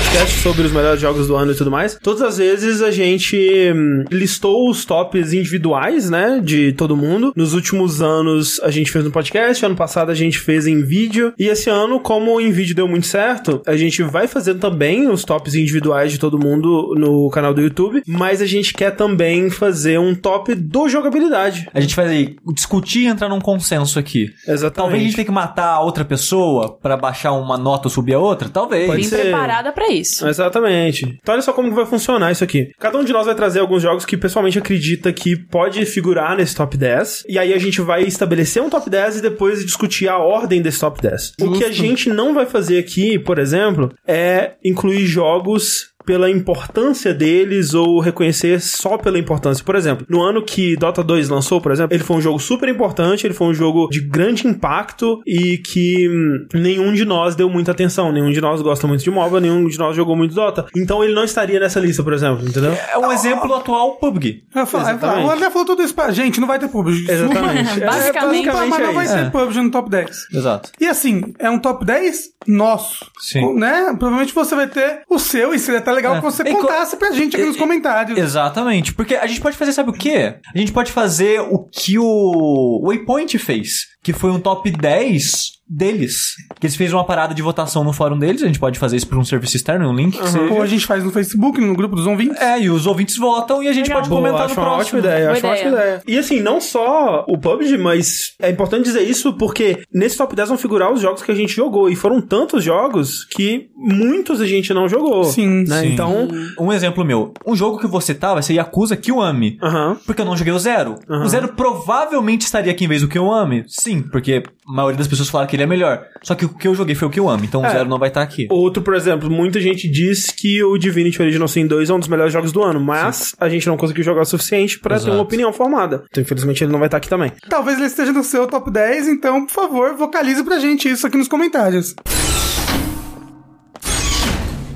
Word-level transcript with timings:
podcast 0.00 0.38
sobre 0.38 0.62
os 0.62 0.72
melhores 0.72 0.98
jogos 0.98 1.26
do 1.26 1.36
ano 1.36 1.52
e 1.52 1.54
tudo 1.54 1.70
mais, 1.70 1.98
todas 2.02 2.22
as 2.22 2.38
vezes 2.38 2.80
a 2.80 2.90
gente 2.90 3.36
hum, 3.74 4.04
listou 4.10 4.70
os 4.70 4.84
tops 4.84 5.34
individuais, 5.34 6.08
né, 6.08 6.40
de 6.42 6.72
todo 6.72 6.96
mundo. 6.96 7.32
Nos 7.36 7.52
últimos 7.52 8.00
anos 8.00 8.58
a 8.62 8.70
gente 8.70 8.90
fez 8.90 9.04
no 9.04 9.10
podcast, 9.10 9.64
ano 9.64 9.76
passado 9.76 10.10
a 10.10 10.14
gente 10.14 10.38
fez 10.38 10.66
em 10.66 10.82
vídeo, 10.82 11.34
e 11.38 11.46
esse 11.48 11.68
ano, 11.68 12.00
como 12.00 12.40
em 12.40 12.50
vídeo 12.50 12.74
deu 12.74 12.88
muito 12.88 13.06
certo, 13.06 13.60
a 13.66 13.76
gente 13.76 14.02
vai 14.02 14.26
fazendo 14.26 14.58
também 14.58 15.06
os 15.06 15.22
tops 15.22 15.54
individuais 15.54 16.10
de 16.10 16.18
todo 16.18 16.38
mundo 16.38 16.94
no 16.96 17.28
canal 17.28 17.52
do 17.52 17.60
YouTube, 17.60 18.02
mas 18.06 18.40
a 18.40 18.46
gente 18.46 18.72
quer 18.72 18.92
também 18.96 19.50
fazer 19.50 19.98
um 19.98 20.14
top 20.14 20.54
do 20.54 20.88
jogabilidade. 20.88 21.68
A 21.74 21.80
gente 21.80 21.94
vai 21.94 22.36
discutir 22.54 23.00
e 23.00 23.06
entrar 23.06 23.28
num 23.28 23.40
consenso 23.40 23.98
aqui. 23.98 24.32
Exatamente. 24.46 24.76
Talvez 24.76 25.02
a 25.02 25.04
gente 25.04 25.14
tenha 25.16 25.26
que 25.26 25.32
matar 25.32 25.74
a 25.74 25.80
outra 25.80 26.04
pessoa 26.06 26.78
pra 26.80 26.96
baixar 26.96 27.32
uma 27.32 27.58
nota 27.58 27.88
ou 27.88 27.90
subir 27.90 28.14
a 28.14 28.18
outra? 28.18 28.48
Talvez. 28.48 28.86
Pode 28.86 29.02
Vim 29.02 29.08
ser. 29.08 29.22
preparada 29.22 29.72
pra 29.72 29.89
isso. 29.92 30.26
Exatamente. 30.26 31.18
Então 31.20 31.34
olha 31.34 31.42
só 31.42 31.52
como 31.52 31.74
vai 31.74 31.86
funcionar 31.86 32.32
isso 32.32 32.44
aqui. 32.44 32.70
Cada 32.78 32.98
um 32.98 33.04
de 33.04 33.12
nós 33.12 33.26
vai 33.26 33.34
trazer 33.34 33.60
alguns 33.60 33.82
jogos 33.82 34.04
que 34.04 34.16
pessoalmente 34.16 34.58
acredita 34.58 35.12
que 35.12 35.36
pode 35.36 35.84
figurar 35.86 36.36
nesse 36.36 36.54
top 36.54 36.76
10. 36.76 37.24
E 37.28 37.38
aí 37.38 37.52
a 37.52 37.58
gente 37.58 37.80
vai 37.80 38.02
estabelecer 38.02 38.62
um 38.62 38.70
top 38.70 38.88
10 38.88 39.18
e 39.18 39.22
depois 39.22 39.64
discutir 39.64 40.08
a 40.08 40.18
ordem 40.18 40.62
desse 40.62 40.80
top 40.80 41.00
10. 41.00 41.34
O 41.40 41.52
que 41.52 41.64
a 41.64 41.72
gente 41.72 42.08
não 42.08 42.34
vai 42.34 42.46
fazer 42.46 42.78
aqui, 42.78 43.18
por 43.18 43.38
exemplo, 43.38 43.92
é 44.06 44.52
incluir 44.64 45.06
jogos 45.06 45.89
pela 46.04 46.30
importância 46.30 47.12
deles 47.14 47.74
ou 47.74 48.00
reconhecer 48.00 48.60
só 48.60 48.96
pela 48.98 49.18
importância. 49.18 49.64
Por 49.64 49.74
exemplo, 49.76 50.06
no 50.08 50.22
ano 50.22 50.42
que 50.44 50.76
Dota 50.76 51.02
2 51.02 51.28
lançou, 51.28 51.60
por 51.60 51.72
exemplo, 51.72 51.94
ele 51.94 52.02
foi 52.04 52.16
um 52.16 52.20
jogo 52.20 52.38
super 52.38 52.68
importante, 52.68 53.26
ele 53.26 53.34
foi 53.34 53.48
um 53.48 53.54
jogo 53.54 53.88
de 53.88 54.00
grande 54.00 54.46
impacto 54.46 55.20
e 55.26 55.58
que 55.58 56.08
hum, 56.08 56.46
nenhum 56.54 56.92
de 56.92 57.04
nós 57.04 57.34
deu 57.34 57.48
muita 57.48 57.72
atenção, 57.72 58.12
nenhum 58.12 58.30
de 58.30 58.40
nós 58.40 58.60
gosta 58.62 58.86
muito 58.86 59.02
de 59.04 59.10
MOBA, 59.10 59.40
nenhum 59.40 59.66
de 59.66 59.78
nós 59.78 59.94
jogou 59.94 60.16
muito 60.16 60.34
Dota. 60.34 60.66
Então 60.76 61.02
ele 61.04 61.12
não 61.14 61.24
estaria 61.24 61.58
nessa 61.60 61.80
lista, 61.80 62.02
por 62.02 62.12
exemplo, 62.12 62.46
entendeu? 62.46 62.72
É 62.72 62.98
um 62.98 63.12
exemplo 63.12 63.54
atual 63.54 63.96
PUBG. 63.96 64.44
Eu 64.54 64.66
falo- 64.66 64.84
eu. 65.20 65.26
O 65.26 65.30
André 65.30 65.50
falou 65.50 65.66
tudo 65.66 65.82
isso 65.82 65.94
pra 65.94 66.10
gente, 66.10 66.40
não 66.40 66.48
vai 66.48 66.58
ter 66.58 66.68
PUBG. 66.68 67.06
Exatamente. 67.10 67.80
Basicamente- 67.80 67.82
É, 67.82 67.86
basicamente 67.86 68.46
mas 68.46 68.68
não 68.80 68.88
é 68.88 68.92
vai 68.92 69.06
ter 69.08 69.30
PUBG 69.30 69.60
no 69.62 69.70
top 69.70 69.90
10. 69.90 70.10
Exato. 70.32 70.70
E 70.80 70.86
assim, 70.86 71.22
é 71.38 71.50
um 71.50 71.58
top 71.58 71.84
10 71.84 72.30
nosso. 72.46 73.06
Sim. 73.20 73.54
Né? 73.54 73.86
Provavelmente 73.98 74.34
você 74.34 74.54
vai 74.54 74.66
ter 74.66 75.02
o 75.08 75.18
seu, 75.18 75.54
e 75.54 75.58
seria 75.58 75.80
até 75.80 75.90
legal 76.00 76.14
É. 76.14 76.16
que 76.18 76.22
você 76.24 76.44
co- 76.44 76.58
contasse 76.58 76.96
pra 76.96 77.10
gente 77.12 77.36
aqui 77.36 77.44
nos 77.44 77.56
comentários. 77.56 78.18
Exatamente. 78.18 78.92
Porque 78.94 79.14
a 79.14 79.26
gente 79.26 79.40
pode 79.40 79.56
fazer, 79.56 79.72
sabe 79.72 79.90
o 79.90 79.92
quê? 79.92 80.34
A 80.54 80.58
gente 80.58 80.72
pode 80.72 80.90
fazer 80.92 81.40
o 81.40 81.58
que 81.58 81.98
o 81.98 82.80
Waypoint 82.84 83.36
fez. 83.38 83.88
Que 84.02 84.12
foi 84.12 84.30
um 84.30 84.40
top 84.40 84.70
10 84.70 85.60
deles. 85.72 86.34
Que 86.58 86.66
eles 86.66 86.74
fez 86.74 86.92
uma 86.92 87.04
parada 87.04 87.32
de 87.32 87.42
votação 87.42 87.84
no 87.84 87.92
fórum 87.92 88.18
deles. 88.18 88.42
A 88.42 88.46
gente 88.46 88.58
pode 88.58 88.78
fazer 88.78 88.96
isso 88.96 89.06
por 89.06 89.16
um 89.18 89.24
serviço 89.24 89.56
externo, 89.56 89.88
um 89.88 89.94
link 89.94 90.18
que 90.18 90.26
seja. 90.28 90.52
Ou 90.52 90.62
a 90.62 90.66
gente 90.66 90.84
faz 90.86 91.04
no 91.04 91.12
Facebook, 91.12 91.60
no 91.60 91.74
grupo 91.76 91.94
dos 91.94 92.06
ouvintes. 92.06 92.36
É, 92.40 92.60
e 92.60 92.70
os 92.70 92.86
ouvintes 92.86 93.16
votam 93.16 93.62
e 93.62 93.68
a 93.68 93.72
gente 93.72 93.84
Legal. 93.86 93.98
pode 93.98 94.08
Boa, 94.08 94.20
comentar 94.22 94.46
acho 94.46 94.54
no 94.56 94.60
uma 94.62 94.66
próximo. 94.74 94.98
ótima 94.98 94.98
ideia, 94.98 95.26
Boa 95.26 95.32
acho 95.36 95.46
uma 95.46 95.52
ótima 95.52 95.68
ideia. 95.70 95.82
ideia. 95.84 96.02
E 96.08 96.18
assim, 96.18 96.40
não 96.40 96.60
só 96.60 97.24
o 97.28 97.38
PUBG, 97.38 97.78
mas 97.78 98.32
é 98.40 98.50
importante 98.50 98.84
dizer 98.84 99.02
isso 99.02 99.34
porque 99.34 99.82
nesse 99.94 100.16
top 100.16 100.34
10 100.34 100.48
vão 100.48 100.58
figurar 100.58 100.92
os 100.92 101.00
jogos 101.00 101.22
que 101.22 101.30
a 101.30 101.34
gente 101.34 101.54
jogou. 101.54 101.88
E 101.88 101.94
foram 101.94 102.20
tantos 102.20 102.64
jogos 102.64 103.24
que 103.26 103.68
muitos 103.76 104.40
a 104.40 104.46
gente 104.46 104.74
não 104.74 104.88
jogou. 104.88 105.22
Sim, 105.24 105.64
né? 105.68 105.82
sim. 105.82 105.92
Então, 105.92 106.26
Um 106.58 106.72
exemplo 106.72 107.04
meu. 107.04 107.32
Um 107.46 107.54
jogo 107.54 107.78
que 107.78 107.86
você 107.86 108.12
tá 108.14 108.32
vai 108.34 108.42
ser 108.42 108.54
Yakuza 108.54 108.96
Kiwami. 108.96 109.58
aham. 109.62 109.96
Porque 110.04 110.20
eu 110.22 110.26
não 110.26 110.36
joguei 110.36 110.52
o 110.52 110.58
Zero. 110.58 110.96
Aham. 111.08 111.24
O 111.24 111.28
Zero 111.28 111.48
provavelmente 111.48 112.42
estaria 112.42 112.72
aqui 112.72 112.84
em 112.84 112.88
vez 112.88 113.02
do 113.02 113.08
Kiwami. 113.08 113.64
Sim, 113.68 113.89
porque 114.00 114.42
a 114.68 114.72
maioria 114.72 114.98
das 114.98 115.08
pessoas 115.08 115.28
falaram 115.28 115.48
que 115.48 115.56
ele 115.56 115.62
é 115.62 115.66
melhor. 115.66 116.04
Só 116.22 116.34
que 116.34 116.44
o 116.44 116.48
que 116.50 116.68
eu 116.68 116.74
joguei 116.74 116.94
foi 116.94 117.08
o 117.08 117.10
Kiwami, 117.10 117.46
então 117.46 117.62
o 117.62 117.66
É. 117.66 117.70
Zero 117.70 117.88
não 117.88 117.98
vai 117.98 118.08
estar 118.08 118.22
aqui. 118.22 118.46
Outro, 118.50 118.82
por 118.82 118.94
exemplo, 118.94 119.30
muita 119.30 119.60
gente 119.60 119.88
diz 119.88 120.26
que 120.26 120.62
o 120.62 120.78
Divinity 120.78 121.20
Original 121.20 121.48
Sin 121.48 121.66
2 121.66 121.90
é 121.90 121.94
um 121.94 121.98
dos 121.98 122.08
melhores 122.08 122.32
jogos 122.32 122.52
do 122.52 122.62
ano, 122.62 122.80
mas 122.80 123.34
a 123.40 123.48
gente 123.48 123.66
não 123.66 123.76
conseguiu 123.76 124.04
jogar 124.04 124.22
o 124.22 124.24
suficiente 124.26 124.78
pra 124.78 124.98
ter 125.00 125.10
uma 125.10 125.22
opinião 125.22 125.52
formada. 125.52 126.04
Então, 126.10 126.22
infelizmente, 126.22 126.62
ele 126.62 126.72
não 126.72 126.78
vai 126.78 126.88
estar 126.88 126.98
aqui 126.98 127.08
também. 127.08 127.32
Talvez 127.48 127.76
ele 127.78 127.86
esteja 127.86 128.12
no 128.12 128.22
seu 128.22 128.46
top 128.46 128.70
10, 128.70 129.08
então, 129.08 129.44
por 129.46 129.52
favor, 129.52 129.94
vocalize 129.96 130.42
pra 130.44 130.58
gente 130.58 130.88
isso 130.88 131.06
aqui 131.06 131.16
nos 131.16 131.28
comentários. 131.28 131.94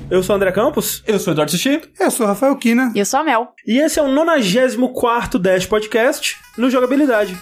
Eu 0.09 0.21
sou 0.21 0.35
o 0.35 0.37
André 0.37 0.51
Campos 0.51 1.03
Eu 1.07 1.17
sou 1.17 1.31
o 1.31 1.33
Eduardo 1.33 1.51
Sushi. 1.51 1.81
Eu 1.99 2.11
sou 2.11 2.25
o 2.27 2.29
Rafael 2.29 2.55
Kina. 2.57 2.91
E 2.93 2.99
eu 2.99 3.05
sou 3.05 3.19
a 3.19 3.23
Mel. 3.23 3.47
e 3.65 3.79
esse 3.79 3.99
é 3.99 4.03
o 4.03 4.07
94 4.07 5.39
Dash 5.39 5.65
Podcast 5.65 6.37
no 6.57 6.69
Jogabilidade. 6.69 7.35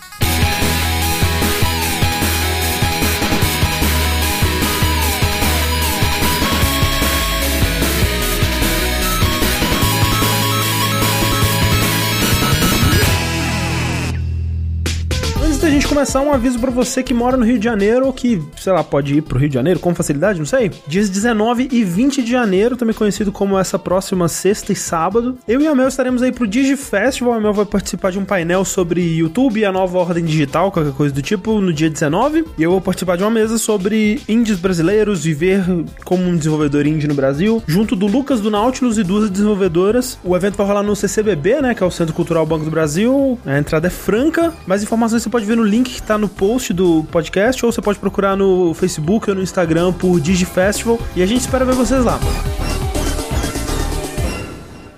Gente 15.84 15.90
começar, 15.90 16.22
um 16.22 16.32
aviso 16.32 16.60
pra 16.60 16.72
você 16.72 17.04
que 17.04 17.14
mora 17.14 17.36
no 17.36 17.46
Rio 17.46 17.60
de 17.60 17.66
Janeiro 17.66 18.06
ou 18.06 18.14
que, 18.14 18.42
sei 18.56 18.72
lá, 18.72 18.84
pode 18.84 19.16
ir 19.16 19.22
pro 19.22 19.38
Rio 19.38 19.50
de 19.50 19.56
Janeiro 19.56 19.82
com 19.82 19.94
facilidade, 19.94 20.40
não 20.40 20.46
sei. 20.46 20.72
Dias 20.88 21.10
19 21.10 21.68
e 21.72 21.84
20 21.84 22.24
de 22.24 22.32
janeiro, 22.32 22.78
também 22.78 22.96
conhecido 22.96 23.34
como 23.34 23.60
essa 23.60 23.78
próxima 23.78 24.30
sexta 24.30 24.72
e 24.72 24.76
sábado, 24.76 25.38
eu 25.46 25.60
e 25.60 25.68
a 25.68 25.76
Mel 25.76 25.90
estaremos 25.90 26.22
aí 26.22 26.32
pro 26.32 26.48
Digi 26.48 26.78
Festival. 26.78 27.34
A 27.34 27.42
Mel 27.42 27.54
vai 27.54 27.66
participar 27.66 28.12
de 28.12 28.20
um 28.20 28.24
painel 28.24 28.64
sobre 28.64 29.02
YouTube 29.02 29.60
e 29.60 29.66
a 29.66 29.74
nova 29.74 29.98
ordem 29.98 30.24
digital, 30.24 30.72
qualquer 30.72 30.94
coisa 30.94 31.14
do 31.14 31.22
tipo, 31.22 31.60
no 31.60 31.74
dia 31.74 31.90
19. 31.90 32.46
E 32.58 32.64
eu 32.64 32.72
vou 32.72 32.80
participar 32.80 33.18
de 33.18 33.24
uma 33.24 33.32
mesa 33.32 33.58
sobre 33.58 34.22
indies 34.30 34.60
brasileiros, 34.60 35.26
viver 35.26 35.66
como 36.06 36.24
um 36.24 36.38
desenvolvedor 36.38 36.88
indie 36.88 37.08
no 37.08 37.16
Brasil, 37.16 37.62
junto 37.68 37.94
do 37.94 38.08
Lucas 38.08 38.40
do 38.40 38.50
Nautilus 38.50 38.98
e 38.98 39.04
duas 39.04 39.30
desenvolvedoras. 39.30 40.18
O 40.24 40.36
evento 40.36 40.56
vai 40.56 40.66
rolar 40.66 40.84
no 40.84 40.96
CCBB, 40.96 41.62
né, 41.62 41.76
que 41.76 41.84
é 41.84 41.86
o 41.86 41.92
Centro 41.92 42.14
Cultural 42.14 42.46
Banco 42.46 42.64
do 42.64 42.72
Brasil. 42.72 43.38
A 43.46 43.58
entrada 43.58 43.88
é 43.88 43.92
franca. 43.92 44.54
Mais 44.66 44.82
informações 44.82 45.24
você 45.24 45.30
pode 45.30 45.46
ver 45.46 45.58
no 45.58 45.74
link 45.74 45.83
que 45.84 46.02
tá 46.02 46.18
no 46.18 46.28
post 46.28 46.74
do 46.74 47.04
podcast 47.12 47.66
ou 47.66 47.72
você 47.72 47.82
pode 47.82 48.00
procurar 48.00 48.36
no 48.36 48.74
Facebook 48.74 49.30
ou 49.30 49.36
no 49.36 49.42
Instagram 49.42 49.94
por 49.94 50.20
DigiFestival 50.20 51.00
e 51.16 51.22
a 51.22 51.26
gente 51.26 51.42
espera 51.42 51.66
ver 51.66 51.76
vocês 51.76 52.04
lá. 52.04 52.20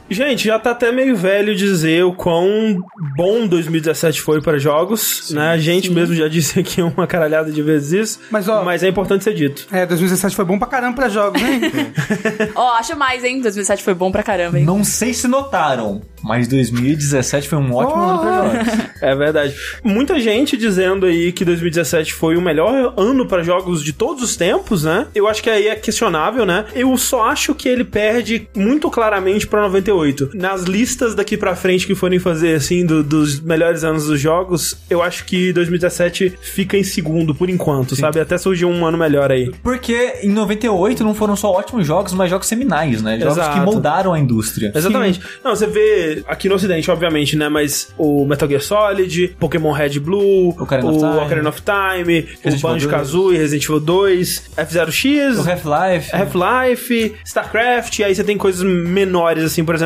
Gente, 0.07 0.45
já 0.45 0.59
tá 0.59 0.69
até 0.71 0.91
meio 0.91 1.15
velho 1.15 1.55
dizer 1.55 2.03
o 2.05 2.13
quão 2.13 2.77
bom 3.17 3.47
2017 3.47 4.21
foi 4.21 4.39
para 4.39 4.59
jogos, 4.59 5.31
né? 5.31 5.49
A 5.49 5.57
gente 5.57 5.89
mesmo 5.89 6.13
já 6.13 6.27
disse 6.27 6.59
aqui 6.59 6.79
uma 6.81 7.07
caralhada 7.07 7.51
de 7.51 7.61
vezes 7.63 7.91
isso, 7.91 8.19
Mas, 8.29 8.47
ó- 8.47 8.63
mas 8.63 8.83
é 8.83 8.87
importante 8.87 9.23
ser 9.23 9.33
dito. 9.33 9.65
É, 9.71 9.83
2017 9.85 10.35
foi 10.35 10.45
bom 10.45 10.59
pra 10.59 10.67
caramba 10.67 10.95
pra 10.95 11.09
jogos, 11.09 11.41
hein? 11.41 11.59
Ó, 12.53 12.73
acho 12.75 12.95
mais, 12.95 13.23
hein? 13.23 13.41
2007 13.41 13.81
foi 13.83 13.95
bom 13.95 14.11
pra 14.11 14.21
caramba, 14.21 14.59
hein? 14.59 14.65
Não 14.65 14.83
sei 14.83 15.11
se 15.13 15.27
notaram, 15.27 16.01
mas 16.23 16.47
2017 16.47 17.47
foi 17.49 17.57
um 17.57 17.73
ótimo 17.73 18.03
ano 18.03 18.19
pra 18.19 18.43
jogos. 18.63 18.85
É 19.01 19.15
verdade. 19.15 19.55
Muita 19.83 20.19
gente 20.19 20.55
dizendo 20.55 21.07
aí 21.07 21.31
que 21.31 21.43
2017 21.43 22.13
foi 22.13 22.37
o 22.37 22.41
melhor 22.41 22.93
ano 22.95 23.27
para 23.27 23.41
jogos 23.41 23.83
de 23.83 23.91
todos 23.91 24.21
os 24.23 24.35
tempos, 24.35 24.83
né? 24.83 25.07
Eu 25.15 25.27
acho 25.27 25.41
que 25.41 25.49
aí 25.49 25.67
é 25.67 25.75
questionável, 25.75 26.45
né? 26.45 26.65
Eu 26.75 26.95
só 26.95 27.23
acho 27.25 27.55
que 27.55 27.67
ele 27.67 27.83
perde 27.83 28.47
muito 28.55 28.89
claramente 28.91 29.47
pra 29.47 29.61
98. 29.63 29.95
Nas 30.33 30.63
listas 30.63 31.15
daqui 31.15 31.37
pra 31.37 31.55
frente 31.55 31.85
que 31.87 31.95
forem 31.95 32.19
fazer, 32.19 32.55
assim, 32.55 32.85
do- 32.85 33.03
dos 33.03 33.39
melhores 33.39 33.83
anos 33.83 34.05
dos 34.07 34.19
jogos, 34.19 34.77
eu 34.89 35.01
acho 35.01 35.25
que 35.25 35.51
2017 35.53 36.33
fica 36.41 36.77
em 36.77 36.83
segundo 36.83 37.33
por 37.33 37.49
enquanto, 37.49 37.95
sabe? 37.95 38.19
Até 38.19 38.37
surgiu 38.37 38.69
um 38.69 38.85
ano 38.85 38.97
melhor 38.97 39.31
aí. 39.31 39.51
Porque 39.63 40.15
em 40.23 40.29
98 40.29 41.03
não 41.03 41.13
foram 41.13 41.35
só 41.35 41.51
ótimos 41.51 41.85
jogos, 41.85 42.13
mas 42.13 42.29
jogos 42.29 42.47
seminais, 42.47 43.01
né? 43.01 43.19
Jogos 43.19 43.37
Exato. 43.37 43.59
que 43.59 43.65
moldaram 43.65 44.13
a 44.13 44.19
indústria. 44.19 44.71
Exatamente. 44.73 45.19
Não, 45.43 45.55
você 45.55 45.67
vê 45.67 46.23
aqui 46.27 46.47
no 46.49 46.55
ocidente, 46.55 46.89
obviamente, 46.91 47.35
né? 47.35 47.49
Mas 47.49 47.93
o 47.97 48.25
Metal 48.25 48.47
Gear 48.47 48.61
Solid, 48.61 49.35
Pokémon 49.39 49.71
Red 49.71 49.99
Blue, 49.99 50.49
Ocarina 50.59 50.89
of 50.89 50.99
Time. 50.99 51.17
Ocarina 51.25 51.49
of 51.49 51.61
Time, 51.61 52.01
o 52.03 52.05
Resident 52.05 52.43
Evil 52.45 52.59
Banjo-Kazooie, 52.61 53.37
Resident 53.37 53.63
Evil 53.63 53.79
2, 53.79 54.43
F-Zero-X, 54.57 55.37
O 55.39 55.49
Half-Life. 55.49 56.15
Half-Life, 56.15 57.15
StarCraft, 57.25 57.99
e 57.99 58.03
aí 58.03 58.15
você 58.15 58.23
tem 58.23 58.37
coisas 58.37 58.63
menores, 58.63 59.43
assim, 59.43 59.63
por 59.63 59.75
exemplo, 59.75 59.84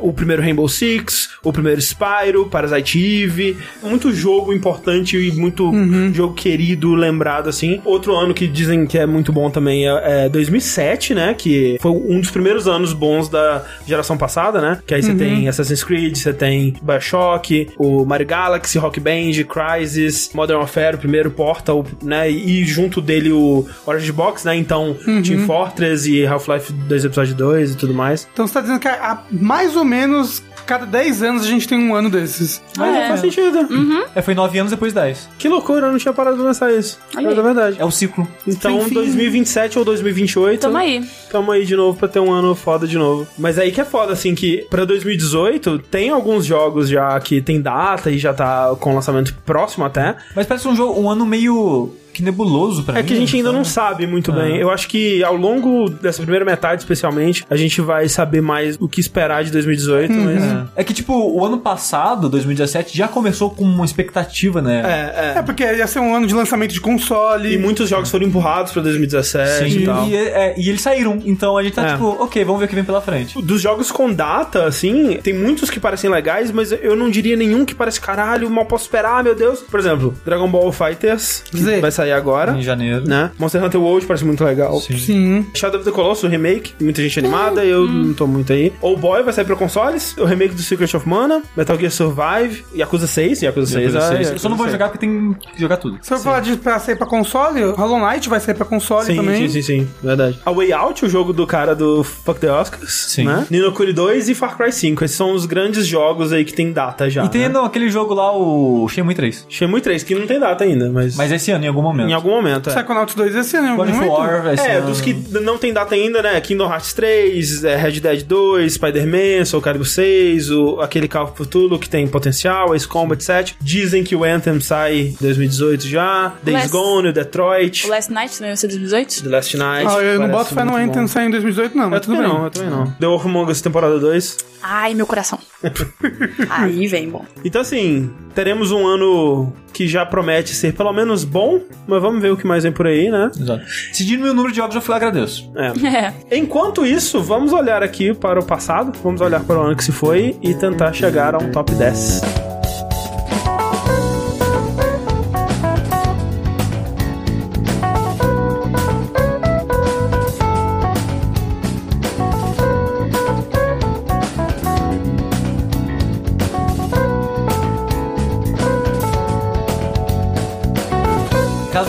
o 0.00 0.12
primeiro 0.12 0.42
Rainbow 0.42 0.68
Six, 0.68 1.30
o 1.42 1.52
primeiro 1.52 1.80
Spyro, 1.80 2.46
Parasite 2.46 2.98
Eve, 3.24 3.56
muito 3.82 4.12
jogo 4.12 4.52
importante 4.52 5.16
e 5.16 5.32
muito 5.32 5.70
jogo 6.14 6.34
querido, 6.34 6.94
lembrado, 6.94 7.48
assim. 7.48 7.80
Outro 7.84 8.14
ano 8.16 8.32
que 8.34 8.46
dizem 8.46 8.86
que 8.86 8.98
é 8.98 9.06
muito 9.06 9.32
bom 9.32 9.50
também 9.50 9.88
é, 9.88 10.24
é 10.26 10.28
2007, 10.28 11.14
né, 11.14 11.34
que 11.34 11.76
foi 11.80 11.90
um 11.90 12.20
dos 12.20 12.30
primeiros 12.30 12.66
anos 12.68 12.92
bons 12.92 13.28
da 13.28 13.62
geração 13.86 14.16
passada, 14.16 14.60
né, 14.60 14.78
que 14.86 14.94
aí 14.94 15.02
você 15.02 15.14
tem 15.14 15.48
Assassin's 15.48 15.82
Creed, 15.84 16.16
você 16.16 16.32
tem 16.32 16.74
Bioshock, 16.82 17.68
o 17.78 18.04
Mario 18.04 18.26
Galaxy, 18.26 18.78
Rock 18.78 19.00
Band, 19.00 19.32
Crysis, 19.48 20.30
Modern 20.34 20.58
Warfare, 20.60 20.96
o 20.96 20.98
primeiro 20.98 21.30
Portal, 21.30 21.84
né, 22.02 22.30
e 22.30 22.64
junto 22.64 23.00
dele 23.00 23.32
o 23.32 23.66
Orange 23.86 24.12
Box, 24.12 24.44
né, 24.46 24.56
então 24.56 24.96
Team 25.22 25.46
Fortress 25.46 26.10
e 26.10 26.26
Half-Life 26.26 26.72
2 26.72 27.04
Episódio 27.04 27.34
2 27.34 27.72
e 27.72 27.76
tudo 27.76 27.94
mais. 27.94 28.26
Então 28.32 28.46
você 28.46 28.54
tá 28.54 28.60
dizendo 28.60 28.80
que 28.80 28.88
a, 28.88 28.92
a- 29.12 29.23
mais 29.30 29.76
ou 29.76 29.84
menos 29.84 30.42
Cada 30.66 30.86
10 30.86 31.22
anos 31.22 31.42
a 31.44 31.46
gente 31.46 31.68
tem 31.68 31.78
um 31.78 31.94
ano 31.94 32.08
desses. 32.08 32.62
Mas 32.76 32.96
é. 32.96 33.08
faz 33.08 33.20
sentido. 33.20 33.68
É, 34.14 34.22
foi 34.22 34.34
nove 34.34 34.58
anos 34.58 34.70
depois 34.70 34.92
dez. 34.92 35.28
Que 35.38 35.48
loucura, 35.48 35.86
eu 35.86 35.92
não 35.92 35.98
tinha 35.98 36.14
parado 36.14 36.36
de 36.36 36.42
lançar 36.42 36.72
isso. 36.72 36.98
É 37.14 37.18
aí. 37.18 37.34
da 37.34 37.42
verdade. 37.42 37.76
É 37.78 37.84
o 37.84 37.90
ciclo. 37.90 38.26
Então, 38.46 38.78
Enfim. 38.78 38.94
2027 38.94 39.78
ou 39.78 39.84
2028. 39.84 40.60
Tamo 40.60 40.76
aí. 40.78 41.04
Tamo 41.30 41.52
aí 41.52 41.66
de 41.66 41.76
novo 41.76 41.98
pra 41.98 42.08
ter 42.08 42.20
um 42.20 42.32
ano 42.32 42.54
foda 42.54 42.86
de 42.86 42.96
novo. 42.96 43.26
Mas 43.38 43.58
aí 43.58 43.72
que 43.72 43.80
é 43.80 43.84
foda, 43.84 44.12
assim, 44.14 44.34
que 44.34 44.66
pra 44.70 44.84
2018 44.84 45.78
tem 45.80 46.10
alguns 46.10 46.46
jogos 46.46 46.88
já 46.88 47.18
que 47.20 47.42
tem 47.42 47.60
data 47.60 48.10
e 48.10 48.18
já 48.18 48.32
tá 48.32 48.74
com 48.80 48.94
lançamento 48.94 49.34
próximo 49.44 49.84
até. 49.84 50.16
Mas 50.34 50.46
parece 50.46 50.66
um 50.66 50.74
jogo, 50.74 50.98
um 50.98 51.10
ano 51.10 51.26
meio 51.26 51.94
que 52.14 52.22
nebuloso 52.22 52.82
pra 52.84 52.98
É 52.98 53.02
mim. 53.02 53.08
que 53.08 53.12
a 53.14 53.16
gente 53.16 53.36
ainda 53.36 53.52
não 53.52 53.64
sabe? 53.64 54.06
muito 54.06 54.30
Ah. 54.32 54.36
bem. 54.36 54.56
Eu 54.56 54.70
acho 54.70 54.88
que 54.88 55.22
ao 55.24 55.36
longo 55.36 55.88
dessa 55.90 56.22
primeira 56.22 56.44
metade, 56.44 56.80
especialmente, 56.82 57.44
a 57.50 57.56
gente 57.56 57.80
vai 57.80 58.08
saber 58.08 58.40
mais 58.40 58.76
o 58.80 58.88
que 58.88 59.00
esperar 59.00 59.44
de 59.44 59.50
2018. 59.50 60.12
Mas... 60.12 60.42
É. 60.42 60.64
É 60.76 60.84
que, 60.84 60.92
tipo, 60.94 61.12
o 61.14 61.44
ano 61.44 61.58
passado, 61.58 62.28
2017, 62.28 62.96
já 62.96 63.08
começou 63.08 63.50
com 63.50 63.64
uma 63.64 63.84
expectativa, 63.84 64.62
né? 64.62 64.82
É, 64.84 65.34
É 65.34 65.38
é. 65.38 65.42
porque 65.42 65.62
ia 65.64 65.86
ser 65.86 65.98
um 66.00 66.14
ano 66.14 66.26
de 66.26 66.34
lançamento 66.34 66.72
de 66.72 66.80
console. 66.80 67.52
E 67.54 67.58
muitos 67.58 67.88
jogos 67.88 68.10
foram 68.10 68.26
empurrados 68.26 68.72
pra 68.72 68.80
2017 68.82 69.70
Sim, 69.70 69.78
e 69.80 69.84
tal. 69.84 70.08
e, 70.08 70.16
é, 70.16 70.54
e 70.56 70.68
eles 70.68 70.80
saíram. 70.80 71.18
Então 71.24 71.56
a 71.56 71.62
gente 71.62 71.74
tá 71.74 71.86
É. 71.88 71.92
tipo, 71.92 72.06
ok, 72.22 72.44
vamos 72.44 72.60
ver 72.60 72.66
o 72.66 72.68
que 72.68 72.74
vem 72.74 72.84
pela 72.84 73.00
frente. 73.00 73.40
Dos 73.42 73.60
jogos 73.60 73.90
com 73.90 74.12
data, 74.12 74.64
assim, 74.64 75.18
tem 75.22 75.34
muitos 75.34 75.70
que 75.70 75.80
parecem 75.80 76.10
legais, 76.10 76.50
mas 76.52 76.72
eu 76.72 76.94
não 76.94 77.10
diria 77.10 77.36
nenhum 77.36 77.64
que 77.64 77.74
parece 77.74 78.00
caralho, 78.00 78.48
mal 78.50 78.66
posso 78.66 78.84
esperar, 78.84 79.22
meu 79.24 79.34
Deus. 79.34 79.60
Por 79.60 79.80
exemplo, 79.80 80.14
Dragon 80.24 80.48
Ball 80.48 80.70
Fighters, 80.72 81.42
vai 81.80 81.90
sair 81.90 82.03
agora, 82.12 82.52
Em 82.52 82.62
janeiro. 82.62 83.06
né? 83.06 83.30
Monster 83.38 83.62
Hunter 83.64 83.80
World 83.80 84.06
parece 84.06 84.24
muito 84.24 84.44
legal. 84.44 84.80
Sim. 84.80 84.96
Sim. 84.98 85.46
Shadow 85.54 85.78
of 85.80 85.88
the 85.88 85.94
Colossus, 85.94 86.24
o 86.24 86.28
remake, 86.28 86.72
muita 86.80 87.02
gente 87.02 87.18
animada, 87.18 87.64
eu 87.64 87.86
não 87.86 88.12
tô 88.14 88.26
muito 88.26 88.52
aí. 88.52 88.72
Old 88.80 89.00
Boy 89.00 89.22
vai 89.22 89.32
sair 89.32 89.44
pra 89.44 89.56
consoles, 89.56 90.16
o 90.18 90.24
remake 90.24 90.54
do 90.54 90.62
Secret 90.62 90.94
of 90.96 91.08
Mana, 91.08 91.42
Metal 91.56 91.76
Gear 91.78 91.90
Survive, 91.90 92.64
Yakuza 92.74 93.06
6, 93.06 93.42
Yakuza 93.42 93.66
6, 93.72 93.94
Yakuza 93.94 93.98
ah, 93.98 94.00
6. 94.08 94.12
Yakuza 94.12 94.32
Eu 94.34 94.38
só 94.38 94.48
não 94.48 94.56
vou 94.56 94.66
6. 94.66 94.72
jogar 94.72 94.88
porque 94.88 94.98
tem 95.06 95.34
que 95.54 95.60
jogar 95.60 95.76
tudo. 95.76 95.98
Se 96.02 96.12
eu 96.12 96.18
falar 96.18 96.40
de 96.40 96.56
pra 96.56 96.78
sair 96.78 96.96
pra 96.96 97.06
console, 97.06 97.62
Hollow 97.72 97.98
Knight 98.10 98.28
vai 98.28 98.40
sair 98.40 98.54
pra 98.54 98.64
console 98.66 99.06
Sim, 99.06 99.16
também. 99.16 99.48
sim, 99.48 99.62
sim, 99.62 99.62
sim, 99.62 99.88
verdade. 100.02 100.38
A 100.44 100.50
Way 100.52 100.72
Out, 100.72 101.04
o 101.04 101.08
jogo 101.08 101.32
do 101.32 101.46
cara 101.46 101.74
do 101.74 102.02
Fuck 102.04 102.40
the 102.40 102.50
Oscars, 102.50 102.92
Sim. 103.08 103.24
né? 103.24 103.46
Nino 103.50 103.72
Kuni 103.72 103.92
2 103.92 104.28
e 104.28 104.34
Far 104.34 104.56
Cry 104.56 104.72
5. 104.72 105.04
Esses 105.04 105.16
são 105.16 105.32
os 105.34 105.46
grandes 105.46 105.86
jogos 105.86 106.32
aí 106.32 106.44
que 106.44 106.52
tem 106.52 106.72
data 106.72 107.08
já. 107.10 107.24
E 107.24 107.28
tem 107.28 107.42
né? 107.42 107.48
não, 107.48 107.64
aquele 107.64 107.88
jogo 107.88 108.14
lá, 108.14 108.32
o 108.36 108.88
Shenmue 108.88 109.14
3. 109.14 109.46
Shenmue 109.48 109.80
3, 109.80 110.02
que 110.02 110.14
não 110.14 110.26
tem 110.26 110.38
data 110.40 110.64
ainda, 110.64 110.90
mas, 110.90 111.16
Mas 111.16 111.30
esse 111.32 111.50
ano, 111.50 111.64
em 111.64 111.68
algum 111.68 111.82
momento. 111.82 111.93
Em 112.02 112.12
algum 112.12 112.30
momento, 112.30 112.70
é. 112.70 112.74
Psychonauts 112.74 113.14
2 113.14 113.34
esse 113.34 113.56
ano, 113.56 113.76
God 113.76 113.88
of 113.88 113.94
momento. 113.96 114.12
War, 114.12 114.52
esse 114.54 114.66
É, 114.66 114.76
ano. 114.76 114.86
dos 114.88 115.00
que 115.00 115.12
não 115.30 115.56
tem 115.58 115.72
data 115.72 115.94
ainda, 115.94 116.22
né? 116.22 116.40
Kingdom 116.40 116.70
Hearts 116.70 116.92
3, 116.92 117.64
é, 117.64 117.76
Red 117.76 118.00
Dead 118.00 118.22
2, 118.24 118.74
Spider-Man, 118.74 119.44
Soul 119.44 119.62
Calibur 119.62 119.86
6, 119.86 120.50
o, 120.50 120.80
aquele 120.80 121.08
Call 121.08 121.24
of 121.24 121.32
Cthulhu 121.34 121.78
que 121.78 121.88
tem 121.88 122.06
potencial, 122.06 122.74
Ace 122.74 122.86
Combat 122.86 123.22
7. 123.22 123.56
Dizem 123.60 124.02
que 124.04 124.14
o 124.16 124.24
Anthem 124.24 124.60
sai 124.60 124.96
em 124.98 125.16
2018 125.20 125.86
já. 125.86 126.32
Days 126.42 126.58
Last- 126.58 126.70
Gone, 126.70 127.08
o 127.08 127.12
Detroit, 127.12 127.86
O 127.86 127.90
Last 127.90 128.12
Night 128.12 128.34
também 128.36 128.50
vai 128.50 128.56
ser 128.56 128.68
2018? 128.68 129.22
The 129.22 129.28
Last 129.28 129.56
Night. 129.56 129.86
Ah, 129.90 130.02
eu 130.02 130.18
não 130.20 130.28
boto 130.28 130.54
fé 130.54 130.64
no 130.64 130.76
Anthem 130.76 131.06
sair 131.06 131.26
em 131.26 131.30
2018, 131.30 131.76
não, 131.76 131.84
Eu 131.84 131.90
mas 131.90 132.00
tudo 132.00 132.16
bem. 132.18 132.26
não, 132.28 132.44
eu 132.44 132.50
também 132.50 132.70
não. 132.70 132.86
The 132.92 133.06
Wolf 133.06 133.24
Among 133.26 133.50
Us 133.50 133.60
temporada 133.60 133.98
2. 133.98 134.36
Ai, 134.62 134.94
meu 134.94 135.06
coração. 135.06 135.38
aí 136.50 136.86
vem, 136.86 137.08
bom. 137.08 137.24
Então, 137.44 137.60
assim, 137.60 138.10
teremos 138.34 138.70
um 138.72 138.86
ano 138.86 139.52
que 139.72 139.86
já 139.88 140.06
promete 140.06 140.54
ser 140.54 140.72
pelo 140.72 140.92
menos 140.92 141.24
bom, 141.24 141.60
mas 141.86 142.00
vamos 142.00 142.20
ver 142.20 142.32
o 142.32 142.36
que 142.36 142.46
mais 142.46 142.62
vem 142.62 142.72
por 142.72 142.86
aí, 142.86 143.10
né? 143.10 143.30
Exato. 143.38 143.64
Se 143.92 144.16
o 144.16 144.34
número 144.34 144.50
de 144.50 144.56
jogos, 144.56 144.74
eu 144.74 144.82
fui 144.82 144.94
agradeço. 144.94 145.50
É. 145.56 146.14
É. 146.32 146.38
Enquanto 146.38 146.84
isso, 146.84 147.22
vamos 147.22 147.52
olhar 147.52 147.82
aqui 147.82 148.12
para 148.12 148.40
o 148.40 148.44
passado, 148.44 148.98
vamos 149.02 149.20
olhar 149.20 149.42
para 149.44 149.58
o 149.58 149.62
ano 149.62 149.76
que 149.76 149.84
se 149.84 149.92
foi 149.92 150.36
e 150.42 150.54
tentar 150.54 150.92
chegar 150.92 151.34
a 151.34 151.38
um 151.38 151.50
top 151.50 151.74
10. 151.74 152.53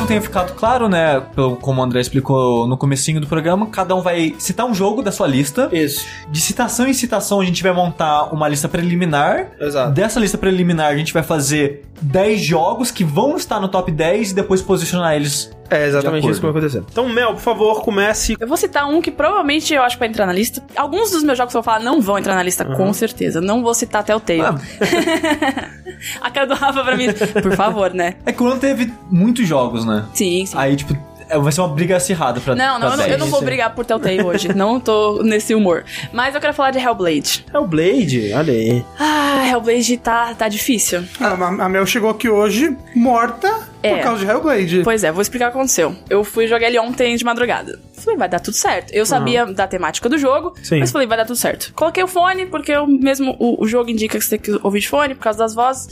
Não 0.06 0.08
tenha 0.08 0.22
ficado 0.22 0.54
claro, 0.54 0.88
né, 0.88 1.20
pelo- 1.34 1.56
como 1.56 1.82
o 1.82 1.84
André 1.84 2.00
explicou 2.00 2.68
no 2.68 2.78
comecinho 2.78 3.20
do 3.20 3.26
programa, 3.26 3.66
cada 3.68 3.96
um 3.96 4.02
vai 4.02 4.36
citar 4.38 4.64
um 4.68 4.74
jogo 4.74 5.02
da 5.02 5.12
sua 5.12 5.26
lista. 5.26 5.68
Isso. 5.72 6.06
De 6.30 6.40
citação 6.40 6.88
em 6.88 6.94
citação, 6.94 7.42
a 7.42 7.46
gente 7.46 7.64
vai 7.64 7.74
montar 7.74 8.32
uma 8.32 8.48
lista 8.48 8.70
preliminar. 8.70 9.48
Exato. 9.60 9.92
Dessa 9.94 10.20
lista 10.20 10.38
preliminar, 10.38 10.92
a 10.92 10.96
gente 10.98 11.12
vai 11.12 11.24
fazer 11.24 11.86
10 12.02 12.40
jogos 12.40 12.92
que 12.92 13.04
vão 13.04 13.36
estar 13.36 13.60
no 13.60 13.68
top 13.68 13.92
10 13.92 14.30
e 14.32 14.36
depois 14.36 14.62
posicionar 14.62 15.16
eles. 15.16 15.50
É 15.70 15.88
exatamente 15.88 16.30
isso 16.30 16.40
que 16.40 16.46
vai 16.46 16.52
acontecer. 16.52 16.84
Então, 16.92 17.10
Mel, 17.10 17.34
por 17.34 17.42
favor, 17.42 17.82
comece. 17.82 18.36
Eu 18.40 18.48
vou 18.48 18.58
citar 18.58 18.88
um 18.88 19.02
que 19.02 19.12
provavelmente 19.12 19.74
eu 19.74 19.82
acho 19.84 19.96
que 19.96 20.00
vai 20.00 20.08
entrar 20.10 20.26
na 20.26 20.34
lista. 20.34 20.64
Alguns 20.76 21.12
dos 21.12 21.24
meus 21.24 21.38
jogos 21.38 21.54
que 21.54 21.58
eu 21.58 21.62
vou 21.62 21.66
falar 21.72 21.84
não 21.84 22.02
vão 22.02 22.18
entrar 22.18 22.36
na 22.36 22.44
lista, 22.44 22.66
com 22.66 22.94
certeza. 22.94 23.42
Não 23.42 23.64
vou 23.64 23.74
citar 23.74 24.02
até 24.02 24.16
o 24.16 24.20
Tail. 24.20 24.46
Ah, 24.46 24.56
A 26.22 26.30
cara 26.30 26.46
do 26.46 26.54
Rafa 26.54 26.84
pra 26.84 26.96
mim. 26.96 27.08
Por 27.42 27.56
favor, 27.56 27.94
né? 27.94 28.16
é 28.26 28.32
que 28.32 28.42
o 28.44 28.48
ano 28.48 28.60
teve 28.60 28.92
muitos 29.10 29.48
jogos, 29.48 29.86
né? 29.86 30.06
Sim, 30.14 30.46
sim. 30.46 30.58
Aí, 30.58 30.76
tipo, 30.76 30.96
vai 31.42 31.52
ser 31.52 31.62
uma 31.62 31.70
briga 31.70 31.98
acirrada 31.98 32.40
pra 32.40 32.56
Não, 32.56 32.80
não, 32.80 32.88
pra 32.88 32.90
eu 32.90 32.98
não, 32.98 33.04
eu 33.04 33.10
10. 33.10 33.20
não 33.20 33.28
vou 33.28 33.40
sim. 33.40 33.46
brigar 33.46 33.74
por 33.76 33.86
Telltale 33.86 34.22
hoje. 34.24 34.54
Não 34.56 34.80
tô 34.80 35.22
nesse 35.24 35.54
humor. 35.56 35.84
Mas 36.14 36.34
eu 36.36 36.42
quero 36.42 36.54
falar 36.54 36.72
de 36.72 36.80
Hellblade. 36.80 37.46
É 37.54 37.60
o 37.60 37.66
Blade, 37.66 38.32
olha 38.34 38.54
aí. 38.54 38.86
Ah, 39.00 39.48
Hellblade 39.48 39.98
tá, 39.98 40.34
tá 40.36 40.48
difícil. 40.48 41.04
Ah, 41.20 41.30
a 41.34 41.66
a 41.66 41.70
Mel 41.70 41.86
chegou 41.86 42.10
aqui 42.10 42.30
hoje 42.30 42.76
morta 42.96 43.68
É. 43.84 43.96
por 43.96 44.04
causa 44.04 44.26
de 44.26 44.32
Hellblade. 44.32 44.82
Pois 44.84 45.04
é, 45.04 45.12
vou 45.12 45.22
explicar 45.22 45.50
o 45.50 45.52
que 45.52 45.58
aconteceu. 45.58 45.96
Eu 46.10 46.24
fui 46.24 46.48
jogar 46.48 46.68
ele 46.68 46.80
ontem 46.80 47.16
de 47.16 47.24
madrugada. 47.26 47.80
Falei, 48.06 48.18
vai 48.18 48.30
dar 48.30 48.40
tudo 48.40 48.54
certo. 48.56 48.94
Eu 48.94 49.06
sabia 49.06 49.46
da 49.46 49.68
temática 49.68 50.08
do 50.08 50.18
jogo, 50.18 50.54
Sim. 50.64 50.80
mas 50.80 50.92
falei, 50.92 51.08
vai 51.08 51.18
dar 51.18 51.26
tudo 51.26 51.36
certo. 51.36 51.74
Coloquei 51.74 52.04
o 52.04 52.08
fone, 52.08 52.46
porque 52.46 52.72
eu 52.72 52.86
mesmo 52.88 53.36
o, 53.40 53.64
o 53.64 53.68
jogo 53.68 53.90
indica 53.90 54.18
que 54.18 54.24
você 54.24 54.38
tem 54.38 54.40
que 54.40 54.60
ouvir 54.64 54.80
de 54.80 54.88
fone 54.90 55.16
por 55.16 55.22
causa 55.24 55.40
das 55.40 55.56
vozes. 55.56 55.88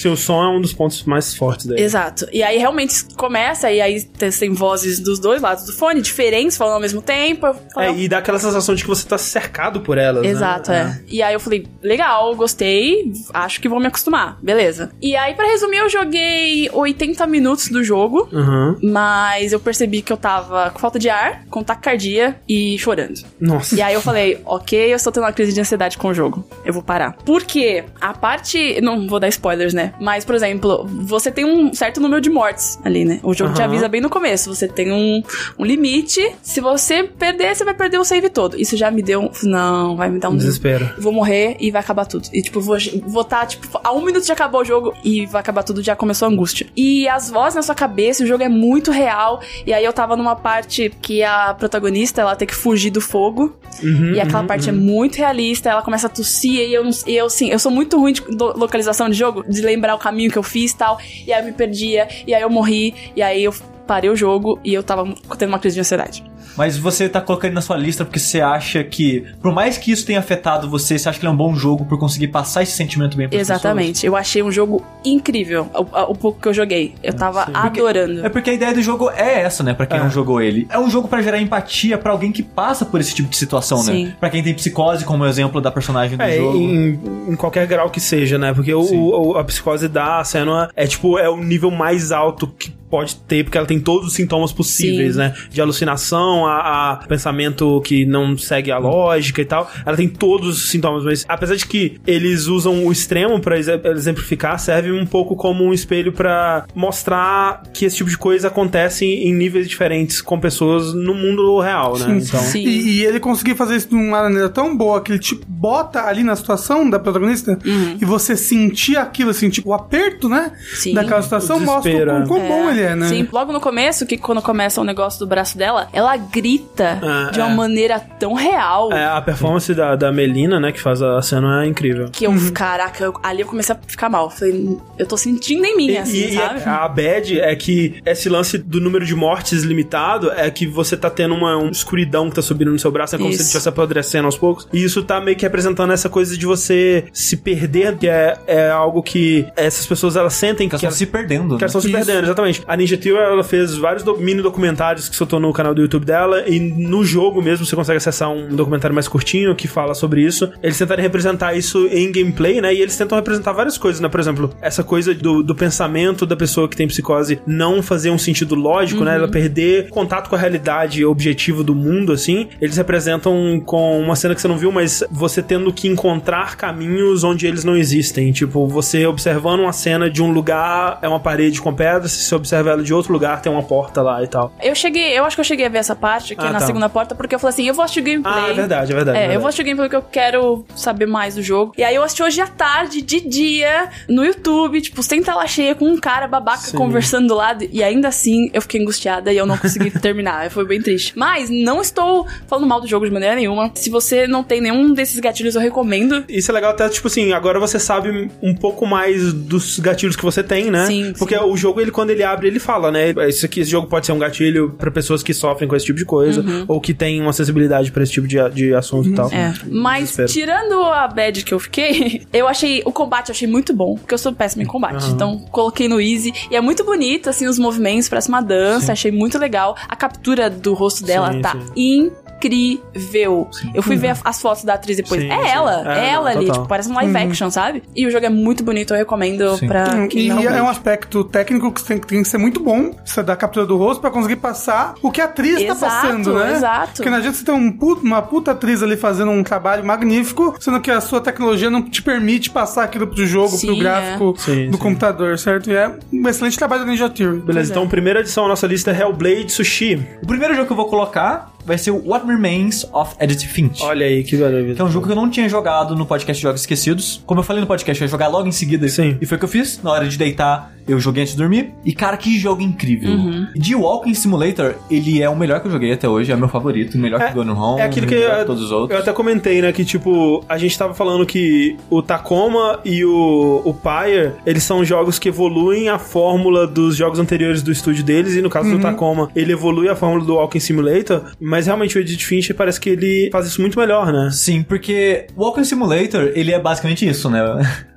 Seu 0.00 0.16
som 0.16 0.42
é 0.42 0.48
um 0.48 0.60
dos 0.60 0.72
pontos 0.72 1.04
mais 1.04 1.34
fortes 1.34 1.66
dele. 1.66 1.80
Exato. 1.82 2.26
E 2.32 2.42
aí 2.42 2.58
realmente 2.58 3.04
começa, 3.16 3.70
e 3.70 3.80
aí 3.80 4.02
tem, 4.02 4.52
vozes 4.52 4.98
dos 4.98 5.18
dois 5.18 5.42
lados 5.42 5.64
do 5.64 5.72
fone, 5.72 6.00
diferentes, 6.00 6.56
falando 6.56 6.74
ao 6.74 6.80
mesmo 6.80 7.02
tempo. 7.02 7.54
Falei, 7.74 7.90
É, 7.90 7.96
e 7.98 8.08
dá 8.08 8.18
aquela 8.18 8.38
sensação 8.38 8.74
de 8.74 8.82
que 8.82 8.88
você 8.88 9.06
tá 9.06 9.18
cercado 9.18 9.80
por 9.80 9.98
elas, 9.98 10.22
né? 10.22 10.28
Exato, 10.30 10.72
é. 10.72 11.00
E 11.06 11.22
aí 11.22 11.34
eu 11.34 11.40
falei, 11.40 11.66
legal, 11.82 12.34
gostei, 12.34 13.12
acho 13.34 13.60
que 13.60 13.68
vou 13.68 13.78
me 13.80 13.86
acostumar, 13.86 14.38
beleza. 14.42 14.90
E 15.00 15.16
aí, 15.16 15.34
pra 15.34 15.46
resumir, 15.46 15.78
eu 15.78 15.88
joguei 15.88 16.70
80 16.72 17.26
minutos 17.26 17.68
do 17.68 17.82
jogo, 17.84 18.28
Aham. 18.32 18.76
mas 18.82 19.52
eu 19.52 19.60
percebi 19.60 20.02
que 20.02 20.12
eu 20.12 20.16
tava 20.16 20.70
com 20.70 20.78
falta 20.78 20.98
de 20.98 21.08
ar, 21.10 21.44
com 21.58 21.64
taquicardia 21.64 22.36
e 22.48 22.78
chorando. 22.78 23.20
Nossa. 23.40 23.74
E 23.74 23.82
aí 23.82 23.94
eu 23.94 24.00
falei, 24.00 24.40
ok, 24.44 24.92
eu 24.92 24.96
estou 24.96 25.12
tendo 25.12 25.24
uma 25.24 25.32
crise 25.32 25.52
de 25.52 25.60
ansiedade 25.60 25.98
com 25.98 26.08
o 26.08 26.14
jogo. 26.14 26.44
Eu 26.64 26.72
vou 26.72 26.82
parar. 26.82 27.16
Porque 27.24 27.84
a 28.00 28.12
parte. 28.12 28.80
Não 28.80 29.06
vou 29.06 29.20
dar 29.20 29.28
spoilers, 29.28 29.74
né? 29.74 29.92
Mas, 30.00 30.24
por 30.24 30.34
exemplo, 30.34 30.86
você 30.86 31.30
tem 31.30 31.44
um 31.44 31.72
certo 31.74 32.00
número 32.00 32.20
de 32.20 32.30
mortes 32.30 32.78
ali, 32.84 33.04
né? 33.04 33.20
O 33.22 33.34
jogo 33.34 33.52
te 33.54 33.60
Aham. 33.60 33.70
avisa 33.70 33.88
bem 33.88 34.00
no 34.00 34.10
começo. 34.10 34.54
Você 34.54 34.68
tem 34.68 34.92
um, 34.92 35.22
um 35.58 35.64
limite. 35.64 36.34
Se 36.42 36.60
você 36.60 37.04
perder, 37.04 37.54
você 37.54 37.64
vai 37.64 37.74
perder 37.74 37.98
o 37.98 38.04
save 38.04 38.28
todo. 38.28 38.58
Isso 38.58 38.76
já 38.76 38.90
me 38.90 39.02
deu 39.02 39.22
um. 39.22 39.30
Não, 39.42 39.96
vai 39.96 40.08
me 40.08 40.18
dar 40.18 40.30
um 40.30 40.36
Desespero. 40.36 40.90
Vou 40.98 41.12
morrer 41.12 41.56
e 41.58 41.70
vai 41.70 41.80
acabar 41.80 42.06
tudo. 42.06 42.28
E, 42.32 42.42
tipo, 42.42 42.60
vou 42.60 42.78
vou 43.06 43.24
tá, 43.24 43.44
tipo, 43.46 43.80
a 43.82 43.92
um 43.92 44.04
minuto 44.04 44.24
de 44.24 44.32
acabar 44.32 44.58
o 44.58 44.64
jogo 44.64 44.94
e 45.02 45.26
vai 45.26 45.40
acabar 45.40 45.62
tudo, 45.62 45.82
já 45.82 45.96
começou 45.96 46.26
a 46.26 46.30
angústia. 46.30 46.66
E 46.76 47.08
as 47.08 47.30
vozes 47.30 47.56
na 47.56 47.62
sua 47.62 47.74
cabeça, 47.74 48.22
o 48.22 48.26
jogo 48.26 48.42
é 48.42 48.48
muito 48.48 48.90
real. 48.90 49.40
E 49.66 49.72
aí 49.72 49.84
eu 49.84 49.92
tava 49.92 50.16
numa 50.16 50.36
parte 50.36 50.90
que 51.02 51.22
a 51.22 51.47
protagonista, 51.54 52.20
ela 52.20 52.36
tem 52.36 52.46
que 52.46 52.54
fugir 52.54 52.90
do 52.90 53.00
fogo. 53.00 53.56
Uhum, 53.82 54.14
e 54.14 54.20
aquela 54.20 54.44
parte 54.44 54.68
é 54.68 54.72
muito 54.72 55.16
realista, 55.16 55.70
ela 55.70 55.82
começa 55.82 56.06
a 56.06 56.10
tossir 56.10 56.68
e 56.68 56.74
eu, 56.74 56.88
e 57.06 57.16
eu, 57.16 57.28
sim, 57.30 57.50
eu 57.50 57.58
sou 57.58 57.70
muito 57.70 57.98
ruim 57.98 58.12
de 58.12 58.22
localização 58.30 59.08
de 59.08 59.16
jogo, 59.16 59.44
de 59.48 59.60
lembrar 59.60 59.94
o 59.94 59.98
caminho 59.98 60.30
que 60.30 60.38
eu 60.38 60.42
fiz 60.42 60.72
e 60.72 60.76
tal. 60.76 60.98
E 61.26 61.32
aí 61.32 61.40
eu 61.40 61.46
me 61.46 61.52
perdia, 61.52 62.08
e 62.26 62.34
aí 62.34 62.42
eu 62.42 62.50
morri, 62.50 62.94
e 63.14 63.22
aí 63.22 63.44
eu 63.44 63.54
parei 63.86 64.10
o 64.10 64.16
jogo 64.16 64.60
e 64.62 64.74
eu 64.74 64.82
tava 64.82 65.04
tendo 65.38 65.48
uma 65.48 65.58
crise 65.58 65.74
de 65.74 65.80
ansiedade. 65.80 66.22
Mas 66.56 66.76
você 66.76 67.08
tá 67.08 67.20
colocando 67.20 67.52
na 67.52 67.60
sua 67.60 67.76
lista 67.76 68.04
porque 68.04 68.18
você 68.18 68.40
acha 68.40 68.82
que, 68.84 69.24
por 69.42 69.52
mais 69.52 69.78
que 69.78 69.92
isso 69.92 70.04
tenha 70.04 70.18
afetado 70.18 70.68
você, 70.68 70.98
você 70.98 71.08
acha 71.08 71.18
que 71.18 71.24
ele 71.24 71.30
é 71.30 71.34
um 71.34 71.36
bom 71.36 71.54
jogo 71.54 71.84
por 71.84 71.98
conseguir 71.98 72.28
passar 72.28 72.62
esse 72.62 72.72
sentimento 72.72 73.16
bem 73.16 73.28
pras 73.28 73.40
Exatamente. 73.40 74.04
Eu 74.06 74.16
achei 74.16 74.42
um 74.42 74.50
jogo 74.50 74.84
incrível, 75.04 75.68
o, 75.74 76.10
o 76.12 76.14
pouco 76.14 76.40
que 76.40 76.48
eu 76.48 76.54
joguei. 76.54 76.94
Eu 77.02 77.12
tava 77.12 77.44
sim. 77.46 77.52
adorando. 77.54 78.06
pessoas? 78.08 78.24
É 78.24 78.28
porque 78.28 78.50
a 78.50 78.52
ideia 78.54 78.74
do 78.74 78.82
jogo 78.82 79.10
é 79.10 79.40
essa, 79.42 79.62
né? 79.62 79.74
Pra 79.74 79.86
quem 79.86 79.98
É. 79.98 80.02
não 80.02 80.10
jogou 80.10 80.40
ele. 80.40 80.66
É 80.70 80.78
um 80.78 80.90
jogo 80.90 81.08
pra 81.08 81.22
gerar 81.22 81.40
empatia 81.40 81.96
pra 81.98 82.12
alguém 82.12 82.32
que 82.32 82.42
passa 82.42 82.84
por 82.84 83.00
esse 83.00 83.14
tipo 83.14 83.28
de 83.28 83.36
situação, 83.36 83.78
Sim. 83.78 84.06
né? 84.06 84.16
Pra 84.18 84.30
quem 84.30 84.42
tem 84.42 84.54
psicose, 84.54 85.04
como 85.04 85.24
exemplo 85.26 85.60
da 85.60 85.70
personagem 85.70 86.16
do 86.16 86.22
É, 86.22 86.36
jogo. 86.36 86.56
em, 86.58 87.00
em 87.28 87.36
qualquer 87.36 87.66
grau 87.66 87.90
que 87.90 88.00
seja, 88.00 88.38
né? 88.38 88.52
Porque 88.52 88.72
o, 88.74 88.82
o- 88.82 89.36
a 89.38 89.44
psicose 89.44 89.88
da 89.88 90.22
Senua 90.24 90.68
é 90.74 90.86
tipo, 90.86 91.18
é 91.18 91.28
o 91.28 91.36
nível 91.36 91.70
mais 91.70 92.12
alto 92.12 92.46
que 92.46 92.76
pode 92.90 93.16
ter, 93.16 93.44
porque 93.44 93.58
ela 93.58 93.66
tem 93.66 93.78
todos 93.78 94.06
os 94.08 94.14
sintomas 94.14 94.50
possíveis, 94.50 95.12
Sim. 95.12 95.18
né? 95.18 95.34
De 95.50 95.60
alucinação, 95.60 96.37
a, 96.46 96.92
a 96.92 96.96
pensamento 97.06 97.80
que 97.84 98.04
não 98.06 98.36
segue 98.36 98.70
a 98.70 98.78
lógica 98.78 99.40
e 99.42 99.44
tal. 99.44 99.70
Ela 99.84 99.96
tem 99.96 100.08
todos 100.08 100.58
os 100.64 100.70
sintomas, 100.70 101.04
mas 101.04 101.24
apesar 101.28 101.56
de 101.56 101.66
que 101.66 102.00
eles 102.06 102.46
usam 102.46 102.86
o 102.86 102.92
extremo 102.92 103.40
pra 103.40 103.58
exe- 103.58 103.80
exemplificar, 103.86 104.58
serve 104.58 104.92
um 104.92 105.06
pouco 105.06 105.36
como 105.36 105.64
um 105.64 105.72
espelho 105.72 106.12
pra 106.12 106.64
mostrar 106.74 107.62
que 107.72 107.84
esse 107.84 107.96
tipo 107.96 108.10
de 108.10 108.18
coisa 108.18 108.48
acontece 108.48 109.04
em 109.04 109.32
níveis 109.34 109.68
diferentes 109.68 110.20
com 110.20 110.38
pessoas 110.40 110.92
no 110.94 111.14
mundo 111.14 111.58
real, 111.60 111.98
né? 111.98 112.06
Sim. 112.06 112.16
Então, 112.28 112.40
Sim. 112.40 112.60
E, 112.60 112.90
e 112.98 113.04
ele 113.04 113.20
conseguiu 113.20 113.54
fazer 113.56 113.76
isso 113.76 113.88
de 113.88 113.94
uma 113.94 114.22
maneira 114.22 114.48
tão 114.48 114.76
boa 114.76 115.00
que 115.00 115.12
ele 115.12 115.18
te 115.18 115.34
bota 115.46 116.02
ali 116.04 116.22
na 116.24 116.34
situação 116.36 116.88
da 116.88 116.98
protagonista 116.98 117.58
e 118.00 118.04
você 118.04 118.36
sentir 118.36 118.96
aquilo, 118.96 119.30
assim, 119.30 119.48
tipo, 119.50 119.70
o 119.70 119.74
aperto, 119.74 120.28
né? 120.28 120.52
Sim. 120.74 120.94
Daquela 120.94 121.22
situação 121.22 121.58
O 121.58 121.60
mostra 121.60 122.24
o 122.24 122.26
quão 122.28 122.40
é. 122.42 122.48
bom 122.48 122.70
ele 122.70 122.80
é, 122.80 122.94
né? 122.96 123.08
Sim, 123.08 123.28
logo 123.32 123.52
no 123.52 123.60
começo, 123.60 124.06
que 124.06 124.16
quando 124.16 124.40
começa 124.42 124.80
o 124.80 124.84
negócio 124.84 125.18
do 125.20 125.26
braço 125.26 125.56
dela, 125.58 125.88
ela 125.92 126.16
grita 126.18 126.98
Ah, 127.02 127.30
de 127.32 127.40
uma 127.40 127.50
é. 127.50 127.54
maneira 127.54 127.98
tão 128.00 128.34
real. 128.34 128.92
é, 128.92 129.04
a 129.06 129.20
performance 129.20 129.72
da, 129.74 129.96
da 129.96 130.12
Melina, 130.12 130.58
né, 130.60 130.72
que 130.72 130.80
faz 130.80 131.00
a 131.02 131.20
cena 131.22 131.64
é 131.64 131.66
incrível. 131.68 132.08
Que 132.10 132.26
eu, 132.26 132.32
caraca, 132.52 133.04
eu- 133.04 133.14
ali 133.22 133.40
eu 133.42 133.46
comecei 133.46 133.74
a 133.74 133.78
ficar 133.86 134.08
mal. 134.08 134.30
Falei, 134.30 134.76
eu 134.98 135.06
tô 135.06 135.16
sentindo 135.16 135.64
em 135.64 135.76
mim, 135.76 135.90
E, 135.90 135.98
assim, 135.98 136.16
e 136.26 136.32
sabe? 136.34 136.62
a 136.64 136.78
a 136.84 136.88
bad 136.88 137.40
é 137.40 137.54
que 137.56 138.00
esse 138.06 138.28
lance 138.28 138.56
do 138.58 138.80
número 138.80 139.04
de 139.04 139.14
mortes 139.14 139.62
limitado 139.62 140.30
é 140.32 140.50
que 140.50 140.66
você 140.66 140.96
tá 140.96 141.10
tendo 141.10 141.34
uma, 141.34 141.56
uma 141.56 141.70
escuridão 141.70 142.28
que 142.28 142.36
tá 142.36 142.42
subindo 142.42 142.70
no 142.70 142.78
seu 142.78 142.90
braço, 142.90 143.14
é 143.14 143.18
como 143.18 143.30
se 143.30 143.36
ele 143.36 143.40
Isso. 143.42 143.48
estivesse 143.48 143.68
apodrecendo 143.68 144.26
aos 144.26 144.36
poucos. 144.38 144.68
E 144.72 144.82
isso 144.82 145.02
tá 145.02 145.20
meio 145.20 145.36
que 145.36 145.42
representando 145.44 145.92
essa 145.92 146.08
coisa 146.08 146.36
de 146.36 146.46
você 146.46 147.04
se 147.12 147.36
perder, 147.36 147.96
que 147.96 148.08
é, 148.08 148.36
é 148.46 148.70
algo 148.70 149.02
que 149.02 149.46
essas 149.56 149.86
pessoas 149.86 150.16
elas 150.16 150.34
sentem 150.34 150.68
Que 150.68 150.74
elas 150.74 150.82
estão 150.82 150.88
elas 150.88 150.98
se 150.98 151.06
perdendo. 151.06 151.56
que 151.56 151.62
elas 151.64 151.74
né? 151.74 151.78
estão 151.78 151.80
se 151.80 151.88
Isso. 151.88 151.96
perdendo, 151.96 152.24
exatamente. 152.24 152.62
A 152.66 152.76
Ninja 152.76 152.96
Theory, 152.96 153.22
ela 153.32 153.44
fez 153.44 153.76
vários 153.76 154.02
do- 154.02 154.16
mini 154.18 154.42
documentários 154.42 155.08
que 155.08 155.16
soltou 155.16 155.38
no 155.40 155.52
canal 155.52 155.74
do 155.74 155.80
YouTube 155.82 156.04
dela, 156.08 156.48
e 156.48 156.58
no 156.58 157.04
jogo 157.04 157.42
mesmo 157.42 157.66
você 157.66 157.76
consegue 157.76 157.98
acessar 157.98 158.30
um 158.30 158.48
documentário 158.48 158.94
mais 158.94 159.06
curtinho 159.06 159.54
que 159.54 159.68
fala 159.68 159.94
sobre 159.94 160.22
isso. 160.22 160.50
Eles 160.62 160.78
tentaram 160.78 161.02
representar 161.02 161.54
isso 161.54 161.86
em 161.92 162.10
gameplay, 162.10 162.60
né? 162.60 162.74
E 162.74 162.80
eles 162.80 162.96
tentam 162.96 163.16
representar 163.16 163.52
várias 163.52 163.76
coisas, 163.76 164.00
né? 164.00 164.08
Por 164.08 164.18
exemplo, 164.18 164.50
essa 164.62 164.82
coisa 164.82 165.14
do, 165.14 165.42
do 165.42 165.54
pensamento 165.54 166.24
da 166.24 166.34
pessoa 166.34 166.68
que 166.68 166.76
tem 166.76 166.88
psicose 166.88 167.40
não 167.46 167.82
fazer 167.82 168.10
um 168.10 168.18
sentido 168.18 168.54
lógico, 168.54 169.04
né? 169.04 169.16
Ela 169.16 169.28
perder 169.28 169.90
contato 169.90 170.30
com 170.30 170.34
a 170.34 170.38
realidade 170.38 171.04
objetivo 171.04 171.62
do 171.62 171.74
mundo, 171.74 172.12
assim. 172.12 172.48
Eles 172.60 172.76
representam 172.76 173.62
com 173.64 174.00
uma 174.00 174.16
cena 174.16 174.34
que 174.34 174.40
você 174.40 174.48
não 174.48 174.56
viu, 174.56 174.72
mas 174.72 175.04
você 175.10 175.42
tendo 175.42 175.70
que 175.72 175.88
encontrar 175.88 176.56
caminhos 176.56 177.22
onde 177.22 177.46
eles 177.46 177.64
não 177.64 177.76
existem. 177.76 178.32
Tipo, 178.32 178.66
você 178.66 179.06
observando 179.06 179.60
uma 179.60 179.72
cena 179.72 180.08
de 180.08 180.22
um 180.22 180.30
lugar, 180.32 180.98
é 181.02 181.08
uma 181.08 181.20
parede 181.20 181.60
com 181.60 181.74
pedras, 181.74 182.12
se 182.12 182.24
você 182.24 182.34
observa 182.34 182.70
ela 182.70 182.82
de 182.82 182.94
outro 182.94 183.12
lugar, 183.12 183.42
tem 183.42 183.52
uma 183.52 183.62
porta 183.62 184.00
lá 184.00 184.22
e 184.22 184.26
tal. 184.26 184.52
Eu 184.62 184.74
cheguei, 184.74 185.18
eu 185.18 185.24
acho 185.24 185.36
que 185.36 185.40
eu 185.40 185.44
cheguei 185.44 185.66
a 185.66 185.68
ver 185.68 185.78
essa 185.78 185.94
parte 185.98 186.32
aqui 186.32 186.44
Ah, 186.44 186.52
na 186.52 186.58
tá. 186.60 186.66
segunda 186.66 186.88
porta, 186.88 187.14
porque 187.14 187.34
eu 187.34 187.38
falei 187.38 187.52
assim, 187.54 187.66
eu 187.68 187.74
vou 187.74 187.84
assistir 187.84 188.00
o 188.00 188.04
gameplay. 188.04 188.34
Ah, 188.34 188.48
é 188.50 188.54
verdade, 188.54 188.92
é 188.92 188.94
verdade. 188.94 189.18
É, 189.18 189.20
é 189.20 189.24
eu 189.24 189.28
verdade. 189.28 189.40
vou 189.40 189.48
assistir 189.48 189.62
o 189.62 189.64
gameplay 189.66 189.88
porque 189.90 189.96
eu 189.96 190.10
quero 190.10 190.64
saber 190.76 191.06
mais 191.06 191.34
do 191.34 191.42
jogo. 191.42 191.72
E 191.76 191.82
aí 191.84 191.94
eu 191.94 192.02
assisti 192.02 192.22
hoje 192.22 192.40
à 192.40 192.46
tarde, 192.46 193.02
de 193.02 193.20
dia, 193.20 193.88
no 194.08 194.24
YouTube, 194.24 194.80
tipo, 194.80 195.02
sem 195.02 195.22
tela 195.22 195.46
cheia, 195.46 195.74
com 195.74 195.86
um 195.86 195.96
cara 195.98 196.26
babaca 196.26 196.58
Sim. 196.58 196.76
conversando 196.76 197.28
do 197.28 197.34
lado. 197.34 197.66
E 197.70 197.82
ainda 197.82 198.08
assim, 198.08 198.50
eu 198.52 198.62
fiquei 198.62 198.80
angustiada 198.80 199.32
e 199.32 199.36
eu 199.36 199.46
não 199.46 199.56
consegui 199.58 199.90
terminar. 199.98 200.50
Foi 200.50 200.64
bem 200.66 200.80
triste. 200.80 201.12
Mas 201.16 201.50
não 201.50 201.80
estou 201.80 202.26
falando 202.46 202.66
mal 202.66 202.80
do 202.80 202.86
jogo 202.86 203.04
de 203.06 203.12
maneira 203.12 203.34
nenhuma. 203.34 203.70
Se 203.74 203.90
você 203.90 204.26
não 204.26 204.42
tem 204.42 204.60
nenhum 204.60 204.92
desses 204.92 205.18
gatilhos, 205.20 205.54
eu 205.54 205.60
recomendo. 205.60 206.24
Isso 206.28 206.50
é 206.50 206.54
legal 206.54 206.70
até, 206.70 206.88
tipo 206.88 207.06
assim, 207.08 207.32
agora 207.32 207.58
você 207.58 207.78
sabe 207.78 208.30
um 208.42 208.54
pouco 208.54 208.86
mais 208.86 209.32
dos 209.32 209.78
gatilhos 209.78 210.16
que 210.16 210.22
você 210.22 210.42
tem, 210.42 210.70
né? 210.70 210.86
Sim, 210.86 211.12
Porque 211.18 211.36
sim. 211.36 211.44
o 211.44 211.56
jogo, 211.56 211.80
ele 211.80 211.90
quando 211.90 212.10
ele 212.10 212.22
abre, 212.22 212.46
ele 212.48 212.58
fala, 212.58 212.90
né? 212.90 213.10
Esse, 213.28 213.46
aqui, 213.46 213.60
esse 213.60 213.70
jogo 213.70 213.86
pode 213.88 214.06
ser 214.06 214.12
um 214.12 214.18
gatilho 214.18 214.74
pra 214.78 214.90
pessoas 214.90 215.22
que 215.22 215.32
sofrem 215.34 215.68
com 215.68 215.74
esse 215.76 215.86
tipo 215.88 215.98
de 215.98 216.04
coisa, 216.04 216.44
ou 216.66 216.80
que 216.80 216.94
têm 216.94 217.20
uma 217.20 217.32
sensibilidade 217.32 217.90
pra 217.92 218.02
esse 218.02 218.12
tipo 218.12 218.26
de, 218.26 218.36
de 218.50 218.74
assunto 218.74 219.08
e 219.08 219.14
tal. 219.14 219.26
Uhum. 219.26 219.34
É. 219.34 219.54
Mas, 219.70 220.00
Desespero. 220.10 220.28
tirando 220.28 220.82
a 220.84 221.08
bad 221.08 221.44
que 221.44 221.52
eu 221.52 221.58
fiquei, 221.58 222.22
eu 222.32 222.46
achei. 222.48 222.82
O 222.84 222.92
combate 222.92 223.28
eu 223.28 223.32
achei 223.32 223.48
muito 223.48 223.74
bom, 223.74 223.96
porque 223.96 224.14
eu 224.14 224.18
sou 224.18 224.32
péssima 224.32 224.62
em 224.62 224.66
combate. 224.66 225.04
Aham. 225.04 225.14
Então, 225.14 225.38
coloquei 225.50 225.88
no 225.88 226.00
easy. 226.00 226.32
E 226.50 226.56
é 226.56 226.60
muito 226.60 226.84
bonito, 226.84 227.28
assim, 227.28 227.46
os 227.46 227.58
movimentos, 227.58 228.08
parece 228.08 228.28
uma 228.28 228.40
dança. 228.40 228.92
Achei 228.92 229.10
muito 229.10 229.38
legal. 229.38 229.76
A 229.88 229.96
captura 229.96 230.48
do 230.48 230.74
rosto 230.74 231.04
dela 231.04 231.32
Sim, 231.32 231.40
tá 231.42 231.52
sim. 231.52 232.10
Incrível. 232.38 233.48
Eu 233.74 233.82
fui 233.82 233.96
ver 233.96 234.08
a- 234.10 234.16
as 234.24 234.40
fotos 234.40 234.64
da 234.64 234.74
atriz 234.74 234.96
depois. 234.96 235.20
Sim, 235.20 235.30
é 235.30 235.38
sim. 235.42 235.48
ela, 235.48 235.94
É, 235.94 235.98
é, 236.06 236.10
ela 236.10 236.30
não, 236.30 236.36
ali. 236.38 236.46
total. 236.46 236.56
Tipo, 236.62 236.68
parece 236.68 236.88
um 236.90 236.94
live 236.94 237.16
action, 237.16 237.50
sabe? 237.50 237.82
E 237.94 238.06
o 238.06 238.10
jogo 238.10 238.24
é 238.26 238.28
muito 238.30 238.62
bonito, 238.64 238.92
eu 238.94 238.98
recomendo 238.98 239.56
Sim. 239.56 239.66
pra 239.68 240.06
quem 240.08 240.26
E 240.26 240.28
não 240.28 240.42
é 240.42 240.62
um 240.62 240.68
aspecto 240.68 241.24
técnico 241.24 241.70
que 241.72 241.82
tem, 241.84 241.98
tem 241.98 242.22
que 242.22 242.28
ser 242.28 242.38
muito 242.38 242.60
bom, 242.60 242.92
você 243.04 243.22
da 243.22 243.36
captura 243.36 243.66
do 243.66 243.76
rosto, 243.76 244.00
pra 244.00 244.10
conseguir 244.10 244.36
passar 244.36 244.94
o 245.02 245.10
que 245.10 245.20
a 245.20 245.24
atriz 245.24 245.56
tá 245.56 245.72
Exato, 245.72 245.80
passando, 245.80 246.34
né? 246.38 246.52
exato. 246.52 246.92
Porque 246.96 247.10
não 247.10 247.18
adianta 247.18 247.36
você 247.36 247.44
ter 247.44 247.52
um 247.52 247.70
pu- 247.72 248.00
uma 248.02 248.22
puta 248.22 248.52
atriz 248.52 248.82
ali 248.82 248.96
fazendo 248.96 249.30
um 249.30 249.42
trabalho 249.42 249.84
magnífico, 249.84 250.54
sendo 250.60 250.80
que 250.80 250.90
a 250.90 251.00
sua 251.00 251.20
tecnologia 251.20 251.70
não 251.70 251.82
te 251.82 252.02
permite 252.02 252.50
passar 252.50 252.84
aquilo 252.84 253.06
pro 253.06 253.26
jogo, 253.26 253.48
Sim, 253.56 253.68
pro 253.68 253.76
gráfico 253.78 254.34
é. 254.38 254.40
Sim, 254.40 254.66
do 254.70 254.76
sim. 254.76 254.82
computador, 254.82 255.38
certo? 255.38 255.70
E 255.70 255.74
é 255.76 255.90
um 256.12 256.28
excelente 256.28 256.56
trabalho 256.56 256.84
da 256.84 256.90
Ninja 256.90 257.08
Theory. 257.10 257.38
Beleza, 257.40 257.70
então 257.72 257.86
primeira 257.88 258.20
edição 258.20 258.44
da 258.44 258.50
nossa 258.50 258.66
lista 258.66 258.90
é 258.90 259.00
Hellblade 259.00 259.50
Sushi. 259.52 260.06
O 260.22 260.26
primeiro 260.26 260.54
jogo 260.54 260.66
que 260.66 260.72
eu 260.72 260.76
vou 260.76 260.86
colocar 260.88 261.50
vai 261.68 261.76
ser 261.76 261.90
o 261.90 262.02
What 262.08 262.26
Remains 262.26 262.84
of 262.92 263.14
Edith 263.20 263.46
Finch. 263.46 263.82
Olha 263.82 264.06
aí, 264.06 264.24
que 264.24 264.36
maravilha. 264.36 264.74
Que 264.74 264.80
é 264.80 264.84
um 264.84 264.90
jogo 264.90 265.06
que 265.06 265.12
eu 265.12 265.16
não 265.16 265.28
tinha 265.28 265.48
jogado 265.48 265.94
no 265.94 266.06
podcast 266.06 266.42
Jogos 266.42 266.62
Esquecidos. 266.62 267.22
Como 267.26 267.40
eu 267.40 267.44
falei 267.44 267.60
no 267.60 267.66
podcast, 267.66 268.00
eu 268.00 268.06
ia 268.06 268.10
jogar 268.10 268.28
logo 268.28 268.48
em 268.48 268.52
seguida. 268.52 268.88
Sim. 268.88 269.18
E 269.20 269.26
foi 269.26 269.36
o 269.36 269.38
que 269.38 269.44
eu 269.44 269.48
fiz. 269.48 269.82
Na 269.82 269.90
hora 269.90 270.08
de 270.08 270.16
deitar, 270.16 270.72
eu 270.88 270.98
joguei 270.98 271.22
antes 271.22 271.34
de 271.34 271.38
dormir. 271.38 271.74
E, 271.84 271.92
cara, 271.92 272.16
que 272.16 272.38
jogo 272.38 272.62
incrível. 272.62 273.10
De 273.54 273.74
Walking 273.74 274.14
Simulator, 274.14 274.76
ele 274.90 275.20
é 275.20 275.28
o 275.28 275.36
melhor 275.36 275.60
que 275.60 275.68
eu 275.68 275.72
joguei 275.72 275.92
até 275.92 276.08
hoje. 276.08 276.32
É 276.32 276.36
meu 276.36 276.48
favorito. 276.48 276.96
Melhor 276.96 277.20
que 277.20 277.34
Gone 277.34 277.50
Home. 277.50 277.80
É 277.80 277.84
aquilo 277.84 278.06
que 278.06 278.14
eu, 278.14 278.46
todos 278.46 278.64
os 278.64 278.70
eu 278.70 278.78
outros. 278.78 279.00
até 279.00 279.12
comentei, 279.12 279.60
né? 279.60 279.70
Que 279.72 279.84
tipo, 279.84 280.42
a 280.48 280.56
gente 280.56 280.76
tava 280.78 280.94
falando 280.94 281.26
que 281.26 281.76
o 281.90 282.00
Tacoma 282.00 282.80
e 282.84 283.04
o, 283.04 283.60
o 283.64 283.74
Pyre, 283.74 284.32
eles 284.46 284.62
são 284.62 284.84
jogos 284.84 285.18
que 285.18 285.28
evoluem 285.28 285.88
a 285.88 285.98
fórmula 285.98 286.66
dos 286.66 286.96
jogos 286.96 287.18
anteriores 287.18 287.62
do 287.62 287.70
estúdio 287.70 288.02
deles. 288.02 288.34
E 288.34 288.40
no 288.40 288.48
caso 288.48 288.70
do 288.70 288.78
Tacoma, 288.78 289.28
ele 289.36 289.52
evolui 289.52 289.88
a 289.88 289.96
fórmula 289.96 290.24
do 290.24 290.34
Walking 290.34 290.60
Simulator. 290.60 291.32
Mas 291.40 291.57
realmente 291.66 291.96
o 291.96 292.00
Edith 292.00 292.24
Fincher 292.24 292.54
parece 292.54 292.80
que 292.80 292.90
ele 292.90 293.28
faz 293.32 293.46
isso 293.46 293.60
muito 293.60 293.78
melhor, 293.78 294.12
né? 294.12 294.30
Sim, 294.30 294.62
porque 294.62 295.26
Walking 295.36 295.64
Simulator, 295.64 296.32
ele 296.34 296.52
é 296.52 296.58
basicamente 296.58 297.06
isso, 297.08 297.28
né? 297.30 297.40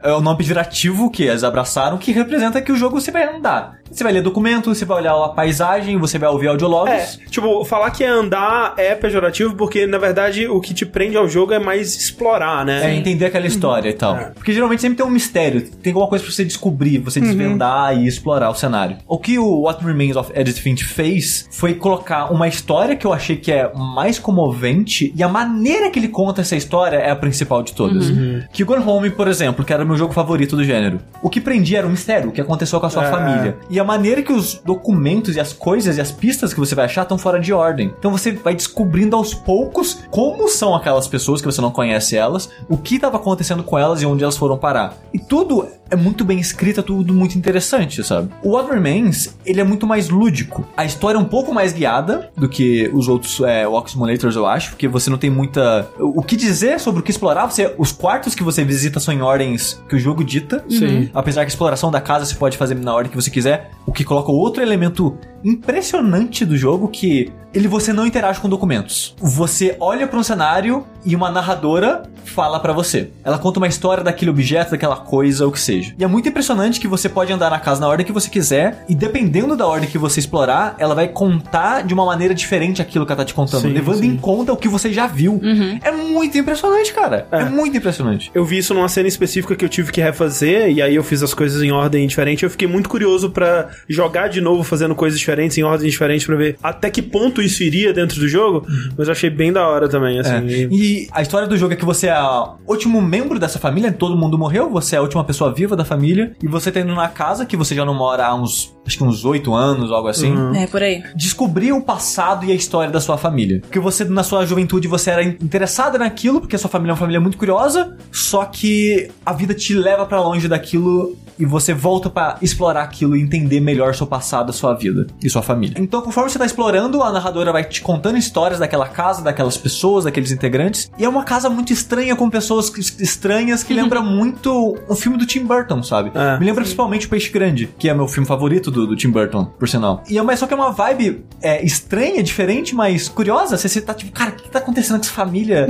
É 0.03 0.11
o 0.11 0.21
nome 0.21 0.37
pejorativo 0.37 1.09
que 1.11 1.23
eles 1.23 1.43
abraçaram, 1.43 1.97
que 1.97 2.11
representa 2.11 2.61
que 2.61 2.71
o 2.71 2.75
jogo 2.75 2.99
você 2.99 3.11
vai 3.11 3.35
andar. 3.35 3.81
Você 3.91 4.03
vai 4.03 4.13
ler 4.13 4.21
documento, 4.21 4.73
você 4.73 4.85
vai 4.85 4.99
olhar 4.99 5.13
a 5.13 5.29
paisagem, 5.29 5.97
você 5.97 6.17
vai 6.17 6.29
ouvir 6.29 6.47
audiologos. 6.47 6.91
É, 6.91 7.29
tipo, 7.29 7.63
falar 7.65 7.91
que 7.91 8.03
é 8.03 8.07
andar 8.07 8.73
é 8.77 8.95
pejorativo 8.95 9.53
porque, 9.55 9.85
na 9.85 9.97
verdade, 9.97 10.47
o 10.47 10.61
que 10.61 10.73
te 10.73 10.85
prende 10.85 11.17
ao 11.17 11.27
jogo 11.27 11.53
é 11.53 11.59
mais 11.59 11.95
explorar, 11.95 12.65
né? 12.65 12.89
É, 12.89 12.95
entender 12.95 13.25
aquela 13.25 13.45
história 13.45 13.89
e 13.89 13.93
tal. 13.93 14.17
Porque 14.33 14.53
geralmente 14.53 14.81
sempre 14.81 14.97
tem 14.97 15.05
um 15.05 15.09
mistério, 15.09 15.61
tem 15.61 15.91
alguma 15.91 16.07
coisa 16.07 16.23
pra 16.23 16.33
você 16.33 16.45
descobrir, 16.45 16.99
você 16.99 17.19
desvendar 17.19 17.97
e 17.97 18.07
explorar 18.07 18.49
o 18.49 18.55
cenário. 18.55 18.97
O 19.05 19.17
que 19.17 19.37
o 19.37 19.63
What 19.63 19.83
Remains 19.83 20.15
of 20.15 20.31
Edith 20.33 20.61
Finch 20.61 20.85
fez 20.85 21.49
foi 21.51 21.73
colocar 21.73 22.31
uma 22.31 22.47
história 22.47 22.95
que 22.95 23.05
eu 23.05 23.11
achei 23.11 23.35
que 23.35 23.51
é 23.51 23.71
mais 23.73 24.17
comovente 24.17 25.13
e 25.15 25.21
a 25.21 25.27
maneira 25.27 25.89
que 25.89 25.99
ele 25.99 26.07
conta 26.07 26.41
essa 26.41 26.55
história 26.55 26.95
é 26.95 27.11
a 27.11 27.15
principal 27.15 27.61
de 27.61 27.73
todas. 27.73 28.05
Que 28.53 28.63
Gone 28.63 28.83
Home, 28.85 29.09
por 29.09 29.27
exemplo, 29.27 29.65
que 29.65 29.73
era 29.73 29.83
o 29.83 29.87
meu 29.91 29.97
jogo 29.97 30.13
favorito 30.13 30.55
do 30.55 30.63
gênero. 30.63 30.99
O 31.21 31.29
que 31.29 31.39
prendia 31.39 31.79
era 31.79 31.87
um 31.87 31.91
mistério, 31.91 32.29
o 32.29 32.31
que 32.31 32.41
aconteceu 32.41 32.79
com 32.79 32.85
a 32.85 32.89
sua 32.89 33.05
É. 33.05 33.11
família. 33.11 33.57
E 33.69 33.79
a 33.79 33.83
maneira 33.83 34.21
que 34.21 34.33
os 34.33 34.55
documentos 34.65 35.35
e 35.35 35.39
as 35.39 35.53
coisas 35.53 35.97
e 35.97 36.01
as 36.01 36.11
pistas 36.11 36.53
que 36.53 36.59
você 36.59 36.73
vai 36.73 36.85
achar 36.85 37.03
estão 37.03 37.17
fora 37.17 37.39
de 37.39 37.53
ordem. 37.53 37.93
Então 37.99 38.11
você 38.11 38.31
vai 38.31 38.55
descobrindo 38.55 39.15
aos 39.15 39.33
poucos 39.33 39.99
como 40.09 40.47
são 40.47 40.75
aquelas 40.75 41.07
pessoas 41.07 41.41
que 41.41 41.45
você 41.45 41.61
não 41.61 41.71
conhece 41.71 42.15
elas, 42.15 42.49
o 42.69 42.77
que 42.77 42.95
estava 42.95 43.17
acontecendo 43.17 43.63
com 43.63 43.77
elas 43.77 44.01
e 44.01 44.05
onde 44.05 44.23
elas 44.23 44.37
foram 44.37 44.57
parar. 44.57 44.97
E 45.13 45.19
tudo 45.19 45.67
é 45.89 45.95
muito 45.95 46.23
bem 46.23 46.39
escrito, 46.39 46.79
é 46.79 46.83
tudo 46.83 47.13
muito 47.13 47.37
interessante, 47.37 48.01
sabe? 48.03 48.29
O 48.41 48.51
What 48.51 48.71
Remains, 48.71 49.35
ele 49.45 49.59
é 49.59 49.63
muito 49.63 49.85
mais 49.85 50.07
lúdico. 50.07 50.65
A 50.77 50.85
história 50.85 51.17
é 51.17 51.21
um 51.21 51.25
pouco 51.25 51.53
mais 51.53 51.73
guiada 51.73 52.31
do 52.37 52.47
que 52.47 52.89
os 52.93 53.09
outros 53.09 53.41
é, 53.41 53.67
Walk 53.67 53.91
Simulators, 53.91 54.35
eu 54.37 54.45
acho, 54.45 54.69
porque 54.69 54.87
você 54.87 55.09
não 55.09 55.17
tem 55.17 55.29
muita... 55.29 55.89
O 55.99 56.23
que 56.23 56.37
dizer 56.37 56.79
sobre 56.79 57.01
o 57.01 57.03
que 57.03 57.11
explorar, 57.11 57.45
você... 57.49 57.75
os 57.77 57.91
quartos 57.91 58.33
que 58.33 58.43
você 58.43 58.63
visita 58.63 59.01
são 59.01 59.13
em 59.13 59.21
ordens 59.21 59.80
que 59.87 59.95
o 59.95 59.99
jogo 59.99 60.23
dita. 60.23 60.63
Sim. 60.69 61.09
Apesar 61.13 61.41
que 61.41 61.47
a 61.47 61.49
exploração 61.49 61.91
da 61.91 62.01
casa 62.01 62.25
você 62.25 62.35
pode 62.35 62.57
fazer 62.57 62.75
na 62.75 62.93
ordem 62.93 63.09
que 63.09 63.15
você 63.15 63.29
quiser, 63.29 63.71
o 63.85 63.91
que 63.91 64.03
coloca 64.03 64.31
outro 64.31 64.61
elemento 64.61 65.17
impressionante 65.43 66.45
do 66.45 66.57
jogo 66.57 66.87
que 66.87 67.31
ele 67.53 67.67
você 67.67 67.91
não 67.91 68.05
interage 68.05 68.39
com 68.39 68.47
documentos. 68.47 69.13
Você 69.19 69.75
olha 69.79 70.07
para 70.07 70.17
um 70.17 70.23
cenário 70.23 70.85
e 71.05 71.15
uma 71.15 71.29
narradora 71.29 72.03
fala 72.23 72.59
pra 72.59 72.71
você. 72.71 73.09
Ela 73.23 73.37
conta 73.37 73.59
uma 73.59 73.67
história 73.67 74.03
daquele 74.03 74.31
objeto, 74.31 74.71
daquela 74.71 74.95
coisa, 74.95 75.45
o 75.45 75.51
que 75.51 75.59
seja. 75.59 75.93
E 75.97 76.03
é 76.03 76.07
muito 76.07 76.29
impressionante 76.29 76.79
que 76.79 76.87
você 76.87 77.09
pode 77.09 77.33
andar 77.33 77.49
na 77.49 77.59
casa 77.59 77.81
na 77.81 77.87
ordem 77.87 78.05
que 78.05 78.11
você 78.11 78.29
quiser, 78.29 78.85
e 78.87 78.95
dependendo 78.95 79.57
da 79.57 79.67
ordem 79.67 79.89
que 79.89 79.97
você 79.97 80.19
explorar, 80.19 80.75
ela 80.77 80.95
vai 80.95 81.09
contar 81.09 81.81
de 81.83 81.93
uma 81.93 82.05
maneira 82.05 82.33
diferente 82.33 82.81
aquilo 82.81 83.05
que 83.05 83.11
ela 83.11 83.17
tá 83.17 83.25
te 83.25 83.33
contando, 83.33 83.63
Sim, 83.63 83.73
levando 83.73 83.99
sim. 83.99 84.07
em 84.07 84.17
conta 84.17 84.53
o 84.53 84.57
que 84.57 84.69
você 84.69 84.93
já 84.93 85.07
viu. 85.07 85.41
É 85.83 85.91
muito 85.91 86.37
impressionante, 86.37 86.93
cara. 86.93 87.27
É. 87.31 87.41
É. 87.41 87.45
muito 87.45 87.75
impressionante. 87.75 88.31
Eu 88.33 88.45
vi 88.45 88.59
isso 88.59 88.73
numa 88.73 88.87
cena 88.87 89.07
específica 89.07 89.55
que 89.55 89.65
eu 89.65 89.69
tive 89.69 89.91
que 89.91 89.99
refazer, 89.99 90.71
e 90.71 90.81
aí 90.81 90.95
eu 90.95 91.03
fiz 91.03 91.21
as 91.21 91.33
coisas 91.33 91.61
em 91.61 91.71
ordem 91.71 92.07
diferente. 92.07 92.43
Eu 92.43 92.49
fiquei 92.49 92.67
muito 92.67 92.87
curioso 92.87 93.29
pra 93.31 93.69
jogar 93.89 94.29
de 94.29 94.39
novo, 94.39 94.63
fazendo 94.63 94.95
coisas 94.95 95.19
diferentes, 95.19 95.30
em 95.39 95.63
ordens 95.63 95.91
diferentes, 95.91 96.25
pra 96.25 96.35
ver 96.35 96.57
até 96.61 96.89
que 96.89 97.01
ponto 97.01 97.41
isso 97.41 97.63
iria 97.63 97.93
dentro 97.93 98.19
do 98.19 98.27
jogo. 98.27 98.65
Mas 98.97 99.07
eu 99.07 99.11
achei 99.11 99.29
bem 99.29 99.51
da 99.53 99.67
hora 99.67 99.87
também, 99.89 100.19
assim. 100.19 100.33
É. 100.35 100.43
e- 100.71 100.81
E 100.81 101.07
a 101.11 101.21
história 101.21 101.47
do 101.47 101.55
jogo 101.57 101.73
é 101.73 101.75
que 101.75 101.85
você 101.85 102.07
é 102.07 102.19
o 102.21 102.55
último 102.67 103.01
membro 103.01 103.39
dessa 103.39 103.59
família, 103.59 103.91
todo 103.91 104.17
mundo 104.17 104.37
morreu, 104.37 104.69
você 104.69 104.95
é 104.95 104.99
a 104.99 105.01
última 105.01 105.23
pessoa 105.23 105.53
viva 105.53 105.75
da 105.75 105.85
família, 105.85 106.33
e 106.43 106.47
você 106.47 106.71
tá 106.71 106.79
indo 106.79 106.93
na 106.95 107.07
casa 107.07 107.45
que 107.45 107.55
você 107.55 107.73
já 107.75 107.85
não 107.85 107.93
mora 107.93 108.25
há 108.25 108.35
uns, 108.35 108.75
acho 108.85 108.97
que 108.97 109.03
uns 109.03 109.23
oito 109.25 109.53
anos, 109.53 109.91
algo 109.91 110.07
assim. 110.07 110.33
É, 110.55 110.67
por 110.67 110.81
aí. 110.81 111.03
Descobrir 111.15 111.71
o 111.71 111.81
passado 111.81 112.45
e 112.45 112.51
a 112.51 112.55
história 112.55 112.91
da 112.91 112.99
sua 112.99 113.17
família. 113.17 113.61
Porque 113.61 113.79
você, 113.79 114.03
na 114.03 114.23
sua 114.23 114.45
juventude, 114.45 114.87
você 114.87 115.11
era 115.11 115.23
interessada 115.23 115.97
naquilo, 115.97 116.41
porque 116.41 116.55
a 116.55 116.59
sua 116.59 116.69
família 116.69 116.91
é 116.91 116.93
uma 116.93 116.99
família 116.99 117.19
muito 117.21 117.37
curiosa, 117.37 117.95
só 118.11 118.43
que 118.45 119.09
a 119.25 119.33
vida 119.33 119.53
te 119.53 119.73
leva 119.73 120.05
pra 120.05 120.19
longe 120.21 120.47
daquilo 120.47 121.15
e 121.39 121.45
você 121.45 121.73
volta 121.73 122.09
pra 122.09 122.37
explorar 122.41 122.83
aquilo 122.83 123.15
e 123.15 123.21
entender 123.21 123.59
melhor 123.59 123.95
seu 123.95 124.05
passado, 124.05 124.49
a 124.49 124.53
sua 124.53 124.73
vida 124.73 125.07
e 125.23 125.29
sua 125.29 125.41
família. 125.41 125.75
Então, 125.79 126.01
conforme 126.01 126.29
você 126.29 126.39
tá 126.39 126.45
explorando, 126.45 127.01
a 127.03 127.11
narradora 127.11 127.51
vai 127.51 127.63
te 127.63 127.81
contando 127.81 128.17
histórias 128.17 128.59
daquela 128.59 128.87
casa, 128.87 129.21
daquelas 129.21 129.57
pessoas, 129.57 130.05
daqueles 130.05 130.31
integrantes. 130.31 130.91
E 130.97 131.05
é 131.05 131.09
uma 131.09 131.23
casa 131.23 131.49
muito 131.49 131.71
estranha, 131.73 132.15
com 132.15 132.29
pessoas 132.29 132.71
estranhas, 132.99 133.63
que 133.63 133.73
lembra 133.73 134.01
muito 134.01 134.77
um 134.89 134.95
filme 134.95 135.17
do 135.17 135.25
Tim 135.25 135.45
Burton, 135.45 135.83
sabe? 135.83 136.11
É. 136.13 136.39
Me 136.39 136.45
lembra 136.45 136.61
principalmente 136.61 137.07
o 137.07 137.09
Peixe 137.09 137.29
Grande, 137.29 137.69
que 137.77 137.89
é 137.89 137.93
meu 137.93 138.07
filme 138.07 138.27
favorito 138.27 138.71
do, 138.71 138.87
do 138.87 138.95
Tim 138.95 139.09
Burton, 139.09 139.45
por 139.45 139.67
sinal. 139.67 140.03
E 140.09 140.17
é 140.17 140.21
uma, 140.21 140.35
só 140.35 140.47
que 140.47 140.53
é 140.53 140.57
uma 140.57 140.71
vibe 140.71 141.23
é, 141.41 141.63
estranha, 141.65 142.21
diferente, 142.23 142.75
mas 142.75 143.07
curiosa. 143.07 143.57
Você, 143.57 143.67
você 143.69 143.81
tá 143.81 143.93
tipo, 143.93 144.11
cara, 144.11 144.31
o 144.31 144.35
que 144.35 144.49
tá 144.49 144.59
acontecendo 144.59 144.97
com 144.97 145.03
essa 145.03 145.13
família? 145.13 145.67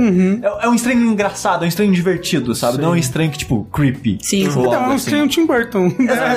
É, 0.60 0.66
é 0.66 0.68
um 0.68 0.74
estranho 0.74 1.00
engraçado, 1.00 1.62
é 1.62 1.66
um 1.66 1.68
estranho 1.68 1.92
divertido, 1.92 2.54
sabe? 2.54 2.78
Não 2.78 2.88
é 2.88 2.92
um 2.92 2.96
estranho 2.96 3.30
que, 3.30 3.38
tipo, 3.38 3.64
creepy. 3.72 4.18
Sim. 4.22 4.48
Ou 4.48 4.66
Então, 4.66 4.74
é 4.74 4.78
um 4.78 4.84
assim. 4.86 4.96
estranho 4.96 5.28
Tim 5.28 5.46
Burton. 5.46 5.92
É, 6.12 6.34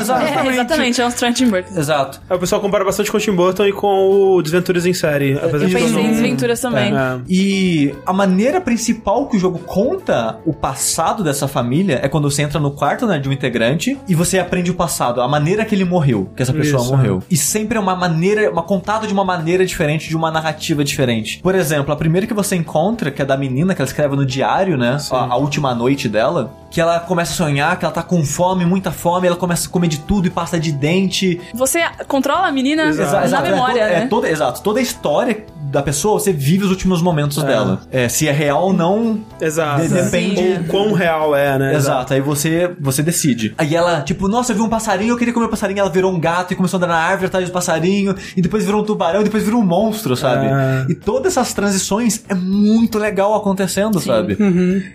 exatamente, 0.52 1.02
é 1.02 1.06
um 1.06 1.10
Strange 1.10 1.36
Tim 1.36 1.50
Burton. 1.50 1.78
Exato. 1.78 2.22
Aí 2.30 2.38
o 2.38 2.40
pessoal 2.40 2.62
compara 2.62 2.84
bastante 2.86 3.05
com 3.12 3.18
o 3.18 3.20
Tim 3.20 3.32
Burton 3.32 3.66
e 3.66 3.74
com 3.74 4.10
o 4.10 4.42
Desventuras 4.42 4.86
em 4.86 4.94
Série. 4.94 5.32
Eu 5.32 5.50
pensei 5.50 5.84
em. 5.84 6.10
Desventuras 6.10 6.62
também. 6.62 6.96
É. 6.96 7.20
E 7.28 7.94
a 8.06 8.14
maneira 8.14 8.62
principal 8.62 9.28
que 9.28 9.38
o 9.38 9.40
jogo 9.40 9.60
conta 9.60 10.40
o 10.46 10.54
passado 10.54 11.24
dessa 11.24 11.48
família 11.48 12.00
é 12.02 12.08
quando 12.08 12.30
você 12.30 12.42
entra 12.42 12.60
no 12.60 12.72
quarto 12.72 13.06
né, 13.06 13.20
de 13.20 13.28
um 13.30 13.32
integrante 13.32 13.98
e 14.08 14.16
você 14.16 14.40
aprende 14.40 14.72
o 14.72 14.74
passado, 14.74 15.22
a 15.22 15.28
maneira 15.28 15.66
que 15.66 15.76
ele 15.76 15.86
morreu, 15.86 16.30
que 16.36 16.42
essa 16.42 16.54
pessoa 16.54 16.82
Isso, 16.82 16.92
morreu. 16.92 17.24
E 17.30 17.38
sempre 17.38 17.78
é 17.78 17.82
uma 17.82 17.96
maneira, 17.96 18.50
uma 18.52 18.64
contada 18.64 19.08
de 19.08 19.14
uma 19.14 19.24
maneira 19.24 19.66
diferente, 19.66 20.10
de 20.10 20.16
uma 20.16 20.32
narrativa 20.32 20.84
diferente. 20.84 21.40
Por 21.42 21.56
exemplo, 21.56 21.94
a 21.94 21.96
primeira 21.96 22.28
que 22.28 22.34
você 22.34 22.56
encontra, 22.56 23.12
que 23.12 23.22
é 23.22 23.26
da 23.26 23.38
menina 23.38 23.74
que 23.74 23.82
ela 23.82 23.88
escreve 23.88 24.16
no 24.16 24.26
diário, 24.26 24.78
né? 24.78 24.98
A, 25.12 25.34
a 25.34 25.36
última 25.36 25.74
noite 25.74 26.08
dela, 26.08 26.54
que 26.70 26.82
ela 26.82 27.00
começa 27.00 27.32
a 27.32 27.36
sonhar 27.36 27.78
que 27.78 27.86
ela 27.86 27.94
tá 27.94 28.04
com 28.04 28.24
fome, 28.24 28.66
muita 28.66 28.92
fome, 28.92 29.28
ela 29.28 29.36
começa 29.36 29.68
a 29.68 29.72
comer 29.72 29.88
de 29.88 30.00
tudo 30.00 30.28
e 30.28 30.30
pasta 30.30 30.60
de 30.60 30.72
dente. 30.72 31.40
Você 31.54 31.80
controla 32.08 32.48
a 32.48 32.52
menina 32.52 32.92
Exato, 33.04 33.30
na 33.30 33.40
é 33.40 33.52
memória, 33.52 33.74
toda- 33.84 33.90
né? 33.90 34.04
é 34.04 34.08
toda, 34.08 34.30
exato. 34.30 34.62
Toda 34.62 34.80
a 34.80 34.82
história 34.84 35.46
da 35.72 35.82
pessoa, 35.82 36.20
você 36.20 36.32
vive 36.32 36.64
os 36.64 36.70
últimos 36.70 37.02
momentos 37.02 37.42
dela. 37.44 37.82
É, 37.92 38.08
se 38.08 38.28
é 38.28 38.32
real 38.32 38.64
ou 38.66 38.74
não, 38.74 39.20
Exato. 39.42 39.82
De- 39.82 39.90
depende- 39.90 40.42
Ou 40.42 40.64
quão 40.66 40.94
real 40.94 41.36
é, 41.36 41.58
né? 41.58 41.76
Exato, 41.76 42.14
aí 42.14 42.22
você, 42.22 42.72
você 42.80 43.02
decide. 43.04 43.54
Aí 43.58 43.76
ela, 43.76 44.02
tipo, 44.02 44.28
nossa, 44.28 44.52
eu 44.54 44.56
vi 44.56 44.62
um 44.62 44.70
passarinho, 44.70 45.12
eu 45.14 45.18
queria 45.18 45.34
comer 45.34 45.48
o 45.48 45.50
passarinho, 45.50 45.80
ela 45.80 45.90
virou 45.90 46.14
um 46.14 46.20
gato 46.20 46.54
e 46.54 46.56
começou 46.56 46.78
a 46.78 46.84
andar 46.84 46.88
na 46.94 47.00
árvore 47.00 47.26
atrás 47.28 47.46
do 47.46 47.52
passarinho, 47.52 48.16
e 48.38 48.42
depois 48.42 48.64
virou 48.66 48.82
um 48.82 48.86
tubarão, 48.86 49.22
e 49.22 49.24
depois 49.26 49.44
virou 49.44 49.60
um 49.60 49.66
monstro, 49.66 50.16
sabe? 50.16 50.46
É. 50.46 50.92
E 50.92 50.96
todas 50.96 51.34
essas 51.36 51.54
transições 51.54 52.24
é 52.30 52.34
muito 52.36 52.98
legal 52.98 53.34
acontecendo, 53.36 54.00
sabe? 54.00 54.38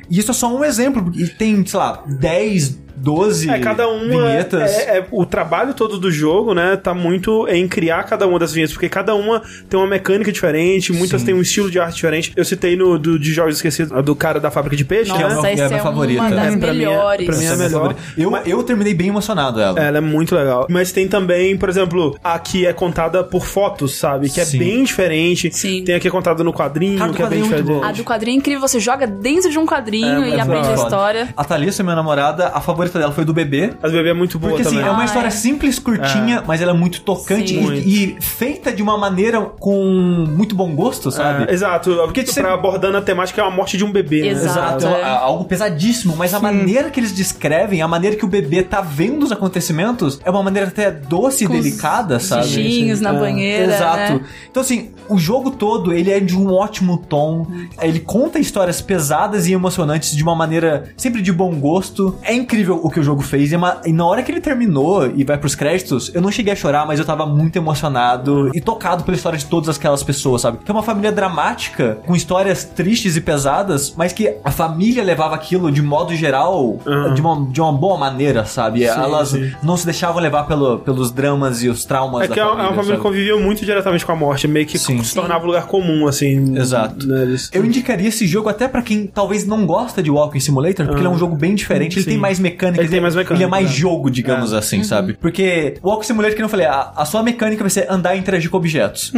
E 0.09 0.19
isso 0.19 0.31
é 0.31 0.35
só 0.35 0.55
um 0.55 0.65
exemplo, 0.65 1.13
e 1.15 1.27
tem, 1.29 1.65
sei 1.67 1.79
lá, 1.79 2.03
10, 2.07 2.79
12 3.01 3.51
É, 3.51 3.59
cada 3.59 3.89
uma. 3.89 4.05
vinhetas. 4.29 4.71
É, 4.79 4.99
é- 4.99 5.07
o 5.11 5.25
trabalho 5.25 5.75
todo 5.75 5.99
do 5.99 6.11
jogo, 6.11 6.55
né, 6.55 6.77
tá 6.77 6.93
muito 6.95 7.47
em 7.49 7.67
criar 7.67 8.03
cada 8.05 8.27
uma 8.27 8.39
das 8.39 8.53
vinhetas, 8.53 8.73
porque 8.75 8.89
cada 8.89 9.15
uma 9.15 9.43
tem 9.69 9.79
uma 9.79 9.87
mecânica 9.87 10.31
diferente, 10.31 10.93
muitas 10.93 11.21
Sim. 11.21 11.27
têm 11.29 11.35
um 11.35 11.41
estilo 11.41 11.71
de 11.71 11.79
arte 11.81 11.95
diferente. 11.97 12.33
Eu 12.37 12.45
citei 12.45 12.77
no 12.77 12.99
do, 12.99 13.19
de 13.19 13.33
jogos 13.33 13.57
esquecidos, 13.57 14.05
do 14.05 14.15
cara 14.15 14.39
da 14.41 14.51
fábrica 14.51 14.77
de 14.77 14.85
peixe, 14.85 15.11
é 15.11 15.15
né? 15.19 15.25
uma- 15.27 15.35
Nossa, 15.37 15.49
é 15.49 15.51
a 15.51 15.53
essa 15.55 15.69
minha 15.69 15.79
é 15.79 15.83
favorita. 15.83 16.21
uma 16.23 16.31
das 16.31 16.39
É, 16.55 16.57
pra 16.59 16.73
mim 16.73 16.83
é- 16.83 16.87
melhores. 16.87 17.27
pra 17.27 17.37
mim 17.37 17.45
é 17.45 17.49
a 17.49 17.57
minha 17.57 17.69
melhor. 17.69 17.95
Eu, 18.17 18.37
eu 18.45 18.63
terminei 18.63 18.95
bem 18.95 19.09
emocionado 19.09 19.61
ela. 19.61 19.79
Ela 19.81 19.99
é 19.99 20.01
muito 20.01 20.35
legal. 20.35 20.67
Mas 20.69 20.93
tem 20.93 21.09
também, 21.09 21.57
por 21.57 21.69
exemplo, 21.69 22.17
a 22.23 22.39
que 22.39 22.67
é 22.67 22.73
contada 22.73 23.23
por 23.25 23.45
fotos, 23.47 23.95
sabe? 23.95 24.29
Que 24.29 24.41
é 24.41 24.45
Sim. 24.45 24.59
bem 24.59 24.85
diferente. 24.85 25.51
Sim. 25.53 25.85
Tem 25.85 25.95
a 25.95 26.01
que 26.01 26.09
é 26.09 26.11
contada 26.11 26.43
no 26.45 26.53
quadrinho, 26.53 26.97
que 26.97 27.03
é 27.03 27.07
bem 27.07 27.15
quadrinho 27.15 27.45
é 27.45 27.49
muito 27.49 27.57
diferente. 27.63 27.81
bom. 27.81 27.85
A 27.87 27.93
do 27.93 28.05
quadrinho 28.05 28.35
é 28.35 28.39
incrível, 28.39 28.61
você 28.61 28.81
joga 28.81 29.07
dentro 29.07 29.51
de 29.51 29.59
um 29.59 29.67
quadrinho 29.67 30.23
É, 30.25 30.31
e 30.31 30.35
é 30.35 30.41
aprende 30.41 30.69
a 30.69 30.75
história. 30.75 31.29
A 31.37 31.45
Thalissa, 31.45 31.83
minha 31.83 31.95
namorada, 31.97 32.49
a 32.49 32.61
favorita 32.61 32.90
dela 32.99 33.13
foi 33.13 33.25
do 33.25 33.33
bebê. 33.33 33.73
As 33.83 33.93
bebê 33.93 34.11
é 34.11 34.15
muito 34.15 34.39
boa 34.39 34.51
Porque 34.53 34.63
assim, 34.67 34.77
também. 34.77 34.89
é 34.89 34.93
uma 34.93 35.03
Ah, 35.03 35.05
história 35.05 35.29
é. 35.29 35.31
simples, 35.31 35.79
curtinha, 35.79 36.43
mas 36.47 36.61
ela 36.61 36.71
é 36.73 36.75
muito 36.75 37.01
tocante 37.03 37.49
Sim. 37.55 37.73
e, 37.85 38.17
e 38.17 38.21
feita 38.21 38.73
de 38.73 38.83
uma 38.83 38.97
maneira 38.99 39.41
com 39.41 40.25
muito 40.29 40.55
bom 40.55 40.75
gosto, 40.75 41.11
sabe? 41.11 41.51
É, 41.51 41.53
exato. 41.55 41.95
Porque 42.05 42.25
você- 42.27 42.41
pra 42.41 42.55
abordando 42.55 42.97
a 42.97 43.03
temática 43.03 43.41
é 43.41 43.45
a 43.45 43.51
morte 43.51 43.77
de 43.77 43.85
um 43.85 43.93
bebê, 43.93 44.23
né? 44.23 44.29
Exato. 44.29 44.51
Exato, 44.85 44.87
é 44.87 45.01
é. 45.01 45.05
algo 45.05 45.45
pesadíssimo, 45.45 46.15
mas 46.17 46.35
a 46.35 46.41
maneira 46.41 46.91
que 46.91 46.99
eles 47.01 47.13
descrevem, 47.13 47.83
a 47.83 47.89
maneira 47.89 48.17
que 48.17 48.25
o 48.25 48.29
bebê 48.29 48.63
tá 48.63 48.81
vendo 48.81 49.23
os 49.25 49.33
acontecimentos, 49.33 50.21
é 50.25 50.31
uma 50.31 50.43
maneira 50.43 50.69
até 50.69 50.91
doce 50.91 51.47
Com 51.47 51.55
e 51.55 51.59
os 51.59 51.65
delicada, 51.65 52.19
sabe? 52.19 52.47
Bichinhos 52.49 53.01
na 53.01 53.15
É. 53.15 53.19
banheira. 53.19 53.75
Exato. 53.75 54.13
né? 54.15 54.21
Então, 54.51 54.63
assim, 54.63 54.91
o 55.09 55.19
jogo 55.19 55.51
todo, 55.53 55.93
ele 55.93 56.11
é 56.11 56.21
de 56.21 56.37
um 56.37 56.53
ótimo 56.53 56.97
tom. 56.99 57.47
Ele 57.81 58.01
conta 58.01 58.39
histórias 58.39 58.81
pesadas 58.81 59.47
e 59.47 59.53
emocionantes 59.53 60.15
de 60.15 60.23
uma 60.23 60.35
maneira 60.35 60.85
sempre 60.97 61.23
de 61.23 61.33
bom 61.33 61.55
gosto. 61.55 62.17
É 62.23 62.35
incrível 62.35 62.80
o 62.83 62.91
que 62.91 63.01
o 63.01 63.03
jogo 63.03 63.23
fez. 63.23 63.53
E, 63.53 63.57
uma- 63.57 63.81
e 63.85 63.93
na 63.93 64.05
hora 64.05 64.23
que 64.23 64.31
ele 64.31 64.41
terminou 64.41 65.07
e 65.15 65.25
vai 65.25 65.37
pros 65.39 65.55
créditos, 65.55 66.11
eu 66.15 66.21
não 66.21 66.31
cheguei 66.31 66.53
a 66.53 66.57
chorar, 66.57 66.87
mas 66.87 66.99
eu 66.99 67.05
tava 67.05 67.27
muito 67.27 67.57
emocionado 67.57 68.51
e 68.55 68.61
tocado 68.61 69.05
pela 69.05 69.17
história 69.17 69.39
de 69.39 69.47
todas 69.47 69.77
aquelas 69.77 70.03
pessoas, 70.03 70.43
sabe? 70.43 70.59
Que 70.65 70.71
é 70.71 70.75
uma 70.75 70.83
família 70.83 71.11
dramática, 71.13 71.99
com 72.07 72.15
histórias 72.15 72.65
tristes 72.65 73.17
e 73.17 73.21
pesadas, 73.21 73.95
mas 73.97 74.13
que 74.13 74.37
a 74.45 74.51
família 74.51 75.03
levava 75.03 75.35
aquilo 75.35 75.71
de 75.71 75.83
modo 75.83 76.15
geral 76.15 76.79
Uhum. 76.87 77.15
de, 77.15 77.21
uma, 77.21 77.47
de 77.51 77.61
uma 77.61 77.73
boa 77.73 77.97
maneira, 77.99 78.45
sabe? 78.45 78.85
Elas 78.85 79.31
sim. 79.31 79.51
não 79.63 79.77
se 79.77 79.85
deixavam 79.85 80.21
levar 80.21 80.45
pelo, 80.45 80.79
pelos 80.79 81.11
dramas 81.11 81.63
e 81.63 81.69
os 81.69 81.85
traumas 81.85 82.23
É 82.25 82.29
da 82.29 82.35
que 82.35 82.41
é 82.41 82.45
uma- 82.45 82.51
é 82.53 82.55
família. 82.57 82.71
uma 82.71 82.77
família 82.77 82.97
que 82.97 83.03
sabe? 83.03 83.17
convivia 83.17 83.37
muito 83.37 83.65
diretamente 83.65 84.05
com 84.07 84.13
a 84.13 84.17
morte, 84.17 84.47
meio 84.49 84.67
que 84.67 84.79
Sim. 84.79 85.03
se 85.03 85.15
tornava 85.15 85.45
um 85.45 85.47
lugar 85.49 85.67
comum, 85.67 86.07
assim. 86.07 86.57
Exato. 86.57 87.07
né, 87.07 87.23
eles- 87.23 87.51
Eu 87.53 87.65
indicaria 87.65 88.09
esse 88.09 88.27
jogo 88.27 88.49
até 88.49 88.67
pra 88.69 88.83
quem 88.83 89.07
talvez 89.07 89.47
não 89.47 89.65
gosta 89.67 90.03
de 90.03 90.11
Walking 90.11 90.41
Simulator, 90.41 90.87
porque 90.87 91.01
ele 91.01 91.07
é 91.07 91.11
um 91.11 91.19
jogo 91.19 91.35
bem 91.37 91.55
diferente, 91.55 91.95
ele 91.97 92.05
Sim. 92.05 92.11
tem 92.11 92.19
mais 92.19 92.39
mecânica, 92.39 92.70
Ele 92.79 92.89
tem 92.89 93.01
mais 93.01 93.15
mecânica, 93.15 93.35
ele 93.35 93.45
é 93.45 93.47
mais 93.47 93.71
é. 93.71 93.73
jogo, 93.73 94.11
digamos 94.11 94.53
assim, 94.53 94.83
sabe? 94.85 95.15
Porque 95.15 95.75
o 95.83 95.89
Walking 95.89 96.07
Simulator, 96.07 96.37
que 96.37 96.43
eu 96.43 96.49
falei, 96.49 96.67
a, 96.67 96.93
a 96.97 97.05
sua 97.05 97.23
mecânica 97.23 97.63
vai 97.63 97.71
ser 97.71 97.87
andar 97.91 98.15
e 98.17 98.19
interagir 98.19 98.51
com 98.51 98.57
objetos. 98.57 99.13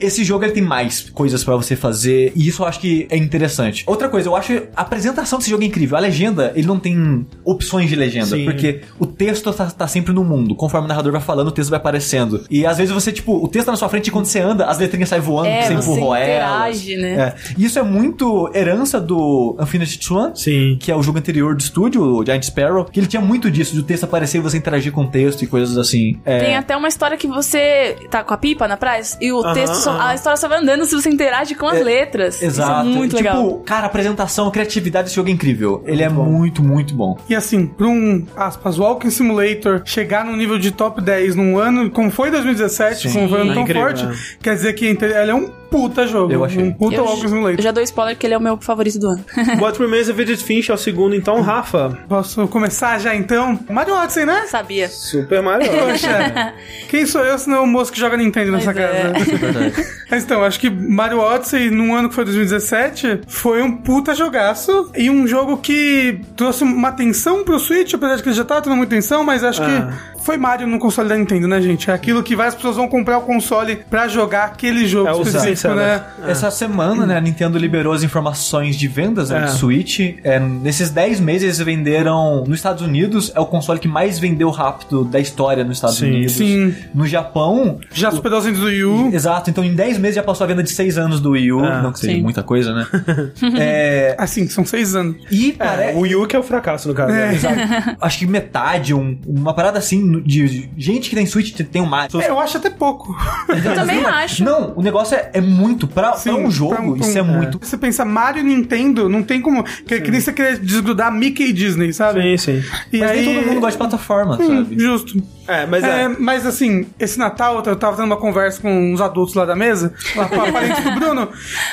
Esse 0.00 0.24
jogo 0.24 0.44
ele 0.44 0.52
tem 0.52 0.62
mais 0.62 1.08
coisas 1.10 1.42
pra 1.44 1.56
você 1.56 1.76
fazer, 1.76 2.32
e 2.34 2.46
isso 2.48 2.62
eu 2.62 2.66
acho 2.66 2.80
que 2.80 3.06
é 3.10 3.16
interessante. 3.16 3.84
Outra 3.86 4.08
coisa, 4.08 4.28
eu 4.28 4.36
acho 4.36 4.52
a 4.76 4.82
apresentação 4.82 5.38
desse 5.38 5.50
jogo 5.50 5.62
é 5.62 5.66
incrível. 5.66 5.96
A 5.96 6.00
legenda, 6.00 6.52
ele 6.54 6.66
não 6.66 6.78
tem 6.78 7.26
opções 7.44 7.88
de 7.88 7.96
legenda, 7.96 8.36
Sim. 8.36 8.44
porque 8.44 8.80
o 8.98 9.06
texto 9.06 9.52
tá, 9.52 9.66
tá 9.66 9.86
sempre 9.86 10.12
no 10.12 10.24
mundo. 10.24 10.54
Conforme 10.54 10.86
o 10.86 10.88
narrador 10.88 11.12
vai 11.12 11.20
falando, 11.20 11.48
o 11.48 11.52
texto 11.52 11.70
vai 11.70 11.78
aparecendo. 11.78 12.44
E 12.50 12.66
às 12.66 12.78
vezes 12.78 12.92
você, 12.92 13.12
tipo, 13.12 13.32
o 13.42 13.48
texto 13.48 13.66
tá 13.66 13.72
na 13.72 13.78
sua 13.78 13.88
frente 13.88 14.08
e 14.08 14.10
quando 14.10 14.26
você 14.26 14.40
anda, 14.40 14.66
as 14.66 14.78
letrinhas 14.78 15.08
saem 15.08 15.22
voando, 15.22 15.48
É, 15.48 15.62
você 15.62 15.68
você 15.74 15.74
empurrou 15.74 16.16
interage, 16.16 16.94
elas. 16.94 17.02
né? 17.02 17.18
É. 17.18 17.34
E 17.56 17.64
isso 17.64 17.78
é 17.78 17.82
muito 17.82 18.50
herança 18.54 19.00
do 19.00 19.56
Infinity 19.60 19.98
Swan, 20.04 20.32
Sim. 20.34 20.76
que 20.80 20.90
é 20.90 20.96
o 20.96 21.02
jogo 21.02 21.18
anterior 21.18 21.54
do 21.54 21.60
estúdio, 21.60 22.02
o 22.02 22.24
Giant 22.24 22.42
Sparrow, 22.44 22.84
que 22.98 23.00
ele 23.00 23.06
tinha 23.08 23.22
muito 23.22 23.50
disso, 23.50 23.72
de 23.74 23.80
o 23.80 23.82
texto 23.82 24.04
aparecer 24.04 24.38
e 24.38 24.40
você 24.40 24.56
interagir 24.58 24.92
com 24.92 25.02
o 25.02 25.06
texto 25.08 25.42
e 25.42 25.46
coisas 25.46 25.76
assim. 25.78 26.18
É, 26.24 26.38
Tem 26.40 26.56
até 26.56 26.76
uma 26.76 26.88
história 26.88 27.16
que 27.16 27.26
você 27.26 27.96
tá 28.10 28.22
com 28.24 28.34
a 28.34 28.36
pipa 28.36 28.66
na 28.66 28.76
praia 28.76 29.02
e 29.20 29.30
o 29.32 29.40
Aham, 29.40 29.54
texto, 29.54 29.74
só- 29.76 29.90
aham. 29.92 30.08
a 30.08 30.14
história 30.14 30.36
só 30.36 30.48
vai 30.48 30.58
andando 30.58 30.84
se 30.84 30.94
você 30.94 31.08
interage 31.08 31.54
com 31.54 31.66
as 31.66 31.78
É, 31.78 31.82
letras. 31.84 32.42
Exato. 32.42 32.86
Isso 32.88 32.94
é 32.94 32.98
muito 32.98 33.16
tipo, 33.16 33.28
legal. 33.28 33.62
cara, 33.64 33.84
a 33.84 33.86
apresentação, 33.86 34.48
a 34.48 34.50
criatividade 34.50 35.04
desse 35.04 35.16
jogo 35.16 35.28
é 35.28 35.32
incrível. 35.32 35.82
Ele 35.86 36.02
é 36.02 36.08
bom. 36.08 36.24
muito, 36.24 36.62
muito 36.62 36.94
bom. 36.94 37.16
E 37.28 37.34
assim, 37.34 37.66
pra 37.66 37.86
um, 37.86 38.26
aspas, 38.36 38.78
Walking 38.78 39.10
Simulator 39.10 39.82
chegar 39.84 40.24
no 40.24 40.36
nível 40.36 40.58
de 40.58 40.70
top 40.70 41.00
10 41.00 41.34
num 41.36 41.58
ano, 41.58 41.90
como 41.90 42.10
foi 42.10 42.30
2017, 42.30 43.08
Sim. 43.08 43.12
como 43.14 43.28
foi 43.28 43.38
um 43.38 43.42
ano 43.42 43.50
É 43.50 43.54
tão 43.54 43.62
incrível, 43.62 43.82
forte, 43.82 44.04
é. 44.04 44.12
quer 44.42 44.54
dizer 44.54 44.72
que 44.72 44.84
ele 44.86 45.30
é 45.30 45.34
um 45.34 45.48
puta 45.70 46.06
jogo. 46.06 46.32
Eu 46.32 46.44
achei. 46.44 46.62
Um 46.62 46.72
puta 46.72 46.96
Eu, 46.96 47.04
eu 47.04 47.16
Simulator. 47.16 47.60
já 47.60 47.70
dou 47.70 47.82
spoiler 47.82 48.16
que 48.16 48.26
ele 48.26 48.34
é 48.34 48.38
o 48.38 48.40
meu 48.40 48.56
favorito 48.58 48.98
do 48.98 49.06
ano. 49.08 49.24
What 49.60 49.78
Remains 49.80 50.08
of 50.08 50.20
Edith 50.20 50.42
Finch 50.42 50.70
é 50.70 50.74
o 50.74 50.78
segundo, 50.78 51.14
então, 51.14 51.40
Rafa. 51.40 51.98
Posso 52.08 52.46
começar 52.48 52.98
já 52.98 53.14
então? 53.14 53.58
Mario 53.70 53.94
Odyssey, 53.94 54.24
né? 54.24 54.46
Sabia. 54.46 54.88
Super 54.88 55.42
Mario. 55.42 55.68
Poxa, 55.70 56.54
quem 56.88 57.06
sou 57.06 57.22
eu 57.24 57.38
se 57.38 57.48
não 57.48 57.64
o 57.64 57.66
moço 57.66 57.92
que 57.92 57.98
joga 58.00 58.16
Nintendo 58.16 58.52
nessa 58.52 58.72
Pois 58.72 58.84
é. 58.84 59.12
casa? 59.12 59.24
Verdade. 59.38 59.86
Mas 60.10 60.24
então, 60.24 60.42
acho 60.42 60.58
que 60.58 60.70
Mario 60.70 61.18
Odyssey, 61.20 61.70
num 61.70 61.94
ano 61.94 62.08
que 62.08 62.14
foi 62.14 62.24
2017, 62.24 63.20
foi 63.28 63.62
um 63.62 63.76
puta 63.76 64.14
jogaço 64.14 64.90
e 64.96 65.10
um 65.10 65.26
jogo 65.26 65.56
que 65.58 66.20
trouxe 66.36 66.64
uma 66.64 66.88
atenção 66.88 67.44
pro 67.44 67.58
Switch, 67.58 67.92
apesar 67.94 68.16
de 68.16 68.22
que 68.22 68.28
ele 68.28 68.36
já 68.36 68.44
tava 68.44 68.62
tendo 68.62 68.76
muita 68.76 68.94
atenção, 68.94 69.22
mas 69.24 69.44
acho 69.44 69.62
Ah. 69.62 69.66
que 69.66 70.17
foi 70.28 70.36
Mario 70.36 70.66
no 70.66 70.78
console 70.78 71.08
da 71.08 71.16
Nintendo, 71.16 71.48
né, 71.48 71.58
gente? 71.62 71.90
É 71.90 71.94
aquilo 71.94 72.22
que 72.22 72.36
várias 72.36 72.54
pessoas 72.54 72.76
vão 72.76 72.86
comprar 72.86 73.16
o 73.16 73.22
console 73.22 73.76
pra 73.88 74.06
jogar 74.08 74.44
aquele 74.44 74.86
jogo 74.86 75.08
É 75.08 75.22
específico, 75.22 75.72
né? 75.74 76.04
Essa 76.26 76.50
semana, 76.50 77.06
né, 77.06 77.16
a 77.16 77.20
Nintendo 77.20 77.56
liberou 77.56 77.94
as 77.94 78.02
informações 78.02 78.76
de 78.76 78.86
vendas 78.86 79.30
né, 79.30 79.38
É. 79.38 79.40
do 79.46 79.50
Switch. 79.52 80.00
É, 80.22 80.38
nesses 80.38 80.90
10 80.90 81.18
meses 81.20 81.44
eles 81.44 81.58
venderam. 81.60 82.44
Nos 82.46 82.58
Estados 82.58 82.82
Unidos, 82.82 83.32
é 83.34 83.40
o 83.40 83.46
console 83.46 83.78
que 83.80 83.88
mais 83.88 84.18
vendeu 84.18 84.50
rápido 84.50 85.02
da 85.02 85.18
história 85.18 85.64
nos 85.64 85.78
Estados 85.78 85.96
Sim. 85.96 86.08
Unidos. 86.10 86.32
Sim. 86.34 86.74
No 86.94 87.06
Japão. 87.06 87.78
Já 87.90 88.10
superou 88.10 88.38
os 88.38 88.44
vendas 88.44 88.60
do 88.60 88.66
Wii 88.66 88.84
U. 88.84 89.10
Exato, 89.14 89.48
então 89.48 89.64
em 89.64 89.74
10 89.74 89.96
meses 89.96 90.16
já 90.16 90.22
passou 90.22 90.44
a 90.44 90.48
venda 90.48 90.62
de 90.62 90.70
6 90.70 90.98
anos 90.98 91.20
do 91.20 91.30
Wii 91.30 91.52
U. 91.52 91.64
Ah, 91.64 91.80
não 91.80 91.90
que 91.92 92.00
seja 92.00 92.12
sim. 92.12 92.20
muita 92.22 92.42
coisa, 92.42 92.74
né? 92.74 92.86
é, 93.58 94.14
Assim, 94.18 94.46
são 94.46 94.64
seis 94.66 94.94
anos. 94.94 95.16
e 95.30 95.52
É, 95.58 95.64
parece. 95.64 95.96
o 95.96 96.00
Wii 96.00 96.16
U 96.16 96.26
que 96.26 96.36
é 96.36 96.38
o 96.38 96.42
fracasso, 96.42 96.86
no 96.86 96.92
caso. 96.94 97.12
É. 97.14 97.32
né? 97.32 97.96
Acho 97.98 98.18
que 98.18 98.26
metade, 98.26 98.92
um- 98.92 99.18
uma 99.26 99.54
parada 99.54 99.78
assim, 99.78 100.17
de 100.20 100.68
gente 100.76 101.10
que 101.10 101.16
tem 101.16 101.26
Switch 101.26 101.52
tem 101.54 101.82
um 101.82 101.86
Mario. 101.86 102.20
É, 102.20 102.28
eu 102.30 102.38
acho 102.38 102.56
até 102.56 102.70
pouco. 102.70 103.16
Eu 103.48 103.74
também 103.74 104.04
acho. 104.04 104.44
Não, 104.44 104.72
o 104.76 104.82
negócio 104.82 105.16
é, 105.16 105.30
é 105.34 105.40
muito. 105.40 105.86
Pra, 105.86 106.12
pra 106.12 106.34
um 106.34 106.50
jogo, 106.50 106.74
pra 106.74 106.82
um- 106.84 106.96
isso 106.96 107.16
é, 107.18 107.22
um- 107.22 107.26
muito. 107.26 107.58
Você 107.62 107.76
pensa 107.76 108.04
Mario 108.04 108.40
e 108.40 108.44
Nintendo, 108.44 109.08
não 109.08 109.22
tem 109.22 109.40
como. 109.40 109.62
Que, 109.64 110.00
que 110.00 110.10
nem 110.10 110.20
você 110.20 110.32
querer 110.32 110.58
desgrudar 110.58 111.12
Mickey 111.12 111.44
e 111.48 111.52
Disney, 111.52 111.92
sabe? 111.92 112.22
Sim, 112.22 112.36
sim. 112.62 112.68
E 112.92 112.98
Mas 112.98 113.10
aí, 113.10 113.24
nem 113.26 113.34
todo 113.36 113.46
mundo 113.46 113.60
gosta 113.60 113.72
de 113.72 113.78
plataforma, 113.78 114.38
Hum, 114.40 114.46
sabe? 114.64 114.78
Justo. 114.78 115.22
É, 115.48 115.66
mas 115.66 115.82
É, 115.82 116.02
é. 116.02 116.08
mas 116.08 116.46
assim, 116.46 116.86
esse 117.00 117.18
Natal 117.18 117.62
eu 117.64 117.74
tava 117.74 117.96
tendo 117.96 118.04
uma 118.06 118.16
conversa 118.18 118.60
com 118.60 118.92
uns 118.92 119.00
adultos 119.00 119.34
lá 119.34 119.44
da 119.46 119.56
mesa, 119.56 119.92
lá 120.14 120.26
com 120.28 120.40
a 120.40 120.52
parente 120.52 120.80
do 120.82 120.90
Bruno, 120.92 121.28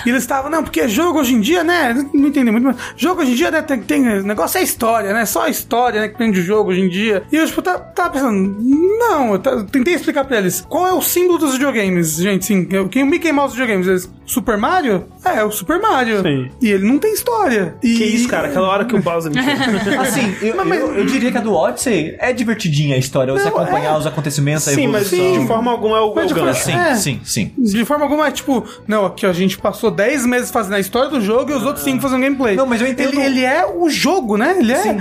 e 0.06 0.10
eles 0.10 0.24
estavam, 0.24 0.50
não, 0.50 0.64
porque 0.64 0.88
jogo 0.88 1.20
hoje 1.20 1.34
em 1.36 1.42
dia, 1.42 1.64
né? 1.64 1.94
Não 2.14 2.28
entendi 2.30 2.50
muito, 2.52 2.64
mas 2.66 2.78
jogo 2.96 3.22
hoje 3.22 3.32
em 3.32 3.36
dia, 3.36 3.52
né? 3.52 3.62
Tem, 3.62 3.80
tem 3.82 4.08
o 4.20 4.24
negócio 4.24 4.58
é 4.58 4.64
história, 4.64 5.14
né? 5.14 5.26
Só 5.26 5.42
a 5.44 5.50
história, 5.50 6.00
né? 6.02 6.08
Que 6.08 6.18
tem 6.18 6.32
de 6.32 6.42
jogo 6.42 6.70
hoje 6.72 6.82
em 6.82 6.90
dia. 6.90 7.24
E 7.32 7.36
eu, 7.36 7.46
tipo, 7.46 7.62
tá- 7.62 7.78
tava 7.78 8.12
pensando, 8.12 8.58
não, 8.60 9.34
eu 9.34 9.40
tentei 9.66 9.94
explicar 9.94 10.24
pra 10.26 10.38
eles 10.38 10.62
qual 10.70 10.88
é 10.88 10.94
o 10.94 11.02
símbolo 11.02 11.38
dos 11.38 11.54
videogames, 11.54 12.16
gente, 12.16 12.46
sim. 12.46 12.66
Quem 12.90 13.04
o 13.04 13.06
Mickey 13.06 13.32
Mouse 13.32 13.56
dos 13.56 13.60
videogames? 13.60 13.88
Eles, 13.88 14.10
Super 14.26 14.58
Mario? 14.58 15.06
É, 15.24 15.40
é 15.40 15.44
o 15.44 15.52
Super 15.52 15.80
Mario. 15.80 16.22
Sim. 16.22 16.50
E 16.62 16.72
ele 16.72 16.86
não 16.88 16.98
tem 16.98 17.14
história. 17.14 17.76
E... 17.84 17.96
Que 17.96 18.04
isso, 18.04 18.28
cara? 18.28 18.48
Aquela 18.48 18.68
hora 18.68 18.86
que 18.86 18.96
o 18.96 19.02
Bowser 19.02 19.32
me. 19.32 19.40
Assim, 20.00 20.36
eu, 20.42 20.56
eu, 20.56 20.96
eu 20.96 21.06
diria 21.06 21.32
que 21.32 21.38
a 21.38 21.42
do 21.42 21.54
Odyssey 21.54 22.16
é 22.20 22.34
divertidinha 22.34 22.96
a 22.96 22.98
história, 23.00 23.34
você 23.34 23.50
Não, 23.50 23.58
acompanhar 23.60 23.98
os 23.98 24.06
acontecimentos, 24.08 24.68
a 24.68 24.72
Sim, 24.72 24.88
mas 24.88 25.12
evolução. 25.14 25.42
de 25.42 25.48
forma 25.48 25.72
alguma 25.72 25.98
é 25.98 26.02
o, 26.02 26.12
é 26.12 26.16
Mas 26.16 26.26
o 26.26 26.28
de 26.28 26.34
forma- 26.34 26.48
gancho. 26.52 26.64
Sim, 26.66 26.74
É. 26.78 26.96
sim, 26.96 27.22
sim. 27.24 27.52
De 27.58 27.86
forma 27.86 28.04
alguma, 28.06 28.28
é 28.28 28.32
tipo, 28.32 28.66
não, 28.88 29.06
aqui 29.06 29.26
ó, 29.26 29.30
a 29.30 29.34
gente 29.34 29.58
passou 29.58 29.92
10 29.92 30.26
meses 30.26 30.52
fazendo 30.52 30.74
a 30.76 30.80
história 30.80 31.10
do 31.10 31.22
jogo 31.22 31.52
e 31.52 31.54
os 31.54 31.64
outros 31.64 31.84
5 31.84 32.02
fazendo 32.02 32.22
gameplay. 32.22 32.56
Não, 32.56 32.66
mas 32.66 32.82
eu 32.82 32.88
entendo- 32.88 33.14
Ele, 33.14 33.22
ele 33.22 33.44
é 33.44 33.66
o 33.66 33.90
jogo, 33.90 34.38
né? 34.38 34.56
Ele 34.60 34.72
é. 34.74 34.82
Sim. 34.82 34.98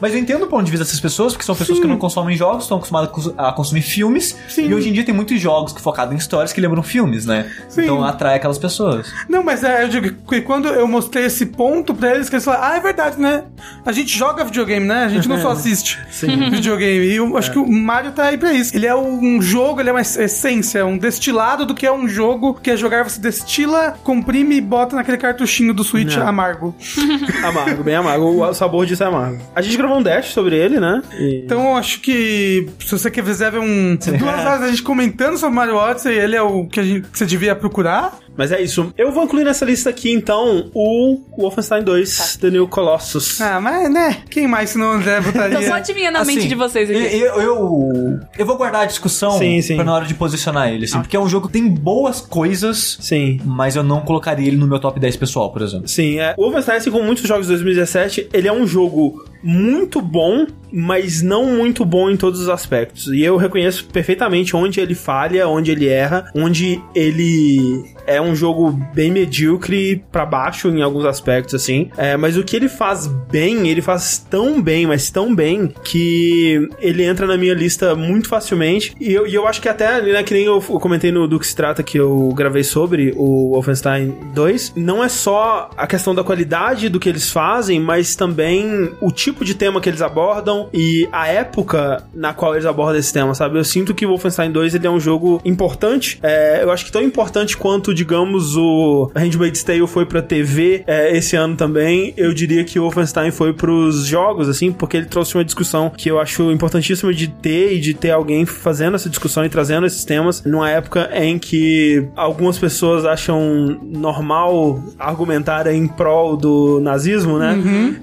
Mas 0.00 0.12
eu 0.12 0.18
entendo 0.18 0.42
o 0.44 0.46
ponto 0.46 0.64
de 0.64 0.70
vista 0.70 0.84
dessas 0.84 1.00
pessoas, 1.00 1.32
porque 1.32 1.44
são 1.44 1.54
pessoas 1.54 1.78
Sim. 1.78 1.82
que 1.82 1.88
não 1.88 1.96
consomem 1.96 2.36
jogos, 2.36 2.64
estão 2.64 2.76
acostumadas 2.78 3.08
a 3.08 3.12
cons- 3.12 3.34
a 3.38 3.52
consumir 3.52 3.82
filmes. 3.82 4.36
Sim. 4.48 4.68
E 4.68 4.74
hoje 4.74 4.88
em 4.88 4.92
dia 4.92 5.04
tem 5.04 5.14
muitos 5.14 5.40
jogos 5.40 5.72
que 5.72 5.80
focados 5.80 6.12
em 6.14 6.16
histórias 6.16 6.52
que 6.52 6.60
lembram 6.60 6.82
filmes, 6.82 7.24
né? 7.26 7.50
Sim. 7.68 7.82
Então 7.82 8.04
atrai 8.04 8.36
aquelas 8.36 8.58
pessoas. 8.58 9.12
Não, 9.28 9.42
mas 9.42 9.62
é, 9.64 9.84
eu 9.84 9.88
digo 9.88 10.10
que 10.28 10.40
quando 10.40 10.68
eu 10.68 10.86
mostrei 10.88 11.24
esse 11.26 11.46
ponto 11.46 11.94
pra 11.94 12.14
eles, 12.14 12.28
que 12.28 12.34
eles 12.36 12.44
falaram, 12.44 12.64
ah, 12.64 12.76
é 12.76 12.80
verdade, 12.80 13.20
né? 13.20 13.44
A 13.86 13.92
gente 13.92 14.16
joga 14.16 14.44
videogame, 14.44 14.86
né? 14.86 15.04
A 15.04 15.08
gente 15.08 15.28
não 15.28 15.40
só 15.40 15.50
assiste 15.52 15.98
videogame. 16.50 17.06
E 17.06 17.16
eu 17.16 17.36
acho 17.36 17.50
que 17.52 17.58
o 17.58 17.66
Mario 17.70 18.12
tá 18.12 18.24
aí 18.24 18.36
pra 18.38 18.52
isso. 18.52 18.74
Ele 18.76 18.86
é 18.86 18.94
um 18.94 19.40
jogo, 19.40 19.80
ele 19.80 19.90
é 19.90 19.92
uma 19.92 20.00
essência, 20.00 20.84
um 20.84 20.98
destilado 20.98 21.64
do 21.66 21.74
que 21.74 21.86
é 21.86 21.92
um 21.92 22.08
jogo, 22.08 22.54
que 22.54 22.70
é 22.70 22.76
jogar, 22.76 23.04
você 23.04 23.20
destila, 23.20 23.96
comprime 24.02 24.56
e 24.56 24.60
bota 24.60 24.96
naquele 24.96 25.16
cartuchinho 25.18 25.72
do 25.72 25.84
Switch 25.84 26.16
Não. 26.16 26.26
amargo. 26.28 26.74
Amargo, 27.44 27.82
bem 27.82 27.94
amargo. 27.94 28.42
O 28.44 28.54
sabor 28.54 28.86
disso 28.86 29.02
é 29.02 29.06
amargo. 29.06 29.38
A 29.54 29.60
gente 29.62 29.76
gravou 29.84 29.98
um 29.98 30.02
dash 30.02 30.32
sobre 30.32 30.56
ele, 30.56 30.80
né? 30.80 31.02
E- 31.18 31.42
Então 31.44 31.70
eu 31.70 31.76
acho 31.76 32.00
que 32.00 32.66
se 32.80 32.90
você 32.92 33.10
quiser 33.10 33.52
ver 33.52 33.60
um 33.60 33.96
duas 34.18 34.40
horas 34.40 34.62
a 34.62 34.68
gente 34.68 34.82
comentando 34.82 35.36
sobre 35.36 35.54
Mario 35.54 35.76
Odyssey, 35.76 36.14
ele 36.16 36.36
é 36.36 36.42
o 36.42 36.66
que, 36.66 36.80
a 36.80 36.82
gente, 36.82 37.08
que 37.08 37.18
você 37.18 37.26
devia 37.26 37.54
procurar. 37.54 38.18
Mas 38.36 38.52
é 38.52 38.60
isso. 38.60 38.92
Eu 38.96 39.12
vou 39.12 39.24
incluir 39.24 39.44
nessa 39.44 39.64
lista 39.64 39.90
aqui, 39.90 40.12
então, 40.12 40.70
o 40.74 41.20
Wolfenstein 41.38 41.82
2, 41.82 42.38
The 42.40 42.50
New 42.50 42.68
Colossus. 42.68 43.40
Ah, 43.40 43.60
mas 43.60 43.90
né, 43.92 44.22
quem 44.30 44.46
mais 44.46 44.70
se 44.70 44.78
não 44.78 44.92
André 44.92 45.20
botaria? 45.20 45.58
Tô 45.60 45.66
só 45.66 45.74
adivinhando 45.74 46.18
a 46.18 46.20
Assim, 46.22 46.36
mente 46.36 46.48
de 46.48 46.54
vocês 46.54 46.90
aqui. 46.90 47.16
Eu, 47.18 47.40
eu, 47.40 48.20
eu 48.38 48.46
vou 48.46 48.56
guardar 48.56 48.82
a 48.82 48.86
discussão 48.86 49.38
Sim, 49.38 49.60
sim. 49.60 49.76
pra 49.76 49.84
na 49.84 49.94
hora 49.94 50.06
de 50.06 50.14
posicionar 50.14 50.68
ele, 50.68 50.84
assim, 50.84 51.00
porque 51.00 51.16
é 51.16 51.20
um 51.20 51.28
jogo 51.28 51.46
que 51.46 51.52
tem 51.52 51.68
boas 51.68 52.20
coisas, 52.20 52.98
Sim. 53.00 53.40
mas 53.44 53.76
eu 53.76 53.82
não 53.82 54.00
colocaria 54.00 54.46
ele 54.46 54.56
no 54.56 54.66
meu 54.66 54.78
top 54.78 54.98
10 54.98 55.16
pessoal, 55.16 55.52
por 55.52 55.62
exemplo. 55.62 55.88
Sim, 55.88 56.18
é. 56.18 56.34
O 56.36 56.42
Wolfenstein, 56.42 56.76
assim 56.76 56.90
como 56.90 57.04
muitos 57.04 57.26
jogos 57.26 57.46
de 57.46 57.52
2017, 57.52 58.28
ele 58.32 58.48
é 58.48 58.52
um 58.52 58.66
jogo 58.66 59.24
muito 59.42 60.00
bom, 60.00 60.46
mas 60.72 61.20
não 61.20 61.44
muito 61.44 61.84
bom 61.84 62.10
em 62.10 62.16
todos 62.16 62.40
os 62.40 62.48
aspectos. 62.48 63.08
E 63.08 63.22
eu 63.22 63.36
reconheço 63.36 63.84
perfeitamente 63.86 64.56
onde 64.56 64.80
ele 64.80 64.94
falha, 64.94 65.46
onde 65.46 65.70
ele 65.70 65.86
erra, 65.86 66.30
onde 66.34 66.82
ele 66.94 67.84
é 68.06 68.20
um 68.24 68.34
jogo 68.34 68.72
bem 68.94 69.10
medíocre 69.10 70.04
pra 70.10 70.26
baixo 70.26 70.68
em 70.68 70.82
alguns 70.82 71.04
aspectos, 71.04 71.54
assim. 71.54 71.90
É, 71.96 72.16
mas 72.16 72.36
o 72.36 72.44
que 72.44 72.56
ele 72.56 72.68
faz 72.68 73.06
bem, 73.06 73.68
ele 73.68 73.82
faz 73.82 74.18
tão 74.18 74.60
bem, 74.60 74.86
mas 74.86 75.10
tão 75.10 75.34
bem, 75.34 75.72
que 75.84 76.68
ele 76.78 77.04
entra 77.04 77.26
na 77.26 77.36
minha 77.36 77.54
lista 77.54 77.94
muito 77.94 78.28
facilmente. 78.28 78.94
E 79.00 79.12
eu, 79.12 79.26
e 79.26 79.34
eu 79.34 79.46
acho 79.46 79.60
que 79.60 79.68
até, 79.68 80.00
né, 80.00 80.22
que 80.22 80.34
nem 80.34 80.44
eu, 80.44 80.54
eu 80.54 80.80
comentei 80.80 81.12
no 81.12 81.28
do 81.28 81.38
que 81.38 81.46
se 81.46 81.54
trata 81.54 81.82
que 81.82 81.98
eu 81.98 82.32
gravei 82.34 82.64
sobre 82.64 83.12
o 83.16 83.52
Wolfenstein 83.52 84.14
2, 84.34 84.74
não 84.76 85.02
é 85.02 85.08
só 85.08 85.70
a 85.76 85.86
questão 85.86 86.14
da 86.14 86.24
qualidade 86.24 86.88
do 86.88 87.00
que 87.00 87.08
eles 87.08 87.30
fazem, 87.30 87.80
mas 87.80 88.14
também 88.16 88.92
o 89.00 89.10
tipo 89.10 89.44
de 89.44 89.54
tema 89.54 89.80
que 89.80 89.88
eles 89.88 90.02
abordam 90.02 90.68
e 90.72 91.08
a 91.12 91.28
época 91.28 92.04
na 92.14 92.32
qual 92.32 92.54
eles 92.54 92.66
abordam 92.66 92.98
esse 92.98 93.12
tema, 93.12 93.34
sabe? 93.34 93.58
Eu 93.58 93.64
sinto 93.64 93.94
que 93.94 94.06
o 94.06 94.10
Wolfenstein 94.10 94.50
2 94.50 94.74
ele 94.74 94.86
é 94.86 94.90
um 94.90 95.00
jogo 95.00 95.40
importante. 95.44 96.18
É, 96.22 96.62
eu 96.62 96.70
acho 96.70 96.84
que 96.84 96.92
tão 96.92 97.02
importante 97.02 97.56
quanto, 97.56 97.94
digamos, 97.94 98.13
o 98.56 99.10
Handmaid's 99.14 99.62
Tale 99.62 99.86
foi 99.86 100.06
pra 100.06 100.22
TV 100.22 100.84
é, 100.86 101.16
esse 101.16 101.36
ano 101.36 101.56
também. 101.56 102.12
Eu 102.16 102.32
diria 102.32 102.64
que 102.64 102.78
o 102.78 102.82
Wolfenstein 102.82 103.30
foi 103.30 103.52
pros 103.52 104.06
jogos, 104.06 104.48
assim, 104.48 104.72
porque 104.72 104.96
ele 104.96 105.06
trouxe 105.06 105.36
uma 105.36 105.44
discussão 105.44 105.90
que 105.90 106.10
eu 106.10 106.20
acho 106.20 106.50
importantíssima 106.50 107.12
de 107.12 107.28
ter 107.28 107.74
e 107.74 107.80
de 107.80 107.94
ter 107.94 108.10
alguém 108.10 108.44
fazendo 108.44 108.94
essa 108.94 109.08
discussão 109.08 109.44
e 109.44 109.48
trazendo 109.48 109.86
esses 109.86 110.04
temas 110.04 110.42
numa 110.44 110.68
época 110.70 111.10
em 111.14 111.38
que 111.38 112.06
algumas 112.16 112.58
pessoas 112.58 113.04
acham 113.04 113.78
normal 113.82 114.82
argumentar 114.98 115.66
em 115.66 115.86
prol 115.86 116.36
do 116.36 116.80
nazismo, 116.80 117.38
né? 117.38 117.54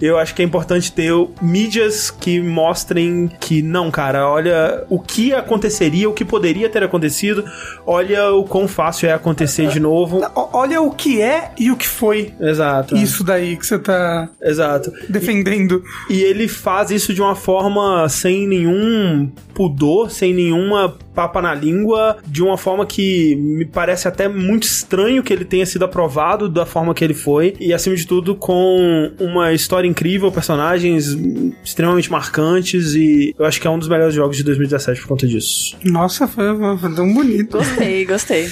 Eu 0.02 0.18
acho 0.18 0.34
que 0.34 0.42
é 0.42 0.46
importante 0.46 0.92
ter 0.92 1.12
mídias 1.42 2.10
que 2.12 2.42
mostrem 2.42 3.30
que 3.40 3.62
não, 3.62 3.92
cara, 3.92 4.28
olha 4.30 4.84
o 4.90 5.00
que 5.00 5.34
aconteceria, 5.34 6.10
o 6.10 6.14
que 6.14 6.26
poderia 6.26 6.70
ter 6.70 6.84
acontecido, 6.84 7.44
olha 7.86 8.32
o 8.32 8.44
quão 8.44 8.68
fácil 8.68 9.10
é 9.10 9.14
acontecer 9.14 9.68
de 9.68 9.80
novo. 9.80 10.01
O- 10.04 10.50
Olha 10.54 10.82
o 10.82 10.92
que 10.92 11.22
é 11.22 11.52
e 11.58 11.72
o 11.72 11.76
que 11.76 11.88
foi. 11.88 12.34
Exato. 12.40 12.96
Isso 12.96 13.24
daí 13.24 13.56
que 13.58 13.66
você 13.66 13.78
tá 13.80 14.30
Exato. 14.42 14.92
defendendo. 15.10 15.84
E 16.10 16.22
ele 16.22 16.48
faz 16.48 16.92
isso 16.92 17.14
de 17.14 17.22
uma 17.22 17.36
forma 17.36 18.08
sem 18.10 18.48
nenhum 18.48 19.32
pudor, 19.54 20.10
sem 20.12 20.34
nenhuma 20.34 20.96
papa 21.14 21.42
na 21.42 21.54
língua, 21.54 22.18
de 22.26 22.44
uma 22.44 22.58
forma 22.58 22.86
que 22.86 23.36
me 23.36 23.66
parece 23.66 24.08
até 24.08 24.28
muito 24.28 24.64
estranho 24.64 25.24
que 25.24 25.32
ele 25.32 25.46
tenha 25.46 25.66
sido 25.66 25.86
aprovado 25.86 26.50
da 26.50 26.66
forma 26.66 26.94
que 26.94 27.04
ele 27.04 27.14
foi, 27.14 27.56
e 27.60 27.74
acima 27.74 27.96
de 27.96 28.06
tudo 28.06 28.36
com 28.36 29.12
uma 29.20 29.54
história 29.54 29.88
incrível, 29.88 30.32
personagens 30.32 31.18
extremamente 31.64 32.12
marcantes, 32.12 32.96
e 32.96 33.36
eu 33.38 33.46
acho 33.46 33.60
que 33.60 33.68
é 33.68 33.70
um 33.70 33.80
dos 33.80 33.88
melhores 33.88 34.14
jogos 34.14 34.38
de 34.38 34.44
2017 34.44 35.02
por 35.02 35.08
conta 35.08 35.28
disso. 35.28 35.78
Nossa, 35.84 36.28
foi, 36.28 36.46
foi 36.78 36.94
tão 36.94 37.14
bonito. 37.14 37.58
Gostei, 37.58 38.06
gostei. 38.06 38.50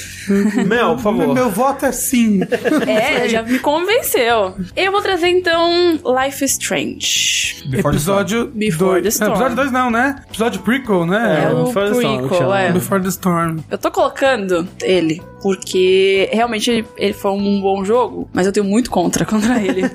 Mel, 0.65 0.95
por 0.95 1.03
favor. 1.03 1.33
Meu 1.33 1.49
voto 1.49 1.85
é 1.85 1.91
sim. 1.91 2.41
É, 2.87 3.27
já 3.29 3.43
me 3.43 3.59
convenceu. 3.59 4.55
Eu 4.75 4.91
vou 4.91 5.01
trazer 5.01 5.27
então 5.27 5.99
Life 6.23 6.43
is 6.43 6.51
Strange. 6.51 7.63
Before 7.67 7.91
the 7.91 7.97
episódio 7.97 8.47
Before 8.47 9.01
2. 9.01 9.03
the 9.03 9.09
Storm. 9.09 9.31
Episódio 9.31 9.55
2 9.55 9.71
não, 9.71 9.91
né? 9.91 10.15
Episódio 10.27 10.61
prequel, 10.61 11.05
né? 11.05 11.45
É 11.45 11.53
o 11.53 11.65
Before 11.65 11.91
the 11.91 11.97
Storm, 11.97 12.27
prequel. 12.27 12.48
Ué. 12.49 12.71
Before 12.71 13.01
the 13.01 13.09
Storm. 13.09 13.59
Eu 13.69 13.77
tô 13.77 13.89
colocando 13.91 14.67
ele 14.81 15.21
porque 15.41 16.29
realmente 16.33 16.69
ele, 16.69 16.85
ele 16.97 17.13
foi 17.13 17.31
um 17.31 17.61
bom 17.61 17.83
jogo, 17.85 18.29
mas 18.33 18.45
eu 18.45 18.51
tenho 18.51 18.65
muito 18.65 18.91
contra 18.91 19.23
contra 19.25 19.61
ele. 19.61 19.83
eu 19.83 19.89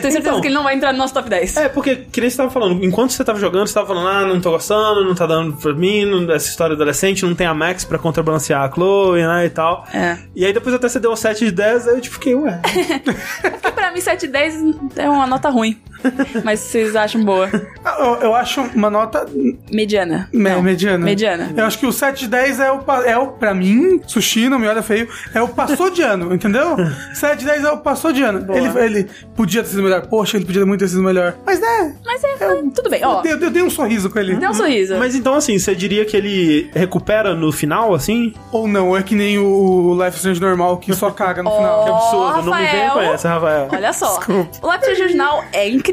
tenho 0.00 0.12
certeza 0.12 0.18
Então. 0.18 0.40
que 0.40 0.48
ele 0.48 0.54
não 0.54 0.64
vai 0.64 0.74
entrar 0.74 0.92
no 0.92 0.98
nosso 0.98 1.14
top 1.14 1.28
10. 1.30 1.56
É, 1.58 1.68
porque, 1.68 1.94
que 1.96 2.20
nem 2.20 2.28
você 2.28 2.36
tava 2.36 2.50
falando, 2.50 2.84
enquanto 2.84 3.12
você 3.12 3.22
tava 3.24 3.38
jogando, 3.38 3.68
você 3.68 3.74
tava 3.74 3.86
falando, 3.86 4.08
ah, 4.08 4.26
não 4.26 4.40
tô 4.40 4.50
gostando, 4.50 5.04
não 5.04 5.14
tá 5.14 5.26
dando 5.26 5.56
pra 5.56 5.72
mim, 5.72 6.04
não- 6.04 6.30
essa 6.34 6.48
história 6.48 6.74
adolescente, 6.74 7.24
não 7.24 7.34
tem 7.36 7.46
a 7.46 7.54
Max 7.54 7.84
pra 7.84 7.98
contrabalancear 7.98 8.62
a 8.68 8.72
Chloe, 8.72 9.22
né, 9.22 9.46
e 9.46 9.50
tal. 9.50 9.84
É. 9.94 10.18
E 10.34 10.44
aí 10.44 10.52
depois 10.52 10.74
até 10.74 10.88
você 10.88 10.98
deu 10.98 11.12
um 11.12 11.16
7 11.16 11.44
de 11.44 11.52
10, 11.52 11.86
aí 11.88 11.94
eu 11.94 12.00
tipo, 12.00 12.14
fiquei, 12.16 12.34
ué. 12.34 12.60
Porque 13.42 13.70
pra 13.72 13.92
mim 13.92 14.00
7 14.00 14.24
e 14.24 14.28
10 14.28 14.54
é 14.96 15.08
uma 15.08 15.26
nota 15.26 15.48
ruim. 15.50 15.78
mas 16.44 16.60
vocês 16.60 16.94
acham 16.96 17.24
boa. 17.24 17.48
Ah, 17.84 17.96
Eu, 18.00 18.14
eu 18.28 18.34
acho 18.34 18.60
uma 18.74 18.90
nota 18.90 19.26
Mediana. 19.70 20.28
me- 20.32 20.48
Não. 20.50 20.62
mediana. 20.62 21.04
Mediana. 21.04 21.52
Eu 21.56 21.64
acho 21.64 21.78
que 21.78 21.86
o 21.86 21.92
7 21.92 22.20
de 22.20 22.28
10 22.28 22.60
é 22.60 22.72
o, 22.72 22.80
é 23.04 23.16
o, 23.18 23.28
pra 23.28 23.54
mim, 23.54 24.00
sushi, 24.06 24.48
não 24.48 24.58
me 24.58 24.66
olha 24.66 24.82
feio, 24.82 25.08
é 25.34 25.40
o 25.42 25.48
passou 25.48 25.90
de 25.90 26.02
ano, 26.02 26.34
entendeu? 26.34 26.76
7 27.14 27.40
de 27.40 27.44
10 27.46 27.64
é 27.64 27.70
o 27.72 27.78
passou 27.78 28.12
de 28.12 28.22
ano. 28.22 28.40
Boa. 28.40 28.58
Ele, 28.58 28.78
ele 28.98 29.08
podia 29.36 29.62
ter 29.62 29.70
sido 29.70 29.82
melhor, 29.82 30.06
poxa, 30.06 30.36
ele 30.36 30.44
podia 30.44 30.64
muito 30.66 30.80
ter 30.80 30.88
sido 30.88 31.02
melhor. 31.02 31.34
Mas 31.44 31.60
né, 31.60 31.94
Mas 32.04 32.22
é, 32.24 32.36
tudo 32.74 32.88
bem. 32.90 33.04
Ó, 33.04 33.18
eu, 33.24 33.36
dei- 33.38 33.48
eu 33.48 33.50
dei 33.50 33.62
um 33.62 33.70
sorriso 33.70 34.10
com 34.10 34.18
ele. 34.18 34.36
dê 34.36 34.48
um 34.48 34.54
sorriso. 34.54 34.96
Mas 34.98 35.14
então, 35.14 35.34
assim, 35.34 35.58
você 35.58 35.74
diria 35.74 36.04
que 36.04 36.16
ele 36.16 36.70
recupera 36.74 37.34
no 37.34 37.52
final, 37.52 37.94
assim? 37.94 38.32
Ou 38.52 38.66
não, 38.68 38.96
é 38.96 39.02
que 39.02 39.14
nem 39.14 39.38
o 39.38 39.96
Life 40.02 40.16
Strange 40.16 40.40
normal 40.40 40.78
que 40.78 40.92
só 40.94 41.10
caga 41.10 41.42
no 41.42 41.50
final. 41.54 41.84
Que 41.84 41.90
absurdo, 41.90 42.36
não 42.50 42.56
me 42.58 42.64
Rafael. 42.64 42.80
vem 42.80 42.90
com 42.90 43.00
essa, 43.14 43.28
Rafael. 43.28 43.68
Olha 43.72 43.92
só, 43.92 44.18
o 44.62 44.66
Life 44.72 44.78
Strange 44.82 45.02
original 45.02 45.44
é 45.52 45.68
incrível, 45.68 45.89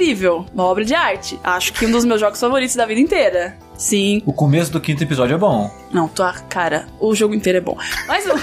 uma 0.53 0.65
obra 0.65 0.85
de 0.85 0.93
arte. 0.93 1.39
Acho 1.43 1.73
que 1.73 1.85
um 1.85 1.91
dos 1.91 2.05
meus 2.05 2.19
jogos 2.19 2.39
favoritos 2.39 2.75
da 2.75 2.85
vida 2.85 2.99
inteira. 3.01 3.57
Sim. 3.77 4.21
O 4.25 4.33
começo 4.33 4.71
do 4.71 4.79
quinto 4.81 5.03
episódio 5.03 5.35
é 5.35 5.37
bom. 5.37 5.71
Não, 5.91 6.07
tua 6.07 6.33
cara, 6.33 6.87
o 6.99 7.15
jogo 7.15 7.33
inteiro 7.33 7.59
é 7.59 7.61
bom. 7.61 7.77
Mas 8.07 8.25
o, 8.25 8.33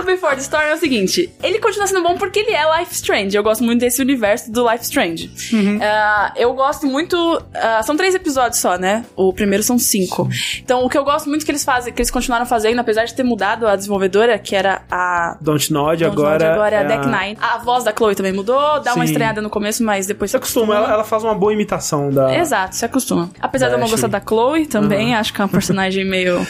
o 0.00 0.02
Before 0.02 0.34
the 0.34 0.42
Storm 0.42 0.64
é 0.64 0.74
o 0.74 0.78
seguinte: 0.78 1.32
ele 1.42 1.58
continua 1.58 1.86
sendo 1.86 2.02
bom 2.02 2.16
porque 2.16 2.40
ele 2.40 2.50
é 2.50 2.78
Life 2.78 2.94
Strange. 2.94 3.36
Eu 3.36 3.42
gosto 3.42 3.64
muito 3.64 3.80
desse 3.80 4.02
universo 4.02 4.50
do 4.52 4.68
Life 4.70 4.84
Strange. 4.84 5.30
Ah, 5.80 6.32
eu 6.36 6.52
gosto 6.54 6.86
muito. 6.86 7.42
ah, 7.54 7.82
são 7.82 7.96
três 7.96 8.14
episódios 8.14 8.60
só, 8.60 8.76
né? 8.76 9.04
O 9.16 9.32
primeiro 9.32 9.62
são 9.62 9.78
cinco. 9.78 10.28
Então, 10.62 10.84
o 10.84 10.88
que 10.88 10.98
eu 10.98 11.04
gosto 11.04 11.28
muito 11.28 11.44
que 11.44 11.50
eles 11.50 11.64
fazem, 11.64 11.92
que 11.92 12.00
eles 12.00 12.10
continuaram 12.10 12.46
fazendo, 12.46 12.78
apesar 12.78 13.04
de 13.04 13.14
ter 13.14 13.22
mudado 13.22 13.66
a 13.66 13.76
desenvolvedora, 13.76 14.38
que 14.38 14.54
era 14.54 14.82
a 14.90 15.38
Don't 15.40 15.72
Nod 15.72 16.04
Don't 16.04 16.04
agora. 16.04 16.44
Nod, 16.48 16.52
agora 16.54 16.76
é 16.76 16.78
a 16.78 16.82
é 16.82 16.86
Deck 16.86 17.06
Nine. 17.06 17.38
A 17.40 17.58
voz 17.58 17.84
da 17.84 17.92
Chloe 17.96 18.14
também 18.14 18.32
mudou, 18.32 18.80
dá 18.80 18.94
uma 18.94 19.06
Sim. 19.06 19.12
estreada 19.12 19.40
no 19.40 19.48
começo, 19.48 19.82
mas 19.82 20.06
depois 20.06 20.30
Você 20.30 20.36
acostuma, 20.36 20.76
ela, 20.76 20.92
ela 20.92 21.04
faz 21.04 21.22
uma 21.24 21.34
boa 21.34 21.52
imitação 21.52 22.10
da. 22.10 22.36
Exato, 22.36 22.76
se 22.76 22.84
acostuma. 22.84 23.30
Apesar 23.40 23.66
Da 23.66 23.76
de 23.76 23.80
eu 23.80 23.84
não 23.84 23.90
gostar 23.90 24.08
da 24.08 24.20
Chloe 24.20 24.63
também, 24.66 25.14
acho 25.14 25.32
que 25.32 25.40
é 25.40 25.44
uma 25.44 25.50
personagem 25.50 26.04
meio. 26.04 26.46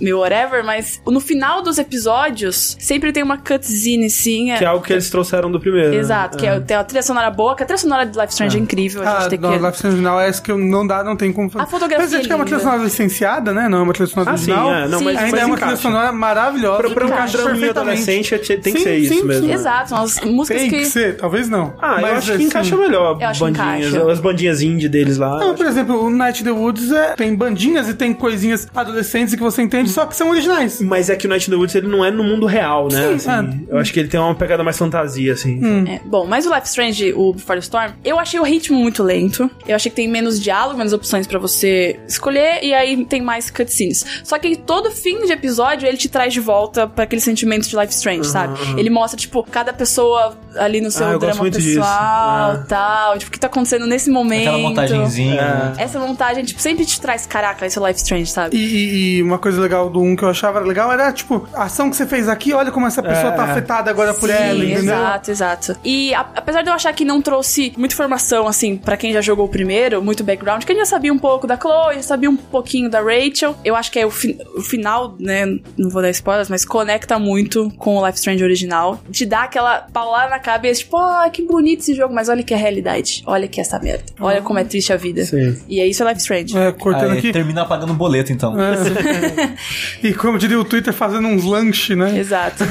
meio 0.00 0.18
whatever, 0.18 0.64
mas 0.64 1.00
no 1.06 1.20
final 1.20 1.62
dos 1.62 1.78
episódios 1.78 2.76
sempre 2.80 3.12
tem 3.12 3.22
uma 3.22 3.38
cutscene, 3.38 4.10
sim. 4.10 4.46
Que 4.58 4.64
é 4.64 4.66
algo 4.66 4.84
que 4.84 4.92
eles 4.92 5.08
trouxeram 5.08 5.50
do 5.50 5.60
primeiro. 5.60 5.90
né? 5.90 5.96
Exato, 5.96 6.36
que 6.36 6.46
é, 6.46 6.58
tem 6.60 6.76
a 6.76 6.82
trilha 6.84 7.02
sonora 7.02 7.30
boa, 7.30 7.54
que 7.56 7.62
a 7.62 7.66
trilha 7.66 7.78
sonora 7.78 8.04
de 8.04 8.18
Life 8.18 8.32
Strange 8.32 8.56
é, 8.56 8.60
incrível, 8.60 9.02
a 9.02 9.04
gente 9.06 9.26
Ah, 9.26 9.28
tem 9.28 9.38
no 9.38 9.48
que. 9.50 9.56
Life 9.58 9.72
Strange 9.76 9.94
original 9.94 10.20
é 10.20 10.28
essa 10.28 10.42
que 10.42 10.50
eu 10.50 10.58
não 10.58 10.86
dá, 10.86 11.04
não 11.04 11.16
tem 11.16 11.32
como 11.32 11.48
fazer. 11.48 11.64
A 11.64 11.66
fotografia 11.66 12.04
Apesar 12.04 12.20
de 12.20 12.26
que 12.26 12.32
é 12.32 12.36
uma 12.36 12.42
é 12.42 12.46
trilha 12.46 12.60
sonora 12.60 12.82
licenciada, 12.82 13.52
né? 13.54 13.68
Não 13.68 13.78
é 13.78 13.82
uma 13.82 13.92
trilha 13.92 14.08
sonora 14.08 14.30
Ah, 14.32 14.36
sim, 14.36 14.50
original. 14.50 14.74
é. 14.74 14.88
Não, 14.88 14.98
Sim. 14.98 15.04
mas, 15.04 15.16
Ainda 15.16 15.30
mas 15.30 15.40
é 15.40 15.46
uma 15.46 15.54
encaixa. 15.56 15.76
trilha 15.76 15.76
sonora 15.92 16.12
maravilhosa. 16.12 16.76
Pra, 16.82 16.90
pra 16.90 17.06
um 17.06 17.08
perfeitamente. 17.10 17.68
adolescente 17.78 18.34
é- 18.34 18.38
tem 18.38 18.72
que 18.74 18.78
Sim, 18.80 18.84
ser 18.84 19.06
sim, 19.06 19.14
isso 19.14 19.26
mesmo. 19.26 19.46
sim. 19.46 19.52
Exato, 19.52 19.88
são 19.90 20.02
as 20.02 20.20
músicas 20.20 20.60
Tem 20.62 20.70
que 20.70 20.78
que. 20.80 20.84
ser, 20.86 21.16
talvez 21.16 21.48
não. 21.48 21.74
Ah, 21.80 21.96
eu 21.96 22.00
Mas, 22.02 22.18
acho 22.18 22.26
que 22.26 22.32
assim, 22.32 22.44
encaixa 22.44 22.76
melhor 22.76 23.18
Eu 23.20 23.28
acho 23.28 23.38
que 23.44 23.52
bandinhas, 23.52 23.88
encaixa. 23.94 24.12
as 24.12 24.20
bandinhas 24.20 24.60
indie 24.60 24.88
deles 24.88 25.18
lá. 25.18 25.38
Não, 25.38 25.54
por 25.54 25.66
exemplo, 25.66 26.04
o 26.04 26.10
Night 26.10 26.42
in 26.42 26.44
the 26.44 26.50
Woods 26.50 26.90
é, 26.90 27.14
tem 27.34 27.36
bandinhas 27.36 27.88
e 27.88 27.94
tem 27.94 28.12
coisinhas 28.14 28.68
adolescentes 28.74 29.34
que 29.34 29.40
você 29.42 29.62
entende, 29.62 29.90
só 29.90 30.06
que 30.06 30.16
são 30.16 30.30
originais. 30.30 30.80
Mas 30.80 31.10
é 31.10 31.16
que 31.16 31.26
o 31.26 31.28
Night 31.30 31.48
in 31.48 31.52
the 31.52 31.56
Woods 31.56 31.74
ele 31.74 31.88
não 31.88 32.04
é 32.04 32.10
no 32.10 32.22
mundo 32.22 32.46
real, 32.46 32.88
né? 32.90 33.18
Sim, 33.18 33.30
assim, 33.30 33.66
Eu 33.68 33.78
acho 33.78 33.92
que 33.92 34.00
ele 34.00 34.08
tem 34.08 34.18
uma 34.20 34.34
pegada 34.34 34.62
mais 34.62 34.78
fantasia, 34.78 35.32
assim. 35.32 35.60
É, 35.88 36.00
bom, 36.04 36.26
mas 36.26 36.46
o 36.46 36.54
Life 36.54 36.66
Strange, 36.68 37.12
o 37.14 37.32
Before 37.32 37.58
the 37.58 37.64
Storm, 37.64 37.92
eu 38.04 38.18
achei 38.18 38.38
o 38.38 38.42
ritmo 38.44 38.78
muito 38.78 39.02
lento. 39.02 39.50
Eu 39.66 39.74
achei 39.76 39.90
que 39.90 39.96
tem 39.96 40.08
menos 40.08 40.40
diálogo, 40.40 40.78
menos 40.78 40.92
opções 40.92 41.26
pra 41.26 41.38
você 41.38 41.98
escolher, 42.08 42.62
e 42.62 42.72
aí 42.72 43.04
tem 43.04 43.20
mais 43.20 43.50
cutscenes. 43.50 44.04
Só 44.22 44.38
que 44.38 44.56
todo 44.56 44.90
fim 44.90 45.24
de 45.26 45.32
episódio 45.32 45.86
ele 45.88 45.96
te 45.96 46.08
traz 46.08 46.32
de 46.32 46.40
volta 46.40 46.86
pra 46.86 47.04
aquele 47.04 47.20
sentimento 47.20 47.68
de 47.68 47.76
Life 47.76 47.92
Strange, 47.92 48.26
sabe? 48.28 48.54
Ele 48.78 48.90
mostra, 48.90 49.18
tipo, 49.18 49.42
cada 49.44 49.72
pessoa 49.72 50.36
ali 50.56 50.80
no 50.80 50.90
seu 50.90 51.06
Ah, 51.06 51.18
drama 51.18 51.44
pessoal, 51.50 51.84
Ah. 51.86 52.64
tal. 52.68 53.18
Tipo, 53.18 53.28
o 53.28 53.32
que 53.32 53.40
tá 53.40 53.46
acontecendo 53.48 53.86
nesse 53.86 54.10
momento. 54.10 54.42
Aquela 54.48 54.58
montagenzinha. 54.58 55.74
É. 55.78 55.82
Essa 55.82 55.98
montagem, 55.98 56.44
tipo, 56.44 56.60
sempre 56.60 56.84
te 56.84 57.00
traz, 57.00 57.23
caraca, 57.26 57.66
esse 57.66 57.78
é 57.78 57.80
o 57.80 57.86
Life 57.86 58.00
Strange, 58.00 58.30
sabe? 58.30 58.56
E, 58.56 58.60
e- 58.60 59.16
e 59.18 59.22
uma 59.22 59.38
coisa 59.38 59.60
legal 59.60 59.88
do 59.90 60.00
1 60.00 60.16
que 60.16 60.22
eu 60.24 60.28
achava 60.28 60.60
legal 60.60 60.92
era, 60.92 61.12
tipo, 61.12 61.46
a 61.54 61.64
ação 61.64 61.90
que 61.90 61.96
você 61.96 62.06
fez 62.06 62.28
aqui, 62.28 62.52
olha 62.52 62.70
como 62.70 62.86
essa 62.86 63.02
pessoa 63.02 63.32
É. 63.32 63.36
tá 63.36 63.44
afetada 63.44 63.90
agora 63.90 64.12
por 64.14 64.28
Sim, 64.28 64.34
ela, 64.34 64.64
entendeu? 64.64 64.82
exato, 64.94 65.30
exato. 65.30 65.76
E 65.84 66.14
a- 66.14 66.26
apesar 66.36 66.62
de 66.62 66.68
eu 66.70 66.74
achar 66.74 66.92
que 66.92 67.04
não 67.04 67.20
trouxe 67.22 67.72
muita 67.76 67.94
informação, 67.94 68.46
assim, 68.46 68.76
pra 68.76 68.96
quem 68.96 69.12
já 69.12 69.20
jogou 69.20 69.46
o 69.46 69.48
primeiro, 69.48 70.02
muito 70.02 70.22
background, 70.24 70.64
quem 70.64 70.76
já 70.76 70.84
sabia 70.84 71.12
um 71.12 71.18
pouco 71.18 71.46
da 71.46 71.56
Chloe, 71.58 71.96
já 71.96 72.02
sabia 72.02 72.30
um 72.30 72.36
pouquinho 72.36 72.88
da 72.90 73.00
Rachel, 73.00 73.54
eu 73.64 73.74
acho 73.76 73.90
que 73.90 73.98
é 73.98 74.06
o, 74.06 74.10
fi- 74.10 74.38
o 74.56 74.60
final, 74.62 75.14
né, 75.18 75.44
não 75.76 75.90
vou 75.90 76.02
dar 76.02 76.10
spoilers, 76.10 76.48
mas 76.48 76.64
conecta 76.64 77.18
muito 77.18 77.70
com 77.76 77.96
o 77.96 78.06
Life 78.06 78.18
Strange 78.18 78.42
original. 78.44 79.00
Te 79.10 79.24
dá 79.26 79.42
aquela 79.44 79.86
paulada 79.92 80.30
na 80.30 80.38
cabeça, 80.38 80.80
tipo, 80.80 80.96
ah, 80.96 81.28
que 81.30 81.42
bonito 81.42 81.80
esse 81.80 81.94
jogo, 81.94 82.14
mas 82.14 82.28
olha 82.28 82.42
que 82.42 82.52
é 82.52 82.56
a 82.56 82.60
realidade. 82.60 83.22
Olha 83.26 83.46
que 83.48 83.60
é 83.60 83.62
essa 83.62 83.78
merda. 83.78 84.04
Olha 84.20 84.40
como 84.42 84.58
é 84.58 84.64
triste 84.64 84.92
a 84.92 84.96
vida. 84.96 85.24
Sim. 85.24 85.56
E 85.68 85.80
é 85.80 85.86
isso 85.86 86.02
é 86.02 86.08
Life 86.08 86.20
Strange. 86.20 86.56
É, 86.56 86.72
cortando 86.72 87.13
Aí 87.14 87.18
aqui. 87.18 87.32
termina 87.32 87.64
pagando 87.64 87.94
boleto, 87.94 88.32
então. 88.32 88.54
E 90.02 90.12
como 90.12 90.38
diria 90.38 90.58
o 90.58 90.64
Twitter, 90.64 90.92
fazendo 90.92 91.28
uns 91.28 91.44
lanches, 91.44 91.96
né? 91.96 92.18
Exato. 92.18 92.64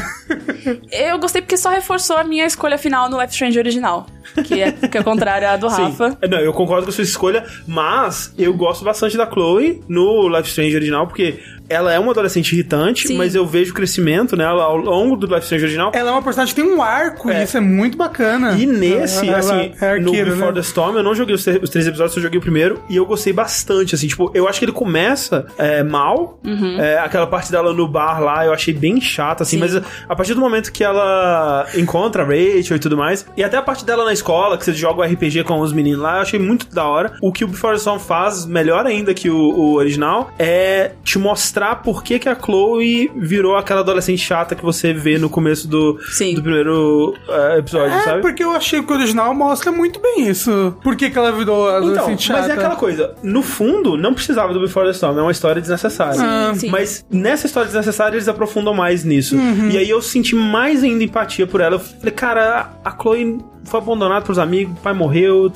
eu 0.91 1.17
gostei 1.17 1.41
porque 1.41 1.58
só 1.58 1.69
reforçou 1.69 2.17
a 2.17 2.23
minha 2.23 2.45
escolha 2.45 2.77
final 2.77 3.10
no 3.10 3.19
Life 3.19 3.34
Strange 3.34 3.58
original. 3.58 4.06
Que 4.45 4.62
é, 4.62 4.71
que 4.71 4.97
é 4.97 5.03
contrária 5.03 5.51
à 5.51 5.58
do 5.58 5.67
Rafa. 5.67 6.12
Sim. 6.12 6.17
Não, 6.29 6.39
eu 6.39 6.53
concordo 6.53 6.86
com 6.86 6.89
a 6.89 6.93
sua 6.93 7.03
escolha, 7.03 7.43
mas 7.67 8.34
eu 8.38 8.53
gosto 8.53 8.84
bastante 8.84 9.17
da 9.17 9.29
Chloe 9.29 9.84
no 9.88 10.27
Life 10.27 10.49
Strange 10.49 10.75
original, 10.75 11.08
porque 11.08 11.39
ela 11.73 11.93
é 11.93 11.99
uma 11.99 12.12
adolescente 12.12 12.53
irritante, 12.53 13.07
Sim. 13.07 13.17
mas 13.17 13.36
eu 13.36 13.45
vejo 13.45 13.71
o 13.71 13.73
crescimento 13.73 14.36
nela 14.36 14.63
ao 14.63 14.77
longo 14.77 15.15
do 15.15 15.27
Life 15.27 15.41
Strange 15.43 15.63
original. 15.65 15.91
Ela 15.93 16.09
é 16.09 16.12
uma 16.13 16.21
personagem 16.21 16.53
que 16.55 16.62
tem 16.62 16.69
um 16.71 16.81
arco, 16.81 17.29
É. 17.29 17.41
e 17.41 17.43
isso 17.43 17.57
é 17.57 17.59
muito 17.59 17.97
bacana. 17.97 18.53
E 18.57 18.65
nesse, 18.65 19.27
Ela- 19.27 19.38
assim, 19.39 19.73
ela 19.79 19.95
é 19.95 19.99
no 19.99 20.07
arqueira, 20.09 20.31
Before 20.31 20.47
né? 20.47 20.53
the 20.53 20.59
Storm, 20.62 20.95
eu 20.97 21.03
não 21.03 21.13
joguei 21.15 21.36
os, 21.36 21.45
os 21.45 21.69
três 21.69 21.88
episódios, 21.88 22.15
eu 22.15 22.21
joguei 22.23 22.38
o 22.39 22.41
primeiro, 22.41 22.81
e 22.89 22.95
eu 22.95 23.05
gostei 23.05 23.33
bastante, 23.33 23.95
assim, 23.95 24.07
tipo, 24.07 24.31
eu 24.33 24.47
acho 24.47 24.59
que 24.59 24.65
ele 24.65 24.71
começa 24.71 25.45
é, 25.57 25.83
mal, 25.83 26.39
é, 26.79 26.97
aquela 26.99 27.27
parte 27.27 27.51
dela 27.51 27.73
no 27.73 27.88
bar 27.88 28.19
lá, 28.21 28.45
eu 28.45 28.53
achei 28.53 28.73
bem 28.73 28.99
chata, 29.01 29.43
assim, 29.43 29.57
Sim. 29.57 29.59
mas 29.62 29.75
a 30.07 30.15
partir 30.15 30.33
do 30.33 30.39
momento 30.41 30.71
que 30.71 30.83
ela 30.83 31.65
encontra 31.75 32.23
a 32.23 32.25
Rachel 32.25 32.77
e 32.77 32.79
tudo 32.79 32.95
mais, 32.97 33.25
e 33.36 33.43
até 33.43 33.57
a 33.57 33.62
parte 33.62 33.86
dela 33.86 34.05
na 34.05 34.13
escola, 34.13 34.57
que 34.57 34.65
você 34.65 34.73
joga 34.73 35.01
o 35.01 35.03
RPG 35.03 35.43
com 35.43 35.59
os 35.59 35.73
meninos 35.73 36.01
lá, 36.01 36.17
eu 36.17 36.21
achei 36.21 36.39
muito 36.39 36.73
da 36.73 36.86
hora. 36.86 37.13
O 37.21 37.31
que 37.31 37.43
o 37.43 37.47
Before 37.47 37.73
the 37.73 37.79
Storm 37.79 37.99
faz, 37.99 38.45
melhor 38.45 38.86
ainda 38.86 39.13
que 39.13 39.29
o, 39.29 39.36
o 39.38 39.73
original, 39.75 40.31
é 40.38 40.91
te 41.03 41.17
mostrar 41.17 41.62
por 41.76 42.04
que, 42.04 42.19
que 42.19 42.30
a 42.30 42.36
Chloe 42.36 43.12
virou 43.15 43.56
aquela 43.56 43.82
adolescente 43.82 44.19
chata 44.19 44.56
que 44.56 44.63
você 44.63 44.93
vê 44.93 45.17
no 45.17 45.30
começo 45.30 45.67
do, 45.67 45.99
Sim. 46.12 46.36
do 46.36 46.41
primeiro 46.41 47.13
é, 47.28 47.60
episódio, 47.60 47.93
É, 47.95 48.02
sabe? 48.02 48.21
porque 48.21 48.43
eu 48.43 48.52
achei 48.52 48.82
que 48.82 48.91
o 48.91 48.95
original 48.95 49.34
mostra 49.34 49.71
muito 49.71 49.99
bem 49.99 50.28
isso. 50.28 50.76
Por 50.84 50.95
que, 50.95 51.10
que 51.10 51.17
ela 51.17 51.32
virou 51.32 51.67
Então, 51.67 51.78
adolescente 51.78 52.23
chata? 52.23 52.41
mas 52.41 52.49
é 52.49 52.54
aquela 52.54 52.76
coisa, 52.76 53.15
no 53.23 53.41
fundo, 53.41 53.97
não 53.97 54.13
precisava 54.13 54.54
do 54.54 54.60
Before 54.60 54.86
the 54.86 54.91
Storm, 54.91 55.17
é 55.17 55.21
uma 55.21 55.32
história 55.32 55.62
desnecessária. 55.62 56.15
Sim, 56.54 56.60
sim. 56.60 56.69
Mas 56.69 57.06
nessa 57.10 57.45
história 57.45 57.67
desnecessária, 57.67 58.15
eles 58.15 58.28
aprofundam 58.28 58.73
mais 58.73 59.04
nisso. 59.04 59.36
Uhum. 59.36 59.69
E 59.69 59.78
aí 59.78 59.89
eu 59.89 60.02
senti 60.02 60.36
mais 60.36 60.84
ainda 60.84 61.04
empatia 61.04 61.47
por 61.47 61.62
ela. 61.62 61.76
Eu 61.76 61.80
falei, 61.80 62.12
cara, 62.13 62.71
a 62.84 62.91
Chloe 62.91 63.39
foi 63.65 63.80
abandonada 63.80 64.21
pros 64.26 64.38
amigos, 64.38 64.78
o 64.78 64.82
pai 64.82 64.93
morreu, 64.93 65.52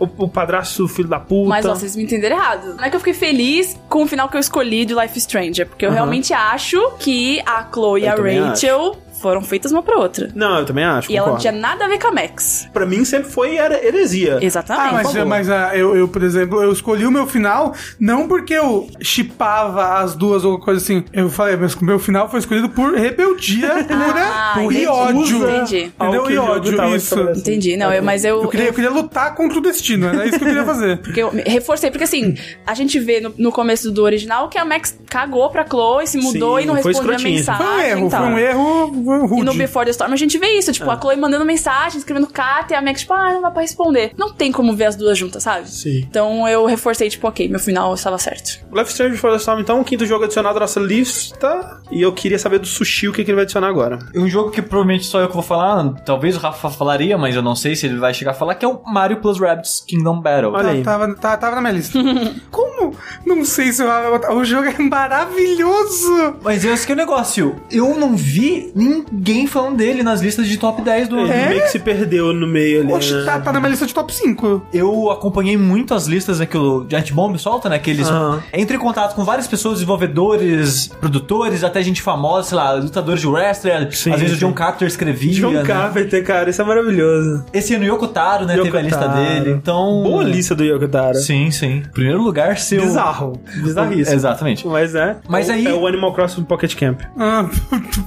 o, 0.00 0.04
o 0.24 0.28
padrasto, 0.28 0.88
filho 0.88 1.08
da 1.08 1.20
puta. 1.20 1.48
Mas 1.50 1.66
ó, 1.66 1.74
vocês 1.74 1.94
me 1.94 2.04
entenderam 2.04 2.36
errado. 2.36 2.74
Não 2.74 2.84
é 2.84 2.88
que 2.88 2.96
eu 2.96 3.00
fiquei 3.00 3.12
feliz 3.14 3.78
com 3.88 4.04
o 4.04 4.06
final 4.06 4.28
que 4.28 4.36
eu 4.36 4.40
escolhi 4.40 4.84
de 4.86 4.94
Life 4.94 5.18
is 5.18 5.26
Strange, 5.34 5.62
é 5.62 5.64
porque 5.64 5.84
eu 5.84 5.88
Aham. 5.88 5.96
realmente 5.96 6.32
acho 6.32 6.92
que 7.00 7.42
a 7.44 7.68
Chloe 7.72 8.02
e 8.02 8.06
a 8.06 8.14
Rachel 8.14 8.96
foram 9.24 9.40
feitas 9.40 9.72
uma 9.72 9.82
pra 9.82 9.96
outra. 9.96 10.30
Não, 10.34 10.58
eu 10.58 10.66
também 10.66 10.84
acho, 10.84 11.10
E 11.10 11.16
ela 11.16 11.28
não 11.28 11.36
concordo. 11.36 11.48
tinha 11.48 11.60
nada 11.60 11.86
a 11.86 11.88
ver 11.88 11.98
com 11.98 12.08
a 12.08 12.12
Max. 12.12 12.68
Pra 12.74 12.84
mim 12.84 13.06
sempre 13.06 13.30
foi 13.30 13.56
era 13.56 13.82
heresia. 13.82 14.38
Exatamente. 14.42 14.86
Ah, 14.88 14.92
mas, 14.92 15.06
favor. 15.12 15.26
mas 15.26 15.48
ah, 15.50 15.70
eu, 15.74 15.96
eu, 15.96 16.06
por 16.06 16.22
exemplo, 16.22 16.62
eu 16.62 16.70
escolhi 16.70 17.06
o 17.06 17.10
meu 17.10 17.26
final 17.26 17.72
não 17.98 18.28
porque 18.28 18.52
eu 18.52 18.86
chipava 19.00 19.98
as 20.00 20.14
duas 20.14 20.44
ou 20.44 20.58
coisa 20.58 20.78
assim. 20.82 21.02
Eu 21.12 21.30
falei, 21.30 21.56
mas 21.56 21.74
o 21.74 21.82
meu 21.84 21.98
final 21.98 22.28
foi 22.28 22.40
escolhido 22.40 22.68
por 22.68 22.92
rebeldia 22.94 23.68
pura 23.88 24.14
Ah, 24.16 24.54
e 24.58 24.64
entendi. 24.66 24.86
ódio. 24.86 25.36
Entendi. 25.48 25.92
Entendeu? 25.98 26.30
E 26.30 26.36
ódio, 26.38 26.94
isso. 26.94 27.18
Entendi, 27.34 27.76
não, 27.78 27.90
eu- 27.92 28.02
mas 28.02 28.24
eu. 28.26 28.42
Eu 28.42 28.48
queria, 28.48 28.66
eu- 28.66 28.68
eu 28.70 28.74
queria 28.74 28.90
lutar 28.90 29.34
contra 29.34 29.56
o 29.58 29.60
destino, 29.62 30.06
era 30.08 30.26
isso 30.26 30.38
que 30.38 30.44
eu 30.44 30.48
queria 30.48 30.64
fazer. 30.64 30.98
Porque 31.02 31.22
eu 31.22 31.32
reforcei, 31.46 31.90
porque 31.90 32.04
assim, 32.04 32.34
a 32.66 32.74
gente 32.74 32.98
vê 32.98 33.20
no, 33.20 33.32
no 33.38 33.50
começo 33.52 33.90
do 33.90 34.02
original 34.02 34.48
que 34.48 34.58
a 34.58 34.64
Max 34.64 34.98
cagou 35.08 35.48
pra 35.50 35.64
Chloe, 35.66 36.06
se 36.06 36.18
mudou 36.18 36.56
Sim, 36.58 36.64
e 36.64 36.66
não 36.66 36.76
foi 36.76 36.92
respondia 36.92 37.16
a 37.16 37.30
mensagem. 37.30 37.64
Foi 37.64 37.76
um 37.76 37.80
erro, 37.80 38.06
e 38.06 38.10
foi 38.10 38.20
um 38.20 38.38
erro. 38.38 38.94
Rude. 39.26 39.42
E 39.42 39.44
no 39.44 39.54
Before 39.54 39.84
the 39.84 39.90
Storm 39.90 40.12
a 40.12 40.16
gente 40.16 40.38
vê 40.38 40.48
isso, 40.58 40.72
tipo, 40.72 40.90
a 40.90 40.98
Chloe 41.00 41.16
mandando 41.16 41.44
mensagem, 41.44 41.98
escrevendo 41.98 42.26
carta, 42.26 42.74
e 42.74 42.76
a 42.76 42.82
Meg, 42.82 42.98
tipo, 42.98 43.12
ah, 43.12 43.32
não 43.32 43.42
dá 43.42 43.50
pra 43.50 43.62
responder. 43.62 44.12
Não 44.16 44.32
tem 44.32 44.50
como 44.52 44.74
ver 44.74 44.86
as 44.86 44.96
duas 44.96 45.16
juntas, 45.18 45.42
sabe? 45.42 45.68
Sim. 45.70 45.98
Então 46.08 46.46
eu 46.48 46.66
reforcei, 46.66 47.08
tipo, 47.08 47.26
ok, 47.28 47.48
meu 47.48 47.60
final 47.60 47.94
estava 47.94 48.18
certo. 48.18 48.60
Life 48.72 48.90
Strange 48.90 49.12
Before 49.12 49.32
the 49.34 49.38
Storm, 49.38 49.60
então, 49.60 49.80
o 49.80 49.84
quinto 49.84 50.04
jogo 50.06 50.24
adicionado 50.24 50.56
à 50.56 50.60
nossa 50.60 50.80
lista. 50.80 51.80
E 51.90 52.00
eu 52.02 52.12
queria 52.12 52.38
saber 52.38 52.58
do 52.58 52.66
Sushi 52.66 53.08
o 53.08 53.12
que, 53.12 53.22
que 53.24 53.30
ele 53.30 53.36
vai 53.36 53.42
adicionar 53.44 53.68
agora. 53.68 53.98
Um 54.14 54.28
jogo 54.28 54.50
que 54.50 54.60
provavelmente 54.62 55.04
só 55.06 55.20
eu 55.20 55.28
que 55.28 55.34
vou 55.34 55.42
falar, 55.42 55.92
talvez 56.04 56.36
o 56.36 56.38
Rafa 56.40 56.70
falaria, 56.70 57.16
mas 57.18 57.34
eu 57.36 57.42
não 57.42 57.54
sei 57.54 57.76
se 57.76 57.86
ele 57.86 57.98
vai 57.98 58.12
chegar 58.14 58.30
a 58.32 58.34
falar, 58.34 58.54
que 58.54 58.64
é 58.64 58.68
o 58.68 58.80
Mario 58.84 59.18
Plus 59.20 59.38
Rabbids 59.38 59.84
Kingdom 59.86 60.20
Battle. 60.20 60.52
Olha 60.52 60.70
aí. 60.70 60.82
Tá- 60.82 60.94
Tava, 60.94 61.14
tava, 61.16 61.36
tava 61.38 61.54
na 61.56 61.60
minha 61.62 61.72
lista. 61.72 61.98
Como? 62.50 62.94
Não 63.26 63.44
sei 63.44 63.72
se 63.72 63.82
o, 63.82 64.34
o 64.36 64.44
jogo 64.44 64.68
é 64.68 64.78
maravilhoso. 64.78 66.36
Mas 66.42 66.64
esse 66.64 66.86
que 66.86 66.92
é 66.92 66.94
o 66.94 66.98
negócio. 66.98 67.56
Eu 67.70 67.94
não 67.98 68.16
vi 68.16 68.72
ninguém 68.74 69.03
falando 69.48 69.76
dele 69.76 70.02
nas 70.02 70.20
listas 70.20 70.46
de 70.48 70.56
top 70.56 70.82
10 70.82 71.08
do 71.08 71.18
Ele 71.18 71.30
ano. 71.32 71.48
meio 71.48 71.62
que 71.62 71.68
se 71.68 71.78
perdeu 71.78 72.32
no 72.32 72.46
meio 72.46 72.80
ali. 72.82 72.92
Oxe, 72.92 73.12
né? 73.14 73.24
tá, 73.24 73.40
tá 73.40 73.52
na 73.52 73.60
minha 73.60 73.70
lista 73.70 73.86
de 73.86 73.94
top 73.94 74.12
5. 74.14 74.66
Eu 74.72 75.10
acompanhei 75.10 75.56
muito 75.56 75.94
as 75.94 76.06
listas 76.06 76.40
né, 76.40 76.46
que 76.46 76.56
o 76.56 76.86
Giant 76.88 77.10
Bomb 77.12 77.36
solta, 77.38 77.68
né? 77.68 77.78
Que 77.78 77.90
eles 77.90 78.08
Aham. 78.08 78.42
entram 78.56 78.76
em 78.76 78.80
contato 78.80 79.14
com 79.14 79.24
várias 79.24 79.46
pessoas, 79.46 79.74
desenvolvedores, 79.74 80.88
produtores, 81.00 81.64
até 81.64 81.82
gente 81.82 82.02
famosa, 82.02 82.48
sei 82.48 82.56
lá, 82.56 82.72
lutadores 82.74 83.20
de 83.20 83.26
wrestling. 83.28 83.90
Sim, 83.90 84.12
Às 84.12 84.20
vezes 84.20 84.38
sim. 84.38 84.44
o 84.44 84.48
John 84.48 84.54
Carter 84.54 84.86
escrevia. 84.88 85.32
John 85.34 85.52
né? 85.52 85.62
Carpenter, 85.62 86.24
cara, 86.24 86.50
isso 86.50 86.60
é 86.60 86.64
maravilhoso. 86.64 87.44
Esse 87.52 87.74
ano 87.74 87.84
o 87.84 87.88
Yoko 87.88 88.08
Taro, 88.08 88.44
né? 88.46 88.56
teve 88.56 88.76
a 88.76 88.80
lista 88.82 89.00
Yoko 89.04 89.14
Taro. 89.14 89.24
dele. 89.34 89.50
Então. 89.50 90.02
Boa 90.02 90.24
lista 90.24 90.54
do 90.54 90.64
Yoko 90.64 90.88
Taro. 90.88 91.16
Sim, 91.16 91.50
sim. 91.50 91.82
Primeiro 91.92 92.22
lugar, 92.22 92.58
seu. 92.58 92.82
Bizarro. 92.82 93.40
Bizarríssimo. 93.62 94.16
Exatamente. 94.16 94.66
Mas 94.66 94.94
é. 94.94 95.16
Mas 95.28 95.48
É 95.48 95.52
o- 95.52 95.54
aí- 95.56 95.66
É 95.66 95.72
o 95.74 95.86
Animal 95.86 96.12
Crossing 96.14 96.44
Pocket 96.44 96.74
Camp. 96.76 97.00
Ah, 97.18 97.46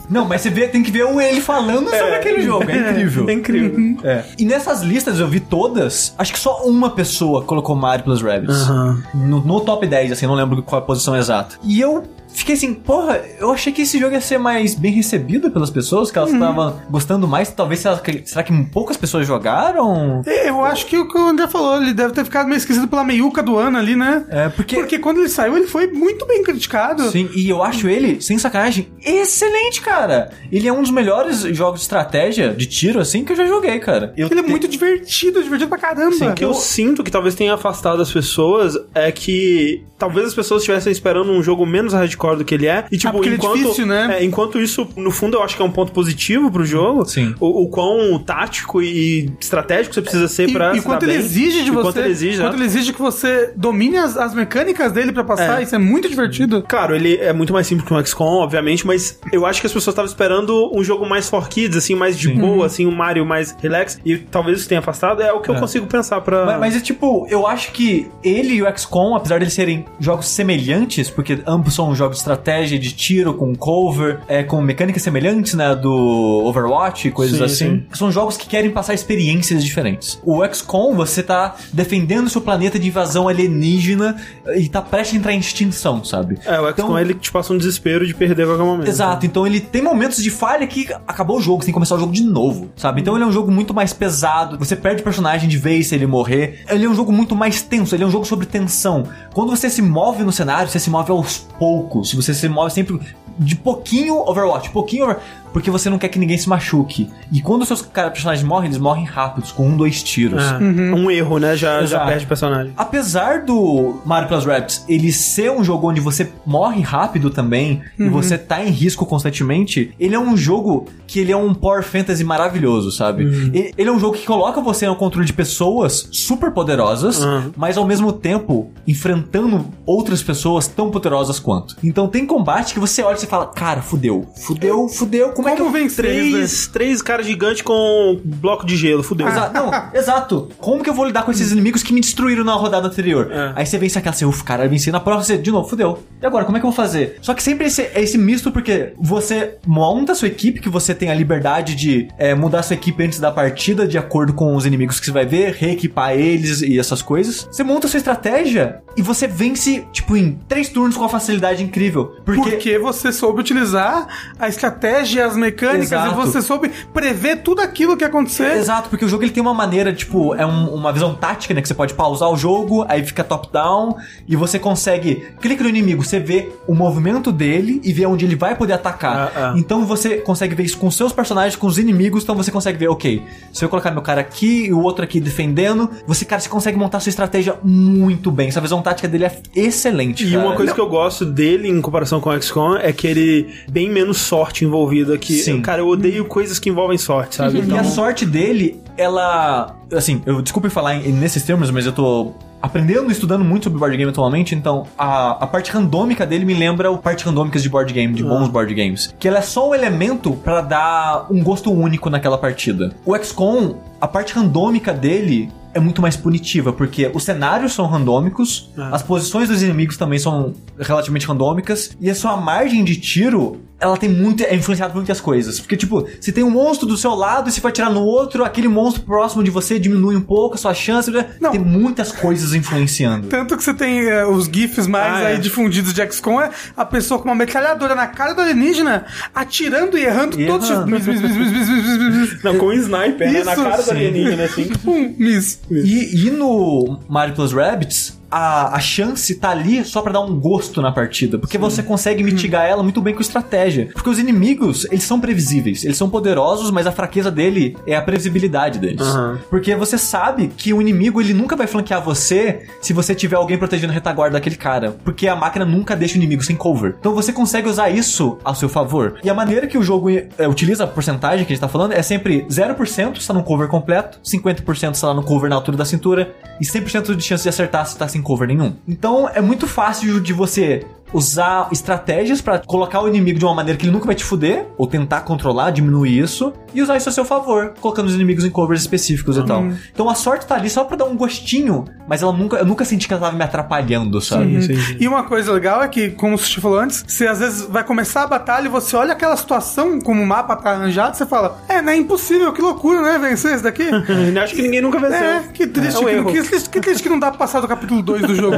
Não, 0.10 0.25
mas 0.25 0.41
você 0.41 0.49
vê, 0.49 0.67
tem 0.67 0.83
que 0.83 0.87
ver 0.91 1.06
o 1.06 1.19
ele 1.19 1.41
falando 1.41 1.89
sobre 1.89 2.15
aquele 2.15 2.41
jogo. 2.41 2.69
É 2.69 2.78
incrível. 2.78 3.30
É 3.30 3.34
incrível. 3.34 3.97
É. 4.04 4.23
E 4.38 4.45
nessas 4.45 4.82
listas 4.82 5.19
eu 5.19 5.28
vi 5.28 5.39
todas, 5.39 6.13
acho 6.17 6.34
que 6.34 6.39
só 6.39 6.63
uma 6.63 6.89
pessoa 6.89 7.43
colocou 7.43 7.76
Mario 7.76 8.06
plus 8.06 8.21
Rabbids. 8.21 8.62
Aham. 8.62 9.04
No, 9.13 9.41
no 9.41 9.62
top 9.62 9.86
10, 9.86 10.12
assim, 10.12 10.28
não 10.28 10.36
lembro 10.36 10.62
qual 10.63 10.82
a 10.82 10.86
posição 10.86 11.15
exata. 11.15 11.58
E 11.63 11.80
eu 11.80 12.04
fiquei 12.39 12.56
assim, 12.56 12.73
porra, 12.73 13.21
eu 13.39 13.52
achei 13.52 13.71
que 13.73 13.82
esse 13.82 14.00
jogo 14.00 14.13
ia 14.13 14.21
ser 14.21 14.38
mais 14.38 14.76
bem 14.76 14.91
recebido 14.91 15.50
pelas 15.52 15.69
pessoas, 15.69 16.12
que 16.12 16.17
elas 16.17 16.32
estavam 16.32 16.80
gostando 16.89 17.28
mais. 17.28 17.50
Talvez, 17.52 17.80
será 17.82 17.97
que, 17.97 18.21
será 18.26 18.43
que 18.43 18.54
poucas 18.65 18.95
pessoas 18.97 19.26
jogaram? 19.28 20.21
eu 20.26 20.63
acho 20.63 20.86
que 20.86 20.97
o 20.97 21.08
que 21.08 21.17
o 21.17 21.28
André 21.28 21.47
falou, 21.47 21.82
ele 21.82 21.93
deve 21.93 22.13
ter 22.13 22.23
ficado 22.23 22.47
meio 22.47 22.58
esquecido 22.58 22.88
pela 22.88 23.04
meiuca 23.04 23.41
do 23.43 23.58
ano 23.58 23.78
ali, 23.78 23.95
né? 23.95 24.26
É, 24.30 24.50
porque... 24.50 24.76
Porque 24.76 25.00
quando 25.00 25.19
ele 25.19 25.30
saiu, 25.30 25.58
ele 25.58 25.67
foi 25.67 25.88
muito 25.88 26.26
bem 26.26 26.43
criticado. 26.43 27.10
Sim, 27.12 27.30
e 27.36 27.50
eu 27.50 27.63
acho 27.63 27.88
ele, 27.89 28.21
sem 28.21 28.38
sacanagem, 28.38 28.88
excelente, 29.04 29.82
cara. 29.82 30.32
Ele 30.52 30.67
é 30.67 30.73
um 30.73 30.82
dos 30.82 30.91
melhores 30.91 31.41
jogos 31.56 31.80
de 31.82 31.86
estratégia, 31.86 32.54
de 32.54 32.65
tiro, 32.65 33.00
assim, 33.00 33.23
que 33.23 33.32
eu 33.32 33.36
já 33.36 33.45
joguei, 33.45 33.80
cara. 33.80 34.13
Eu 34.17 34.28
Ele 34.30 34.39
é 34.39 34.43
te- 34.43 34.50
muito 34.50 34.67
divertido, 34.67 35.41
divertido 35.43 35.69
pra 35.69 35.78
caramba. 35.78 36.12
Sim, 36.15 36.30
o 36.30 36.34
que 36.34 36.43
eu 36.45 36.54
sinto 36.54 37.04
que 37.04 37.12
talvez 37.12 37.36
tenha 37.36 37.54
afastado 37.54 38.02
as 38.02 38.12
pessoas 38.12 38.78
é 38.93 39.12
que 39.12 39.84
talvez 39.97 40.28
as 40.28 40.34
pessoas 40.34 40.62
estivessem 40.62 40.91
esperando 40.91 41.32
um 41.32 41.41
jogo 41.41 41.65
menos 41.65 41.93
hardcore 41.93 42.27
do 42.36 42.44
que 42.46 42.54
ele 42.56 42.68
é. 42.68 42.86
E 42.92 42.98
tipo, 42.98 43.24
ele 43.24 43.36
é 43.36 43.38
enquanto, 43.38 43.58
difícil, 43.58 43.86
né? 43.86 44.18
é, 44.20 44.24
enquanto 44.24 44.60
isso, 44.60 44.88
no 44.96 45.12
fundo, 45.12 45.38
eu 45.38 45.44
acho 45.44 45.56
que 45.56 45.62
é 45.62 45.66
um 45.66 45.72
ponto 45.72 45.92
positivo 45.92 46.52
pro 46.52 46.66
jogo. 46.66 47.06
Sim. 47.06 47.34
O, 47.40 47.63
o 47.63 47.70
quão 47.70 48.20
tático 48.20 48.82
e 48.82 49.32
estratégico 49.40 49.94
você 49.94 50.02
precisa 50.02 50.28
ser 50.28 50.50
E, 50.50 50.54
pra. 50.54 50.74
e 50.76 50.80
se 50.80 50.86
quanto 50.86 51.04
ele 51.04 51.13
bem. 51.13 51.22
exige 51.22 51.63
de 51.63 51.72
você. 51.72 51.84
Quanto 51.84 51.98
ele 52.00 52.10
exige, 52.10 52.38
quanto 52.42 52.52
né? 52.54 52.58
ele 52.60 52.66
exige 52.66 52.94
que 52.94 53.02
você 53.02 53.52
domine 53.56 53.98
as, 53.98 54.18
as 54.18 54.34
mecânicas 54.34 54.92
dele 54.92 55.12
pra 55.12 55.24
passar. 55.24 55.60
É. 55.60 55.63
Isso 55.63 55.76
é 55.76 55.80
muito 55.80 56.10
divertido. 56.10 56.63
Claro, 56.68 56.96
ele 56.96 57.16
é 57.18 57.32
muito 57.34 57.54
mais 57.54 57.68
simples 57.68 57.88
que 57.88 57.94
um 57.94 58.04
XCOM, 58.06 58.42
obviamente, 58.44 58.86
mas 58.86 59.20
eu 59.32 59.46
acho 59.46 59.62
que 59.62 59.68
as 59.68 59.74
pessoas 59.74 59.94
estavam 59.94 60.10
esperando 60.10 60.72
um 60.76 60.84
jogo 60.84 61.08
mais 61.08 61.30
for 61.30 61.48
kids, 61.50 61.78
assim, 61.78 61.96
mais 61.96 62.18
de 62.18 62.30
boa, 62.30 62.66
assim, 62.66 62.86
um 62.86 62.92
Mario 62.96 63.26
mais 63.26 63.56
relax, 63.62 64.00
e 64.06 64.18
talvez 64.18 64.60
isso 64.60 64.70
tenha 64.70 64.80
afastado, 64.80 65.22
é 65.22 65.32
o 65.34 65.42
que 65.42 65.50
eu 65.50 65.56
É. 65.56 65.60
consigo 65.60 65.86
pensar 65.88 66.22
pra... 66.22 66.46
Mas, 66.46 66.60
mas 66.60 66.76
é 66.76 66.80
tipo, 66.80 67.28
eu 67.30 67.46
acho 67.48 67.72
que 67.72 68.08
ele 68.24 68.56
e 68.56 68.63
o 68.63 68.78
XCOM, 68.78 69.16
apesar 69.16 69.38
de 69.40 69.44
eles 69.46 69.54
serem 69.54 69.86
jogos 70.00 70.28
semelhantes, 70.28 71.10
porque 71.10 71.40
ambos 71.46 71.74
são 71.76 71.94
jogos 71.94 72.07
de 72.13 72.20
estratégia, 72.20 72.78
de 72.80 72.91
tiro, 72.91 73.34
com 73.34 73.56
cover, 73.56 74.20
é, 74.28 74.43
com 74.43 74.62
mecânicas 74.62 75.02
semelhantes, 75.02 75.54
né, 75.54 75.76
do 75.76 76.43
Overwatch 76.46 77.08
e 77.08 77.12
coisas 77.12 77.38
Sim, 77.38 77.65
assim, 77.65 77.86
são 77.93 78.12
jogos 78.12 78.38
que 78.38 78.48
querem 78.48 78.72
passar 78.72 78.93
experiências 78.93 79.63
diferentes. 79.63 80.20
O 80.26 80.46
XCOM, 80.46 80.96
você 80.96 81.22
tá 81.24 81.56
defendendo 81.74 82.30
seu 82.30 82.41
planeta 82.41 82.80
de 82.80 82.88
invasão 82.88 83.28
alienígena 83.28 84.15
e 84.56 84.67
tá 84.67 84.82
prestes 84.82 85.15
a 85.15 85.20
entrar 85.20 85.34
em 85.34 85.39
extinção, 85.39 86.04
sabe? 86.04 86.38
É, 86.46 86.60
o 86.60 86.67
XCOM, 86.70 86.84
Então- 86.86 87.00
ele 87.00 87.13
te 87.13 87.32
passa 87.32 87.54
um 87.54 87.58
desespero 87.58 88.06
de 88.06 88.13
perder 88.13 88.43
a 88.43 88.48
qualquer 88.48 88.63
momento. 88.63 88.88
Exato, 88.88 89.26
então 89.26 89.46
ele 89.46 89.60
tem 89.60 89.82
momentos 89.82 90.22
de 90.22 90.30
falha 90.30 90.65
que 90.67 90.88
acabou 91.08 91.38
o 91.38 91.41
jogo, 91.41 91.62
você 91.62 91.67
tem 91.67 91.72
que 91.72 91.74
começar 91.74 91.96
o 91.96 92.00
jogo 92.00 92.12
de 92.13 92.24
novo, 92.24 92.70
sabe? 92.76 93.02
Então 93.02 93.15
ele 93.15 93.24
é 93.24 93.28
um 93.28 93.32
jogo 93.32 93.52
muito 93.52 93.74
mais 93.74 93.93
pesado, 93.93 94.58
você 94.58 94.76
perde 94.76 95.02
o 95.02 95.04
personagem 95.04 95.50
de 95.50 95.58
vez 95.58 95.88
se 95.88 95.96
ele 95.96 96.06
morrer. 96.08 96.63
Ele 96.70 96.86
é 96.86 96.89
um 96.89 96.96
jogo 96.96 97.12
muito 97.12 97.36
mais 97.36 97.62
tenso, 97.62 97.96
ele 97.96 98.04
é 98.04 98.08
um 98.08 98.12
jogo 98.12 98.26
sobre 98.26 98.46
tensão. 98.46 99.04
Quando 99.34 99.50
você 99.50 99.70
se 99.70 99.82
move 99.82 100.24
no 100.24 100.32
cenário, 100.32 100.70
você 100.70 100.80
se 100.80 100.89
move 100.89 101.12
aos 101.12 101.38
poucos, 101.60 101.96
você 102.15 102.33
se 102.33 102.47
move 102.49 102.71
sempre 102.71 102.99
de 103.38 103.55
pouquinho 103.55 104.15
Overwatch, 104.15 104.69
pouquinho 104.71 105.05
over... 105.05 105.17
porque 105.53 105.71
você 105.71 105.89
não 105.89 105.97
quer 105.97 106.10
que 106.10 106.19
ninguém 106.19 106.38
se 106.38 106.47
machuque. 106.47 107.10
E 107.31 107.41
quando 107.41 107.62
os 107.63 107.67
seus 107.67 107.81
personagens 107.81 108.45
morrem, 108.47 108.67
eles 108.69 108.77
morrem 108.77 109.05
rápidos, 109.05 109.51
com 109.51 109.67
um, 109.67 109.75
dois 109.77 110.01
tiros. 110.03 110.43
É, 110.43 110.57
Um 110.63 111.10
erro, 111.10 111.38
né? 111.39 111.55
Já, 111.55 111.86
já 111.86 112.05
perde 112.05 112.25
o 112.25 112.27
personagem. 112.27 112.73
Apesar 112.77 113.41
do 113.43 113.99
Mario 114.05 114.27
Plus 114.27 114.45
Rabbids 114.45 114.86
ele 114.88 115.12
ser 115.12 115.51
um 115.51 115.63
jogo 115.63 115.89
onde 115.89 115.99
você 116.01 116.31
morre 116.45 116.81
rápido 116.81 117.29
também 117.29 117.81
e 117.97 118.07
você 118.10 118.38
tá 118.38 118.63
em 118.63 118.69
risco 118.69 119.05
constantemente, 119.05 119.91
ele 119.99 120.15
é 120.15 120.19
um 120.19 120.36
jogo 120.38 120.86
que 121.05 121.19
ele 121.19 121.31
é 121.31 121.38
um 121.38 121.53
power 121.53 121.83
fantasy 121.83 122.23
maravilhoso, 122.23 122.91
sabe? 122.91 123.23
Ele, 123.23 123.73
ele 123.77 123.89
é 123.89 123.91
um 123.91 123.99
jogo 123.99 124.15
que 124.17 124.25
coloca 124.25 124.60
você 124.62 124.86
no 124.88 124.95
controle 124.95 125.25
de 125.25 125.33
pessoas 125.33 126.07
super 126.12 126.51
poderosas, 126.51 127.23
Uhum. 127.23 127.51
mas 127.55 127.77
ao 127.77 127.86
mesmo 127.86 128.12
tempo 128.13 128.71
enfrentando 128.86 129.65
outras 129.86 130.21
pessoas 130.21 130.67
tão 130.67 130.89
poderosas 130.91 131.39
quanto. 131.39 131.75
Então 131.83 132.07
tem 132.07 132.25
combate 132.25 132.73
que 132.73 132.79
você 132.79 133.01
olha 133.01 133.15
e 133.15 133.19
você 133.19 133.27
fala, 133.27 133.47
cara, 133.47 133.81
fudeu, 133.81 134.25
fudeu, 134.36 134.88
fudeu, 134.89 135.31
como, 135.38 135.50
é 135.50 135.56
que 135.56 135.62
eu 135.62 135.65
Como 135.65 135.78
vencer? 135.78 136.06
Três, 136.06 136.67
três 136.67 137.02
caras 137.02 137.26
gigantes 137.26 137.62
com 137.62 138.19
bloco 138.23 138.65
de 138.65 138.76
gelo, 138.76 139.04
fudeu. 139.04 139.28
Exa- 139.28 139.52
não, 139.54 139.71
exato. 139.93 140.50
Como 140.58 140.84
que 140.84 140.89
eu 140.89 140.93
vou 140.93 141.06
lidar 141.06 141.23
com 141.23 141.32
esses 141.32 141.52
inimigos 141.52 141.84
que 141.84 141.93
me 141.93 142.02
destruíram 142.02 142.43
na 142.43 142.54
rodada 142.54 142.88
anterior? 142.88 143.30
É. 143.32 143.54
Aí 143.56 143.65
você 143.65 143.78
vence 143.78 143.97
aquela, 143.97 144.13
assim, 144.15 144.26
ufa, 144.26 144.43
cara, 144.43 144.65
eu 144.65 144.69
venci 144.69 144.91
na 144.91 145.00
próxima, 145.00 145.23
você, 145.23 145.38
de 145.41 145.52
novo, 145.52 145.67
fudeu. 145.69 146.04
E 146.21 146.26
agora, 146.26 146.45
como 146.45 146.58
é 146.58 146.60
que 146.60 146.65
eu 146.65 146.71
vou 146.71 146.76
fazer? 146.76 147.17
Só 147.21 147.34
que 147.34 147.43
sempre 147.43 147.67
esse, 147.67 147.82
é 147.82 148.02
esse 148.02 148.17
misto, 148.17 148.52
porque 148.52 148.93
você 149.00 149.56
monta 149.65 150.12
a 150.12 150.15
sua 150.15 150.28
equipe, 150.28 150.60
que 150.60 150.69
você 150.69 150.93
tem 150.93 151.10
a 151.10 151.13
liberdade 151.13 151.76
de 151.76 152.08
é, 152.17 152.34
mudar 152.36 152.60
a 152.60 152.63
sua 152.63 152.73
equipe 152.76 153.04
antes 153.04 153.19
da 153.19 153.32
partida, 153.32 153.88
de 153.88 153.97
acordo 153.97 154.34
com 154.34 154.56
os 154.56 154.65
inimigos 154.65 155.00
que 155.00 155.06
você 155.06 155.12
vai 155.12 155.26
ver, 155.26 155.54
reequipar 155.54 156.13
eles 156.13 156.62
e 156.62 156.80
essas 156.80 157.02
coisas. 157.02 157.47
Você 157.52 157.63
monta 157.63 157.88
a 157.88 157.89
sua 157.89 157.97
estratégia 157.97 158.82
e 158.95 159.02
você 159.02 159.28
vence, 159.28 159.86
tipo, 159.91 160.15
em 160.17 160.39
três 160.47 160.69
turnos 160.69 160.95
com 160.95 161.04
uma 161.04 161.10
facilidade 161.10 161.63
incrível. 161.63 162.15
Porque, 162.26 162.41
Porque 162.50 162.80
você 162.80 163.12
soube 163.12 163.39
utilizar 163.41 164.08
a 164.39 164.47
estratégia, 164.47 165.27
as 165.28 165.38
mecânicas, 165.38 165.92
Exato. 165.92 166.12
e 166.12 166.16
você 166.26 166.42
soube 166.42 166.72
prever 166.94 167.38
tudo 167.38 167.62
aquilo 167.62 167.96
que 167.96 168.04
ia 168.04 168.08
acontecer. 168.08 168.58
Exato, 168.58 168.90
porque 168.90 169.06
o 169.06 169.10
jogo 169.10 169.24
ele 169.24 169.32
tem 169.32 169.42
uma 169.42 169.54
maneira, 169.54 169.94
tipo, 169.94 170.34
é 170.36 170.46
um- 170.46 170.74
uma 170.74 170.92
visão 170.92 171.13
tática, 171.13 171.54
né? 171.54 171.62
Que 171.62 171.68
você 171.68 171.74
pode 171.74 171.94
pausar 171.94 172.30
o 172.30 172.38
jogo, 172.38 172.86
aí 172.88 173.04
fica 173.04 173.24
top-down, 173.24 173.96
e 174.28 174.36
você 174.36 174.58
consegue. 174.60 175.28
Clica 175.42 175.63
no 175.63 175.70
inimigo, 175.70 176.04
você 176.04 176.20
vê 176.20 176.50
o 176.68 176.74
movimento 176.74 177.32
dele 177.32 177.82
e 177.84 177.92
vê 177.94 178.06
onde 178.06 178.26
ele 178.26 178.36
vai 178.36 178.56
poder 178.56 178.74
atacar. 178.74 179.18
Ah, 179.18 179.32
ah. 179.36 179.54
Então 179.58 179.86
você 179.86 180.18
consegue 180.18 180.56
ver 180.56 180.63
isso 180.63 180.78
com 180.78 180.90
seus 180.92 181.12
personagens, 181.13 181.56
com 181.56 181.68
os 181.68 181.78
inimigos, 181.78 182.24
então 182.24 182.36
você 182.36 182.52
consegue 182.52 182.78
ver, 182.78 182.88
ok, 182.90 183.22
se 183.52 183.63
eu 183.63 183.70
colocar 183.70 183.92
meu 183.92 184.02
cara 184.02 184.22
aqui 184.22 184.66
e 184.68 184.74
o 184.74 184.82
outro 184.82 185.04
aqui 185.04 185.20
defendendo, 185.20 185.90
você, 186.06 186.26
cara, 186.26 186.42
você 186.42 186.50
consegue 186.50 186.78
montar 186.78 187.00
sua 187.00 187.10
estratégia 187.10 187.56
muito 187.63 188.32
bem. 188.32 188.48
Essa 188.50 188.62
visão 188.62 188.82
tática 188.82 189.08
dele 189.08 189.26
é 189.26 189.32
excelente. 189.56 190.26
E 190.26 190.32
cara. 190.32 190.46
uma 190.46 190.56
coisa 190.56 190.74
que 190.74 190.80
eu 190.80 190.88
gosto 190.90 191.26
dele 191.26 191.68
em 191.68 191.82
comparação 191.82 192.20
com 192.22 192.30
o 192.30 192.42
XCOM 192.42 192.76
é 192.78 192.92
que 192.94 193.08
ele 193.08 193.48
bem 193.70 193.90
menos 193.90 194.18
sorte 194.18 194.63
envolvida 194.66 195.16
aqui. 195.17 195.34
Sim. 195.39 195.62
Cara, 195.62 195.82
eu 195.82 195.88
odeio 195.88 196.25
coisas 196.25 196.58
que 196.60 196.69
envolvem 196.69 196.97
sorte, 196.97 197.36
sabe? 197.36 197.62
E 197.67 197.77
a 197.77 197.84
sorte 197.84 198.25
dele, 198.25 198.82
ela. 198.97 199.75
Assim, 199.93 200.21
eu 200.25 200.41
desculpe 200.41 200.69
falar 200.69 200.95
em- 200.95 201.12
nesses 201.12 201.43
termos, 201.43 201.69
mas 201.71 201.86
eu 201.86 201.91
tô 201.91 202.32
aprendendo 202.62 203.10
e 203.10 203.12
estudando 203.12 203.45
muito 203.45 203.65
sobre 203.65 203.77
board 203.77 203.95
game 203.95 204.10
atualmente, 204.10 204.56
então 204.56 204.88
a, 204.97 205.43
a 205.43 205.47
parte 205.47 205.71
randômica 205.71 206.25
dele 206.25 206.43
me 206.43 206.56
lembra 206.56 206.89
o 206.89 206.97
parte 206.97 207.23
randômicas 207.23 207.62
de 207.62 207.69
board 207.69 207.93
game, 207.93 208.13
de 208.15 208.23
bons 208.23 208.47
board 208.47 208.73
games. 208.73 209.13
Que 209.19 209.27
ela 209.27 209.38
é 209.38 209.41
só 209.41 209.69
um 209.69 209.75
elemento 209.75 210.32
pra 210.43 210.62
dar 210.62 211.27
um 211.30 211.43
gosto 211.43 211.71
único 211.71 212.10
naquela 212.10 212.38
partida. 212.38 212.93
O 213.06 213.15
XCOM, 213.15 213.75
a 214.01 214.08
parte 214.08 214.34
randômica 214.34 214.91
dele 214.91 215.49
é 215.73 215.80
muito 215.80 216.01
mais 216.01 216.17
punitiva, 216.17 216.73
porque 216.73 217.12
os 217.13 217.23
cenários 217.23 217.73
são 217.73 217.86
randômicos, 217.86 218.71
Ah. 218.75 218.89
as 218.91 219.03
posições 219.03 219.47
dos 219.47 219.62
inimigos 219.62 219.95
também 219.95 220.17
são 220.17 220.53
relativamente 220.80 221.27
randômicas, 221.27 221.95
e 222.01 222.10
a 222.10 222.15
sua 222.15 222.36
margem 222.38 222.84
de 222.84 222.95
tiro 222.95 223.62
ela 223.80 223.96
tem 223.96 224.10
muito. 224.10 224.44
é 224.44 224.56
influenciada 224.56 224.92
por 224.92 224.98
muitas 224.98 225.22
coisas. 225.22 225.60
Porque, 225.60 225.78
tipo, 225.78 226.08
se 226.20 226.32
tem 226.32 226.44
um 226.44 226.50
monstro 226.50 226.88
do 226.88 226.98
seu 226.98 227.13
lado 227.13 227.50
e 227.50 227.52
você 227.52 227.62
vai 227.62 227.72
tirar 227.72 227.90
no 227.90 228.02
outro, 228.02 228.44
aquele 228.44 228.68
monstro 228.68 229.04
próximo 229.04 229.44
de 229.44 229.52
você 229.52 229.80
diminui 229.80 230.16
um 230.16 230.22
pouco 230.22 230.56
a 230.56 230.58
sua 230.58 230.74
chance. 230.74 231.12
Né? 231.12 231.28
Não. 231.40 231.52
Tem 231.52 231.60
muitas 231.60 232.12
coisas 232.12 232.54
influenciando. 232.54 233.28
Tanto 233.28 233.56
que 233.56 233.63
você 233.63 233.74
tem 233.74 234.12
uh, 234.12 234.30
os 234.30 234.46
GIFs 234.46 234.88
mais 234.88 235.13
ah, 235.13 235.22
é. 235.22 235.28
aí 235.28 235.36
é. 235.36 235.38
difundidos 235.38 235.94
de 235.94 236.12
XCOM 236.12 236.42
é 236.42 236.50
a 236.76 236.86
pessoa 236.86 237.20
com 237.20 237.26
uma 237.26 237.36
metralhadora 237.36 237.94
na 237.94 238.08
cara 238.08 238.34
do 238.34 238.42
alienígena, 238.42 239.06
atirando 239.34 239.98
e 239.98 240.04
errando 240.04 240.40
e 240.40 240.48
todos 240.48 240.70
errando. 240.70 240.96
Os... 240.96 242.44
Não, 242.44 242.58
com 242.58 242.68
um 242.68 242.74
sniper, 242.74 243.28
Isso, 243.28 243.38
né? 243.38 243.44
Na 243.44 243.56
cara 243.56 243.78
sim. 243.78 243.84
do 243.84 243.92
alienígena, 243.92 244.44
assim. 244.44 244.70
Pum, 244.84 245.16
miss. 245.18 245.60
miss. 245.70 245.86
E, 245.86 246.28
e 246.28 246.32
no 246.32 247.00
Mario 247.08 247.36
Plus 247.36 247.54
Rabbits, 247.54 248.16
a, 248.30 248.76
a 248.76 248.80
chance 248.80 249.36
tá 249.36 249.50
ali 249.50 249.84
só 249.86 250.02
pra 250.02 250.12
dar 250.12 250.22
um 250.22 250.40
gosto 250.40 250.82
na 250.82 250.92
partida. 250.92 251.38
Porque 251.38 251.58
você 251.58 251.82
consegue 251.82 252.24
mitigar 252.24 252.66
ela 252.66 252.84
muito 252.84 253.02
bem 253.02 253.13
com 253.13 253.22
estratégia. 253.22 253.90
Porque 253.94 254.10
os 254.10 254.20
inimigos, 254.20 254.86
eles 254.86 255.04
são 255.04 255.20
previsíveis. 255.20 255.84
Eles 255.84 255.98
são 255.98 256.10
poderosos, 256.10 256.72
mas 256.72 256.88
a 256.88 256.92
fraqueza 256.92 257.32
dele 257.32 257.78
é 257.86 257.96
a 257.96 258.02
previsibilidade 258.02 258.80
deles. 258.80 259.02
Aham. 259.02 259.40
Porque 259.50 259.76
você 259.76 259.98
sabe 259.98 260.52
que 260.56 260.74
o 260.74 260.82
inimigo, 260.82 261.22
ele 261.22 261.34
nunca 261.34 261.56
vai 261.56 261.68
flanquear 261.68 262.04
você 262.04 262.68
se 262.82 262.94
você 262.94 263.16
tiver 263.16 263.36
alguém 263.36 263.58
protegendo 263.58 263.92
a 263.92 263.94
retaguarda 263.94 264.34
daquele 264.34 264.56
cara. 264.56 264.96
Porque 265.04 265.28
a 265.28 265.36
máquina 265.36 265.66
nunca 265.66 265.96
deixa 265.96 266.16
o 266.16 266.18
inimigo 266.18 266.44
sem 266.44 266.56
cover. 266.56 266.96
Então 267.00 267.13
você 267.13 267.32
consegue 267.32 267.70
usar 267.70 267.90
isso 267.90 268.38
ao 268.44 268.56
seu 268.56 268.70
favor. 268.70 269.20
E 269.24 269.30
a 269.30 269.34
maneira 269.34 269.68
que 269.68 269.78
o 269.78 269.84
jogo 269.84 270.10
é, 270.10 270.48
utiliza 270.48 270.84
a 270.84 270.88
porcentagem 270.88 271.46
que 271.46 271.54
a 271.54 271.56
gente 271.56 271.62
tá 271.62 271.68
falando 271.68 271.94
é 271.94 272.02
sempre 272.02 272.46
0% 272.50 273.18
está 273.18 273.34
no 273.34 273.44
cover 273.44 273.68
completo, 273.68 274.20
50% 274.24 274.94
está 274.94 275.13
no 275.13 275.24
cover 275.24 275.50
na 275.50 275.56
altura 275.56 275.78
da 275.78 275.86
cintura 275.86 276.34
e 276.60 276.66
100% 276.66 277.15
de 277.15 277.23
chance 277.23 277.44
de 277.44 277.50
acertar 277.50 277.86
se 277.86 277.98
tá 277.98 278.08
sem 278.18 278.22
cover 278.22 278.48
nenhum. 278.48 278.76
Então 278.88 279.30
é 279.30 279.42
muito 279.42 279.68
fácil 279.68 280.20
de 280.20 280.34
você 280.34 280.86
usar 281.13 281.69
estratégias 281.71 282.41
pra 282.41 282.60
colocar 282.60 283.01
o 283.01 283.08
inimigo 283.08 283.39
de 283.39 283.45
uma 283.45 283.53
maneira 283.53 283.77
que 283.77 283.85
ele 283.85 283.91
nunca 283.91 284.05
vai 284.05 284.15
te 284.15 284.23
fuder, 284.23 284.67
ou 284.77 284.87
tentar 284.87 285.21
controlar, 285.21 285.71
diminuir 285.71 286.19
isso, 286.19 286.53
e 286.73 286.81
usar 286.81 286.97
isso 286.97 287.10
a 287.10 287.12
seu 287.12 287.25
favor, 287.25 287.73
colocando 287.79 288.08
os 288.08 288.15
inimigos 288.15 288.43
em 288.45 288.49
covers 288.49 288.81
específicos 288.81 289.37
e 289.37 289.43
tal. 289.43 289.65
Então 289.93 290.10
a 290.10 290.15
sorte 290.15 290.45
tá 290.45 290.55
ali 290.55 290.69
só 290.69 290.83
pra 290.83 290.97
dar 290.97 291.05
um 291.05 291.15
gostinho, 291.15 291.85
mas 292.08 292.21
ela 292.21 292.33
nunca, 292.33 292.58
eu 292.58 292.65
nunca 292.65 292.85
senti 292.85 293.08
que 293.08 293.13
ela 293.13 293.21
tava 293.23 293.37
me 293.37 293.43
atrapalhando, 293.43 294.19
sabe? 294.21 294.62
Sim, 294.62 294.75
sim. 294.75 294.97
E 294.99 295.08
uma 295.08 295.23
coisa 295.23 295.51
legal 295.51 295.81
é 295.81 295.87
que, 295.87 296.10
como 296.12 296.35
o 296.35 296.37
Sushi 296.37 296.62
falou 296.62 296.79
antes, 296.79 297.03
você 297.08 297.27
às 297.27 297.39
vezes 297.39 297.62
vai 297.63 297.83
começar 297.83 298.23
a 298.23 298.27
batalha 298.27 298.65
e 298.65 298.69
você 298.69 298.95
olha 298.95 299.13
aquela 299.13 299.35
situação, 299.35 299.99
como 299.99 300.21
o 300.21 300.27
mapa 300.27 300.55
tá 300.55 300.71
arranjado, 300.71 301.15
você 301.17 301.25
fala, 301.25 301.60
é, 301.67 301.81
não 301.81 301.91
é 301.91 301.97
impossível, 301.97 302.51
que 302.53 302.62
loucura, 302.62 303.01
né, 303.01 303.17
vencer 303.17 303.53
esse 303.53 303.63
daqui? 303.63 303.87
Acho 304.43 304.55
que 304.55 304.62
ninguém 304.62 304.81
nunca 304.81 304.99
venceu. 304.99 305.17
É, 305.17 305.43
que 305.53 305.67
triste, 305.67 306.03
É 306.03 306.21
um 306.21 306.25
que, 306.25 306.41
que 306.43 306.69
que 306.69 306.81
triste 306.81 307.03
que 307.03 307.10
não 307.10 307.19
dá 307.19 307.29
pra 307.29 307.39
passar 307.39 307.60
do 307.60 307.67
capítulo 307.67 308.01
2 308.01 308.21
do 308.21 308.35
jogo. 308.35 308.58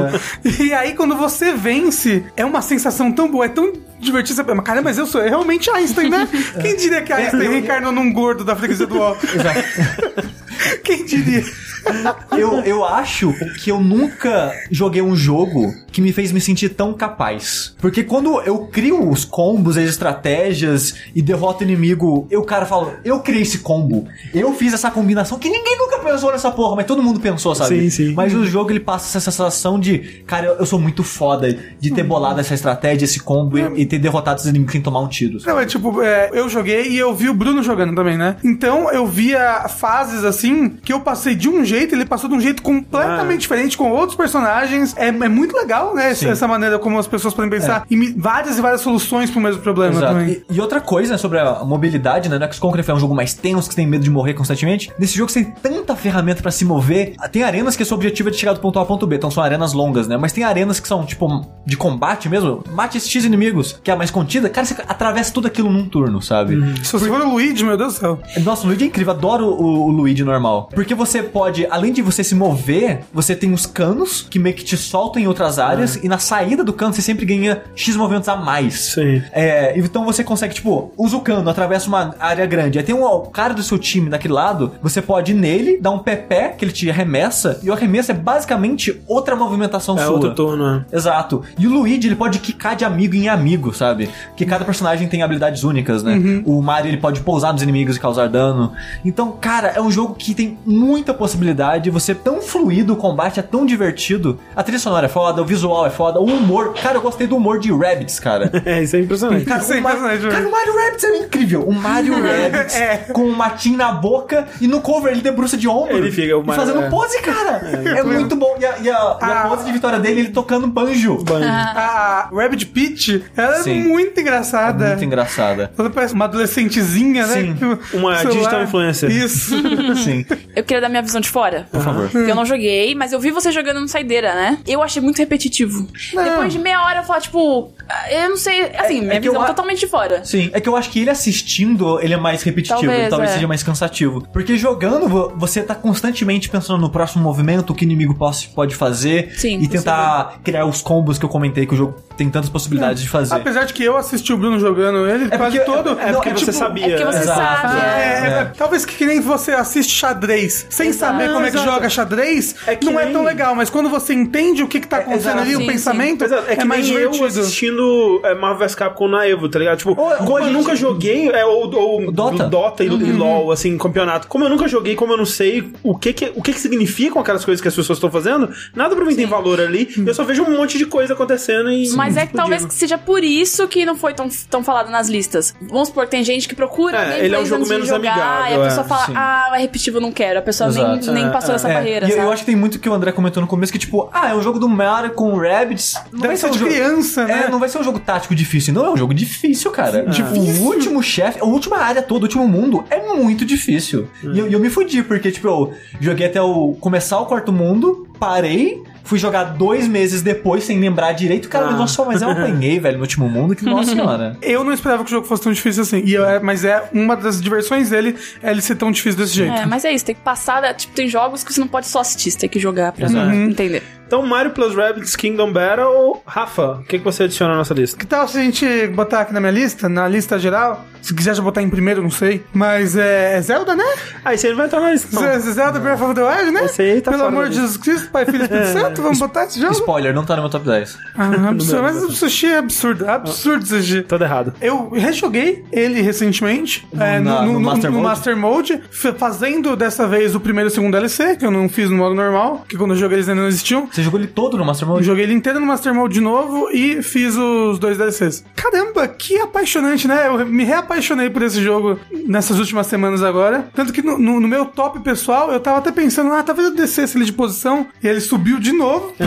E 0.58 0.72
aí, 0.72 0.94
quando 0.94 1.16
você 1.16 1.52
vence, 1.52 2.24
é 2.40 2.44
uma 2.44 2.62
sensação 2.62 3.12
tão 3.12 3.30
boa, 3.30 3.44
é 3.44 3.48
tão 3.48 3.72
divertido. 3.98 4.36
Você, 4.36 4.54
mas, 4.54 4.64
cara, 4.64 4.80
mas 4.80 4.96
eu 4.96 5.06
sou 5.06 5.20
realmente 5.20 5.70
Einstein, 5.70 6.08
né? 6.08 6.26
Quem 6.60 6.74
diria 6.74 7.02
que 7.02 7.12
Einstein 7.12 7.48
reencarnou 7.48 7.92
num 7.92 8.10
gordo 8.12 8.44
da 8.44 8.56
freguesia 8.56 8.86
do 8.86 8.98
ó? 8.98 9.14
Quem 10.82 11.04
diria? 11.04 11.44
eu, 12.36 12.60
eu 12.60 12.84
acho 12.84 13.32
que 13.62 13.70
eu 13.70 13.80
nunca 13.80 14.52
joguei 14.70 15.02
um 15.02 15.14
jogo 15.16 15.74
que 15.90 16.00
me 16.00 16.12
fez 16.12 16.32
me 16.32 16.40
sentir 16.40 16.70
tão 16.70 16.92
capaz. 16.92 17.74
Porque 17.78 18.04
quando 18.04 18.40
eu 18.42 18.66
crio 18.66 19.08
os 19.08 19.24
combos, 19.24 19.76
as 19.76 19.88
estratégias 19.88 20.94
e 21.14 21.20
derroto 21.20 21.60
o 21.60 21.66
inimigo, 21.66 22.26
eu, 22.30 22.42
cara, 22.42 22.64
falo, 22.66 22.92
eu 23.04 23.20
criei 23.20 23.42
esse 23.42 23.58
combo. 23.58 24.06
Eu 24.32 24.52
fiz 24.54 24.72
essa 24.72 24.90
combinação 24.90 25.38
que 25.38 25.48
ninguém 25.48 25.76
nunca 25.76 25.98
pensou 25.98 26.30
nessa 26.32 26.50
porra, 26.50 26.76
mas 26.76 26.86
todo 26.86 27.02
mundo 27.02 27.20
pensou, 27.20 27.54
sabe? 27.54 27.80
Sim, 27.82 27.90
sim. 27.90 28.14
Mas 28.14 28.34
o 28.34 28.44
jogo 28.44 28.70
ele 28.70 28.80
passa 28.80 29.18
essa 29.18 29.30
sensação 29.30 29.78
de, 29.78 30.22
cara, 30.26 30.46
eu, 30.46 30.54
eu 30.56 30.66
sou 30.66 30.78
muito 30.78 31.02
foda 31.02 31.56
de 31.78 31.90
ter 31.90 32.02
bolado 32.02 32.40
essa 32.40 32.54
estratégia, 32.54 33.04
esse 33.04 33.20
combo 33.20 33.58
e, 33.58 33.82
e 33.82 33.86
ter 33.86 33.98
derrotado 33.98 34.40
os 34.40 34.46
inimigos 34.46 34.72
sem 34.72 34.80
tomar 34.80 35.00
um 35.00 35.08
tiro. 35.08 35.40
sabe? 35.40 35.52
Não, 35.52 35.60
é 35.60 35.66
tipo, 35.66 36.02
é, 36.02 36.30
eu 36.32 36.48
joguei 36.48 36.88
e 36.88 36.98
eu 36.98 37.14
vi 37.14 37.28
o 37.28 37.34
Bruno 37.34 37.62
jogando 37.62 37.94
também, 37.94 38.16
né? 38.16 38.36
Então 38.44 38.90
eu 38.90 39.06
via 39.06 39.68
fases 39.68 40.24
assim 40.24 40.68
que 40.68 40.92
eu 40.92 41.00
passei 41.00 41.34
de 41.34 41.48
um 41.48 41.64
jeito, 41.70 41.94
ele 41.94 42.04
passou 42.04 42.28
de 42.28 42.36
um 42.36 42.40
jeito 42.40 42.62
completamente 42.62 43.34
Ah. 43.34 43.38
diferente 43.38 43.76
com 43.76 43.90
outros 43.90 44.16
personagens. 44.16 44.94
É, 44.96 45.08
é 45.08 45.28
muito 45.28 45.56
legal, 45.56 45.94
né? 45.94 46.10
Essa, 46.10 46.28
essa 46.28 46.48
maneira 46.48 46.78
como 46.78 46.98
as 46.98 47.06
pessoas 47.06 47.32
podem 47.34 47.50
pensar 47.50 47.84
em 47.90 47.96
mi- 47.96 48.14
várias 48.16 48.58
e 48.58 48.60
várias 48.60 48.80
soluções 48.80 49.30
pro 49.30 49.40
mesmo 49.40 49.62
problema 49.62 49.94
Exato. 49.94 50.12
também. 50.14 50.42
E, 50.50 50.56
e 50.56 50.60
outra 50.60 50.80
coisa 50.80 51.12
né, 51.12 51.18
sobre 51.18 51.38
a 51.38 51.64
mobilidade, 51.64 52.28
né? 52.28 52.38
No 52.38 52.52
XCOM, 52.52 52.72
que 52.72 52.90
é 52.90 52.94
um 52.94 52.98
jogo 53.00 53.14
mais 53.14 53.34
tenso, 53.34 53.68
que 53.68 53.74
você 53.74 53.80
tem 53.80 53.86
medo 53.86 54.02
de 54.04 54.10
morrer 54.10 54.34
constantemente. 54.34 54.90
Nesse 54.98 55.16
jogo 55.16 55.30
você 55.30 55.44
tem 55.44 55.52
tanta 55.72 55.94
ferramenta 55.96 56.42
pra 56.42 56.50
se 56.50 56.64
mover. 56.64 57.14
Tem 57.32 57.42
arenas 57.42 57.76
que 57.76 57.84
seu 57.84 57.96
objetivo 57.96 58.28
é 58.28 58.32
de 58.32 58.38
chegar 58.38 58.52
do 58.52 58.60
ponto 58.60 58.78
A 58.78 58.82
ao 58.82 58.86
ponto 58.86 59.06
B, 59.06 59.16
então 59.16 59.30
são 59.30 59.42
arenas 59.42 59.72
longas, 59.72 60.06
né? 60.08 60.16
Mas 60.16 60.32
tem 60.32 60.44
arenas 60.44 60.80
que 60.80 60.88
são, 60.88 61.04
tipo, 61.04 61.46
de 61.66 61.76
combate 61.76 62.28
mesmo. 62.28 62.62
Mate 62.72 62.96
esses 62.98 63.08
X 63.08 63.24
inimigos, 63.24 63.78
que 63.82 63.90
é 63.90 63.94
a 63.94 63.96
mais 63.96 64.10
contida. 64.10 64.48
Cara, 64.48 64.66
você 64.66 64.74
atravessa 64.88 65.32
tudo 65.32 65.46
aquilo 65.46 65.70
num 65.70 65.86
turno, 65.88 66.20
sabe? 66.22 66.58
Se 66.84 66.92
você 66.92 67.06
for 67.08 67.20
o 67.20 67.30
Luigi, 67.30 67.64
meu 67.64 67.76
Deus 67.76 67.94
do 67.94 68.00
céu. 68.00 68.18
Nossa, 68.42 68.64
o 68.64 68.66
Luigi 68.66 68.84
é 68.84 68.86
incrível, 68.86 69.12
adoro 69.12 69.46
o, 69.46 69.86
o 69.86 69.90
Luigi 69.90 70.24
normal. 70.24 70.68
Porque 70.74 70.94
você 70.94 71.22
pode, 71.22 71.59
além 71.70 71.92
de 71.92 72.02
você 72.02 72.22
se 72.22 72.34
mover, 72.34 73.00
você 73.12 73.34
tem 73.34 73.52
os 73.52 73.66
canos 73.66 74.26
que 74.28 74.38
meio 74.38 74.54
que 74.54 74.64
te 74.64 74.76
soltam 74.76 75.20
em 75.22 75.26
outras 75.26 75.58
áreas, 75.58 75.96
e 75.96 76.08
na 76.08 76.18
saída 76.18 76.62
do 76.62 76.72
cano 76.72 76.92
você 76.92 77.02
sempre 77.02 77.24
ganha 77.26 77.62
X 77.74 77.96
movimentos 77.96 78.28
a 78.28 78.36
mais. 78.36 78.92
Sim. 78.94 79.22
É, 79.32 79.78
então 79.78 80.04
você 80.04 80.22
consegue, 80.22 80.54
tipo, 80.54 80.92
usa 80.96 81.16
o 81.16 81.20
cano, 81.20 81.48
atravessa 81.48 81.88
uma 81.88 82.14
área 82.18 82.46
grande. 82.46 82.78
Aí 82.78 82.84
tem 82.84 82.94
um 82.94 83.20
cara 83.32 83.54
do 83.54 83.62
seu 83.62 83.78
time 83.78 84.08
daquele 84.08 84.34
lado, 84.34 84.72
você 84.82 85.02
pode 85.02 85.32
ir 85.32 85.34
nele, 85.34 85.78
dar 85.80 85.90
um 85.90 85.98
pé 85.98 86.54
que 86.56 86.64
ele 86.64 86.72
te 86.72 86.88
arremessa, 86.90 87.58
e 87.62 87.70
o 87.70 87.72
arremesso 87.72 88.10
é 88.10 88.14
basicamente 88.14 89.00
outra 89.06 89.34
movimentação 89.34 89.96
É 89.98 90.04
sua. 90.04 90.12
outro 90.12 90.34
turno, 90.34 90.84
é. 90.92 90.96
Exato. 90.96 91.42
E 91.58 91.66
o 91.66 91.70
Luigi, 91.70 92.08
ele 92.08 92.16
pode 92.16 92.38
quicar 92.38 92.76
de 92.76 92.84
amigo 92.84 93.14
em 93.14 93.28
amigo, 93.28 93.74
sabe? 93.74 94.08
Que 94.36 94.44
cada 94.44 94.64
personagem 94.64 95.08
tem 95.08 95.22
habilidades 95.22 95.64
únicas, 95.64 96.02
né? 96.02 96.42
O 96.44 96.60
Mario, 96.62 96.90
ele 96.90 96.96
pode 96.96 97.20
pousar 97.20 97.52
nos 97.52 97.62
inimigos 97.62 97.96
e 97.96 98.00
causar 98.00 98.28
dano. 98.28 98.72
Então, 99.04 99.32
cara, 99.32 99.68
é 99.68 99.80
um 99.80 99.90
jogo 99.90 100.14
que 100.14 100.34
tem 100.34 100.58
muita 100.64 101.12
possibilidade. 101.14 101.49
Você 101.90 102.12
é 102.12 102.14
tão 102.14 102.40
fluido, 102.40 102.92
o 102.92 102.96
combate 102.96 103.40
é 103.40 103.42
tão 103.42 103.64
divertido. 103.66 104.38
A 104.54 104.62
trilha 104.62 104.78
sonora 104.78 105.06
é 105.06 105.08
foda, 105.08 105.42
o 105.42 105.44
visual 105.44 105.86
é 105.86 105.90
foda, 105.90 106.20
o 106.20 106.24
humor. 106.24 106.74
Cara, 106.74 106.96
eu 106.96 107.00
gostei 107.00 107.26
do 107.26 107.36
humor 107.36 107.58
de 107.58 107.70
Rabbids, 107.72 108.18
cara. 108.20 108.50
É, 108.64 108.82
isso 108.82 108.94
é 108.94 109.00
impressionante. 109.00 109.44
Cara, 109.46 109.62
Isso 109.62 109.72
é 109.72 109.78
o 109.78 109.82
Ma- 109.82 109.90
impressionante, 109.94 110.28
cara, 110.28 110.48
o 110.48 110.50
Mario 110.50 110.76
Rabbids 110.76 111.04
é 111.04 111.16
incrível. 111.18 111.62
O 111.62 111.72
Mario 111.72 112.14
Rabbids 112.22 112.76
É. 112.76 112.96
com 113.12 113.22
o 113.24 113.36
matinho 113.36 113.76
na 113.78 113.90
boca 113.92 114.46
e 114.60 114.66
no 114.68 114.80
cover 114.80 115.12
ele 115.12 115.20
debruça 115.22 115.56
de 115.56 115.66
ombro. 115.66 115.96
Ele 115.96 116.10
fica- 116.12 116.36
o 116.36 116.44
Mario- 116.44 116.62
fazendo 116.66 116.84
é. 116.84 116.90
pose, 116.90 117.20
cara. 117.22 117.56
É, 117.96 118.02
muito 118.02 118.36
bom. 118.36 118.56
E 118.60 118.64
a, 118.66 118.78
e 118.78 118.90
a- 118.90 119.18
e 119.20 119.24
a 119.24 119.42
Ah. 119.44 119.48
pose 119.48 119.64
de 119.64 119.72
vitória 119.72 119.98
dele, 119.98 120.20
ele 120.20 120.28
tocando 120.30 120.66
banjo. 120.66 121.16
Banho. 121.24 121.44
A 121.48 122.28
Rabbit 122.32 122.66
Peach, 122.66 123.24
ela 123.36 123.56
é 123.56 123.62
Sim. 123.62 123.82
muito 123.84 124.20
engraçada. 124.20 124.88
Muito 124.88 125.04
engraçada. 125.04 125.72
Ela 125.78 125.90
parece 125.90 126.14
uma 126.14 126.26
adolescentezinha, 126.26 127.26
né? 127.26 127.34
Sim. 127.34 127.54
Que 127.54 127.64
o 127.64 127.78
Uma 128.00 128.24
digital 128.24 128.62
influencer. 128.62 129.10
Isso. 129.10 129.54
Sim. 130.04 130.24
Eu 130.54 130.62
queria 130.64 130.80
dar 130.80 130.88
minha 130.88 131.02
visão 131.02 131.20
de 131.20 131.28
fora. 131.28 131.39
Por 131.70 131.80
favor. 131.82 132.08
Porque 132.10 132.30
eu 132.30 132.34
não 132.34 132.44
joguei, 132.44 132.94
mas 132.94 133.12
eu 133.12 133.20
vi 133.20 133.30
você 133.30 133.50
jogando 133.52 133.80
no 133.80 133.88
Saideira, 133.88 134.34
né? 134.34 134.58
Eu 134.66 134.82
achei 134.82 135.00
muito 135.02 135.18
repetitivo. 135.18 135.86
Depois 136.14 136.52
de 136.52 136.58
meia 136.58 136.82
hora 136.82 136.98
eu 137.00 137.04
falo, 137.04 137.20
tipo, 137.20 137.72
ah, 137.88 138.12
eu 138.12 138.30
não 138.30 138.36
sei. 138.36 138.70
Assim, 138.76 138.98
É- 138.98 139.00
minha 139.02 139.12
é 139.14 139.20
que 139.20 139.28
eu 139.28 139.32
visão 139.32 139.42
a- 139.42 139.46
totalmente 139.46 139.80
de 139.80 139.86
fora. 139.86 140.24
Sim, 140.24 140.50
é 140.52 140.60
que 140.60 140.68
eu 140.68 140.76
acho 140.76 140.90
que 140.90 141.00
ele 141.00 141.10
assistindo, 141.10 142.00
ele 142.00 142.14
é 142.14 142.16
mais 142.16 142.42
repetitivo, 142.42 142.80
Talvez, 142.80 143.08
talvez 143.08 143.30
é. 143.30 143.34
seja 143.34 143.48
mais 143.48 143.62
cansativo. 143.62 144.26
Porque 144.32 144.56
jogando, 144.56 145.08
vo- 145.08 145.32
você 145.36 145.62
tá 145.62 145.74
constantemente 145.74 146.48
pensando 146.48 146.80
no 146.80 146.90
próximo 146.90 147.22
movimento, 147.22 147.70
o 147.70 147.74
que 147.74 147.84
inimigo 147.84 148.14
pode 148.54 148.74
fazer. 148.74 149.32
Sim, 149.36 149.58
E 149.60 149.68
tentar 149.68 150.38
criar 150.44 150.66
os 150.66 150.82
combos 150.82 151.18
que 151.18 151.24
eu 151.24 151.28
comentei 151.28 151.66
que 151.66 151.74
o 151.74 151.76
jogo 151.76 151.94
tem 152.16 152.28
tantas 152.30 152.50
possibilidades 152.50 153.02
de 153.02 153.08
fazer. 153.08 153.34
Apesar 153.34 153.64
de 153.64 153.72
que 153.72 153.82
eu 153.82 153.96
assisti 153.96 154.32
o 154.32 154.36
Bruno 154.36 154.58
jogando 154.58 155.08
ele 155.08 155.28
É 155.30 155.36
quase 155.38 155.58
porque- 155.58 155.72
todo. 155.72 155.98
É 155.98 156.12
porque 156.12 156.30
Não, 156.30 156.36
você 156.38 156.44
tipo, 156.46 156.52
sabia. 156.58 156.86
É 156.86 156.90
porque 156.90 157.04
você 157.04 157.18
Exato. 157.22 157.62
sabe. 157.68 157.80
É, 157.80 157.82
é. 157.82 158.40
é, 158.40 158.44
talvez 158.56 158.84
que, 158.84 158.94
que 158.96 159.06
nem 159.06 159.20
você 159.20 159.52
assiste 159.52 159.92
xadrez 159.92 160.66
sem 160.68 160.88
Exato. 160.88 161.12
saber 161.12 161.29
como 161.32 161.46
é 161.46 161.50
que 161.50 161.56
Exato. 161.56 161.72
joga 161.72 161.88
xadrez, 161.88 162.54
É 162.66 162.76
que 162.76 162.86
não 162.86 162.98
é 162.98 163.04
nem- 163.04 163.12
tão 163.12 163.22
legal, 163.24 163.54
mas 163.54 163.70
quando 163.70 163.88
você 163.88 164.12
entende 164.14 164.62
o 164.62 164.68
que, 164.68 164.80
que 164.80 164.86
tá 164.88 164.98
acontecendo 164.98 165.38
exato. 165.38 165.38
ali, 165.40 165.56
Sim, 165.56 165.62
o 165.62 165.66
pensamento, 165.66 166.20
Mas 166.20 166.32
é, 166.32 166.36
é 166.36 166.52
é, 166.52 166.56
que 166.56 166.64
mais 166.64 166.86
nem 166.88 166.96
eu 166.98 167.10
divertido. 167.10 167.40
assistindo 167.40 168.20
é, 168.24 168.34
Marvel 168.34 168.66
vs 168.66 168.74
Capcom 168.74 169.08
na 169.08 169.26
Evo, 169.26 169.48
tá 169.48 169.58
ligado? 169.58 169.78
Tipo, 169.78 169.90
Ou- 170.00 170.16
como 170.16 170.38
eu 170.38 170.52
nunca 170.52 170.74
joguei, 170.76 171.28
é, 171.30 171.44
ou, 171.44 171.72
ou 171.74 172.12
Dota. 172.12 172.44
Dota 172.44 172.84
e, 172.84 172.88
Uhum. 172.90 173.00
e 173.00 173.12
LoL, 173.12 173.52
assim, 173.52 173.76
campeonato. 173.78 174.26
Como 174.28 174.44
eu 174.44 174.48
nunca 174.50 174.66
joguei, 174.68 174.94
como 174.94 175.12
eu 175.12 175.16
não 175.16 175.26
sei 175.26 175.70
o 175.82 175.96
que 175.96 176.12
que, 176.12 176.32
o 176.34 176.42
que, 176.42 176.52
que 176.52 176.60
significam 176.60 177.20
aquelas 177.20 177.44
coisas 177.44 177.60
que 177.60 177.68
as 177.68 177.74
pessoas 177.74 177.96
estão 177.98 178.10
fazendo, 178.10 178.48
nada 178.74 178.94
pra 178.96 179.04
mim 179.04 179.14
tem 179.14 179.26
valor 179.26 179.60
ali. 179.60 179.88
Eu 180.06 180.14
só 180.14 180.24
vejo 180.24 180.42
um 180.42 180.56
monte 180.56 180.78
de 180.78 180.86
coisa 180.86 181.12
acontecendo 181.14 181.70
e. 181.70 181.90
Mas 181.90 182.16
é 182.16 182.26
que 182.26 182.34
talvez 182.34 182.64
que 182.64 182.74
seja 182.74 182.96
por 182.98 183.22
isso 183.22 183.66
que 183.68 183.84
não 183.84 183.96
foi 183.96 184.14
tão, 184.14 184.28
tão 184.48 184.62
falado 184.64 184.90
nas 184.90 185.08
listas. 185.08 185.54
Vamos 185.62 185.88
supor 185.88 186.04
que 186.04 186.10
tem 186.10 186.24
gente 186.24 186.48
que 186.48 186.54
procura 186.54 186.98
É, 187.16 187.24
ele 187.24 187.34
é 187.34 187.38
um 187.38 187.46
jogo 187.46 187.66
menos 187.66 187.88
jogar, 187.88 188.10
amigável, 188.12 188.58
e 188.58 188.60
a 188.62 188.68
pessoa 188.68 188.84
é, 188.84 188.88
fala, 188.88 189.06
sim. 189.06 189.12
ah, 189.16 189.50
é 189.54 189.58
repetitivo, 189.58 190.00
não 190.00 190.12
quero. 190.12 190.38
A 190.38 190.42
pessoa 190.42 190.70
nem, 190.70 190.82
Exato. 190.82 191.12
nem 191.12 191.19
É, 191.26 191.30
passou 191.30 191.52
é, 191.52 191.56
essa 191.56 191.68
É, 191.68 191.74
barreira, 191.74 192.06
e 192.06 192.10
eu, 192.10 192.16
sabe? 192.16 192.26
eu 192.28 192.32
acho 192.32 192.42
que 192.42 192.46
tem 192.46 192.56
muito 192.56 192.78
que 192.78 192.88
o 192.88 192.92
André 192.92 193.12
comentou 193.12 193.40
no 193.40 193.46
começo, 193.46 193.72
que 193.72 193.78
tipo, 193.78 194.08
ah, 194.12 194.30
é 194.30 194.34
um 194.34 194.42
jogo 194.42 194.58
do 194.58 194.68
Mario 194.68 195.10
com 195.12 195.36
Rabbids. 195.36 195.94
Não 196.12 196.20
Deve 196.20 196.36
ser 196.36 196.46
um 196.46 196.50
de 196.50 196.58
jogo- 196.58 196.70
criança, 196.70 197.26
né? 197.26 197.44
É, 197.46 197.50
não 197.50 197.58
vai 197.58 197.68
ser 197.68 197.78
um 197.78 197.84
jogo 197.84 197.98
tático 197.98 198.34
difícil. 198.34 198.72
Não, 198.74 198.86
é 198.86 198.90
um 198.90 198.96
jogo 198.96 199.12
difícil, 199.14 199.70
cara. 199.70 200.06
Tipo, 200.10 200.30
o 200.38 200.62
último 200.66 201.02
chefe, 201.02 201.40
a 201.40 201.44
última 201.44 201.78
área 201.78 202.02
toda, 202.02 202.20
o 202.20 202.26
último 202.26 202.46
mundo, 202.48 202.84
é 202.90 203.00
muito 203.14 203.44
difícil. 203.44 204.08
E 204.22 204.38
eu, 204.38 204.48
e 204.48 204.52
eu 204.52 204.60
me 204.60 204.70
fudi, 204.70 205.02
porque, 205.02 205.30
tipo, 205.30 205.46
eu 205.48 205.72
joguei 206.00 206.26
até 206.26 206.40
o 206.40 206.74
começar 206.80 207.18
o 207.20 207.26
quarto 207.26 207.52
mundo, 207.52 208.06
parei, 208.18 208.82
Fui 209.02 209.18
jogar 209.18 209.42
dois 209.44 209.88
meses 209.88 210.22
depois, 210.22 210.62
sem 210.62 210.78
lembrar 210.78 211.10
direito. 211.12 211.48
Cara, 211.48 211.68
Ah. 211.68 211.72
nossa, 211.72 212.04
mas 212.04 212.22
eu 212.22 212.30
apanhei, 212.30 212.78
velho, 212.78 212.96
no 212.98 213.02
último 213.02 213.28
mundo, 213.28 213.56
que 213.56 213.64
nossa 213.64 213.90
senhora. 213.90 214.36
Eu 214.40 214.62
não 214.62 214.72
esperava 214.72 215.02
que 215.02 215.10
o 215.10 215.10
jogo 215.10 215.26
fosse 215.26 215.42
tão 215.42 215.50
difícil 215.52 215.82
assim. 215.82 216.00
E 216.04 216.14
eu- 216.14 216.24
é- 216.24 216.38
mas 216.38 216.64
é 216.64 216.88
uma 216.92 217.16
das 217.16 217.40
diversões 217.40 217.90
dele 217.90 218.14
é 218.40 218.52
ele 218.52 218.60
ser 218.60 218.76
tão 218.76 218.92
difícil 218.92 219.18
desse 219.18 219.34
jeito. 219.34 219.52
É, 219.52 219.66
mas 219.66 219.84
é 219.84 219.92
isso, 219.92 220.04
tem 220.04 220.14
que 220.14 220.20
passar. 220.20 220.62
Tipo, 220.74 220.94
tem 220.94 221.08
jogos 221.10 221.44
que 221.44 221.52
você 221.52 221.60
não 221.60 221.68
pode 221.68 221.86
só 221.86 222.00
assistir, 222.00 222.30
você 222.30 222.38
tem 222.38 222.48
que 222.48 222.58
jogar 222.58 222.92
pra 222.92 223.06
Exato. 223.06 223.32
entender. 223.34 223.82
Então, 224.10 224.26
Mario 224.26 224.50
Plus 224.50 224.74
Rabbids 224.74 225.14
Kingdom 225.14 225.52
Battle. 225.52 226.20
Rafa, 226.26 226.80
o 226.80 226.82
que, 226.82 226.98
que 226.98 227.04
você 227.04 227.22
adiciona 227.22 227.52
na 227.52 227.58
nossa 227.58 227.72
lista? 227.72 227.96
Que 227.96 228.04
tal 228.04 228.26
se 228.26 228.38
a 228.38 228.42
gente 228.42 228.88
botar 228.88 229.20
aqui 229.20 229.32
na 229.32 229.38
minha 229.38 229.52
lista, 229.52 229.88
na 229.88 230.08
lista 230.08 230.36
geral? 230.36 230.84
Se 231.00 231.14
quiser 231.14 231.34
já 231.34 231.40
botar 231.42 231.62
em 231.62 231.70
primeiro, 231.70 232.02
não 232.02 232.10
sei. 232.10 232.44
Mas 232.52 232.96
é, 232.96 233.36
é 233.36 233.40
Zelda, 233.40 233.74
né? 233.74 233.84
Ah, 234.24 234.34
esse 234.34 234.46
aí 234.48 234.52
não 234.52 234.58
vai 234.58 234.66
estar 234.66 234.80
na 234.80 234.90
lista, 234.92 235.08
não. 235.12 235.40
Zelda 235.40 235.78
Breath 235.78 236.00
of 236.02 236.14
the 236.14 236.22
Wild, 236.22 236.50
né? 236.50 236.64
Esse 236.64 236.82
aí 236.82 237.00
tá 237.00 237.12
Pelo 237.12 237.22
fora 237.22 237.34
amor 237.36 237.48
de 237.48 237.54
Jesus 237.54 237.76
Cristo, 237.76 238.10
Pai, 238.10 238.26
Filho 238.26 238.40
e 238.40 238.42
Espírito 238.42 238.66
Santo, 238.78 239.00
vamos 239.00 239.18
botar 239.20 239.44
esse 239.44 239.60
jogo? 239.60 239.72
Spoiler, 239.72 240.12
não 240.12 240.24
tá 240.24 240.34
no 240.36 240.42
meu 240.42 240.50
top 240.50 240.66
10. 240.66 240.98
Ah, 241.16 241.48
absurdo, 241.50 241.82
mas 241.84 242.02
o 242.02 242.10
sushi 242.10 242.46
é 242.46 242.58
absurdo, 242.58 243.08
absurdo 243.08 243.64
sushi. 243.64 244.02
Todo 244.02 244.24
errado. 244.24 244.52
Eu 244.60 244.90
rejoguei 244.90 245.64
ele 245.72 246.02
recentemente 246.02 246.86
é, 246.98 247.18
na- 247.20 247.42
no 247.42 247.58
Master 247.60 247.90
Mode? 247.92 248.02
Master 248.04 248.36
Mode, 248.36 248.82
fazendo 249.16 249.76
dessa 249.76 250.06
vez 250.06 250.34
o 250.34 250.40
primeiro 250.40 250.68
e 250.68 250.70
o 250.70 250.74
segundo 250.74 250.92
DLC, 250.92 251.36
que 251.36 251.46
eu 251.46 251.50
não 251.50 251.68
fiz 251.68 251.88
no 251.88 251.96
modo 251.96 252.14
normal, 252.14 252.66
que 252.68 252.76
quando 252.76 252.90
eu 252.90 252.96
joguei 252.98 253.16
eles 253.18 253.28
ainda 253.28 253.40
não 253.40 253.48
existiam. 253.48 253.88
Você 253.90 253.99
jogou 254.02 254.20
ele 254.20 254.28
todo 254.28 254.56
no 254.56 254.64
Master 254.64 254.86
Eu 254.88 254.92
Mode? 254.94 255.04
joguei 255.06 255.24
ele 255.24 255.34
inteiro 255.34 255.60
no 255.60 255.66
Master 255.66 255.94
Mode 255.94 256.14
de 256.14 256.20
novo 256.20 256.68
e 256.72 257.02
fiz 257.02 257.36
os 257.36 257.78
dois 257.78 257.96
DLCs. 257.98 258.44
Caramba, 258.56 259.06
que 259.08 259.38
apaixonante, 259.38 260.06
né? 260.08 260.26
Eu 260.26 260.46
me 260.46 260.64
reapaixonei 260.64 261.30
por 261.30 261.42
esse 261.42 261.62
jogo 261.62 261.98
nessas 262.26 262.58
últimas 262.58 262.86
semanas 262.86 263.22
agora. 263.22 263.68
Tanto 263.74 263.92
que 263.92 264.02
no, 264.02 264.18
no- 264.18 264.40
no 264.40 264.48
meu 264.48 264.64
top 264.66 265.00
pessoal, 265.00 265.50
eu 265.52 265.60
tava 265.60 265.78
até 265.78 265.90
pensando, 265.92 266.32
ah, 266.32 266.42
talvez 266.42 266.68
eu 266.68 266.74
descesse 266.74 267.16
ele 267.16 267.24
de 267.24 267.32
posição. 267.32 267.86
E 268.02 268.08
ele 268.08 268.20
subiu 268.20 268.58
de 268.58 268.72
novo. 268.72 269.12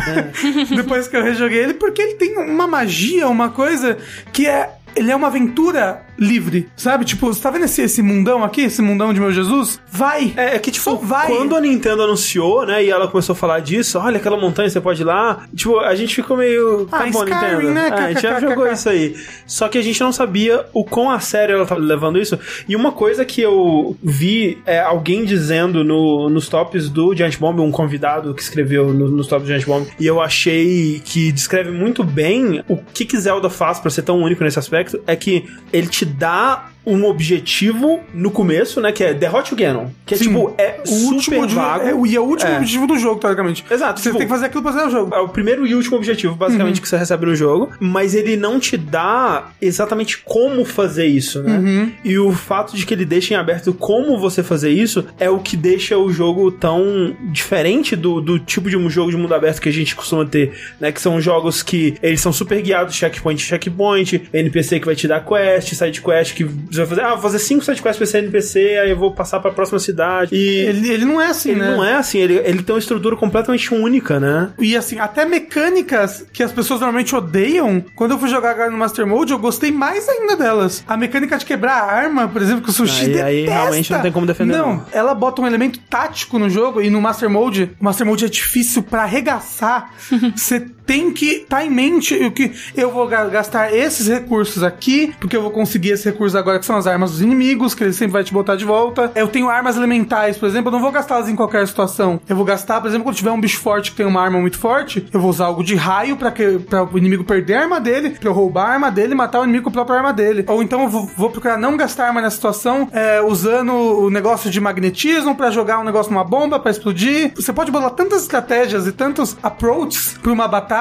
depois 0.75 1.07
que 1.07 1.15
eu 1.15 1.23
rejoguei 1.23 1.59
ele, 1.59 1.73
porque 1.73 2.01
ele 2.01 2.13
tem 2.15 2.37
uma 2.37 2.67
magia, 2.67 3.27
uma 3.27 3.49
coisa 3.49 3.97
que 4.31 4.45
é. 4.47 4.69
Ele 4.95 5.11
é 5.11 5.15
uma 5.15 5.27
aventura 5.27 6.01
livre, 6.17 6.69
sabe? 6.75 7.05
Tipo, 7.05 7.27
você 7.33 7.41
tá 7.41 7.49
vendo 7.49 7.65
esse, 7.65 7.81
esse 7.81 8.01
mundão 8.01 8.43
aqui? 8.43 8.61
Esse 8.61 8.81
mundão 8.81 9.11
de 9.13 9.19
meu 9.19 9.31
Jesus? 9.31 9.81
Vai! 9.91 10.31
É, 10.37 10.55
é 10.55 10.59
que, 10.59 10.69
tipo, 10.71 10.83
Só 10.83 10.95
vai. 10.95 11.27
quando 11.27 11.55
a 11.55 11.61
Nintendo 11.61 12.03
anunciou, 12.03 12.65
né, 12.65 12.83
e 12.85 12.89
ela 12.91 13.07
começou 13.07 13.33
a 13.33 13.35
falar 13.35 13.59
disso, 13.61 13.97
olha 13.99 14.17
aquela 14.17 14.37
montanha, 14.37 14.69
você 14.69 14.79
pode 14.79 15.01
ir 15.01 15.05
lá, 15.05 15.45
tipo, 15.55 15.79
a 15.79 15.95
gente 15.95 16.13
ficou 16.15 16.37
meio... 16.37 16.87
Ah, 16.91 16.99
tá 16.99 17.05
bom, 17.07 17.23
Skyrim, 17.23 17.45
Nintendo. 17.67 17.71
né? 17.71 17.87
É, 17.89 17.93
a 17.93 18.07
gente 18.13 18.21
já 18.21 18.39
jogou 18.39 18.71
isso 18.71 18.87
aí. 18.89 19.15
Só 19.47 19.67
que 19.67 19.77
a 19.77 19.81
gente 19.81 19.99
não 20.01 20.11
sabia 20.11 20.65
o 20.71 20.83
quão 20.85 21.09
a 21.09 21.19
sério 21.19 21.55
ela 21.55 21.65
tava 21.65 21.81
levando 21.81 22.19
isso. 22.19 22.37
E 22.69 22.75
uma 22.75 22.91
coisa 22.91 23.25
que 23.25 23.41
eu 23.41 23.97
vi 24.03 24.59
é 24.65 24.79
alguém 24.79 25.25
dizendo 25.25 25.83
no, 25.83 26.29
nos 26.29 26.47
tops 26.47 26.89
do 26.89 27.15
Giant 27.15 27.37
Bomb, 27.39 27.59
um 27.59 27.71
convidado 27.71 28.33
que 28.35 28.41
escreveu 28.41 28.93
no- 28.93 29.09
nos 29.09 29.25
tops 29.27 29.47
do 29.47 29.51
Giant 29.51 29.65
Bomb, 29.65 29.87
e 29.99 30.05
eu 30.05 30.21
achei 30.21 31.01
que 31.03 31.31
descreve 31.31 31.71
muito 31.71 32.03
bem 32.03 32.63
o 32.69 32.77
que, 32.77 33.03
que 33.05 33.17
Zelda 33.17 33.49
faz 33.49 33.79
pra 33.79 33.89
ser 33.89 34.03
tão 34.03 34.19
único 34.21 34.43
nesse 34.43 34.59
aspecto, 34.59 34.82
é 35.07 35.15
que 35.15 35.45
ele 35.71 35.87
te 35.87 36.05
dá 36.05 36.72
um 36.85 37.05
objetivo 37.05 37.99
no 38.13 38.29
começo, 38.31 38.81
né? 38.81 38.91
Que 38.91 39.03
é 39.03 39.13
derrote 39.13 39.53
o 39.53 39.55
Ganon. 39.57 39.87
Que 40.05 40.15
é 40.15 40.17
Sim. 40.17 40.25
tipo, 40.25 40.53
é 40.57 40.81
O 40.83 40.87
super 40.87 41.13
último 41.15 41.47
vago. 41.49 41.83
é, 41.87 41.93
o- 41.93 42.05
e 42.05 42.15
é 42.15 42.19
o 42.19 42.23
último 42.23 42.51
É. 42.51 42.57
objetivo 42.57 42.87
do 42.87 42.97
jogo, 42.97 43.19
teoricamente. 43.19 43.63
Exato, 43.69 43.99
Você 43.99 44.09
tipo- 44.09 44.17
tem 44.17 44.27
que 44.27 44.33
fazer 44.33 44.47
aquilo 44.47 44.61
pra 44.63 44.71
zerar 44.71 44.87
o 44.87 44.91
jogo. 44.91 45.15
É 45.15 45.19
o 45.19 45.29
primeiro 45.29 45.65
e 45.65 45.73
último 45.75 45.97
objetivo, 45.97 46.35
basicamente, 46.35 46.77
Uhum. 46.77 46.81
que 46.81 46.89
você 46.89 46.97
recebe 46.97 47.25
no 47.25 47.35
jogo, 47.35 47.69
mas 47.79 48.13
ele 48.15 48.35
não 48.35 48.59
te 48.59 48.75
dá 48.77 49.49
exatamente 49.61 50.17
como 50.19 50.65
fazer 50.65 51.05
isso, 51.05 51.41
né? 51.41 51.57
Uhum. 51.57 51.91
E 52.03 52.17
o 52.17 52.31
fato 52.33 52.75
de 52.75 52.85
que 52.85 52.93
ele 52.93 53.05
deixa 53.05 53.33
em 53.33 53.37
aberto 53.37 53.73
como 53.73 54.17
você 54.19 54.43
fazer 54.43 54.69
isso 54.71 55.05
é 55.19 55.29
o 55.29 55.39
que 55.39 55.55
deixa 55.55 55.97
o 55.97 56.11
jogo 56.11 56.51
tão 56.51 57.15
diferente 57.31 57.95
do, 57.95 58.19
do 58.21 58.37
tipo 58.39 58.69
de 58.69 58.77
um 58.77 58.89
jogo 58.89 59.11
de 59.11 59.17
mundo 59.17 59.33
aberto 59.33 59.61
que 59.61 59.69
a 59.69 59.73
gente 59.73 59.95
costuma 59.95 60.25
ter, 60.25 60.51
né? 60.79 60.91
Que 60.91 61.01
são 61.01 61.19
jogos 61.21 61.63
que 61.63 61.95
eles 62.03 62.19
são 62.21 62.33
super 62.33 62.61
guiados, 62.61 62.95
checkpoint, 62.95 63.41
checkpoint, 63.41 64.23
NPC 64.33 64.79
que 64.79 64.85
vai 64.85 64.95
te 64.95 65.07
dar 65.07 65.21
quest, 65.25 65.73
side 65.73 66.01
quest 66.01 66.33
que 66.35 66.43
você 66.75 66.81
vai 66.85 66.87
fazer, 66.89 67.01
ah, 67.01 67.09
vou 67.13 67.21
fazer 67.21 67.39
cinco 67.39 67.63
side 67.63 67.81
quests 67.81 67.97
pra 67.97 68.03
esse 68.03 68.17
NPC, 68.17 68.59
aí 68.81 68.89
eu 68.89 68.97
vou 68.97 69.13
passar 69.13 69.39
pra 69.39 69.51
próxima 69.51 69.79
cidade. 69.79 70.35
E 70.35 70.57
Ele, 70.65 70.89
ele 70.91 71.05
não 71.05 71.19
é 71.21 71.27
assim, 71.27 71.51
ele 71.51 71.59
né? 71.61 71.75
não 71.75 71.83
é 71.83 71.95
assim, 71.95 72.19
ele, 72.19 72.35
ele 72.43 72.63
tem 72.63 72.73
uma 72.73 72.79
estrutura 72.79 73.15
completamente 73.15 73.73
única, 73.73 74.19
né? 74.19 74.51
E 74.59 74.75
assim, 74.75 74.99
até 74.99 75.25
mecânicas 75.25 76.25
que 76.33 76.41
as 76.43 76.51
pessoas 76.51 76.79
normalmente 76.79 77.15
odeiam, 77.15 77.83
quando 77.95 78.11
eu 78.11 78.19
fui 78.19 78.29
jogar 78.29 78.51
agora 78.51 78.69
no 78.71 78.77
Master 78.77 79.05
Mode, 79.07 79.31
eu 79.31 79.39
gostei 79.39 79.71
mais 79.71 80.07
ainda 80.09 80.35
delas. 80.35 80.83
A 80.87 80.97
mecânica 80.97 81.37
de 81.37 81.45
quebrar 81.45 81.73
a 81.83 81.85
arma, 81.91 82.27
por 82.27 82.41
exemplo, 82.41 82.61
que 82.63 82.69
o 82.69 82.73
Sushi 82.73 83.05
Aí- 83.05 83.21
aí 83.21 83.45
realmente 83.45 83.91
não 83.91 84.01
tem 84.01 84.11
como 84.11 84.25
defender, 84.25 84.57
Não, 84.57 84.73
não. 84.75 84.85
ela 84.91 85.13
bota 85.13 85.41
um 85.41 85.47
elemento 85.47 85.79
tático 85.89 86.37
no 86.39 86.49
jogo 86.49 86.81
e 86.81 86.89
no 86.89 87.01
Master 87.01 87.29
Mode, 87.29 87.71
o 87.79 87.83
Master 87.83 88.05
Mode 88.05 88.25
é 88.25 88.29
difícil 88.29 88.83
pra 88.83 89.03
arregaçar. 89.03 89.91
Você 90.35 90.59
tem 90.85 91.11
que 91.11 91.25
estar 91.43 91.65
em 91.65 91.69
mente 91.69 92.13
o 92.25 92.31
que 92.31 92.51
eu 92.75 92.91
vou 92.91 93.07
ga- 93.07 93.25
gastar 93.25 93.73
esses 93.73 94.07
recursos 94.07 94.63
aqui, 94.63 95.13
porque 95.19 95.35
eu 95.35 95.41
vou 95.41 95.51
conseguir 95.51 95.89
esse 95.91 96.05
recurso 96.09 96.37
agora 96.37 96.59
que 96.59 96.65
são 96.65 96.75
as 96.75 96.87
armas 96.87 97.11
dos 97.11 97.21
inimigos, 97.21 97.73
que 97.73 97.83
ele 97.83 97.93
sempre 97.93 98.13
vai 98.13 98.23
te 98.23 98.33
botar 98.33 98.55
de 98.55 98.65
volta. 98.65 99.11
Eu 99.15 99.27
tenho 99.27 99.49
armas 99.49 99.75
elementais, 99.77 100.37
por 100.37 100.47
exemplo, 100.47 100.67
eu 100.69 100.73
não 100.73 100.81
vou 100.81 100.91
gastá-las 100.91 101.29
em 101.29 101.35
qualquer 101.35 101.67
situação. 101.67 102.19
Eu 102.27 102.35
vou 102.35 102.45
gastar, 102.45 102.81
por 102.81 102.87
exemplo, 102.87 103.05
quando 103.05 103.15
tiver 103.15 103.31
um 103.31 103.39
bicho 103.39 103.59
forte 103.59 103.91
que 103.91 103.97
tem 103.97 104.05
uma 104.05 104.21
arma 104.21 104.39
muito 104.39 104.57
forte, 104.57 105.05
eu 105.13 105.19
vou 105.19 105.29
usar 105.29 105.45
algo 105.45 105.63
de 105.63 105.75
raio 105.75 106.17
pra 106.17 106.31
que 106.31 106.59
para 106.59 106.83
o 106.83 106.97
inimigo 106.97 107.23
perder 107.23 107.55
a 107.55 107.61
arma 107.61 107.79
dele, 107.79 108.11
pra 108.11 108.29
eu 108.29 108.33
roubar 108.33 108.65
a 108.69 108.73
arma 108.73 108.91
dele 108.91 109.13
e 109.13 109.15
matar 109.15 109.39
o 109.39 109.43
inimigo 109.43 109.63
com 109.65 109.69
a 109.69 109.73
própria 109.73 109.97
arma 109.97 110.13
dele. 110.13 110.43
Ou 110.47 110.61
então 110.61 110.81
eu 110.83 110.89
vou, 110.89 111.05
vou 111.17 111.29
procurar 111.29 111.57
não 111.57 111.77
gastar 111.77 112.07
arma 112.07 112.21
nessa 112.21 112.35
situação, 112.35 112.87
é, 112.91 113.21
usando 113.21 113.73
o 113.73 114.09
negócio 114.09 114.49
de 114.49 114.59
magnetismo 114.59 115.35
pra 115.35 115.49
jogar 115.51 115.79
um 115.79 115.83
negócio 115.83 116.11
numa 116.11 116.23
bomba 116.23 116.59
pra 116.59 116.71
explodir. 116.71 117.31
Você 117.35 117.53
pode 117.53 117.71
botar 117.71 117.91
tantas 117.91 118.21
estratégias 118.23 118.85
e 118.87 118.91
tantos 118.91 119.37
approaches 119.41 120.17
pra 120.21 120.31
uma 120.31 120.47
batalha 120.47 120.72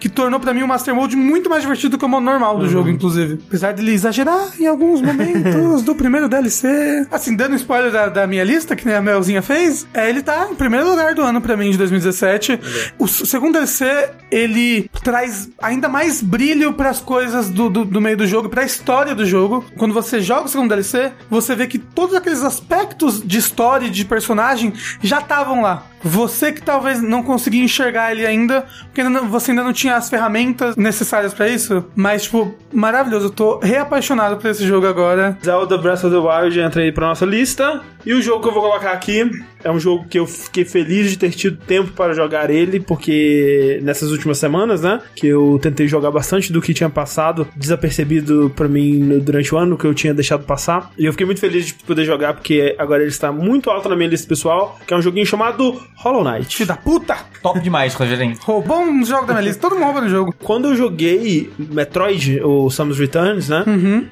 que 0.00 0.08
tornou 0.08 0.40
pra 0.40 0.52
mim 0.54 0.62
o 0.62 0.68
Master 0.68 0.94
Mode 0.94 1.16
muito 1.16 1.48
mais 1.50 1.62
divertido 1.62 1.96
que 1.98 2.04
o 2.04 2.08
modo 2.08 2.24
normal 2.24 2.58
do 2.58 2.68
jogo, 2.68 2.88
inclusive. 2.88 3.38
Apesar 3.46 3.72
dele 3.72 3.92
exagerar 3.92 4.48
em 4.58 4.66
alguns 4.66 5.00
momentos 5.00 5.82
do 5.84 5.94
primeiro 5.94 6.28
DLC. 6.28 7.06
Assim, 7.10 7.36
dando 7.36 7.54
spoiler 7.56 7.90
da, 7.92 8.08
da 8.08 8.26
minha 8.26 8.44
lista, 8.44 8.74
que 8.76 8.86
nem 8.86 8.94
a 8.96 9.00
Melzinha 9.02 9.42
fez, 9.42 9.86
é, 9.94 10.08
ele 10.08 10.22
tá 10.22 10.48
em 10.50 10.54
primeiro 10.54 10.88
lugar 10.88 11.14
do 11.14 11.22
ano 11.22 11.40
pra 11.40 11.56
mim, 11.56 11.70
de 11.70 11.78
2017. 11.78 12.58
O 12.98 13.04
s- 13.04 13.26
segundo 13.26 13.54
DLC, 13.54 14.10
ele 14.30 14.90
traz 15.02 15.48
ainda 15.62 15.88
mais 15.88 16.20
brilho 16.22 16.72
pras 16.72 17.00
coisas 17.00 17.48
do, 17.50 17.68
do, 17.70 17.84
do 17.84 18.00
meio 18.00 18.16
do 18.16 18.26
jogo, 18.26 18.48
pra 18.48 18.64
história 18.64 19.14
do 19.14 19.24
jogo. 19.24 19.64
Quando 19.76 19.94
você 19.94 20.20
joga 20.20 20.46
o 20.46 20.48
segundo 20.48 20.68
DLC, 20.68 21.12
você 21.30 21.54
vê 21.54 21.66
que 21.66 21.78
todos 21.78 22.14
aqueles 22.14 22.42
aspectos 22.42 23.22
de 23.26 23.38
história 23.38 23.86
e 23.86 23.90
de 23.90 24.04
personagem 24.04 24.72
já 25.02 25.18
estavam 25.18 25.60
lá. 25.62 25.84
Você 26.06 26.52
que 26.52 26.62
talvez 26.62 27.02
não 27.02 27.22
conseguia 27.22 27.62
enxergar 27.62 28.12
ele 28.12 28.24
ainda, 28.24 28.64
porque 28.86 29.00
ainda 29.00 29.20
não- 29.20 29.28
você 29.28 29.50
ainda 29.50 29.64
não 29.64 29.72
tinha 29.72 29.96
as 29.96 30.08
ferramentas 30.08 30.76
necessárias 30.76 31.34
pra 31.34 31.48
isso. 31.48 31.84
Mas, 31.94 32.22
tipo, 32.24 32.54
maravilhoso. 32.72 33.26
Eu 33.26 33.30
tô 33.30 33.58
reapaixonado 33.58 34.36
por 34.36 34.48
esse 34.50 34.66
jogo 34.66 34.86
agora. 34.86 35.36
Zelda 35.44 35.76
Breath 35.76 36.04
of 36.04 36.10
the 36.10 36.16
Wild 36.16 36.60
entra 36.60 36.82
aí 36.82 36.92
pra 36.92 37.08
nossa 37.08 37.26
lista. 37.26 37.80
E 38.04 38.14
o 38.14 38.22
jogo 38.22 38.40
que 38.42 38.48
eu 38.48 38.52
vou 38.52 38.62
colocar 38.62 38.92
aqui 38.92 39.28
é 39.64 39.70
um 39.70 39.80
jogo 39.80 40.06
que 40.08 40.16
eu 40.16 40.26
fiquei 40.28 40.64
feliz 40.64 41.10
de 41.10 41.18
ter 41.18 41.30
tido 41.30 41.56
tempo 41.56 41.90
para 41.90 42.14
jogar 42.14 42.50
ele, 42.50 42.78
porque 42.78 43.80
nessas 43.82 44.12
últimas 44.12 44.38
semanas, 44.38 44.82
né, 44.82 45.00
que 45.16 45.26
eu 45.26 45.58
tentei 45.60 45.88
jogar 45.88 46.12
bastante 46.12 46.52
do 46.52 46.62
que 46.62 46.72
tinha 46.72 46.88
passado, 46.88 47.48
desapercebido 47.56 48.52
pra 48.54 48.68
mim 48.68 49.18
durante 49.18 49.52
o 49.52 49.58
ano, 49.58 49.76
que 49.76 49.84
eu 49.84 49.92
tinha 49.92 50.14
deixado 50.14 50.44
passar. 50.44 50.92
E 50.96 51.04
eu 51.04 51.12
fiquei 51.12 51.26
muito 51.26 51.40
feliz 51.40 51.66
de 51.66 51.74
poder 51.74 52.04
jogar, 52.04 52.34
porque 52.34 52.76
agora 52.78 53.02
ele 53.02 53.10
está 53.10 53.32
muito 53.32 53.70
alto 53.70 53.88
na 53.88 53.96
minha 53.96 54.08
lista 54.08 54.28
pessoal, 54.28 54.78
que 54.86 54.94
é 54.94 54.96
um 54.96 55.02
joguinho 55.02 55.26
chamado 55.26 55.80
Hollow 55.96 56.22
Knight. 56.24 56.54
Filho 56.54 56.68
da 56.68 56.76
puta! 56.76 57.16
Top 57.42 57.58
demais, 57.60 57.94
Rogerinho. 57.94 58.36
Roubou 58.42 58.80
um 58.80 59.04
jogo 59.04 59.26
da 59.26 59.34
minha 59.34 59.46
lista. 59.46 59.60
Todo 59.60 59.74
mundo 59.74 59.84
rouba 59.84 60.00
no 60.00 60.08
jogo. 60.08 60.34
Quando 60.42 60.68
eu 60.68 60.76
joguei 60.76 61.50
Metroid, 61.58 62.40
o 62.42 62.70
Samus 62.70 62.98
Returns, 62.98 63.48
né? 63.48 63.64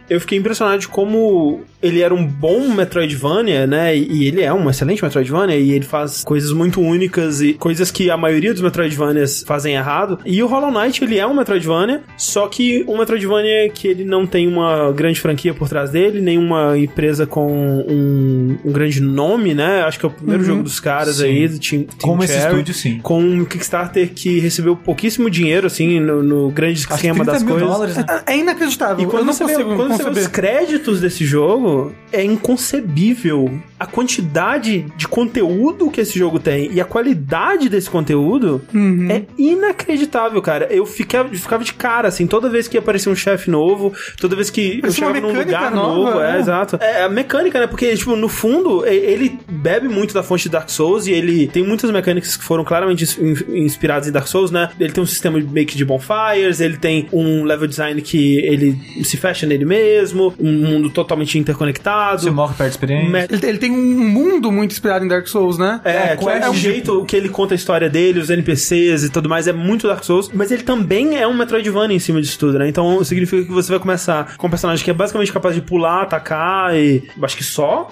Eu 0.09 0.21
fiquei 0.21 0.39
impressionado 0.39 0.79
de 0.79 0.89
como 0.89 1.63
ele 1.83 2.01
era 2.01 2.15
um 2.15 2.25
bom 2.25 2.69
Metroidvania, 2.69 3.67
né? 3.67 3.95
E 3.97 4.27
ele 4.29 4.41
é 4.41 4.53
um 4.53 4.71
excelente 4.71 5.03
Metroidvania 5.03 5.57
e 5.57 5.73
ele 5.73 5.85
faz 5.85 6.25
coisas 6.25 6.53
muito 6.53 6.81
únicas 6.81 7.43
e 7.43 7.53
coisas 7.55 7.91
que 7.91 8.11
a 8.11 8.17
maioria 8.17 8.53
dos 8.53 8.63
Metroidvanias 8.63 9.45
fazem 9.47 9.75
errado. 9.75 10.19
E 10.25 10.43
o 10.43 10.47
Hollow 10.47 10.71
Knight, 10.71 11.05
ele 11.05 11.19
é 11.19 11.27
um 11.27 11.35
Metroidvania, 11.35 12.03
só 12.17 12.47
que 12.47 12.85
um 12.89 12.97
Metroidvania 12.97 13.69
que 13.69 13.89
ele 13.89 14.05
não 14.05 14.27
tem 14.27 14.49
uma 14.49 14.93
grande 14.93 15.21
franquia 15.21 15.53
por 15.53 15.69
trás 15.69 15.91
dele, 15.91 16.21
nenhuma 16.21 16.79
empresa 16.79 17.27
com 17.27 17.53
um, 17.53 18.57
um 18.65 18.73
grande 18.73 19.01
nome, 19.01 19.53
né? 19.55 19.83
Acho 19.83 19.99
que 19.99 20.07
é 20.07 20.09
o 20.09 20.13
primeiro 20.13 20.43
jogo 20.43 20.63
dos 20.63 20.81
caras 20.81 21.17
Sim. 21.17 21.25
aí, 21.25 21.49
Team, 21.79 21.85
Team 21.85 22.11
Como 22.11 22.25
esse 22.25 22.33
Cherry 22.35 22.53
estúdio, 22.53 22.75
sim. 22.75 23.01
com 23.03 23.21
um 23.21 23.45
Kickstarter 23.45 24.13
que 24.15 24.39
recebeu 24.41 24.77
pouquíssimo 24.77 25.29
dinheiro, 25.31 25.67
assim, 25.67 26.01
no, 26.01 26.23
no 26.23 26.51
grande 26.51 26.81
esquema 26.81 27.25
30 27.25 27.33
das 27.33 27.43
mil 27.43 27.55
coisas. 27.55 27.69
dólares, 27.69 27.97
né? 27.97 28.05
É 28.27 28.37
inacreditável. 28.37 29.05
E 29.05 29.09
quando, 29.09 29.21
eu 29.21 29.27
não 29.27 29.33
você, 29.33 29.45
vê, 29.47 29.65
quando 29.65 29.89
você 29.89 30.11
vê 30.11 30.21
os 30.21 30.27
créditos 30.29 31.01
desse 31.01 31.25
jogo, 31.25 31.93
é 32.13 32.23
inconcebível 32.23 33.61
a 33.85 33.87
quantidade 33.87 34.87
de 34.97 35.07
conteúdo 35.07 35.91
que 35.91 36.01
esse 36.01 36.19
jogo 36.19 36.39
tem 36.39 36.71
e 36.73 36.81
a 36.81 36.85
qualidade 36.85 37.69
desse 37.69 37.91
conteúdo 37.91 38.63
é 39.11 39.23
inacreditável, 39.39 40.41
cara. 40.41 40.67
Eu 40.71 40.87
ficava, 40.87 41.29
ficava 41.31 41.63
de 41.63 41.75
cara, 41.75 42.09
assim, 42.09 42.27
toda 42.27 42.49
vez 42.49 42.67
que 42.67 42.79
aparecia 42.79 43.11
um 43.13 43.17
chefe 43.17 43.51
novo, 43.51 43.93
toda 44.21 44.35
vez 44.37 44.49
que 44.51 44.77
eu 44.77 44.81
Parecia 44.83 45.07
uma 45.07 45.15
chegava 45.15 45.33
num 45.33 45.39
lugar 45.39 45.71
nova, 45.71 45.95
novo, 46.11 46.21
é, 46.21 46.33
né? 46.33 46.39
exato. 46.41 46.79
É 46.81 47.03
a 47.03 47.09
mecânica, 47.09 47.61
né? 47.61 47.67
Porque, 47.67 47.95
tipo, 47.97 48.17
no 48.17 48.29
fundo, 48.29 48.85
e- 48.87 48.91
ele 48.95 49.39
bebe 49.49 49.89
muito 49.89 50.15
da 50.15 50.23
fonte 50.23 50.45
de 50.45 50.49
Dark 50.51 50.69
Souls 50.71 51.07
e 51.07 51.13
ele 51.13 51.47
tem 51.49 51.63
muitas 51.65 51.91
mecânicas 51.91 52.37
que 52.37 52.45
foram 52.45 52.65
claramente 52.65 53.05
in- 53.21 53.65
inspiradas 53.65 54.09
em 54.09 54.13
Dark 54.13 54.27
Souls, 54.27 54.51
né? 54.51 54.71
Ele 54.81 54.93
tem 54.93 55.03
um 55.03 55.07
sistema 55.07 55.39
meio 55.39 55.67
que 55.67 55.77
de 55.77 55.85
bonfires, 55.85 56.61
ele 56.61 56.77
tem 56.77 57.07
um 57.13 57.45
level 57.45 57.67
design 57.69 58.01
que 58.01 58.39
ele 58.39 58.79
se 59.05 59.17
fecha 59.17 59.47
nele 59.47 59.65
mesmo, 59.65 60.33
um 60.39 60.53
mundo 60.53 60.91
totalmente 60.91 61.39
interconectado. 61.39 62.23
Você 62.23 62.31
morre 62.31 62.55
perto 62.55 62.71
de 62.71 62.75
experiência. 62.77 63.29
Ele 63.47 63.59
tem 63.59 63.71
um 63.75 64.09
mundo 64.09 64.51
muito 64.51 64.73
inspirado 64.73 65.05
em 65.05 65.09
Dark 65.09 65.27
Souls, 65.27 65.59
né? 65.59 65.81
É, 65.85 65.95
É, 65.95 66.13
é 66.13 66.17
quest 66.17 66.49
o 66.49 66.55
jeito 66.55 67.05
que 67.05 67.17
ele 67.17 67.29
conta 67.29 67.55
a 67.55 67.57
história 67.57 67.89
dele, 67.89 68.21
os 68.21 68.31
NPCs 68.31 69.05
e 69.05 69.11
tudo 69.11 69.29
mais, 69.29 69.47
é 69.47 69.53
muito 69.53 69.87
Dark 69.87 70.05
Souls, 70.05 70.31
mas 70.33 70.51
ele 70.51 70.63
também 70.63 71.17
é 71.17 71.27
um 71.27 71.35
Metroidvania 71.35 71.97
em 71.97 72.01
cima 72.01 72.21
disso 72.21 72.39
tudo, 72.39 72.59
né? 72.59 72.69
Então 72.69 73.03
significa 73.05 73.45
que 73.45 73.53
você 73.53 73.71
vai 73.71 73.79
começar 73.79 74.37
com 74.37 74.47
um 74.47 74.51
personagem 74.51 74.85
que 74.85 74.91
é 74.91 74.95
basicamente 74.95 75.33
capaz 75.33 75.55
de 75.55 75.61
pular, 75.61 76.03
atacar 76.03 76.75
e. 76.77 77.03
acho 77.23 77.37
que 77.37 77.45
só. 77.45 77.91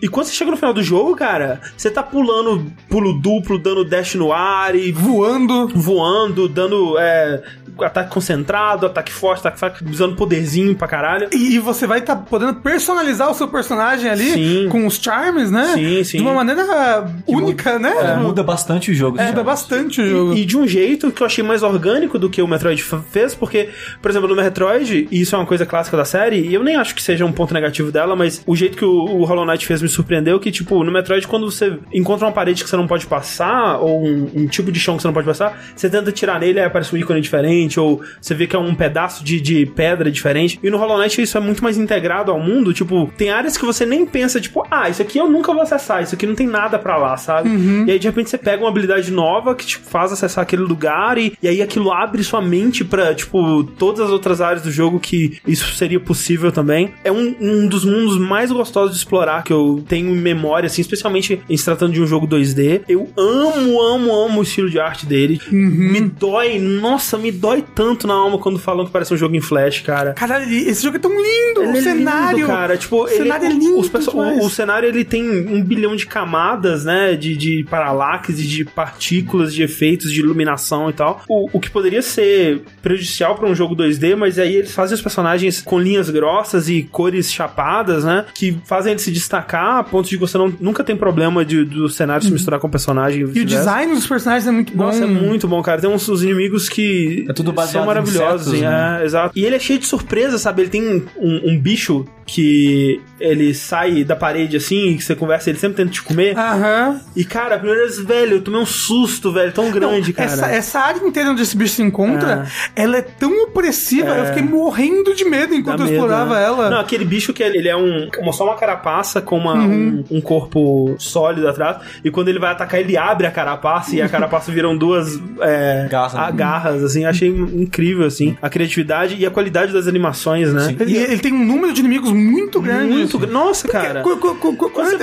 E 0.00 0.08
quando 0.08 0.26
você 0.26 0.32
chega 0.34 0.50
no 0.50 0.56
final 0.56 0.72
do 0.72 0.82
jogo, 0.82 1.14
cara, 1.16 1.60
você 1.76 1.90
tá 1.90 2.02
pulando 2.02 2.70
pulo 2.88 3.20
duplo, 3.20 3.58
dando 3.58 3.84
dash 3.84 4.14
no 4.14 4.32
ar 4.32 4.74
e 4.74 4.92
Voando. 4.92 5.68
voando, 5.74 6.48
dando 6.48 6.98
é, 6.98 7.42
ataque 7.80 8.10
concentrado, 8.10 8.86
ataque 8.86 9.12
forte, 9.12 9.40
ataque 9.40 9.58
fraco, 9.58 9.78
usando 9.88 10.16
poderzinho 10.16 10.74
pra 10.74 10.88
caralho. 10.88 11.28
E 11.32 11.58
você 11.58 11.86
vai 11.86 12.00
estar 12.00 12.16
podendo 12.16 12.54
personalizar 12.54 13.30
o 13.30 13.34
seu 13.34 13.48
personagem 13.48 14.10
ali 14.10 14.32
Sim. 14.32 14.68
com 14.70 14.86
os 14.86 14.96
charms, 14.96 15.50
né? 15.50 15.72
Sim, 15.74 16.04
sim. 16.04 16.16
De 16.18 16.22
uma 16.22 16.34
maneira 16.34 17.06
única, 17.26 17.78
né? 17.78 17.92
É, 18.12 18.16
muda 18.16 18.42
bastante 18.42 18.90
o 18.90 18.94
jogo. 18.94 19.20
Muda 19.22 19.42
bastante 19.42 20.00
o 20.00 20.08
jogo. 20.08 20.34
E 20.34 20.44
de 20.44 20.56
um 20.56 20.66
jeito 20.66 21.10
que 21.10 21.22
eu 21.22 21.26
achei 21.26 21.42
mais 21.44 21.62
orgânico 21.62 22.18
do 22.18 22.28
que 22.28 22.42
o 22.42 22.46
Metroid 22.46 22.82
fez, 23.10 23.34
porque, 23.34 23.70
por 24.00 24.10
exemplo, 24.10 24.28
no 24.28 24.36
Metroid, 24.36 25.08
e 25.10 25.20
isso 25.20 25.34
é 25.34 25.38
uma 25.38 25.46
coisa 25.46 25.64
clássica 25.64 25.96
da 25.96 26.04
série, 26.04 26.40
e 26.40 26.54
eu 26.54 26.62
nem 26.62 26.76
acho 26.76 26.94
que 26.94 27.02
seja 27.02 27.24
um 27.24 27.32
ponto 27.32 27.54
negativo 27.54 27.90
dela, 27.90 28.14
mas 28.16 28.42
o 28.46 28.54
jeito 28.54 28.76
que 28.76 28.84
o, 28.84 28.90
o 28.90 29.24
Hollow 29.24 29.46
Knight 29.46 29.66
fez 29.66 29.82
me 29.82 29.88
surpreendeu, 29.88 30.38
que, 30.38 30.50
tipo, 30.50 30.82
no 30.82 30.92
Metroid, 30.92 31.26
quando 31.26 31.50
você 31.50 31.78
encontra 31.92 32.26
uma 32.26 32.32
parede 32.32 32.62
que 32.62 32.70
você 32.70 32.76
não 32.76 32.86
pode 32.86 33.06
passar, 33.06 33.78
ou 33.78 34.04
um, 34.04 34.30
um 34.34 34.46
tipo 34.46 34.70
de 34.70 34.78
chão 34.78 34.96
que 34.96 35.02
você 35.02 35.08
não 35.08 35.14
pode 35.14 35.26
passar, 35.26 35.58
você 35.74 35.88
tenta 35.88 36.10
tirar 36.12 36.38
nele, 36.40 36.60
aí 36.60 36.66
aparece 36.66 36.94
um 36.94 36.98
ícone 36.98 37.20
diferente, 37.20 37.61
ou 37.78 38.00
você 38.20 38.34
vê 38.34 38.46
que 38.46 38.56
é 38.56 38.58
um 38.58 38.74
pedaço 38.74 39.24
de, 39.24 39.40
de 39.40 39.66
pedra 39.66 40.10
diferente. 40.10 40.58
E 40.62 40.70
no 40.70 40.78
Hollow 40.78 40.98
Knight 40.98 41.20
isso 41.20 41.36
é 41.36 41.40
muito 41.40 41.62
mais 41.62 41.76
integrado 41.76 42.30
ao 42.30 42.40
mundo, 42.40 42.72
tipo, 42.72 43.10
tem 43.16 43.30
áreas 43.30 43.56
que 43.56 43.64
você 43.64 43.84
nem 43.84 44.04
pensa, 44.06 44.40
tipo, 44.40 44.66
ah, 44.70 44.88
isso 44.88 45.02
aqui 45.02 45.18
eu 45.18 45.28
nunca 45.28 45.52
vou 45.52 45.62
acessar, 45.62 46.02
isso 46.02 46.14
aqui 46.14 46.26
não 46.26 46.34
tem 46.34 46.46
nada 46.46 46.78
pra 46.78 46.96
lá, 46.96 47.16
sabe? 47.16 47.48
E 47.86 47.90
aí, 47.90 47.98
de 47.98 48.06
repente, 48.06 48.30
você 48.30 48.38
pega 48.38 48.62
uma 48.62 48.68
habilidade 48.68 49.10
nova 49.10 49.54
que 49.54 49.66
te 49.66 49.78
faz 49.78 50.12
acessar 50.12 50.42
aquele 50.42 50.62
lugar 50.62 51.18
e, 51.18 51.32
e 51.42 51.48
aí 51.48 51.62
aquilo 51.62 51.92
abre 51.92 52.22
sua 52.22 52.40
mente 52.40 52.84
pra, 52.84 53.14
tipo, 53.14 53.64
todas 53.64 54.00
as 54.00 54.10
outras 54.10 54.40
áreas 54.40 54.62
do 54.62 54.70
jogo 54.70 54.98
que 55.00 55.38
isso 55.46 55.74
seria 55.74 56.00
possível 56.00 56.50
também. 56.52 56.92
É 57.04 57.12
um, 57.12 57.34
um 57.40 57.66
dos 57.66 57.84
mundos 57.84 58.18
mais 58.18 58.50
gostosos 58.50 58.92
de 58.92 58.98
explorar 58.98 59.42
que 59.42 59.52
eu 59.52 59.84
tenho 59.86 60.10
em 60.10 60.16
memória, 60.16 60.66
assim, 60.66 60.80
especialmente 60.80 61.40
em 61.48 61.56
se 61.56 61.64
tratando 61.64 61.92
de 61.92 62.00
um 62.00 62.06
jogo 62.06 62.26
2D. 62.26 62.82
Eu 62.88 63.08
amo, 63.16 63.80
amo, 63.82 64.14
amo 64.14 64.40
o 64.40 64.42
estilo 64.42 64.70
de 64.70 64.80
arte 64.80 65.06
dele. 65.06 65.40
Me 65.50 66.00
dói, 66.00 66.58
nossa, 66.58 67.18
me 67.18 67.30
dói 67.30 67.51
tanto 67.60 68.06
na 68.06 68.14
alma 68.14 68.38
quando 68.38 68.58
falam 68.58 68.86
que 68.86 68.90
parece 68.90 69.12
um 69.12 69.16
jogo 69.16 69.36
em 69.36 69.40
flash, 69.40 69.80
cara. 69.80 70.14
Caralho, 70.14 70.50
esse 70.50 70.82
jogo 70.82 70.96
é 70.96 71.00
tão 71.00 71.10
lindo! 71.10 71.62
Ele 71.62 71.72
o 71.72 71.76
é 71.76 71.82
cenário. 71.82 72.36
lindo, 72.38 72.48
cara. 72.48 72.76
Tipo, 72.76 73.04
o 73.04 73.08
cenário 73.08 73.46
ele, 73.46 73.54
é 73.54 73.58
lindo. 73.58 73.78
os 73.78 73.88
perso- 73.88 74.10
demais. 74.10 74.38
o, 74.42 74.46
o 74.46 74.50
cenário 74.50 74.88
ele 74.88 75.04
tem 75.04 75.22
um 75.46 75.62
bilhão 75.62 75.94
de 75.94 76.06
camadas, 76.06 76.84
né? 76.84 77.14
De, 77.14 77.36
de 77.36 77.64
paralaxe, 77.68 78.32
de 78.32 78.64
partículas, 78.64 79.52
de 79.52 79.62
efeitos, 79.62 80.10
de 80.12 80.20
iluminação 80.20 80.88
e 80.88 80.92
tal. 80.92 81.22
O, 81.28 81.48
o 81.52 81.60
que 81.60 81.70
poderia 81.70 82.00
ser 82.02 82.62
prejudicial 82.80 83.34
pra 83.34 83.48
um 83.48 83.54
jogo 83.54 83.76
2D, 83.76 84.16
mas 84.16 84.38
aí 84.38 84.56
eles 84.56 84.72
fazem 84.72 84.94
os 84.94 85.02
personagens 85.02 85.60
com 85.60 85.78
linhas 85.78 86.08
grossas 86.08 86.68
e 86.68 86.82
cores 86.82 87.32
chapadas, 87.32 88.04
né? 88.04 88.24
Que 88.34 88.56
fazem 88.64 88.92
ele 88.92 89.00
se 89.00 89.10
destacar 89.10 89.78
a 89.78 89.84
ponto 89.84 90.08
de 90.08 90.16
você 90.16 90.38
não, 90.38 90.52
nunca 90.60 90.84
tem 90.84 90.96
problema 90.96 91.44
de, 91.44 91.64
do 91.64 91.88
cenário 91.88 92.24
se 92.24 92.30
misturar 92.30 92.60
com 92.60 92.66
o 92.66 92.70
personagem. 92.70 93.20
E 93.20 93.40
o 93.40 93.44
design 93.44 93.94
dos 93.94 94.06
personagens 94.06 94.46
é 94.46 94.50
muito 94.50 94.76
bom. 94.76 94.84
Nossa, 94.84 95.04
é 95.04 95.06
muito 95.06 95.48
bom, 95.48 95.62
cara. 95.62 95.80
Tem 95.80 95.90
uns, 95.90 96.08
uns 96.08 96.22
inimigos 96.22 96.68
que 96.68 97.24
É 97.28 97.32
tudo 97.44 97.54
baseado 97.54 97.72
são 97.72 97.82
em 97.82 97.86
maravilhosos, 97.86 98.48
insetos, 98.48 98.52
assim, 98.52 98.62
né? 98.62 99.00
é, 99.00 99.04
exato. 99.04 99.38
E 99.38 99.44
ele 99.44 99.56
é 99.56 99.58
cheio 99.58 99.78
de 99.78 99.86
surpresa, 99.86 100.38
sabe? 100.38 100.62
Ele 100.62 100.70
tem 100.70 101.04
um, 101.16 101.50
um 101.52 101.60
bicho 101.60 102.06
que 102.26 103.00
ele 103.20 103.54
sai 103.54 104.04
da 104.04 104.16
parede 104.16 104.56
assim, 104.56 104.96
que 104.96 105.04
você 105.04 105.14
conversa, 105.14 105.50
ele 105.50 105.58
sempre 105.58 105.76
tenta 105.76 105.90
te 105.90 106.02
comer. 106.02 106.36
Aham. 106.36 107.00
E, 107.14 107.24
cara, 107.24 107.54
a 107.54 107.58
primeira 107.58 107.82
vez, 107.82 107.98
velho, 107.98 108.32
eu 108.34 108.42
tomei 108.42 108.60
um 108.60 108.66
susto, 108.66 109.32
velho, 109.32 109.52
tão 109.52 109.70
grande, 109.70 110.12
cara. 110.12 110.30
Essa, 110.30 110.46
essa 110.46 110.80
área 110.80 111.06
inteira 111.06 111.30
onde 111.30 111.42
esse 111.42 111.56
bicho 111.56 111.74
se 111.74 111.82
encontra, 111.82 112.46
ela 112.74 112.96
é 112.96 113.02
tão 113.02 113.44
opressiva, 113.44 114.08
eu 114.10 114.26
fiquei 114.26 114.42
morrendo 114.42 115.14
de 115.14 115.24
medo 115.24 115.50
Dá 115.52 115.56
enquanto 115.56 115.80
eu 115.80 115.86
medo, 115.86 115.94
explorava 115.96 116.34
né? 116.34 116.44
ela. 116.44 116.70
Não, 116.70 116.80
aquele 116.80 117.04
bicho 117.04 117.32
que 117.32 117.42
ele, 117.42 117.58
ele 117.58 117.68
é 117.68 117.76
um, 117.76 118.08
uma, 118.20 118.32
só 118.32 118.44
uma 118.44 118.56
carapaça 118.56 119.20
com 119.20 119.38
uma, 119.38 119.52
Uhum. 119.54 120.04
um, 120.10 120.16
um 120.18 120.20
corpo 120.20 120.96
sólido 120.98 121.46
atrás. 121.48 121.76
E 122.04 122.10
quando 122.10 122.28
ele 122.28 122.38
vai 122.38 122.50
atacar, 122.52 122.80
ele 122.80 122.96
abre 122.96 123.26
a 123.26 123.30
carapaça 123.30 123.94
e 123.94 124.02
a 124.02 124.08
carapaça 124.08 124.50
viram 124.52 124.76
duas 124.76 125.20
é, 125.40 125.86
Garras, 125.90 126.14
né? 126.14 126.20
agarras, 126.20 126.82
assim. 126.82 127.04
Achei 127.04 127.28
incrível, 127.28 128.06
assim. 128.06 128.36
A 128.40 128.48
criatividade 128.48 129.16
e 129.18 129.26
a 129.26 129.30
qualidade 129.30 129.72
das 129.72 129.86
animações, 129.86 130.52
né? 130.52 130.68
Sim. 130.68 130.76
Ele, 130.80 130.96
ele 130.96 131.18
tem 131.18 131.32
um 131.32 131.44
número 131.44 131.72
de 131.72 131.80
inimigos 131.80 132.11
muito 132.14 132.60
grande. 132.60 132.92
Muito. 132.92 133.26
Nossa, 133.26 133.68
cara. 133.68 134.02
Qu- 134.02 134.16
qu- 134.16 134.34
qu- 134.36 134.56
qu- 134.56 134.70
Quando 134.70 134.90
você 134.90 134.96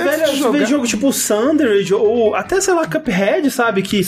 vê, 0.50 0.66
jogo 0.66 0.86
tipo 0.86 1.12
Sundered 1.12 1.92
ou 1.94 2.34
até, 2.34 2.60
sei 2.60 2.74
lá, 2.74 2.86
Cuphead, 2.86 3.50
sabe? 3.50 3.82
Que, 3.82 4.00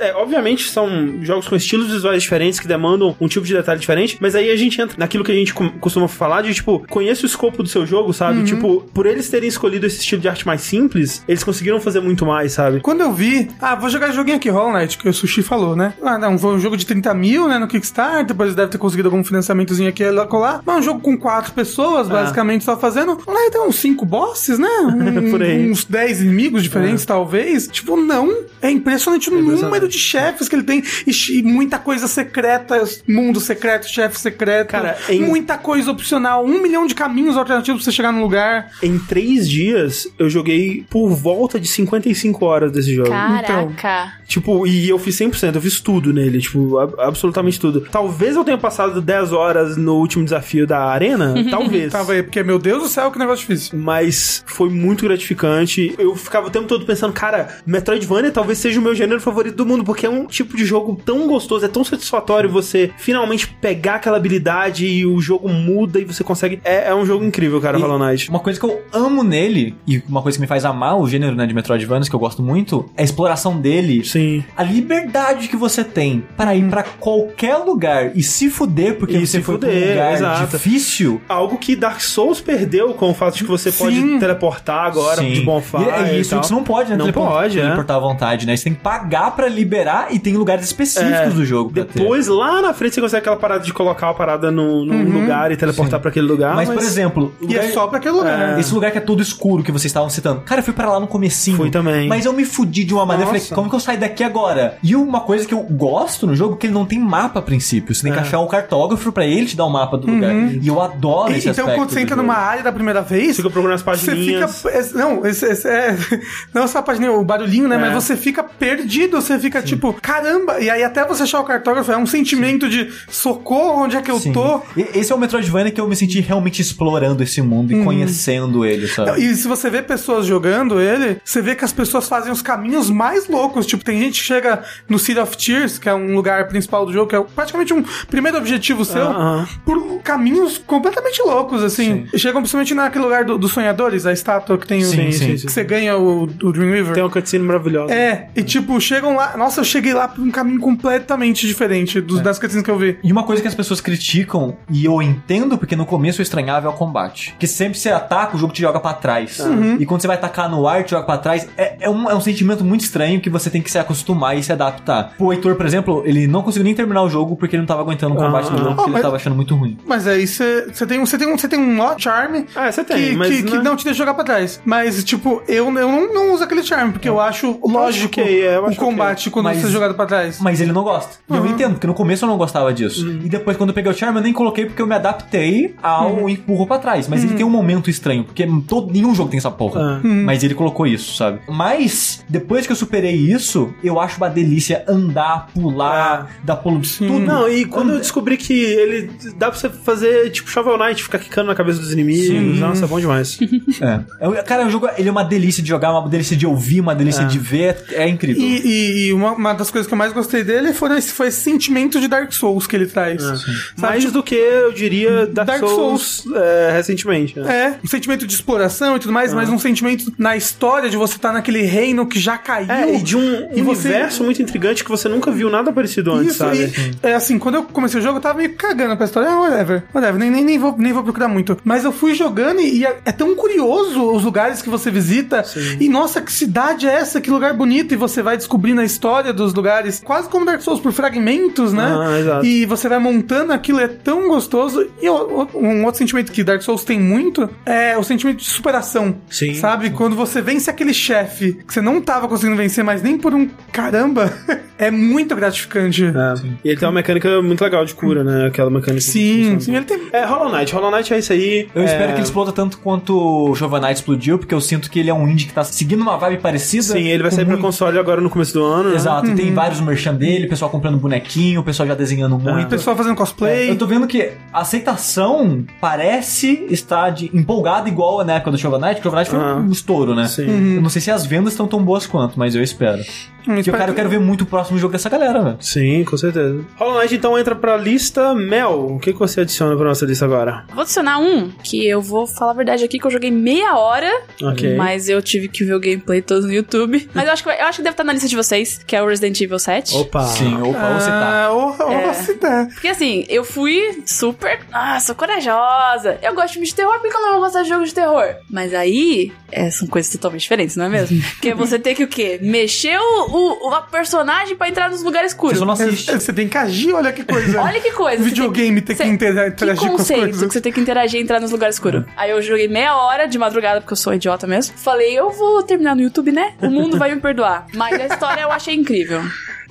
é, 0.00 0.14
obviamente, 0.14 0.68
são 0.68 1.18
jogos 1.22 1.48
com 1.48 1.56
estilos 1.56 1.90
visuais 1.90 2.22
diferentes 2.22 2.60
que 2.60 2.66
demandam 2.68 3.14
um 3.20 3.28
tipo 3.28 3.46
de 3.46 3.52
detalhe 3.54 3.80
diferente, 3.80 4.16
mas 4.20 4.34
aí 4.34 4.50
a 4.50 4.56
gente 4.56 4.80
entra 4.80 4.96
naquilo 4.98 5.24
que 5.24 5.32
a 5.32 5.34
gente 5.34 5.52
costuma 5.80 6.08
falar 6.08 6.42
de, 6.42 6.54
tipo, 6.54 6.84
conhece 6.88 7.24
o 7.24 7.26
escopo 7.26 7.62
do 7.62 7.68
seu 7.68 7.86
jogo, 7.86 8.12
sabe? 8.12 8.38
Uhum. 8.38 8.44
Tipo, 8.44 8.80
por 8.92 9.06
eles 9.06 9.28
terem 9.28 9.48
escolhido 9.48 9.86
esse 9.86 9.98
estilo 10.00 10.20
de 10.20 10.28
arte 10.28 10.46
mais 10.46 10.60
simples, 10.62 11.22
eles 11.28 11.42
conseguiram 11.44 11.80
fazer 11.80 12.00
muito 12.00 12.24
mais, 12.26 12.52
sabe? 12.52 12.80
Quando 12.80 13.00
eu 13.00 13.12
vi, 13.12 13.48
ah, 13.60 13.74
vou 13.74 13.88
jogar 13.88 14.12
joguinho 14.12 14.36
aqui, 14.36 14.48
Hollow 14.50 14.72
Knight, 14.72 14.98
que 14.98 15.08
o 15.08 15.12
Sushi 15.14 15.42
falou, 15.42 15.74
né? 15.76 15.94
Ah, 16.02 16.18
não, 16.18 16.38
foi 16.38 16.54
um 16.54 16.58
jogo 16.60 16.76
de 16.76 16.86
30 16.86 17.12
mil, 17.14 17.48
né, 17.48 17.58
no 17.58 17.66
Kickstarter, 17.68 18.24
depois 18.26 18.54
deve 18.54 18.70
ter 18.70 18.78
conseguido 18.78 19.08
algum 19.08 19.22
financiamentozinho 19.24 19.88
aqui 19.88 20.02
e 20.02 20.10
lá 20.10 20.26
colar. 20.26 20.60
Mas 20.64 20.76
é 20.76 20.78
um 20.78 20.82
jogo 20.82 21.00
com 21.00 21.16
quatro 21.16 21.52
pessoas, 21.52 22.08
basicamente, 22.08 22.43
só 22.60 22.76
fazendo. 22.78 23.18
Lá 23.26 23.50
tem 23.50 23.60
uns 23.66 23.76
cinco 23.76 24.04
bosses, 24.04 24.58
né? 24.58 24.68
Um- 25.24 25.30
Por 25.30 25.42
aí. 25.42 25.70
Uns 25.70 25.84
10 25.84 26.22
inimigos 26.22 26.62
diferentes, 26.62 27.04
talvez. 27.04 27.66
Tipo, 27.68 27.96
não. 27.96 28.44
É 28.62 28.70
impressionante 28.70 29.28
o 29.30 29.32
número 29.62 29.88
de 29.88 29.98
chefes 29.98 30.48
que 30.48 30.54
ele 30.56 30.62
tem. 30.62 30.82
E, 31.06 31.12
chi- 31.12 31.42
muita 31.42 31.78
coisa 31.78 32.06
secreta, 32.08 32.82
mundo 33.08 33.40
secreto, 33.40 33.86
chefe 33.88 34.18
secreto. 34.18 34.68
Cara, 34.68 34.96
em- 35.08 35.20
muita 35.22 35.56
coisa 35.58 35.90
opcional. 35.90 36.44
Um 36.44 36.60
milhão 36.62 36.86
de 36.86 36.94
caminhos 36.94 37.36
alternativos 37.36 37.82
pra 37.82 37.84
você 37.90 37.94
chegar 37.96 38.12
no 38.12 38.20
lugar. 38.22 38.70
Em 38.82 38.98
três 38.98 39.48
dias, 39.48 40.06
eu 40.18 40.28
joguei 40.30 40.84
por 40.90 41.08
volta 41.10 41.58
de 41.60 41.68
55 41.68 42.44
horas 42.44 42.72
desse 42.72 42.94
jogo. 42.94 43.10
Caraca. 43.10 44.12
Tipo, 44.26 44.66
e 44.66 44.88
eu 44.88 44.98
fiz 44.98 45.16
100%, 45.16 45.54
eu 45.56 45.60
fiz 45.60 45.80
tudo 45.80 46.12
nele, 46.12 46.40
tipo, 46.40 46.78
ab- 46.78 46.94
absolutamente 46.98 47.60
tudo. 47.60 47.82
Talvez 47.90 48.36
eu 48.36 48.44
tenha 48.44 48.58
passado 48.58 49.00
10 49.00 49.32
horas 49.32 49.76
no 49.76 49.96
último 49.96 50.24
desafio 50.24 50.66
da 50.66 50.84
arena, 50.84 51.34
talvez. 51.50 51.92
Tava 51.92 52.12
aí, 52.12 52.22
porque, 52.34 52.42
meu 52.42 52.58
Deus 52.58 52.82
do 52.82 52.88
céu, 52.88 53.12
que 53.12 53.18
negócio 53.18 53.46
difícil. 53.46 53.78
Mas 53.78 54.42
foi 54.48 54.68
muito 54.68 55.04
gratificante. 55.04 55.94
Eu 55.96 56.16
ficava 56.16 56.48
o 56.48 56.50
tempo 56.50 56.66
todo 56.66 56.84
pensando, 56.84 57.12
cara, 57.12 57.58
Metroidvania 57.64 58.32
talvez 58.32 58.58
seja 58.58 58.80
o 58.80 58.82
meu 58.82 58.92
gênero 58.92 59.20
favorito 59.20 59.54
do 59.54 59.64
mundo, 59.64 59.84
porque 59.84 60.04
é 60.04 60.10
um 60.10 60.26
tipo 60.26 60.56
de 60.56 60.64
jogo 60.64 61.00
tão 61.06 61.28
gostoso, 61.28 61.64
é 61.64 61.68
tão 61.68 61.84
satisfatório 61.84 62.50
você 62.50 62.90
finalmente 62.98 63.46
pegar 63.46 63.96
aquela 63.96 64.16
habilidade 64.16 64.84
e 64.84 65.06
o 65.06 65.20
jogo 65.20 65.48
muda 65.48 66.00
e 66.00 66.04
você 66.04 66.24
consegue. 66.24 66.60
É, 66.64 66.88
é 66.88 66.94
um 66.94 67.06
jogo 67.06 67.24
incrível, 67.24 67.60
cara, 67.60 67.78
E 67.78 67.80
Hollow 67.80 68.00
Knight. 68.00 68.28
Uma 68.28 68.40
coisa 68.40 68.58
que 68.58 68.66
eu 68.66 68.82
amo 68.92 69.22
nele, 69.22 69.76
e 69.86 70.02
uma 70.08 70.20
coisa 70.20 70.36
que 70.36 70.40
me 70.42 70.48
faz 70.48 70.64
amar 70.64 70.98
o 70.98 71.08
gênero 71.08 71.36
né, 71.36 71.46
de 71.46 71.54
Metroidvania, 71.54 72.08
que 72.10 72.16
eu 72.16 72.20
gosto 72.20 72.42
muito, 72.42 72.90
é 72.96 73.02
a 73.02 73.04
exploração 73.04 73.60
dele. 73.60 74.04
Sim. 74.04 74.42
A 74.56 74.64
liberdade 74.64 75.46
que 75.46 75.56
você 75.56 75.84
tem 75.84 76.24
para 76.36 76.52
ir 76.56 76.68
pra 76.68 76.82
qualquer 76.82 77.58
lugar 77.58 78.16
e 78.16 78.24
se 78.24 78.50
fuder 78.50 78.96
porque 78.96 79.16
E 79.18 79.20
você 79.24 79.38
se 79.38 79.42
foi 79.42 79.56
pra 79.56 79.68
um 79.68 79.72
fuder, 79.72 79.88
lugar 79.90 80.14
exato. 80.14 80.56
difícil. 80.56 81.20
Algo 81.28 81.58
que 81.58 81.76
Dark 81.76 82.00
Souls 82.00 82.23
perdeu 82.40 82.94
com 82.94 83.10
o 83.10 83.14
fato 83.14 83.36
de 83.36 83.44
que 83.44 83.50
você 83.50 83.70
Sim. 83.70 83.84
pode 83.84 84.18
teleportar 84.20 84.86
agora 84.86 85.16
Sim. 85.22 85.32
de 85.32 85.40
bonfire. 85.42 85.84
E 85.84 85.88
é 86.10 86.18
isso 86.20 86.34
você 86.36 86.52
não 86.52 86.62
pode, 86.64 86.90
né? 86.90 86.96
Não 86.96 87.06
telepor- 87.06 87.28
pode, 87.28 87.58
é. 87.58 87.62
teleportar 87.62 87.96
à 87.96 88.00
vontade, 88.00 88.46
né? 88.46 88.56
Você 88.56 88.64
tem 88.64 88.74
que 88.74 88.80
pagar 88.80 89.30
pra 89.34 89.48
liberar 89.48 90.08
e 90.10 90.18
tem 90.18 90.34
lugares 90.34 90.64
específicos 90.64 91.12
É, 91.14 91.28
do 91.30 91.44
jogo. 91.44 91.70
pra 91.72 91.84
ter. 91.84 91.98
Depois, 92.00 92.26
lá 92.28 92.60
na 92.62 92.72
frente, 92.74 92.94
você 92.94 93.00
consegue 93.00 93.20
aquela 93.20 93.36
parada 93.36 93.64
de 93.64 93.72
colocar 93.72 94.10
a 94.10 94.14
parada 94.14 94.50
no, 94.50 94.84
num 94.84 95.20
lugar 95.20 95.50
e 95.52 95.56
teleportar 95.56 96.00
pra 96.00 96.10
aquele 96.10 96.26
lugar. 96.26 96.54
Mas, 96.54 96.68
por 96.68 96.82
exemplo, 96.82 97.34
E 97.48 97.56
é 97.56 97.70
só 97.70 97.86
pra 97.86 97.98
aquele 97.98 98.14
lugar. 98.16 98.56
É. 98.56 98.60
Esse 98.60 98.72
lugar 98.74 98.90
que 98.90 98.98
é 98.98 99.00
todo 99.00 99.22
escouro 99.22 99.62
que 99.62 99.72
vocês 99.72 99.86
estavam 99.86 100.08
citando. 100.10 100.40
Cara, 100.42 100.60
eu 100.60 100.64
fui 100.64 100.72
pra 100.74 100.90
lá 100.90 101.00
no 101.00 101.06
comecinho. 101.06 101.56
Fui 101.56 101.70
também. 101.70 102.08
Mas 102.08 102.24
eu 102.24 102.32
me 102.32 102.44
fudi 102.44 102.84
de 102.84 102.94
uma 102.94 103.04
maneira. 103.06 103.30
Eu 103.30 103.32
Nossa. 103.34 103.46
falei, 103.46 103.56
como 103.56 103.70
que 103.70 103.76
eu 103.76 103.80
saio 103.80 103.98
daqui 103.98 104.22
agora. 104.24 104.78
E 104.82 104.94
uma 104.96 105.20
coisa 105.20 105.46
que 105.46 105.54
eu 105.54 105.62
gosto 105.62 106.26
no 106.26 106.34
jogo 106.34 106.54
é 106.54 106.56
que 106.58 106.66
ele 106.66 106.74
não 106.74 106.84
tem 106.84 106.98
mapa 106.98 107.38
a 107.38 107.42
princípio. 107.42 107.94
Você 107.94 108.02
tem 108.02 108.12
que 108.12 108.18
É. 108.18 108.22
achar 108.22 108.40
um 108.40 108.46
cartógrafo 108.46 109.10
pra 109.12 109.26
ele 109.26 109.46
te 109.46 109.56
dar 109.56 109.64
o 109.64 109.70
mapa 109.70 109.96
do 109.96 110.06
lugar. 110.10 110.32
E 110.34 110.66
eu 110.68 110.80
adoro 110.80 111.32
E- 111.32 111.38
esse 111.38 111.48
então, 111.48 111.64
aspecto 111.64 111.80
quando 111.80 111.90
você 111.90 112.00
entra 112.00 112.13
numa 112.16 112.34
área 112.36 112.62
da 112.62 112.72
primeira 112.72 113.02
vez, 113.02 113.36
Fica 113.36 113.50
procurando 113.50 113.74
as 113.76 113.82
você 113.82 114.14
fica. 114.16 114.48
é, 114.70 114.82
Não, 114.94 115.24
esse, 115.26 115.44
esse 115.46 115.68
é, 115.68 115.96
não 116.52 116.66
só 116.68 116.78
a 116.78 116.82
página, 116.82 117.10
o 117.12 117.24
barulhinho, 117.24 117.68
né? 117.68 117.76
É. 117.76 117.78
Mas 117.78 117.92
você 117.94 118.16
fica 118.16 118.42
perdido, 118.42 119.20
você 119.20 119.38
fica 119.38 119.62
tipo, 119.62 119.92
caramba! 120.00 120.60
E 120.60 120.68
aí, 120.70 120.82
até 120.82 121.06
você 121.06 121.22
achar 121.24 121.40
o 121.40 121.44
cartógrafo, 121.44 121.90
é 121.92 121.96
um 121.96 122.06
sentimento 122.06 122.68
de 122.68 122.90
socorro, 123.08 123.84
onde 123.84 123.96
é 123.96 124.02
que 124.02 124.10
eu 124.10 124.18
Sim. 124.18 124.32
tô? 124.32 124.60
E- 124.76 124.88
Esse 124.98 125.12
é 125.12 125.14
o 125.14 125.18
Metroidvania 125.18 125.70
que 125.72 125.80
eu 125.80 125.88
me 125.88 125.96
senti 125.96 126.20
realmente 126.20 126.60
explorando 126.60 127.22
esse 127.22 127.40
mundo 127.42 127.72
e 127.72 127.82
conhecendo 127.84 128.64
ele, 128.64 128.86
sabe? 128.88 129.20
E 129.24 129.34
se 129.34 129.46
você 129.48 129.68
vê 129.70 129.82
pessoas 129.82 130.26
jogando 130.26 130.80
ele, 130.80 131.18
você 131.24 131.40
vê 131.40 131.54
que 131.54 131.64
as 131.64 131.72
pessoas 131.72 132.08
fazem 132.08 132.30
os 132.32 132.42
caminhos 132.42 132.90
mais 132.90 133.28
loucos. 133.28 133.66
Tipo, 133.66 133.84
tem 133.84 133.98
gente 133.98 134.20
que 134.20 134.26
chega 134.26 134.62
no 134.88 134.98
City 134.98 135.18
of 135.18 135.36
Tears, 135.36 135.78
que 135.78 135.88
é 135.88 135.94
um 135.94 136.14
lugar 136.14 136.48
principal 136.48 136.84
do 136.86 136.92
jogo, 136.92 137.08
que 137.08 137.16
é 137.16 137.22
praticamente 137.34 137.72
um 137.72 137.82
primeiro 138.08 138.38
objetivo 138.38 138.84
seu, 138.84 139.02
Aham. 139.02 139.46
por 139.64 140.00
caminhos 140.02 140.58
completamente 140.58 141.22
loucos, 141.22 141.62
assim. 141.62 142.03
Chegam 142.16 142.40
principalmente 142.42 142.74
naquele 142.74 143.04
lugar 143.04 143.24
do- 143.24 143.38
dos 143.38 143.52
sonhadores, 143.52 144.06
a 144.06 144.12
estátua 144.12 144.56
que 144.58 144.66
tem 144.66 144.82
o. 144.82 144.86
Sim, 144.86 145.10
sim, 145.12 145.34
que 145.34 145.50
você 145.50 145.64
ganha 145.64 145.96
o, 145.96 146.24
o 146.24 146.52
Dream 146.52 146.72
River. 146.72 146.94
Tem 146.94 147.02
uma 147.02 147.10
cutscene 147.10 147.44
maravilhosa. 147.44 147.92
É, 147.94 148.28
e 148.34 148.42
tipo, 148.42 148.80
chegam 148.80 149.16
lá. 149.16 149.36
Nossa, 149.36 149.60
eu 149.60 149.64
cheguei 149.64 149.92
lá 149.94 150.08
por 150.08 150.20
um 150.22 150.30
caminho 150.30 150.60
completamente 150.60 151.46
diferente 151.46 152.00
dos, 152.00 152.20
das 152.20 152.38
cutscenes 152.38 152.64
que 152.64 152.70
eu 152.70 152.78
vi. 152.78 152.98
E 153.02 153.10
uma 153.12 153.22
coisa 153.24 153.40
que 153.42 153.48
as 153.48 153.54
pessoas 153.54 153.80
criticam, 153.80 154.56
e 154.70 154.84
eu 154.84 155.00
entendo 155.02 155.56
porque 155.58 155.74
no 155.76 155.86
começo 155.86 156.20
eu 156.20 156.22
estranhava, 156.22 156.66
é 156.66 156.70
o 156.70 156.74
combate. 156.74 157.34
Que 157.38 157.46
sempre 157.46 157.78
você 157.78 157.90
ataca, 157.90 158.36
o 158.36 158.38
jogo 158.38 158.52
te 158.52 158.60
joga 158.62 158.78
pra 158.80 158.92
trás. 158.94 159.38
E 159.78 159.86
quando 159.86 160.00
você 160.00 160.06
vai 160.06 160.16
atacar 160.16 160.48
no 160.50 160.66
ar, 160.68 160.84
te 160.84 160.90
joga 160.90 161.04
pra 161.06 161.18
trás. 161.18 161.48
É, 161.56 161.76
é, 161.80 161.90
um, 161.90 162.08
é 162.10 162.14
um 162.14 162.20
sentimento 162.20 162.64
muito 162.64 162.82
estranho 162.82 163.20
que 163.20 163.30
você 163.30 163.50
tem 163.50 163.60
que 163.62 163.70
se 163.70 163.78
acostumar 163.78 164.36
e 164.36 164.42
se 164.42 164.52
adaptar. 164.52 165.12
O 165.18 165.32
Heitor, 165.32 165.54
por 165.56 165.66
exemplo, 165.66 166.02
ele 166.04 166.26
não 166.26 166.42
conseguiu 166.42 166.64
nem 166.64 166.74
terminar 166.74 167.02
o 167.02 167.08
jogo 167.08 167.36
porque 167.36 167.56
ele 167.56 167.62
não 167.62 167.66
tava 167.66 167.80
aguentando 167.82 168.14
o 168.14 168.16
combate 168.18 168.48
Ah. 168.48 168.52
no 168.52 168.58
jogo, 168.58 168.70
porque 168.74 168.88
ele 168.90 168.92
mas- 168.92 169.02
tava 169.02 169.16
achando 169.16 169.36
muito 169.36 169.54
ruim. 169.54 169.78
Mas 169.86 170.06
aí 170.06 170.26
você 170.26 170.66
você 170.72 170.86
tem, 170.86 170.98
um- 171.00 171.06
você 171.06 171.18
tem, 171.18 171.28
um- 171.32 171.38
você 171.38 171.48
tem 171.48 171.58
um 171.58 171.82
charme 171.98 172.46
Ah, 172.54 172.70
você 172.70 172.84
tem, 172.84 173.10
que, 173.10 173.16
mas 173.16 173.28
que, 173.28 173.42
que 173.42 173.54
não- 173.56 173.62
não 173.62 173.76
te 173.76 173.84
deixa 173.84 173.98
jogar 173.98 174.14
pra 174.14 174.24
trás. 174.24 174.60
Mas, 174.64 175.02
tipo, 175.04 175.42
eu, 175.48 175.66
eu 175.66 175.72
não, 175.72 176.12
não 176.12 176.32
uso 176.34 176.44
aquele 176.44 176.62
charme, 176.62 176.92
porque 176.92 177.08
eu 177.08 177.20
acho 177.20 177.58
lógico 177.64 178.20
ok, 178.20 178.42
é, 178.46 178.56
eu 178.56 178.62
o 178.62 178.66
acho 178.66 178.76
combate 178.78 179.30
quando 179.30 179.44
Mas- 179.46 179.58
você 179.58 179.66
é 179.68 179.70
jogado 179.70 179.94
pra 179.94 180.06
trás. 180.06 180.38
Mas 180.40 180.60
ele 180.60 180.72
não 180.72 180.82
gosta. 180.82 181.16
E 181.30 181.34
eu 181.36 181.46
entendo, 181.46 181.72
porque 181.74 181.86
no 181.86 181.94
começo 181.94 182.24
eu 182.24 182.28
não 182.28 182.36
gostava 182.36 182.72
disso. 182.72 183.08
E 183.08 183.28
depois, 183.28 183.56
quando 183.56 183.70
eu 183.70 183.74
peguei 183.74 183.90
o 183.90 183.94
Charme, 183.94 184.18
eu 184.18 184.22
nem 184.22 184.32
coloquei 184.32 184.66
porque 184.66 184.80
eu 184.82 184.86
me 184.86 184.94
adaptei 184.94 185.74
ao 185.82 186.28
empurro 186.28 186.66
pra 186.66 186.78
trás. 186.78 187.08
Mas 187.08 187.24
ele 187.24 187.34
tem 187.34 187.44
um 187.46 187.50
momento 187.50 187.88
estranho, 187.90 188.24
porque 188.24 188.46
todo, 188.66 188.92
nenhum 188.92 189.14
jogo 189.14 189.30
tem 189.30 189.38
essa 189.38 189.50
porra. 189.50 189.80
Ah. 189.80 190.00
Mas 190.04 190.42
ele 190.42 190.54
colocou 190.54 190.86
isso, 190.86 191.16
sabe? 191.16 191.40
Mas, 191.48 192.24
depois 192.28 192.66
que 192.66 192.72
eu 192.72 192.76
superei 192.76 193.14
isso, 193.14 193.72
eu 193.82 194.00
acho 194.00 194.16
uma 194.18 194.28
delícia 194.28 194.84
andar, 194.88 195.48
pular, 195.54 196.36
dar 196.42 196.56
pulo 196.56 196.80
de 196.80 196.98
tudo. 196.98 197.18
Não, 197.20 197.48
e 197.48 197.64
quando 197.64 197.88
eu 197.88 197.94
Anda- 197.94 198.00
descobri 198.02 198.36
que 198.36 198.52
ele 198.52 199.10
dá 199.36 199.50
pra 199.50 199.58
você 199.58 199.68
fazer 199.70 200.30
tipo 200.30 200.50
Shovel 200.50 200.78
Knight, 200.78 201.02
ficar 201.02 201.18
quicando 201.18 201.48
na 201.48 201.54
cabeça 201.54 201.80
dos 201.84 201.92
inimigos, 201.92 202.58
nossa, 202.58 202.84
é 202.84 202.88
bom 202.88 203.00
demais. 203.00 203.38
É. 203.80 204.00
É, 204.38 204.42
Cara, 204.42 204.66
o 204.66 204.70
jogo 204.70 204.88
ele 204.96 205.08
é 205.08 205.12
uma 205.12 205.24
delícia 205.24 205.62
de 205.62 205.68
jogar, 205.68 205.92
uma 205.92 206.08
delícia 206.08 206.36
de 206.36 206.46
ouvir, 206.46 206.80
uma 206.80 206.94
delícia 206.94 207.24
de 207.24 207.38
ver. 207.38 207.76
É 207.92 208.08
incrível. 208.08 208.42
E, 208.42 208.60
e- 208.66 209.06
e 209.08 209.12
uma, 209.12 209.32
uma 209.32 209.52
das 209.54 209.70
coisas 209.70 209.86
que 209.86 209.94
eu 209.94 209.98
mais 209.98 210.12
gostei 210.12 210.42
dele 210.44 210.72
foi 210.72 210.96
esse, 210.98 211.12
foi 211.12 211.28
esse 211.28 211.40
sentimento 211.40 212.00
de 212.00 212.08
Dark 212.08 212.32
Souls 212.32 212.66
que 212.66 212.76
ele 212.76 212.86
traz. 212.86 213.22
Sabe? 213.22 213.40
Mais 213.78 214.10
do 214.12 214.22
que 214.22 214.34
eu 214.34 214.72
diria 214.72 215.26
Dark, 215.26 215.46
Dark 215.48 215.60
Souls, 215.60 216.24
é, 216.34 216.70
recentemente. 216.74 217.38
né? 217.38 217.54
É, 217.74 217.74
um 217.84 217.88
sentimento 217.88 218.26
de 218.26 218.34
exploração 218.34 218.96
e 218.96 218.98
tudo 219.00 219.12
mais, 219.12 219.32
mas 219.34 219.48
um 219.48 219.58
sentimento 219.58 220.12
na 220.18 220.36
história 220.36 220.88
de 220.90 220.96
você 220.96 221.16
estar 221.16 221.32
naquele 221.32 221.62
reino 221.62 222.06
que 222.06 222.18
já 222.18 222.36
caiu. 222.38 222.70
É, 222.70 222.96
e 222.96 223.02
de 223.02 223.16
um 223.16 223.48
E 223.54 223.62
você- 223.62 223.88
universo 223.88 224.24
muito 224.24 224.40
intrigante 224.42 224.82
que 224.84 224.90
você 224.90 225.08
nunca 225.08 225.30
viu 225.30 225.48
nada 225.50 225.72
parecido 225.72 226.12
antes, 226.12 226.30
Isso, 226.32 226.38
sabe? 226.38 226.58
e, 227.02 227.06
é 227.06 227.14
assim, 227.14 227.38
quando 227.38 227.56
eu 227.56 227.62
comecei 227.64 228.00
o 228.00 228.02
jogo, 228.02 228.18
eu 228.18 228.22
tava 228.22 228.38
meio 228.38 228.54
cagando 228.54 228.96
pra 228.96 229.06
história. 229.06 229.28
Ah, 229.28 229.40
whatever, 229.40 229.82
whatever, 229.94 230.18
nem, 230.18 230.30
nem, 230.30 230.44
nem, 230.44 230.58
vou, 230.58 230.74
nem 230.78 230.92
vou 230.92 231.02
procurar 231.02 231.28
muito. 231.28 231.56
Mas 231.64 231.84
eu 231.84 231.92
fui 231.92 232.14
jogando 232.14 232.60
e, 232.60 232.78
e 232.78 232.84
é, 232.84 232.98
é 233.04 233.12
tão 233.12 233.34
curioso 233.34 234.02
os 234.12 234.22
lugares 234.22 234.60
que 234.60 234.68
você 234.68 234.90
visita. 234.90 235.44
E 235.80 235.88
nossa, 235.88 236.20
que 236.20 236.32
cidade 236.32 236.86
é 236.86 236.92
essa? 236.92 237.20
Que 237.20 237.30
lugar 237.30 237.54
bonito. 237.54 237.94
E 237.94 237.96
você 237.96 238.22
vai 238.22 238.36
descobrindo 238.36 238.80
a 238.80 238.84
história 238.84 239.32
dos 239.32 239.54
lugares, 239.54 240.00
quase 240.04 240.28
como 240.28 240.44
Dark 240.44 240.60
Souls, 240.60 240.80
por 240.80 240.92
fragmentos, 240.92 241.72
né? 241.72 241.94
Ah, 241.96 242.18
exato. 242.18 242.46
E 242.46 242.66
você 242.66 242.88
vai 242.88 242.98
montando 242.98 243.52
aquilo, 243.52 243.80
é 243.80 243.88
tão 243.88 244.28
gostoso. 244.28 244.86
E 245.00 245.08
um 245.08 245.84
outro 245.84 245.98
sentimento 245.98 246.30
que 246.30 246.44
Dark 246.44 246.62
Souls 246.62 246.84
tem 246.84 247.00
muito 247.00 247.48
é 247.64 247.96
o 247.96 248.04
sentimento 248.04 248.38
de 248.38 248.44
superação. 248.44 249.16
Sim. 249.30 249.54
Sabe? 249.54 249.90
Quando 249.90 250.14
você 250.14 250.42
vence 250.42 250.68
aquele 250.68 250.92
chefe 250.92 251.54
que 251.66 251.72
você 251.72 251.80
não 251.80 252.00
tava 252.00 252.28
conseguindo 252.28 252.56
vencer, 252.56 252.84
mas 252.84 253.02
nem 253.02 253.16
por 253.16 253.34
um 253.34 253.48
caramba, 253.72 254.32
é 254.78 254.90
muito 254.90 255.34
gratificante. 255.36 256.04
É. 256.04 256.34
E 256.64 256.68
ele 256.70 256.76
tem 256.78 256.86
uma 256.88 256.94
mecânica 256.94 257.40
muito 257.42 257.62
legal 257.62 257.84
de 257.84 257.94
cura, 257.94 258.24
né? 258.24 258.46
Aquela 258.46 258.70
mecânica. 258.70 259.00
Sim, 259.02 259.58
sim, 259.60 259.74
ele 259.76 259.84
tem. 259.84 260.00
É, 260.12 260.24
Hollow 260.24 260.50
Knight. 260.52 260.74
Hollow 260.74 260.90
Knight 260.90 261.12
é 261.14 261.18
isso 261.18 261.32
aí. 261.32 261.68
Eu 261.74 261.82
é... 261.82 261.84
espero 261.84 262.08
que 262.08 262.14
ele 262.18 262.22
exploda 262.24 262.52
tanto 262.52 262.78
quanto 262.78 263.16
o 263.50 263.54
Shovel 263.54 263.80
Knight 263.80 263.94
explodiu, 263.94 264.38
porque 264.38 264.54
eu 264.54 264.60
sinto 264.60 264.90
que 264.90 264.98
ele 264.98 265.10
é 265.10 265.14
um 265.14 265.28
indie 265.28 265.46
que 265.46 265.52
tá 265.52 265.62
seguindo 265.64 266.00
uma 266.02 266.16
vibe 266.16 266.40
parecida. 266.40 266.82
Sim, 266.82 267.06
ele 267.08 267.22
vai 267.22 267.30
sair 267.32 267.44
pra 267.44 267.54
muito- 267.54 267.64
console 267.66 267.98
agora 267.98 268.20
no 268.20 268.28
começo 268.30 268.52
do 268.54 268.64
ano. 268.64 268.90
né? 268.90 268.96
Exato, 268.96 269.28
e 269.30 269.34
tem 269.34 269.52
vários 269.52 269.80
merchan 269.80 270.14
dele, 270.14 270.46
o 270.46 270.48
pessoal 270.48 270.70
comprando 270.70 270.96
bonequinho, 270.98 271.60
o 271.60 271.64
pessoal 271.64 271.86
já 271.88 271.94
desenhando 271.94 272.36
O 272.36 272.40
muito. 272.40 272.68
pessoal 272.68 272.96
fazendo 272.96 273.14
cosplay. 273.14 273.68
É, 273.68 273.70
eu 273.70 273.76
tô 273.78 273.86
vendo 273.86 274.06
que 274.06 274.30
a 274.52 274.60
aceitação 274.60 275.64
parece 275.80 276.66
estar 276.70 277.10
de 277.10 277.30
empolgada 277.32 277.88
igual 277.88 278.24
na 278.24 278.34
época 278.34 278.50
do 278.50 278.58
Shovel 278.58 278.78
Knight, 278.80 279.00
que 279.00 279.08
o 279.08 279.12
Knight 279.12 279.30
foi 279.30 279.38
Aham. 279.38 279.60
um 279.68 279.70
estouro, 279.70 280.14
né? 280.14 280.26
Sim. 280.26 280.76
Eu 280.76 280.82
não 280.82 280.88
sei 280.88 281.00
se 281.00 281.10
as 281.10 281.24
vendas 281.26 281.52
estão 281.52 281.66
tão 281.66 281.82
boas 281.82 282.06
quanto, 282.06 282.38
mas 282.38 282.54
eu 282.54 282.62
espero. 282.62 283.02
Porque 283.44 283.50
eu 283.50 283.60
espero 283.60 283.76
quero, 283.78 283.90
eu 283.90 283.94
que- 283.94 284.00
quero 284.00 284.08
ver 284.08 284.20
muito 284.20 284.42
o 284.42 284.46
próximo 284.46 284.63
jogo 284.78 284.92
dessa 284.92 285.08
galera, 285.08 285.42
velho. 285.42 285.56
Sim, 285.60 286.04
com 286.04 286.16
certeza. 286.16 286.64
Hollow 286.76 286.98
Knight 287.00 287.14
então 287.14 287.38
entra 287.38 287.54
pra 287.54 287.76
lista 287.76 288.34
Mel. 288.34 288.86
O 288.94 288.98
que, 288.98 289.12
que 289.12 289.18
você 289.18 289.40
adiciona 289.42 289.76
pra 289.76 289.86
nossa 289.86 290.04
lista 290.06 290.24
agora? 290.24 290.64
Vou 290.72 290.82
adicionar 290.82 291.18
um 291.18 291.50
que 291.62 291.86
eu 291.86 292.00
vou 292.00 292.26
falar 292.26 292.52
a 292.52 292.54
verdade 292.54 292.84
aqui 292.84 292.98
que 292.98 293.06
eu 293.06 293.10
joguei 293.10 293.30
meia 293.30 293.76
hora, 293.76 294.10
Ok. 294.42 294.76
mas 294.76 295.08
eu 295.08 295.20
tive 295.22 295.48
que 295.48 295.64
ver 295.64 295.74
o 295.74 295.80
gameplay 295.80 296.20
todo 296.22 296.46
no 296.46 296.52
YouTube. 296.52 297.08
Mas 297.14 297.26
eu 297.26 297.32
acho 297.32 297.42
que, 297.42 297.48
vai- 297.48 297.60
eu 297.60 297.66
acho 297.66 297.76
que 297.78 297.82
deve 297.82 297.94
estar 297.94 298.04
na 298.04 298.12
lista 298.12 298.28
de 298.28 298.36
vocês, 298.36 298.80
que 298.86 298.94
é 298.96 299.02
o 299.02 299.06
Resident 299.06 299.40
Evil 299.40 299.58
7. 299.58 299.94
Opa. 299.96 300.22
Sim, 300.26 300.54
opa, 300.62 300.94
você 300.98 301.10
tá. 301.10 301.44
Ah, 301.46 301.52
ô, 301.52 301.70
ô, 301.84 301.92
É. 301.92 302.12
você 302.12 302.34
tá. 302.34 302.68
Porque 302.72 302.88
assim, 302.88 303.24
eu 303.28 303.44
fui 303.44 304.02
super. 304.06 304.60
Ah, 304.72 304.98
sou 305.00 305.14
corajosa. 305.14 306.18
Eu 306.22 306.34
gosto 306.34 306.48
de 306.48 306.52
filme 306.54 306.66
de 306.66 306.74
terror, 306.74 307.00
por 307.00 307.10
que 307.10 307.16
eu 307.16 307.20
não 307.22 307.32
vou 307.32 307.40
gostar 307.40 307.62
de 307.62 307.68
jogo 307.68 307.84
de 307.84 307.94
terror? 307.94 308.24
Mas 308.50 308.72
aí, 308.74 309.32
é, 309.50 309.70
são 309.70 309.86
coisas 309.88 310.10
totalmente 310.12 310.42
diferentes, 310.42 310.76
não 310.76 310.86
é 310.86 310.88
mesmo? 310.88 311.20
Porque 311.34 311.54
você 311.54 311.78
tem 311.78 311.94
que 311.94 312.04
o 312.04 312.08
quê? 312.08 312.38
Mexer 312.42 312.98
o, 312.98 313.68
o, 313.68 313.74
a 313.74 313.82
personagem 313.82 314.53
pra 314.56 314.68
entrar 314.68 314.90
nos 314.90 315.02
lugares 315.02 315.30
Você 315.32 315.34
escuros. 315.36 315.58
só 315.58 315.64
não 315.64 315.72
assiste. 315.74 316.12
Você 316.12 316.32
tem 316.32 316.48
que 316.48 316.56
agir, 316.58 316.92
olha 316.92 317.12
que 317.12 317.24
coisa. 317.24 317.60
Olha 317.60 317.80
que 317.80 317.90
coisa. 317.92 318.22
você 318.22 318.28
Videogame 318.30 318.80
tem 318.80 318.96
que 318.96 319.02
você- 319.02 319.08
intera- 319.08 319.50
Que 319.50 319.54
interagir 319.64 319.80
com 319.88 319.94
as 319.94 320.00
conceito 320.00 320.20
coisas. 320.20 320.42
que 320.46 320.52
você 320.52 320.60
tem 320.60 320.72
que 320.72 320.80
interagir 320.80 321.20
e 321.20 321.22
entrar 321.22 321.40
nos 321.40 321.50
lugares 321.50 321.76
escuros. 321.76 322.04
Aí 322.16 322.30
eu 322.30 322.40
joguei 322.42 322.68
meia 322.68 322.96
hora 322.96 323.26
de 323.26 323.38
madrugada, 323.38 323.80
porque 323.80 323.92
eu 323.92 323.96
sou 323.96 324.14
idiota 324.14 324.46
mesmo. 324.46 324.76
Falei, 324.76 325.12
eu 325.18 325.30
vou 325.30 325.62
terminar 325.62 325.94
no 325.96 326.02
YouTube, 326.02 326.32
né? 326.32 326.54
O 326.60 326.70
mundo 326.70 326.96
vai 326.98 327.14
me 327.14 327.20
perdoar. 327.20 327.66
Mas 327.74 328.00
a 328.00 328.06
história 328.06 328.42
eu 328.42 328.50
achei 328.52 328.74
incrível. 328.74 329.22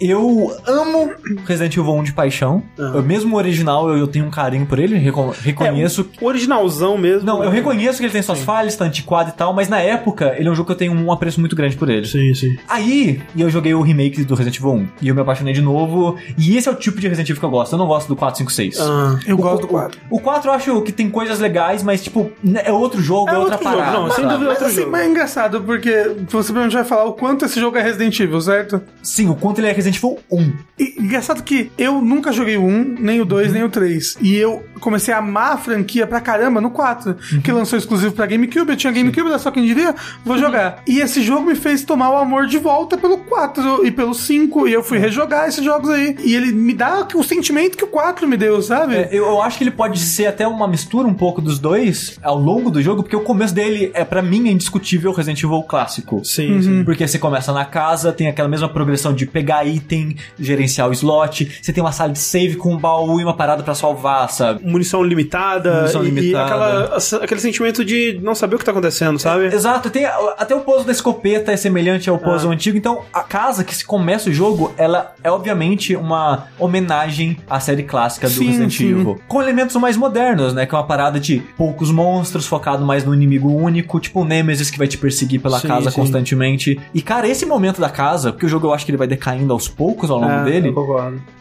Eu 0.05 0.55
amo 0.67 1.11
Resident 1.45 1.75
Evil 1.77 1.93
1 1.93 2.03
de 2.03 2.13
paixão. 2.13 2.61
Ah. 2.77 2.91
Eu, 2.95 3.03
mesmo 3.03 3.35
o 3.35 3.37
original, 3.37 3.89
eu, 3.89 3.97
eu 3.97 4.07
tenho 4.07 4.25
um 4.25 4.29
carinho 4.29 4.65
por 4.65 4.79
ele, 4.79 4.97
reco- 4.97 5.33
reconheço. 5.41 6.09
O 6.21 6.25
originalzão 6.25 6.97
mesmo. 6.97 7.25
Não, 7.25 7.43
eu 7.43 7.49
reconheço 7.49 7.99
que 7.99 8.05
ele 8.05 8.11
tem 8.13 8.21
suas 8.21 8.39
falhas, 8.41 8.75
tá 8.75 8.85
antiquado 8.85 9.29
e 9.29 9.33
tal, 9.33 9.53
mas 9.53 9.69
na 9.69 9.79
época 9.79 10.35
ele 10.37 10.47
é 10.47 10.51
um 10.51 10.55
jogo 10.55 10.67
que 10.67 10.71
eu 10.73 10.77
tenho 10.77 10.93
um 10.93 11.11
apreço 11.11 11.39
muito 11.39 11.55
grande 11.55 11.75
por 11.77 11.89
ele. 11.89 12.05
Sim, 12.05 12.33
sim. 12.33 12.57
Aí, 12.67 13.21
eu 13.37 13.49
joguei 13.49 13.73
o 13.73 13.81
remake 13.81 14.23
do 14.23 14.35
Resident 14.35 14.57
Evil 14.59 14.71
1. 14.73 14.87
E 15.01 15.07
eu 15.07 15.15
me 15.15 15.21
apaixonei 15.21 15.53
de 15.53 15.61
novo. 15.61 16.17
E 16.37 16.57
esse 16.57 16.67
é 16.67 16.71
o 16.71 16.75
tipo 16.75 16.99
de 16.99 17.07
Resident 17.07 17.29
Evil 17.29 17.39
que 17.39 17.45
eu 17.45 17.49
gosto. 17.49 17.73
Eu 17.73 17.79
não 17.79 17.87
gosto 17.87 18.07
do 18.07 18.15
4, 18.15 18.37
5, 18.39 18.51
6. 18.51 18.79
Ah. 18.81 19.19
Eu 19.25 19.35
O- 19.35 19.39
gosto 19.39 19.61
do 19.61 19.67
o- 19.67 19.69
quadro. 19.69 19.97
O 20.09 20.19
4 20.19 20.49
eu 20.49 20.53
acho 20.53 20.81
que 20.81 20.91
tem 20.91 21.09
coisas 21.09 21.39
legais, 21.39 21.81
mas, 21.83 22.03
tipo, 22.03 22.31
é 22.63 22.71
outro 22.71 23.01
jogo, 23.01 23.29
é, 23.29 23.33
É 23.35 23.37
outra 23.37 23.53
outro 23.55 23.69
jogo, 23.69 23.77
parada. 23.81 23.97
não, 23.97 24.05
sem 24.11 24.15
sabe? 24.23 24.27
dúvida. 24.27 24.43
Mas 24.49 24.49
outro 24.57 24.65
assim, 24.67 24.75
jogo. 24.81 24.91
mas 24.91 25.01
é 25.01 25.09
engraçado, 25.09 25.61
porque 25.61 25.91
você 26.29 26.51
provavelmente 26.51 26.73
vai 26.73 26.83
falar 26.83 27.05
o 27.05 27.13
quanto 27.13 27.45
esse 27.45 27.59
jogo 27.59 27.77
é 27.77 27.81
Resident 27.81 28.19
Evil, 28.19 28.41
certo? 28.41 28.81
Sim, 29.01 29.29
o 29.29 29.35
quanto 29.35 29.59
ele 29.59 29.67
é 29.67 29.71
Resident 29.71 29.92
Evil 29.97 30.19
1. 30.31 30.53
E 30.79 30.95
engraçado 31.01 31.43
que 31.43 31.71
eu 31.77 32.01
nunca 32.01 32.31
joguei 32.31 32.57
o 32.57 32.63
1, 32.63 32.95
nem 32.99 33.21
o 33.21 33.25
2, 33.25 33.53
nem 33.53 33.63
o 33.63 33.69
3. 33.69 34.17
E 34.21 34.35
eu 34.35 34.63
comecei 34.83 35.13
a 35.13 35.19
amar 35.19 35.53
a 35.53 35.57
franquia 35.57 36.05
pra 36.05 36.19
caramba 36.19 36.59
no 36.59 36.69
4, 36.69 37.15
que 37.41 37.51
lançou 37.51 37.79
exclusivo 37.79 38.13
pra 38.13 38.25
GameCube. 38.25 38.71
Eu 38.71 38.77
tinha 38.77 38.91
GameCube, 38.91 39.29
era 39.29 39.39
só 39.39 39.49
quem 39.49 39.65
diria, 39.65 39.95
vou 40.25 40.37
jogar. 40.37 40.83
E 40.85 40.99
esse 40.99 41.21
jogo 41.21 41.47
me 41.47 41.55
fez 41.55 41.83
tomar 41.83 42.11
o 42.11 42.17
amor 42.17 42.45
de 42.45 42.57
volta 42.57 42.97
pelo 42.97 43.17
4 43.19 43.85
e 43.85 43.91
pelo 43.91 44.13
5. 44.13 44.67
E 44.67 44.73
eu 44.73 44.83
fui 44.83 44.97
rejogar 44.97 45.47
esses 45.47 45.63
jogos 45.63 45.89
aí. 45.89 46.15
E 46.23 46.35
ele 46.35 46.51
me 46.51 46.73
dá 46.73 47.07
o 47.15 47.23
sentimento 47.23 47.77
que 47.77 47.83
o 47.83 47.87
4 47.87 48.27
me 48.27 48.35
deu, 48.35 48.61
sabe? 48.61 48.95
É, 48.95 49.09
eu, 49.11 49.25
eu 49.25 49.41
acho 49.41 49.57
que 49.57 49.63
ele 49.63 49.71
pode 49.71 49.99
ser 49.99 50.27
até 50.27 50.47
uma 50.47 50.67
mistura 50.67 51.07
um 51.07 51.13
pouco 51.13 51.41
dos 51.41 51.59
dois 51.59 52.19
ao 52.21 52.37
longo 52.37 52.69
do 52.69 52.81
jogo, 52.81 53.03
porque 53.03 53.15
o 53.15 53.21
começo 53.21 53.53
dele 53.53 53.91
é, 53.93 54.03
para 54.03 54.21
mim, 54.21 54.49
é 54.49 54.51
indiscutível 54.51 55.11
o 55.11 55.13
Resident 55.13 55.41
Evil 55.41 55.63
clássico. 55.63 56.23
Sim, 56.25 56.61
sim. 56.61 56.83
Porque 56.83 57.07
você 57.07 57.17
começa 57.17 57.53
na 57.53 57.65
casa, 57.65 58.11
tem 58.11 58.27
aquela 58.27 58.49
mesma 58.49 58.67
progressão 58.67 59.13
de 59.13 59.25
pegar 59.25 59.65
item, 59.65 60.15
gerenciar 60.37 60.89
o 60.89 60.93
slot, 60.93 61.59
você 61.61 61.71
tem 61.71 61.83
uma 61.83 61.91
sala 61.91 62.11
de 62.11 62.19
save 62.19 62.55
com 62.55 62.73
um 62.73 62.77
baú 62.77 63.19
e 63.19 63.23
uma 63.23 63.35
parada 63.35 63.63
pra 63.63 63.73
salvar, 63.73 64.29
sabe? 64.29 64.61
Munição 64.73 65.03
limitada, 65.03 65.73
Munição 65.81 66.03
e, 66.03 66.07
e 66.07 66.09
limitada. 66.11 66.45
aquela, 66.45 66.97
aquele 67.23 67.39
sentimento 67.39 67.85
de 67.85 68.19
não 68.21 68.35
saber 68.35 68.55
o 68.55 68.59
que 68.59 68.65
tá 68.65 68.71
acontecendo, 68.71 69.17
sabe? 69.19 69.45
Exato, 69.45 69.89
tem 69.89 70.05
até 70.05 70.53
o 70.55 70.61
pouso 70.61 70.85
da 70.85 70.91
escopeta 70.91 71.51
é 71.51 71.57
semelhante 71.57 72.09
ao 72.09 72.17
pouso 72.17 72.49
Ah. 72.49 72.51
antigo, 72.51 72.77
então 72.77 73.01
a 73.13 73.21
casa 73.21 73.63
que 73.63 73.75
se 73.75 73.85
começa 73.85 74.29
o 74.29 74.33
jogo, 74.33 74.73
ela 74.77 75.13
é 75.23 75.31
obviamente 75.31 75.95
uma 75.95 76.47
homenagem 76.59 77.37
à 77.49 77.59
série 77.59 77.83
clássica 77.83 78.27
do 78.27 78.33
Sim, 78.33 78.47
Resident 78.47 78.75
sim. 78.75 78.89
Evil, 78.91 79.19
com 79.27 79.41
elementos 79.41 79.75
mais 79.77 79.95
modernos, 79.95 80.53
né, 80.53 80.65
que 80.65 80.73
é 80.73 80.77
uma 80.77 80.85
parada 80.87 81.19
de 81.19 81.39
poucos 81.57 81.91
monstros, 81.91 82.45
focado 82.47 82.83
mais 82.85 83.03
no 83.05 83.13
inimigo 83.13 83.49
único, 83.53 83.99
tipo 83.99 84.21
o 84.21 84.25
Nemesis 84.25 84.69
que 84.71 84.77
vai 84.77 84.87
te 84.87 84.97
perseguir 84.97 85.39
pela 85.39 85.59
Sim, 85.59 85.67
casa 85.67 85.91
constantemente. 85.91 86.79
E 86.93 87.01
cara, 87.01 87.27
esse 87.27 87.45
momento 87.45 87.79
da 87.79 87.89
casa, 87.89 88.31
porque 88.31 88.45
o 88.45 88.49
jogo 88.49 88.67
eu 88.67 88.73
acho 88.73 88.85
que 88.85 88.91
ele 88.91 88.97
vai 88.97 89.07
decaindo 89.07 89.53
aos 89.53 89.67
poucos 89.67 90.09
ao 90.09 90.19
longo 90.19 90.31
É, 90.31 90.43
dele, 90.43 90.73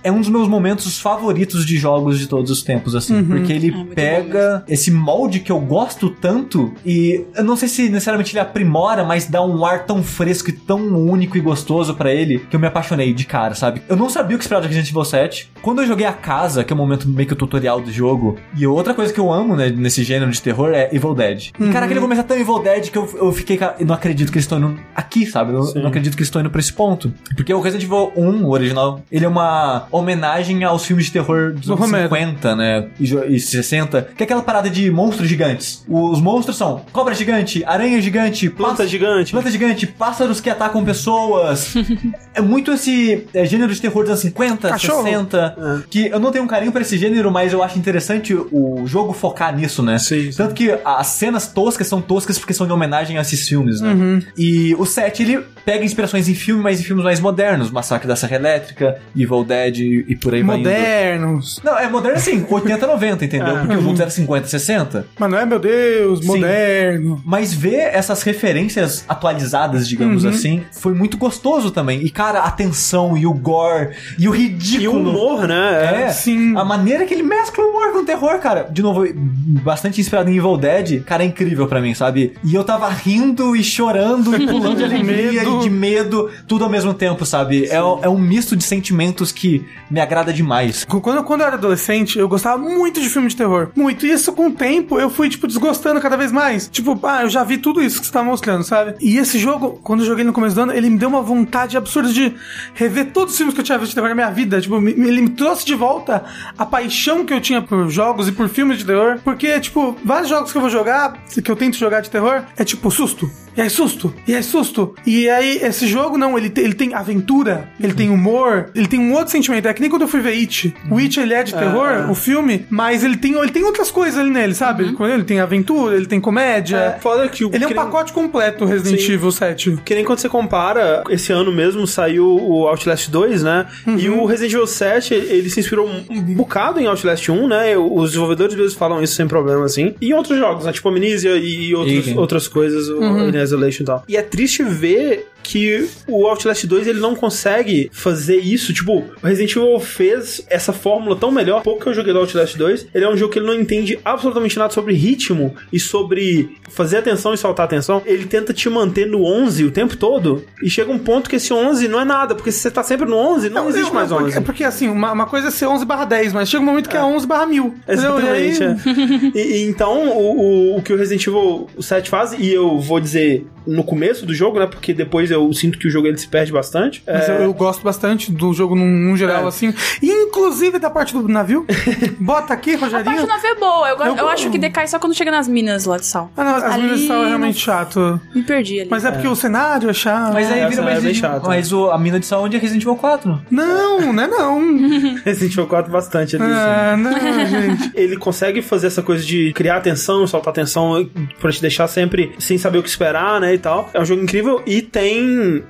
é 0.04 0.10
um 0.12 0.18
dos 0.20 0.28
meus 0.28 0.48
momentos 0.48 0.98
favoritos 1.00 1.64
de 1.64 1.76
jogos 1.76 2.18
de 2.18 2.26
todos 2.26 2.50
os 2.50 2.62
tempos, 2.62 2.94
assim. 2.94 3.21
Porque 3.26 3.52
ele 3.52 3.72
É 3.90 3.94
pega 3.94 4.64
esse 4.68 4.90
molde 4.90 5.40
que 5.40 5.50
eu 5.52 5.60
gosto 5.60 6.10
tanto 6.10 6.72
e 6.84 7.24
eu 7.36 7.44
não 7.44 7.56
sei 7.56 7.68
se 7.68 7.88
necessariamente 7.88 8.32
ele 8.32 8.40
aprimora, 8.40 9.04
mas 9.04 9.26
dá 9.26 9.44
um 9.44 9.64
ar 9.64 9.84
tão 9.86 10.02
fresco 10.02 10.50
e 10.50 10.52
tão 10.52 10.78
único 10.80 11.36
e 11.36 11.40
gostoso 11.40 11.94
pra 11.94 12.12
ele 12.12 12.38
que 12.50 12.56
eu 12.56 12.60
me 12.60 12.66
apaixonei 12.66 13.12
de 13.12 13.24
cara, 13.24 13.54
sabe? 13.54 13.82
Eu 13.88 13.96
não 13.96 14.08
sabia 14.08 14.36
o 14.36 14.38
que 14.38 14.44
esperar 14.44 14.60
de 14.60 14.68
Resident 14.68 14.88
Evil 14.90 15.04
7. 15.04 15.50
Quando 15.62 15.82
eu 15.82 15.86
joguei 15.86 16.06
a 16.06 16.12
casa, 16.12 16.64
que 16.64 16.72
é 16.72 16.74
o 16.74 16.76
momento 16.76 17.08
meio 17.08 17.26
que 17.26 17.32
o 17.32 17.36
tutorial 17.36 17.80
do 17.80 17.90
jogo, 17.92 18.36
e 18.56 18.66
outra 18.66 18.94
coisa 18.94 19.12
que 19.12 19.20
eu 19.20 19.32
amo, 19.32 19.56
né, 19.56 19.70
nesse 19.70 20.02
gênero 20.02 20.30
de 20.30 20.40
terror 20.40 20.70
é 20.72 20.88
Evil 20.92 21.14
Dead. 21.14 21.50
E 21.58 21.68
cara, 21.70 21.84
aquele 21.86 22.00
momento 22.00 22.20
é 22.20 22.22
tão 22.24 22.36
Evil 22.36 22.58
Dead 22.60 22.90
que 22.90 22.98
eu, 22.98 23.08
eu 23.16 23.32
fiquei, 23.32 23.58
eu 23.78 23.86
não 23.86 23.94
acredito 23.94 24.30
que 24.30 24.38
eles 24.38 24.44
estão 24.44 24.58
indo 24.58 24.78
aqui, 24.94 25.26
sabe? 25.26 25.52
Eu, 25.52 25.62
Sim. 25.64 25.80
não 25.80 25.88
acredito 25.88 26.14
que 26.14 26.20
eles 26.20 26.28
estão 26.28 26.40
indo 26.40 26.50
pra 26.50 26.60
esse 26.60 26.72
ponto. 26.72 27.12
Porque 27.36 27.52
o 27.52 27.60
Resident 27.60 27.84
Evil 27.84 28.12
1, 28.16 28.44
o 28.44 28.50
original, 28.50 29.00
ele 29.10 29.24
é 29.24 29.28
uma 29.28 29.86
homenagem 29.90 30.62
aos 30.64 30.84
filmes 30.84 31.06
de 31.06 31.12
terror 31.12 31.52
dos 31.52 31.66
Do 31.66 31.72
anos 31.74 31.86
Romero. 31.86 32.08
50, 32.08 32.56
né? 32.56 32.88
E, 33.02 33.06
jo- 33.06 33.24
e 33.24 33.38
60. 33.40 34.08
Que 34.16 34.22
é 34.22 34.24
aquela 34.24 34.42
parada 34.42 34.70
de 34.70 34.90
monstros 34.90 35.28
gigantes. 35.28 35.84
Os 35.88 36.20
monstros 36.20 36.56
são 36.56 36.82
cobra 36.92 37.14
gigante, 37.14 37.64
aranha 37.64 38.00
gigante, 38.00 38.48
Planta 38.48 38.70
pássaro- 38.70 38.88
gigante. 38.88 39.32
Planta 39.32 39.50
gigante, 39.50 39.86
pássaros 39.86 40.40
que 40.40 40.48
atacam 40.50 40.84
pessoas. 40.84 41.74
é 42.34 42.40
muito 42.40 42.72
esse 42.72 43.26
é, 43.34 43.44
gênero 43.44 43.72
de 43.74 43.80
terror 43.80 44.02
dos 44.02 44.10
anos 44.10 44.20
50, 44.22 44.68
Cachorro. 44.68 45.02
60. 45.02 45.56
É. 45.58 45.88
Que 45.90 46.06
eu 46.08 46.20
não 46.20 46.30
tenho 46.30 46.44
um 46.44 46.48
carinho 46.48 46.72
pra 46.72 46.82
esse 46.82 46.96
gênero, 46.96 47.30
mas 47.30 47.52
eu 47.52 47.62
acho 47.62 47.78
interessante 47.78 48.34
o 48.34 48.82
jogo 48.86 49.12
focar 49.12 49.54
nisso, 49.54 49.82
né? 49.82 49.98
Sim, 49.98 50.30
sim. 50.30 50.36
Tanto 50.36 50.54
que 50.54 50.70
as 50.84 51.06
cenas 51.08 51.48
toscas 51.48 51.86
são 51.86 52.00
toscas 52.00 52.38
porque 52.38 52.54
são 52.54 52.66
de 52.66 52.72
homenagem 52.72 53.18
a 53.18 53.22
esses 53.22 53.46
filmes, 53.48 53.80
né? 53.80 54.22
E 54.38 54.74
o 54.76 54.84
7, 54.86 55.22
ele 55.22 55.44
pega 55.64 55.84
inspirações 55.84 56.28
em 56.28 56.34
filme, 56.34 56.62
mas 56.62 56.80
em 56.80 56.84
filmes 56.84 57.04
mais 57.04 57.20
modernos. 57.20 57.70
Massacre 57.70 58.06
da 58.08 58.16
Serra 58.16 58.36
Elétrica, 58.36 58.98
Evil 59.16 59.44
Dead 59.44 59.78
e 59.78 60.16
por 60.16 60.34
aí 60.34 60.42
vai. 60.42 60.56
Modernos. 60.58 61.60
Não, 61.64 61.78
é 61.78 61.88
moderno 61.88 62.16
assim, 62.18 62.44
80, 62.48 62.86
90, 62.92 63.24
entendeu? 63.24 63.56
Ah. 63.56 63.60
Porque 63.60 63.76
os 63.76 63.82
outros 63.82 64.00
eram 64.00 64.10
50, 64.10 64.46
60. 64.48 65.06
Mas 65.18 65.30
não 65.30 65.38
é, 65.38 65.46
meu 65.46 65.58
Deus, 65.58 66.20
Sim. 66.20 66.26
moderno. 66.26 67.22
Mas 67.24 67.52
ver 67.52 67.90
essas 67.94 68.22
referências 68.22 69.04
atualizadas, 69.08 69.88
digamos 69.88 70.24
assim, 70.24 70.62
foi 70.72 70.94
muito 70.94 71.16
gostoso 71.16 71.70
também. 71.70 72.02
E, 72.02 72.10
cara, 72.10 72.40
a 72.40 72.50
tensão 72.50 73.16
e 73.16 73.26
o 73.26 73.32
gore 73.32 73.90
e 74.18 74.28
o 74.28 74.34
E 74.34 74.38
ridículo. 74.48 74.98
o 74.98 75.10
humor, 75.10 75.48
né? 75.48 76.04
É, 76.06 76.08
Sim. 76.10 76.56
A 76.56 76.64
maneira 76.64 77.04
que 77.04 77.14
ele 77.14 77.22
mescla 77.22 77.64
o 77.64 77.68
humor 77.68 77.92
com 77.92 77.98
o 77.98 78.04
terror, 78.04 78.38
cara. 78.38 78.68
De 78.70 78.82
novo, 78.82 79.04
bastante 79.14 80.00
inspirado 80.00 80.30
em 80.30 80.36
Evil 80.36 80.56
Dead, 80.56 81.02
cara, 81.04 81.22
é 81.22 81.26
incrível 81.26 81.66
pra 81.66 81.80
mim, 81.80 81.94
sabe? 81.94 82.34
E 82.44 82.54
eu 82.54 82.64
tava 82.64 82.88
rindo 82.88 83.56
e 83.56 83.62
chorando 83.64 84.34
e 84.36 84.46
pulando 84.46 84.76
de 84.76 84.84
alegria 84.84 85.32
Medo. 85.42 85.58
e 85.58 85.62
de 85.62 85.70
medo, 85.70 86.30
tudo 86.46 86.64
ao 86.64 86.70
mesmo 86.70 86.92
tempo, 86.94 87.24
sabe? 87.24 87.66
É, 87.66 87.76
é 87.76 88.08
um 88.08 88.18
misto 88.18 88.56
de 88.56 88.64
sentimentos 88.64 89.32
que 89.32 89.64
me 89.90 90.00
agrada 90.00 90.32
demais. 90.32 90.84
Quando, 90.84 91.22
quando 91.24 91.40
eu 91.40 91.46
era 91.46 91.56
adolescente, 91.56 92.18
eu 92.18 92.28
gostava 92.28 92.58
muito 92.58 92.81
de 92.90 93.08
filme 93.08 93.28
de 93.28 93.36
terror. 93.36 93.70
Muito. 93.74 94.06
E 94.06 94.10
isso, 94.10 94.32
com 94.32 94.48
o 94.48 94.52
tempo, 94.52 94.98
eu 94.98 95.10
fui, 95.10 95.28
tipo, 95.28 95.46
desgostando 95.46 96.00
cada 96.00 96.16
vez 96.16 96.32
mais. 96.32 96.68
Tipo, 96.68 96.98
ah, 97.06 97.22
eu 97.22 97.30
já 97.30 97.44
vi 97.44 97.58
tudo 97.58 97.82
isso 97.82 98.00
que 98.00 98.06
você 98.06 98.12
tá 98.12 98.22
mostrando, 98.22 98.64
sabe? 98.64 98.94
E 99.00 99.18
esse 99.18 99.38
jogo, 99.38 99.80
quando 99.82 100.00
eu 100.00 100.06
joguei 100.06 100.24
no 100.24 100.32
começo 100.32 100.54
do 100.54 100.62
ano, 100.62 100.72
ele 100.72 100.90
me 100.90 100.98
deu 100.98 101.08
uma 101.08 101.22
vontade 101.22 101.76
absurda 101.76 102.12
de 102.12 102.34
rever 102.74 103.12
todos 103.12 103.32
os 103.32 103.36
filmes 103.36 103.54
que 103.54 103.60
eu 103.60 103.64
tinha 103.64 103.78
visto 103.78 103.90
de 103.90 103.94
terror 103.94 104.08
na 104.08 104.14
minha 104.14 104.30
vida. 104.30 104.60
Tipo, 104.60 104.76
ele 104.76 105.22
me 105.22 105.30
trouxe 105.30 105.64
de 105.64 105.74
volta 105.74 106.24
a 106.56 106.66
paixão 106.66 107.24
que 107.24 107.32
eu 107.32 107.40
tinha 107.40 107.62
por 107.62 107.88
jogos 107.88 108.28
e 108.28 108.32
por 108.32 108.48
filmes 108.48 108.78
de 108.78 108.86
terror. 108.86 109.18
Porque, 109.22 109.58
tipo, 109.60 109.96
vários 110.04 110.28
jogos 110.28 110.50
que 110.50 110.58
eu 110.58 110.62
vou 110.62 110.70
jogar, 110.70 111.14
que 111.42 111.50
eu 111.50 111.56
tento 111.56 111.76
jogar 111.76 112.00
de 112.00 112.10
terror, 112.10 112.42
é 112.56 112.64
tipo 112.64 112.90
susto. 112.90 113.30
E 113.56 113.60
aí 113.60 113.68
susto, 113.70 114.12
e 114.26 114.34
aí 114.34 114.42
susto. 114.42 114.94
E 115.06 115.28
aí 115.28 115.58
esse 115.62 115.86
jogo 115.86 116.16
não, 116.16 116.38
ele, 116.38 116.48
te- 116.48 116.60
ele 116.60 116.74
tem 116.74 116.94
aventura, 116.94 117.68
ele 117.80 117.92
tem 117.92 118.08
humor, 118.10 118.70
ele 118.74 118.86
tem 118.86 118.98
um 118.98 119.12
outro 119.12 119.30
sentimento. 119.30 119.66
É 119.68 119.74
que 119.74 119.80
nem 119.80 119.90
quando 119.90 120.02
eu 120.02 120.08
fui 120.08 120.20
ver 120.20 120.32
It. 120.32 120.74
O 120.90 120.98
It 120.98 121.18
ele 121.20 121.34
é 121.34 121.42
de 121.42 121.52
terror, 121.54 121.88
é. 121.90 122.10
o 122.10 122.14
filme, 122.14 122.64
mas 122.70 123.04
ele 123.04 123.16
tem, 123.16 123.34
ele 123.34 123.50
tem 123.50 123.64
outras 123.64 123.90
coisas 123.90 124.18
ali 124.18 124.30
nele, 124.30 124.54
sabe? 124.54 124.84
Ele, 124.84 125.12
ele 125.12 125.24
tem 125.24 125.40
aventura, 125.40 125.96
ele 125.96 126.06
tem 126.06 126.20
comédia. 126.20 126.76
É, 126.76 126.98
foda 127.00 127.28
que 127.28 127.44
o 127.44 127.48
Ele 127.52 127.64
é 127.64 127.66
um 127.66 127.70
que 127.70 127.74
nem- 127.74 127.84
pacote 127.84 128.12
completo, 128.12 128.64
o 128.64 128.66
Resident 128.66 129.00
Sim. 129.02 129.12
Evil 129.12 129.30
7. 129.32 129.78
Que 129.84 129.94
nem 129.94 130.04
quando 130.04 130.18
você 130.20 130.28
compara, 130.28 131.04
esse 131.10 131.32
ano 131.32 131.52
mesmo 131.52 131.86
saiu 131.86 132.26
o 132.26 132.66
Outlast 132.66 133.08
2, 133.10 133.42
né? 133.42 133.66
E 133.98 134.08
o 134.08 134.24
Resident 134.24 134.52
Evil 134.54 134.66
7, 134.66 135.12
ele 135.14 135.50
se 135.50 135.60
inspirou 135.60 135.88
um 135.88 136.20
bocado 136.34 136.80
em 136.80 136.86
Outlast 136.86 137.28
1, 137.28 137.48
né? 137.48 137.76
Os 137.76 138.10
desenvolvedores 138.10 138.54
mesmo 138.54 138.78
falam 138.78 139.02
isso 139.02 139.14
sem 139.14 139.26
problema, 139.28 139.64
assim. 139.64 139.94
E 140.00 140.08
em 140.08 140.12
outros 140.14 140.38
jogos, 140.38 140.64
né? 140.64 140.72
Tipo 140.72 140.88
Amnesia 140.88 141.36
e 141.36 141.74
outros, 141.74 142.16
outras 142.16 142.48
coisas, 142.48 142.88
o 142.88 143.02
Alien 143.02 143.41
Isolation 143.42 143.82
e 143.82 143.86
tal. 143.86 144.04
E 144.08 144.16
é 144.16 144.22
triste 144.22 144.62
ver 144.62 145.31
que 145.42 145.88
o 146.06 146.26
Outlast 146.26 146.64
2 146.66 146.86
ele 146.86 147.00
não 147.00 147.14
consegue 147.14 147.90
fazer 147.92 148.36
isso. 148.38 148.72
Tipo, 148.72 148.98
o 149.22 149.26
Resident 149.26 149.56
Evil 149.56 149.78
fez 149.80 150.44
essa 150.48 150.72
fórmula 150.72 151.16
tão 151.16 151.30
melhor. 151.30 151.62
Pouco 151.62 151.82
que 151.82 151.88
eu 151.88 151.94
joguei 151.94 152.12
do 152.12 152.18
Outlast 152.20 152.56
2, 152.56 152.86
ele 152.94 153.04
é 153.04 153.08
um 153.08 153.16
jogo 153.16 153.32
que 153.32 153.38
ele 153.38 153.46
não 153.46 153.54
entende 153.54 153.98
absolutamente 154.04 154.58
nada 154.58 154.72
sobre 154.72 154.94
ritmo 154.94 155.54
e 155.72 155.78
sobre 155.80 156.56
fazer 156.70 156.98
atenção 156.98 157.34
e 157.34 157.38
saltar 157.38 157.64
atenção. 157.66 158.02
Ele 158.06 158.24
tenta 158.24 158.52
te 158.52 158.68
manter 158.70 159.06
no 159.06 159.24
11 159.24 159.64
o 159.64 159.70
tempo 159.70 159.96
todo 159.96 160.44
e 160.62 160.70
chega 160.70 160.90
um 160.92 160.98
ponto 160.98 161.28
que 161.28 161.36
esse 161.36 161.52
11 161.52 161.88
não 161.88 162.00
é 162.00 162.04
nada, 162.04 162.34
porque 162.34 162.50
se 162.52 162.58
você 162.60 162.70
tá 162.70 162.82
sempre 162.82 163.08
no 163.08 163.16
11, 163.16 163.50
não, 163.50 163.68
existe 163.68 163.88
eu- 163.88 163.94
mais 163.94 164.10
é 164.10 164.14
porque- 164.14 164.28
11. 164.30 164.38
É 164.38 164.40
porque 164.40 164.64
assim, 164.64 164.88
uma, 164.88 165.12
uma 165.12 165.26
coisa 165.26 165.48
é 165.48 165.50
ser 165.50 165.66
11 165.66 165.84
barra 165.84 166.04
10, 166.04 166.32
mas 166.32 166.48
chega 166.48 166.62
um 166.62 166.66
momento 166.66 166.88
que 166.88 166.96
é, 166.96 167.02
11 167.02 167.26
barra 167.26 167.46
1000. 167.46 167.74
entendeu? 167.88 168.20
E 168.20 168.28
aí- 168.28 168.48
Exatamente. 168.50 168.62
é. 168.88 168.92
E, 169.34 169.38
e 169.40 169.62
então, 169.68 170.08
o, 170.08 170.72
o, 170.74 170.76
o 170.78 170.82
que 170.82 170.92
o 170.92 170.96
Resident 170.96 171.26
Evil 171.26 171.68
7 171.80 172.08
faz, 172.10 172.32
e 172.38 172.52
eu 172.52 172.78
vou 172.78 173.00
dizer 173.00 173.46
no 173.66 173.84
começo 173.84 174.26
do 174.26 174.34
jogo, 174.34 174.58
né? 174.58 174.66
Porque 174.66 174.92
depois 174.92 175.30
eu 175.32 175.52
sinto 175.52 175.78
que 175.78 175.88
o 175.88 175.90
jogo 175.90 176.06
ele 176.06 176.18
se 176.18 176.28
perde 176.28 176.52
bastante. 176.52 177.02
Mas 177.06 177.28
é, 177.28 177.36
eu, 177.36 177.42
eu 177.42 177.54
gosto 177.54 177.82
bastante 177.82 178.30
do 178.30 178.52
jogo 178.52 178.74
num, 178.74 178.86
num 178.88 179.16
geral, 179.16 179.44
É. 179.44 179.48
assim. 179.48 179.72
Inclusive 180.02 180.78
da 180.78 180.90
parte 180.90 181.12
do 181.14 181.26
navio. 181.28 181.66
Bota 182.20 182.54
aqui, 182.54 182.74
A 182.74 182.78
parte 182.78 182.94
Rogerinho. 182.94 183.22
do 183.22 183.28
navio 183.28 183.50
é 183.50 183.54
boa. 183.54 183.88
Eu, 183.88 183.96
Eu 183.98 184.16
eu 184.16 184.28
acho 184.28 184.50
que 184.50 184.58
decai 184.58 184.86
só 184.86 184.98
quando 184.98 185.14
chega 185.14 185.30
nas 185.30 185.48
minas 185.48 185.84
lá 185.84 185.96
de 185.96 186.06
sal. 186.06 186.30
Ah, 186.36 186.44
não, 186.44 186.54
as 186.56 186.64
Ali 186.64 186.82
minas 186.84 187.00
são 187.02 187.16
não- 187.22 187.28
realmente 187.28 187.58
chato. 187.58 188.20
Me 188.34 188.42
perdi 188.42 188.80
ali. 188.80 188.90
Mas 188.90 189.04
é 189.04 189.10
porque 189.10 189.28
o 189.28 189.34
cenário 189.36 189.88
é 189.90 189.92
chato. 189.92 190.32
Mas 190.34 190.50
aí 190.50 190.60
essa 190.60 190.68
vira 190.70 190.82
é 190.82 190.84
mais. 190.84 191.02
bem 191.02 191.14
chato. 191.14 191.46
mas 191.46 191.72
o, 191.72 191.90
a 191.90 191.98
mina 191.98 192.18
de 192.20 192.26
saúde 192.26 192.56
é 192.56 192.58
Resident 192.58 192.82
Evil 192.82 192.96
4. 192.96 193.42
Não, 193.50 194.12
não 194.12 194.22
é 194.22 194.26
não. 194.26 194.60
Resident 195.24 195.52
Evil 195.52 195.66
4 195.66 195.90
bastante 195.92 196.36
ali. 196.36 196.44
assim. 196.44 196.54
ah, 196.54 196.96
não, 196.96 197.12
gente. 197.48 197.90
Ele 197.94 198.16
consegue 198.16 198.62
fazer 198.62 198.86
essa 198.88 199.02
coisa 199.02 199.24
de 199.24 199.52
criar 199.54 199.76
atenção, 199.76 200.26
soltar 200.26 200.50
atenção 200.50 201.08
pra 201.40 201.50
te 201.50 201.60
deixar 201.60 201.86
sempre 201.88 202.32
sem 202.38 202.58
saber 202.58 202.78
o 202.78 202.82
que 202.82 202.88
esperar, 202.88 203.40
né, 203.40 203.54
e 203.54 203.58
tal. 203.58 203.90
É 203.94 204.00
um 204.00 204.04
jogo 204.04 204.22
incrível 204.22 204.62
e 204.66 204.82
tem 204.82 205.21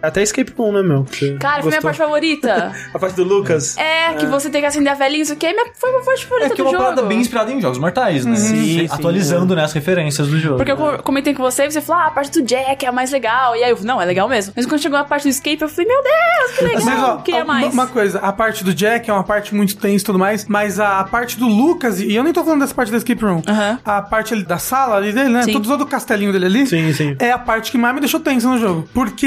até 0.03 0.23
Escape 0.23 0.53
Room, 0.57 0.73
né, 0.73 0.83
meu? 0.83 1.05
Você 1.05 1.37
Cara, 1.39 1.63
foi 1.63 1.71
minha 1.71 1.83
parte 1.83 1.97
favorita. 1.99 2.73
A 2.95 2.99
parte 2.99 3.15
do 3.17 3.25
Lucas. 3.25 3.77
É, 3.79 4.15
que 4.15 4.27
você 4.27 4.51
tem 4.51 4.61
que 4.61 4.67
acender 4.67 4.93
a 4.93 4.95
velhinha, 4.95 5.23
isso 5.23 5.33
aqui 5.33 5.47
é 5.47 5.53
minha, 5.53 5.67
foi 5.75 5.91
minha 5.91 6.03
parte 6.03 6.25
É 6.25 6.29
favorita 6.29 6.55
que 6.55 6.61
é 6.61 6.65
do 6.65 6.71
uma 6.71 6.73
jogo. 6.73 6.83
parada 6.85 7.03
bem 7.03 7.19
inspirada 7.21 7.53
em 7.53 7.61
jogos 7.61 7.79
mortais, 7.79 8.25
né? 8.25 8.37
Sim, 8.37 8.57
sim, 8.81 8.89
Atualizando 8.91 9.55
né, 9.57 9.65
as 9.65 9.73
referências 9.73 10.29
do 10.29 10.39
jogo. 10.39 10.57
Porque 10.57 10.73
eu 10.73 10.77
co- 10.77 11.03
comentei 11.03 11.35
com 11.35 11.43
você 11.43 11.65
e 11.67 11.71
você 11.71 11.81
falou, 11.81 12.03
ah, 12.03 12.07
a 12.09 12.11
parte 12.11 12.31
do 12.33 12.43
Jack 12.43 12.85
é 12.85 12.89
a 12.89 12.93
mais 12.93 13.11
legal. 13.11 13.57
E 13.57 13.63
aí 13.65 13.71
eu 13.71 13.77
falei, 13.77 13.93
não, 13.93 14.01
é 14.01 14.05
legal 14.05 14.29
mesmo. 14.29 14.53
Mas 14.57 14.67
quando 14.67 14.81
chegou 14.81 14.99
a 14.99 15.05
parte 15.05 15.25
do 15.25 15.29
escape, 15.31 15.61
eu 15.63 15.69
falei, 15.69 15.87
meu 15.91 16.03
Deus, 16.03 16.59
que 16.59 16.65
legal. 16.65 16.85
Mas, 16.85 17.03
ó, 17.03 17.17
queria 17.19 17.45
uma- 17.45 17.55
mais. 17.55 17.73
Uma 17.73 17.87
coisa, 17.87 18.19
a 18.19 18.33
parte 18.33 18.63
do 18.65 18.75
Jack 18.75 19.09
é 19.09 19.13
uma 19.13 19.25
parte 19.25 19.55
muito 19.55 19.77
tensa 19.77 20.03
e 20.03 20.07
tudo 20.07 20.19
mais, 20.19 20.47
mas 20.47 20.79
a 20.81 21.03
parte 21.05 21.39
do 21.39 21.47
Lucas, 21.47 22.01
e 22.01 22.15
eu 22.15 22.23
nem 22.25 22.33
tô 22.33 22.43
falando 22.45 22.61
dessa 22.61 22.75
parte 22.75 22.91
da 22.93 22.99
Escape 22.99 23.25
Room, 23.25 23.43
Aham. 23.49 23.79
a 23.85 24.03
parte 24.03 24.35
ali 24.35 24.45
da 24.45 24.59
sala 24.59 24.97
ali 24.97 25.13
dele, 25.13 25.29
né? 25.31 25.43
Sim. 25.43 25.53
Todo, 25.53 25.69
todo 25.69 25.81
o 25.83 25.87
castelinho 25.87 26.33
dele 26.33 26.47
ali. 26.47 26.67
Sim, 26.67 26.93
sim. 26.93 27.17
É 27.19 27.31
a 27.31 27.39
parte 27.39 27.71
que 27.71 27.79
mais 27.79 27.95
me 27.95 28.01
deixou 28.01 28.21
tensa 28.21 28.49
no 28.49 28.59
jogo. 28.59 28.89
Porque 28.95 29.27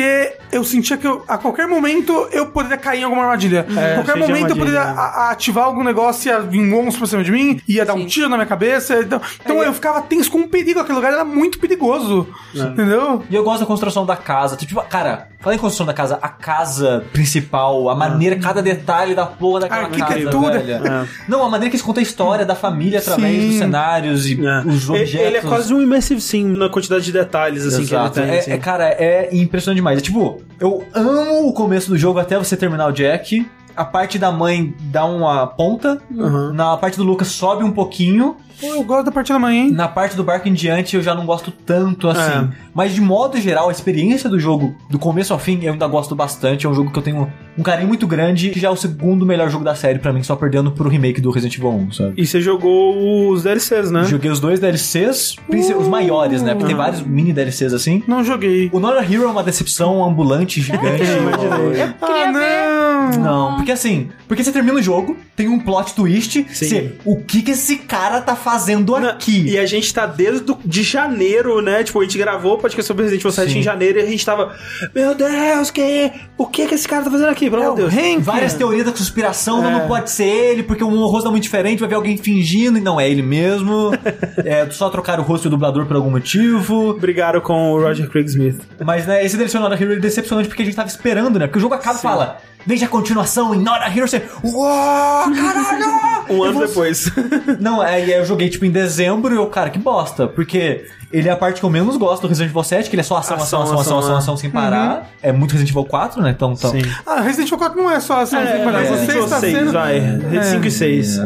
eu 0.51 0.63
sentia 0.63 0.97
que 0.97 1.05
eu- 1.07 1.23
a 1.27 1.37
qualquer 1.37 1.67
momento 1.67 2.27
eu 2.31 2.47
poderia 2.47 2.77
cair 2.77 3.01
em 3.01 3.03
alguma 3.03 3.23
armadilha. 3.23 3.65
É, 3.77 3.91
a 3.91 3.95
qualquer 3.95 4.15
momento 4.17 4.49
eu 4.51 4.55
poderia 4.57 4.81
armadilha, 4.81 5.01
a- 5.01 5.27
a- 5.27 5.31
ativar 5.31 5.65
algum 5.65 5.83
negócio 5.83 6.29
e 6.29 6.31
ia 6.31 6.39
vir 6.41 6.59
um 6.59 6.69
monstro 6.69 6.99
pra 6.99 7.07
cima 7.07 7.23
de 7.23 7.31
mim, 7.31 7.59
ia 7.67 7.85
dar 7.85 7.93
um 7.93 7.99
Sim. 8.01 8.05
tiro 8.07 8.29
na 8.29 8.37
minha 8.37 8.47
cabeça. 8.47 8.99
Então, 9.01 9.21
então 9.43 9.63
eu 9.63 9.73
ficava 9.73 10.01
tenso 10.01 10.31
com 10.31 10.39
um 10.39 10.47
perigo. 10.47 10.79
Aquele 10.79 10.95
lugar 10.95 11.13
era 11.13 11.25
muito 11.25 11.59
perigoso. 11.59 12.27
Entendeu? 12.53 13.23
E 13.29 13.35
eu 13.35 13.43
gosto 13.43 13.59
da 13.61 13.65
construção 13.65 14.05
da 14.05 14.15
casa. 14.15 14.55
Tipo, 14.55 14.81
cara, 14.83 15.27
fala 15.41 15.55
em 15.55 15.59
construção 15.59 15.85
da 15.85 15.93
casa, 15.93 16.17
a 16.21 16.29
casa 16.29 17.03
principal, 17.11 17.89
a 17.89 17.95
maneira, 17.95 18.35
cada 18.37 18.61
detalhe 18.61 19.13
da 19.15 19.25
porra 19.25 19.61
daquela 19.61 19.81
A 19.81 19.85
arquitetura. 19.85 20.59
casa. 20.61 20.71
É. 20.71 21.07
Não, 21.27 21.43
a 21.43 21.49
maneira 21.49 21.69
que 21.69 21.75
eles 21.75 21.81
contam 21.85 21.99
a 22.01 22.03
história 22.03 22.45
da 22.45 22.55
família 22.55 22.99
através 22.99 23.41
Sim. 23.41 23.47
dos 23.49 23.57
cenários 23.57 24.25
e 24.27 24.45
É. 24.45 24.59
os 24.65 24.89
objetos. 24.89 25.13
Ele 25.15 25.37
é 25.37 25.41
quase 25.41 25.73
um 25.73 25.81
immersive 25.81 26.21
sim 26.21 26.43
na 26.45 26.69
quantidade 26.69 27.03
de 27.05 27.11
detalhes 27.11 27.65
assim 27.65 27.81
Exato. 27.81 28.11
que 28.13 28.19
ele 28.19 28.27
tem. 28.27 28.35
é, 28.35 28.39
assim. 28.39 28.51
é, 28.51 28.57
cara, 28.57 28.85
é 28.89 29.29
impressionante 29.33 29.75
demais. 29.77 30.01
Tipo, 30.05 30.41
eu 30.59 30.83
amo 30.93 31.47
o 31.47 31.53
começo 31.53 31.89
do 31.89 31.97
jogo 31.97 32.19
até 32.19 32.37
você 32.37 32.55
terminar 32.55 32.87
o 32.87 32.91
Jack. 32.91 33.45
a 33.75 33.83
parte 33.83 34.17
da 34.17 34.31
mãe 34.31 34.73
dá 34.83 35.03
uma 35.03 35.45
ponta, 35.47 35.99
Uhum. 36.09 36.53
na 36.53 36.77
parte 36.77 36.95
do 36.95 37.03
Lucas 37.03 37.27
sobe 37.27 37.61
um 37.61 37.71
pouquinho, 37.71 38.37
Pô, 38.61 38.67
eu 38.67 38.83
gosto 38.85 39.07
da 39.07 39.11
parte 39.11 39.33
da 39.33 39.37
manhã, 39.39 39.63
hein? 39.63 39.71
na 39.71 39.85
parte 39.89 40.15
do 40.15 40.23
barco 40.23 40.47
em 40.47 40.53
diante 40.53 40.95
eu 40.95 41.01
já 41.03 41.13
não 41.13 41.25
gosto 41.25 41.51
tanto 41.51 42.07
assim. 42.07 42.45
É. 42.45 42.49
Mas 42.73 42.93
de 42.93 43.01
modo 43.01 43.37
geral, 43.37 43.67
a 43.67 43.71
experiência 43.73 44.29
do 44.29 44.39
jogo, 44.39 44.73
do 44.89 44.97
começo 44.97 45.33
ao 45.33 45.39
fim, 45.39 45.59
eu 45.61 45.73
ainda 45.73 45.87
gosto 45.87 46.15
bastante. 46.15 46.65
É 46.65 46.69
um 46.69 46.73
jogo 46.73 46.89
que 46.89 46.97
eu 46.99 47.03
tenho 47.03 47.29
um 47.57 47.63
carinho 47.63 47.87
muito 47.87 48.05
grande, 48.07 48.49
que 48.49 48.59
já 48.59 48.67
é 48.67 48.71
o 48.71 48.75
segundo 48.75 49.25
melhor 49.25 49.49
jogo 49.49 49.63
da 49.63 49.75
série 49.75 49.99
pra 49.99 50.11
mim, 50.11 50.23
só 50.23 50.35
perdendo 50.35 50.71
pro 50.71 50.89
remake 50.89 51.21
do 51.21 51.31
Resident 51.31 51.57
Evil 51.57 51.69
1, 51.71 51.91
sabe? 51.91 52.13
E 52.17 52.25
você 52.25 52.41
jogou 52.41 53.29
os 53.31 53.43
DLCs, 53.43 53.91
né? 53.91 54.03
Joguei 54.05 54.29
os 54.29 54.39
dois 54.39 54.59
DLCs, 54.59 55.35
princi- 55.49 55.73
os 55.73 55.87
maiores, 55.87 56.41
né? 56.41 56.53
Porque 56.53 56.67
tem 56.67 56.75
vários 56.75 57.01
mini 57.01 57.31
DLCs 57.33 57.73
assim. 57.73 58.03
Não 58.07 58.23
joguei. 58.23 58.69
O 58.73 58.79
Nora 58.79 59.01
Hero 59.03 59.23
é 59.23 59.27
uma 59.27 59.43
decepção 59.43 60.03
ambulante, 60.03 60.61
gigante. 60.61 61.03
Queria 61.03 61.95
ah, 62.01 63.11
não. 63.13 63.23
Não, 63.23 63.55
porque 63.57 63.71
assim, 63.71 64.09
porque 64.27 64.43
você 64.43 64.51
termina 64.51 64.77
o 64.77 64.81
jogo, 64.81 65.17
tem 65.35 65.47
um 65.47 65.59
plot 65.59 65.93
twist, 65.93 66.45
Sim. 66.53 66.65
você, 66.65 66.93
o 67.05 67.17
que 67.23 67.41
que 67.41 67.51
esse 67.51 67.77
cara 67.77 68.21
tá 68.21 68.35
fazendo 68.35 68.99
Na- 68.99 69.11
aqui? 69.11 69.49
E 69.49 69.57
a 69.57 69.65
gente 69.65 69.93
tá 69.93 70.05
desde 70.05 70.41
do, 70.41 70.57
de 70.65 70.83
janeiro, 70.83 71.61
né? 71.61 71.83
Tipo, 71.83 71.99
a 71.99 72.03
gente 72.03 72.17
gravou 72.17 72.53
o 72.55 72.57
podcast 72.57 72.87
sobre 72.87 73.03
Resident 73.03 73.21
Evil 73.21 73.31
7 73.31 73.51
Sim. 73.53 73.59
em 73.59 73.63
janeiro 73.63 73.99
e 73.99 74.01
a 74.03 74.05
gente 74.05 74.25
tava. 74.25 74.53
Meu 74.93 75.13
Deus, 75.15 75.71
que, 75.71 76.11
o 76.37 76.45
que 76.47 76.67
que 76.67 76.75
esse 76.75 76.87
cara 76.87 77.03
tá 77.03 77.11
fazendo 77.11 77.29
aqui? 77.29 77.49
Pelo 77.49 77.61
amor 77.61 77.75
de 77.75 77.81
Deus. 77.81 77.93
Hank. 77.93 78.21
Várias 78.21 78.53
teorias 78.53 78.85
da 78.85 78.91
conspiração, 78.91 79.61
não, 79.61 79.69
É. 79.69 79.73
não 79.73 79.87
pode 79.87 80.09
ser 80.11 80.25
ele, 80.25 80.63
porque 80.63 80.83
o 80.83 81.05
rosto 81.07 81.27
é 81.27 81.31
muito 81.31 81.43
diferente, 81.43 81.79
vai 81.79 81.89
ver 81.89 81.95
alguém 81.95 82.17
fingindo 82.17 82.77
e 82.77 82.81
não 82.81 82.99
é 82.99 83.09
ele 83.09 83.21
mesmo. 83.21 83.91
é, 84.43 84.69
só 84.71 84.89
trocar 84.89 85.19
o 85.19 85.23
rosto 85.23 85.43
do 85.49 85.51
dublador 85.51 85.85
por 85.85 85.95
algum 85.95 86.09
motivo. 86.11 86.93
Brigaram 86.99 87.41
com 87.41 87.71
o 87.73 87.81
Roger 87.81 88.09
Craig 88.09 88.25
Smith. 88.27 88.61
Mas, 88.83 89.05
né, 89.05 89.23
esse 89.25 89.35
Hero 89.35 89.93
é 89.93 89.95
decepcionante 89.97 90.47
porque 90.47 90.61
a 90.63 90.65
gente 90.65 90.75
tava 90.75 90.87
esperando, 90.87 91.39
né? 91.39 91.47
Porque 91.47 91.59
o 91.59 91.61
jogo 91.61 91.73
acaba 91.75 91.97
e 91.97 92.01
fala, 92.01 92.37
veja 92.65 92.85
a 92.85 92.89
continuação 92.89 93.53
em 93.53 93.59
Nora 93.59 93.87
Hero, 93.87 94.07
você, 94.07 94.23
uau, 94.43 95.31
caralho! 95.33 95.85
Um 96.29 96.43
ano 96.43 96.53
vou- 96.59 96.67
depois. 96.67 97.09
Não, 97.59 97.81
aí 97.81 98.11
eu 98.11 98.25
joguei 98.25 98.49
tipo 98.49 98.65
em 98.65 98.71
dezembro 98.71 99.33
e 99.33 99.37
eu, 99.37 99.45
cara, 99.47 99.69
que 99.69 99.77
bosta. 99.79 100.27
Porque 100.27 100.85
ele 101.11 101.27
é 101.29 101.31
a 101.31 101.35
parte 101.35 101.59
que 101.59 101.65
eu 101.65 101.69
menos 101.69 101.97
gosto 101.97 102.23
do 102.23 102.27
Resident 102.27 102.51
Evil 102.51 102.63
7, 102.63 102.89
que 102.89 102.95
ele 102.95 103.01
é 103.01 103.03
só 103.03 103.17
ação, 103.17 103.37
ação, 103.37 103.61
ação, 103.63 103.79
ação, 103.79 103.99
ação, 103.99 104.17
ação, 104.17 104.37
sem 104.37 104.49
parar. 104.49 105.09
É 105.21 105.31
muito 105.31 105.51
Resident 105.51 105.71
Evil 105.71 105.85
4, 105.85 106.21
né? 106.21 106.31
Então, 106.31 106.53
então 106.53 106.71
Sim. 106.71 106.81
Ah, 107.05 107.21
Resident 107.21 107.47
Evil 107.47 107.57
4 107.59 107.81
não 107.81 107.89
é 107.91 107.99
só 107.99 108.21
assim, 108.21 108.35
É, 108.37 108.63
mas 108.63 108.75
é, 108.75 108.83
você 108.83 108.89
Resident 108.91 109.09
Evil 109.09 109.23
está 109.25 109.39
6, 109.39 109.57
sendo. 109.57 109.71
vai. 109.71 109.97
É. 109.97 110.43
5 110.43 110.65
e 110.67 110.71
6. 110.71 111.19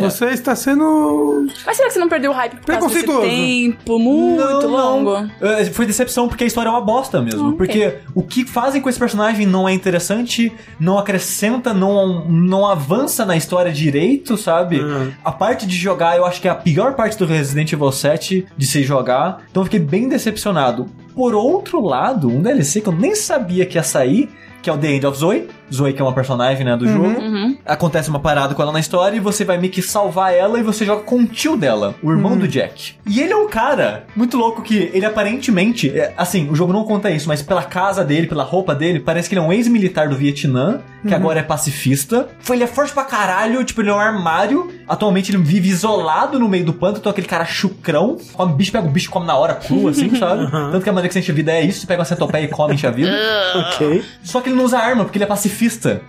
Você 0.00 0.24
está 0.26 0.56
sendo. 0.56 1.46
Mas 1.64 1.76
será 1.76 1.88
que 1.88 1.94
você 1.94 2.00
não 2.00 2.08
perdeu 2.08 2.30
o 2.30 2.34
hype 2.34 2.56
por 2.56 2.66
causa 2.66 2.88
desse 2.88 3.06
tempo 3.06 3.98
muito 3.98 4.66
longo? 4.66 5.28
É, 5.40 5.64
Foi 5.66 5.86
decepção 5.86 6.28
porque 6.28 6.44
a 6.44 6.46
história 6.46 6.68
é 6.68 6.72
uma 6.72 6.80
bosta 6.80 7.20
mesmo. 7.20 7.48
Ok. 7.50 7.56
Porque 7.56 7.94
o 8.14 8.22
que 8.22 8.44
fazem 8.44 8.80
com 8.80 8.88
esse 8.88 8.98
personagem 8.98 9.46
não 9.46 9.68
é 9.68 9.72
interessante, 9.72 10.52
não 10.78 10.98
acrescenta, 10.98 11.72
não, 11.72 12.24
não 12.28 12.66
avança 12.66 13.24
na 13.24 13.36
história 13.36 13.72
direito, 13.72 14.36
sabe? 14.36 14.80
Uhum. 14.80 15.12
A 15.24 15.32
parte 15.32 15.66
de 15.66 15.76
jogar, 15.76 16.16
eu 16.16 16.24
acho 16.24 16.40
que 16.40 16.48
é 16.48 16.50
a 16.50 16.54
pior 16.54 16.94
parte 16.94 17.16
do 17.18 17.26
Resident 17.26 17.72
Evil 17.72 17.92
7 17.92 18.46
de 18.56 18.66
se 18.66 18.82
jogar. 19.04 19.44
Então 19.50 19.64
fiquei 19.64 19.80
bem 19.80 20.08
decepcionado. 20.08 20.86
Por 21.14 21.34
outro 21.34 21.80
lado, 21.80 22.28
um 22.28 22.40
DLC 22.40 22.80
que 22.80 22.88
eu 22.88 22.92
nem 22.92 23.14
sabia 23.14 23.66
que 23.66 23.76
ia 23.76 23.82
sair, 23.82 24.30
que 24.62 24.70
é 24.70 24.72
o 24.72 24.78
The 24.78 24.92
End 24.92 25.06
of 25.06 25.18
Zoe. 25.18 25.46
Zoe, 25.74 25.92
que 25.92 26.00
é 26.00 26.04
uma 26.04 26.12
personagem 26.12 26.64
né, 26.64 26.76
do 26.76 26.88
jogo. 26.88 27.20
Uhum. 27.20 27.56
Acontece 27.64 28.08
uma 28.08 28.20
parada 28.20 28.54
com 28.54 28.62
ela 28.62 28.72
na 28.72 28.80
história 28.80 29.16
e 29.16 29.20
você 29.20 29.44
vai 29.44 29.58
meio 29.58 29.72
que 29.72 29.82
salvar 29.82 30.34
ela 30.34 30.58
e 30.58 30.62
você 30.62 30.84
joga 30.84 31.02
com 31.02 31.16
o 31.16 31.26
tio 31.26 31.56
dela, 31.56 31.94
o 32.02 32.10
irmão 32.10 32.36
do 32.36 32.48
Jack. 32.48 32.94
E 33.06 33.20
ele 33.20 33.32
é 33.32 33.36
um 33.36 33.48
cara 33.48 34.04
muito 34.16 34.36
louco 34.36 34.62
que 34.62 34.90
ele 34.92 35.04
aparentemente, 35.04 35.90
é, 35.90 36.14
assim, 36.16 36.48
o 36.50 36.54
jogo 36.54 36.72
não 36.72 36.84
conta 36.84 37.10
isso, 37.10 37.28
mas 37.28 37.42
pela 37.42 37.62
casa 37.62 38.04
dele, 38.04 38.26
pela 38.26 38.44
roupa 38.44 38.74
dele, 38.74 39.00
parece 39.00 39.28
que 39.28 39.34
ele 39.34 39.40
é 39.40 39.44
um 39.44 39.52
ex-militar 39.52 40.08
do 40.08 40.16
Vietnã, 40.16 40.80
que 41.06 41.14
agora 41.14 41.40
é 41.40 41.42
pacifista. 41.42 42.28
Foi, 42.40 42.56
ele 42.56 42.64
é 42.64 42.66
forte 42.66 42.92
pra 42.92 43.04
caralho, 43.04 43.62
tipo, 43.64 43.82
ele 43.82 43.90
é 43.90 43.94
um 43.94 43.98
armário. 43.98 44.72
Atualmente 44.88 45.30
ele 45.30 45.42
vive 45.42 45.68
isolado 45.68 46.38
no 46.38 46.48
meio 46.48 46.64
do 46.64 46.72
pântano, 46.72 46.98
então 46.98 47.10
aquele 47.10 47.26
cara 47.26 47.44
chucrão, 47.44 48.18
come 48.32 48.54
bicho, 48.54 48.72
pega 48.72 48.86
o 48.86 48.90
bicho, 48.90 49.10
come 49.10 49.26
na 49.26 49.36
hora, 49.36 49.54
cru, 49.54 49.88
assim, 49.88 50.14
sabe? 50.16 50.50
Tanto 50.50 50.82
que 50.82 50.88
a 50.88 50.92
maneira 50.92 51.08
que 51.08 51.14
você 51.14 51.20
enche 51.20 51.32
a 51.32 51.34
vida 51.34 51.52
é 51.52 51.62
isso, 51.62 51.80
você 51.80 51.86
pega 51.86 52.00
uma 52.00 52.04
centopeia 52.04 52.44
e 52.44 52.48
come 52.48 52.74
enche 52.74 52.86
a 52.86 52.90
vida. 52.90 53.14
Ok. 53.54 54.04
Só 54.22 54.40
que 54.40 54.48
ele 54.48 54.56
não 54.56 54.64
usa 54.64 54.78
arma, 54.78 55.04
porque 55.04 55.16
ele 55.16 55.24
é 55.24 55.26
pacifista. 55.28 55.54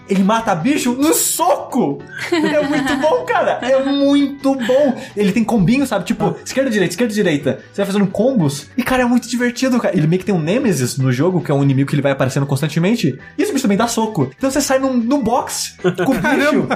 Ele 0.10 0.24
mata 0.24 0.54
bicho 0.56 0.94
no 0.94 1.14
soco! 1.14 2.00
É 2.32 2.62
muito 2.68 2.96
bom, 3.02 3.26
cara! 3.26 3.60
É 3.62 3.84
muito 3.84 4.56
bom! 4.56 5.02
Ele 5.16 5.32
tem 5.32 5.44
combinho, 5.44 5.86
sabe? 5.86 6.06
Tipo, 6.06 6.36
esquerda, 6.44 6.70
direita, 6.70 6.94
esquerda, 6.94 7.14
direita. 7.14 7.60
Você 7.72 7.78
vai 7.82 7.86
fazendo 7.86 8.08
combos. 8.08 8.68
E, 8.78 8.84
cara, 8.84 9.04
é 9.04 9.06
muito 9.06 9.28
divertido, 9.28 9.80
cara. 9.80 9.96
Ele 9.96 10.08
meio 10.08 10.20
que 10.20 10.26
tem 10.26 10.36
um 10.36 10.40
Nemesis 10.40 10.98
no 10.98 11.12
jogo, 11.12 11.42
que 11.42 11.52
é 11.52 11.54
um 11.54 11.64
inimigo 11.64 11.90
que 11.90 11.96
ele 11.96 12.02
vai 12.02 12.12
aparecendo 12.12 12.46
constantemente. 12.46 13.18
E 13.38 13.42
esse 13.42 13.52
bicho 13.52 13.64
também 13.64 13.78
dá 13.78 13.88
soco. 13.88 14.30
Então 14.38 14.50
você 14.50 14.62
sai 14.62 14.80
num, 14.80 14.98
num 14.98 15.22
box 15.22 15.78
com 15.82 16.12
o 16.12 16.16
bicho. 16.16 16.68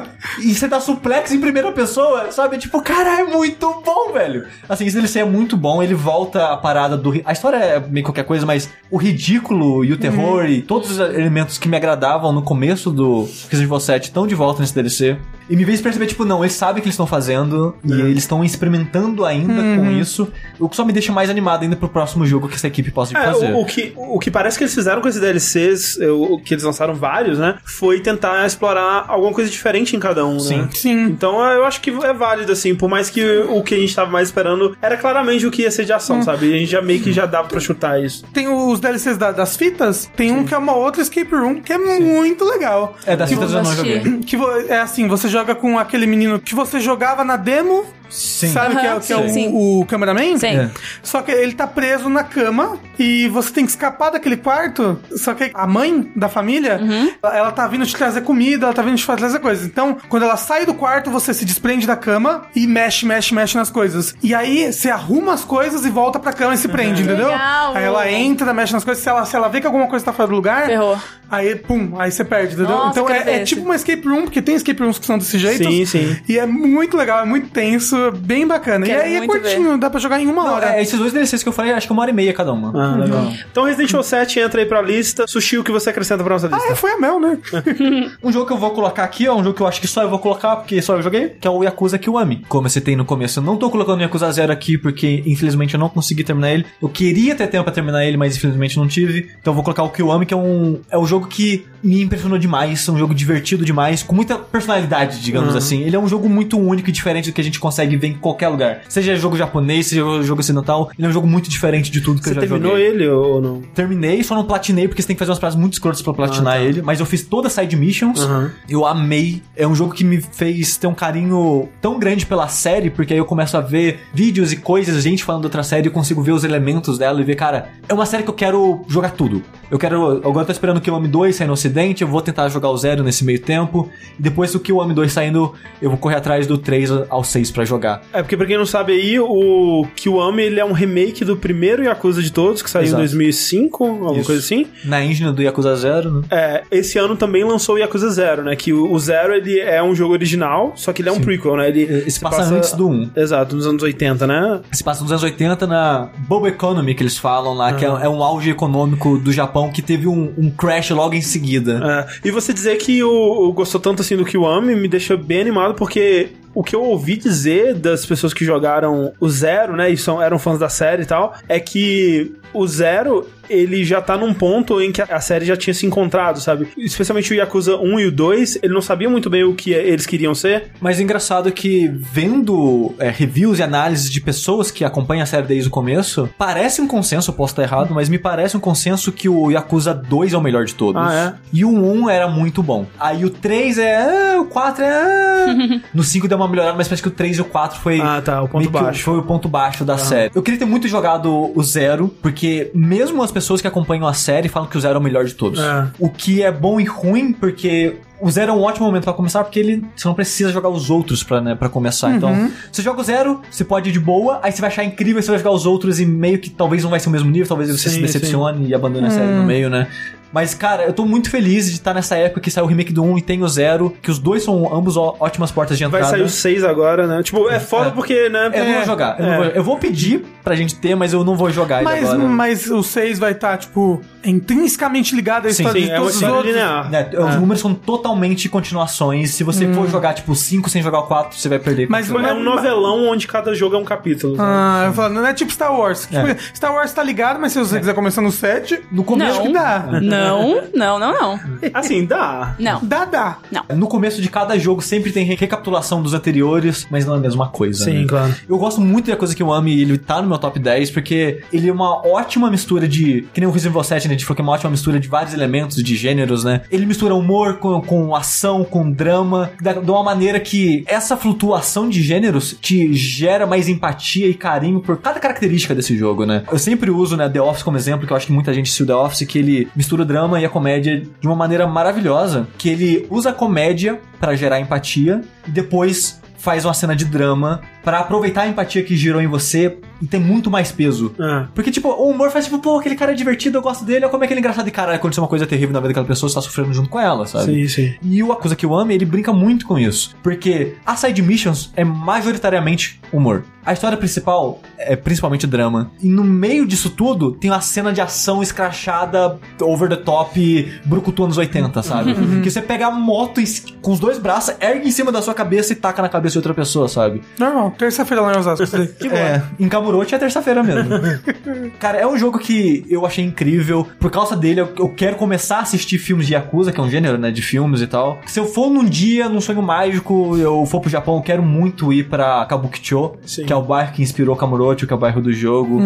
e 0.42 0.54
você 0.54 0.68
dá 0.68 0.80
suplex 0.80 1.32
em 1.32 1.40
primeira 1.40 1.72
pessoa, 1.72 2.32
sabe? 2.32 2.58
Tipo, 2.58 2.82
cara, 2.82 3.20
é 3.20 3.24
muito 3.24 3.82
bom, 3.86 4.12
velho. 4.14 4.46
Assim, 4.68 4.86
esse 4.86 4.96
DLC 4.96 5.20
é 5.20 5.26
muito 5.26 5.58
bom. 5.58 5.82
Ele 5.82 5.94
volta 5.94 6.48
a 6.48 6.58
parada 6.58 6.98
do. 6.98 7.20
A 7.26 7.32
história 7.32 7.58
é 7.58 7.80
meio 7.80 8.06
qualquer 8.06 8.24
coisa, 8.24 8.46
mas 8.46 8.70
o 8.92 8.98
ridículo 8.98 9.84
e 9.84 9.94
o 9.94 9.98
terror 9.98 10.46
e 10.46 10.62
todos 10.62 10.92
os 10.92 11.00
elementos 11.00 11.58
que 11.58 11.68
me 11.68 11.78
agradavam 11.78 12.32
no 12.32 12.42
começo 12.42 12.59
do 12.92 13.24
Resident 13.50 13.64
Evil 13.64 13.80
7 13.80 14.04
estão 14.06 14.28
de 14.28 14.36
volta 14.36 14.62
nesse 14.62 14.74
DLC. 14.74 15.18
E 15.50 15.56
me 15.56 15.66
fez 15.66 15.82
perceber, 15.82 16.06
tipo, 16.06 16.24
não, 16.26 16.44
eles 16.44 16.54
sabem 16.54 16.80
o 16.80 16.82
que 16.82 16.88
eles 16.88 16.94
estão 16.94 17.08
fazendo 17.08 17.76
e 17.84 17.92
eles 17.94 18.20
estão 18.20 18.44
experimentando 18.44 19.26
ainda 19.26 19.62
com 19.78 19.90
isso. 19.92 20.32
O 20.60 20.70
que 20.70 20.76
só 20.76 20.86
me 20.86 20.94
deixa 20.94 21.12
mais 21.12 21.30
animado 21.30 21.64
ainda 21.64 21.76
pro 21.76 21.90
próximo 21.90 22.26
jogo 22.26 22.48
que 22.48 22.56
essa 22.56 22.68
equipe 22.68 22.92
possa 22.92 23.18
É, 23.18 23.26
fazer. 23.26 23.52
o, 23.54 23.62
o 23.62 23.66
que, 23.66 23.94
o 23.96 24.20
que 24.20 24.30
parece 24.30 24.58
que 24.58 24.64
eles 24.64 24.74
fizeram 24.76 25.02
com 25.02 25.08
esses 25.08 25.20
DLCs, 25.20 26.00
é, 26.00 26.08
o 26.08 26.30
o 26.30 26.40
que 26.42 26.54
eles 26.54 26.64
lançaram 26.64 26.94
vários, 26.94 27.40
né? 27.40 27.56
Foi 27.66 28.00
tentar 28.00 28.46
explorar 28.46 29.06
alguma 29.08 29.34
coisa 29.34 29.50
diferente 29.50 29.96
em 29.96 30.00
cada 30.00 30.26
um, 30.26 30.34
né? 30.34 30.40
Sim. 30.40 30.68
Sim. 30.74 31.04
Então 31.06 31.42
eu 31.52 31.66
acho 31.66 31.82
que 31.82 31.90
é 31.90 32.14
válido, 32.14 32.52
assim, 32.52 32.76
por 32.76 32.88
mais 32.88 33.10
que 33.10 33.26
o 33.50 33.64
que 33.64 33.74
a 33.74 33.78
gente 33.80 33.96
tava 33.96 34.12
mais 34.12 34.28
esperando 34.28 34.78
era 34.82 34.96
claramente 34.96 35.48
o 35.48 35.52
que 35.52 35.64
ia 35.64 35.72
ser 35.72 35.86
de 35.86 35.94
ação, 35.94 36.22
sabe? 36.22 36.48
E 36.52 36.54
a 36.54 36.58
gente 36.60 36.70
já 36.72 36.82
meio 36.82 37.02
que 37.02 37.12
já 37.12 37.26
dava 37.26 37.48
pra 37.48 37.60
chutar 37.60 38.02
isso. 38.04 38.24
Tem 38.34 38.48
os 38.48 38.80
DLCs 38.80 39.18
da- 39.18 39.32
das 39.32 39.58
fitas, 39.58 40.10
tem 40.16 40.32
um 40.32 40.46
que 40.46 40.54
é 40.54 40.58
uma 40.58 40.76
outra 40.76 41.02
escape 41.02 41.34
room, 41.34 41.62
que 41.62 41.74
é 41.74 41.78
muito 41.78 42.46
legal. 42.46 42.96
É, 43.06 43.16
das 43.16 43.28
Que 43.30 43.36
fitas 43.36 43.52
eu 43.54 43.64
não 43.64 43.72
assistir. 43.72 43.98
joguei. 44.04 44.20
Que 44.20 44.38
é 44.72 44.80
assim, 44.82 45.08
você 45.08 45.28
joga 45.28 45.39
com 45.56 45.78
aquele 45.78 46.06
menino 46.06 46.40
que 46.40 46.56
você 46.56 46.80
jogava 46.80 47.24
na 47.24 47.36
demo, 47.36 47.86
Sim. 48.10 48.52
sabe 48.52 48.76
que 48.76 48.86
é, 48.86 49.00
que 49.00 49.14
é 49.14 49.30
sim. 49.30 49.50
o, 49.50 49.82
o 49.82 49.86
cameraman? 49.86 50.38
Sim. 50.38 50.58
É. 50.58 50.72
Só 51.04 51.22
que 51.22 51.32
ele 51.32 51.54
tá 51.54 51.68
preso 51.68 52.10
na 52.10 52.24
cama 52.24 52.78
e 52.98 53.28
você 53.30 53.52
tem 53.52 53.66
que 53.66 53.72
escapar 53.72 54.12
daquele 54.12 54.38
quarto. 54.38 55.00
Só 55.16 55.34
que 55.34 55.52
a 55.54 55.68
mãe 55.68 56.12
da 56.16 56.28
família, 56.30 56.80
ela, 57.22 57.38
ela 57.38 57.52
tá 57.52 57.68
vindo 57.68 57.86
te 57.86 57.96
trazer 57.96 58.22
comida, 58.22 58.66
ela 58.66 58.74
tá 58.74 58.82
vindo 58.82 58.98
te 58.98 59.06
trazer 59.06 59.40
coisas. 59.40 59.66
Então, 59.66 59.98
quando 60.10 60.24
ela 60.24 60.38
sai 60.38 60.66
do 60.66 60.74
quarto, 60.74 61.10
você 61.10 61.34
se 61.34 61.46
desprende 61.46 61.86
da 61.86 61.96
cama 61.96 62.44
e 62.56 62.68
mexe, 62.68 63.06
mexe, 63.06 63.34
mexe 63.34 63.58
nas 63.58 63.70
coisas. 63.70 64.16
E 64.22 64.34
aí 64.34 64.72
você 64.72 64.90
arruma 64.90 65.34
as 65.34 65.44
coisas 65.44 65.86
e 65.86 65.90
volta 65.90 66.20
pra 66.20 66.34
cama 66.34 66.54
e 66.54 66.58
se 66.58 66.68
prende, 66.68 67.04
entendeu? 67.04 67.28
Legal. 67.28 67.76
Aí 67.76 67.84
ela 67.84 68.12
entra, 68.12 68.54
mexe 68.54 68.74
nas 68.74 68.84
coisas. 68.84 69.04
Se 69.04 69.10
ela, 69.10 69.26
se 69.26 69.36
ela 69.36 69.48
vê 69.48 69.62
que 69.62 69.68
alguma 69.68 69.88
coisa 69.88 70.06
tá 70.06 70.14
fora 70.14 70.28
do 70.30 70.36
lugar, 70.36 70.66
Ferrou. 70.66 70.98
aí 71.30 71.56
pum, 71.56 71.94
aí 72.00 72.12
você 72.12 72.24
perde, 72.24 72.54
entendeu? 72.54 72.76
Nossa, 72.76 73.00
então 73.00 73.10
é, 73.10 73.36
é 73.36 73.44
tipo 73.44 73.62
uma 73.62 73.76
escape 73.76 74.08
room, 74.08 74.24
porque 74.24 74.42
tem 74.42 74.56
escape 74.56 74.82
rooms 74.82 75.00
que 75.00 75.06
são 75.06 75.18
desse 75.18 75.38
jeito. 75.38 75.64
Sim, 75.64 75.86
sim. 75.86 76.18
E 76.28 76.38
é 76.38 76.46
muito 76.46 76.98
legal, 76.98 77.22
é 77.22 77.26
muito 77.26 77.50
tenso, 77.50 77.96
bem 78.12 78.48
bacana. 78.48 78.86
Quero 78.86 79.00
e 79.00 79.02
aí 79.04 79.16
é 79.16 79.18
muito 79.20 79.32
curtinho, 79.32 79.78
dá 79.78 79.90
pra 79.90 80.00
jogar 80.00 80.20
em 80.20 80.28
uma 80.28 80.44
Não, 80.44 80.54
hora. 80.54 80.76
é, 80.78 80.82
esses 80.82 80.98
dois 80.98 81.12
DLCs 81.14 81.44
que 81.44 81.50
eu 81.50 81.54
falei, 81.54 81.72
acho 81.74 81.88
que 81.88 81.94
uma 81.94 82.02
hora 82.02 82.12
e 82.12 82.14
meia 82.14 82.34
cada 82.34 82.52
uma. 82.54 82.72
Ah, 82.76 82.96
legal. 82.98 83.32
Então 83.52 83.64
Resident 83.66 83.90
Evil 83.90 84.04
7 84.04 84.40
entra 84.40 84.62
aí 84.62 84.66
pra 84.68 84.82
lista. 84.82 85.26
Sushi, 85.28 85.58
o 85.58 85.64
que 85.64 85.72
você 85.72 85.90
acrescenta 85.90 86.24
pra 86.24 86.34
nossa 86.34 86.48
Ah, 86.48 86.56
lista? 86.56 86.72
é, 86.72 86.76
foi 86.76 86.92
a 86.92 86.98
Mel, 87.00 87.20
né? 87.20 87.38
Um 88.24 88.32
jogo 88.32 88.46
que 88.46 88.54
eu 88.54 88.58
vou 88.58 88.72
colocar 88.72 89.04
aqui, 89.04 89.28
ó, 89.28 89.36
um 89.36 89.44
jogo 89.44 89.56
que 89.56 89.62
eu 89.62 89.68
acho 89.68 89.80
que 89.82 89.88
só 89.88 90.02
eu 90.04 90.10
vou 90.10 90.20
colocar, 90.20 90.56
porque 90.58 90.82
só 90.82 90.96
eu 90.96 91.02
joguei, 91.02 91.30
que 91.40 91.48
é 91.48 91.52
o 91.52 91.64
Yakuza 91.64 91.98
Kiwami. 91.98 92.44
Como 92.48 92.66
eu 92.68 92.70
citei 92.70 92.96
no 92.96 93.06
começo, 93.06 93.40
eu 93.40 93.44
não 93.44 93.58
tô 93.58 93.70
colocando 93.70 94.00
o 94.00 94.02
Yakuza 94.04 94.32
Zero 94.32 94.52
aqui, 94.52 94.78
porque 94.78 95.24
infelizmente 95.26 95.74
eu 95.74 95.80
não 95.80 95.90
consegui 95.90 96.24
terminar 96.24 96.52
ele. 96.52 96.66
Eu 96.82 96.90
queria 96.90 97.36
ter 97.36 97.48
tempo 97.48 97.64
pra 97.64 97.74
terminar 97.74 98.06
ele, 98.06 98.18
mas 98.18 98.36
infelizmente 98.36 98.78
não 98.78 98.88
tive. 98.88 99.30
Então 99.40 99.52
eu 99.52 99.56
vou 99.56 99.64
colocar 99.64 99.84
o 99.84 99.90
Kiwami, 99.90 100.26
que 100.26 100.34
é 100.34 100.38
um, 100.38 100.80
é 100.92 100.98
um 100.98 101.06
jogo 101.06 101.28
que 101.28 101.66
me 101.82 102.02
impressionou 102.02 102.38
demais, 102.38 102.88
é 102.88 102.92
um 102.92 102.98
jogo 102.98 103.14
divertido 103.14 103.64
demais, 103.64 104.04
com 104.04 104.14
muita 104.14 104.38
personalidade, 104.38 105.22
digamos 105.22 105.56
assim. 105.56 105.82
Ele 105.84 105.96
é 105.96 106.00
um 106.00 106.08
jogo 106.08 106.28
muito 106.28 106.58
único 106.60 106.90
e 106.90 106.92
diferente 106.92 107.30
do 107.30 107.34
que 107.34 107.40
a 107.42 107.44
gente 107.44 107.60
consegue 107.60 107.89
ver 107.98 108.08
em 108.08 108.14
qualquer 108.14 108.48
lugar. 108.50 108.82
Seja 108.90 109.16
jogo 109.16 109.38
japonês, 109.38 109.88
seja 109.88 110.02
jogo 110.24 110.40
ocidental, 110.42 110.90
ele 110.98 111.06
é 111.08 111.10
um 111.10 111.14
jogo 111.14 111.28
muito 111.28 111.50
diferente 111.50 111.92
de 111.92 112.02
tudo 112.02 112.20
que 112.20 112.26
Você 112.26 112.32
eu 112.32 112.36
já 112.36 112.42
terminou 112.42 112.72
joguei. 112.72 112.86
ele 112.88 113.08
ou 113.08 113.42
não? 113.42 113.62
Terminei, 113.74 114.24
só 114.24 114.36
não 114.36 114.44
platinei, 114.46 114.88
porque 114.88 115.02
você 115.02 115.08
tem 115.08 115.16
que 115.16 115.20
fazer 115.20 115.32
umas 115.32 115.40
paradas 115.40 115.60
muito 115.60 115.74
escrotas 115.74 116.02
pra 116.02 116.14
platinar 116.14 116.56
Ah, 116.56 116.60
tá. 116.60 116.64
ele. 116.64 116.82
Mas 116.82 117.00
eu 117.00 117.06
fiz 117.06 117.24
todas 117.24 117.58
as 117.58 117.64
side 117.64 117.76
missions. 117.76 118.20
Aham. 118.22 118.52
Eu 118.68 118.86
amei. 118.86 119.42
É 119.56 119.68
um 119.68 119.76
jogo 119.76 119.94
que 119.94 120.04
me 120.04 120.22
fez 120.22 120.78
ter 120.78 120.88
um 120.88 120.94
carinho 120.94 121.68
tão 121.82 122.00
grande 122.00 122.26
pela 122.26 122.48
série, 122.48 122.90
porque 122.90 123.14
aí 123.14 123.20
eu 123.20 123.26
começo 123.26 123.56
a 123.58 123.62
ver 123.62 124.00
vídeos 124.14 124.52
e 124.52 124.58
coisas, 124.58 125.02
gente 125.04 125.24
falando 125.24 125.44
da 125.44 125.48
outra 125.48 125.64
série, 125.64 125.88
eu 125.88 125.92
consigo 125.92 126.22
ver 126.22 126.32
os 126.32 126.44
elementos 126.44 126.98
dela 126.98 127.20
e 127.22 127.24
ver, 127.24 127.36
cara, 127.36 127.70
é 127.88 127.94
uma 127.94 128.06
série 128.06 128.24
que 128.24 128.30
eu 128.30 128.34
quero 128.34 128.82
jogar 128.88 129.12
tudo. 129.12 129.42
Eu 129.72 129.78
quero. 129.78 130.18
Agora 130.18 130.42
eu 130.42 130.46
tô 130.46 130.52
esperando 130.52 130.78
o 130.78 130.82
Kiwami 130.82 131.08
2 131.08 131.36
sair 131.36 131.48
no 131.48 131.54
ocidente, 131.54 132.02
eu 132.02 132.08
vou 132.08 132.22
tentar 132.22 132.50
jogar 132.50 132.70
o 132.70 132.78
zero 132.78 133.04
nesse 133.04 133.24
meio 133.24 133.40
tempo. 133.40 133.90
E 134.18 134.22
depois 134.22 134.52
do 134.52 134.60
Kiwami 134.60 134.94
2 134.94 135.12
saindo, 135.12 135.54
eu 135.82 135.90
vou 135.90 135.98
correr 136.00 136.16
atrás 136.16 136.48
do 136.48 136.58
3 136.58 136.90
ao 137.10 137.24
6 137.24 137.52
pra 137.52 137.66
jogar. 137.66 137.79
Jogar. 137.80 138.02
É 138.12 138.22
porque 138.22 138.36
pra 138.36 138.46
quem 138.46 138.58
não 138.58 138.66
sabe 138.66 138.94
aí, 138.94 139.20
o 139.20 139.88
Kiwami 139.96 140.44
ele 140.44 140.60
é 140.60 140.66
um 140.66 140.74
remake 140.74 141.24
do 141.24 141.38
primeiro 141.38 141.84
Yakuza 141.84 142.22
de 142.22 142.32
todos, 142.32 142.62
que 142.62 142.70
saiu 142.70 142.84
Exato. 142.84 143.02
em 143.02 143.06
2005, 143.06 143.86
alguma 143.86 144.18
Isso. 144.18 144.26
coisa 144.26 144.42
assim. 144.42 144.68
Na 144.84 145.04
engine 145.04 145.32
do 145.32 145.42
Yakuza 145.42 145.76
Zero, 145.76 146.12
né? 146.12 146.22
É, 146.30 146.64
esse 146.72 146.98
ano 147.00 147.16
também 147.16 147.44
lançou 147.44 147.76
o 147.76 147.78
Yakuza 147.78 148.10
Zero, 148.10 148.44
né? 148.44 148.56
Que 148.56 148.74
o, 148.74 149.00
Zero 149.00 149.34
ele 149.34 149.60
é 149.60 149.82
um 149.82 149.96
jogo 149.96 150.14
original, 150.14 150.74
só 150.76 150.92
que 150.92 151.02
ele 151.02 151.10
é 151.10 151.12
um 151.12 151.22
prequel, 151.22 151.56
né? 151.56 151.70
Ele 151.70 151.84
Esse 151.84 152.12
se 152.12 152.20
passa 152.20 152.44
antes 152.44 152.74
do 152.74 152.90
1. 152.90 153.12
Exato, 153.16 153.56
nos 153.56 153.66
anos 153.66 153.82
80, 153.82 154.28
né? 154.28 154.60
Se 154.72 154.84
passa 154.84 155.02
nos 155.02 155.12
anos 155.12 155.24
80 155.24 155.66
na 155.66 156.10
Bubble 156.28 156.50
Economy, 156.52 156.94
que 156.94 157.02
eles 157.02 157.18
falam 157.18 157.54
lá, 157.54 157.74
que 157.74 157.86
é, 157.86 157.88
é 157.88 158.10
um 158.10 158.22
auge 158.22 158.50
econômico 158.50 159.18
do 159.18 159.32
Japão 159.32 159.72
que 159.72 159.82
teve 159.82 160.08
um, 160.08 160.34
um 160.38 160.52
crash 160.52 160.90
logo 160.92 161.16
em 161.16 161.22
seguida. 161.22 162.08
É, 162.24 162.28
e 162.28 162.32
você 162.32 162.54
dizer 162.54 162.78
que 162.78 163.02
o, 163.04 163.50
o 163.50 163.54
gostou 163.54 163.80
tanto 163.80 164.02
assim 164.02 164.18
do 164.18 164.26
Kiwami 164.26 164.76
me 164.76 164.88
deixa 164.88 165.16
bem 165.16 165.42
animado, 165.42 165.76
porque 165.76 166.30
o 166.54 166.64
que 166.64 166.76
eu 166.76 166.84
ouvi 166.84 167.18
dizer 167.18 167.76
das 167.76 168.06
pessoas 168.06 168.34
que 168.34 168.46
jogaram 168.46 169.14
o 169.20 169.30
Zero, 169.30 169.76
né, 169.76 169.90
e 169.90 169.98
são, 169.98 170.22
eram 170.22 170.40
fãs 170.40 170.60
da 170.60 170.70
série 170.70 171.04
e 171.04 171.06
tal, 171.06 171.34
é 171.48 171.60
que 171.60 172.36
o 172.54 172.68
Zero, 172.68 173.28
ele 173.50 173.84
já 173.84 174.02
tá 174.02 174.18
num 174.18 174.34
ponto 174.34 174.82
em 174.82 174.92
que 174.92 175.02
a 175.02 175.20
série 175.20 175.46
já 175.46 175.58
tinha 175.58 175.74
se 175.74 175.86
encontrado, 175.86 176.40
sabe? 176.40 176.68
Especialmente 176.78 177.32
o 177.32 177.36
Yakuza 177.36 177.76
1 177.78 178.00
e 178.00 178.06
o 178.08 178.12
2, 178.12 178.60
ele 178.64 178.74
não 178.74 178.82
sabia 178.82 179.10
muito 179.10 179.30
bem 179.30 179.44
o 179.44 179.54
que 179.54 179.72
eles 179.72 180.06
queriam 180.06 180.36
ser. 180.36 180.72
Mas 180.80 181.00
o 181.00 181.02
engraçado 181.02 181.50
é 181.50 181.52
que, 181.52 181.88
vendo 181.88 182.94
é, 183.00 183.10
reviews 183.10 183.60
e 183.60 183.64
análises 183.64 184.10
de 184.10 184.22
pessoas 184.22 184.72
que 184.72 184.86
acompanham 184.86 185.24
a 185.24 185.26
série 185.26 185.48
desde 185.48 185.68
o 185.68 185.72
começo, 185.72 186.30
parece 186.38 186.82
um 186.82 186.88
consenso, 186.88 187.32
eu 187.32 187.36
posso 187.36 187.54
estar 187.54 187.64
errado, 187.64 187.94
mas 187.94 188.10
me 188.10 188.20
parece 188.20 188.56
um 188.56 188.60
consenso 188.60 189.12
que 189.12 189.28
o 189.28 189.50
Yakuza 189.50 189.94
2 189.94 190.34
é 190.34 190.38
o 190.38 190.42
melhor 190.42 190.66
de 190.66 190.76
todos. 190.76 191.02
Ah, 191.02 191.36
E 191.52 191.66
o 191.66 191.70
1 191.70 192.10
era 192.10 192.28
muito 192.28 192.62
bom. 192.62 192.86
Aí 193.00 193.26
o 193.26 193.30
3 193.30 193.78
é. 193.78 194.36
ah, 194.36 194.42
o 194.42 194.46
4 194.46 194.84
é. 194.84 194.90
ah. 194.90 195.82
no 195.94 196.04
5 196.04 196.28
deu 196.28 196.38
uma 196.38 196.48
melhorada, 196.48 196.78
mas 196.78 196.88
parece 196.88 197.02
que 197.02 197.08
o 197.08 197.12
3 197.12 197.38
e 197.38 197.42
o 197.42 197.46
4 197.46 197.80
foi. 197.80 198.00
Ah, 198.02 198.22
tá, 198.24 198.42
o 198.42 198.48
ponto 198.48 198.70
baixo. 198.70 199.04
Foi 199.04 199.18
o 199.18 199.24
ponto 199.24 199.48
baixo 199.48 199.84
da 199.84 199.98
série. 199.98 200.32
Eu 200.36 200.44
queria 200.44 200.60
ter 200.60 200.66
muito 200.66 200.88
jogado 200.88 201.52
o 201.56 201.64
Zero, 201.64 202.14
porque 202.22 202.72
mesmo 202.74 203.22
as 203.24 203.32
pessoas 203.32 203.39
que 203.62 203.68
acompanham 203.68 204.08
a 204.08 204.14
série 204.14 204.50
falam 204.50 204.68
que 204.70 204.78
o 204.78 204.82
Zero 204.82 204.96
é 204.96 205.00
o 205.00 205.04
melhor 205.04 205.26
de 205.26 205.34
todos. 205.34 205.60
É. 205.60 205.88
O 206.00 206.10
que 206.10 206.44
é 206.44 206.52
bom 206.52 206.80
e 206.80 206.86
ruim, 206.86 207.34
porque 207.34 207.98
o 208.22 208.30
Zero 208.30 208.52
é 208.52 208.54
um 208.54 208.62
ótimo 208.62 208.86
momento 208.86 209.04
pra 209.04 209.14
começar, 209.14 209.44
porque 209.44 209.60
ele 209.60 209.84
você 209.96 210.08
não 210.08 210.16
precisa 210.16 210.52
jogar 210.52 210.70
os 210.70 210.90
outros 210.90 211.24
pra, 211.24 211.42
né, 211.42 211.56
pra 211.56 211.70
começar. 211.70 212.14
Então, 212.16 212.50
você 212.72 212.82
joga 212.82 213.02
o 213.02 213.04
Zero, 213.04 213.42
você 213.50 213.64
pode 213.64 213.90
ir 213.90 213.94
de 213.94 214.00
boa, 214.00 214.40
aí 214.44 214.52
você 214.52 214.62
vai 214.62 214.70
achar 214.70 214.84
incrível, 214.84 215.22
você 215.22 215.30
vai 215.30 215.38
jogar 215.38 215.52
os 215.52 215.66
outros 215.66 216.00
e 216.00 216.06
meio 216.06 216.40
que 216.40 216.50
talvez 216.50 216.84
não 216.84 216.90
vai 216.90 217.00
ser 217.00 217.10
o 217.10 217.12
mesmo 217.12 217.30
nível, 217.30 217.48
talvez 217.48 217.70
você 217.70 217.90
Sim, 217.90 217.96
se 217.96 218.02
decepcione 218.02 218.68
e 218.68 218.76
abandone 218.76 219.08
a 219.08 219.12
série 219.12 219.32
no 219.32 219.44
meio, 219.44 219.70
né? 219.70 219.88
Mas, 220.32 220.54
cara, 220.54 220.84
eu 220.84 220.94
tô 220.94 221.06
muito 221.06 221.30
feliz 221.30 221.66
de 221.68 221.74
estar 221.74 221.94
nessa 221.94 222.16
época 222.16 222.40
que 222.42 222.52
saiu 222.52 222.66
o 222.66 222.68
remake 222.68 222.94
do 222.94 223.04
1 223.04 223.18
e 223.18 223.22
tem 223.22 223.42
o 223.44 223.48
Zero, 223.48 223.96
que 224.02 224.12
os 224.12 224.20
dois 224.20 224.44
são 224.44 224.74
ambos 224.74 224.96
ó- 224.96 225.16
ótimas 225.20 225.52
portas 225.52 225.78
de 225.78 225.86
Vai 225.86 226.02
entrada. 226.02 226.18
sair 226.18 226.26
o 226.26 226.30
6 226.30 226.64
agora, 226.64 227.08
né? 227.08 227.24
Tipo, 227.24 227.50
é 227.50 227.60
foda 227.60 227.88
É. 227.88 227.92
porque, 227.92 228.30
né? 228.30 228.46
Eu 228.54 228.64
não 228.64 228.72
é, 228.72 228.76
vou 228.78 228.86
jogar. 228.86 229.20
Eu, 229.20 229.26
não 229.26 229.34
é. 229.34 229.38
vou, 229.38 229.46
eu 229.48 229.64
vou 229.64 229.78
pedir 229.78 230.24
pra 230.44 230.56
gente 230.56 230.76
ter, 230.76 230.96
mas 230.96 231.14
eu 231.14 231.24
não 231.24 231.36
vou 231.36 231.50
jogar 231.52 231.82
Mas, 231.84 232.10
agora. 232.10 232.28
mas 232.30 232.68
o 232.70 232.82
6 232.84 233.18
vai 233.20 233.32
estar, 233.32 233.58
tipo, 233.58 234.02
intrinsecamente 234.24 235.16
ligado 235.16 235.48
à 235.48 235.52
Sim, 235.52 235.64
história 235.64 235.82
Sim, 235.82 235.88
de 235.88 235.94
é 235.94 235.98
todos 235.98 236.16
os 236.16 236.22
outros. 236.24 236.46
linear. 236.46 236.90
Né, 236.90 237.10
Os 237.18 237.36
números 237.36 237.60
são 237.62 237.74
totalmente 237.74 238.48
continuações. 238.50 239.32
Se 239.32 239.44
você 239.44 239.72
for 239.74 239.88
jogar, 239.90 240.14
tipo, 240.14 240.34
5 240.36 240.70
sem 240.70 240.82
jogar 240.82 241.00
o 241.00 241.04
4, 241.08 241.38
você 241.40 241.50
vai 241.50 241.60
perder. 241.60 241.88
Mas- 241.90 242.10
É 242.10 242.34
um 242.34 242.44
novelão 242.44 243.08
onde 243.10 243.28
cada 243.28 243.54
jogo 243.54 243.76
é 243.76 243.80
um 243.80 243.84
capítulo. 243.84 244.36
sabe? 244.36 244.50
Ah, 244.52 244.84
eu 244.88 244.94
falo, 244.94 245.14
não 245.14 245.26
é 245.26 245.34
tipo 245.34 245.52
Star 245.52 245.74
Wars. 245.78 246.02
Tipo, 246.02 246.28
É. 246.28 246.38
Star 246.54 246.74
Wars 246.74 246.92
tá 246.92 247.04
ligado, 247.04 247.40
mas 247.40 247.52
se 247.54 247.60
você 247.60 247.80
quiser 247.80 247.94
começar 247.94 248.22
no 248.22 248.32
7, 248.32 248.80
No 248.92 249.04
começo 249.04 249.36
Não. 249.38 249.44
que 249.48 249.54
dá. 249.54 249.88
Não, 250.02 250.02
não, 250.20 251.00
não, 251.00 251.00
não. 251.00 251.40
Assim, 251.74 252.06
dá. 252.06 252.56
Não. 252.60 252.80
Dá, 252.84 253.06
dá. 253.06 253.38
No 253.76 253.88
começo 253.88 254.22
de 254.22 254.30
cada 254.30 254.58
jogo 254.58 254.82
sempre 254.82 255.12
tem 255.12 255.26
re- 255.26 255.36
recapitulação 255.36 256.02
dos 256.02 256.14
anteriores, 256.14 256.88
mas 256.90 257.06
não 257.06 257.16
é 257.16 257.18
a 257.18 257.22
mesma 257.22 257.48
coisa. 257.48 257.84
Sim, 257.86 258.02
né? 258.02 258.06
claro. 258.08 258.36
Eu 258.48 258.58
gosto 258.58 258.82
muito 258.82 259.10
da 259.10 259.16
coisa 259.18 259.36
que 259.36 259.42
eu 259.44 259.52
amo 259.52 259.68
e 259.68 259.82
ele 259.82 259.98
tá 259.98 260.22
no 260.22 260.28
meu 260.28 260.38
top 260.38 260.60
10, 260.60 260.92
porque 260.92 261.42
ele 261.52 261.70
é 261.70 261.72
uma 261.74 262.06
ótima 262.08 262.50
mistura 262.50 262.88
de. 262.88 263.28
Que 263.34 263.40
nem 263.42 263.48
o 263.50 263.52
Resident 263.52 263.74
Evil 263.74 263.84
7, 263.84 264.08
né? 264.08 264.14
A 264.14 264.18
gente 264.18 264.26
falou 264.26 264.36
que 264.36 264.42
é 264.42 264.44
uma 264.44 264.54
ótima 264.54 264.72
mistura 264.72 265.00
de 265.00 265.08
vários 265.08 265.34
elementos, 265.34 265.82
de 265.84 265.96
gêneros, 265.96 266.44
né? 266.44 266.62
Ele 266.72 266.86
mistura 266.86 267.16
humor 267.16 267.58
com, 267.58 267.82
com 267.82 268.16
ação, 268.16 268.64
com 268.64 268.92
drama, 268.92 269.52
da- 269.62 269.74
de 269.74 269.90
uma 269.92 270.04
maneira 270.04 270.40
que 270.40 270.84
essa 270.88 271.16
flutuação 271.18 271.90
de 271.90 272.02
gêneros 272.02 272.56
te 272.60 272.94
gera 272.94 273.46
mais 273.48 273.68
empatia 273.70 274.28
e 274.28 274.34
carinho 274.34 274.80
por 274.82 274.98
cada 274.98 275.20
característica 275.20 275.74
desse 275.76 275.96
jogo, 275.98 276.26
né? 276.26 276.44
Eu 276.52 276.60
sempre 276.60 276.90
uso, 276.92 277.16
né, 277.16 277.28
The 277.30 277.42
Office 277.42 277.64
como 277.64 277.78
exemplo, 277.78 278.06
que 278.08 278.14
eu 278.14 278.18
acho 278.18 278.26
que 278.28 278.32
muita 278.34 278.54
gente 278.54 278.66
assistiu 278.68 278.86
The 278.86 278.96
Office, 278.96 279.26
que 279.28 279.38
ele 279.40 279.68
mistura 279.76 280.04
o 280.04 280.06
drama 280.10 280.42
e 280.42 280.46
a 280.46 280.50
comédia 280.50 281.04
de 281.22 281.28
uma 281.28 281.36
maneira 281.36 281.68
maravilhosa, 281.68 282.48
que 282.58 282.68
ele 282.68 283.06
usa 283.12 283.30
a 283.30 283.34
comédia 283.34 284.02
pra 284.20 284.36
gerar 284.36 284.60
empatia 284.60 285.22
e 285.48 285.52
depois 285.52 286.20
faz 286.40 286.66
uma 286.66 286.74
cena 286.74 286.96
de 286.96 287.06
drama 287.06 287.62
pra 287.84 288.00
aproveitar 288.00 288.42
a 288.42 288.48
empatia 288.48 288.84
que 288.84 288.98
gerou 288.98 289.22
em 289.22 289.28
você 289.28 289.78
e 290.02 290.08
tem 290.08 290.20
muito 290.20 290.50
mais 290.50 290.72
peso. 290.72 291.14
É. 291.20 291.48
Porque, 291.54 291.72
tipo, 291.72 291.90
o 291.90 292.10
humor 292.10 292.32
faz 292.32 292.46
tipo, 292.46 292.60
pô, 292.60 292.80
aquele 292.80 292.96
cara 292.96 293.12
é 293.12 293.16
divertido, 293.16 293.58
eu 293.58 293.62
gosto 293.62 293.84
dele, 293.84 294.08
como 294.10 294.24
é 294.24 294.28
que 294.28 294.34
ele 294.34 294.40
é 294.40 294.42
engraçado 294.42 294.68
e 294.68 294.72
caralho, 294.72 294.98
aconteceu 294.98 295.24
uma 295.24 295.30
coisa 295.30 295.46
terrível 295.46 295.74
na 295.74 295.80
vida 295.80 295.90
daquela 295.90 296.06
pessoa, 296.06 296.30
você 296.30 296.36
tá 296.36 296.42
sofrendo 296.42 296.74
junto 296.74 296.90
com 296.90 297.00
ela, 297.00 297.26
sabe? 297.26 297.68
Sim, 297.68 297.68
sim. 297.68 297.96
E 298.02 298.24
o 298.24 298.32
Acusa 298.32 298.56
que 298.56 298.66
eu 298.66 298.74
amo, 298.74 298.92
ele 298.92 299.06
brinca 299.06 299.34
muito 299.34 299.66
com 299.66 299.78
isso. 299.78 300.16
Porque 300.24 300.76
a 300.86 300.96
side 300.96 301.22
missions 301.22 301.72
é 301.76 301.84
majoritariamente 301.84 303.00
humor. 303.12 303.44
A 303.66 303.74
história 303.74 303.98
principal 303.98 304.60
é 304.78 304.96
principalmente 304.96 305.46
drama. 305.46 305.92
E 306.02 306.08
no 306.08 306.24
meio 306.24 306.66
disso 306.66 306.90
tudo, 306.90 307.34
tem 307.34 307.52
uma 307.52 307.62
cena 307.62 307.92
de 307.92 308.02
ação 308.02 308.42
escrachada, 308.42 309.38
over 309.62 309.90
the 309.90 309.96
top, 309.96 310.72
brucutu 310.86 311.24
anos 311.24 311.38
80, 311.38 311.84
sabe? 311.84 312.16
Que 312.42 312.50
você 312.50 312.62
pega 312.62 312.88
a 312.88 312.92
moto 312.92 313.42
com 313.82 313.92
os 313.92 314.00
dois 314.00 314.18
braços, 314.18 314.56
ergue 314.60 314.88
em 314.88 314.92
cima 314.92 315.12
da 315.12 315.22
sua 315.22 315.34
cabeça 315.34 315.74
e 315.74 315.76
taca 315.76 316.02
na 316.02 316.10
cabeça 316.10 316.34
de 316.34 316.38
outra 316.40 316.54
pessoa, 316.54 316.88
sabe? 316.88 317.22
Normal, 317.38 317.72
terça-feira 317.78 318.22
lá 318.22 318.34
em 318.34 318.38
Osasco. 318.38 318.66
Que 319.00 319.08
É, 319.08 319.44
em 319.60 319.68
Kamurocho 319.90 320.16
é 320.16 320.18
terça-feira 320.20 320.62
mesmo. 320.64 320.90
Cara, 321.80 321.98
é 321.98 322.06
um 322.08 322.18
jogo 322.18 322.38
que 322.38 322.86
eu 322.90 323.06
achei 323.06 323.24
incrível. 323.26 323.88
Por 324.00 324.12
causa 324.12 324.36
dele, 324.36 324.62
eu, 324.62 324.70
eu 324.78 324.90
quero 324.90 325.16
começar 325.16 325.58
a 325.58 325.62
assistir 325.62 325.98
filmes 325.98 326.28
de 326.28 326.34
Yakuza, 326.34 326.72
que 326.72 326.80
é 326.80 326.84
um 326.84 326.90
gênero, 326.90 327.18
né, 327.18 327.32
de 327.32 327.42
filmes 327.42 327.82
e 327.82 327.88
tal. 327.88 328.20
Se 328.26 328.40
eu 328.40 328.46
for 328.46 328.70
num 328.70 328.86
dia, 328.86 329.28
num 329.28 329.42
sonho 329.42 329.62
mágico, 329.62 330.38
eu 330.38 330.66
for 330.66 330.80
pro 330.80 330.90
Japão, 330.90 331.16
eu 331.16 331.22
quero 331.22 331.42
muito 331.44 331.92
ir 331.92 332.08
pra 332.08 332.46
Kabukicho, 332.46 333.14
Sim. 333.26 333.46
que 333.46 333.54
é 333.54 333.56
o 333.56 333.62
bairro 333.64 333.92
que 333.94 334.02
inspirou 334.04 334.36
Kamurocho, 334.36 334.86
que 334.86 334.94
é 334.94 334.96
o 334.96 335.00
bairro 335.00 335.22
do 335.22 335.34
jogo. 335.34 335.80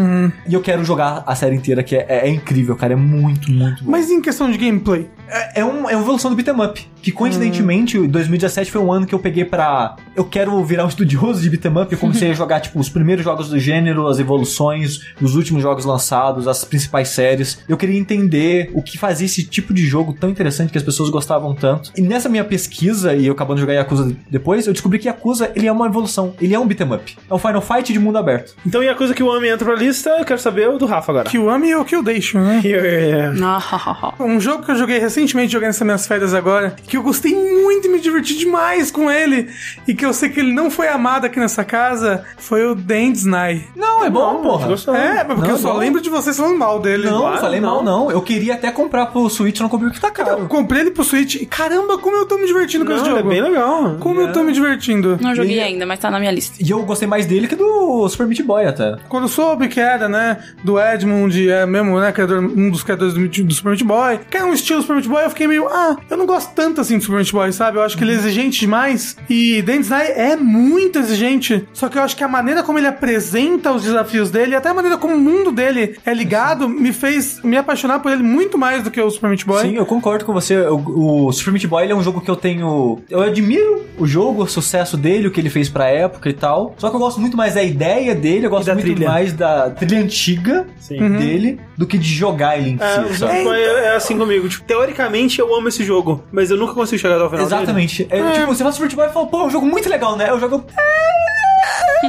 E 0.47 0.53
eu 0.53 0.61
quero 0.61 0.83
jogar 0.83 1.23
a 1.25 1.35
série 1.35 1.55
inteira, 1.55 1.81
que 1.83 1.95
é, 1.95 2.05
é- 2.09 2.27
é 2.27 2.29
incrível, 2.29 2.75
cara. 2.75 2.93
É 2.93 2.97
muito, 2.97 3.49
muito 3.51 3.83
bom. 3.83 3.91
Mas 3.91 4.09
em 4.09 4.21
questão 4.21 4.49
de 4.51 4.57
gameplay, 4.57 5.07
É, 5.29 5.61
é, 5.61 5.65
um, 5.65 5.89
é 5.89 5.95
uma 5.95 6.01
evolução 6.01 6.29
do 6.29 6.35
beat'em 6.37 6.53
up. 6.63 6.87
Que 7.03 7.11
coincidentemente, 7.11 7.99
2017 8.07 8.71
foi 8.71 8.81
um 8.81 8.91
ano 8.91 9.05
que 9.05 9.13
eu 9.13 9.19
peguei 9.19 9.43
pra. 9.43 9.97
Eu 10.15 10.23
quero 10.23 10.63
virar 10.63 10.85
um 10.85 10.87
estudioso 10.87 11.41
de 11.41 11.49
beat'em 11.49 11.81
up. 11.81 11.91
Eu 11.91 11.99
comecei 11.99 12.31
a 12.31 12.33
jogar, 12.33 12.61
tipo, 12.61 12.79
os 12.79 12.87
primeiros 12.87 13.25
jogos 13.25 13.49
do 13.49 13.59
gênero, 13.59 14.07
as 14.07 14.19
evoluções, 14.19 15.01
os 15.21 15.35
últimos 15.35 15.61
jogos 15.61 15.83
lançados, 15.83 16.47
as 16.47 16.63
principais 16.63 17.09
séries. 17.09 17.59
Eu 17.67 17.75
queria 17.75 17.99
entender 17.99 18.71
o 18.73 18.81
que 18.81 18.97
fazia 18.97 19.25
esse 19.25 19.43
tipo 19.43 19.73
de 19.73 19.85
jogo 19.85 20.13
tão 20.13 20.29
interessante 20.29 20.71
que 20.71 20.77
as 20.77 20.83
pessoas 20.83 21.09
gostavam 21.09 21.53
tanto. 21.53 21.91
E 21.97 22.01
nessa 22.01 22.29
minha 22.29 22.43
pesquisa, 22.45 23.13
e 23.13 23.27
eu 23.27 23.33
acabando 23.33 23.55
de 23.55 23.61
jogar 23.61 23.73
Yakuza 23.73 24.15
depois, 24.29 24.65
eu 24.65 24.71
descobri 24.71 24.97
que 24.97 25.07
Yakuza 25.09 25.51
ele 25.55 25.67
é 25.67 25.71
uma 25.71 25.87
evolução. 25.87 26.33
Ele 26.39 26.55
é 26.55 26.59
um 26.59 26.65
beat'em 26.65 26.93
up. 26.93 27.17
É 27.29 27.33
um 27.33 27.37
Final 27.37 27.61
Fight 27.61 27.91
de 27.91 27.99
mundo 27.99 28.17
aberto. 28.17 28.55
Então, 28.65 28.81
e 28.81 28.87
a 28.87 28.95
coisa 28.95 29.13
que 29.13 29.21
o 29.21 29.29
Ami 29.29 29.49
entra 29.49 29.65
pra 29.65 29.75
lista, 29.75 30.09
eu 30.11 30.23
quero 30.25 30.39
saber 30.39 30.69
o 30.69 30.77
do 30.77 30.85
Rafa 30.85 31.11
agora. 31.11 31.29
Kiwami 31.29 31.75
ou 31.75 31.83
Killation, 31.83 32.39
né? 32.39 32.61
Yeah. 32.73 33.35
Ah, 33.43 34.13
Um 34.23 34.39
jogo 34.39 34.63
que 34.63 34.71
eu 34.71 34.75
joguei 34.75 34.97
recentemente, 34.97 35.51
joguei 35.51 35.67
nessas 35.67 35.83
minhas 35.85 36.07
férias 36.07 36.33
agora, 36.33 36.75
que 36.93 36.97
eu 36.97 37.01
gostei 37.01 37.33
muito 37.33 37.87
e 37.87 37.89
me 37.89 37.99
diverti 37.99 38.37
demais 38.37 38.91
com 38.91 39.09
ele, 39.09 39.49
e 39.87 39.95
que 39.95 40.05
eu 40.05 40.13
sei 40.13 40.29
que 40.29 40.39
ele 40.39 40.53
não 40.53 40.69
foi 40.69 40.87
amado 40.87 41.25
aqui 41.25 41.39
nessa 41.39 41.63
casa, 41.63 42.23
foi 42.37 42.67
o 42.67 42.75
Dance 42.75 43.27
Night. 43.27 43.67
Não, 43.75 44.05
é 44.05 44.11
bom, 44.11 44.43
porra. 44.43 44.67
Gostou? 44.67 44.95
É, 44.95 45.23
mas 45.23 45.33
porque 45.35 45.47
Não, 45.47 45.55
eu 45.55 45.57
só 45.57 45.73
bom. 45.73 45.79
lembro 45.79 45.99
de 45.99 46.07
vocês 46.11 46.37
falando 46.37 46.55
mal 46.55 46.79
dele. 46.79 47.05
Não, 47.09 47.17
Claro, 47.21 47.33
não 47.33 47.41
falei 47.41 47.59
não. 47.59 47.69
mal, 47.69 47.83
não. 47.83 48.11
Eu 48.11 48.21
queria 48.21 48.53
até 48.53 48.69
comprar 48.69 49.07
pro 49.07 49.27
Switch, 49.27 49.59
não 49.59 49.69
comprei 49.69 49.89
porque 49.89 50.07
tá 50.07 50.13
Eu 50.21 50.25
caro. 50.25 50.45
comprei 50.47 50.81
ele 50.81 50.91
pro 50.91 51.03
Switch 51.03 51.33
e 51.33 51.47
caramba, 51.47 51.97
como 51.97 52.15
eu 52.15 52.27
tô 52.27 52.37
me 52.37 52.45
divertindo 52.45 52.85
com 52.85 52.91
esse 52.91 53.01
Não, 53.01 53.17
jogo. 53.17 53.27
é 53.27 53.33
bem 53.33 53.41
legal. 53.41 53.95
Como 53.99 54.21
eu 54.21 54.31
tô 54.31 54.43
me 54.43 54.53
divertindo. 54.53 55.17
não 55.19 55.33
joguei 55.33 55.57
E- 55.57 55.61
ainda, 55.61 55.87
mas 55.87 55.97
tá 55.99 56.11
na 56.11 56.19
minha 56.19 56.31
lista. 56.31 56.57
E 56.63 56.69
eu 56.69 56.83
gostei 56.83 57.07
mais 57.07 57.25
dele 57.25 57.47
que 57.47 57.55
do 57.55 58.07
Super 58.07 58.27
Meat 58.27 58.43
Boy 58.43 58.67
até. 58.67 58.97
Quando 59.09 59.23
eu 59.23 59.29
soube 59.29 59.67
que 59.67 59.79
era, 59.79 60.07
né, 60.07 60.37
do 60.63 60.79
Edmund, 60.79 61.49
é 61.49 61.65
mesmo, 61.65 61.99
né, 61.99 62.11
criador, 62.11 62.37
um 62.43 62.69
dos 62.69 62.83
criadores 62.83 63.15
do, 63.15 63.27
do 63.27 63.53
Super 63.55 63.69
Meat 63.71 63.83
Boy, 63.83 64.19
que 64.29 64.37
era 64.37 64.45
um 64.45 64.53
estilo 64.53 64.79
Super 64.81 64.97
Meat 64.97 65.07
Boy, 65.07 65.23
eu 65.23 65.29
fiquei 65.31 65.47
meio, 65.47 65.67
ah, 65.69 65.97
eu 66.07 66.17
não 66.17 66.27
gosto 66.27 66.53
tanto 66.53 66.82
assim 66.83 66.97
do 66.97 67.03
Super 67.03 67.17
Meat 67.17 67.31
Boy, 67.31 67.51
sabe? 67.51 67.77
Eu 67.77 67.81
acho 67.83 67.97
que 67.97 68.03
ele 68.03 68.11
é 68.11 68.15
exigente 68.15 68.59
demais. 68.59 69.17
E 69.29 69.61
Dance 69.61 69.89
Night 69.89 70.11
é 70.11 70.35
muito 70.35 70.99
exigente. 70.99 71.65
Só 71.73 71.89
que 71.89 71.97
eu 71.97 72.01
acho 72.03 72.15
que 72.15 72.23
a 72.23 72.27
maneira 72.27 72.61
como 72.63 72.77
ele 72.77 72.87
apresenta 72.87 73.71
os 73.71 73.83
desafios 73.83 74.29
dele, 74.29 74.55
até 74.55 74.69
a 74.69 74.73
maneira 74.73 74.97
como 74.97 75.15
o 75.15 75.19
mundo 75.19 75.51
dele 75.51 75.97
é 76.05 76.13
ligado, 76.13 76.67
me 76.69 76.93
fez 76.93 77.41
me 77.43 77.57
apaixonar 77.57 77.99
por 77.99 78.11
ele 78.11 78.23
muito 78.23 78.57
mais 78.57 78.83
do 78.83 78.91
que 78.91 79.01
o 79.01 79.09
Super 79.09 79.29
Meat 79.29 79.45
Boy. 79.45 79.61
Sim, 79.61 79.75
eu 79.75 79.85
concordo 79.85 80.25
com 80.25 80.33
você. 80.33 80.57
O, 80.67 81.25
o 81.27 81.31
Super 81.33 81.51
Meat 81.51 81.67
Boy 81.67 81.83
ele 81.83 81.93
é 81.93 81.95
um 81.95 82.03
jogo 82.03 82.21
que 82.21 82.29
eu 82.29 82.35
tenho. 82.35 83.01
Eu 83.09 83.21
admiro 83.21 83.83
o 83.97 84.05
jogo, 84.05 84.43
o 84.43 84.47
sucesso 84.47 84.97
dele, 84.97 85.27
o 85.27 85.31
que 85.31 85.39
ele 85.39 85.49
fez 85.49 85.69
pra 85.69 85.87
época 85.87 86.29
e 86.29 86.33
tal. 86.33 86.75
Só 86.77 86.89
que 86.89 86.95
eu 86.95 86.99
gosto 86.99 87.19
muito 87.21 87.37
mais 87.37 87.53
da 87.55 87.63
ideia 87.63 88.13
dele, 88.15 88.45
eu 88.45 88.49
gosto 88.49 88.65
da 88.67 88.73
muito 88.73 88.85
trilha. 88.85 89.07
mais 89.07 89.33
da 89.33 89.69
trilha 89.69 89.99
antiga 89.99 90.65
Sim. 90.79 90.97
dele 91.17 91.59
do 91.77 91.85
que 91.87 91.97
de 91.97 92.07
jogar 92.07 92.57
ele 92.57 92.71
em 92.71 92.77
É, 92.79 93.13
si, 93.13 93.23
é, 93.25 93.85
é 93.85 93.95
assim 93.95 94.17
comigo. 94.17 94.47
Tipo, 94.49 94.63
teoricamente 94.65 95.39
eu 95.39 95.53
amo 95.55 95.67
esse 95.67 95.83
jogo, 95.83 96.23
mas 96.31 96.49
eu 96.51 96.57
nunca 96.57 96.72
consigo 96.73 96.99
chegar 97.01 97.15
até 97.15 97.23
o 97.25 97.29
final. 97.29 97.45
Exatamente. 97.45 98.07
É, 98.09 98.31
Tipo, 98.31 98.47
você 98.47 98.59
fala 98.63 98.71
Super 98.71 98.85
Meat 98.85 98.95
Boy 98.95 99.07
e 99.07 99.11
fala, 99.11 99.27
pô, 99.27 99.41
é 99.41 99.45
um 99.45 99.49
jogo 99.49 99.65
muito 99.65 99.89
legal, 99.89 100.15
né? 100.15 100.29
Eu 100.29 100.39
jogo. 100.39 100.65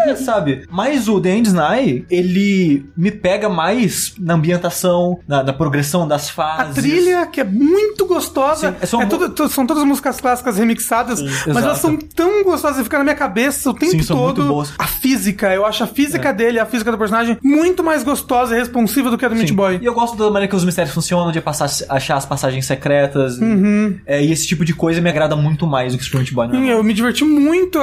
É, 0.07 0.17
sabe? 0.17 0.67
Mas 0.71 1.09
o 1.09 1.21
The 1.21 1.31
End 1.37 1.53
Night, 1.53 2.05
ele 2.11 2.85
me 2.97 3.11
pega 3.11 3.49
mais 3.49 4.15
na 4.19 4.35
ambientação, 4.35 5.19
na, 5.27 5.43
na 5.43 5.53
progressão 5.53 6.07
das 6.07 6.29
A 6.29 6.33
fases. 6.33 6.75
trilha, 6.75 7.27
que 7.27 7.41
é 7.41 7.45
muito 7.45 8.07
gostosa. 8.07 8.71
Sim, 8.73 8.77
é 8.81 8.87
só 8.87 9.03
é 9.03 9.07
tudo- 9.07 9.31
tu- 9.31 9.49
são 9.49 9.67
todas 9.67 9.85
músicas 9.85 10.21
clássicas 10.21 10.59
remixadas, 10.59 11.23
mas 11.23 11.47
exato. 11.47 11.59
elas 11.67 11.79
são 11.79 11.97
tão 11.97 12.43
gostosas 12.45 12.81
e 12.81 12.85
ficam 12.85 12.99
na 13.01 13.05
minha 13.05 13.17
cabeça 13.17 13.71
o 13.71 13.75
tempo 13.75 14.03
Sim, 14.03 14.07
todo. 14.07 14.63
É. 14.63 14.67
A 14.79 14.87
física, 14.87 15.53
eu 15.55 15.65
acho 15.65 15.85
a 15.85 15.87
física 15.87 16.33
dele, 16.33 16.59
a 16.59 16.67
física 16.67 16.91
do 16.91 16.99
personagem, 16.99 17.39
muito 17.43 17.83
mais 17.85 18.03
gostosa 18.03 18.55
e 18.55 18.59
responsiva 18.59 19.11
do 19.11 19.17
que 19.19 19.25
a 19.25 19.29
do 19.29 19.35
Meat 19.37 19.49
Sim. 19.49 19.55
Boy. 19.55 19.79
E 19.81 19.85
eu 19.85 19.95
gosto 19.95 20.17
da 20.17 20.25
maneira 20.27 20.49
que 20.49 20.57
os 20.57 20.65
mistérios 20.65 20.93
funcionam, 20.95 21.31
de 21.33 21.41
passar, 21.41 21.69
achar 21.89 22.17
as 22.17 22.27
passagens 22.27 22.67
secretas. 22.67 23.39
Uhum. 23.39 23.99
É, 24.07 24.23
e 24.23 24.33
esse 24.33 24.47
tipo 24.47 24.65
de 24.65 24.75
coisa 24.75 25.01
me 25.01 25.09
agrada 25.09 25.37
muito 25.37 25.67
mais 25.67 25.93
do 25.93 25.99
que 25.99 26.05
Super 26.05 26.19
Meat 26.19 26.33
Boy. 26.33 26.47
Sim, 26.49 26.53
normal. 26.55 26.71
eu 26.79 26.85
me 26.85 26.93
diverti 26.93 27.25
muito. 27.25 27.79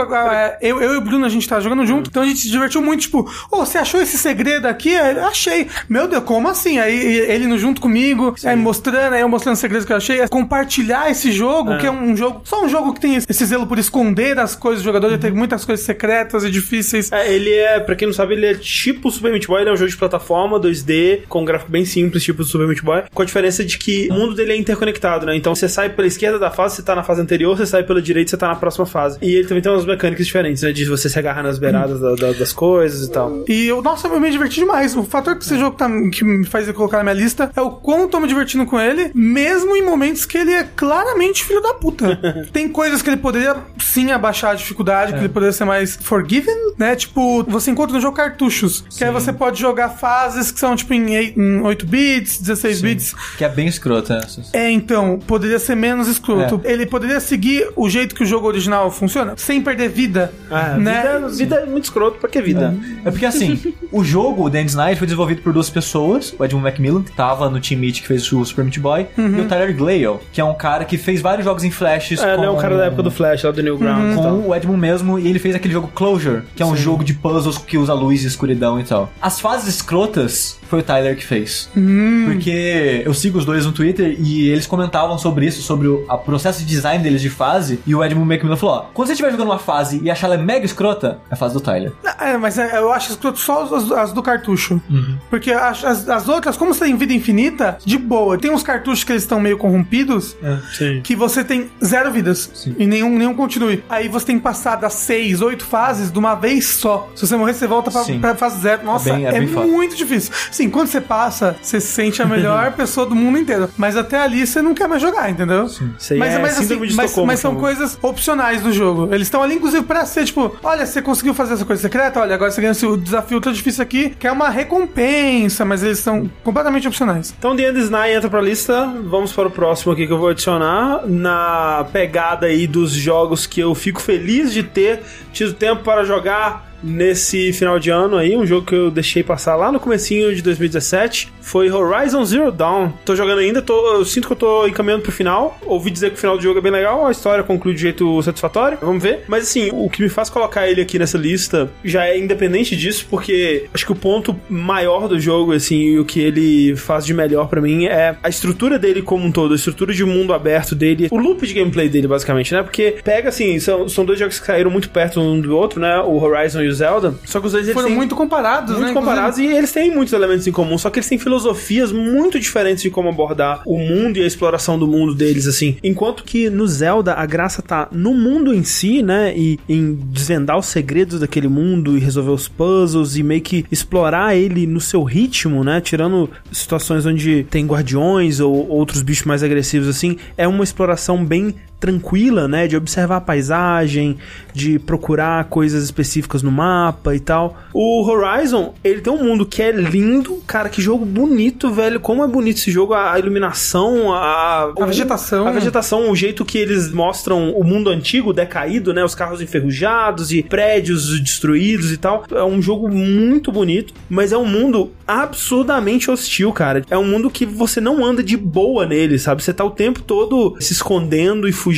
Eu, 0.62 0.82
eu 0.82 0.94
e 0.96 0.98
o 0.98 1.02
Bruno, 1.02 1.26
a 1.26 1.30
gente 1.30 1.48
tava 1.48 1.61
jogando 1.62 1.86
junto, 1.86 2.10
então 2.10 2.24
a 2.24 2.26
gente 2.26 2.40
se 2.40 2.50
divertiu 2.50 2.82
muito. 2.82 3.02
Tipo, 3.02 3.30
ô, 3.52 3.66
você 3.66 3.78
achou 3.78 4.02
esse 4.02 4.18
segredo 4.18 4.68
aqui? 4.68 4.96
Achei. 4.96 5.68
Meu 5.90 6.08
Deus, 6.08 6.24
como 6.24 6.48
assim? 6.48 6.80
Aí 6.80 7.20
ele 7.20 7.46
indo 7.46 7.58
junto 7.58 7.82
comigo, 7.82 8.36
aí 8.46 8.56
mostrando, 8.56 9.14
aí 9.14 9.22
eu 9.22 9.30
mostrando 9.30 9.56
os 9.56 9.60
segredos 9.60 9.86
que 9.86 9.94
eu 9.94 9.98
achei. 9.98 10.28
Compartilhar 10.28 11.10
esse 11.10 11.32
jogo, 11.32 11.78
que 11.78 11.88
é 11.88 11.92
um 11.92 12.16
jogo. 12.16 12.42
Só 12.44 12.64
um 12.64 12.70
jogo 12.70 12.94
que 12.94 13.02
tem 13.02 13.16
esse 13.16 13.46
zelo 13.46 13.68
por 13.68 13.80
esconder 13.80 14.40
as 14.40 14.56
coisas 14.56 14.84
do 14.84 14.86
jogador, 14.86 15.08
ele 15.08 15.18
tem 15.18 15.32
muitas 15.32 15.66
coisas 15.66 15.86
secretas 15.86 16.44
e 16.44 16.52
difíceis. 16.52 17.12
É, 17.12 17.32
ele 17.34 17.52
é, 17.52 17.80
pra 17.80 17.96
quem 17.96 18.08
não 18.08 18.14
sabe, 18.14 18.34
ele 18.34 18.46
é 18.46 18.54
tipo 18.56 19.10
o 19.10 19.12
Super 19.12 19.32
Meat 19.32 19.48
Boy, 19.48 19.62
ele 19.62 19.70
é 19.70 19.74
um 19.74 19.78
jogo 19.78 19.90
de 19.90 19.98
plataforma 19.98 20.60
2D, 20.60 21.22
com 21.28 21.42
um 21.42 21.46
gráfico 21.46 21.72
bem 21.72 21.86
simples, 21.86 22.24
tipo 22.24 22.42
o 22.42 22.46
Super 22.46 22.68
Meat 22.68 22.82
Boy, 22.82 23.04
com 23.14 23.22
a 23.22 23.26
diferença 23.26 23.64
de 23.64 23.78
que 23.78 24.08
o 24.12 24.14
mundo 24.14 24.36
dele 24.36 24.54
é 24.54 24.58
interconectado, 24.58 25.26
né? 25.26 25.36
Então 25.36 25.54
você 25.56 25.68
sai 25.68 25.90
pela 25.90 26.08
esquerda 26.08 26.40
da 26.40 26.52
fase, 26.52 26.76
você 26.76 26.84
tá 26.84 26.96
na 26.96 27.04
fase 27.04 27.22
anterior, 27.22 27.58
você 27.58 27.66
sai 27.66 27.84
pela 27.84 28.02
direita, 28.02 28.32
você 28.32 28.38
tá 28.38 28.48
na 28.48 28.56
próxima 28.56 28.86
fase. 28.86 29.18
E 29.22 29.36
ele 29.36 29.48
também 29.48 29.62
tem 29.62 29.72
umas 29.72 29.86
mecânicas 29.86 30.26
diferentes, 30.26 30.64
né? 30.64 30.72
De 30.72 30.86
você 30.86 31.10
se 31.10 31.18
agarrar 31.18 31.44
nas 31.44 31.51
beiradas 31.60 32.00
da- 32.00 32.16
da- 32.16 32.34
das 32.34 32.52
coisas 32.54 33.08
e 33.08 33.12
tal. 33.12 33.44
E 33.48 33.68
eu, 33.68 33.82
nossa, 33.82 34.08
eu 34.08 34.20
me 34.20 34.30
diverti 34.32 34.60
demais. 34.62 34.96
O 34.96 35.04
fator 35.04 35.36
que 35.36 35.44
esse 35.44 35.58
jogo 35.58 35.76
tá, 35.76 35.88
que 36.12 36.24
me 36.24 36.46
faz 36.46 36.70
colocar 36.72 36.98
na 36.98 37.04
minha 37.04 37.16
lista 37.16 37.52
é 37.56 37.62
o 37.62 37.72
quanto 37.72 38.02
eu 38.02 38.08
tô 38.08 38.20
me 38.20 38.28
divertindo 38.28 38.66
com 38.66 38.80
ele, 38.80 39.12
mesmo 39.14 39.76
em 39.76 39.84
momentos 39.84 40.26
que 40.26 40.38
ele 40.38 40.52
é 40.52 40.64
claramente 40.64 41.44
filho 41.44 41.62
da 41.62 41.74
puta. 41.74 42.20
Tem 42.52 42.68
coisas 42.70 43.02
que 43.02 43.10
ele 43.10 43.18
poderia 43.18 43.56
sim 43.80 44.12
abaixar 44.12 44.52
a 44.52 44.56
dificuldade, 44.56 45.14
que 45.14 45.20
ele 45.20 45.30
poderia 45.30 45.54
ser 45.54 45.66
mais 45.66 45.98
forgiven, 46.02 46.56
né? 46.78 46.96
Tipo, 46.96 47.44
você 47.44 47.72
encontra 47.72 47.96
no 47.96 48.02
jogo 48.02 48.16
cartuchos, 48.16 48.84
que 48.98 49.04
aí 49.04 49.12
você 49.12 49.32
pode 49.34 49.60
jogar 49.60 49.90
fases 49.90 50.52
que 50.52 50.60
são 50.60 50.76
tipo 50.76 50.94
em 50.94 51.16
ei- 51.16 51.34
em 51.38 51.62
8 51.62 51.86
bits, 51.86 52.40
16 52.40 52.82
bits. 52.82 53.14
Que 53.38 53.44
é 53.46 53.50
bem 53.50 53.68
escroto, 53.68 54.14
né? 54.14 54.22
É, 54.54 54.70
então, 54.72 55.20
poderia 55.26 55.60
ser 55.60 55.76
menos 55.76 56.08
escroto. 56.08 56.62
Ele 56.64 56.86
poderia 56.86 57.20
seguir 57.20 57.68
o 57.76 57.90
jeito 57.90 58.16
que 58.16 58.24
o 58.24 58.26
jogo 58.26 58.48
original 58.48 58.90
funciona, 58.92 59.34
sem 59.38 59.62
perder 59.62 59.90
vida, 59.90 60.34
Ah, 60.50 60.76
né? 60.78 61.02
vida, 61.04 61.30
vida 61.42 61.56
é 61.58 61.66
muito 61.66 61.84
escroto, 61.86 62.18
pra 62.20 62.30
que 62.30 62.42
vida? 62.42 62.76
É 63.06 63.12
porque 63.12 63.26
assim, 63.26 63.60
o 63.92 64.04
jogo, 64.04 64.50
The 64.50 64.62
End 64.62 64.76
Night, 64.76 64.98
foi 64.98 65.08
desenvolvido 65.08 65.42
por 65.42 65.54
duas 65.54 65.70
pessoas. 65.70 66.34
O 66.38 66.44
Edmund 66.46 66.64
Macmillan, 66.64 67.04
que 67.04 67.12
tava 67.12 67.50
no 67.50 67.60
Team 67.60 67.80
Meat 67.80 68.02
que 68.02 68.08
fez 68.08 68.32
o 68.32 68.44
Super 68.46 68.64
Meat 68.66 68.80
Boy, 68.80 69.08
Uhum. 69.18 69.38
e 69.38 69.42
o 69.42 69.48
Tyler 69.48 69.76
Glale, 69.76 70.20
que 70.32 70.40
é 70.40 70.44
um 70.44 70.54
cara 70.54 70.86
que 70.86 70.98
fez 70.98 71.22
vários 71.22 71.46
jogos 71.46 71.64
em 71.64 71.72
flashes. 71.72 72.22
É, 72.22 72.34
ele 72.34 72.44
é 72.44 72.48
com- 72.48 72.54
um 72.54 72.58
cara 72.58 72.78
da 72.78 72.86
época 72.86 73.04
do 73.04 73.12
Flash, 73.12 73.44
lá 73.44 73.52
do 73.52 73.62
Newgrounds 73.62 74.14
e 74.18 74.22
com 74.22 74.48
o 74.50 74.56
Edmund 74.56 74.80
mesmo, 74.80 75.20
e 75.20 75.28
ele 75.28 75.40
fez 75.40 75.56
aquele 75.56 75.74
jogo 75.74 75.88
Closure, 75.94 76.44
que 76.56 76.64
é 76.64 76.66
um 76.66 76.76
jogo 76.76 77.04
de 77.04 77.14
puzzles 77.14 77.58
que 77.58 77.78
usa 77.78 77.94
luz 77.94 78.24
e 78.24 78.28
escuridão 78.28 78.80
e 78.80 78.84
tal. 78.84 79.12
As 79.22 79.40
fases 79.40 79.68
escrotas 79.76 80.60
foi 80.72 80.80
o 80.80 80.84
Tyler 80.84 81.16
que 81.16 81.26
fez. 81.26 81.70
Hum. 81.78 82.24
Porque 82.28 83.04
eu 83.06 83.14
sigo 83.14 83.38
os 83.38 83.46
dois 83.46 83.66
no 83.66 83.72
Twitter 83.72 84.16
e 84.20 84.50
eles 84.50 84.66
comentavam 84.66 85.18
sobre 85.18 85.46
isso, 85.46 85.62
sobre 85.62 85.88
o 85.88 86.06
processo 86.26 86.60
de 86.62 86.66
design 86.66 87.04
deles 87.04 87.22
de 87.22 87.30
fase, 87.30 87.80
e 87.86 87.94
o 87.94 88.04
Edmund 88.04 88.28
Macmillan 88.28 88.56
falou, 88.58 88.76
ó, 88.76 88.80
quando 88.94 89.08
você 89.08 89.14
estiver 89.14 89.32
jogando 89.32 89.50
uma 89.50 89.60
fase 89.60 90.00
e 90.04 90.10
achar 90.10 90.28
ela 90.28 90.38
mega 90.38 90.66
escrota, 90.66 91.20
é 91.30 91.34
a 91.34 91.38
fase 91.38 91.54
do 91.54 91.60
Tyler. 91.60 91.92
É, 92.20 92.38
mas 92.38 92.58
é, 92.58 92.78
eu 92.78 92.92
acho 92.92 93.12
escroto 93.12 93.38
só 93.40 93.64
as, 93.76 93.92
as 93.92 94.14
do 94.14 94.24
cartucho. 94.24 94.82
Porque 95.30 95.52
as, 95.52 95.84
as- 95.84 96.10
as 96.10 96.28
outras, 96.30 96.56
como 96.58 96.74
você 96.74 96.86
tem 96.86 96.96
vida 96.96 97.14
infinita, 97.14 97.78
de 97.86 97.98
boa. 97.98 98.38
Tem 98.38 98.50
uns 98.52 98.64
cartuchos 98.64 99.04
que 99.04 99.12
eles 99.12 99.24
estão 99.24 99.40
meio 99.40 99.58
corrompidos, 99.58 100.36
Sim. 100.78 101.02
que 101.04 101.16
você 101.16 101.44
tem 101.44 101.70
zero 101.84 102.12
vidas. 102.12 102.68
E 102.78 102.86
nenhum, 102.88 103.18
nenhum 103.18 103.34
continue. 103.34 103.84
Aí 103.90 104.08
você 104.08 104.28
tem 104.28 104.38
que 104.38 104.44
passar 104.44 104.76
das 104.78 104.94
seis, 104.94 105.42
oito 105.42 105.66
fases 105.66 106.12
de 106.12 106.18
uma 106.20 106.36
vez 106.36 106.66
só. 106.66 107.10
Se 107.16 107.28
você 107.28 107.36
morrer, 107.36 107.54
você 107.54 107.68
volta 107.68 107.92
pra, 107.92 108.04
Sim. 108.04 108.20
pra 108.20 108.36
fase 108.36 108.62
zero. 108.62 108.86
Nossa, 108.86 109.12
bem- 109.14 109.26
é 109.26 109.36
é, 109.44 109.48
foda. 109.48 109.68
muito 109.68 109.96
difícil. 109.96 110.32
Sim, 110.62 110.70
quando 110.70 110.90
você 110.90 111.02
passa, 111.02 111.56
você 111.60 111.82
se 111.82 111.88
sente 111.88 112.22
a 112.22 112.26
melhor 112.26 112.74
pessoa 112.78 113.08
do 113.08 113.16
mundo 113.16 113.40
inteiro. 113.40 113.68
Mas 113.76 113.98
até 113.98 114.20
ali 114.20 114.46
você 114.46 114.62
não 114.62 114.76
quer 114.76 114.88
mais 114.88 115.02
jogar, 115.02 115.28
entendeu? 115.28 115.66
Isso 115.66 115.84
aí 116.12 116.20
Mas, 116.20 116.34
é 116.36 116.40
mas, 116.40 116.60
assim, 116.60 116.76
mas, 116.78 116.96
mas 116.96 117.40
são 117.40 117.52
chama. 117.52 117.60
coisas 117.60 117.98
opcionais 118.00 118.62
do 118.62 118.72
jogo. 118.72 119.12
Eles 119.12 119.26
estão 119.26 119.42
ali, 119.42 119.56
inclusive, 119.56 119.84
pra 119.84 120.06
ser 120.06 120.24
tipo: 120.24 120.56
olha, 120.62 120.86
você 120.86 121.02
conseguiu 121.02 121.34
fazer 121.34 121.56
essa 121.56 121.66
coisa 121.66 121.82
secreta, 121.82 122.20
olha, 122.20 122.36
agora 122.36 122.52
você 122.52 122.62
ganhou 122.62 122.74
esse 122.74 122.98
desafio 122.98 123.38
ultra 123.38 123.52
difícil 123.52 123.82
aqui, 123.82 124.12
que 124.12 124.28
é 124.28 124.32
uma 124.32 124.50
recompensa, 124.50 125.66
mas 125.66 125.82
eles 125.82 125.98
são 125.98 126.30
completamente 126.44 126.88
opcionais. 126.88 127.34
Então, 127.40 127.56
The 127.56 127.70
End 127.70 127.80
is 127.80 127.90
Nigh 127.90 128.14
entra 128.14 128.30
pra 128.30 128.40
lista. 128.40 128.86
Vamos 129.06 129.34
para 129.34 129.48
o 129.48 129.52
próximo 129.52 129.94
aqui 129.94 130.06
que 130.06 130.14
eu 130.14 130.20
vou 130.20 130.30
adicionar. 130.30 131.02
Na 131.08 131.88
pegada 131.92 132.46
aí 132.46 132.68
dos 132.68 132.92
jogos 132.92 133.48
que 133.48 133.60
eu 133.60 133.74
fico 133.74 134.00
feliz 134.00 134.54
de 134.54 134.62
ter 134.62 135.02
tido 135.34 135.54
tempo 135.54 135.84
para 135.84 136.04
jogar 136.04 136.71
nesse 136.84 137.54
final 137.54 137.80
de 137.80 137.90
ano 137.90 138.18
aí. 138.18 138.36
Um 138.36 138.46
jogo 138.46 138.66
que 138.66 138.76
eu 138.76 138.92
deixei 138.92 139.24
passar 139.24 139.56
lá 139.56 139.72
no 139.72 139.80
comecinho 139.80 140.34
de 140.34 140.42
2017. 140.42 141.32
Foi 141.42 141.70
Horizon 141.70 142.24
Zero 142.24 142.52
Dawn. 142.52 142.92
Tô 143.06 143.16
jogando 143.16 143.40
ainda, 143.40 143.62
tô, 143.62 143.94
eu 143.94 144.06
sinto 144.06 144.28
que 144.28 144.34
eu 144.34 144.38
tô 144.38 144.68
encaminhando 144.68 145.04
pro 145.04 145.12
final. 145.12 145.58
Ouvi 145.66 145.92
dizer 145.92 146.10
que 146.10 146.16
o 146.16 146.20
final 146.20 146.38
do 146.38 146.44
jogo 146.44 146.60
é 146.60 146.62
bem 146.62 146.72
legal, 146.72 147.06
a 147.06 147.12
história 147.12 147.44
conclui 147.44 147.74
de 147.74 147.82
jeito 147.82 148.22
satisfatório. 148.22 148.78
Vamos 148.82 149.02
ver. 149.02 149.24
Mas 149.28 149.44
assim, 149.44 149.70
o 149.72 149.90
que 149.90 150.02
me 150.02 150.10
faz 150.10 150.30
colocar 150.30 150.68
ele 150.70 150.82
aqui 150.82 150.98
nessa 150.98 151.18
lista 151.18 151.70
já 151.84 152.06
é 152.06 152.18
independente 152.18 152.76
disso, 152.76 153.06
porque 153.10 153.66
acho 153.74 153.86
que 153.86 153.92
o 153.92 153.96
ponto 153.96 154.40
maior 154.50 155.08
do 155.08 155.20
jogo, 155.20 155.54
assim, 155.54 155.82
e 155.82 156.00
o 156.00 156.06
que 156.06 156.20
ele 156.20 156.76
faz 156.76 157.06
de 157.06 157.14
melhor 157.14 157.48
pra 157.48 157.62
mim 157.62 157.86
é 157.86 158.16
a 158.22 158.30
estrutura 158.30 158.78
dele 158.78 159.02
como 159.02 159.26
um 159.26 159.32
todo, 159.32 159.54
a 159.54 159.56
estrutura 159.56 159.94
de 159.94 160.06
mundo 160.06 160.34
aberto 160.34 160.76
dele, 160.76 161.08
o 161.12 161.18
loop 161.18 161.46
de 161.46 161.54
gameplay 161.54 161.90
dele, 161.90 162.08
basicamente, 162.08 162.54
né? 162.54 162.64
Porque 162.64 162.96
pega 163.04 163.30
assim, 163.30 163.60
são, 163.60 163.88
são 163.90 164.06
dois 164.06 164.20
jogos 164.20 164.40
que 164.40 164.46
saíram 164.46 164.72
muito 164.72 164.90
perto 164.90 165.20
um 165.20 165.40
do 165.40 165.56
outro, 165.56 165.80
né? 165.80 166.00
O 166.00 166.22
Horizon 166.22 166.62
e 166.62 166.71
o 166.72 166.76
Zelda. 166.76 167.14
Só 167.26 167.40
que 167.40 167.46
os 167.46 167.52
dois 167.52 167.66
eles 167.66 167.74
Foram 167.74 167.88
têm- 167.90 167.98
muito 167.98 168.16
comparados, 168.16 168.72
muito 168.76 168.88
né? 168.88 168.94
comparados 168.94 169.38
e 169.38 169.46
eles 169.46 169.72
têm 169.72 169.94
muitos 169.94 170.14
elementos 170.14 170.48
em 170.48 170.52
comum, 170.52 170.78
só 170.78 170.90
que 170.90 171.00
eles 171.00 171.08
têm 171.10 171.18
filosofias 171.20 171.92
muito 171.92 172.40
diferentes 172.40 172.82
de 172.84 172.90
como 172.90 173.10
abordar 173.10 173.62
o 173.66 173.78
mundo 173.78 174.18
e 174.18 174.24
a 174.24 174.28
exploração 174.28 174.78
do 174.80 174.88
mundo 174.88 175.14
deles, 175.14 175.48
assim. 175.48 175.78
Enquanto 175.84 176.24
que 176.24 176.50
no 176.50 176.66
Zelda 176.68 177.14
a 177.14 177.26
graça 177.26 177.62
tá 177.62 177.88
no 177.92 178.14
mundo 178.14 178.54
em 178.54 178.64
si, 178.64 179.02
né? 179.02 179.34
E 179.36 179.60
em 179.68 179.94
desvendar 179.96 180.58
os 180.58 180.66
segredos 180.68 181.20
daquele 181.20 181.48
mundo 181.48 181.98
e 181.98 182.00
resolver 182.00 182.32
os 182.32 182.48
puzzles 182.48 183.16
e 183.16 183.24
meio 183.24 183.42
que 183.42 183.66
explorar 183.72 184.36
ele 184.36 184.66
no 184.66 184.80
seu 184.82 185.04
ritmo, 185.04 185.64
né? 185.64 185.82
Tirando 185.82 186.30
situações 186.52 187.06
onde 187.06 187.46
tem 187.50 187.66
guardiões 187.66 188.40
ou 188.40 188.68
outros 188.70 189.02
bichos 189.02 189.26
mais 189.26 189.44
agressivos, 189.44 189.88
assim. 189.88 190.18
É 190.38 190.48
uma 190.48 190.64
exploração 190.64 191.24
bem 191.24 191.54
tranquila, 191.82 192.48
né, 192.48 192.68
de 192.68 192.78
observar 192.78 193.18
a 193.18 193.22
paisagem, 193.22 194.18
de 194.54 194.78
procurar 194.78 195.46
coisas 195.46 195.84
específicas 195.84 196.44
no 196.44 196.52
mapa 196.52 197.16
e 197.16 197.20
tal. 197.20 197.58
O 197.74 198.06
Horizon, 198.08 198.76
ele 198.84 199.02
tem 199.02 199.12
um 199.12 199.24
mundo 199.24 199.48
que 199.48 199.64
é 199.64 199.72
lindo, 199.72 200.42
cara, 200.46 200.70
que 200.70 200.80
jogo 200.80 201.04
bonito, 201.04 201.72
velho, 201.72 202.00
como 202.00 202.24
é 202.24 202.28
bonito 202.28 202.58
esse 202.58 202.70
jogo, 202.70 202.94
a, 202.94 203.18
iluminação, 203.18 204.14
a, 204.14 204.72
A 204.80 204.86
vegetação. 204.86 205.48
a 205.48 205.52
vegetação, 205.52 206.12
o 206.12 206.16
jeito 206.16 206.46
que 206.46 206.60
eles 206.60 206.92
mostram 206.92 207.52
o 207.52 207.64
mundo 207.64 207.90
antigo, 207.90 208.32
decaído, 208.32 208.94
né, 208.94 209.04
os 209.04 209.16
carros 209.16 209.42
enferrujados 209.42 210.32
e 210.32 210.44
prédios 210.44 211.20
destruídos 211.20 211.92
e 211.92 211.98
tal. 211.98 212.26
É 212.32 212.44
um 212.44 212.62
jogo 212.62 212.90
muito 212.90 213.52
bonito, 213.52 213.92
mas 214.08 214.32
é 214.32 214.38
um 214.38 214.46
mundo 214.46 214.92
absurdamente 215.08 216.12
hostil, 216.12 216.54
cara. 216.54 216.84
É 216.92 216.98
um 216.98 217.06
mundo 217.06 217.32
que 217.32 217.44
você 217.44 217.82
não 217.82 218.06
anda 218.06 218.22
de 218.22 218.38
boa 218.38 218.86
nele, 218.86 219.18
sabe? 219.18 219.42
Você 219.42 219.52
tá 219.52 219.66
o 219.66 219.72
tempo 219.72 220.02
todo 220.04 220.56
se 220.60 220.74
escondendo 220.74 221.48
e 221.48 221.52
fugindo. 221.52 221.71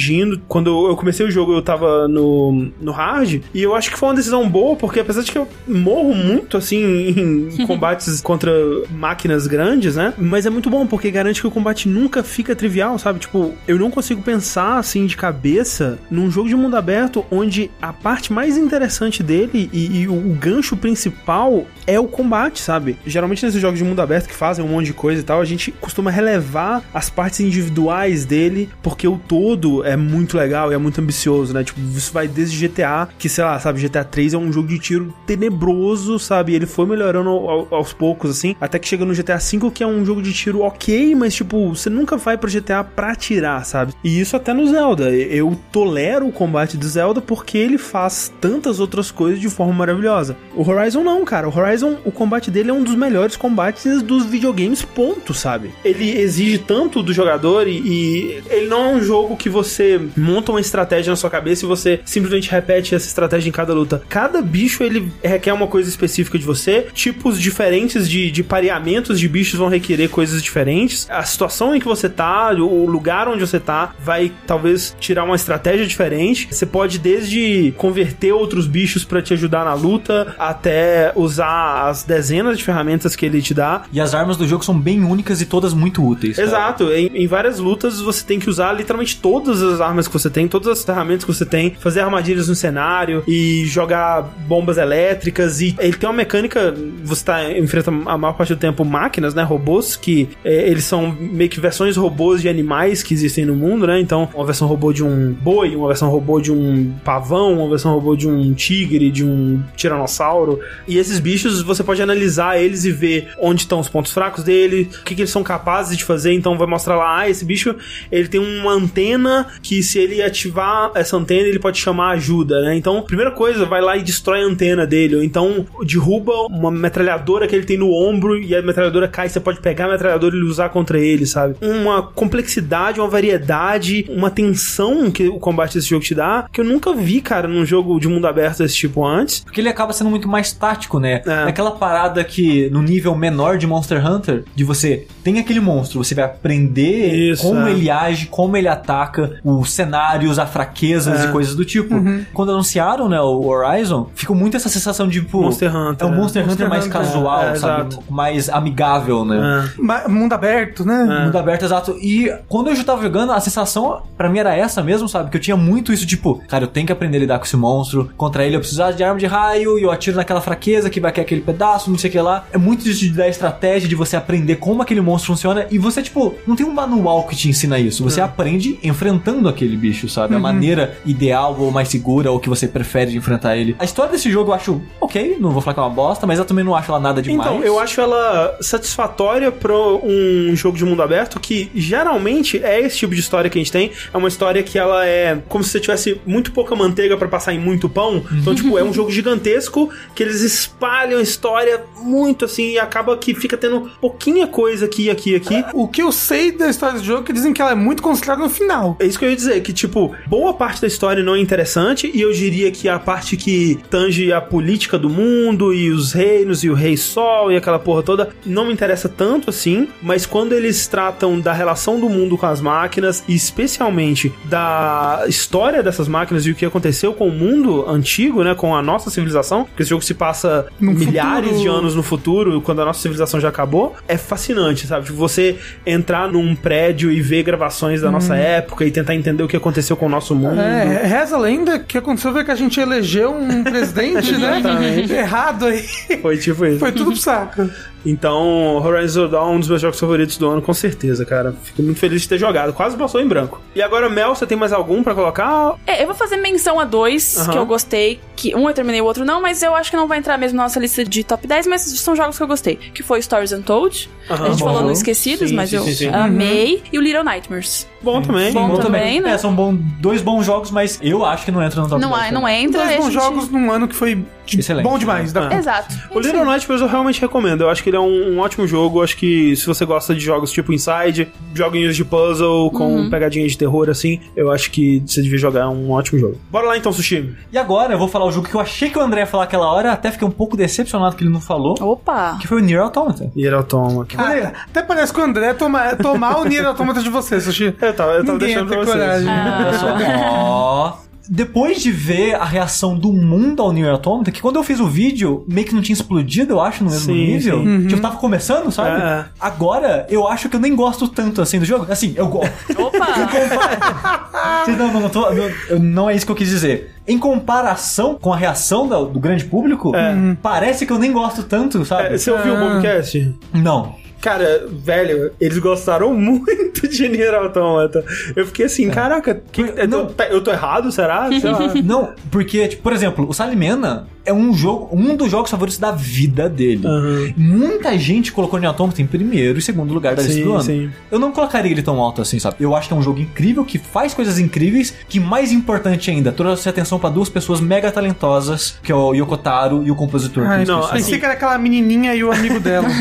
Quando 0.47 0.87
eu 0.87 0.95
comecei 0.95 1.25
o 1.25 1.31
jogo, 1.31 1.53
eu 1.53 1.61
tava 1.61 2.07
no, 2.07 2.71
no 2.79 2.91
hard, 2.91 3.41
e 3.53 3.61
eu 3.61 3.75
acho 3.75 3.91
que 3.91 3.97
foi 3.97 4.09
uma 4.09 4.15
decisão 4.15 4.49
boa, 4.49 4.75
porque 4.75 4.99
apesar 4.99 5.21
de 5.21 5.31
que 5.31 5.37
eu 5.37 5.47
morro 5.67 6.13
muito, 6.13 6.57
assim, 6.57 6.83
em 6.83 7.65
combates 7.67 8.21
contra 8.21 8.51
máquinas 8.91 9.47
grandes, 9.47 9.95
né? 9.95 10.13
Mas 10.17 10.45
é 10.45 10.49
muito 10.49 10.69
bom, 10.69 10.85
porque 10.85 11.11
garante 11.11 11.41
que 11.41 11.47
o 11.47 11.51
combate 11.51 11.87
nunca 11.87 12.23
fica 12.23 12.55
trivial, 12.55 12.97
sabe? 12.97 13.19
Tipo, 13.19 13.53
eu 13.67 13.77
não 13.77 13.89
consigo 13.89 14.21
pensar, 14.21 14.77
assim, 14.77 15.05
de 15.05 15.15
cabeça, 15.17 15.99
num 16.09 16.29
jogo 16.29 16.49
de 16.49 16.55
mundo 16.55 16.75
aberto, 16.75 17.25
onde 17.31 17.69
a 17.81 17.91
parte 17.93 18.31
mais 18.31 18.57
interessante 18.57 19.23
dele 19.23 19.69
e, 19.71 20.01
e 20.01 20.07
o, 20.07 20.13
o 20.13 20.37
gancho 20.39 20.75
principal 20.75 21.65
é 21.85 21.99
o 21.99 22.07
combate, 22.07 22.59
sabe? 22.59 22.97
Geralmente 23.05 23.45
nesses 23.45 23.61
jogos 23.61 23.79
de 23.79 23.85
mundo 23.85 24.01
aberto 24.01 24.27
que 24.27 24.35
fazem 24.35 24.63
um 24.63 24.67
monte 24.67 24.87
de 24.87 24.93
coisa 24.93 25.21
e 25.21 25.23
tal, 25.23 25.41
a 25.41 25.45
gente 25.45 25.71
costuma 25.71 26.11
relevar 26.11 26.83
as 26.93 27.09
partes 27.09 27.39
individuais 27.39 28.25
dele, 28.25 28.69
porque 28.81 29.07
o 29.07 29.17
todo 29.17 29.82
é 29.85 29.95
muito 29.95 30.37
legal 30.37 30.71
e 30.71 30.75
é 30.75 30.77
muito 30.77 30.99
ambicioso, 31.01 31.53
né? 31.53 31.63
Tipo, 31.63 31.79
isso 31.95 32.11
vai 32.13 32.27
desde 32.27 32.57
GTA, 32.67 33.07
que 33.17 33.27
sei 33.29 33.43
lá, 33.43 33.59
sabe, 33.59 33.79
GTA 33.81 34.03
3 34.03 34.33
é 34.33 34.37
um 34.37 34.51
jogo 34.51 34.67
de 34.67 34.79
tiro 34.79 35.13
tenebroso, 35.25 36.17
sabe? 36.19 36.53
Ele 36.53 36.65
foi 36.65 36.85
melhorando 36.85 37.29
ao- 37.29 37.67
aos 37.73 37.93
poucos, 37.93 38.31
assim, 38.31 38.55
até 38.59 38.79
que 38.79 38.87
chega 38.87 39.05
no 39.05 39.13
GTA 39.13 39.37
V, 39.37 39.71
que 39.71 39.83
é 39.83 39.87
um 39.87 40.05
jogo 40.05 40.21
de 40.21 40.33
tiro 40.33 40.61
ok, 40.61 41.15
mas 41.15 41.33
tipo, 41.33 41.69
você 41.69 41.89
nunca 41.89 42.17
vai 42.17 42.37
pro 42.37 42.49
GTA 42.49 42.83
pra 42.83 43.11
atirar, 43.11 43.65
sabe? 43.65 43.93
E 44.03 44.19
isso 44.19 44.35
até 44.35 44.53
no 44.53 44.65
Zelda. 44.67 45.09
Eu 45.11 45.57
tolero 45.71 46.27
o 46.27 46.31
combate 46.31 46.77
do 46.77 46.87
Zelda 46.87 47.21
porque 47.21 47.57
ele 47.57 47.77
faz 47.77 48.31
tantas 48.41 48.79
outras 48.79 49.11
coisas 49.11 49.39
de 49.39 49.49
forma 49.49 49.73
maravilhosa. 49.73 50.35
O 50.55 50.67
Horizon 50.69 51.03
não, 51.03 51.23
cara. 51.25 51.47
O 51.47 51.57
Horizon, 51.57 51.97
o 52.05 52.11
combate 52.11 52.49
dele 52.51 52.69
é 52.69 52.73
um 52.73 52.83
dos 52.83 52.95
melhores 52.95 53.35
combates 53.35 54.01
dos 54.01 54.25
videogames, 54.25 54.83
ponto, 54.83 55.33
sabe? 55.33 55.71
Ele 55.83 56.17
exige 56.19 56.57
tanto 56.57 57.01
do 57.01 57.13
jogador 57.13 57.67
e, 57.67 57.77
e 57.77 58.43
ele 58.49 58.67
não 58.67 58.85
é 58.91 58.93
um 58.95 59.01
jogo 59.03 59.35
que 59.35 59.49
você 59.49 59.72
monta 60.15 60.51
uma 60.51 60.61
estratégia 60.61 61.11
na 61.11 61.15
sua 61.15 61.29
cabeça 61.29 61.65
e 61.65 61.67
você 61.67 61.99
simplesmente 62.05 62.49
repete 62.49 62.95
essa 62.95 63.07
estratégia 63.07 63.49
em 63.49 63.51
cada 63.51 63.73
luta. 63.73 64.01
Cada 64.09 64.41
bicho 64.41 64.83
ele 64.83 65.11
requer 65.23 65.53
uma 65.53 65.67
coisa 65.67 65.89
específica 65.89 66.37
de 66.37 66.45
você, 66.45 66.87
tipos 66.93 67.39
diferentes 67.39 68.07
de, 68.09 68.31
de 68.31 68.43
pareamentos 68.43 69.19
de 69.19 69.27
bichos 69.27 69.59
vão 69.59 69.69
requerer 69.69 70.09
coisas 70.09 70.41
diferentes. 70.41 71.07
A 71.09 71.23
situação 71.23 71.75
em 71.75 71.79
que 71.79 71.85
você 71.85 72.09
tá, 72.09 72.51
o 72.51 72.85
lugar 72.85 73.27
onde 73.27 73.41
você 73.45 73.59
tá, 73.59 73.93
vai 73.99 74.31
talvez 74.45 74.95
tirar 74.99 75.23
uma 75.23 75.35
estratégia 75.35 75.85
diferente. 75.85 76.47
Você 76.51 76.65
pode 76.65 76.99
desde 76.99 77.73
converter 77.77 78.33
outros 78.33 78.67
bichos 78.67 79.03
pra 79.03 79.21
te 79.21 79.33
ajudar 79.33 79.65
na 79.65 79.73
luta, 79.73 80.35
até 80.37 81.11
usar 81.15 81.89
as 81.89 82.03
dezenas 82.03 82.57
de 82.57 82.63
ferramentas 82.63 83.15
que 83.15 83.25
ele 83.25 83.41
te 83.41 83.53
dá. 83.53 83.83
E 83.91 83.99
as 83.99 84.13
armas 84.13 84.37
do 84.37 84.47
jogo 84.47 84.63
são 84.63 84.77
bem 84.77 85.03
únicas 85.03 85.41
e 85.41 85.45
todas 85.45 85.73
muito 85.73 86.05
úteis. 86.05 86.35
cara. 86.35 86.47
Exato, 86.47 86.91
em, 86.91 87.07
em 87.13 87.27
várias 87.27 87.59
lutas 87.59 87.99
você 87.99 88.23
tem 88.23 88.39
que 88.39 88.49
usar 88.49 88.73
literalmente 88.73 89.17
todas 89.17 89.61
as 89.63 89.81
armas 89.81 90.07
que 90.07 90.13
você 90.13 90.29
tem, 90.29 90.47
todas 90.47 90.67
as 90.67 90.83
ferramentas 90.83 91.23
que 91.23 91.33
você 91.33 91.45
tem, 91.45 91.75
fazer 91.79 92.01
armadilhas 92.01 92.47
no 92.47 92.55
cenário 92.55 93.23
e 93.27 93.65
jogar 93.65 94.21
bombas 94.47 94.77
elétricas. 94.77 95.61
E 95.61 95.75
ele 95.79 95.97
tem 95.97 96.09
uma 96.09 96.15
mecânica, 96.15 96.73
você 97.03 97.23
tá, 97.23 97.51
enfrenta 97.51 97.91
a 97.91 98.17
maior 98.17 98.33
parte 98.33 98.53
do 98.53 98.59
tempo 98.59 98.83
máquinas, 98.83 99.33
né? 99.33 99.43
Robôs, 99.43 99.95
que 99.95 100.29
é, 100.43 100.69
eles 100.69 100.83
são 100.83 101.11
meio 101.11 101.49
que 101.49 101.59
versões 101.59 101.95
robôs 101.97 102.41
de 102.41 102.49
animais 102.49 103.03
que 103.03 103.13
existem 103.13 103.45
no 103.45 103.55
mundo, 103.55 103.87
né? 103.87 103.99
Então, 103.99 104.29
uma 104.33 104.45
versão 104.45 104.67
robô 104.67 104.91
de 104.91 105.03
um 105.03 105.33
boi, 105.33 105.75
uma 105.75 105.87
versão 105.87 106.09
robô 106.09 106.39
de 106.39 106.51
um 106.51 106.93
pavão, 107.03 107.59
uma 107.59 107.69
versão 107.69 107.93
robô 107.93 108.15
de 108.15 108.27
um 108.27 108.53
tigre, 108.53 109.09
de 109.11 109.23
um 109.23 109.61
tiranossauro. 109.75 110.59
E 110.87 110.97
esses 110.97 111.19
bichos 111.19 111.61
você 111.61 111.83
pode 111.83 112.01
analisar 112.01 112.59
eles 112.59 112.85
e 112.85 112.91
ver 112.91 113.29
onde 113.39 113.61
estão 113.61 113.79
os 113.79 113.89
pontos 113.89 114.11
fracos 114.11 114.43
dele, 114.43 114.89
o 115.01 115.03
que, 115.03 115.15
que 115.15 115.21
eles 115.21 115.31
são 115.31 115.43
capazes 115.43 115.97
de 115.97 116.03
fazer. 116.03 116.33
Então 116.33 116.57
vai 116.57 116.67
mostrar 116.67 116.95
lá, 116.95 117.19
ah, 117.19 117.29
esse 117.29 117.45
bicho 117.45 117.75
ele 118.11 118.27
tem 118.27 118.39
uma 118.39 118.73
antena 118.73 119.42
que 119.61 119.81
se 119.83 119.99
ele 119.99 120.21
ativar 120.21 120.91
essa 120.95 121.17
antena 121.17 121.47
ele 121.47 121.59
pode 121.59 121.79
chamar 121.79 122.11
ajuda, 122.11 122.61
né? 122.61 122.75
Então, 122.75 123.01
primeira 123.01 123.31
coisa, 123.31 123.65
vai 123.65 123.81
lá 123.81 123.97
e 123.97 124.03
destrói 124.03 124.41
a 124.41 124.45
antena 124.45 124.85
dele, 124.85 125.15
ou 125.15 125.23
então 125.23 125.65
derruba 125.85 126.33
uma 126.49 126.71
metralhadora 126.71 127.47
que 127.47 127.55
ele 127.55 127.65
tem 127.65 127.77
no 127.77 127.91
ombro 127.91 128.37
e 128.37 128.55
a 128.55 128.61
metralhadora 128.61 129.07
cai, 129.07 129.29
você 129.29 129.39
pode 129.39 129.59
pegar 129.59 129.85
a 129.85 129.89
metralhadora 129.89 130.35
e 130.35 130.43
usar 130.43 130.69
contra 130.69 130.99
ele, 130.99 131.25
sabe? 131.25 131.55
Uma 131.61 132.03
complexidade, 132.03 132.99
uma 132.99 133.09
variedade, 133.09 134.05
uma 134.09 134.29
tensão 134.29 135.11
que 135.11 135.27
o 135.27 135.39
combate 135.39 135.75
desse 135.75 135.89
jogo 135.89 136.03
te 136.03 136.15
dá, 136.15 136.47
que 136.51 136.61
eu 136.61 136.65
nunca 136.65 136.93
vi, 136.93 137.21
cara, 137.21 137.47
num 137.47 137.65
jogo 137.65 137.99
de 137.99 138.07
mundo 138.07 138.27
aberto 138.27 138.59
desse 138.59 138.75
tipo 138.75 139.05
antes. 139.05 139.41
Porque 139.41 139.61
ele 139.61 139.69
acaba 139.69 139.93
sendo 139.93 140.09
muito 140.09 140.27
mais 140.27 140.51
tático, 140.51 140.99
né? 140.99 141.21
É. 141.25 141.49
Aquela 141.49 141.71
parada 141.71 142.23
que 142.23 142.69
no 142.69 142.81
nível 142.81 143.15
menor 143.15 143.57
de 143.57 143.67
Monster 143.67 144.05
Hunter, 144.05 144.43
de 144.55 144.63
você 144.63 145.07
tem 145.23 145.39
aquele 145.39 145.59
monstro, 145.59 146.03
você 146.03 146.15
vai 146.15 146.25
aprender 146.25 147.31
Isso, 147.31 147.43
como 147.43 147.67
é. 147.67 147.71
ele 147.71 147.89
age, 147.89 148.27
como 148.27 148.57
ele 148.57 148.67
ataca, 148.67 149.32
os 149.43 149.71
cenários, 149.71 150.37
as 150.39 150.49
fraquezas 150.49 151.21
É. 151.21 151.25
e 151.25 151.31
coisas 151.31 151.55
do 151.55 151.65
tipo. 151.65 151.95
Quando 152.33 152.51
anunciaram, 152.51 153.07
né, 153.09 153.19
o 153.21 153.45
Horizon, 153.45 154.09
ficou 154.15 154.35
muito 154.35 154.57
essa 154.57 154.69
sensação 154.69 155.07
de, 155.07 155.21
tipo, 155.21 155.41
Monster 155.41 155.75
Hunter, 155.75 156.07
é 156.07 156.09
um 156.09 156.13
né? 156.13 156.17
Monster 156.17 156.43
Hunter 156.43 156.47
Monster 156.49 156.69
mais 156.69 156.85
Hunter, 156.85 156.99
casual, 157.01 157.41
é, 157.43 157.55
sabe? 157.55 157.87
exato. 157.89 158.03
Mais 158.09 158.49
amigável, 158.49 159.25
né? 159.25 159.69
É. 160.05 160.07
Mundo 160.07 160.33
aberto, 160.33 160.85
né? 160.85 161.23
Mundo 161.25 161.37
aberto, 161.37 161.63
exato. 161.65 161.97
E 162.01 162.33
quando 162.47 162.69
eu 162.69 162.75
já 162.75 162.83
tava 162.83 163.01
jogando, 163.01 163.31
a 163.31 163.39
sensação 163.39 164.01
pra 164.17 164.29
mim 164.29 164.39
era 164.39 164.55
essa 164.55 164.81
mesmo, 164.81 165.07
sabe? 165.07 165.29
Que 165.29 165.37
eu 165.37 165.41
tinha 165.41 165.57
muito 165.57 165.91
isso, 165.93 166.05
tipo, 166.05 166.41
cara, 166.47 166.63
eu 166.65 166.67
tenho 166.67 166.85
que 166.85 166.91
aprender 166.93 167.17
a 167.17 167.19
lidar 167.21 167.39
com 167.39 167.45
esse 167.45 167.57
monstro. 167.57 168.09
Contra 168.17 168.45
ele 168.45 168.55
eu 168.55 168.59
preciso 168.59 168.83
de 168.93 169.03
arma 169.03 169.19
de 169.19 169.25
raio 169.25 169.77
e 169.79 169.83
eu 169.83 169.91
atiro 169.91 170.17
naquela 170.17 170.41
fraqueza 170.41 170.89
que 170.89 170.99
vai 170.99 171.11
querer 171.11 171.23
aquele 171.25 171.41
pedaço, 171.41 171.89
não 171.89 171.97
sei 171.97 172.09
o 172.09 172.11
que 172.13 172.19
lá. 172.19 172.45
É 172.51 172.57
muito 172.57 172.87
isso 172.87 172.99
de 172.99 173.09
dar 173.09 173.27
estratégia, 173.27 173.87
de 173.87 173.95
você 173.95 174.15
aprender 174.15 174.57
como 174.57 174.81
aquele 174.81 175.01
monstro 175.01 175.33
funciona. 175.33 175.65
E 175.71 175.77
você, 175.77 176.01
tipo, 176.01 176.35
não 176.45 176.55
tem 176.55 176.65
um 176.65 176.73
manual 176.73 177.23
que 177.23 177.35
te 177.35 177.49
ensina 177.49 177.79
isso. 177.79 178.03
Você 178.03 178.19
aprende 178.21 178.77
enfrentando 178.83 179.22
aquele 179.47 179.75
bicho, 179.77 180.07
sabe? 180.09 180.35
A 180.35 180.39
maneira 180.39 180.97
ideal 181.05 181.55
ou 181.59 181.71
mais 181.71 181.89
segura 181.89 182.31
ou 182.31 182.39
que 182.39 182.49
você 182.49 182.67
prefere 182.67 183.11
de 183.11 183.17
enfrentar 183.17 183.57
ele. 183.57 183.75
A 183.79 183.85
história 183.85 184.11
desse 184.11 184.31
jogo 184.31 184.51
eu 184.51 184.55
acho 184.55 184.81
ok, 184.99 185.37
não 185.39 185.51
vou 185.51 185.61
falar 185.61 185.73
que 185.73 185.79
é 185.79 185.83
uma 185.83 185.89
bosta, 185.89 186.25
mas 186.25 186.39
eu 186.39 186.45
também 186.45 186.63
não 186.63 186.75
acho 186.75 186.91
ela 186.91 186.99
nada 186.99 187.21
demais. 187.21 187.49
Então, 187.49 187.63
eu 187.63 187.79
acho 187.79 187.99
ela 187.99 188.57
satisfatória 188.61 189.51
pra 189.51 189.73
um 189.75 190.55
jogo 190.55 190.77
de 190.77 190.85
mundo 190.85 191.01
aberto 191.01 191.39
que 191.39 191.69
geralmente 191.75 192.57
é 192.63 192.79
esse 192.79 192.97
tipo 192.97 193.13
de 193.13 193.19
história 193.19 193.49
que 193.49 193.57
a 193.57 193.61
gente 193.61 193.71
tem. 193.71 193.91
É 194.13 194.17
uma 194.17 194.27
história 194.27 194.61
que 194.63 194.77
ela 194.77 195.05
é 195.05 195.41
como 195.49 195.63
se 195.63 195.71
você 195.71 195.79
tivesse 195.79 196.21
muito 196.25 196.51
pouca 196.51 196.75
manteiga 196.75 197.17
pra 197.17 197.27
passar 197.27 197.53
em 197.53 197.59
muito 197.59 197.89
pão. 197.89 198.23
Então, 198.31 198.55
tipo, 198.55 198.77
é 198.77 198.83
um 198.83 198.93
jogo 198.93 199.11
gigantesco 199.11 199.89
que 200.15 200.23
eles 200.23 200.41
espalham 200.41 201.19
a 201.19 201.21
história 201.21 201.83
muito 202.01 202.45
assim 202.45 202.71
e 202.71 202.79
acaba 202.79 203.15
que 203.17 203.33
fica 203.33 203.57
tendo 203.57 203.91
pouquinha 204.01 204.47
coisa 204.47 204.85
aqui, 204.85 205.09
aqui, 205.09 205.35
aqui. 205.35 205.63
O 205.73 205.87
que 205.87 206.01
eu 206.01 206.11
sei 206.11 206.51
da 206.51 206.69
história 206.69 206.99
do 206.99 207.05
jogo 207.05 207.23
é 207.23 207.25
que 207.25 207.33
dizem 207.33 207.53
que 207.53 207.61
ela 207.61 207.71
é 207.71 207.75
muito 207.75 208.01
concentrada 208.01 208.41
no 208.41 208.49
final. 208.49 208.95
É 208.99 209.05
isso 209.13 209.19
que 209.19 209.25
eu 209.25 209.29
ia 209.29 209.35
dizer, 209.35 209.61
que, 209.61 209.71
tipo, 209.71 210.15
boa 210.27 210.53
parte 210.53 210.81
da 210.81 210.87
história 210.87 211.23
não 211.23 211.35
é 211.35 211.39
interessante, 211.39 212.09
e 212.13 212.21
eu 212.21 212.33
diria 212.33 212.71
que 212.71 212.89
a 212.89 212.97
parte 212.97 213.37
que 213.37 213.77
tange 213.89 214.33
a 214.33 214.41
política 214.41 214.97
do 214.97 215.09
mundo, 215.09 215.73
e 215.73 215.89
os 215.91 216.13
reinos, 216.13 216.63
e 216.63 216.69
o 216.69 216.73
Rei 216.73 216.97
Sol, 216.97 217.51
e 217.51 217.55
aquela 217.55 217.79
porra 217.79 218.01
toda, 218.03 218.29
não 218.45 218.65
me 218.65 218.73
interessa 218.73 219.07
tanto 219.07 219.49
assim, 219.49 219.87
mas 220.01 220.25
quando 220.25 220.53
eles 220.53 220.87
tratam 220.87 221.39
da 221.39 221.53
relação 221.53 221.99
do 221.99 222.09
mundo 222.09 222.37
com 222.37 222.45
as 222.45 222.59
máquinas, 222.59 223.23
e 223.27 223.35
especialmente 223.35 224.31
da 224.45 225.25
história 225.27 225.83
dessas 225.83 226.07
máquinas 226.07 226.45
e 226.45 226.51
o 226.51 226.55
que 226.55 226.65
aconteceu 226.65 227.13
com 227.13 227.27
o 227.27 227.31
mundo 227.31 227.87
antigo, 227.87 228.43
né, 228.43 228.55
com 228.55 228.75
a 228.75 228.81
nossa 228.81 229.09
civilização, 229.09 229.65
porque 229.65 229.83
esse 229.83 229.89
jogo 229.89 230.03
se 230.03 230.13
passa 230.13 230.65
No 230.79 230.91
milhares 230.91 231.49
futuro. 231.49 231.61
de 231.61 231.67
anos 231.67 231.95
no 231.95 232.03
futuro, 232.03 232.61
quando 232.61 232.81
a 232.81 232.85
nossa 232.85 233.01
civilização 233.01 233.39
já 233.39 233.49
acabou, 233.49 233.95
é 234.07 234.17
fascinante, 234.17 234.87
sabe? 234.87 235.05
Tipo, 235.05 235.17
você 235.17 235.57
entrar 235.85 236.31
num 236.31 236.55
prédio 236.55 237.11
e 237.11 237.21
ver 237.21 237.43
gravações 237.43 238.01
da 238.01 238.09
nossa 238.09 238.35
época 238.35 238.85
e 238.85 238.91
tentar 238.91 239.02
entender 239.11 239.43
o 239.43 239.47
que 239.47 239.57
aconteceu 239.57 239.97
com 239.97 240.05
o 240.05 240.09
nosso 240.09 240.35
mundo. 240.35 240.59
É, 240.59 241.05
reza 241.05 241.35
a 241.35 241.39
lenda 241.39 241.79
que 241.79 241.97
aconteceu 241.97 242.31
foi 242.31 242.43
que 242.43 242.51
a 242.51 242.55
gente 242.55 242.79
elegeu 242.79 243.33
um 243.33 243.63
presidente, 243.63 244.31
né? 244.37 244.61
Errado 245.09 245.65
aí. 245.65 245.83
Foi 246.21 246.37
tipo 246.37 246.65
isso. 246.65 246.79
Foi 246.79 246.91
tudo 246.91 247.11
pro 247.11 247.19
saco. 247.19 247.69
Então, 248.05 248.75
Horizon 248.83 249.13
Zero 249.13 249.29
Dawn 249.29 249.53
é 249.53 249.55
um 249.55 249.59
dos 249.59 249.69
meus 249.69 249.81
jogos 249.81 249.99
favoritos 249.99 250.37
do 250.37 250.49
ano, 250.49 250.61
com 250.61 250.73
certeza, 250.73 251.25
cara. 251.25 251.53
Fico 251.63 251.81
muito 251.81 251.99
feliz 251.99 252.21
de 252.23 252.29
ter 252.29 252.37
jogado. 252.37 252.73
Quase 252.73 252.97
passou 252.97 253.21
em 253.21 253.27
branco. 253.27 253.61
E 253.75 253.81
agora, 253.81 254.09
Mel, 254.09 254.35
você 254.35 254.45
tem 254.45 254.57
mais 254.57 254.73
algum 254.73 255.03
pra 255.03 255.13
colocar? 255.15 255.75
É, 255.87 256.01
eu 256.01 256.07
vou 256.07 256.15
fazer 256.15 256.37
menção 256.37 256.79
a 256.79 256.85
dois 256.85 257.47
que 257.49 257.57
eu 257.57 257.65
gostei. 257.65 258.19
Que 258.35 258.55
um 258.55 258.67
eu 258.67 258.73
terminei, 258.73 258.99
o 259.01 259.05
outro 259.05 259.23
não, 259.23 259.41
mas 259.41 259.61
eu 259.63 259.73
acho 259.75 259.89
que 259.89 259.95
não 259.97 260.07
vai 260.07 260.17
entrar 260.17 260.37
mesmo 260.37 260.57
na 260.57 260.63
nossa 260.63 260.79
lista 260.79 261.03
de 261.05 261.23
top 261.23 261.47
10, 261.47 261.67
mas 261.67 261.81
são 261.81 262.15
jogos 262.15 262.35
que 262.37 262.43
eu 262.43 262.47
gostei. 262.47 262.75
Que 262.75 263.01
foi 263.03 263.21
Stories 263.21 263.51
Untold. 263.53 264.09
A 264.29 264.35
gente 264.49 264.59
falou 264.63 264.81
no 264.83 264.91
Esquecidos, 264.91 265.49
Sim, 265.49 265.55
mas 265.55 265.69
sim, 265.69 265.75
eu 265.77 265.83
sim, 265.83 265.93
sim. 265.93 266.07
amei. 266.07 266.81
E 266.91 266.97
o 266.97 267.01
Little 267.01 267.23
Nightmares. 267.23 267.87
Bom 268.01 268.21
também. 268.21 268.51
Bom 268.51 268.67
Bom 268.67 268.77
também, 268.79 269.21
né? 269.21 269.31
É, 269.31 269.37
são 269.37 269.53
bom- 269.53 269.77
dois 269.99 270.21
bons 270.21 270.45
jogos, 270.45 270.71
mas 270.71 270.99
eu 271.01 271.23
acho 271.25 271.45
que 271.45 271.51
não 271.51 271.63
entra 271.63 271.81
no 271.81 271.87
top 271.87 272.01
Não, 272.01 272.11
10 272.11 272.23
é, 272.27 272.31
não 272.31 272.47
entra. 272.47 272.83
Dois 272.83 272.97
bons 272.97 273.03
gente- 273.05 273.13
jogos 273.13 273.49
num 273.49 273.71
ano 273.71 273.87
que 273.87 273.95
foi 273.95 274.25
Excelente. 274.51 274.83
bom 274.83 274.97
demais. 274.97 275.31
Da... 275.31 275.47
Ah. 275.47 275.53
Exato. 275.55 275.95
O 276.11 276.19
Little 276.19 276.43
Nightmares 276.43 276.81
eu 276.81 276.87
realmente 276.87 277.21
recomendo. 277.21 277.61
Eu 277.61 277.69
acho 277.69 277.81
que 277.83 277.92
ele 277.93 277.97
é 277.97 277.99
um, 277.99 278.33
um 278.35 278.39
ótimo 278.39 278.65
jogo. 278.67 279.03
Acho 279.03 279.15
que 279.15 279.55
se 279.55 279.65
você 279.65 279.85
gosta 279.85 280.13
de 280.13 280.19
jogos 280.21 280.51
tipo 280.51 280.73
Inside, 280.73 281.29
joguinhos 281.53 281.95
de 281.95 282.03
puzzle 282.03 282.69
com 282.71 283.09
pegadinhas 283.09 283.51
de 283.51 283.57
terror 283.57 283.89
assim, 283.89 284.19
eu 284.35 284.51
acho 284.51 284.71
que 284.71 285.03
você 285.05 285.21
devia 285.21 285.37
jogar 285.37 285.61
é 285.61 285.67
um 285.67 285.91
ótimo 285.91 286.19
jogo. 286.19 286.37
Bora 286.49 286.67
lá 286.67 286.77
então, 286.77 286.91
Sushi. 286.91 287.33
E 287.51 287.57
agora 287.57 287.93
eu 287.93 287.97
vou 287.99 288.07
falar 288.07 288.25
o 288.25 288.31
jogo 288.31 288.47
que 288.47 288.55
eu 288.55 288.59
achei 288.59 288.89
que 288.89 288.97
o 288.97 289.01
André 289.01 289.21
ia 289.21 289.27
falar 289.27 289.43
aquela 289.43 289.71
hora, 289.71 289.91
até 289.91 290.11
fiquei 290.11 290.27
um 290.27 290.31
pouco 290.31 290.57
decepcionado 290.57 291.15
que 291.15 291.23
ele 291.23 291.31
não 291.31 291.41
falou, 291.41 291.75
Opa! 291.79 292.37
que 292.41 292.47
foi 292.47 292.57
o 292.61 292.63
Nier 292.63 292.81
Automata. 292.81 293.31
Nier 293.35 293.53
Automata. 293.53 294.15
Ah, 294.17 294.53
até 294.69 294.81
parece 294.81 295.13
que 295.13 295.19
o 295.19 295.23
André 295.23 295.53
toma, 295.53 295.95
tomar 295.95 296.37
o 296.39 296.45
Nier 296.45 296.65
Automata 296.65 297.01
de 297.01 297.09
você, 297.09 297.39
Sushi. 297.39 297.75
Eu 297.79 297.93
tava, 297.93 298.11
eu 298.13 298.25
tava 298.25 298.37
Ninguém 298.39 298.55
deixando 298.55 298.71
ia 298.71 298.77
pra 298.77 298.85
vocês. 298.85 298.97
coragem. 298.97 299.29
Olha 299.29 299.73
só. 299.79 299.87
Ó. 300.29 301.12
Depois 301.29 301.81
de 301.81 301.89
ver 301.91 302.35
a 302.35 302.43
reação 302.43 302.97
do 302.97 303.11
mundo 303.13 303.61
ao 303.61 303.71
Nier 303.71 303.89
Automata, 303.91 304.31
que 304.31 304.41
quando 304.41 304.57
eu 304.57 304.63
fiz 304.63 304.79
o 304.79 304.87
vídeo, 304.87 305.45
meio 305.47 305.65
que 305.65 305.73
não 305.73 305.81
tinha 305.81 305.93
explodido, 305.93 306.53
eu 306.53 306.59
acho, 306.61 306.83
no 306.83 306.89
mesmo 306.91 307.13
Sim, 307.13 307.25
nível. 307.27 307.63
sim. 307.63 307.87
Tipo, 307.87 308.01
tava 308.01 308.17
começando, 308.17 308.71
sabe? 308.71 309.01
É. 309.01 309.25
Agora, 309.39 310.05
eu 310.09 310.27
acho 310.27 310.49
que 310.49 310.55
eu 310.55 310.59
nem 310.59 310.75
gosto 310.75 311.07
tanto 311.07 311.41
assim 311.41 311.59
do 311.59 311.65
jogo. 311.65 311.85
Assim, 311.89 312.13
eu 312.17 312.27
gosto. 312.27 312.51
Opa! 312.77 313.07
não, 314.77 314.93
não, 314.93 314.99
não, 315.01 315.09
tô- 315.09 315.31
não, 315.31 315.43
eu- 315.69 315.79
não 315.79 316.09
é 316.09 316.15
isso 316.15 316.25
que 316.25 316.31
eu 316.31 316.35
quis 316.35 316.49
dizer. 316.49 316.91
Em 317.07 317.17
comparação 317.17 318.17
com 318.19 318.31
a 318.33 318.37
reação 318.37 318.87
do, 318.87 319.05
do 319.05 319.19
grande 319.19 319.45
público, 319.45 319.95
É. 319.95 320.13
parece 320.41 320.85
que 320.85 320.91
eu 320.91 320.99
nem 320.99 321.11
gosto 321.11 321.43
tanto, 321.43 321.83
sabe? 321.85 322.13
É, 322.15 322.17
você 322.17 322.31
ouviu 322.31 322.53
o 322.55 322.57
Bobcast? 322.59 323.33
Não. 323.53 323.95
Cara, 324.23 324.65
velho, 324.71 325.31
eles 325.37 325.57
gostaram 325.57 326.13
muito 326.15 326.87
de 326.87 327.09
Nier 327.09 327.33
Automata. 327.35 328.05
Eu 328.33 328.45
fiquei 328.47 328.67
assim, 328.67 328.89
caraca, 328.89 329.41
que- 329.51 329.61
eu, 329.75 329.85
Não. 329.87 330.05
tô, 330.05 330.23
eu 330.23 330.41
tô 330.41 330.49
errado, 330.49 330.89
será? 330.93 331.27
Não, 331.83 332.13
porque, 332.31 332.69
tipo, 332.69 332.81
por 332.83 332.93
exemplo, 332.93 333.27
o 333.27 333.33
Salimena 333.33 334.07
é 334.25 334.31
um 334.31 334.53
jogo, 334.53 334.87
um 334.93 335.13
dos 335.17 335.29
jogos 335.29 335.51
favoritos 335.51 335.77
da 335.77 335.91
vida 335.91 336.47
dele. 336.47 336.87
Aham. 336.87 337.33
Muita 337.35 337.97
gente 337.97 338.31
colocou 338.31 338.57
Nier 338.57 338.69
Automata 338.69 339.01
em 339.01 339.05
primeiro 339.05 339.59
e 339.59 339.61
segundo 339.61 339.93
lugar 339.93 340.15
da 340.15 340.21
lista 340.21 340.37
Sim, 340.37 340.43
do 340.45 340.53
ano. 340.53 340.63
sim. 340.63 340.89
Eu 341.11 341.19
não 341.19 341.33
colocaria 341.33 341.69
ele 341.69 341.83
tão 341.83 341.99
alto 341.99 342.21
assim, 342.21 342.39
sabe? 342.39 342.55
Eu 342.61 342.73
acho 342.73 342.87
que 342.87 342.93
é 342.93 342.97
um 342.97 343.01
jogo 343.01 343.19
incrível, 343.19 343.65
que 343.65 343.77
faz 343.77 344.13
coisas 344.13 344.39
incríveis, 344.39 344.93
que 345.09 345.19
mais 345.19 345.51
importante 345.51 346.09
ainda, 346.09 346.31
trouxe 346.31 346.69
atenção 346.69 346.97
pra 346.97 347.09
duas 347.09 347.27
pessoas 347.27 347.59
mega 347.59 347.91
talentosas, 347.91 348.79
que 348.81 348.89
é 348.89 348.95
o 348.95 349.13
Yokotaro 349.13 349.83
e 349.85 349.91
o 349.91 349.95
compositor. 349.95 350.45
Ai, 350.47 350.63
eu 350.63 350.67
não, 350.67 350.87
Pensei 350.87 351.19
que 351.19 351.25
era 351.25 351.33
aquela 351.33 351.57
menininha 351.57 352.15
e 352.15 352.23
o 352.23 352.31
amigo 352.31 352.61
dela. 352.61 352.87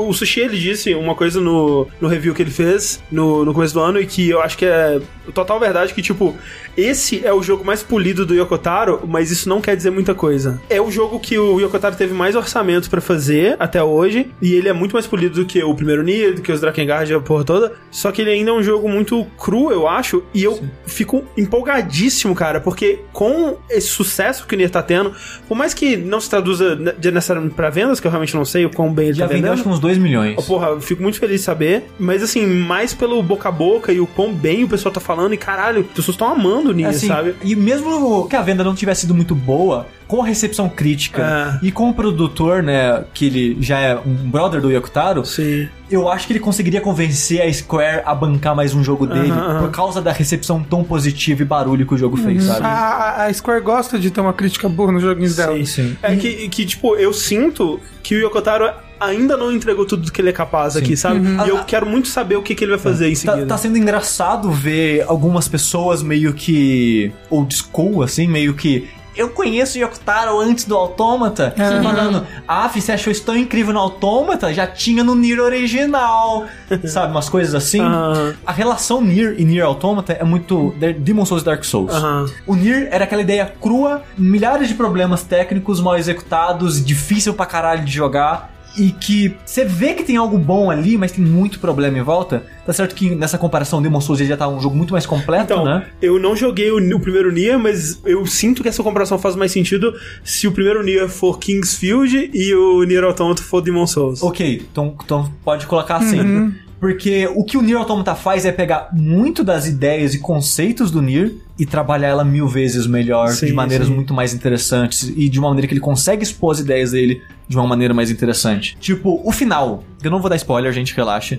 O 0.00 0.14
Sushi, 0.14 0.29
ele 0.38 0.58
disse 0.58 0.94
uma 0.94 1.14
coisa 1.14 1.40
no, 1.40 1.88
no 2.00 2.06
review 2.08 2.34
que 2.34 2.42
ele 2.42 2.50
fez 2.50 3.02
no, 3.10 3.44
no 3.44 3.52
começo 3.54 3.74
do 3.74 3.80
ano 3.80 3.98
e 4.00 4.06
que 4.06 4.28
eu 4.28 4.40
acho 4.42 4.56
que 4.58 4.66
é 4.66 5.00
total 5.34 5.58
verdade, 5.58 5.94
que 5.94 6.02
tipo, 6.02 6.36
esse 6.76 7.24
é 7.24 7.32
o 7.32 7.42
jogo 7.42 7.64
mais 7.64 7.82
polido 7.82 8.26
do 8.26 8.34
Yokotaro, 8.34 9.00
mas 9.08 9.30
isso 9.30 9.48
não 9.48 9.60
quer 9.60 9.76
dizer 9.76 9.90
muita 9.90 10.14
coisa. 10.14 10.60
É 10.68 10.80
o 10.80 10.90
jogo 10.90 11.18
que 11.20 11.38
o 11.38 11.58
Yokotaro 11.60 11.94
teve 11.96 12.12
mais 12.12 12.34
orçamento 12.36 12.90
pra 12.90 13.00
fazer 13.00 13.56
até 13.58 13.82
hoje, 13.82 14.30
e 14.42 14.54
ele 14.54 14.68
é 14.68 14.72
muito 14.72 14.92
mais 14.92 15.06
polido 15.06 15.36
do 15.40 15.46
que 15.46 15.62
o 15.62 15.74
primeiro 15.74 16.02
Nier, 16.02 16.34
do 16.34 16.42
que 16.42 16.50
os 16.52 16.60
Drakengard 16.60 17.10
e 17.10 17.14
a 17.14 17.20
porra 17.20 17.44
toda, 17.44 17.72
só 17.90 18.10
que 18.12 18.20
ele 18.22 18.30
ainda 18.30 18.50
é 18.50 18.54
um 18.54 18.62
jogo 18.62 18.88
muito 18.88 19.24
cru, 19.38 19.70
eu 19.70 19.86
acho, 19.88 20.22
e 20.34 20.42
eu 20.44 20.60
fico 20.84 21.24
empolgadíssimo, 21.36 22.34
cara, 22.34 22.60
porque 22.60 23.00
com 23.12 23.56
esse 23.68 23.86
sucesso 23.88 24.46
que 24.46 24.54
o 24.54 24.58
Nier 24.58 24.70
tá 24.70 24.82
tendo, 24.82 25.12
por 25.46 25.56
mais 25.56 25.72
que 25.74 25.96
não 25.96 26.20
se 26.20 26.28
traduza 26.28 26.74
ne- 26.74 26.94
necessariamente 27.10 27.54
pra 27.54 27.70
vendas, 27.70 28.00
que 28.00 28.06
eu 28.06 28.10
realmente 28.10 28.34
não 28.34 28.44
sei 28.44 28.64
o 28.66 28.70
quão 28.70 28.92
bem 28.92 29.06
ele 29.08 29.14
Já 29.18 29.24
tá 29.26 29.28
vendeu 29.34 29.42
vendendo. 29.42 29.54
acho 29.54 29.62
que 29.62 29.68
uns 29.68 29.78
2 29.80 29.98
milhões. 29.98 30.19
Oh, 30.36 30.42
Porra, 30.42 30.68
eu 30.68 30.80
fico 30.80 31.02
muito 31.02 31.18
feliz 31.18 31.40
de 31.40 31.44
saber. 31.46 31.84
Mas 31.98 32.22
assim, 32.22 32.46
mais 32.46 32.92
pelo 32.94 33.22
boca 33.22 33.48
a 33.48 33.52
boca 33.52 33.92
e 33.92 34.00
o 34.00 34.06
quão 34.06 34.32
bem 34.32 34.64
o 34.64 34.68
pessoal 34.68 34.92
tá 34.92 35.00
falando. 35.00 35.32
E 35.34 35.36
caralho, 35.36 35.80
as 35.80 35.86
pessoas 35.86 36.14
estão 36.14 36.28
amando 36.32 36.72
nisso, 36.72 36.90
Assim, 36.90 37.06
sabe? 37.08 37.34
E 37.42 37.54
mesmo 37.56 38.26
que 38.28 38.36
a 38.36 38.42
venda 38.42 38.62
não 38.64 38.74
tivesse 38.74 39.02
sido 39.02 39.14
muito 39.14 39.34
boa, 39.34 39.86
com 40.06 40.22
a 40.22 40.26
recepção 40.26 40.68
crítica 40.68 41.58
É. 41.62 41.66
e 41.66 41.70
com 41.70 41.88
o 41.88 41.94
produtor, 41.94 42.62
né, 42.62 43.04
que 43.14 43.26
ele 43.26 43.56
já 43.60 43.78
é 43.78 43.96
um 43.96 44.14
brother 44.28 44.60
do 44.60 44.68
Yokotaro, 44.70 45.24
Sim. 45.24 45.68
eu 45.88 46.08
acho 46.08 46.26
que 46.26 46.32
ele 46.32 46.40
conseguiria 46.40 46.80
convencer 46.80 47.40
a 47.40 47.52
Square 47.52 48.02
a 48.04 48.12
bancar 48.12 48.56
mais 48.56 48.74
um 48.74 48.82
jogo 48.82 49.06
dele 49.06 49.30
Aham, 49.30 49.40
aham. 49.50 49.60
por 49.62 49.70
causa 49.70 50.02
da 50.02 50.10
recepção 50.10 50.62
tão 50.64 50.82
positiva 50.82 51.42
e 51.42 51.44
barulho 51.44 51.86
que 51.86 51.94
o 51.94 51.98
jogo 51.98 52.16
fez, 52.16 52.48
a, 52.50 52.54
sabe? 52.54 52.66
a- 52.66 53.24
a 53.26 53.32
Square 53.32 53.60
gosta 53.62 53.98
de 54.00 54.10
ter 54.10 54.20
uma 54.20 54.32
crítica 54.32 54.68
boa 54.68 54.90
nos 54.90 55.02
joguinhos 55.02 55.36
dela. 55.36 55.56
Sim, 55.58 55.64
sim. 55.64 55.96
É 56.02 56.16
que, 56.16 56.48
que, 56.48 56.66
tipo, 56.66 56.96
eu 56.96 57.12
sinto 57.12 57.78
que 58.02 58.16
o 58.16 58.18
Yokotaro 58.20 58.68
ainda 59.00 59.36
não 59.36 59.50
entregou 59.50 59.84
tudo 59.86 60.12
que 60.12 60.20
ele 60.20 60.28
é 60.28 60.32
capaz 60.32 60.76
aqui, 60.76 60.96
sabe? 60.96 61.20
E 61.44 61.48
eu 61.48 61.56
Ah, 61.58 61.64
quero 61.64 61.86
muito 61.86 62.06
saber 62.08 62.36
o 62.36 62.42
que, 62.42 62.54
que 62.54 62.62
ele 62.64 62.72
vai 62.72 62.80
fazer 62.80 63.08
em 63.08 63.14
Tá, 63.14 63.32
seguida. 63.32 63.46
tá 63.46 63.56
sendo 63.58 63.78
engraçado 63.78 64.50
ver 64.50 65.04
algumas 65.08 65.48
pessoas 65.48 66.02
meio 66.02 66.32
que 66.34 67.10
old 67.30 67.54
school, 67.54 68.02
assim, 68.02 68.26
meio 68.28 68.54
que. 68.54 68.88
Eu 69.16 69.28
conheço 69.30 69.76
o 69.76 69.80
Yokotaro 69.82 70.38
antes 70.38 70.64
do 70.64 70.74
Autômata, 70.76 71.52
Uhum. 71.58 71.82
falando, 71.82 72.26
ah, 72.46 72.68
você 72.68 72.92
achou 72.92 73.10
isso 73.10 73.24
tão 73.24 73.36
incrível 73.36 73.74
no 73.74 73.80
Autômata? 73.80 74.54
Já 74.54 74.66
tinha 74.68 75.02
no 75.02 75.14
Nier 75.16 75.40
original, 75.40 76.46
sabe? 76.86 77.10
Umas 77.12 77.28
coisas 77.28 77.54
assim. 77.54 77.80
Aham. 77.80 78.34
A 78.46 78.52
relação 78.52 79.00
Nier 79.02 79.34
e 79.36 79.44
Nier 79.44 79.64
Automata 79.66 80.12
é 80.12 80.24
muito 80.24 80.72
de- 80.78 80.92
Demon 80.94 81.24
Souls 81.26 81.42
e 81.42 81.44
Dark 81.46 81.64
Souls. 81.64 81.92
Aham. 81.92 82.26
O 82.46 82.54
Nier 82.54 82.88
era 82.90 83.04
aquela 83.04 83.20
ideia 83.20 83.52
crua, 83.60 84.02
milhares 84.16 84.68
de 84.68 84.74
problemas 84.74 85.22
técnicos 85.24 85.80
mal 85.80 85.98
executados, 85.98 86.82
difícil 86.82 87.34
pra 87.34 87.46
caralho 87.46 87.84
de 87.84 87.92
jogar. 87.92 88.54
E 88.78 88.90
que 88.92 89.34
você 89.44 89.64
vê 89.64 89.94
que 89.94 90.04
tem 90.04 90.16
algo 90.16 90.38
bom 90.38 90.70
ali, 90.70 90.96
mas 90.96 91.12
tem 91.12 91.24
muito 91.24 91.58
problema 91.58 91.98
em 91.98 92.02
volta. 92.02 92.44
Tá 92.64 92.72
certo 92.72 92.94
que 92.94 93.14
nessa 93.14 93.36
comparação 93.36 93.82
Demon 93.82 94.00
Souls 94.00 94.20
já 94.20 94.36
tá 94.36 94.48
um 94.48 94.60
jogo 94.60 94.76
muito 94.76 94.92
mais 94.92 95.04
completo, 95.06 95.52
Então, 95.52 95.64
né? 95.64 95.86
eu 96.00 96.18
não 96.20 96.36
joguei 96.36 96.70
o, 96.70 96.76
o 96.96 97.00
primeiro 97.00 97.32
Nier, 97.32 97.58
mas 97.58 98.00
eu 98.04 98.24
sinto 98.26 98.62
que 98.62 98.68
essa 98.68 98.82
comparação 98.82 99.18
faz 99.18 99.34
mais 99.34 99.50
sentido 99.50 99.92
se 100.22 100.46
o 100.46 100.52
primeiro 100.52 100.82
Nier 100.82 101.08
for 101.08 101.38
Kingsfield 101.38 102.30
e 102.32 102.54
o 102.54 102.82
Nier 102.84 103.02
Automata 103.04 103.42
for 103.42 103.60
Demon 103.60 103.86
Souls. 103.86 104.22
Ok, 104.22 104.66
então, 104.70 104.94
então 105.04 105.32
pode 105.44 105.66
colocar 105.66 105.96
assim. 105.96 106.52
Porque 106.78 107.28
o 107.34 107.44
que 107.44 107.58
o 107.58 107.62
Nier 107.62 107.76
Automata 107.78 108.14
faz 108.14 108.46
é 108.46 108.52
pegar 108.52 108.88
muito 108.92 109.44
das 109.44 109.66
ideias 109.66 110.14
e 110.14 110.18
conceitos 110.18 110.90
do 110.90 111.02
Nier 111.02 111.32
e 111.60 111.66
trabalhar 111.66 112.08
ela 112.08 112.24
mil 112.24 112.48
vezes 112.48 112.86
melhor, 112.86 113.28
Sim, 113.28 113.46
de 113.46 113.52
maneiras 113.52 113.86
sim. 113.86 113.94
muito 113.94 114.14
mais 114.14 114.32
interessantes 114.32 115.12
e 115.14 115.28
de 115.28 115.38
uma 115.38 115.48
maneira 115.48 115.68
que 115.68 115.74
ele 115.74 115.80
consegue 115.80 116.22
expor 116.22 116.52
as 116.52 116.58
ideias 116.58 116.92
dele 116.92 117.22
de 117.46 117.54
uma 117.54 117.66
maneira 117.66 117.92
mais 117.92 118.10
interessante. 118.10 118.78
Tipo, 118.80 119.20
o 119.22 119.30
final. 119.30 119.84
Eu 120.02 120.10
não 120.10 120.20
vou 120.20 120.30
dar 120.30 120.36
spoiler, 120.36 120.72
gente, 120.72 120.94
relaxa. 120.96 121.38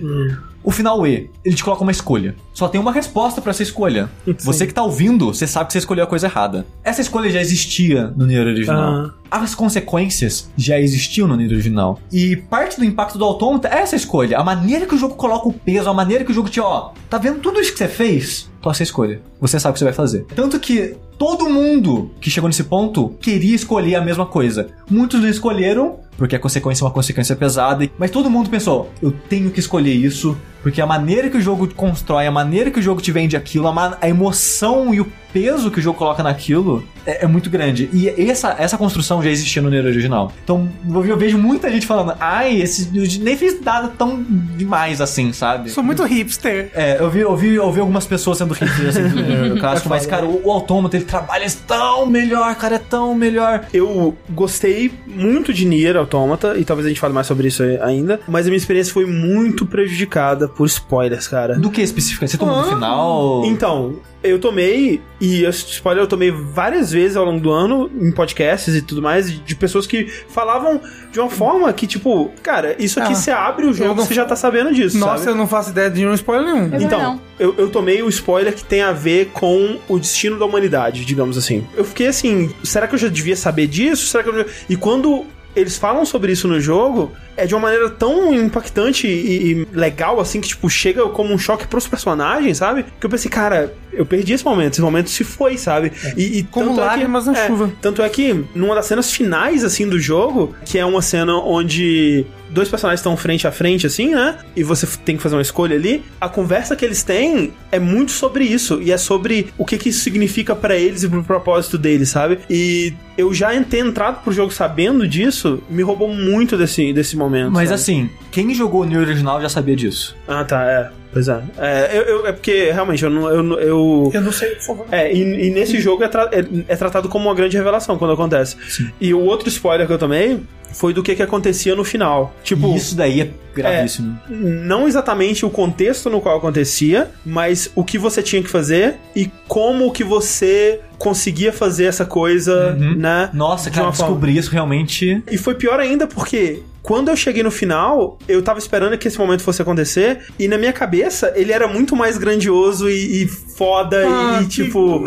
O 0.62 0.70
final 0.70 1.04
E, 1.04 1.28
ele 1.44 1.56
te 1.56 1.64
coloca 1.64 1.82
uma 1.82 1.90
escolha. 1.90 2.36
Só 2.52 2.68
tem 2.68 2.80
uma 2.80 2.92
resposta 2.92 3.40
pra 3.40 3.50
essa 3.50 3.64
escolha. 3.64 4.08
Você 4.44 4.64
que 4.64 4.72
tá 4.72 4.82
ouvindo, 4.84 5.34
você 5.34 5.46
sabe 5.46 5.66
que 5.66 5.72
você 5.72 5.80
escolheu 5.80 6.04
a 6.04 6.06
coisa 6.06 6.28
errada. 6.28 6.64
Essa 6.84 7.00
escolha 7.00 7.28
já 7.28 7.40
existia 7.40 8.12
no 8.16 8.24
Nier 8.26 8.46
original. 8.46 8.92
Aham. 8.92 9.14
As 9.28 9.54
consequências 9.54 10.52
já 10.56 10.78
existiam 10.78 11.26
no 11.26 11.34
Nier 11.34 11.50
original. 11.50 11.98
E 12.12 12.36
parte 12.36 12.78
do 12.78 12.84
impacto 12.84 13.18
do 13.18 13.24
autômata 13.24 13.66
é 13.66 13.78
essa 13.80 13.96
escolha. 13.96 14.38
A 14.38 14.44
maneira 14.44 14.86
que 14.86 14.94
o 14.94 14.98
jogo 14.98 15.16
coloca 15.16 15.48
o 15.48 15.52
peso, 15.52 15.90
a 15.90 15.94
maneira 15.94 16.22
que 16.24 16.30
o 16.30 16.34
jogo 16.34 16.48
te, 16.48 16.60
ó, 16.60 16.90
tá 17.10 17.18
vendo 17.18 17.40
tudo 17.40 17.58
isso 17.58 17.72
que 17.72 17.78
você 17.78 17.88
fez? 17.88 18.51
Qual 18.62 18.72
a 18.78 18.82
escolha? 18.82 19.20
Você 19.40 19.58
sabe 19.58 19.72
o 19.72 19.74
que 19.74 19.80
você 19.80 19.84
vai 19.84 19.92
fazer. 19.92 20.24
Tanto 20.36 20.60
que 20.60 20.94
todo 21.18 21.50
mundo 21.50 22.12
que 22.20 22.30
chegou 22.30 22.48
nesse 22.48 22.62
ponto 22.62 23.08
queria 23.20 23.56
escolher 23.56 23.96
a 23.96 24.00
mesma 24.00 24.24
coisa. 24.24 24.68
Muitos 24.88 25.20
não 25.20 25.28
escolheram, 25.28 25.98
porque 26.16 26.36
a 26.36 26.38
consequência 26.38 26.84
é 26.84 26.86
uma 26.86 26.92
consequência 26.92 27.34
pesada, 27.34 27.90
mas 27.98 28.12
todo 28.12 28.30
mundo 28.30 28.48
pensou, 28.48 28.88
eu 29.02 29.10
tenho 29.28 29.50
que 29.50 29.58
escolher 29.58 29.92
isso, 29.92 30.36
porque 30.62 30.80
a 30.80 30.86
maneira 30.86 31.28
que 31.28 31.36
o 31.36 31.40
jogo 31.40 31.68
constrói, 31.74 32.26
a 32.26 32.30
maneira 32.30 32.70
que 32.70 32.78
o 32.78 32.82
jogo 32.82 33.00
te 33.00 33.10
vende 33.10 33.36
aquilo, 33.36 33.68
a, 33.68 33.98
a 34.00 34.08
emoção 34.08 34.94
e 34.94 35.00
o 35.00 35.12
peso 35.32 35.70
que 35.70 35.78
o 35.78 35.82
jogo 35.82 35.98
coloca 35.98 36.22
naquilo 36.22 36.84
é, 37.06 37.24
é 37.24 37.26
muito 37.26 37.48
grande. 37.48 37.88
E 37.92 38.08
essa, 38.30 38.54
essa 38.58 38.76
construção 38.76 39.22
já 39.22 39.30
existia 39.30 39.62
no 39.62 39.70
Nier 39.70 39.84
original. 39.84 40.32
Então 40.44 40.68
eu, 40.86 41.16
vejo 41.16 41.38
muita 41.38 41.70
gente 41.70 41.86
falando, 41.86 42.14
ai, 42.20 42.60
esse 42.60 42.90
eu 42.94 43.24
nem 43.24 43.36
fiz 43.36 43.60
nada 43.60 43.88
tão 43.88 44.22
demais 44.56 45.00
assim, 45.00 45.32
sabe? 45.32 45.70
Sou 45.70 45.82
muito 45.82 46.04
hipster. 46.04 46.70
É, 46.74 46.98
eu 47.00 47.10
vi, 47.10 47.20
eu 47.20 47.36
vi, 47.36 47.54
eu 47.54 47.72
vi 47.72 47.80
algumas 47.80 48.06
pessoas 48.06 48.38
sendo 48.38 48.54
hipsters 48.54 48.96
assim, 48.96 49.08
do 49.08 49.22
Nier 49.22 49.58
clássico, 49.58 49.88
mas, 49.88 50.06
cara, 50.06 50.26
o, 50.26 50.46
o 50.46 50.50
Autômata, 50.50 50.96
ele 50.96 51.04
trabalha 51.04 51.46
tão 51.66 52.06
melhor, 52.06 52.54
cara, 52.54 52.76
é 52.76 52.78
tão 52.78 53.14
melhor. 53.14 53.64
Eu 53.72 54.16
gostei 54.30 54.92
muito 55.06 55.52
de 55.52 55.64
Nier 55.64 55.96
Automata, 55.96 56.56
e 56.58 56.64
talvez 56.64 56.86
a 56.86 56.88
gente 56.88 57.00
fale 57.00 57.14
mais 57.14 57.26
sobre 57.26 57.48
isso 57.48 57.62
ainda, 57.82 58.20
mas 58.28 58.46
a 58.46 58.50
minha 58.50 58.58
experiência 58.58 58.92
foi 58.92 59.06
muito 59.06 59.66
prejudicada 59.66 60.48
por 60.56 60.66
spoilers, 60.66 61.26
cara. 61.28 61.54
Do 61.58 61.70
que 61.70 61.80
especificamente? 61.82 62.32
Você 62.32 62.38
tomou 62.38 62.56
no 62.58 62.64
final? 62.64 63.42
Então, 63.44 63.96
eu 64.22 64.38
tomei, 64.38 65.00
e 65.20 65.44
esse 65.44 65.66
spoiler 65.72 66.04
eu 66.04 66.06
tomei 66.06 66.30
várias 66.30 66.92
vezes 66.92 67.16
ao 67.16 67.24
longo 67.24 67.40
do 67.40 67.50
ano, 67.50 67.90
em 68.00 68.12
podcasts 68.12 68.74
e 68.74 68.80
tudo 68.82 69.02
mais, 69.02 69.30
de 69.44 69.54
pessoas 69.56 69.86
que 69.86 70.06
falavam 70.28 70.80
de 71.10 71.18
uma 71.18 71.28
forma 71.28 71.72
que, 71.72 71.86
tipo, 71.86 72.30
cara, 72.42 72.76
isso 72.78 73.00
aqui 73.00 73.12
Ah, 73.12 73.16
você 73.16 73.30
abre 73.30 73.66
o 73.66 73.72
jogo, 73.72 73.94
não- 73.94 74.04
você 74.06 74.14
já 74.14 74.24
tá 74.24 74.36
sabendo 74.36 74.72
disso, 74.72 74.96
Nossa, 74.98 75.18
sabe? 75.18 75.30
eu 75.30 75.34
não 75.34 75.46
faço 75.46 75.70
ideia 75.70 75.90
de 75.90 76.00
nenhum 76.00 76.14
spoiler 76.14 76.44
nenhum. 76.54 76.70
Eu 76.74 76.80
Então, 76.80 77.20
eu, 77.38 77.54
eu 77.58 77.68
tomei 77.68 78.02
o 78.02 78.08
spoiler 78.08 78.54
que 78.54 78.64
tem 78.64 78.82
a 78.82 78.92
ver 78.92 79.30
com 79.32 79.78
o 79.88 79.98
destino 79.98 80.38
da 80.38 80.44
humanidade, 80.44 81.04
digamos 81.04 81.36
assim. 81.36 81.66
Eu 81.76 81.84
fiquei 81.84 82.06
assim, 82.06 82.50
será 82.62 82.86
que 82.86 82.94
eu 82.94 82.98
já 82.98 83.08
devia 83.08 83.34
saber 83.36 83.66
disso? 83.66 84.06
Será 84.06 84.22
que 84.22 84.28
eu... 84.30 84.46
E 84.68 84.76
quando 84.76 85.24
eles 85.54 85.76
falam 85.76 86.04
sobre 86.04 86.32
isso 86.32 86.48
no 86.48 86.60
jogo, 86.60 87.12
é 87.36 87.46
de 87.46 87.54
uma 87.54 87.62
maneira 87.62 87.90
tão 87.90 88.34
impactante 88.34 89.06
e, 89.06 89.52
e 89.52 89.68
legal, 89.72 90.20
assim, 90.20 90.40
que, 90.40 90.48
tipo, 90.48 90.68
chega 90.68 91.08
como 91.08 91.32
um 91.32 91.38
choque 91.38 91.66
pros 91.66 91.86
personagens, 91.86 92.58
sabe? 92.58 92.84
Que 92.98 93.06
eu 93.06 93.10
pensei, 93.10 93.30
cara, 93.30 93.72
eu 93.92 94.06
perdi 94.06 94.32
esse 94.32 94.44
momento, 94.44 94.72
esse 94.72 94.82
momento 94.82 95.10
se 95.10 95.24
foi, 95.24 95.56
sabe? 95.58 95.92
E, 96.16 96.38
e 96.38 96.42
Como 96.44 96.68
tanto 96.70 96.80
é 96.80 96.82
que- 96.82 96.88
lágrimas 96.88 97.26
na 97.26 97.36
é, 97.38 97.46
chuva. 97.46 97.72
Tanto 97.80 98.02
é 98.02 98.08
que, 98.08 98.44
numa 98.54 98.74
das 98.74 98.86
cenas 98.86 99.10
finais, 99.12 99.64
assim, 99.64 99.88
do 99.88 99.98
jogo, 99.98 100.54
que 100.64 100.78
é 100.78 100.84
uma 100.84 101.02
cena 101.02 101.34
onde 101.36 102.24
dois 102.50 102.68
personagens 102.68 103.00
estão 103.00 103.16
frente 103.16 103.46
a 103.46 103.52
frente, 103.52 103.86
assim, 103.86 104.14
né? 104.14 104.36
E 104.54 104.62
você 104.62 104.86
tem 105.04 105.16
que 105.16 105.22
fazer 105.22 105.36
uma 105.36 105.42
escolha 105.42 105.74
ali. 105.74 106.04
A 106.20 106.28
conversa 106.28 106.76
que 106.76 106.84
eles 106.84 107.02
têm 107.02 107.52
é 107.70 107.78
muito 107.78 108.12
sobre 108.12 108.44
isso. 108.44 108.80
E 108.82 108.92
é 108.92 108.98
sobre 108.98 109.48
o 109.56 109.64
que, 109.64 109.78
que 109.78 109.88
isso 109.88 110.00
significa 110.00 110.54
pra 110.54 110.76
eles 110.76 111.02
e 111.02 111.08
pro 111.08 111.22
propósito 111.24 111.78
deles, 111.78 112.10
sabe? 112.10 112.38
E 112.50 112.92
eu 113.16 113.32
já 113.32 113.52
ter 113.64 113.78
entrado 113.78 114.22
pro 114.22 114.32
jogo 114.32 114.52
sabendo 114.52 115.06
disso, 115.08 115.62
me 115.70 115.82
roubou 115.82 116.08
muito 116.08 116.56
desse, 116.56 116.92
desse 116.92 117.16
momento. 117.16 117.52
Mas 117.52 117.68
sabe? 117.70 117.80
assim, 117.80 118.10
quem 118.30 118.54
jogou 118.54 118.82
o 118.82 118.84
Nier 118.84 119.00
original 119.00 119.40
já 119.40 119.48
sabia 119.48 119.76
disso. 119.76 120.14
Ah, 120.28 120.44
tá, 120.44 120.62
é. 120.64 121.01
Pois 121.12 121.28
é. 121.28 121.42
É, 121.58 121.90
eu, 121.98 122.02
eu- 122.02 122.26
é 122.26 122.32
porque, 122.32 122.70
realmente, 122.72 123.02
eu 123.04 123.10
não. 123.10 123.28
Eu, 123.28 123.60
eu, 123.60 124.10
Eu 124.14 124.20
não 124.22 124.32
sei, 124.32 124.50
por 124.56 124.62
favor. 124.62 124.86
é, 124.90 125.12
e, 125.12 125.48
e 125.48 125.50
nesse 125.50 125.78
jogo 125.80 126.02
é, 126.02 126.08
tra- 126.08 126.30
é- 126.32 126.44
é 126.72 126.76
tratado 126.76 127.08
como 127.08 127.28
uma 127.28 127.34
grande 127.34 127.56
revelação 127.56 127.98
quando 127.98 128.12
acontece. 128.14 128.56
E 129.00 129.12
o 129.12 129.20
outro 129.20 129.48
spoiler 129.48 129.86
que 129.86 129.92
eu 129.92 129.98
tomei 129.98 130.40
foi 130.72 130.94
do 130.94 131.02
que, 131.02 131.14
que 131.14 131.22
acontecia 131.22 131.74
no 131.76 131.84
final. 131.84 132.34
Tipo, 132.42 132.74
Isso 132.74 132.96
daí 132.96 133.20
é 133.20 133.30
gravíssimo. 133.54 134.18
não 134.30 134.88
exatamente 134.88 135.44
o 135.44 135.50
contexto 135.50 136.08
no 136.08 136.18
qual 136.18 136.38
acontecia, 136.38 137.10
mas 137.26 137.70
o 137.74 137.84
que 137.84 137.98
você 137.98 138.22
tinha 138.22 138.42
que 138.42 138.48
fazer 138.48 138.94
e 139.14 139.30
como 139.46 139.92
que 139.92 140.02
você 140.02 140.80
conseguia 140.96 141.52
fazer 141.52 141.84
essa 141.84 142.06
coisa, 142.06 142.74
Uhum. 142.78 142.94
né? 142.96 143.28
Nossa, 143.34 143.68
de 143.70 143.76
cara, 143.78 143.90
descobrir 143.90 144.38
isso 144.38 144.50
realmente. 144.50 145.22
E 145.30 145.36
foi 145.36 145.54
pior 145.56 145.78
ainda 145.78 146.06
porque 146.06 146.62
Quando 146.82 147.08
eu 147.10 147.16
cheguei 147.16 147.42
no 147.44 147.50
final, 147.50 148.18
eu 148.26 148.42
tava 148.42 148.58
esperando 148.58 148.98
que 148.98 149.06
esse 149.06 149.16
momento 149.18 149.42
fosse 149.42 149.62
acontecer, 149.62 150.18
e 150.38 150.48
na 150.48 150.58
minha 150.58 150.72
cabeça, 150.72 151.32
ele 151.36 151.52
era 151.52 151.68
muito 151.68 151.94
mais 151.94 152.18
grandioso 152.18 152.90
e, 152.90 153.22
e 153.22 153.28
foda, 153.28 154.04
Ah, 154.04 154.40
e, 154.42 154.44
que 154.46 154.64
tipo. 154.64 155.00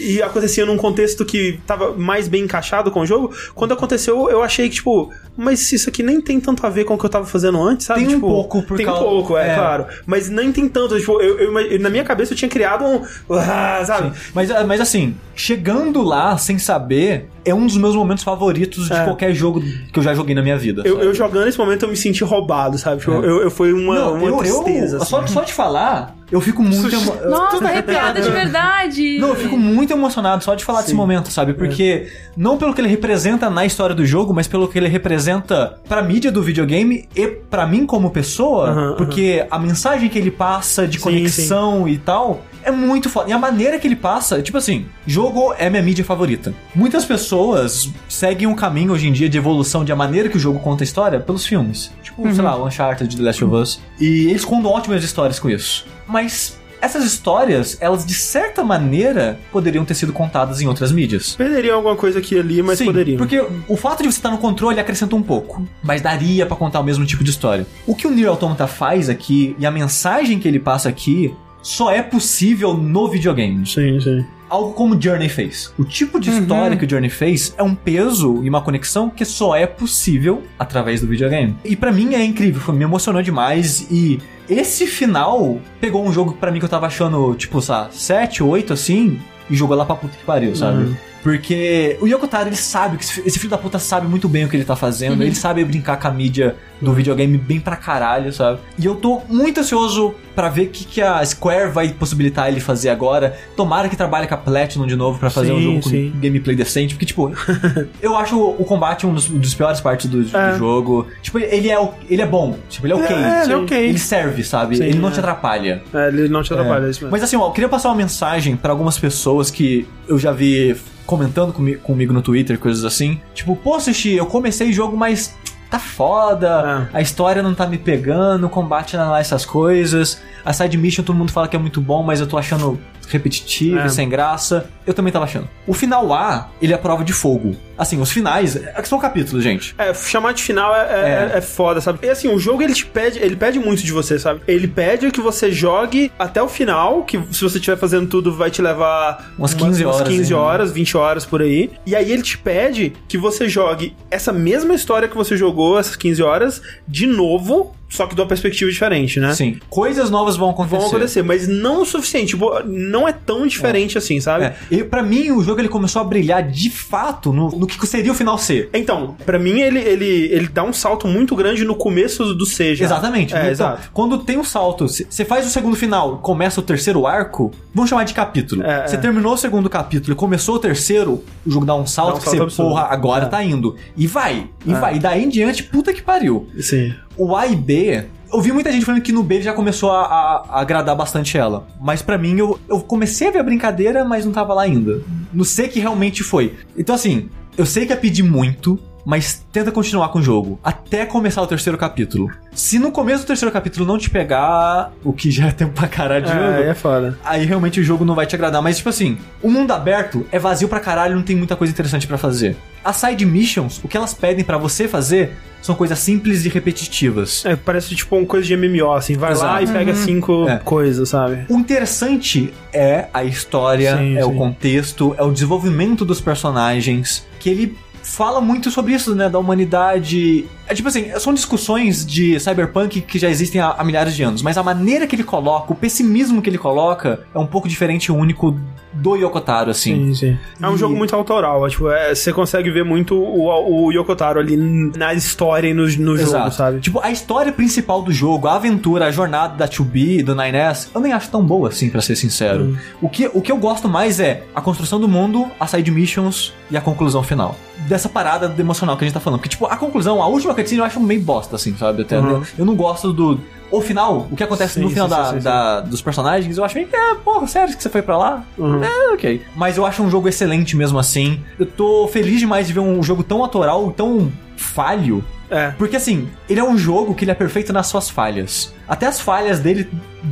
E 0.00 0.20
acontecia 0.20 0.66
num 0.66 0.76
contexto 0.76 1.24
que 1.24 1.60
tava 1.66 1.92
mais 1.92 2.26
bem 2.26 2.42
encaixado 2.44 2.90
com 2.90 3.00
o 3.00 3.06
jogo. 3.06 3.32
Quando 3.54 3.72
aconteceu, 3.72 4.28
eu 4.28 4.42
achei 4.42 4.68
que, 4.68 4.74
tipo, 4.76 5.12
mas 5.36 5.70
isso 5.72 5.88
aqui 5.88 6.02
nem 6.02 6.20
tem 6.20 6.40
tanto 6.40 6.66
a 6.66 6.68
ver 6.70 6.84
com 6.84 6.94
o 6.94 6.98
que 6.98 7.06
eu 7.06 7.10
tava 7.10 7.26
fazendo 7.26 7.62
antes, 7.62 7.86
sabe? 7.86 8.00
Tem 8.00 8.08
um 8.08 8.14
Tipo, 8.14 8.26
pouco, 8.28 8.62
por 8.62 8.76
Tem 8.76 8.84
um 8.86 8.88
causa- 8.88 9.04
pouco, 9.04 9.36
é, 9.38 9.50
é. 9.52 9.54
claro. 9.54 9.86
Mas 10.06 10.28
nem 10.28 10.50
tem 10.50 10.68
tanto. 10.68 10.98
Tipo, 10.98 11.20
eu, 11.20 11.38
eu 11.38 11.50
imag- 11.50 11.78
na 11.78 11.90
minha 11.90 12.02
cabeça 12.04 12.32
eu 12.32 12.36
tinha 12.36 12.48
criado 12.48 12.84
um. 12.84 13.02
ah, 13.36 13.82
sabe? 13.86 14.12
Mas, 14.34 14.48
mas 14.66 14.80
assim, 14.80 15.14
chegando 15.36 16.02
lá 16.02 16.36
sem 16.38 16.58
saber, 16.58 17.28
é 17.44 17.54
um 17.54 17.66
dos 17.66 17.76
meus 17.76 17.94
momentos 17.94 18.24
favoritos 18.24 18.86
de 18.88 18.92
É. 18.94 19.04
qualquer 19.04 19.32
jogo 19.34 19.60
que 19.92 19.98
eu 19.98 20.02
já 20.02 20.14
joguei 20.14 20.34
na 20.34 20.42
minha 20.42 20.56
vida. 20.58 20.82
Eu? 20.84 21.03
Eu 21.04 21.14
jogando 21.14 21.48
esse 21.48 21.58
momento 21.58 21.84
eu 21.84 21.88
me 21.88 21.96
senti 21.96 22.24
roubado, 22.24 22.78
sabe? 22.78 23.00
Tipo, 23.00 23.12
eu, 23.12 23.42
eu 23.42 23.50
foi 23.50 23.72
uma, 23.72 23.94
Não, 23.94 24.14
uma 24.14 24.28
eu, 24.28 24.36
tristeza. 24.38 24.96
eu 24.96 25.02
assim. 25.02 25.10
só, 25.10 25.26
só 25.26 25.42
de 25.42 25.52
falar, 25.52 26.14
eu 26.34 26.40
fico 26.40 26.62
muito. 26.62 26.94
emo- 26.94 27.16
Nossa, 27.28 27.60
tá 27.60 27.68
arrepiada 27.68 28.20
de 28.20 28.28
verdade. 28.32 29.18
Não, 29.18 29.28
eu 29.28 29.36
fico 29.36 29.56
muito 29.56 29.92
emocionado 29.92 30.42
só 30.42 30.54
de 30.54 30.64
falar 30.64 30.82
desse 30.82 30.94
momento, 30.94 31.30
sabe? 31.30 31.54
Porque 31.54 32.08
não 32.36 32.56
pelo 32.58 32.74
que 32.74 32.80
ele 32.80 32.88
representa 32.88 33.48
na 33.48 33.64
história 33.64 33.94
do 33.94 34.04
jogo, 34.04 34.34
mas 34.34 34.46
pelo 34.48 34.66
que 34.68 34.76
ele 34.78 34.88
representa 34.88 35.78
pra 35.88 36.02
mídia 36.02 36.32
do 36.32 36.42
videogame 36.42 37.08
e 37.14 37.26
pra 37.28 37.66
mim 37.66 37.86
como 37.86 38.10
pessoa, 38.10 38.94
porque 38.96 39.46
a 39.50 39.58
mensagem 39.58 40.08
que 40.08 40.18
ele 40.18 40.30
passa 40.30 40.86
de 40.88 40.98
Sim, 40.98 41.04
conexão 41.04 41.88
e 41.88 41.98
tal 41.98 42.42
é 42.64 42.70
muito 42.70 43.08
foda. 43.10 43.28
E 43.28 43.32
a 43.32 43.38
maneira 43.38 43.78
que 43.78 43.86
ele 43.86 43.94
passa, 43.96 44.40
tipo 44.40 44.56
assim, 44.56 44.86
jogo 45.06 45.54
é 45.58 45.68
minha 45.68 45.82
mídia 45.82 46.02
favorita. 46.04 46.54
Muitas 46.74 47.04
pessoas 47.04 47.90
seguem 48.08 48.46
um 48.48 48.54
caminho 48.54 48.92
hoje 48.92 49.06
em 49.06 49.12
dia 49.12 49.28
de 49.28 49.36
evolução 49.36 49.84
de 49.84 49.92
a 49.92 49.96
maneira 49.96 50.28
que 50.30 50.36
o 50.36 50.40
jogo 50.40 50.58
conta 50.60 50.82
a 50.82 50.86
história 50.86 51.20
pelos 51.20 51.44
filmes. 51.46 51.92
Tipo, 52.02 52.22
sei 52.34 52.42
lá, 52.42 52.56
o 52.56 52.66
Uncharted, 52.66 53.16
The 53.16 53.22
Last 53.22 53.44
of 53.44 53.54
Us. 53.54 53.80
E 54.00 54.28
eles 54.30 54.44
contam 54.44 54.70
ótimas 54.70 55.04
histórias 55.04 55.38
com 55.38 55.50
isso. 55.50 55.84
Mas 56.06 56.58
essas 56.84 57.04
histórias, 57.04 57.78
elas 57.80 58.04
de 58.04 58.12
certa 58.12 58.62
maneira 58.62 59.40
poderiam 59.50 59.84
ter 59.84 59.94
sido 59.94 60.12
contadas 60.12 60.60
em 60.60 60.66
outras 60.66 60.92
mídias. 60.92 61.34
Perderiam 61.34 61.76
alguma 61.76 61.96
coisa 61.96 62.18
aqui 62.18 62.34
e 62.34 62.38
ali, 62.38 62.62
mas 62.62 62.78
Sim, 62.78 62.84
poderiam. 62.84 63.16
Porque 63.16 63.42
o 63.66 63.76
fato 63.76 64.02
de 64.02 64.12
você 64.12 64.18
estar 64.18 64.30
no 64.30 64.38
controle 64.38 64.78
acrescenta 64.78 65.16
um 65.16 65.22
pouco, 65.22 65.66
mas 65.82 66.02
daria 66.02 66.44
pra 66.44 66.56
contar 66.56 66.80
o 66.80 66.84
mesmo 66.84 67.06
tipo 67.06 67.24
de 67.24 67.30
história. 67.30 67.66
O 67.86 67.94
que 67.94 68.06
o 68.06 68.10
Nier 68.10 68.28
Automata 68.28 68.66
faz 68.66 69.08
aqui 69.08 69.56
e 69.58 69.64
a 69.64 69.70
mensagem 69.70 70.38
que 70.38 70.46
ele 70.46 70.60
passa 70.60 70.90
aqui 70.90 71.34
só 71.62 71.90
é 71.90 72.02
possível 72.02 72.74
no 72.74 73.08
videogame. 73.08 73.66
Sim, 73.66 73.98
sim. 73.98 74.24
Algo 74.48 74.72
como 74.72 74.94
o 74.94 75.00
Journey 75.00 75.28
fez. 75.28 75.72
O 75.78 75.84
tipo 75.84 76.20
de 76.20 76.30
história 76.30 76.76
que 76.76 76.84
o 76.84 76.90
Journey 76.90 77.10
fez 77.10 77.54
é 77.56 77.62
um 77.62 77.74
peso 77.74 78.40
e 78.44 78.48
uma 78.48 78.60
conexão 78.60 79.08
que 79.10 79.24
só 79.24 79.54
é 79.56 79.66
possível 79.66 80.42
através 80.58 81.00
do 81.00 81.06
videogame. 81.06 81.56
E 81.64 81.74
pra 81.76 81.90
mim 81.92 82.14
é 82.14 82.24
incrível, 82.24 82.60
foi- 82.60 82.74
me 82.74 82.84
emocionou 82.84 83.22
demais 83.22 83.86
e 83.90 84.20
esse 84.48 84.86
final 84.86 85.58
pegou 85.80 86.06
um 86.06 86.12
jogo 86.12 86.34
pra 86.34 86.50
mim 86.52 86.58
que 86.58 86.64
eu 86.64 86.68
tava 86.68 86.86
achando, 86.86 87.34
tipo, 87.34 87.60
sabe, 87.62 87.94
7, 87.96 88.42
8 88.42 88.72
assim, 88.72 89.18
e 89.48 89.56
jogou 89.56 89.76
lá 89.76 89.84
pra 89.84 89.96
puta 89.96 90.16
que 90.16 90.24
pariu, 90.24 90.54
sabe? 90.54 90.84
Uhum. 90.84 90.94
Porque 91.24 91.96
o 92.02 92.06
Yoko 92.06 92.28
Taro, 92.28 92.50
ele 92.50 92.54
sabe, 92.56 92.98
que 92.98 93.04
esse 93.04 93.38
filho 93.38 93.48
da 93.50 93.56
puta 93.56 93.78
sabe 93.78 94.06
muito 94.06 94.28
bem 94.28 94.44
o 94.44 94.48
que 94.48 94.56
ele 94.58 94.64
tá 94.64 94.76
fazendo, 94.76 95.22
ele 95.22 95.34
sabe 95.34 95.64
brincar 95.64 95.98
com 95.98 96.06
a 96.06 96.10
mídia 96.10 96.54
do 96.82 96.92
videogame 96.92 97.38
bem 97.38 97.58
pra 97.58 97.76
caralho, 97.76 98.30
sabe? 98.30 98.58
E 98.78 98.84
eu 98.84 98.94
tô 98.96 99.22
muito 99.26 99.58
ansioso 99.58 100.14
pra 100.34 100.50
ver 100.50 100.64
o 100.66 100.68
que, 100.68 100.84
que 100.84 101.00
a 101.00 101.24
Square 101.24 101.70
vai 101.70 101.88
possibilitar 101.88 102.48
ele 102.48 102.60
fazer 102.60 102.90
agora. 102.90 103.34
Tomara 103.56 103.88
que 103.88 103.96
trabalhe 103.96 104.26
com 104.26 104.34
a 104.34 104.36
Platinum 104.36 104.86
de 104.86 104.96
novo 104.96 105.18
pra 105.18 105.30
fazer 105.30 105.52
um 105.52 105.56
Sim, 105.56 105.62
jogo 105.62 105.80
com 105.80 105.88
sim. 105.88 106.12
gameplay 106.20 106.54
decente, 106.54 106.92
porque, 106.94 107.06
tipo, 107.06 107.32
eu 108.02 108.14
acho 108.18 108.38
o 108.38 108.62
combate 108.64 109.06
um 109.06 109.14
dos, 109.14 109.26
dos 109.26 109.54
piores 109.54 109.80
partes 109.80 110.10
do, 110.10 110.24
do 110.24 110.36
É. 110.36 110.58
jogo. 110.58 111.06
Tipo, 111.22 111.38
ele 111.38 111.70
é, 111.70 111.88
ele 112.10 112.20
é 112.20 112.26
bom, 112.26 112.58
tipo, 112.68 112.86
ele 112.86 112.92
é 112.92 112.96
ok. 112.96 113.16
É, 113.16 113.18
ele 113.20 113.26
é 113.26 113.44
Sim. 113.44 113.54
ok. 113.54 113.78
Ele 113.88 113.98
serve, 113.98 114.44
sabe? 114.44 114.76
Sim, 114.76 114.84
ele 114.84 114.98
não 114.98 115.08
é. 115.08 115.12
te 115.12 115.20
atrapalha. 115.20 115.82
É, 115.94 116.08
ele 116.08 116.28
não 116.28 116.42
te 116.42 116.52
atrapalha, 116.52 116.84
é 116.86 116.90
isso 116.90 117.00
mesmo. 117.00 117.12
Mas 117.12 117.22
assim, 117.22 117.36
ó, 117.36 117.46
eu 117.46 117.52
queria 117.52 117.68
passar 117.68 117.88
uma 117.88 117.94
mensagem 117.96 118.56
pra 118.56 118.72
algumas 118.72 118.98
pessoas 118.98 119.50
que 119.50 119.88
eu 120.06 120.18
já 120.18 120.30
vi 120.32 120.76
comentando 121.06 121.52
comi- 121.52 121.76
comigo 121.76 122.12
no 122.12 122.22
Twitter, 122.22 122.58
coisas 122.58 122.84
assim. 122.84 123.20
Tipo, 123.34 123.54
pô, 123.56 123.78
Sushi, 123.80 124.14
eu 124.14 124.26
comecei 124.26 124.72
jogo, 124.72 124.96
mas 124.96 125.34
tá 125.70 125.78
foda, 125.78 126.88
É. 126.92 126.98
a 126.98 127.00
história 127.02 127.42
não 127.42 127.54
tá 127.54 127.66
me 127.66 127.78
pegando, 127.78 128.46
o 128.46 128.50
combate 128.50 128.96
não 128.96 129.04
é 129.04 129.08
lá 129.08 129.20
essas 129.20 129.44
coisas. 129.44 130.20
A 130.44 130.52
side 130.52 130.76
mission 130.76 131.02
todo 131.02 131.16
mundo 131.16 131.32
fala 131.32 131.48
que 131.48 131.56
é 131.56 131.58
muito 131.58 131.80
bom, 131.80 132.02
mas 132.02 132.20
eu 132.20 132.26
tô 132.26 132.36
achando 132.38 132.78
repetitivo, 133.08 133.78
É. 133.78 133.88
sem 133.88 134.08
graça. 134.08 134.68
Eu 134.86 134.92
também 134.92 135.12
tava 135.12 135.24
achando. 135.24 135.48
O 135.66 135.72
final 135.72 136.12
A, 136.12 136.50
ele 136.60 136.72
é 136.72 136.76
a 136.76 136.78
prova 136.78 137.02
de 137.02 137.12
fogo. 137.12 137.56
Assim, 137.76 138.00
os 138.00 138.10
finais, 138.12 138.54
é 138.56 138.80
que 138.82 138.86
são 138.88 138.98
capítulos, 139.00 139.42
gente. 139.42 139.74
É, 139.78 139.92
chamar 139.94 140.32
de 140.32 140.42
final 140.42 140.74
é, 140.74 140.80
é, 140.80 141.30
É. 141.34 141.38
é 141.38 141.40
foda, 141.40 141.80
sabe? 141.80 142.00
E 142.06 142.10
assim, 142.10 142.28
o 142.28 142.38
jogo 142.38 142.62
ele 142.62 142.74
te 142.74 142.84
pede, 142.86 143.18
ele 143.18 143.34
pede 143.34 143.58
muito 143.58 143.82
de 143.82 143.90
você, 143.92 144.18
sabe? 144.18 144.42
Ele 144.46 144.68
pede 144.68 145.10
que 145.10 145.20
você 145.20 145.50
jogue 145.50 146.12
até 146.18 146.42
o 146.42 146.48
final, 146.48 147.02
que 147.04 147.18
se 147.32 147.42
você 147.42 147.56
estiver 147.58 147.76
fazendo 147.76 148.06
tudo 148.08 148.32
vai 148.34 148.50
te 148.50 148.60
levar 148.62 149.32
Umas 149.38 149.54
15 149.54 149.84
horas, 149.84 150.08
15 150.08 150.32
hein? 150.32 150.38
horas, 150.38 150.70
20 150.72 150.96
horas 150.96 151.24
por 151.24 151.40
aí. 151.42 151.70
E 151.86 151.96
aí 151.96 152.12
ele 152.12 152.22
te 152.22 152.36
pede 152.38 152.92
que 153.08 153.16
você 153.18 153.48
jogue 153.48 153.96
essa 154.10 154.32
mesma 154.32 154.74
história 154.74 155.08
que 155.08 155.16
você 155.16 155.36
jogou, 155.36 155.78
essas 155.78 155.96
15 155.96 156.22
horas, 156.22 156.62
de 156.86 157.06
novo, 157.06 157.74
só 157.88 158.06
que 158.06 158.14
de 158.14 158.20
uma 158.20 158.26
perspectiva 158.26 158.70
diferente, 158.70 159.20
né? 159.20 159.34
Sim. 159.34 159.58
Coisas 159.70 160.10
novas 160.10 160.36
vão 160.36 160.50
acontecer. 160.50 160.76
Vão 160.76 160.86
acontecer, 160.88 161.22
mas 161.22 161.46
não 161.46 161.82
o 161.82 161.86
suficiente. 161.86 162.30
Tipo, 162.30 162.60
não 162.64 163.06
é 163.06 163.12
tão 163.12 163.46
diferente 163.46 163.96
assim, 163.98 164.20
sabe? 164.20 164.46
É. 164.46 164.56
E 164.70 164.82
pra 164.84 165.02
mim, 165.02 165.30
o 165.30 165.42
jogo 165.42 165.60
ele 165.60 165.68
começou 165.68 166.00
a 166.02 166.04
brilhar 166.04 166.42
de 166.42 166.70
fato 166.70 167.32
no, 167.32 167.50
no 167.50 167.66
que 167.66 167.86
seria 167.86 168.10
o 168.10 168.14
final 168.14 168.36
C. 168.38 168.68
Então, 168.72 169.16
pra 169.24 169.38
mim, 169.38 169.60
ele, 169.60 169.78
ele, 169.80 170.04
ele 170.32 170.48
dá 170.48 170.64
um 170.64 170.72
salto 170.72 171.06
muito 171.06 171.36
grande 171.36 171.64
no 171.64 171.74
começo 171.74 172.34
do 172.34 172.46
C 172.46 172.74
já. 172.74 172.84
Exatamente. 172.84 173.34
É, 173.34 173.38
Então, 173.38 173.50
exato. 173.50 173.90
Quando 173.92 174.18
tem 174.18 174.38
um 174.38 174.44
salto, 174.44 174.86
você 174.88 175.24
faz 175.24 175.46
o 175.46 175.50
segundo 175.50 175.76
final, 175.76 176.18
começa 176.18 176.60
o 176.60 176.62
terceiro 176.62 177.06
arco, 177.06 177.52
vamos 177.72 177.90
chamar 177.90 178.04
de 178.04 178.14
capítulo. 178.14 178.62
É, 178.62 178.86
Você 178.86 178.96
é. 178.96 178.98
terminou 178.98 179.34
o 179.34 179.36
segundo 179.36 179.68
capítulo 179.70 180.12
e 180.12 180.16
começou 180.16 180.56
o 180.56 180.58
terceiro, 180.58 181.22
o 181.46 181.50
jogo 181.50 181.64
dá 181.66 181.74
um 181.74 181.86
salto 181.86 182.14
Dá 182.14 182.30
um 182.30 182.32
que 182.46 182.50
você, 182.50 182.62
porra, 182.62 182.82
agora 182.90 183.26
É. 183.26 183.28
tá 183.28 183.42
indo. 183.44 183.76
E 183.96 184.06
vai, 184.06 184.48
e 184.66 184.72
vai. 184.74 184.96
E 184.96 184.98
daí 184.98 185.24
em 185.24 185.28
diante, 185.28 185.62
puta 185.62 185.92
que 185.92 186.02
pariu. 186.02 186.48
Sim. 186.58 186.94
O 187.16 187.36
A 187.36 187.46
e 187.46 187.56
B. 187.56 188.04
Eu 188.32 188.40
vi 188.40 188.50
muita 188.50 188.72
gente 188.72 188.84
falando 188.84 189.00
que 189.00 189.12
no 189.12 189.22
B 189.22 189.40
já 189.42 189.52
começou 189.52 189.92
a, 189.92 190.00
a- 190.06 190.44
a 190.48 190.60
agradar 190.60 190.96
bastante 190.96 191.38
ela. 191.38 191.66
Mas 191.80 192.02
pra 192.02 192.18
mim, 192.18 192.36
eu, 192.36 192.58
eu 192.68 192.80
comecei 192.80 193.28
a 193.28 193.30
ver 193.30 193.38
a 193.38 193.42
brincadeira, 193.44 194.04
mas 194.04 194.24
não 194.24 194.32
tava 194.32 194.52
lá 194.54 194.62
ainda. 194.62 195.02
No 195.32 195.44
C 195.44 195.68
que 195.68 195.78
realmente 195.78 196.24
foi. 196.24 196.54
Então, 196.76 196.94
assim, 196.96 197.28
eu 197.56 197.64
sei 197.64 197.86
que 197.86 197.92
é 197.92 197.96
pedir 197.96 198.24
muito, 198.24 198.76
mas 199.04 199.44
tenta 199.52 199.70
continuar 199.70 200.08
com 200.08 200.18
o 200.18 200.22
jogo. 200.22 200.58
Até 200.62 201.04
começar 201.04 201.42
o 201.42 201.46
terceiro 201.46 201.76
capítulo. 201.78 202.30
Se 202.52 202.78
no 202.78 202.90
começo 202.90 203.24
do 203.24 203.26
terceiro 203.26 203.52
capítulo 203.52 203.84
não 203.84 203.98
te 203.98 204.08
pegar, 204.08 204.92
o 205.04 205.12
que 205.12 205.30
já 205.30 205.48
é 205.48 205.50
tempo 205.52 205.72
pra 205.72 205.88
caralho 205.88 206.24
de 206.24 206.30
jogo. 206.32 206.40
É, 206.44 206.68
é 206.70 206.74
foda. 206.74 207.18
Aí 207.24 207.44
realmente 207.44 207.80
o 207.80 207.84
jogo 207.84 208.04
não 208.04 208.14
vai 208.14 208.26
te 208.26 208.34
agradar. 208.34 208.62
Mas, 208.62 208.76
tipo 208.78 208.88
assim, 208.88 209.18
o 209.42 209.50
mundo 209.50 209.72
aberto 209.72 210.26
é 210.32 210.38
vazio 210.38 210.68
pra 210.68 210.80
caralho, 210.80 211.16
não 211.16 211.22
tem 211.22 211.36
muita 211.36 211.56
coisa 211.56 211.72
interessante 211.72 212.06
pra 212.06 212.16
fazer. 212.16 212.56
As 212.84 212.96
side 212.96 213.26
missions, 213.26 213.80
o 213.82 213.88
que 213.88 213.96
elas 213.96 214.14
pedem 214.14 214.44
pra 214.44 214.56
você 214.58 214.86
fazer 214.88 215.32
são 215.60 215.74
coisas 215.74 215.98
simples 215.98 216.44
e 216.44 216.48
repetitivas. 216.50 217.42
É, 217.46 217.56
parece 217.56 217.94
tipo 217.94 218.14
uma 218.16 218.26
coisa 218.26 218.46
de 218.46 218.54
MMO, 218.56 218.92
assim. 218.92 219.16
Vai 219.16 219.34
lá 219.34 219.60
e 219.60 219.64
Exato. 219.64 219.78
pega 219.78 219.94
cinco 219.94 220.46
É. 220.48 220.58
coisas, 220.58 221.08
sabe? 221.08 221.46
O 221.48 221.58
interessante 221.58 222.52
é 222.72 223.06
a 223.12 223.24
história, 223.24 223.96
Sim, 223.96 224.16
é 224.18 224.24
o 224.24 224.30
sim. 224.30 224.36
contexto, 224.36 225.14
é 225.18 225.22
o 225.22 225.30
desenvolvimento 225.32 226.04
dos 226.04 226.20
personagens, 226.20 227.26
que 227.40 227.48
ele 227.48 227.76
fala 228.04 228.40
muito 228.40 228.70
sobre 228.70 228.92
isso, 228.92 229.14
né, 229.14 229.28
da 229.28 229.38
humanidade. 229.38 230.44
É 230.66 230.74
tipo 230.74 230.88
assim, 230.88 231.10
são 231.18 231.34
discussões 231.34 232.04
de 232.06 232.38
cyberpunk 232.40 233.00
que 233.02 233.18
já 233.18 233.28
existem 233.28 233.60
há, 233.60 233.70
há 233.78 233.84
milhares 233.84 234.14
de 234.14 234.22
anos, 234.22 234.42
mas 234.42 234.56
a 234.56 234.62
maneira 234.62 235.06
que 235.06 235.14
ele 235.14 235.24
coloca, 235.24 235.72
o 235.72 235.76
pessimismo 235.76 236.40
que 236.40 236.48
ele 236.48 236.58
coloca 236.58 237.20
é 237.34 237.38
um 237.38 237.46
pouco 237.46 237.68
diferente 237.68 238.06
e 238.06 238.12
único 238.12 238.58
do 238.92 239.16
Yokotaro, 239.16 239.70
assim. 239.72 240.14
Sim, 240.14 240.14
sim. 240.14 240.38
É 240.62 240.68
um 240.68 240.74
E- 240.76 240.78
jogo 240.78 240.94
muito 240.94 241.14
autoral. 241.16 241.66
é, 241.66 241.68
Tipo, 241.70 241.90
é, 241.90 242.14
você 242.14 242.32
consegue 242.32 242.70
ver 242.70 242.84
muito 242.84 243.16
o, 243.16 243.86
o 243.86 243.92
Yokotaro 243.92 244.38
ali 244.38 244.56
na 244.56 245.12
história 245.12 245.66
e 245.68 245.74
no, 245.74 245.82
no 245.82 246.16
jogo, 246.16 246.50
sabe? 246.52 246.78
Tipo, 246.80 247.00
a 247.02 247.10
história 247.10 247.52
principal 247.52 248.02
do 248.02 248.12
jogo, 248.12 248.46
a 248.46 248.54
aventura, 248.54 249.06
a 249.06 249.10
jornada 249.10 249.56
da 249.56 249.66
2B, 249.68 250.22
do 250.22 250.34
9S, 250.36 250.88
eu 250.94 251.00
nem 251.00 251.12
acho 251.12 251.28
tão 251.28 251.44
boa 251.44 251.68
assim, 251.70 251.90
pra 251.90 252.00
ser 252.00 252.14
sincero. 252.14 252.66
Hum. 252.66 252.76
O, 253.02 253.08
que, 253.08 253.28
o 253.34 253.42
que 253.42 253.50
eu 253.50 253.56
gosto 253.56 253.88
mais 253.88 254.20
é 254.20 254.44
a 254.54 254.60
construção 254.60 255.00
do 255.00 255.08
mundo, 255.08 255.50
as 255.58 255.70
side 255.70 255.90
missions 255.90 256.52
e 256.70 256.76
a 256.76 256.80
conclusão 256.80 257.22
final. 257.22 257.56
Dessa 257.88 258.08
parada 258.08 258.54
emocional 258.56 258.96
que 258.96 259.02
a 259.04 259.06
gente 259.08 259.14
tá 259.14 259.20
falando. 259.20 259.40
Porque, 259.40 259.48
tipo, 259.50 259.66
a 259.66 259.76
conclusão, 259.76 260.22
a 260.22 260.28
última 260.28 260.53
cutscene 260.54 260.78
eu 260.80 260.84
acho 260.84 261.00
meio 261.00 261.20
bosta, 261.20 261.56
assim, 261.56 261.76
sabe? 261.76 262.02
Até, 262.02 262.18
Uhum. 262.18 262.40
né? 262.40 262.46
Eu 262.58 262.64
não 262.64 262.74
gosto 262.74 263.12
do. 263.12 263.38
O 263.70 263.80
final, 263.80 264.28
o 264.30 264.36
que 264.36 264.44
acontece 264.44 264.74
Sim, 264.74 264.82
no 264.82 264.90
final 264.90 265.08
sim, 265.08 265.14
da, 265.14 265.24
sim, 265.32 265.38
da- 265.40 265.80
dos 265.80 266.00
personagens, 266.00 266.56
eu 266.56 266.64
acho 266.64 266.76
meio 266.76 266.86
que, 266.86 266.94
é, 266.94 267.14
porra, 267.16 267.44
sério 267.48 267.74
que 267.76 267.82
você 267.82 267.88
foi 267.88 268.02
pra 268.02 268.16
lá? 268.16 268.44
Uhum. 268.56 268.84
É, 268.84 269.12
ok. 269.12 269.42
Mas 269.56 269.76
eu 269.76 269.84
acho 269.84 270.00
um 270.02 270.08
jogo 270.10 270.28
excelente 270.28 270.76
mesmo 270.76 270.96
assim. 270.98 271.40
Eu 271.58 271.66
tô 271.66 272.06
feliz 272.06 272.38
demais 272.38 272.68
de 272.68 272.72
ver 272.72 272.80
um 272.80 273.02
jogo 273.02 273.24
tão 273.24 273.40
autoral, 273.42 273.90
tão 273.90 274.30
falho, 274.56 275.24
É. 275.50 275.70
Porque 275.72 275.94
assim, 275.96 276.28
ele 276.48 276.58
é 276.58 276.64
um 276.64 276.76
jogo 276.76 277.14
que 277.14 277.22
ele 277.22 277.30
é 277.30 277.34
perfeito 277.34 277.72
nas 277.72 277.86
suas 277.86 278.08
falhas. 278.10 278.74
Até 278.88 279.06
as 279.06 279.20
falhas 279.20 279.60
dele 279.60 279.88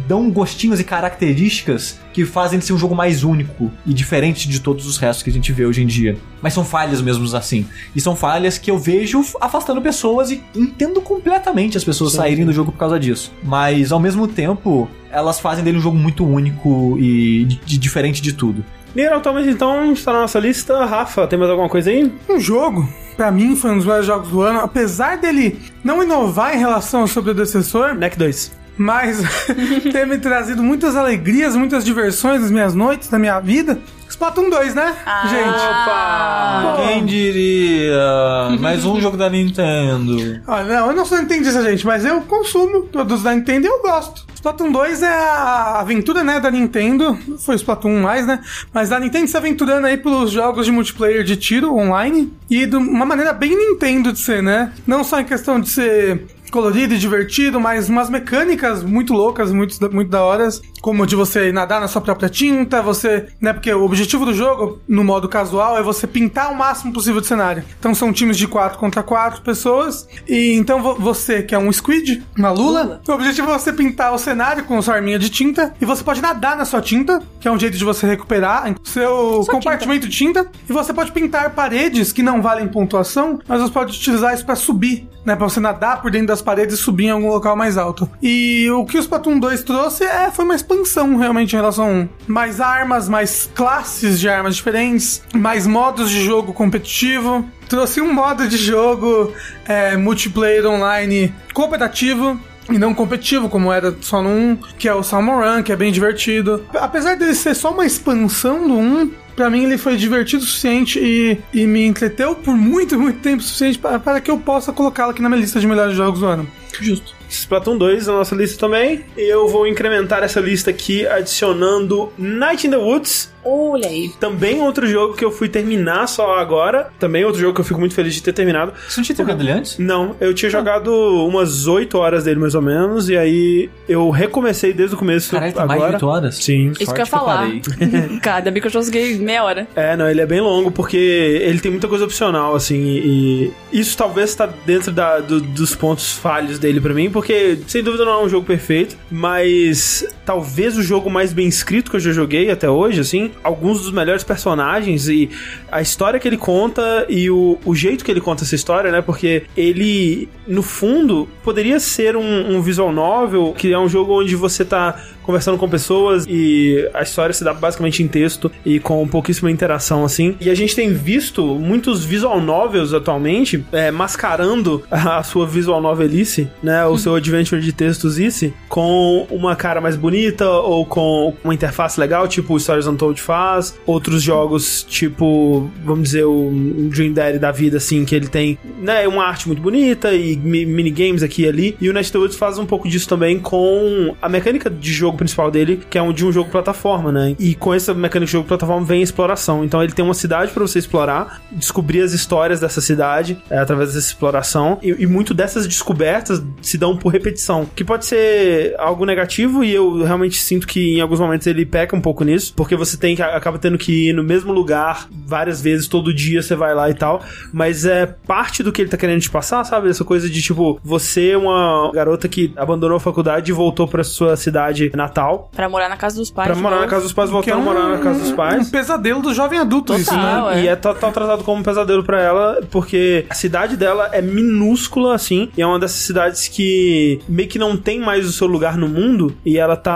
dão 0.08 0.30
gostinhos 0.30 0.80
e 0.80 0.84
características 0.84 2.00
que 2.12 2.24
fazem 2.24 2.56
ele 2.56 2.64
ser 2.66 2.72
um 2.72 2.78
jogo 2.78 2.94
mais 2.94 3.22
único 3.22 3.70
e 3.86 3.92
diferente 3.94 4.48
de 4.48 4.58
todos 4.60 4.86
os 4.86 4.96
restos 4.98 5.22
que 5.22 5.30
a 5.30 5.32
gente 5.32 5.52
vê 5.52 5.64
hoje 5.66 5.82
em 5.82 5.86
dia. 5.86 6.16
Mas 6.40 6.54
são 6.54 6.64
falhas 6.64 7.00
mesmo 7.00 7.24
assim. 7.36 7.66
E 7.94 8.00
são 8.00 8.16
falhas 8.16 8.58
que 8.58 8.70
eu 8.70 8.78
vejo 8.78 9.22
afastando 9.40 9.80
pessoas 9.80 10.30
e 10.30 10.42
entendo 10.56 11.00
completamente 11.00 11.76
as 11.76 11.84
pessoas 11.84 12.12
saírem 12.14 12.44
do 12.44 12.52
jogo 12.52 12.72
por 12.72 12.78
causa 12.78 12.98
disso. 12.98 13.32
Mas 13.44 13.92
ao 13.92 14.00
mesmo 14.00 14.26
tempo, 14.26 14.88
elas 15.10 15.38
fazem 15.38 15.62
dele 15.62 15.78
um 15.78 15.82
jogo 15.82 15.96
muito 15.96 16.26
único 16.26 16.96
e 16.98 17.44
de- 17.44 17.60
de- 17.64 17.78
diferente 17.78 18.20
de 18.20 18.32
tudo. 18.32 18.64
Nier 18.94 19.12
Automata, 19.12 19.48
então, 19.48 19.92
está 19.92 20.12
na 20.12 20.20
nossa 20.20 20.38
lista. 20.38 20.84
Rafa, 20.84 21.26
tem 21.26 21.38
mais 21.38 21.50
alguma 21.50 21.68
coisa 21.68 21.90
aí? 21.90 22.12
Um 22.28 22.38
jogo, 22.38 22.86
pra 23.16 23.30
mim, 23.30 23.56
foi 23.56 23.70
um 23.70 23.76
dos 23.76 23.86
melhores 23.86 24.06
jogos 24.06 24.28
do 24.28 24.42
ano. 24.42 24.60
Apesar 24.60 25.16
dele 25.16 25.58
não 25.82 26.02
inovar 26.02 26.54
em 26.54 26.58
relação 26.58 27.00
ao 27.00 27.06
seu 27.06 27.22
predecessor, 27.22 27.94
NEC 27.94 28.18
2. 28.18 28.61
Mas 28.76 29.22
ter 29.92 30.06
me 30.06 30.18
trazido 30.18 30.62
muitas 30.62 30.96
alegrias, 30.96 31.56
muitas 31.56 31.84
diversões 31.84 32.40
nas 32.40 32.50
minhas 32.50 32.74
noites, 32.74 33.10
na 33.10 33.18
minha 33.18 33.38
vida. 33.40 33.78
Splatoon 34.08 34.50
2, 34.50 34.74
né, 34.74 34.94
gente? 35.30 35.48
Opa! 35.48 36.76
Pô. 36.76 36.82
Quem 36.86 37.06
diria? 37.06 38.56
Mais 38.60 38.84
um 38.84 39.00
jogo 39.00 39.16
da 39.16 39.30
Nintendo. 39.30 40.42
Ah, 40.46 40.62
não, 40.62 40.88
eu 40.88 40.92
não 40.94 41.06
sou 41.06 41.18
nintendista, 41.18 41.62
gente, 41.62 41.86
mas 41.86 42.04
eu 42.04 42.20
consumo 42.20 42.82
produtos 42.82 43.22
da 43.22 43.34
Nintendo 43.34 43.66
e 43.66 43.70
eu 43.70 43.80
gosto. 43.80 44.26
Splatoon 44.34 44.70
2 44.70 45.02
é 45.02 45.08
a 45.08 45.80
aventura, 45.80 46.22
né, 46.22 46.40
da 46.40 46.50
Nintendo. 46.50 47.18
Foi 47.38 47.54
Splatoon 47.54 47.92
1 47.92 48.02
mais, 48.02 48.26
né? 48.26 48.40
Mas 48.72 48.92
a 48.92 49.00
Nintendo 49.00 49.28
se 49.28 49.36
aventurando 49.36 49.86
aí 49.86 49.96
pelos 49.96 50.30
jogos 50.30 50.66
de 50.66 50.72
multiplayer 50.72 51.24
de 51.24 51.36
tiro 51.36 51.74
online. 51.74 52.32
E 52.50 52.66
de 52.66 52.76
uma 52.76 53.06
maneira 53.06 53.32
bem 53.32 53.56
Nintendo 53.56 54.12
de 54.12 54.18
ser, 54.18 54.42
né? 54.42 54.72
Não 54.86 55.04
só 55.04 55.20
em 55.20 55.24
questão 55.24 55.58
de 55.58 55.68
ser 55.70 56.26
colorido 56.52 56.94
e 56.94 56.98
divertido, 56.98 57.58
mas 57.58 57.88
umas 57.88 58.10
mecânicas 58.10 58.84
muito 58.84 59.14
loucas, 59.14 59.50
muito, 59.50 59.74
muito 59.90 60.10
da 60.10 60.22
horas, 60.22 60.62
como 60.82 61.06
de 61.06 61.16
você 61.16 61.50
nadar 61.52 61.80
na 61.80 61.88
sua 61.88 62.02
própria 62.02 62.28
tinta, 62.28 62.82
você, 62.82 63.28
né, 63.40 63.52
porque 63.54 63.72
o 63.72 63.84
objetivo 63.84 64.26
do 64.26 64.34
jogo, 64.34 64.80
no 64.86 65.02
modo 65.02 65.28
casual, 65.28 65.78
é 65.78 65.82
você 65.82 66.06
pintar 66.06 66.50
o 66.52 66.54
máximo 66.56 66.92
possível 66.92 67.20
de 67.20 67.26
cenário. 67.28 67.64
Então 67.78 67.94
são 67.94 68.12
times 68.12 68.36
de 68.36 68.46
4 68.48 68.78
contra 68.78 69.02
4 69.02 69.40
pessoas, 69.42 70.06
e 70.28 70.52
então 70.54 70.82
vo- 70.82 70.96
você, 70.96 71.42
que 71.42 71.54
é 71.54 71.58
um 71.58 71.72
squid, 71.72 72.22
uma 72.36 72.50
lula, 72.50 72.82
Lula. 72.82 73.00
o 73.08 73.12
objetivo 73.12 73.48
é 73.50 73.58
você 73.58 73.72
pintar 73.72 74.12
o 74.12 74.18
cenário 74.18 74.64
com 74.64 74.82
sua 74.82 74.96
arminha 74.96 75.18
de 75.18 75.30
tinta, 75.30 75.72
e 75.80 75.84
você 75.84 76.02
pode 76.02 76.20
nadar 76.20 76.56
na 76.56 76.64
sua 76.64 76.82
tinta, 76.82 77.22
que 77.40 77.46
é 77.46 77.50
um 77.52 77.58
jeito 77.58 77.78
de 77.78 77.84
você 77.84 78.06
recuperar 78.06 78.64
seu 78.82 79.42
Sua 79.44 79.54
compartimento 79.54 80.08
de 80.08 80.16
tinta, 80.16 80.50
e 80.68 80.72
você 80.72 80.92
pode 80.92 81.12
pintar 81.12 81.50
paredes 81.50 82.12
que 82.12 82.22
não 82.24 82.42
valem 82.42 82.66
pontuação, 82.66 83.38
mas 83.46 83.60
você 83.60 83.72
pode 83.72 83.96
utilizar 83.96 84.34
isso 84.34 84.44
pra 84.44 84.56
subir, 84.56 85.08
né? 85.24 85.36
Pra 85.36 85.48
você 85.48 85.60
nadar 85.60 86.02
por 86.02 86.10
dentro 86.10 86.26
das 86.28 86.42
paredes 86.42 86.74
e 86.78 86.82
subir 86.82 87.04
em 87.06 87.10
algum 87.10 87.28
local 87.28 87.54
mais 87.56 87.78
alto. 87.78 88.08
E 88.20 88.68
o 88.70 88.84
que 88.84 88.96
o 88.98 89.00
Splatoon 89.00 89.38
2 89.38 89.62
trouxe 89.62 90.04
é, 90.04 90.30
foi 90.30 90.44
uma 90.44 90.54
expansão 90.72 91.16
realmente 91.16 91.52
em 91.52 91.56
relação 91.56 91.84
a 91.84 91.88
um. 91.88 92.08
mais 92.26 92.60
armas, 92.60 93.08
mais 93.08 93.50
classes 93.54 94.18
de 94.18 94.28
armas 94.28 94.56
diferentes, 94.56 95.22
mais 95.34 95.66
modos 95.66 96.10
de 96.10 96.24
jogo 96.24 96.52
competitivo. 96.52 97.44
Trouxe 97.68 98.00
um 98.00 98.12
modo 98.12 98.48
de 98.48 98.56
jogo 98.56 99.32
é, 99.66 99.96
multiplayer 99.96 100.66
online 100.66 101.34
cooperativo, 101.52 102.38
e 102.70 102.78
não 102.78 102.94
competitivo, 102.94 103.48
como 103.48 103.72
era 103.72 103.94
só 104.00 104.22
no 104.22 104.30
1, 104.30 104.58
que 104.78 104.88
é 104.88 104.94
o 104.94 105.02
Salmon 105.02 105.40
Run, 105.40 105.62
que 105.62 105.72
é 105.72 105.76
bem 105.76 105.90
divertido. 105.90 106.64
Apesar 106.74 107.16
dele 107.16 107.34
ser 107.34 107.54
só 107.54 107.72
uma 107.72 107.84
expansão 107.84 108.66
do 108.66 108.74
1, 108.74 109.10
pra 109.34 109.50
mim 109.50 109.64
ele 109.64 109.76
foi 109.76 109.96
divertido 109.96 110.44
o 110.44 110.46
suficiente 110.46 110.98
e, 110.98 111.38
e 111.52 111.66
me 111.66 111.84
entreteu 111.84 112.36
por 112.36 112.56
muito, 112.56 112.98
muito 112.98 113.18
tempo 113.18 113.42
suficiente 113.42 113.78
para, 113.78 113.98
para 113.98 114.20
que 114.20 114.30
eu 114.30 114.38
possa 114.38 114.72
colocá-lo 114.72 115.10
aqui 115.10 115.20
na 115.20 115.28
minha 115.28 115.40
lista 115.40 115.58
de 115.58 115.66
melhores 115.66 115.96
jogos 115.96 116.20
do 116.20 116.26
ano. 116.26 116.48
Justo. 116.80 117.21
Splatoon 117.34 117.78
2 117.78 118.06
na 118.06 118.12
nossa 118.14 118.34
lista 118.34 118.58
também. 118.58 119.04
Eu 119.16 119.48
vou 119.48 119.66
incrementar 119.66 120.22
essa 120.22 120.40
lista 120.40 120.70
aqui 120.70 121.06
adicionando 121.06 122.12
Night 122.18 122.66
in 122.66 122.70
the 122.70 122.76
Woods. 122.76 123.31
Olha 123.44 123.88
aí. 123.88 124.10
Também 124.20 124.60
outro 124.60 124.86
jogo 124.86 125.14
que 125.14 125.24
eu 125.24 125.30
fui 125.30 125.48
terminar 125.48 126.06
só 126.08 126.36
agora. 126.38 126.90
Também 126.98 127.24
outro 127.24 127.40
jogo 127.40 127.54
que 127.54 127.60
eu 127.60 127.64
fico 127.64 127.80
muito 127.80 127.94
feliz 127.94 128.14
de 128.14 128.22
ter 128.22 128.32
terminado. 128.32 128.72
Você 128.88 129.00
não 129.00 129.04
tinha 129.04 129.16
terminado 129.16 129.42
ele 129.42 129.50
antes? 129.52 129.78
Não, 129.78 130.14
eu 130.20 130.32
tinha 130.34 130.50
jogado 130.50 130.90
umas 131.26 131.66
8 131.66 131.96
horas 131.98 132.24
dele 132.24 132.38
mais 132.40 132.54
ou 132.54 132.62
menos. 132.62 133.08
E 133.08 133.16
aí 133.16 133.70
eu 133.88 134.10
recomecei 134.10 134.72
desde 134.72 134.94
o 134.94 134.98
começo. 134.98 135.30
Caralho, 135.32 135.52
tem 135.52 135.62
agora. 135.62 135.78
mais 135.80 135.90
de 135.90 135.94
8 135.96 136.06
horas? 136.06 136.34
Sim. 136.36 136.72
Isso 136.78 136.86
que 136.86 136.90
eu 136.92 136.96
ia 136.96 137.02
eu 137.02 137.06
falar. 137.06 137.48
Cara, 138.22 138.38
ainda 138.38 138.50
bem 138.50 138.60
que 138.62 138.68
eu 138.68 138.70
joguei 138.72 139.18
meia 139.18 139.42
hora. 139.44 139.66
É, 139.74 139.96
não, 139.96 140.08
ele 140.08 140.20
é 140.20 140.26
bem 140.26 140.40
longo 140.40 140.70
porque 140.70 140.96
ele 140.96 141.58
tem 141.60 141.70
muita 141.70 141.88
coisa 141.88 142.04
opcional, 142.04 142.54
assim, 142.54 142.80
e 142.82 143.52
isso 143.72 143.96
talvez 143.96 144.34
tá 144.34 144.48
dentro 144.64 144.92
da- 144.92 145.18
do- 145.20 145.40
dos 145.40 145.74
pontos 145.74 146.12
falhos 146.12 146.58
dele 146.58 146.80
pra 146.80 146.94
mim, 146.94 147.10
porque 147.10 147.58
sem 147.66 147.82
dúvida 147.82 148.04
não 148.04 148.12
é 148.20 148.24
um 148.24 148.28
jogo 148.28 148.46
perfeito, 148.46 148.96
mas 149.10 150.06
talvez 150.24 150.76
o 150.76 150.82
jogo 150.82 151.10
mais 151.10 151.32
bem 151.32 151.48
escrito 151.48 151.90
que 151.90 151.96
eu 151.96 152.00
já 152.00 152.12
joguei 152.12 152.50
até 152.50 152.68
hoje, 152.68 153.00
assim, 153.00 153.30
alguns 153.42 153.82
dos 153.82 153.92
melhores 153.92 154.22
personagens 154.22 155.08
e 155.08 155.30
a 155.70 155.80
história 155.80 156.18
que 156.20 156.28
ele 156.28 156.36
conta 156.36 157.06
e 157.08 157.30
o, 157.30 157.58
o 157.64 157.74
jeito 157.74 158.04
que 158.04 158.10
ele 158.10 158.20
conta 158.20 158.44
essa 158.44 158.54
história, 158.54 158.90
né, 158.90 159.02
porque 159.02 159.44
ele, 159.56 160.28
no 160.46 160.62
fundo, 160.62 161.28
poderia 161.42 161.80
ser 161.80 162.16
um, 162.16 162.56
um 162.56 162.62
visual 162.62 162.92
novel, 162.92 163.54
que 163.56 163.72
é 163.72 163.78
um 163.78 163.88
jogo 163.88 164.20
onde 164.20 164.36
você 164.36 164.64
tá 164.64 165.00
conversando 165.22 165.56
com 165.56 165.68
pessoas 165.68 166.26
e 166.28 166.88
a 166.92 167.02
história 167.02 167.32
se 167.32 167.44
dá 167.44 167.54
basicamente 167.54 168.02
em 168.02 168.08
texto 168.08 168.50
e 168.64 168.80
com 168.80 169.06
pouquíssima 169.06 169.50
interação 169.50 170.04
assim. 170.04 170.36
E 170.40 170.50
a 170.50 170.54
gente 170.54 170.74
tem 170.74 170.92
visto 170.92 171.44
muitos 171.44 172.04
visual 172.04 172.40
novels 172.40 172.92
atualmente 172.92 173.64
é, 173.72 173.90
mascarando 173.90 174.82
a 174.90 175.22
sua 175.22 175.46
visual 175.46 175.80
novelice, 175.80 176.48
né, 176.62 176.84
o 176.86 176.98
seu 176.98 177.14
adventure 177.14 177.60
de 177.60 177.72
textosice 177.72 178.52
com 178.68 179.26
uma 179.30 179.54
cara 179.54 179.80
mais 179.80 179.96
bonita 179.96 180.11
ou 180.46 180.84
com 180.86 181.34
uma 181.42 181.54
interface 181.54 181.98
legal, 181.98 182.26
tipo 182.28 182.54
o 182.54 182.60
Stories 182.60 182.86
Untold 182.86 183.20
faz, 183.20 183.78
outros 183.86 184.22
jogos 184.22 184.84
tipo, 184.88 185.70
vamos 185.84 186.04
dizer, 186.04 186.24
o 186.24 186.50
Dream 186.90 187.12
Daddy 187.12 187.38
da 187.38 187.50
vida 187.50 187.76
assim, 187.76 188.04
que 188.04 188.14
ele 188.14 188.28
tem, 188.28 188.58
né, 188.80 189.06
uma 189.08 189.24
arte 189.24 189.46
muito 189.46 189.62
bonita 189.62 190.12
e 190.12 190.36
mi- 190.36 190.66
minigames 190.66 191.22
aqui 191.22 191.42
e 191.42 191.48
ali. 191.48 191.76
E 191.80 191.88
o 191.88 191.92
Night 191.92 192.12
faz 192.36 192.58
um 192.58 192.66
pouco 192.66 192.88
disso 192.88 193.08
também 193.08 193.38
com 193.38 194.14
a 194.20 194.28
mecânica 194.28 194.68
de 194.68 194.92
jogo 194.92 195.16
principal 195.16 195.50
dele, 195.50 195.80
que 195.88 195.98
é 195.98 196.02
um 196.02 196.12
de 196.12 196.24
um 196.24 196.32
jogo 196.32 196.50
plataforma, 196.50 197.10
né? 197.10 197.34
E 197.38 197.54
com 197.54 197.72
essa 197.72 197.94
mecânica 197.94 198.26
de 198.26 198.32
jogo 198.32 198.46
plataforma 198.48 198.84
vem 198.84 199.00
a 199.00 199.02
exploração. 199.04 199.64
Então 199.64 199.82
ele 199.82 199.92
tem 199.92 200.04
uma 200.04 200.14
cidade 200.14 200.52
pra 200.52 200.62
você 200.62 200.78
explorar, 200.78 201.42
descobrir 201.50 202.02
as 202.02 202.12
histórias 202.12 202.60
dessa 202.60 202.80
cidade 202.80 203.38
é, 203.50 203.58
através 203.58 203.94
dessa 203.94 204.06
exploração. 204.06 204.78
E, 204.82 204.90
e 204.98 205.06
muito 205.06 205.32
dessas 205.34 205.66
descobertas 205.66 206.42
se 206.60 206.76
dão 206.76 206.96
por 206.96 207.10
repetição, 207.10 207.66
que 207.74 207.84
pode 207.84 208.06
ser 208.06 208.74
algo 208.78 209.04
negativo 209.04 209.64
e 209.64 209.72
eu 209.72 210.01
realmente 210.04 210.36
sinto 210.38 210.66
que 210.66 210.96
em 210.96 211.00
alguns 211.00 211.20
momentos 211.20 211.46
ele 211.46 211.64
peca 211.66 211.94
um 211.96 212.00
pouco 212.00 212.24
nisso, 212.24 212.52
porque 212.56 212.76
você 212.76 212.96
tem 212.96 213.14
que 213.16 213.22
acaba 213.22 213.58
tendo 213.58 213.78
que 213.78 214.08
ir 214.10 214.12
no 214.12 214.22
mesmo 214.22 214.52
lugar 214.52 215.06
várias 215.26 215.60
vezes, 215.60 215.86
todo 215.86 216.12
dia 216.14 216.42
você 216.42 216.54
vai 216.54 216.74
lá 216.74 216.90
e 216.90 216.94
tal, 216.94 217.22
mas 217.52 217.84
é 217.84 218.06
parte 218.06 218.62
do 218.62 218.72
que 218.72 218.82
ele 218.82 218.90
tá 218.90 218.96
querendo 218.96 219.20
te 219.20 219.30
passar, 219.30 219.64
sabe? 219.64 219.88
Essa 219.88 220.04
coisa 220.04 220.28
de 220.28 220.42
tipo, 220.42 220.80
você 220.84 221.30
é 221.30 221.36
uma 221.38 221.90
garota 221.92 222.28
que 222.28 222.52
abandonou 222.56 222.96
a 222.96 223.00
faculdade 223.00 223.50
e 223.50 223.54
voltou 223.54 223.86
pra 223.88 224.02
sua 224.04 224.36
cidade 224.36 224.90
natal. 224.94 225.50
Pra 225.54 225.68
morar 225.68 225.88
na 225.88 225.96
casa 225.96 226.16
dos 226.16 226.30
pais. 226.30 226.48
Pra 226.50 226.56
morar 226.60 226.80
na 226.80 226.86
casa 226.86 227.02
dos 227.02 227.12
pais, 227.12 227.30
Que 227.30 227.50
é 227.50 227.54
voltando 227.54 227.60
a 227.70 227.74
morar 227.74 227.88
na 227.96 227.98
casa 228.02 228.20
dos 228.20 228.30
um 228.30 228.36
pais. 228.36 228.70
pesadelo 228.70 229.22
do 229.22 229.32
jovem 229.34 229.58
adulto, 229.58 229.94
isso, 229.94 230.10
Total. 230.10 230.46
né? 230.50 230.60
é. 230.60 230.64
E 230.64 230.68
é 230.68 230.76
total 230.76 231.12
tratado 231.12 231.44
como 231.44 231.60
um 231.60 231.62
pesadelo 231.62 232.02
pra 232.04 232.20
ela, 232.20 232.60
porque 232.70 233.24
a 233.28 233.34
cidade 233.34 233.76
dela 233.76 234.10
é 234.12 234.20
minúscula, 234.22 235.14
assim, 235.14 235.48
e 235.56 235.62
é 235.62 235.66
uma 235.66 235.78
dessas 235.78 236.02
cidades 236.02 236.48
que 236.48 237.20
meio 237.28 237.48
que 237.48 237.58
não 237.58 237.76
tem 237.76 237.98
mais 238.00 238.26
o 238.26 238.32
seu 238.32 238.46
lugar 238.46 238.76
no 238.76 238.88
mundo, 238.88 239.34
e 239.44 239.58
ela 239.58 239.76
tá 239.76 239.91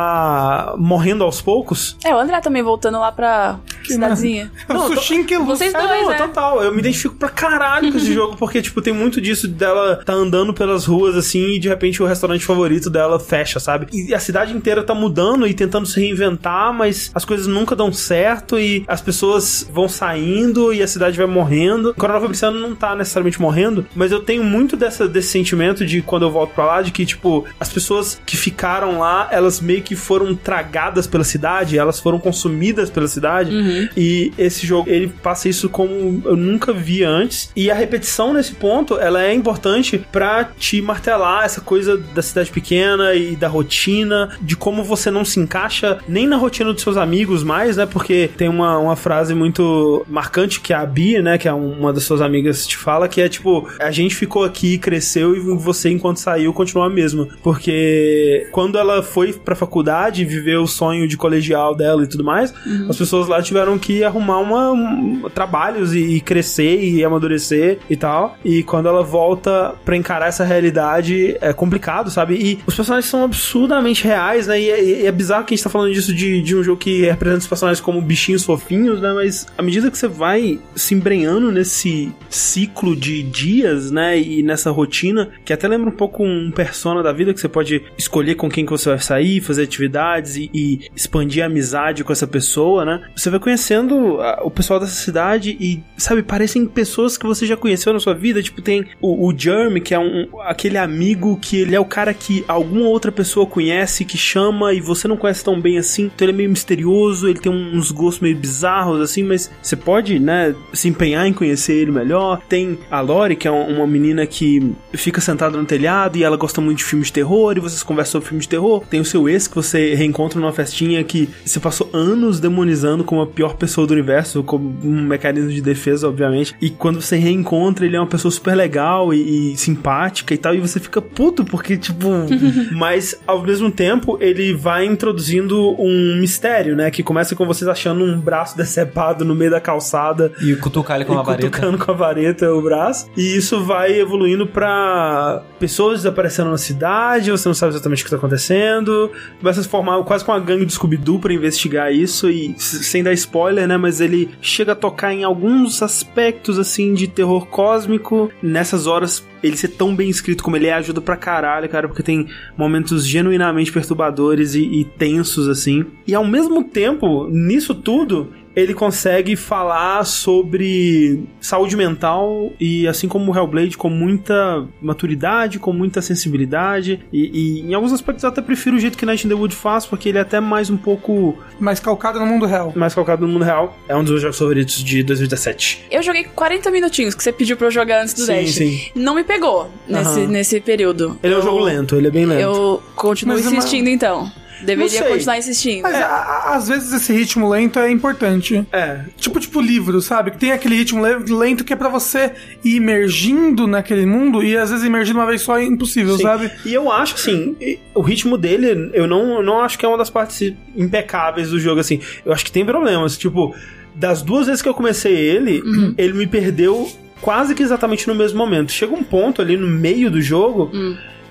morrendo 0.79 1.25
aos 1.25 1.41
poucos. 1.41 1.97
É, 2.05 2.15
o 2.15 2.19
André 2.19 2.41
também 2.41 2.63
voltando 2.63 2.99
lá 2.99 3.11
pra 3.13 3.59
cidadezinha. 3.85 4.51
É 4.69 4.73
o 4.73 4.77
Não, 4.77 4.89
Sushin 4.95 5.25
que 5.25 5.39
Vocês 5.39 5.73
É, 5.75 5.79
dois, 5.87 6.03
não, 6.03 6.09
né? 6.11 6.17
total. 6.17 6.63
Eu 6.63 6.73
me 6.73 6.79
identifico 6.81 7.15
pra 7.15 7.29
caralho 7.29 7.91
com 7.93 7.99
esse 7.99 8.13
jogo, 8.15 8.37
porque, 8.37 8.61
tipo, 8.63 8.81
tem 8.83 8.93
muito 8.93 9.21
disso 9.21 9.47
dela 9.49 10.01
tá 10.05 10.13
andando 10.13 10.53
pelas 10.53 10.87
ruas, 10.87 11.17
assim, 11.17 11.55
e 11.55 11.59
de 11.59 11.69
repente 11.69 12.03
o 12.03 12.07
restaurante 12.07 12.45
favorito 12.45 12.91
dela 12.91 13.19
fecha, 13.21 13.59
sabe? 13.61 13.87
E 13.93 14.15
a 14.15 14.19
cidade 14.21 14.53
inteira 14.55 14.83
tá 14.83 14.95
mudando 14.95 15.47
e 15.47 15.55
tentando 15.55 15.87
se 15.87 16.01
reinventar, 16.01 16.73
mas 16.73 17.11
as 17.15 17.25
coisas 17.25 17.47
nunca 17.47 17.77
dão 17.77 17.93
certo 17.93 18.59
e 18.59 18.85
as 18.89 19.01
pessoas 19.01 19.69
vão 19.73 19.89
saindo 19.89 20.73
e 20.73 20.83
a 20.83 20.89
cidade 20.89 21.17
vai 21.17 21.27
morrendo. 21.27 21.95
Coronel 21.95 22.21
Fabriciano 22.21 22.59
não 22.59 22.75
tá 22.75 22.95
necessariamente 22.95 23.41
morrendo, 23.41 23.87
mas 23.95 24.13
eu 24.13 24.21
tenho 24.21 24.43
muito 24.45 24.77
dessa, 24.77 25.07
desse 25.09 25.29
sentimento 25.29 25.85
de 25.85 26.03
quando 26.03 26.23
eu 26.23 26.31
volto 26.31 26.55
pra 26.55 26.65
lá, 26.65 26.83
de 26.83 26.91
que, 26.91 27.05
tipo, 27.07 27.45
as 27.61 27.69
pessoas 27.69 28.21
que 28.27 28.37
ficaram 28.37 28.99
lá, 28.99 29.29
elas 29.31 29.61
meio 29.61 29.83
que 29.87 29.95
foram 29.97 30.35
tragadas 30.35 31.07
pela 31.07 31.23
cidade, 31.25 31.79
elas 31.79 32.01
foram 32.01 32.19
consumidas 32.19 32.91
pela 32.91 33.07
cidade. 33.07 33.51
E 33.97 34.33
esse 34.37 34.67
jogo, 34.67 34.91
ele 34.91 35.09
passa 35.23 35.49
isso 35.49 35.69
como 35.69 36.23
eu 36.25 36.37
nunca 36.37 36.73
vi 36.73 37.05
antes. 37.05 37.51
E 37.55 37.71
a 37.71 37.75
repetição 37.75 38.33
nesse 38.35 38.53
ponto, 38.55 38.99
ela 38.99 39.23
é 39.23 39.33
importante 39.33 39.99
pra 40.11 40.45
te 40.59 40.83
martelar 40.83 41.45
essa 41.45 41.61
coisa 41.61 41.97
da 42.15 42.23
cidade 42.23 42.51
pequena 42.51 43.15
e 43.15 43.37
da 43.37 43.49
rotina, 43.49 44.37
de 44.43 44.57
como 44.57 44.83
você 44.83 45.11
não 45.11 45.25
se 45.25 45.39
encaixa 45.39 45.99
nem 46.09 46.27
na 46.27 46.37
rotina 46.37 46.73
dos 46.73 46.83
seus 46.83 46.97
amigos 46.97 47.43
mais, 47.45 47.77
né? 47.77 47.87
Porque 47.87 48.29
tem 48.37 48.49
uma, 48.49 48.79
uma 48.79 48.97
frase 48.97 49.35
muito 49.35 50.05
marcante 50.09 50.61
que 50.61 50.73
a 50.73 50.85
Bia, 50.85 51.23
né, 51.23 51.39
que 51.39 51.47
é 51.49 51.55
um- 51.55 51.79
uma 51.79 51.93
das 51.93 52.03
suas 52.05 52.21
amigas, 52.21 52.67
te 52.67 52.77
fala, 52.77 53.07
que 53.09 53.21
é 53.21 53.29
tipo, 53.29 53.69
a 53.81 53.91
gente 53.91 54.15
ficou 54.17 54.45
aqui, 54.45 54.79
cresceu 54.79 55.37
e 55.37 55.41
você, 55.41 55.91
enquanto 55.91 56.19
saiu, 56.19 56.53
continua 56.53 56.87
a 56.87 56.91
mesma. 56.91 57.29
Porque 57.43 58.49
quando 58.53 58.79
ela 58.79 59.03
foi 59.03 59.33
pra 59.33 59.55
faculdade, 59.55 59.76
viveu 60.25 60.63
o 60.63 60.67
sonho 60.67 61.07
de 61.09 61.17
colegial 61.17 61.75
dela 61.75 62.05
e 62.05 62.07
tudo 62.07 62.25
mais, 62.25 62.53
as 62.89 62.97
pessoas 62.97 63.29
lá 63.29 63.43
tiveram 63.43 63.79
que 63.79 64.03
arrumar 64.05 64.39
uma, 64.39 64.73
um- 64.73 65.29
trabalhos 65.35 65.95
e, 65.95 65.99
e 66.17 66.21
crescer 66.21 66.81
e 66.83 67.05
amadurecer 67.05 67.79
e 67.89 67.97
tal. 67.97 68.37
E 68.45 68.63
quando 68.63 68.89
ela 68.89 69.03
volta 69.03 69.75
pra 69.85 69.97
encarar 69.97 70.27
essa 70.29 70.45
realidade, 70.45 71.37
é 71.41 71.53
complicado, 71.53 72.11
sabe? 72.11 72.35
E 72.35 72.59
os 72.67 72.75
personagens 72.75 73.11
são 73.11 73.25
absurdamente 73.25 74.05
reais, 74.05 74.47
né? 74.47 74.61
E 74.61 74.71
é, 74.71 74.85
e 75.03 75.07
é 75.07 75.13
bizarro 75.13 75.45
que 75.45 75.55
a 75.55 75.57
gente 75.57 75.65
tá 75.65 75.71
falando 75.71 75.93
disso 75.93 76.15
de, 76.15 76.43
de 76.43 76.57
um 76.57 76.63
jogo 76.63 76.79
que 76.79 77.03
representa 77.03 77.39
os 77.41 77.47
personagens 77.47 77.81
como 77.81 78.01
bichinhos 78.01 78.45
fofinhos, 78.45 79.01
né? 79.01 79.13
Mas 79.15 79.47
à 79.57 79.63
medida 79.63 79.91
que 79.91 79.99
você 79.99 80.09
vai 80.09 80.59
se 80.75 80.95
embrenhando 80.95 81.51
nesse 81.53 82.13
ciclo 82.29 82.95
de 82.97 83.23
dias, 83.23 83.91
né? 83.91 84.19
E 84.19 84.43
nessa 84.43 84.71
rotina, 84.71 85.29
que 85.45 85.53
até 85.53 85.67
lembra 85.69 85.89
um 85.89 85.93
pouco 85.93 86.25
um 86.25 86.51
persona 86.51 87.03
da 87.03 87.13
vida, 87.13 87.33
que 87.35 87.41
você 87.41 87.49
pode 87.49 87.83
escolher 87.99 88.35
com 88.35 88.49
quem 88.49 88.65
que 88.65 88.71
você 88.71 88.89
vai 88.91 88.99
sair, 88.99 89.41
fazer 89.41 89.66
atividades 89.67 90.37
e, 90.37 90.51
e 90.55 90.81
expandir 90.95 91.43
a 91.43 91.47
amizade 91.47 92.03
com 92.05 92.13
essa 92.13 92.27
pessoa, 92.27 92.85
né? 92.85 93.03
Você 93.15 93.31
vai 93.31 93.39
conhecendo 93.41 94.21
ah, 94.21 94.41
o 94.45 94.51
pessoal 94.51 94.81
dessa 94.81 94.95
cidade 94.95 95.57
e, 95.61 95.83
sabe, 95.97 96.23
parecem 96.23 96.67
pessoas 96.67 97.17
que 97.19 97.27
você 97.27 97.47
já 97.47 97.57
conheceu 97.57 97.93
na 97.93 98.01
sua 98.01 98.15
vida. 98.15 98.43
Tipo, 98.43 98.63
tem 98.63 98.85
o, 99.01 99.29
o 99.29 99.37
Jeremy, 99.37 99.81
que 99.81 99.95
é 99.95 99.99
um, 99.99 100.29
aquele 100.43 100.79
amigo 100.79 101.39
que 101.41 101.59
ele 101.59 101.75
é 101.75 101.81
o 101.81 101.85
cara 101.85 102.13
que 102.15 102.45
alguma 102.49 102.87
outra 102.89 103.11
pessoa 103.13 103.47
conhece, 103.47 104.05
que 104.05 104.17
chama 104.19 104.73
e 104.73 104.81
você 104.81 105.07
não 105.09 105.17
conhece 105.17 105.45
tão 105.45 105.61
bem 105.61 105.79
assim. 105.79 106.11
Então 106.15 106.25
ele 106.27 106.33
é 106.33 106.37
meio 106.37 106.51
misterioso, 106.51 107.29
ele 107.29 107.39
tem 107.41 107.53
uns 107.53 107.91
gostos 107.91 108.21
meio 108.21 108.37
bizarros, 108.37 109.01
assim, 109.01 109.23
mas 109.23 109.51
você 109.63 109.77
pode, 109.77 110.19
né, 110.19 110.55
se 110.73 110.89
empenhar 110.89 111.27
em 111.27 111.33
conhecer 111.33 111.75
ele 111.75 111.91
melhor. 111.91 112.41
Tem 112.49 112.79
a 112.91 113.01
Lori, 113.01 113.37
que 113.37 113.47
é 113.49 113.51
um- 113.51 113.77
uma 113.77 113.87
menina 113.87 114.27
que 114.27 114.73
fica 114.95 115.21
sentada 115.21 115.57
no 115.57 115.65
telhado 115.65 116.17
e 116.17 116.23
ela 116.25 116.37
gosta 116.37 116.61
muito 116.61 116.79
de 116.79 116.85
filmes 116.85 117.09
de 117.09 117.15
terror 117.15 117.57
e 117.57 117.61
vocês 117.61 117.83
conversam 117.83 118.13
sobre 118.13 118.29
filmes 118.29 118.45
de 118.45 118.51
terror. 118.51 118.85
Tem 118.89 119.01
o 119.01 119.05
seu 119.05 119.29
ex 119.29 119.47
que 119.57 119.63
você 119.63 119.95
reencontra 119.95 120.39
numa 120.39 120.53
festinha 120.53 121.03
que 121.03 121.29
você 121.45 121.59
passou 121.59 121.89
anos 121.93 122.39
demonizando 122.39 123.05
como 123.05 123.23
a 123.23 123.27
pior 123.27 123.55
pessoa 123.55 123.87
do 123.87 123.93
universo, 123.93 124.43
como 124.43 124.77
um 124.85 125.03
mecanismo 125.03 125.51
de 125.51 125.63
defesa, 125.63 126.09
obviamente. 126.09 126.55
E 126.61 126.71
quando 126.71 127.01
você 127.01 127.17
reencontra, 127.17 127.87
ele 127.87 127.97
é 127.97 128.01
uma 128.01 128.07
pessoa 128.07 128.31
super 128.31 128.55
legal 128.55 129.15
e, 129.15 129.53
e 129.53 129.57
simpática 129.57 130.35
e 130.35 130.39
tal, 130.39 130.55
e 130.55 130.61
você 130.61 130.79
fica 130.79 131.01
puto 131.01 131.45
porque, 131.45 131.77
tipo. 131.77 132.09
mas 132.73 133.19
ao 133.27 133.43
mesmo 133.43 133.71
tempo, 133.71 134.19
ele 134.21 134.53
vai 134.53 134.85
introduzindo 134.85 135.75
um 135.81 136.17
mistério, 136.21 136.77
né? 136.77 136.91
Que 136.91 137.03
começa 137.03 137.35
com 137.35 137.47
vocês 137.47 137.69
achando 137.69 138.05
um 138.05 138.21
braço 138.21 138.57
decepado 138.59 139.25
no 139.25 139.35
meio 139.35 139.51
da 139.51 139.61
calçada 139.61 140.33
E 140.41 140.55
cutucar 140.57 140.97
ele 140.97 141.05
com 141.05 141.13
e 141.13 141.17
uma 141.17 141.23
vareta. 141.23 141.49
cutucando 141.49 141.79
com 141.79 141.91
a 141.91 141.95
vareta 141.95 142.53
o 142.53 142.61
braço. 142.61 143.09
E 143.17 143.37
isso 143.37 143.63
vai 143.65 143.99
evoluindo 143.99 144.47
pra 144.47 145.43
pessoas 145.59 145.99
desaparecendo 145.99 146.51
na 146.51 146.59
cidade, 146.59 147.31
você 147.31 147.49
não 147.49 147.55
sabe 147.55 147.73
exatamente 147.73 148.03
o 148.03 148.05
que 148.05 148.11
tá 148.11 148.17
acontecendo. 148.17 149.11
Começa 149.47 149.61
a 149.61 149.63
se 149.63 149.69
formar 149.69 150.03
quase 150.03 150.25
com 150.25 150.33
uma 150.33 150.41
gangue 150.41 150.67
de 150.67 150.73
Scooby-Doo 150.73 151.21
pra 151.21 151.33
investigar 151.33 151.95
isso. 151.95 152.29
E 152.29 152.53
sem 152.59 153.01
dar 153.01 153.13
spoiler, 153.13 153.69
né? 153.69 153.77
Mas 153.77 154.01
ele 154.01 154.29
chega 154.43 154.73
a 154.73 154.75
tocar 154.75 155.15
em 155.15 155.23
alguns 155.23 155.85
aspectos, 155.85 156.59
assim, 156.59 156.93
de 156.95 157.07
terror 157.07 157.47
cósmico. 157.47 158.29
Nessas 158.43 158.89
horas, 158.89 159.25
ele 159.45 159.57
ser 159.57 159.69
tão 159.69 159.95
bem 159.95 160.11
escrito 160.11 160.43
como 160.43 160.57
ele 160.57 160.67
é 160.67 160.73
ajuda 160.73 161.01
pra 161.01 161.17
caralho, 161.17 161.69
cara, 161.69 161.87
porque 161.87 162.03
tem 162.03 162.27
momentos 162.57 163.07
genuinamente 163.07 163.71
perturbadores 163.71 164.57
e, 164.57 164.65
e 164.65 164.85
tensos, 164.85 165.47
assim. 165.47 165.87
E 166.09 166.13
ao 166.13 166.27
mesmo 166.27 166.65
tempo, 166.65 167.29
nisso 167.29 167.73
tudo, 167.73 168.33
ele 168.57 168.73
consegue 168.73 169.37
falar 169.37 170.03
sobre 170.05 171.25
saúde 171.41 171.77
mental 171.77 172.51
e 172.59 172.89
assim 172.89 173.07
como 173.07 173.31
o 173.31 173.37
Hellblade 173.37 173.77
com 173.77 173.91
muita 173.91 174.67
maturidade, 174.81 175.59
com 175.59 175.73
muita 175.73 176.01
sensibilidade 176.03 177.01
e, 177.13 177.61
e 177.61 177.61
em 177.61 177.75
alguns 177.75 177.93
aspectos 177.93 178.25
eu 178.25 178.31
até 178.31 178.41
prefiro 178.41 178.77
o 178.77 178.79
jeito 178.81 178.97
que 178.97 179.05
Night 179.05 179.27
in 179.27 179.29
the 179.29 179.35
Wood 179.35 179.55
faz 179.55 179.85
porque 179.85 180.09
ele 180.09 180.17
é 180.19 180.23
até 180.23 180.41
mais 180.41 180.71
um 180.71 180.77
pouco 180.77 181.37
Mas 181.61 181.79
calcado 181.81 182.19
no 182.19 182.27
mundo 182.27 182.47
real. 182.47 182.73
mais 182.75 182.95
calcado 182.95 183.27
no 183.27 183.33
mundo 183.33 183.45
real. 183.45 183.77
É 183.89 183.95
um 183.95 184.03
dos 184.03 184.11
meus 184.13 184.23
jogos 184.23 184.39
favoritos 184.39 184.83
de 184.83 185.03
2017. 185.03 185.85
Eu 185.91 186.03
joguei 186.03 186.25
40 186.25 186.71
minutinhos 186.71 187.15
que 187.15 187.23
você 187.23 187.33
pediu 187.33 187.57
pra 187.57 187.67
eu 187.67 187.71
jogar 187.71 188.03
antes 188.03 188.15
do 188.15 188.23
Sim, 188.23 188.33
Dash. 188.43 188.55
sim. 188.55 188.81
Não 188.95 189.15
me 189.15 189.23
pegou 189.25 189.71
nesse, 189.87 190.27
nesse 190.27 190.61
período. 190.61 191.19
Ele 191.23 191.35
é 191.35 191.37
um 191.37 191.41
Eu- 191.41 191.45
jogo 191.45 191.61
lento, 191.61 191.95
ele 191.97 192.07
é 192.07 192.11
bem 192.11 192.25
lento. 192.25 192.41
Eu 192.41 192.83
continuo 192.95 193.37
Mas 193.37 193.45
é 193.45 193.49
uma- 193.51 193.59
insistindo, 193.59 193.89
então. 193.89 194.31
Deveria 194.63 195.05
continuar 195.05 195.39
insistindo. 195.39 195.83
Mas 195.83 195.95
a- 195.97 196.07
a- 196.07 196.55
às 196.57 196.69
vezes 196.69 196.93
esse 196.93 197.13
ritmo 197.13 197.49
lento 197.49 197.79
é 197.79 197.91
importante. 197.91 198.67
É, 198.73 199.01
Tipo, 199.17 199.39
tipo 199.41 199.61
livro, 199.61 200.01
sabe? 200.01 200.31
Que 200.31 200.39
tem 200.39 200.53
aquele 200.53 200.77
ritmo 200.77 201.05
le- 201.05 201.33
lento 201.35 201.63
que 201.65 201.73
é 201.73 201.77
pra 201.77 201.89
você 201.89 202.33
ir 202.65 202.77
imergindo 202.77 203.67
naquele 203.67 204.07
mundo 204.07 204.43
e 204.43 204.57
às 204.57 204.71
vezes 204.71 204.85
imergir 204.85 205.13
de 205.15 205.19
uma 205.21 205.27
vez 205.27 205.43
só 205.43 205.59
é 205.59 205.65
impossível, 205.65 206.17
Sim. 206.17 206.23
sabe? 206.23 206.51
E 206.65 206.73
eu 206.73 206.91
acho, 206.91 207.15
assim, 207.15 207.57
e- 207.61 207.79
o 207.95 208.01
ritmo 208.01 208.37
dele, 208.39 208.91
eu 208.95 209.07
não, 209.07 209.35
eu 209.37 209.43
não 209.43 209.61
acho 209.61 209.79
que 209.79 209.85
é 209.85 209.89
uma 209.89 209.99
das 209.99 210.11
partes 210.11 210.53
impecáveis 210.77 211.51
do 211.51 211.61
jogo, 211.61 211.81
assim. 211.81 212.01
Eu 212.25 212.33
acho 212.33 212.45
que 212.45 212.53
tem 212.53 212.65
problemas. 212.65 213.17
Tipo, 213.19 213.55
das 213.95 214.23
duas 214.23 214.47
vezes 214.47 214.63
que 214.63 214.69
eu 214.69 214.75
comecei 214.75 215.15
ele, 215.15 215.63
ele 215.97 216.13
me 216.13 216.27
perdeu 216.27 216.91
quase 217.21 217.55
que 217.55 217.63
exatamente 217.63 218.07
no 218.09 218.15
mesmo 218.15 218.39
momento. 218.39 218.71
Chega 218.73 218.95
um 218.95 219.03
ponto 219.03 219.41
ali 219.43 219.57
no 219.57 219.67
meio 219.67 220.11
do 220.11 220.21
jogo 220.21 220.71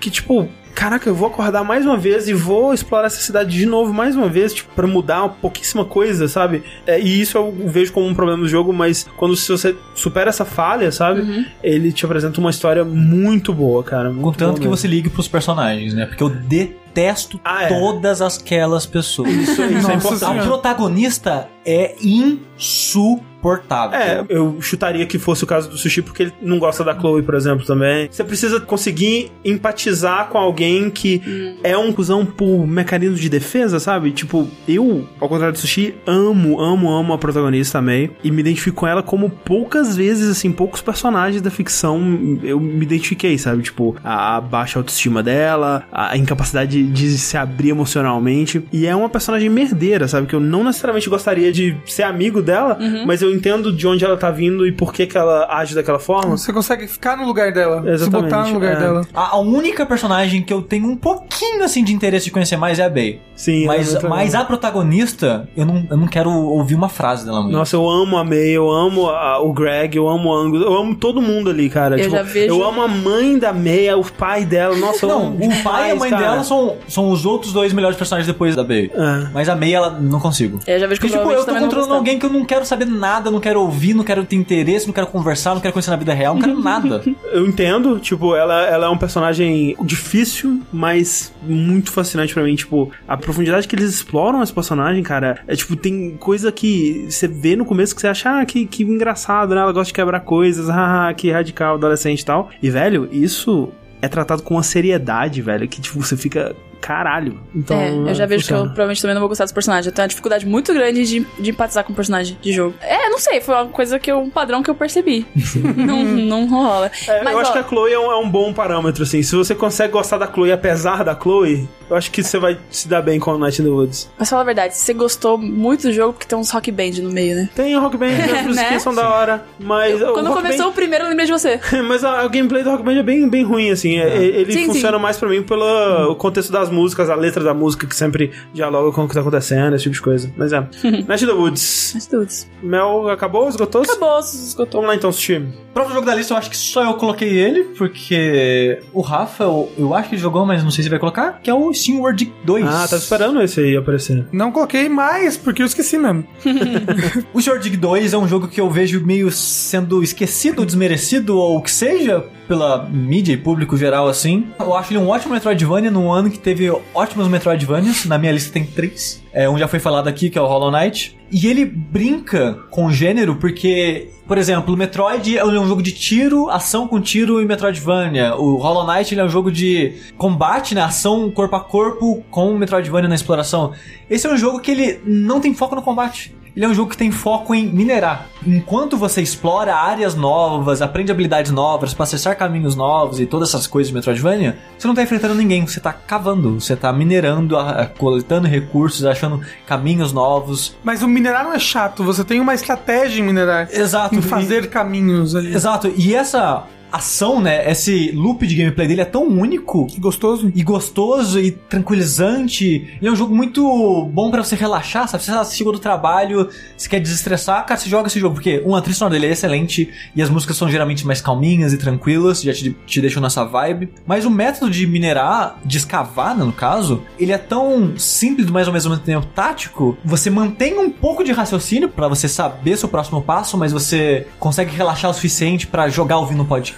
que, 0.00 0.10
tipo. 0.10 0.48
Caraca, 0.76 1.08
eu 1.08 1.14
vou 1.14 1.28
acordar 1.28 1.64
mais 1.64 1.86
uma 1.86 1.96
vez 1.96 2.28
e 2.28 2.34
vou 2.34 2.74
explorar 2.74 3.06
essa 3.06 3.20
cidade 3.22 3.56
de 3.56 3.64
novo 3.64 3.94
mais 3.94 4.14
uma 4.14 4.28
vez, 4.28 4.52
tipo, 4.52 4.70
pra 4.74 4.86
mudar 4.86 5.20
uma 5.22 5.30
pouquíssima 5.30 5.86
coisa, 5.86 6.28
sabe? 6.28 6.62
É, 6.86 7.00
e 7.00 7.18
isso 7.18 7.38
eu 7.38 7.50
vejo 7.64 7.94
como 7.94 8.06
um 8.06 8.14
problema 8.14 8.42
do 8.42 8.46
jogo, 8.48 8.74
mas 8.74 9.08
quando 9.16 9.34
se 9.34 9.50
você 9.50 9.74
supera 9.94 10.28
essa 10.28 10.44
falha, 10.44 10.92
sabe? 10.92 11.46
Ele 11.62 11.90
te 11.90 12.04
apresenta 12.04 12.38
uma 12.40 12.50
história 12.50 12.84
muito 12.84 13.54
boa, 13.54 13.82
cara. 13.82 14.10
Muito 14.10 14.22
Contanto 14.22 14.50
boa 14.50 14.60
que 14.60 14.68
você 14.68 14.86
ligue 14.86 15.08
pros 15.08 15.26
personagens, 15.26 15.94
né? 15.94 16.04
Porque 16.04 16.22
eu 16.22 16.28
detesto 16.28 17.40
Ah, 17.42 17.64
é. 17.64 17.68
todas 17.68 18.20
aquelas 18.20 18.84
pessoas. 18.84 19.30
Isso, 19.30 19.52
isso 19.52 19.62
é 19.62 19.70
Nossa 19.70 19.94
importante. 19.94 20.40
A 20.40 20.42
protagonista 20.42 21.48
é 21.66 21.96
insuportável. 22.00 23.98
É, 23.98 24.24
eu 24.28 24.60
chutaria 24.60 25.04
que 25.06 25.18
fosse 25.18 25.44
o 25.44 25.46
caso 25.46 25.68
do 25.68 25.76
Sushi 25.76 26.02
porque 26.02 26.24
ele 26.24 26.32
não 26.40 26.58
gosta 26.58 26.82
da 26.84 26.98
Chloe, 26.98 27.22
por 27.22 27.34
exemplo, 27.34 27.66
também. 27.66 28.08
Você 28.10 28.24
precisa 28.24 28.60
conseguir 28.60 29.30
empatizar 29.44 30.28
com 30.28 30.38
alguém 30.38 30.88
que 30.90 31.56
é 31.62 31.76
um 31.76 31.92
cuzão 31.92 32.24
por 32.24 32.66
mecanismo 32.66 33.16
de 33.16 33.28
defesa, 33.28 33.80
sabe? 33.80 34.12
Tipo, 34.12 34.48
eu, 34.66 35.06
ao 35.20 35.28
contrário 35.28 35.52
do 35.52 35.58
Sushi, 35.58 35.94
amo, 36.06 36.60
amo, 36.60 36.88
amo 36.90 37.12
a 37.12 37.18
protagonista 37.18 37.82
May 37.82 38.10
e 38.22 38.30
me 38.30 38.40
identifico 38.40 38.76
com 38.76 38.86
ela 38.86 39.02
como 39.02 39.28
poucas 39.30 39.96
vezes, 39.96 40.28
assim, 40.28 40.52
poucos 40.52 40.80
personagens 40.80 41.42
da 41.42 41.50
ficção 41.50 41.96
eu 42.42 42.60
me 42.60 42.84
identifiquei, 42.84 43.38
sabe? 43.38 43.62
Tipo, 43.62 43.96
a, 44.04 44.36
a 44.36 44.40
baixa 44.40 44.78
autoestima 44.78 45.22
dela, 45.22 45.84
a 45.90 46.16
incapacidade 46.16 46.82
de, 46.82 46.90
de 46.90 47.18
se 47.18 47.36
abrir 47.36 47.70
emocionalmente. 47.70 48.62
E 48.72 48.86
é 48.86 48.94
uma 48.94 49.08
personagem 49.08 49.48
merdeira, 49.48 50.06
sabe? 50.06 50.26
Que 50.26 50.34
eu 50.34 50.40
não 50.40 50.62
necessariamente 50.64 51.08
gostaria 51.08 51.52
de 51.56 51.76
ser 51.86 52.02
amigo 52.04 52.42
dela, 52.42 52.78
mas 53.06 53.22
eu 53.22 53.30
entendo 53.32 53.72
de 53.72 53.86
onde 53.86 54.04
ela 54.04 54.16
tá 54.16 54.30
vindo 54.30 54.66
e 54.66 54.72
por 54.72 54.92
que, 54.92 55.06
que 55.06 55.16
ela 55.16 55.46
age 55.50 55.74
daquela 55.74 55.98
forma. 55.98 56.36
Você 56.36 56.52
consegue 56.52 56.86
ficar 56.86 57.16
no 57.16 57.24
lugar 57.26 57.52
dela, 57.52 57.82
se 57.82 57.88
Exatamente, 57.90 58.24
botar 58.30 58.46
no 58.46 58.52
lugar 58.54 58.72
é. 58.74 58.78
dela. 58.78 59.00
A, 59.14 59.36
a 59.36 59.38
única 59.38 59.84
personagem 59.86 60.42
que 60.42 60.52
eu 60.52 60.62
tenho 60.62 60.86
um 60.88 60.96
pouquinho 60.96 61.64
assim 61.64 61.82
de 61.82 61.92
interesse 61.92 62.26
de 62.26 62.30
conhecer 62.30 62.56
mais 62.56 62.78
é 62.78 62.84
a 62.84 62.88
Bey. 62.88 63.20
Sim, 63.34 63.66
Mas, 63.66 63.94
é 63.94 64.08
mas 64.08 64.28
legal. 64.32 64.42
a 64.42 64.44
protagonista, 64.46 65.48
eu 65.56 65.66
não, 65.66 65.86
eu 65.90 65.96
não 65.96 66.06
quero 66.06 66.30
ouvir 66.30 66.74
uma 66.74 66.88
frase 66.88 67.24
dela 67.24 67.42
muito. 67.42 67.52
Nossa, 67.56 67.76
eu 67.76 67.88
amo 67.88 68.16
a 68.16 68.24
May, 68.24 68.48
eu 68.50 68.70
amo 68.70 69.08
a- 69.10 69.40
o 69.42 69.52
Greg, 69.52 69.96
eu 69.96 70.08
amo 70.08 70.30
o 70.30 70.34
Angus, 70.34 70.62
eu 70.62 70.72
amo 70.74 70.94
todo 70.94 71.20
mundo 71.20 71.50
ali, 71.50 71.68
cara. 71.68 71.96
Eu 71.96 72.04
Tipo, 72.04 72.16
já 72.16 72.22
vejo- 72.22 72.54
eu 72.54 72.64
amo 72.66 72.82
a 72.82 72.88
mãe 72.88 73.38
da 73.38 73.52
May, 73.52 73.92
o 73.94 74.04
pai 74.04 74.44
dela. 74.44 74.74
Nossa, 74.76 75.04
eu 75.04 75.08
Não, 75.08 75.26
amo 75.26 75.36
o 75.46 75.62
pai 75.62 75.88
e 75.88 75.92
a 75.92 75.96
mãe 75.96 76.10
cara. 76.10 76.22
dela 76.22 76.44
são, 76.44 76.76
são 76.88 77.10
os 77.10 77.24
outros 77.26 77.52
dois 77.52 77.72
melhores 77.72 77.96
personagens 77.96 78.26
depois 78.26 78.54
da 78.56 78.64
Bey. 78.64 78.90
É. 78.94 79.28
Mas 79.32 79.48
a 79.48 79.54
May, 79.56 79.72
ela 79.74 79.90
não 79.90 80.18
consigo. 80.20 80.60
Eu 80.66 80.78
já 80.78 80.86
vejo 80.86 81.00
que 81.00 81.06
Porque, 81.06 81.18
tipo, 81.18 81.28
provavelmente 81.28 81.45
eu 81.50 81.54
tô 81.54 81.60
controlando 81.60 81.94
alguém 81.94 82.18
que 82.18 82.26
eu 82.26 82.30
não 82.30 82.44
quero 82.44 82.64
saber 82.64 82.86
nada, 82.86 83.30
não 83.30 83.40
quero 83.40 83.60
ouvir, 83.60 83.94
não 83.94 84.04
quero 84.04 84.24
ter 84.24 84.36
interesse, 84.36 84.86
não 84.86 84.94
quero 84.94 85.06
conversar, 85.06 85.54
não 85.54 85.60
quero 85.60 85.72
conhecer 85.72 85.90
na 85.90 85.96
vida 85.96 86.14
real, 86.14 86.34
não 86.34 86.42
quero 86.42 86.60
nada. 86.60 87.02
Eu 87.32 87.46
entendo, 87.46 87.98
tipo, 87.98 88.34
ela, 88.34 88.62
ela 88.66 88.86
é 88.86 88.88
um 88.88 88.96
personagem 88.96 89.76
difícil, 89.82 90.62
mas 90.72 91.32
muito 91.42 91.90
fascinante 91.90 92.32
pra 92.32 92.42
mim. 92.42 92.54
Tipo, 92.54 92.90
a 93.06 93.16
profundidade 93.16 93.66
que 93.68 93.74
eles 93.74 93.90
exploram 93.90 94.42
esse 94.42 94.52
personagem, 94.52 95.02
cara, 95.02 95.40
é 95.46 95.54
tipo, 95.54 95.76
tem 95.76 96.16
coisa 96.16 96.50
que 96.50 97.06
você 97.08 97.28
vê 97.28 97.56
no 97.56 97.64
começo 97.64 97.94
que 97.94 98.00
você 98.00 98.08
acha, 98.08 98.40
ah, 98.40 98.44
que, 98.44 98.66
que 98.66 98.82
engraçado, 98.82 99.54
né? 99.54 99.60
Ela 99.60 99.72
gosta 99.72 99.88
de 99.88 99.94
quebrar 99.94 100.20
coisas, 100.20 100.68
ah, 100.70 101.12
que 101.16 101.30
radical, 101.30 101.74
adolescente 101.74 102.20
e 102.20 102.24
tal. 102.24 102.50
E, 102.62 102.70
velho, 102.70 103.08
isso 103.12 103.70
é 104.00 104.08
tratado 104.08 104.42
com 104.42 104.54
uma 104.54 104.62
seriedade, 104.62 105.42
velho, 105.42 105.68
que, 105.68 105.80
tipo, 105.80 106.00
você 106.00 106.16
fica. 106.16 106.54
Caralho. 106.80 107.40
Então, 107.54 107.78
é, 107.78 107.90
eu 108.10 108.14
já 108.14 108.26
vejo 108.26 108.44
que 108.46 108.52
eu 108.52 108.56
funciona. 108.56 108.64
provavelmente 108.68 109.02
também 109.02 109.14
não 109.14 109.20
vou 109.20 109.28
gostar 109.28 109.44
dos 109.44 109.52
personagens. 109.52 109.86
Eu 109.86 109.92
tenho 109.92 110.04
uma 110.04 110.08
dificuldade 110.08 110.46
muito 110.46 110.72
grande 110.72 111.04
de, 111.04 111.26
de 111.40 111.50
empatizar 111.50 111.84
com 111.84 111.92
o 111.92 111.96
personagem 111.96 112.36
de 112.40 112.52
jogo. 112.52 112.74
É, 112.80 113.08
não 113.08 113.18
sei, 113.18 113.40
foi 113.40 113.54
uma 113.54 113.66
coisa 113.66 113.98
que 113.98 114.10
eu, 114.10 114.18
um 114.18 114.30
padrão 114.30 114.62
que 114.62 114.70
eu 114.70 114.74
percebi. 114.74 115.26
não, 115.76 116.04
não 116.04 116.46
rola. 116.48 116.90
É, 117.08 117.22
Mas, 117.24 117.32
eu 117.32 117.38
acho 117.40 117.50
ó, 117.50 117.52
que 117.54 117.58
a 117.58 117.64
Chloe 117.64 117.92
é 117.92 117.98
um, 117.98 118.10
é 118.12 118.16
um 118.18 118.28
bom 118.28 118.52
parâmetro, 118.52 119.02
assim. 119.02 119.22
Se 119.22 119.34
você 119.34 119.54
consegue 119.54 119.92
gostar 119.92 120.18
da 120.18 120.26
Chloe 120.26 120.52
apesar 120.52 121.02
da 121.04 121.14
Chloe, 121.18 121.68
eu 121.90 121.96
acho 121.96 122.10
que 122.10 122.22
você 122.22 122.38
vai 122.38 122.58
se 122.70 122.88
dar 122.88 123.02
bem 123.02 123.18
com 123.18 123.30
a 123.32 123.38
Night 123.38 123.60
in 123.60 123.64
the 123.64 123.70
Woods. 123.70 124.10
Mas 124.18 124.28
fala 124.28 124.42
a 124.42 124.44
verdade, 124.44 124.74
você 124.76 124.92
gostou 124.92 125.36
muito 125.38 125.82
do 125.82 125.92
jogo 125.92 126.12
porque 126.14 126.26
tem 126.26 126.38
uns 126.38 126.50
rock 126.50 126.70
band 126.70 126.90
no 127.02 127.10
meio, 127.10 127.36
né? 127.36 127.48
Tem 127.54 127.76
Rock 127.78 127.96
Band, 127.96 128.06
as 128.38 128.46
musiquinhas 128.46 128.56
Né? 128.72 128.78
são 128.78 128.94
da 128.94 129.08
hora, 129.08 129.44
mas... 129.58 130.00
o 130.02 130.12
Quando 130.12 130.32
começou 130.32 130.68
o 130.68 130.72
primeiro, 130.72 131.04
eu 131.04 131.08
lembrei 131.08 131.26
de 131.26 131.32
você. 131.32 131.56
Band- 131.70 131.82
mas 131.86 132.04
a, 132.04 132.20
a 132.20 132.28
gameplay 132.28 132.62
do 132.62 132.70
Rock 132.70 132.82
Band 132.82 132.94
é 132.98 133.02
bem, 133.02 133.28
bem 133.28 133.44
ruim, 133.44 133.70
assim. 133.70 133.98
É, 133.98 134.16
Ele 134.16 134.52
Sim, 134.52 134.66
funciona 134.66 134.96
sim. 134.96 135.02
mais 135.02 135.16
pra 135.16 135.28
mim 135.28 135.42
pelo 135.42 136.10
o 136.10 136.16
contexto 136.16 136.50
das 136.52 136.65
músicas, 136.70 137.10
a 137.10 137.14
letra 137.14 137.42
da 137.42 137.54
música, 137.54 137.86
que 137.86 137.94
sempre 137.94 138.32
dialoga 138.52 138.92
com 138.92 139.04
o 139.04 139.08
que 139.08 139.14
tá 139.14 139.20
acontecendo, 139.20 139.74
esse 139.74 139.84
tipo 139.84 139.94
de 139.94 140.02
coisa. 140.02 140.32
Mas 140.36 140.52
é. 140.52 140.58
In 140.86 141.04
the 141.04 141.32
Woods. 141.32 141.92
Mas 141.94 142.06
tudo. 142.06 142.26
Mel 142.62 143.08
acabou? 143.08 143.48
Esgotou? 143.48 143.82
Acabou, 143.82 144.22
se 144.22 144.36
esgotou. 144.48 144.80
Vamos 144.80 144.88
lá 144.88 144.96
então 144.96 145.10
assistir. 145.10 145.42
Próximo 145.72 145.94
jogo 145.94 146.06
da 146.06 146.14
lista, 146.14 146.32
eu 146.32 146.38
acho 146.38 146.50
que 146.50 146.56
só 146.56 146.84
eu 146.84 146.94
coloquei 146.94 147.38
ele, 147.38 147.64
porque 147.76 148.80
o 148.92 149.00
Rafa, 149.00 149.44
eu, 149.44 149.70
eu 149.76 149.94
acho 149.94 150.08
que 150.08 150.14
ele 150.14 150.22
jogou, 150.22 150.46
mas 150.46 150.62
não 150.62 150.70
sei 150.70 150.84
se 150.84 150.90
vai 150.90 150.98
colocar, 150.98 151.40
que 151.42 151.50
é 151.50 151.54
o 151.54 151.72
SteamWorld 151.72 152.32
2. 152.44 152.66
Ah, 152.66 152.86
tava 152.88 152.96
esperando 152.96 153.42
esse 153.42 153.60
aí 153.60 153.76
aparecer. 153.76 154.26
Não 154.32 154.50
coloquei 154.50 154.88
mais, 154.88 155.36
porque 155.36 155.62
eu 155.62 155.66
esqueci 155.66 155.98
mesmo. 155.98 156.24
O 157.32 157.40
Sword 157.40 157.62
Dig 157.62 157.76
2 157.76 158.12
é 158.12 158.18
um 158.18 158.28
jogo 158.28 158.48
que 158.48 158.60
eu 158.60 158.70
vejo 158.70 159.04
meio 159.04 159.30
sendo 159.30 160.02
esquecido, 160.02 160.64
desmerecido, 160.64 161.36
ou 161.36 161.58
o 161.58 161.62
que 161.62 161.70
seja, 161.70 162.24
pela 162.48 162.84
mídia 162.88 163.32
e 163.32 163.36
público 163.36 163.76
geral, 163.76 164.08
assim. 164.08 164.46
Eu 164.58 164.74
acho 164.74 164.92
ele 164.92 164.98
um 164.98 165.08
ótimo 165.08 165.34
Metroidvania 165.34 165.90
num 165.90 166.10
ano 166.10 166.30
que 166.30 166.38
teve 166.38 166.55
ótimos 166.94 167.28
Metroidvanias. 167.28 168.04
Na 168.04 168.18
minha 168.18 168.32
lista 168.32 168.52
tem 168.52 168.64
três. 168.64 169.22
É, 169.32 169.48
um 169.48 169.58
já 169.58 169.68
foi 169.68 169.78
falado 169.78 170.08
aqui, 170.08 170.30
que 170.30 170.38
é 170.38 170.40
o 170.40 170.46
Hollow 170.46 170.70
Knight. 170.70 171.16
E 171.30 171.46
ele 171.46 171.64
brinca 171.64 172.54
com 172.70 172.86
o 172.86 172.92
gênero 172.92 173.36
porque, 173.36 174.10
por 174.26 174.38
exemplo, 174.38 174.74
o 174.74 174.76
Metroid 174.76 175.36
é 175.36 175.44
um 175.44 175.66
jogo 175.66 175.82
de 175.82 175.92
tiro, 175.92 176.48
ação 176.48 176.86
com 176.86 177.00
tiro 177.00 177.40
e 177.40 177.44
Metroidvania. 177.44 178.36
O 178.36 178.56
Hollow 178.56 178.86
Knight 178.86 179.18
é 179.18 179.24
um 179.24 179.28
jogo 179.28 179.50
de 179.50 179.94
combate, 180.16 180.74
né? 180.74 180.82
Ação 180.82 181.30
corpo 181.30 181.56
a 181.56 181.60
corpo 181.60 182.24
com 182.30 182.56
Metroidvania 182.56 183.08
na 183.08 183.14
exploração. 183.14 183.72
Esse 184.08 184.26
é 184.26 184.32
um 184.32 184.36
jogo 184.36 184.60
que 184.60 184.70
ele 184.70 185.00
não 185.04 185.40
tem 185.40 185.52
foco 185.52 185.74
no 185.74 185.82
combate. 185.82 186.34
Ele 186.56 186.64
é 186.64 186.68
um 186.68 186.72
jogo 186.72 186.90
que 186.90 186.96
tem 186.96 187.10
foco 187.10 187.54
em 187.54 187.66
minerar. 187.66 188.28
Enquanto 188.46 188.96
você 188.96 189.20
explora 189.20 189.74
áreas 189.76 190.14
novas, 190.14 190.80
aprende 190.80 191.12
habilidades 191.12 191.52
novas, 191.52 191.92
para 191.92 192.04
acessar 192.04 192.34
caminhos 192.34 192.74
novos 192.74 193.20
e 193.20 193.26
todas 193.26 193.50
essas 193.50 193.66
coisas 193.66 193.88
de 193.88 193.94
Metroidvania, 193.94 194.56
você 194.78 194.88
não 194.88 194.94
tá 194.94 195.02
enfrentando 195.02 195.34
ninguém, 195.34 195.66
você 195.66 195.80
tá 195.80 195.92
cavando, 195.92 196.58
você 196.58 196.74
tá 196.74 196.90
minerando, 196.94 197.56
coletando 197.98 198.48
recursos, 198.48 199.04
achando 199.04 199.42
caminhos 199.66 200.14
novos. 200.14 200.74
Mas 200.82 201.02
o 201.02 201.08
minerar 201.08 201.44
não 201.44 201.52
é 201.52 201.58
chato, 201.58 202.02
você 202.02 202.24
tem 202.24 202.40
uma 202.40 202.54
estratégia 202.54 203.20
em 203.20 203.24
minerar. 203.24 203.68
Exato. 203.70 204.14
Em 204.14 204.20
e- 204.20 204.22
fazer 204.22 204.70
caminhos 204.70 205.36
ali. 205.36 205.54
Exato. 205.54 205.92
E 205.94 206.14
essa 206.14 206.64
ação, 206.90 207.40
né, 207.40 207.70
esse 207.70 208.10
loop 208.12 208.46
de 208.46 208.54
gameplay 208.54 208.86
dele 208.86 209.00
é 209.00 209.04
tão 209.04 209.24
único 209.26 209.86
Que 209.86 210.00
gostoso. 210.00 210.50
e 210.54 210.62
gostoso 210.62 211.40
e 211.40 211.50
tranquilizante. 211.50 212.96
Ele 212.98 213.08
é 213.08 213.12
um 213.12 213.16
jogo 213.16 213.34
muito 213.34 214.04
bom 214.12 214.30
pra 214.30 214.42
você 214.42 214.54
relaxar, 214.54 215.08
sabe? 215.08 215.24
Você 215.24 215.56
chegou 215.56 215.72
do 215.72 215.78
trabalho, 215.78 216.48
você 216.76 216.88
quer 216.88 217.00
desestressar, 217.00 217.64
cara, 217.66 217.78
você 217.78 217.88
joga 217.88 218.06
esse 218.08 218.20
jogo. 218.20 218.34
Porque, 218.34 218.62
um, 218.64 218.74
a 218.74 218.80
trilha 218.80 218.96
sonora 218.96 219.14
dele 219.14 219.26
é 219.26 219.32
excelente 219.32 219.90
e 220.14 220.22
as 220.22 220.30
músicas 220.30 220.56
são 220.56 220.68
geralmente 220.70 221.06
mais 221.06 221.20
calminhas 221.20 221.72
e 221.72 221.78
tranquilas, 221.78 222.42
já 222.42 222.52
te, 222.52 222.74
te 222.86 223.00
deixam 223.00 223.22
nessa 223.22 223.44
vibe. 223.44 223.90
Mas 224.06 224.24
o 224.24 224.30
método 224.30 224.70
de 224.70 224.86
minerar, 224.86 225.58
de 225.64 225.78
escavar, 225.78 226.36
né, 226.36 226.44
no 226.44 226.52
caso, 226.52 227.02
ele 227.18 227.32
é 227.32 227.38
tão 227.38 227.96
simples, 227.96 228.50
mas 228.50 228.66
ao 228.66 228.72
mesmo 228.72 228.96
tempo 228.98 229.26
tático. 229.34 229.96
Você 230.04 230.30
mantém 230.30 230.78
um 230.78 230.90
pouco 230.90 231.24
de 231.24 231.32
raciocínio 231.32 231.88
pra 231.88 232.08
você 232.08 232.28
saber 232.28 232.76
seu 232.76 232.88
próximo 232.88 233.22
passo, 233.22 233.56
mas 233.56 233.72
você 233.72 234.26
consegue 234.38 234.74
relaxar 234.74 235.10
o 235.10 235.14
suficiente 235.14 235.66
pra 235.66 235.88
jogar 235.88 236.18
ouvindo 236.18 236.42
um 236.42 236.46
podcast 236.46 236.75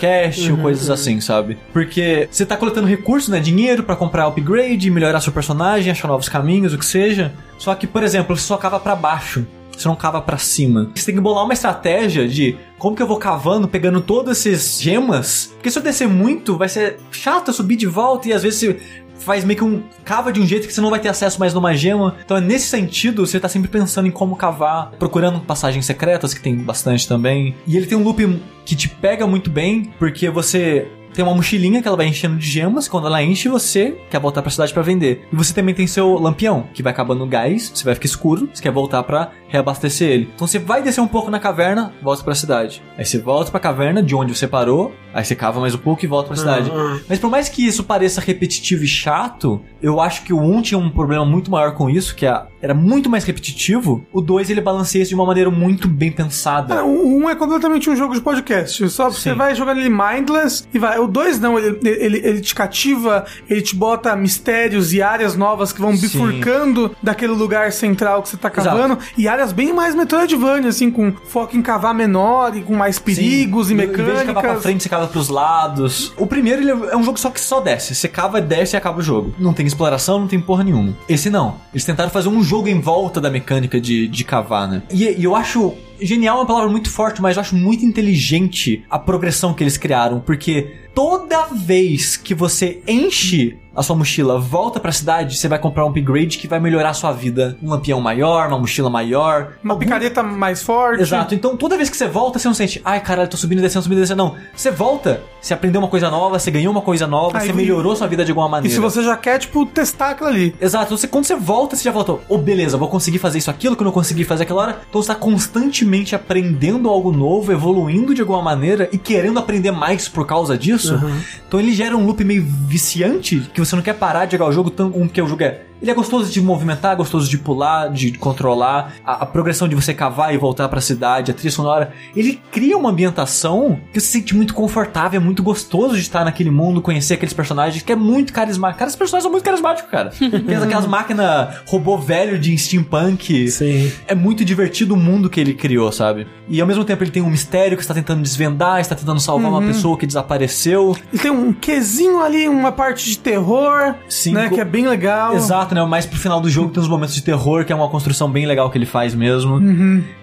ou 0.50 0.58
coisas 0.58 0.90
assim, 0.90 1.20
sabe? 1.20 1.58
Porque 1.72 2.28
você 2.30 2.46
tá 2.46 2.56
coletando 2.56 2.86
recursos, 2.86 3.28
né? 3.28 3.40
Dinheiro 3.40 3.82
pra 3.82 3.96
comprar 3.96 4.26
upgrade, 4.26 4.90
melhorar 4.90 5.20
seu 5.20 5.32
personagem, 5.32 5.90
achar 5.90 6.08
novos 6.08 6.28
caminhos, 6.28 6.72
o 6.72 6.78
que 6.78 6.86
seja. 6.86 7.32
Só 7.58 7.74
que, 7.74 7.86
por 7.86 8.02
exemplo, 8.02 8.36
você 8.36 8.42
só 8.42 8.56
cava 8.56 8.78
pra 8.78 8.94
baixo. 8.94 9.46
Você 9.76 9.86
não 9.86 9.94
cava 9.94 10.20
pra 10.20 10.38
cima. 10.38 10.90
Você 10.92 11.06
tem 11.06 11.14
que 11.14 11.20
bolar 11.20 11.44
uma 11.44 11.52
estratégia 11.52 12.26
de 12.26 12.56
como 12.78 12.96
que 12.96 13.02
eu 13.02 13.06
vou 13.06 13.16
cavando, 13.16 13.68
pegando 13.68 14.00
todas 14.00 14.44
essas 14.44 14.80
gemas. 14.80 15.52
Porque 15.54 15.70
se 15.70 15.78
eu 15.78 15.82
descer 15.82 16.08
muito, 16.08 16.56
vai 16.58 16.68
ser 16.68 16.98
chato 17.12 17.48
eu 17.48 17.54
subir 17.54 17.76
de 17.76 17.86
volta 17.86 18.28
e 18.28 18.32
às 18.32 18.42
vezes 18.42 18.76
faz 19.18 19.44
meio 19.44 19.58
que 19.58 19.64
um 19.64 19.82
cava 20.04 20.32
de 20.32 20.40
um 20.40 20.46
jeito 20.46 20.66
que 20.66 20.72
você 20.72 20.80
não 20.80 20.90
vai 20.90 21.00
ter 21.00 21.08
acesso 21.08 21.38
mais 21.38 21.54
numa 21.54 21.74
gema. 21.74 22.16
Então 22.24 22.36
é 22.36 22.40
nesse 22.40 22.66
sentido, 22.66 23.26
você 23.26 23.38
tá 23.38 23.48
sempre 23.48 23.68
pensando 23.68 24.08
em 24.08 24.10
como 24.10 24.36
cavar, 24.36 24.92
procurando 24.98 25.40
passagens 25.40 25.84
secretas, 25.84 26.34
que 26.34 26.40
tem 26.40 26.56
bastante 26.56 27.06
também. 27.06 27.54
E 27.66 27.76
ele 27.76 27.86
tem 27.86 27.96
um 27.96 28.02
loop 28.02 28.40
que 28.64 28.76
te 28.76 28.88
pega 28.88 29.26
muito 29.26 29.50
bem, 29.50 29.92
porque 29.98 30.28
você 30.30 30.88
tem 31.18 31.24
uma 31.24 31.34
mochilinha 31.34 31.82
que 31.82 31.88
ela 31.88 31.96
vai 31.96 32.06
enchendo 32.06 32.36
de 32.36 32.46
gemas. 32.48 32.86
Quando 32.86 33.08
ela 33.08 33.20
enche, 33.20 33.48
você 33.48 33.96
quer 34.08 34.20
voltar 34.20 34.40
pra 34.40 34.52
cidade 34.52 34.72
pra 34.72 34.82
vender. 34.84 35.26
E 35.32 35.34
você 35.34 35.52
também 35.52 35.74
tem 35.74 35.84
seu 35.84 36.14
lampião, 36.16 36.68
que 36.72 36.80
vai 36.80 36.92
acabando 36.92 37.24
o 37.24 37.26
gás, 37.26 37.72
você 37.74 37.82
vai 37.84 37.94
ficar 37.96 38.06
escuro, 38.06 38.48
você 38.54 38.62
quer 38.62 38.70
voltar 38.70 39.02
pra 39.02 39.32
reabastecer 39.48 40.08
ele. 40.08 40.30
Então 40.32 40.46
você 40.46 40.60
vai 40.60 40.80
descer 40.80 41.00
um 41.00 41.08
pouco 41.08 41.28
na 41.28 41.40
caverna, 41.40 41.92
volta 42.00 42.22
pra 42.22 42.36
cidade. 42.36 42.80
Aí 42.96 43.04
você 43.04 43.18
volta 43.18 43.50
pra 43.50 43.58
caverna 43.58 44.00
de 44.00 44.14
onde 44.14 44.32
você 44.36 44.46
parou, 44.46 44.92
aí 45.12 45.24
você 45.24 45.34
cava 45.34 45.58
mais 45.58 45.74
um 45.74 45.78
pouco 45.78 46.04
e 46.04 46.06
volta 46.08 46.28
pra 46.28 46.36
cidade. 46.36 46.70
Ah, 46.72 47.00
Mas 47.08 47.18
por 47.18 47.30
mais 47.30 47.48
que 47.48 47.66
isso 47.66 47.82
pareça 47.82 48.20
repetitivo 48.20 48.84
e 48.84 48.88
chato, 48.88 49.60
eu 49.82 50.00
acho 50.00 50.22
que 50.22 50.32
o 50.32 50.38
1 50.40 50.62
tinha 50.62 50.78
um 50.78 50.88
problema 50.90 51.24
muito 51.24 51.50
maior 51.50 51.74
com 51.74 51.90
isso, 51.90 52.14
que 52.14 52.26
a- 52.26 52.46
era 52.62 52.74
muito 52.74 53.08
mais 53.10 53.24
repetitivo. 53.24 54.04
O 54.12 54.20
2 54.20 54.50
ele 54.50 54.60
balanceia 54.60 55.02
isso 55.02 55.08
de 55.08 55.14
uma 55.16 55.26
maneira 55.26 55.50
muito 55.50 55.88
bem 55.88 56.12
pensada. 56.12 56.76
Ah, 56.80 56.84
O 56.84 57.18
um 57.18 57.28
é 57.28 57.34
completamente 57.34 57.88
um 57.90 57.96
jogo 57.96 58.14
de 58.14 58.20
podcast. 58.20 58.88
Só 58.90 59.10
você 59.10 59.30
Sim. 59.30 59.36
vai 59.36 59.54
jogando 59.54 59.78
ele 59.80 59.88
mindless 59.88 60.64
e 60.72 60.78
vai. 60.78 60.98
O 60.98 61.07
dois 61.08 61.38
não, 61.40 61.58
ele, 61.58 61.78
ele, 61.82 62.18
ele 62.24 62.40
te 62.40 62.54
cativa, 62.54 63.24
ele 63.48 63.62
te 63.62 63.74
bota 63.74 64.14
mistérios 64.16 64.92
e 64.92 65.02
áreas 65.02 65.34
novas 65.36 65.72
que 65.72 65.80
vão 65.80 65.94
Sim. 65.94 66.00
bifurcando 66.02 66.94
daquele 67.02 67.32
lugar 67.32 67.72
central 67.72 68.22
que 68.22 68.28
você 68.28 68.36
tá 68.36 68.50
cavando. 68.50 68.98
E 69.16 69.26
áreas 69.28 69.52
bem 69.52 69.72
mais 69.72 69.94
Metroidvania, 69.94 70.68
assim, 70.68 70.90
com 70.90 71.12
foco 71.26 71.56
em 71.56 71.62
cavar 71.62 71.94
menor 71.94 72.56
e 72.56 72.62
com 72.62 72.74
mais 72.74 72.98
perigos 72.98 73.68
Sim. 73.68 73.74
e 73.78 73.82
Em 73.82 73.86
vez 73.86 73.90
de 73.90 74.04
cavar 74.04 74.24
pra 74.24 74.34
mecânicas. 74.34 74.62
frente, 74.62 74.82
você 74.82 74.88
cava 74.88 75.06
pros 75.06 75.28
lados. 75.28 76.12
O 76.16 76.26
primeiro 76.26 76.62
ele 76.62 76.70
é 76.70 76.96
um 76.96 77.02
jogo 77.02 77.18
só 77.18 77.30
que 77.30 77.40
só 77.40 77.60
desce. 77.60 77.94
Você 77.94 78.08
cava, 78.08 78.40
desce 78.40 78.74
e 78.74 78.76
acaba 78.76 78.98
o 78.98 79.02
jogo. 79.02 79.34
Não 79.38 79.52
tem 79.52 79.66
exploração, 79.66 80.20
não 80.20 80.26
tem 80.28 80.40
porra 80.40 80.64
nenhuma. 80.64 80.96
Esse 81.08 81.30
não. 81.30 81.56
Eles 81.72 81.84
tentaram 81.84 82.10
fazer 82.10 82.28
um 82.28 82.42
jogo 82.42 82.68
em 82.68 82.80
volta 82.80 83.20
da 83.20 83.30
mecânica 83.30 83.80
de, 83.80 84.08
de 84.08 84.24
cavar, 84.24 84.68
né? 84.68 84.82
E, 84.90 85.04
e 85.04 85.24
eu 85.24 85.34
acho. 85.34 85.74
Genial 86.00 86.36
é 86.36 86.40
uma 86.40 86.46
palavra 86.46 86.68
muito 86.68 86.90
forte, 86.90 87.20
mas 87.20 87.36
eu 87.36 87.40
acho 87.40 87.56
muito 87.56 87.84
inteligente 87.84 88.84
a 88.88 88.98
progressão 88.98 89.54
que 89.54 89.62
eles 89.62 89.76
criaram, 89.76 90.20
porque 90.20 90.76
toda 90.94 91.46
vez 91.46 92.16
que 92.16 92.34
você 92.34 92.82
enche 92.86 93.56
a 93.78 93.82
sua 93.82 93.94
mochila, 93.96 94.38
volta 94.38 94.80
pra 94.80 94.90
cidade, 94.92 95.36
você 95.36 95.46
vai 95.48 95.58
comprar 95.58 95.84
um 95.86 95.88
upgrade 95.90 96.36
que 96.38 96.48
vai 96.48 96.58
melhorar 96.58 96.90
a 96.90 96.94
sua 96.94 97.12
vida. 97.12 97.56
Um 97.62 97.70
lampião 97.70 98.00
maior, 98.00 98.48
uma 98.48 98.58
mochila 98.58 98.90
maior. 98.90 99.52
Uma 99.62 99.74
algum- 99.74 99.84
picareta 99.84 100.22
mais 100.22 100.62
forte. 100.62 101.02
Exato. 101.02 101.34
Então 101.34 101.56
toda 101.56 101.76
vez 101.76 101.88
que 101.88 101.96
você 101.96 102.06
volta, 102.08 102.38
você 102.38 102.48
não 102.48 102.54
sente, 102.54 102.80
ai 102.84 103.00
caralho, 103.00 103.28
tô 103.28 103.36
subindo 103.36 103.58
e 103.60 103.62
descendo, 103.62 103.82
subindo 103.84 103.98
e 103.98 104.02
descendo. 104.02 104.18
Não. 104.24 104.34
Você 104.54 104.70
volta, 104.70 105.22
você 105.40 105.54
aprendeu 105.54 105.80
uma 105.80 105.88
coisa 105.88 106.10
nova, 106.10 106.38
você 106.38 106.50
ganhou 106.50 106.72
uma 106.72 106.82
coisa 106.82 107.06
nova, 107.06 107.38
Aí, 107.38 107.46
você 107.46 107.52
melhorou 107.52 107.94
sua 107.94 108.06
vida 108.06 108.24
de 108.24 108.30
alguma 108.32 108.48
E 108.48 108.50
maneira. 108.50 108.74
se 108.74 108.80
você 108.80 109.02
já 109.02 109.16
quer, 109.16 109.38
tipo, 109.38 109.64
testar 109.66 110.10
aquilo 110.10 110.28
ali. 110.28 110.54
Exato, 110.60 110.96
você, 110.96 111.06
quando 111.06 111.24
você 111.24 111.36
volta, 111.36 111.76
você 111.76 111.84
já 111.84 111.92
voltou. 111.92 112.20
Oh, 112.28 112.38
beleza, 112.38 112.76
vou 112.76 112.88
conseguir 112.88 113.18
fazer 113.18 113.38
isso, 113.38 113.50
aquilo 113.50 113.76
que 113.76 113.82
eu 113.82 113.86
não 113.86 113.92
consegui 113.92 114.24
fazer 114.24 114.42
aquela 114.42 114.62
hora. 114.62 114.80
Então 114.88 115.00
você 115.00 115.08
tá 115.08 115.14
constantemente 115.14 116.14
aprendendo 116.14 116.88
algo 116.88 117.12
novo, 117.12 117.52
evoluindo 117.52 118.14
de 118.14 118.20
alguma 118.20 118.42
maneira 118.42 118.88
e 118.92 118.98
querendo 118.98 119.38
aprender 119.38 119.70
mais 119.70 120.08
por 120.08 120.26
causa 120.26 120.58
disso. 120.58 121.00
Então 121.46 121.60
ele 121.60 121.72
gera 121.72 121.96
um 121.96 122.04
loop 122.04 122.24
meio 122.24 122.44
viciante 122.66 123.40
que 123.54 123.60
você 123.60 123.67
não 123.76 123.82
quer 123.82 123.94
parar 123.94 124.24
de 124.24 124.32
jogar 124.32 124.46
o 124.46 124.52
jogo, 124.52 124.70
tão, 124.70 124.88
um, 124.88 125.06
porque 125.06 125.22
o 125.22 125.26
jogo 125.26 125.42
é. 125.42 125.62
Ele 125.80 125.90
é 125.90 125.94
gostoso 125.94 126.30
de 126.30 126.40
movimentar, 126.40 126.96
gostoso 126.96 127.28
de 127.28 127.38
pular, 127.38 127.88
de 127.90 128.12
controlar, 128.12 128.94
a, 129.04 129.22
a 129.22 129.26
progressão 129.26 129.68
de 129.68 129.74
você 129.74 129.94
cavar 129.94 130.34
e 130.34 130.38
voltar 130.38 130.68
pra 130.68 130.80
cidade, 130.80 131.30
a 131.30 131.34
trilha 131.34 131.50
sonora. 131.50 131.92
Ele 132.14 132.40
cria 132.50 132.76
uma 132.76 132.90
ambientação 132.90 133.78
que 133.92 134.00
você 134.00 134.06
se 134.06 134.12
sente 134.12 134.34
muito 134.34 134.54
confortável, 134.54 135.20
é 135.20 135.24
muito 135.24 135.42
gostoso 135.42 135.94
de 135.94 136.00
estar 136.00 136.24
naquele 136.24 136.50
mundo, 136.50 136.80
conhecer 136.80 137.14
aqueles 137.14 137.34
personagens, 137.34 137.82
que 137.82 137.92
é 137.92 137.96
muito 137.96 138.32
carismático. 138.32 138.78
Cara, 138.78 138.88
esses 138.88 138.98
personagens 138.98 139.22
são 139.22 139.30
muito 139.30 139.44
carismáticos, 139.44 139.90
cara. 139.90 140.10
Tem 140.18 140.56
aquelas 140.56 140.86
máquinas 140.86 141.56
robô 141.66 141.96
velho 141.96 142.38
de 142.38 142.56
steampunk. 142.56 143.48
Sim. 143.50 143.92
É 144.06 144.14
muito 144.14 144.44
divertido 144.44 144.94
o 144.94 144.96
mundo 144.96 145.30
que 145.30 145.40
ele 145.40 145.54
criou, 145.54 145.90
sabe? 145.92 146.26
E 146.48 146.60
ao 146.60 146.66
mesmo 146.66 146.84
tempo 146.84 147.02
ele 147.02 147.10
tem 147.10 147.22
um 147.22 147.28
mistério 147.28 147.76
que 147.76 147.82
está 147.82 147.92
tentando 147.92 148.22
desvendar, 148.22 148.80
está 148.80 148.94
tentando 148.94 149.20
salvar 149.20 149.50
uma 149.50 149.60
pessoa 149.60 149.98
que 149.98 150.06
desapareceu. 150.06 150.96
E 151.12 151.18
tem 151.18 151.30
um 151.30 151.52
quesinho 151.52 152.22
ali, 152.22 152.48
uma 152.48 152.72
parte 152.72 153.08
de 153.08 153.18
terror, 153.18 153.94
Sim, 154.08 154.32
né? 154.32 154.48
Que 154.48 154.60
é 154.60 154.64
bem 154.64 154.86
legal. 154.86 155.34
Exato, 155.34 155.67
né? 155.74 155.84
Mas 155.84 156.06
pro 156.06 156.18
final 156.18 156.40
do 156.40 156.48
jogo 156.48 156.70
tem 156.70 156.82
uns 156.82 156.88
momentos 156.88 157.14
de 157.14 157.22
terror, 157.22 157.64
que 157.64 157.72
é 157.72 157.76
uma 157.76 157.88
construção 157.88 158.30
bem 158.30 158.46
legal 158.46 158.70
que 158.70 158.78
ele 158.78 158.86
faz 158.86 159.14
mesmo. 159.14 159.58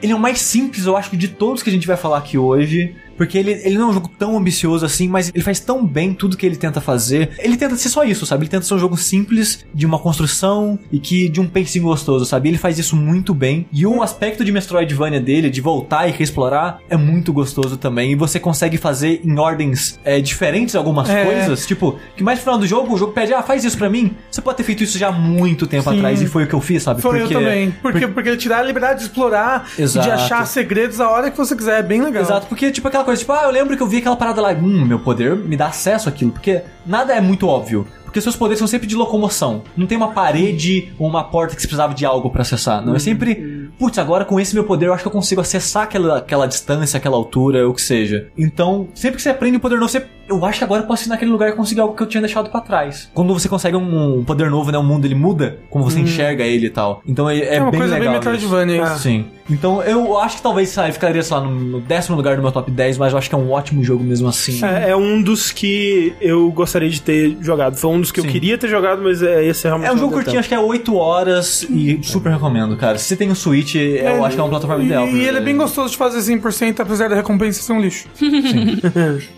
Ele 0.02 0.12
é 0.12 0.16
o 0.16 0.20
mais 0.20 0.40
simples, 0.40 0.86
eu 0.86 0.96
acho 0.98 1.16
de 1.16 1.28
todos 1.28 1.64
que 1.64 1.70
a 1.70 1.74
gente 1.74 1.88
vai 1.88 1.98
falar 1.98 2.18
aqui 2.18 2.38
hoje. 2.38 2.96
Porque 3.18 3.38
ele, 3.38 3.52
ele 3.64 3.78
não 3.78 3.88
é 3.88 3.90
um 3.92 3.94
jogo 3.94 4.10
tão 4.20 4.38
ambicioso 4.38 4.86
assim, 4.86 5.08
mas 5.08 5.32
ele 5.34 5.44
faz 5.44 5.60
tão 5.60 5.86
bem 5.86 6.14
tudo 6.14 6.36
que 6.38 6.46
ele 6.46 6.56
tenta 6.56 6.82
fazer. 6.82 7.32
Ele 7.40 7.56
tenta 7.58 7.76
ser 7.76 7.90
só 7.90 8.04
isso, 8.04 8.26
sabe? 8.26 8.44
Ele 8.44 8.50
tenta 8.52 8.66
ser 8.66 8.74
um 8.74 8.80
jogo 8.80 8.98
simples, 8.98 9.66
de 9.74 9.86
uma 9.86 10.00
construção 10.00 10.78
e 10.92 11.00
que 11.00 11.30
de 11.30 11.40
um 11.40 11.48
pacing 11.48 11.82
gostoso, 11.82 12.26
sabe? 12.26 12.50
Ele 12.50 12.58
faz 12.58 12.78
isso 12.80 12.96
muito 12.96 13.34
bem. 13.34 13.68
E 13.72 13.86
o 13.86 14.02
aspecto 14.04 14.44
de 14.44 14.52
Metroidvania 14.52 15.20
dele, 15.22 15.50
de 15.50 15.62
voltar 15.62 16.08
e 16.08 16.12
reexplorar, 16.12 16.80
é 16.90 16.98
muito 16.98 17.32
gostoso 17.34 17.78
também. 17.78 18.12
E 18.12 18.16
você 18.16 18.40
consegue 18.40 18.78
fazer 18.78 19.22
em 19.24 19.38
ordens 19.38 20.00
é, 20.04 20.20
diferentes 20.20 20.76
algumas 20.76 21.10
É. 21.10 21.24
coisas. 21.26 21.66
Tipo, 21.66 21.98
que 22.16 22.24
mais 22.24 22.40
no 22.40 22.44
final 22.44 22.58
do 22.58 22.68
jogo, 22.68 22.94
o 22.94 22.98
jogo 22.98 23.14
pede, 23.14 23.34
ah, 23.34 23.42
faz 23.42 23.64
isso 23.64 23.78
pra 23.78 23.90
mim. 23.90 24.16
Você 24.30 24.42
pode 24.42 24.58
ter 24.58 24.64
feito 24.64 24.84
isso 24.84 24.98
já 24.98 25.08
há 25.10 25.12
muito 25.12 25.66
tempo 25.68 25.90
Sim. 25.90 25.98
atrás 25.98 26.22
e 26.22 26.26
foi 26.28 26.44
o 26.44 26.48
que 26.48 26.54
eu 26.54 26.62
fiz, 26.62 26.84
sabe? 26.84 27.02
Foi 27.02 27.22
eu 27.22 27.30
também. 27.30 27.72
Porque, 27.82 28.08
porque 28.08 28.30
ele 28.30 28.38
te 28.38 28.50
dá 28.50 28.60
a 28.60 28.64
liberdade 28.64 29.00
de 29.00 29.06
explorar 29.06 29.70
Exato. 29.78 30.08
e 30.08 30.10
de 30.10 30.16
achar 30.16 30.46
segredos 30.46 31.00
a 31.00 31.10
hora 31.10 31.32
que 31.32 31.38
você 31.38 31.56
quiser. 31.56 31.80
É 31.80 31.84
bem 31.84 32.02
legal. 32.02 32.24
Exato, 32.24 32.48
porque, 32.48 32.72
tipo, 32.72 32.88
aquela 32.88 33.05
coisa, 33.06 33.20
tipo, 33.20 33.32
ah, 33.32 33.44
eu 33.44 33.52
lembro 33.52 33.78
que 33.78 33.84
eu 33.84 33.88
vi 33.88 33.98
aquela 33.98 34.16
parada 34.16 34.42
lá, 34.42 34.52
hum, 34.52 34.86
meu 34.86 35.00
poder 35.00 35.36
me 35.36 35.56
dá 35.56 35.68
acesso 35.68 36.10
àquilo, 36.10 36.32
porque 36.32 36.62
nada 36.86 37.14
é 37.14 37.22
muito 37.22 37.48
óbvio. 37.48 37.88
Porque 38.04 38.22
seus 38.22 38.36
poderes 38.38 38.60
são 38.60 38.68
sempre 38.68 38.88
de 38.88 38.96
locomoção. 38.96 39.62
Não 39.76 39.86
tem 39.86 39.98
uma 39.98 40.14
parede 40.14 40.94
ou 40.98 41.06
uma 41.06 41.26
porta 41.26 41.54
que 41.54 41.62
você 41.62 41.68
precisava 41.68 41.94
de 41.94 42.06
algo 42.06 42.30
pra 42.30 42.44
acessar. 42.44 42.82
Não, 42.86 42.96
é 42.96 43.00
sempre, 43.00 43.70
putz, 43.78 43.98
agora 43.98 44.24
com 44.24 44.40
esse 44.40 44.54
meu 44.54 44.64
poder 44.64 44.86
eu 44.86 44.94
acho 44.94 45.04
que 45.04 45.08
eu 45.10 45.12
consigo 45.12 45.42
acessar 45.42 45.84
aquela, 45.84 46.20
aquela 46.20 46.48
distância, 46.48 46.98
aquela 46.98 47.18
altura, 47.18 47.68
o 47.68 47.74
que 47.74 47.82
seja. 47.82 48.30
Então, 48.38 48.88
sempre 48.96 49.18
que 49.18 49.22
você 49.22 49.30
aprende 49.30 49.58
um 49.58 49.60
poder 49.60 49.78
novo, 49.78 49.90
você, 49.92 50.06
eu 50.28 50.44
acho 50.46 50.60
que 50.60 50.64
agora 50.64 50.82
eu 50.84 50.88
posso 50.88 51.08
ir 51.08 51.10
naquele 51.10 51.32
lugar 51.32 51.50
e 51.50 51.54
conseguir 51.54 51.82
algo 51.82 51.96
que 51.96 52.02
eu 52.04 52.08
tinha 52.08 52.22
deixado 52.22 52.50
pra 52.50 52.62
trás. 52.62 53.10
Quando 53.14 53.34
você 53.34 53.48
consegue 53.48 53.76
um, 53.78 54.20
um 54.20 54.24
poder 54.24 54.50
novo, 54.50 54.72
né, 54.72 54.78
o 54.78 54.84
mundo 54.84 55.06
ele 55.06 55.16
muda, 55.16 55.60
como 55.70 55.84
você 55.84 56.00
enxerga 56.00 56.44
ele 56.44 56.68
e 56.68 56.70
tal. 56.70 57.02
Então 57.06 57.30
é, 57.30 57.38
é 57.40 57.56
É 57.56 57.62
uma 57.62 57.72
bem 57.72 57.80
coisa 57.80 57.94
bem 57.94 58.04
legal. 58.04 58.16
Metroidvania. 58.16 58.84
isso. 58.84 59.00
Sim. 59.00 59.26
Então 59.50 59.84
eu 59.84 60.18
acho 60.20 60.38
que 60.38 60.42
talvez 60.42 60.70
sabe, 60.70 60.92
ficaria, 60.92 61.22
sei 61.22 61.38
lá, 61.38 61.44
no, 61.44 61.80
décimo 61.80 62.18
lugar 62.18 62.36
do 62.36 62.42
meu 62.42 62.52
top 62.52 62.72
10, 62.72 62.98
mas 62.98 63.12
eu 63.12 63.18
acho 63.20 63.30
que 63.30 63.36
é 63.36 63.38
um 63.38 63.52
ótimo 63.52 63.84
jogo 63.84 64.04
mesmo 64.04 64.28
assim. 64.28 64.64
É, 64.66 64.90
é 64.90 64.96
um 64.96 65.22
dos 65.22 65.52
que 65.52 66.14
eu 66.20 66.52
gostaria 66.52 66.90
de 66.90 67.02
ter 67.02 67.38
jogado. 67.42 67.76
Foi 67.76 67.92
um 67.92 68.02
dos 68.02 68.12
que 68.12 68.22
Sim. 68.22 68.28
eu 68.28 68.34
queria 68.34 68.58
ter 68.58 68.68
jogado, 68.68 69.04
mas 69.04 69.22
é, 69.22 69.46
esse 69.46 69.68
realmente 69.68 69.90
É 69.90 69.94
um 69.94 69.98
jogo 69.98 70.14
curtinho, 70.14 70.34
tempo. 70.34 70.40
acho 70.40 70.50
que 70.50 70.56
é 70.56 70.60
8 70.60 70.96
horas 70.96 71.64
e 71.70 72.00
super 72.02 72.32
recomendo, 72.32 72.76
cara. 72.76 72.98
Se 72.98 73.06
você 73.06 73.16
tem 73.16 73.30
o 73.30 73.36
Switch, 73.36 73.76
eu 73.76 74.26
acho 74.26 74.36
que 74.36 74.42
é 74.42 74.44
uma 74.44 74.50
plataforma 74.50 74.82
e, 74.84 74.88
ideal. 74.88 75.08
E 75.08 75.28
ele 75.28 75.38
é 75.38 75.42
bem 75.42 75.56
gostoso 75.56 75.92
de 75.92 75.98
fazer 75.98 76.20
100%, 76.20 76.80
apesar 76.80 77.10
da 77.10 77.16
recompensa 77.16 77.62
ser 77.62 77.74
um 77.74 77.80
lixo. 77.80 78.08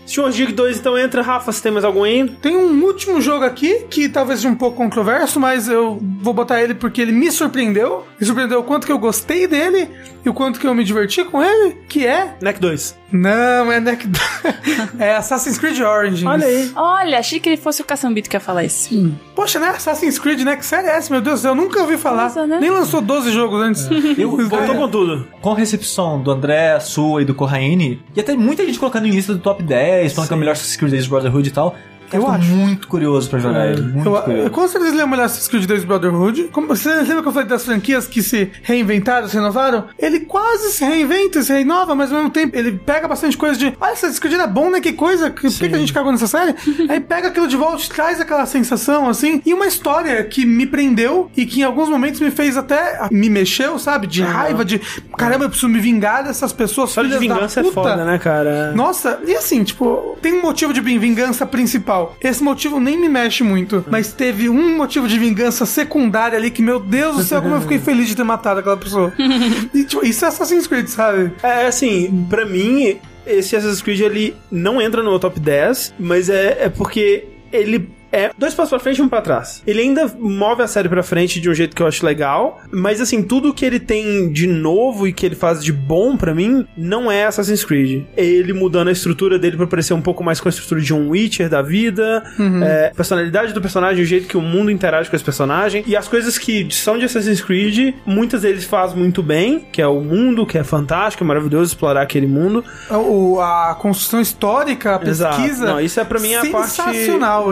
Steward 0.06 0.34
Dig 0.34 0.52
2 0.52 0.77
então 0.80 0.98
entra. 0.98 1.22
Rafa, 1.22 1.52
você 1.52 1.62
tem 1.62 1.72
mais 1.72 1.84
algum 1.84 2.04
aí? 2.04 2.28
Tem 2.40 2.56
um 2.56 2.82
último 2.84 3.20
jogo 3.20 3.44
aqui, 3.44 3.86
que 3.90 4.08
talvez 4.08 4.40
seja 4.40 4.50
um 4.50 4.54
pouco 4.54 4.76
controverso, 4.76 5.38
mas 5.38 5.68
eu 5.68 5.98
vou 6.20 6.32
botar 6.32 6.62
ele 6.62 6.74
porque 6.74 7.00
ele 7.00 7.12
me 7.12 7.30
surpreendeu. 7.30 8.04
Me 8.18 8.26
surpreendeu 8.26 8.60
o 8.60 8.64
quanto 8.64 8.86
que 8.86 8.92
eu 8.92 8.98
gostei 8.98 9.46
dele 9.46 9.88
e 10.24 10.28
o 10.28 10.34
quanto 10.34 10.58
que 10.58 10.66
eu 10.66 10.74
me 10.74 10.84
diverti 10.84 11.24
com 11.24 11.42
ele, 11.42 11.76
que 11.88 12.06
é... 12.06 12.36
NEC 12.40 12.60
2. 12.60 12.98
Não, 13.12 13.72
é 13.72 13.80
Neck... 13.80 14.06
é 14.98 15.16
Assassin's 15.16 15.58
Creed 15.58 15.80
Origins. 15.80 16.26
Olha 16.26 16.46
aí. 16.46 16.70
Olha, 16.74 17.18
achei 17.18 17.40
que 17.40 17.48
ele 17.48 17.56
fosse 17.56 17.80
o 17.80 17.84
Caçambito 17.84 18.28
que 18.28 18.36
ia 18.36 18.40
falar 18.40 18.64
isso. 18.64 19.16
Poxa, 19.34 19.58
né? 19.58 19.68
Assassin's 19.68 20.18
Creed, 20.18 20.40
né? 20.40 20.56
Que 20.56 20.66
série 20.66 20.88
é 20.88 20.96
essa, 20.96 21.10
meu 21.12 21.22
Deus 21.22 21.40
do 21.40 21.42
céu? 21.42 21.52
Eu 21.52 21.54
nunca 21.54 21.80
ouvi 21.80 21.96
falar. 21.96 22.24
Nossa, 22.24 22.46
né? 22.46 22.58
Nem 22.60 22.70
lançou 22.70 23.00
12 23.00 23.30
jogos 23.32 23.60
antes. 23.60 23.88
Eu 24.18 24.36
Voltou 24.48 24.74
com 24.74 24.88
tudo. 24.88 25.26
Com 25.40 25.52
a 25.52 25.56
recepção 25.56 26.20
do 26.20 26.30
André, 26.30 26.78
sua 26.80 27.22
e 27.22 27.24
do 27.24 27.34
Corraine, 27.34 28.02
e 28.14 28.20
até 28.20 28.36
muita 28.36 28.64
gente 28.64 28.78
colocando 28.78 29.06
em 29.06 29.10
lista 29.10 29.32
do 29.32 29.38
top 29.38 29.62
10, 29.62 30.12
falando 30.12 30.28
que 30.28 30.34
é 30.34 30.36
o 30.36 30.40
melhor 30.40 30.52
Assassin's 30.52 30.76
Creed 30.76 30.90
desde 30.90 31.08
Brotherhood 31.08 31.48
e 31.48 31.52
tal. 31.52 31.74
Eu 32.12 32.22
tô 32.22 32.28
acho. 32.28 32.48
muito 32.48 32.88
curioso 32.88 33.28
pra 33.28 33.38
jogar 33.38 33.66
ele. 33.68 33.82
Muito 33.82 34.08
Eu, 34.08 34.14
eu, 34.16 34.22
curioso. 34.22 34.50
com 34.50 34.68
certeza 34.68 34.92
ele 34.92 35.00
é 35.00 35.04
o 35.04 35.08
melhor 35.08 35.24
Assassin's 35.24 35.48
Creed 35.48 35.66
2 35.66 35.84
Brotherhood. 35.84 36.44
Como, 36.52 36.68
você 36.68 36.88
lembra 36.94 37.22
que 37.22 37.28
eu 37.28 37.32
falei 37.32 37.48
das 37.48 37.64
franquias 37.64 38.06
que 38.06 38.22
se 38.22 38.50
reinventaram, 38.62 39.28
se 39.28 39.34
renovaram? 39.34 39.84
Ele 39.98 40.20
quase 40.20 40.72
se 40.72 40.84
reinventa, 40.84 41.42
se 41.42 41.52
renova, 41.52 41.94
mas 41.94 42.10
ao 42.10 42.18
mesmo 42.18 42.30
tempo 42.30 42.56
ele 42.56 42.72
pega 42.72 43.06
bastante 43.08 43.36
coisa 43.36 43.58
de 43.58 43.66
olha, 43.80 43.92
Assassin's 43.92 44.18
Creed 44.18 44.34
era 44.34 44.46
bom, 44.46 44.70
né? 44.70 44.80
Que 44.80 44.92
coisa, 44.92 45.30
que, 45.30 45.42
por 45.50 45.58
que, 45.58 45.68
que 45.68 45.74
a 45.74 45.78
gente 45.78 45.92
cagou 45.92 46.12
nessa 46.12 46.26
série? 46.26 46.54
Aí 46.88 47.00
pega 47.00 47.28
aquilo 47.28 47.46
de 47.48 47.56
volta, 47.56 47.82
traz 47.94 48.20
aquela 48.20 48.46
sensação, 48.46 49.08
assim, 49.08 49.42
e 49.44 49.52
uma 49.52 49.66
história 49.66 50.22
que 50.24 50.44
me 50.46 50.66
prendeu 50.66 51.30
e 51.36 51.44
que 51.46 51.60
em 51.60 51.64
alguns 51.64 51.88
momentos 51.88 52.20
me 52.20 52.30
fez 52.30 52.56
até, 52.56 53.08
me 53.10 53.28
mexeu, 53.28 53.78
sabe? 53.78 54.06
De 54.06 54.22
raiva, 54.22 54.64
de 54.64 54.78
caramba, 55.16 55.44
eu 55.44 55.48
preciso 55.48 55.68
me 55.68 55.78
vingar 55.80 56.24
dessas 56.24 56.52
pessoas, 56.52 56.90
História 56.90 57.10
de 57.10 57.18
vingança 57.18 57.60
é 57.60 57.64
foda, 57.64 58.04
né, 58.04 58.18
cara? 58.18 58.72
Nossa, 58.72 59.20
e 59.26 59.34
assim, 59.34 59.62
tipo, 59.64 60.16
tem 60.22 60.32
um 60.34 60.42
motivo 60.42 60.72
de 60.72 60.80
vingança 60.80 61.44
principal. 61.46 61.97
Esse 62.20 62.42
motivo 62.42 62.80
nem 62.80 62.98
me 62.98 63.08
mexe 63.08 63.42
muito. 63.42 63.84
Mas 63.90 64.12
teve 64.12 64.48
um 64.48 64.76
motivo 64.76 65.08
de 65.08 65.18
vingança 65.18 65.66
secundária 65.66 66.38
ali 66.38 66.50
que, 66.50 66.62
meu 66.62 66.78
Deus 66.80 67.16
do 67.16 67.22
céu, 67.22 67.42
como 67.42 67.54
eu 67.54 67.60
fiquei 67.60 67.78
feliz 67.78 68.08
de 68.08 68.16
ter 68.16 68.24
matado 68.24 68.60
aquela 68.60 68.76
pessoa. 68.76 69.12
e, 69.74 69.84
tipo, 69.84 70.04
isso 70.04 70.24
é 70.24 70.28
Assassin's 70.28 70.66
Creed, 70.66 70.88
sabe? 70.88 71.32
É 71.42 71.66
assim, 71.66 72.26
pra 72.28 72.44
mim, 72.44 72.98
esse 73.26 73.56
Assassin's 73.56 73.82
Creed 73.82 74.00
ele 74.00 74.36
não 74.50 74.80
entra 74.80 75.02
no 75.02 75.10
meu 75.10 75.18
top 75.18 75.38
10, 75.38 75.94
mas 75.98 76.28
é, 76.28 76.64
é 76.64 76.68
porque 76.68 77.26
ele 77.52 77.90
é 78.12 78.30
dois 78.36 78.54
passos 78.54 78.70
pra 78.70 78.78
frente 78.78 78.98
e 78.98 79.02
um 79.02 79.08
pra 79.08 79.20
trás. 79.20 79.62
Ele 79.66 79.80
ainda 79.80 80.10
move 80.18 80.62
a 80.62 80.66
série 80.66 80.88
pra 80.88 81.02
frente 81.02 81.40
de 81.40 81.48
um 81.48 81.54
jeito 81.54 81.74
que 81.74 81.82
eu 81.82 81.86
acho 81.86 82.04
legal, 82.04 82.60
mas 82.70 83.00
assim, 83.00 83.22
tudo 83.22 83.52
que 83.52 83.64
ele 83.64 83.80
tem 83.80 84.32
de 84.32 84.46
novo 84.46 85.06
e 85.06 85.12
que 85.12 85.26
ele 85.26 85.34
faz 85.34 85.62
de 85.62 85.72
bom 85.72 86.16
pra 86.16 86.34
mim 86.34 86.66
não 86.76 87.10
é 87.10 87.26
Assassin's 87.26 87.64
Creed. 87.64 88.04
É 88.16 88.24
ele 88.24 88.52
mudando 88.52 88.88
a 88.88 88.92
estrutura 88.92 89.38
dele 89.38 89.56
pra 89.56 89.66
parecer 89.66 89.94
um 89.94 90.00
pouco 90.00 90.22
mais 90.24 90.40
com 90.40 90.48
a 90.48 90.50
estrutura 90.50 90.80
de 90.80 90.94
um 90.94 91.10
Witcher 91.10 91.48
da 91.48 91.62
vida, 91.62 92.22
é, 92.64 92.90
a 92.92 92.94
personalidade 92.94 93.52
do 93.52 93.60
personagem, 93.60 94.02
o 94.02 94.06
jeito 94.06 94.26
que 94.26 94.36
o 94.36 94.40
mundo 94.42 94.70
interage 94.70 95.08
com 95.10 95.16
esse 95.16 95.24
personagem, 95.24 95.84
e 95.86 95.96
as 95.96 96.08
coisas 96.08 96.38
que 96.38 96.68
são 96.70 96.98
de 96.98 97.04
Assassin's 97.04 97.40
Creed, 97.40 97.94
muitas 98.06 98.42
deles 98.42 98.64
faz 98.64 98.94
muito 98.94 99.22
bem, 99.22 99.66
que 99.72 99.82
é 99.82 99.86
o 99.86 100.00
mundo, 100.00 100.46
que 100.46 100.58
é 100.58 100.64
fantástico, 100.64 101.24
é 101.24 101.26
maravilhoso 101.26 101.72
explorar 101.72 102.02
aquele 102.02 102.26
mundo. 102.26 102.64
O, 102.90 103.40
a 103.40 103.76
construção 103.78 104.20
histórica, 104.20 104.96
a 104.96 105.08
Exato. 105.08 105.36
pesquisa. 105.36 105.66
Não, 105.66 105.80
isso 105.80 106.00
é 106.00 106.04
pra 106.04 106.20
mim 106.20 106.34
a 106.34 106.46
parte 106.46 106.70
Sensacional. 106.70 107.48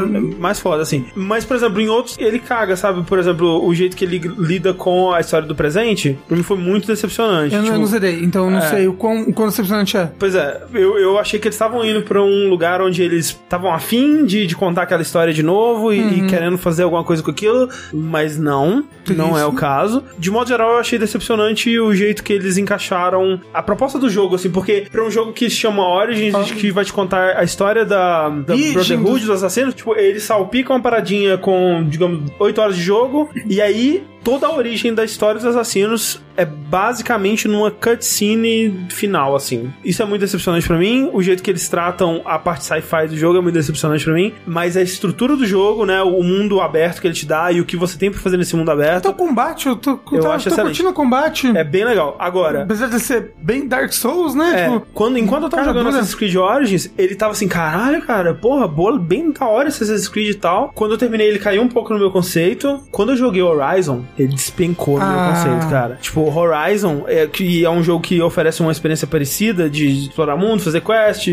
Mais 0.46 0.60
foda, 0.60 0.82
assim. 0.82 1.06
Mas, 1.14 1.44
por 1.44 1.56
exemplo, 1.56 1.80
em 1.80 1.88
outros, 1.88 2.16
ele 2.18 2.38
caga, 2.38 2.76
sabe? 2.76 3.02
Por 3.04 3.18
exemplo, 3.18 3.64
o 3.66 3.74
jeito 3.74 3.96
que 3.96 4.04
ele 4.04 4.18
lida 4.38 4.72
com 4.74 5.12
a 5.12 5.20
história 5.20 5.46
do 5.46 5.54
presente, 5.54 6.18
pra 6.26 6.36
mim 6.36 6.42
foi 6.42 6.56
muito 6.56 6.86
decepcionante. 6.86 7.54
Eu, 7.54 7.60
não- 7.60 7.66
Tipo, 7.66 7.78
não 7.78 7.86
zerei, 7.86 8.20
então 8.22 8.44
eu 8.46 8.50
não 8.50 8.58
é. 8.58 8.70
sei 8.70 8.88
o 8.88 8.94
quão, 8.94 9.22
o 9.22 9.32
quão 9.32 9.48
decepcionante 9.48 9.96
é. 9.96 10.10
Pois 10.18 10.34
é, 10.34 10.62
eu, 10.72 10.96
eu 10.98 11.18
achei 11.18 11.38
que 11.40 11.48
eles 11.48 11.54
estavam 11.56 11.84
indo 11.84 12.02
pra 12.02 12.22
um 12.22 12.48
lugar 12.48 12.80
onde 12.80 13.02
eles 13.02 13.26
estavam 13.26 13.72
afim 13.72 14.24
de, 14.24 14.46
de 14.46 14.54
contar 14.56 14.82
aquela 14.82 15.02
história 15.02 15.32
de 15.32 15.42
novo 15.42 15.92
e, 15.92 15.98
e 16.20 16.26
querendo 16.26 16.56
fazer 16.58 16.84
alguma 16.84 17.02
coisa 17.04 17.22
com 17.22 17.30
aquilo, 17.30 17.68
mas 17.92 18.38
não, 18.38 18.84
não 19.08 19.36
é 19.38 19.44
o 19.44 19.52
caso. 19.52 20.02
De 20.18 20.30
modo 20.30 20.48
geral, 20.48 20.72
eu 20.74 20.78
achei 20.78 20.98
decepcionante 20.98 21.78
o 21.78 21.94
jeito 21.94 22.22
que 22.22 22.32
eles 22.32 22.56
encaixaram 22.56 23.40
a 23.52 23.62
proposta 23.62 23.98
do 23.98 24.08
jogo, 24.08 24.34
assim, 24.36 24.50
porque 24.50 24.86
pra 24.90 25.04
um 25.04 25.10
jogo 25.10 25.32
que 25.32 25.48
se 25.50 25.56
chama 25.56 25.86
Origins, 25.86 26.52
que 26.52 26.70
vai 26.70 26.84
te 26.84 26.92
contar 26.92 27.36
a 27.36 27.44
história 27.44 27.84
da, 27.84 28.28
da 28.28 28.54
Brotherhood, 28.72 29.20
dos 29.20 29.30
assassinos, 29.30 29.74
tipo, 29.74 29.94
eles 29.96 30.22
salpicam 30.36 30.76
uma 30.76 30.82
paradinha 30.82 31.38
com, 31.38 31.82
digamos, 31.88 32.30
8 32.38 32.60
horas 32.60 32.76
de 32.76 32.82
jogo, 32.82 33.28
e 33.46 33.60
aí 33.60 34.04
toda 34.26 34.48
a 34.48 34.52
origem 34.52 34.92
da 34.92 35.04
história 35.04 35.36
dos 35.40 35.44
assassinos 35.44 36.20
é 36.36 36.44
basicamente 36.44 37.46
numa 37.46 37.70
cutscene 37.70 38.86
final, 38.90 39.34
assim. 39.36 39.72
Isso 39.84 40.02
é 40.02 40.04
muito 40.04 40.20
decepcionante 40.20 40.66
pra 40.66 40.76
mim. 40.76 41.08
O 41.12 41.22
jeito 41.22 41.42
que 41.42 41.50
eles 41.50 41.68
tratam 41.68 42.20
a 42.24 42.36
parte 42.38 42.64
sci-fi 42.64 43.06
do 43.08 43.16
jogo 43.16 43.38
é 43.38 43.40
muito 43.40 43.54
decepcionante 43.54 44.04
pra 44.04 44.12
mim. 44.12 44.34
Mas 44.44 44.76
a 44.76 44.82
estrutura 44.82 45.36
do 45.36 45.46
jogo, 45.46 45.86
né? 45.86 46.02
O 46.02 46.22
mundo 46.24 46.60
aberto 46.60 47.00
que 47.00 47.06
ele 47.06 47.14
te 47.14 47.24
dá 47.24 47.50
e 47.52 47.60
o 47.60 47.64
que 47.64 47.76
você 47.76 47.96
tem 47.96 48.10
pra 48.10 48.20
fazer 48.20 48.36
nesse 48.36 48.54
mundo 48.56 48.68
aberto 48.70 48.98
Então, 49.08 49.12
combate, 49.14 49.66
eu 49.68 49.76
tô, 49.76 49.92
Eu 49.92 50.20
tô, 50.20 50.30
acho 50.30 50.44
tô 50.44 50.50
excelente. 50.50 50.62
curtindo 50.66 50.88
o 50.90 50.92
combate. 50.92 51.56
é 51.56 51.64
bem 51.64 51.84
legal. 51.84 52.16
Agora, 52.18 52.64
Apesar 52.64 52.88
de 52.88 52.98
ser 53.00 53.32
bem 53.38 53.66
Dark 53.66 53.92
Souls, 53.92 54.34
né? 54.34 54.52
É, 54.56 54.64
Tipo, 54.66 54.86
quando, 54.92 55.18
enquanto 55.18 55.44
eu 55.44 55.48
tava 55.48 55.62
cara 55.62 55.72
jogando 55.72 55.84
dura. 55.90 55.98
Assassin's 56.00 56.14
Creed 56.16 56.34
Origins, 56.36 56.90
ele 56.98 57.14
tava 57.14 57.32
assim, 57.32 57.46
caralho, 57.48 58.02
cara, 58.02 58.34
porra, 58.34 58.66
boa, 58.66 58.98
bem 58.98 59.30
da 59.30 59.46
hora 59.46 59.68
esse 59.68 59.82
Assassin's 59.82 60.08
Creed 60.08 60.30
e 60.30 60.34
tal. 60.34 60.70
Quando 60.74 60.90
eu 60.92 60.98
terminei, 60.98 61.28
ele 61.28 61.38
caiu 61.38 61.62
um 61.62 61.68
pouco 61.68 61.92
no 61.92 61.98
meu 61.98 62.10
conceito. 62.10 62.82
Quando 62.90 63.12
eu 63.12 63.16
joguei 63.16 63.40
Horizon, 63.42 64.04
ele 64.18 64.32
despencou 64.34 64.98
no 64.98 65.06
meu 65.06 65.18
Ah. 65.18 65.32
conceito, 65.34 65.70
cara. 65.70 65.98
Tipo, 66.00 66.22
Horizon, 66.34 67.04
é, 67.06 67.26
que 67.26 67.64
é 67.64 67.70
um 67.70 67.82
jogo 67.82 68.02
que 68.02 68.20
oferece 68.20 68.60
uma 68.62 68.72
experiência 68.72 69.06
parecida 69.06 69.68
de 69.68 70.06
explorar 70.06 70.36
mundo, 70.36 70.62
fazer 70.62 70.80
quest, 70.80 71.28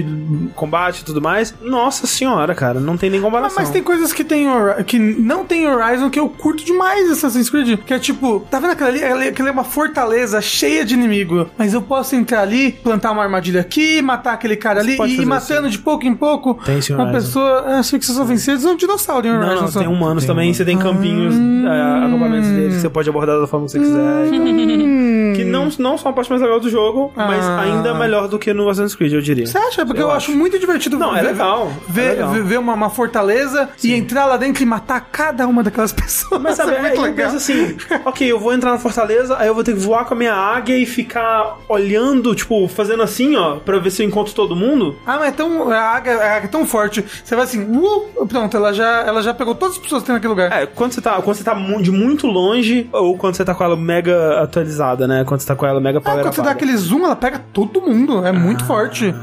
combate 0.55 0.99
e 0.99 1.05
tudo 1.05 1.21
mais. 1.21 1.53
Nossa 1.61 2.05
senhora, 2.07 2.53
cara, 2.55 2.79
não 2.79 2.97
tem 2.97 3.09
nem 3.09 3.21
comparação. 3.21 3.57
mas 3.59 3.69
tem 3.69 3.83
coisas 3.83 4.11
que, 4.11 4.23
tem 4.23 4.47
que 4.85 4.97
não 4.99 5.45
tem 5.45 5.67
Horizon 5.67 6.09
que 6.09 6.19
eu 6.19 6.27
curto 6.29 6.63
demais 6.63 7.09
Assassin's 7.11 7.49
Creed. 7.49 7.79
Que 7.85 7.93
é 7.93 7.99
tipo, 7.99 8.41
tá 8.51 8.59
vendo 8.59 8.71
aquela 8.71 8.89
ali? 8.89 9.27
Aquela- 9.27 9.49
é 9.49 9.51
uma 9.51 9.63
fortaleza 9.63 10.41
cheia 10.41 10.83
de 10.85 10.93
inimigo. 10.93 11.49
Mas 11.57 11.73
eu 11.73 11.81
posso 11.81 12.15
entrar 12.15 12.41
ali, 12.41 12.71
plantar 12.71 13.11
uma 13.11 13.23
armadilha 13.23 13.61
aqui, 13.61 14.01
matar 14.01 14.33
aquele 14.33 14.55
cara 14.55 14.79
ali 14.81 14.97
e 14.97 15.21
ir 15.21 15.25
matando 15.25 15.69
de 15.69 15.77
pouco 15.79 16.05
em 16.05 16.15
pouco. 16.15 16.55
Tem 16.65 16.79
esse 16.79 16.93
uma 16.93 17.11
pessoa. 17.11 17.63
Ah, 17.67 17.79
achei 17.79 17.97
que 17.99 18.05
vocês 18.05 18.17
são 18.17 18.25
vencidos. 18.25 18.65
É 18.65 18.69
um 18.69 18.75
dinossauro 18.75 19.27
em 19.27 19.31
Horizon. 19.31 19.53
Não, 19.55 19.61
não, 19.61 19.67
só. 19.71 19.79
tem 19.79 19.87
humanos 19.87 20.25
também, 20.25 20.53
você 20.53 20.65
tem 20.65 20.77
campinhos, 20.77 21.35
Hum. 21.35 21.65
acampamentos 21.67 22.49
deles 22.49 22.72
que 22.75 22.81
você 22.81 22.89
pode 22.89 23.09
abordar 23.09 23.39
da 23.39 23.47
forma 23.47 23.65
que 23.65 23.71
você 23.73 23.79
quiser 23.79 24.27
e 24.27 24.29
tal. 24.31 25.33
Que 25.35 25.43
Não, 25.43 25.67
não 25.79 25.97
só 25.97 26.09
a 26.09 26.13
parte 26.13 26.29
mais 26.29 26.41
legal 26.41 26.59
do 26.59 26.69
jogo, 26.69 27.11
mas 27.15 27.43
Ah. 27.45 27.61
ainda 27.61 27.93
melhor 27.93 28.27
do 28.27 28.37
que 28.37 28.53
no 28.53 28.69
Assassin's 28.69 28.95
Creed, 28.95 29.13
eu 29.13 29.21
diria. 29.21 29.47
Você 29.47 29.57
acha? 29.57 29.85
Porque 29.85 30.01
eu, 30.01 30.07
Eu 30.07 30.11
acho 30.11 30.31
muito 30.31 30.59
divertido 30.59 30.97
Não, 30.99 31.15
é 31.15 31.21
ver- 31.21 31.27
legal, 31.29 31.71
é 31.89 31.91
Ver, 31.91 32.09
legal. 32.11 32.31
ver- 32.33 32.59
uma, 32.59 32.73
uma 32.73 32.89
fortaleza 32.89 33.69
e 33.83 33.93
entrar 33.93 34.25
lá 34.25 34.37
dentro 34.37 34.61
e 34.61 34.65
matar 34.65 34.99
cada 35.11 35.47
uma 35.47 35.63
daquelas 35.63 35.91
pessoas. 35.93 36.39
Mas 36.41 36.55
sabe, 36.55 36.73
é 36.75 36.81
muito 36.81 37.01
aí 37.01 37.09
legal. 37.11 37.31
assim, 37.35 37.75
ok, 38.05 38.31
eu 38.31 38.39
vou 38.39 38.53
entrar 38.53 38.71
na 38.71 38.77
fortaleza, 38.77 39.35
aí 39.39 39.47
eu 39.47 39.55
vou 39.55 39.63
ter 39.63 39.73
que 39.73 39.79
voar 39.79 40.05
com 40.05 40.13
a 40.13 40.17
minha 40.17 40.33
águia 40.33 40.77
e 40.77 40.85
ficar 40.85 41.57
olhando, 41.67 42.35
tipo, 42.35 42.67
fazendo 42.67 43.01
assim, 43.01 43.35
ó, 43.35 43.55
pra 43.55 43.79
ver 43.79 43.89
se 43.91 44.03
eu 44.03 44.07
encontro 44.07 44.33
todo 44.33 44.55
mundo. 44.55 44.95
Ah, 45.05 45.17
mas 45.17 45.29
é 45.29 45.31
tão, 45.31 45.71
a, 45.71 45.77
águia, 45.79 46.13
a 46.17 46.35
águia 46.37 46.45
é 46.47 46.49
tão 46.51 46.65
forte. 46.65 47.03
Você 47.23 47.35
vai 47.35 47.45
assim, 47.45 47.63
uh, 47.63 48.25
pronto, 48.27 48.55
ela 48.55 48.71
já, 48.73 49.01
ela 49.01 49.21
já 49.23 49.33
pegou 49.33 49.55
todas 49.55 49.75
as 49.75 49.81
pessoas 49.81 50.01
que 50.03 50.07
tem 50.07 50.13
naquele 50.15 50.29
lugar. 50.31 50.51
É, 50.51 50.65
quando 50.65 50.91
você 50.93 51.01
tá, 51.01 51.13
quando 51.21 51.35
você 51.37 51.43
tá 51.43 51.53
de 51.53 51.91
muito 51.91 52.27
longe, 52.27 52.62
ou 52.91 53.17
quando 53.17 53.35
você 53.35 53.45
tá 53.45 53.53
com 53.53 53.63
ela 53.63 53.75
mega 53.75 54.41
atualizada, 54.41 55.07
né? 55.07 55.23
Quando 55.25 55.41
você 55.41 55.47
tá 55.47 55.55
com 55.55 55.65
ela 55.65 55.79
mega 55.79 55.99
Ah, 55.99 56.01
power 56.01 56.21
quando 56.21 56.33
você 56.35 56.41
dá 56.41 56.51
aquele 56.51 56.75
zoom, 56.77 57.03
ela 57.05 57.15
pega 57.15 57.39
todo 57.53 57.81
mundo. 57.81 58.25
É 58.25 58.31
muito 58.31 58.63
forte. 58.65 59.13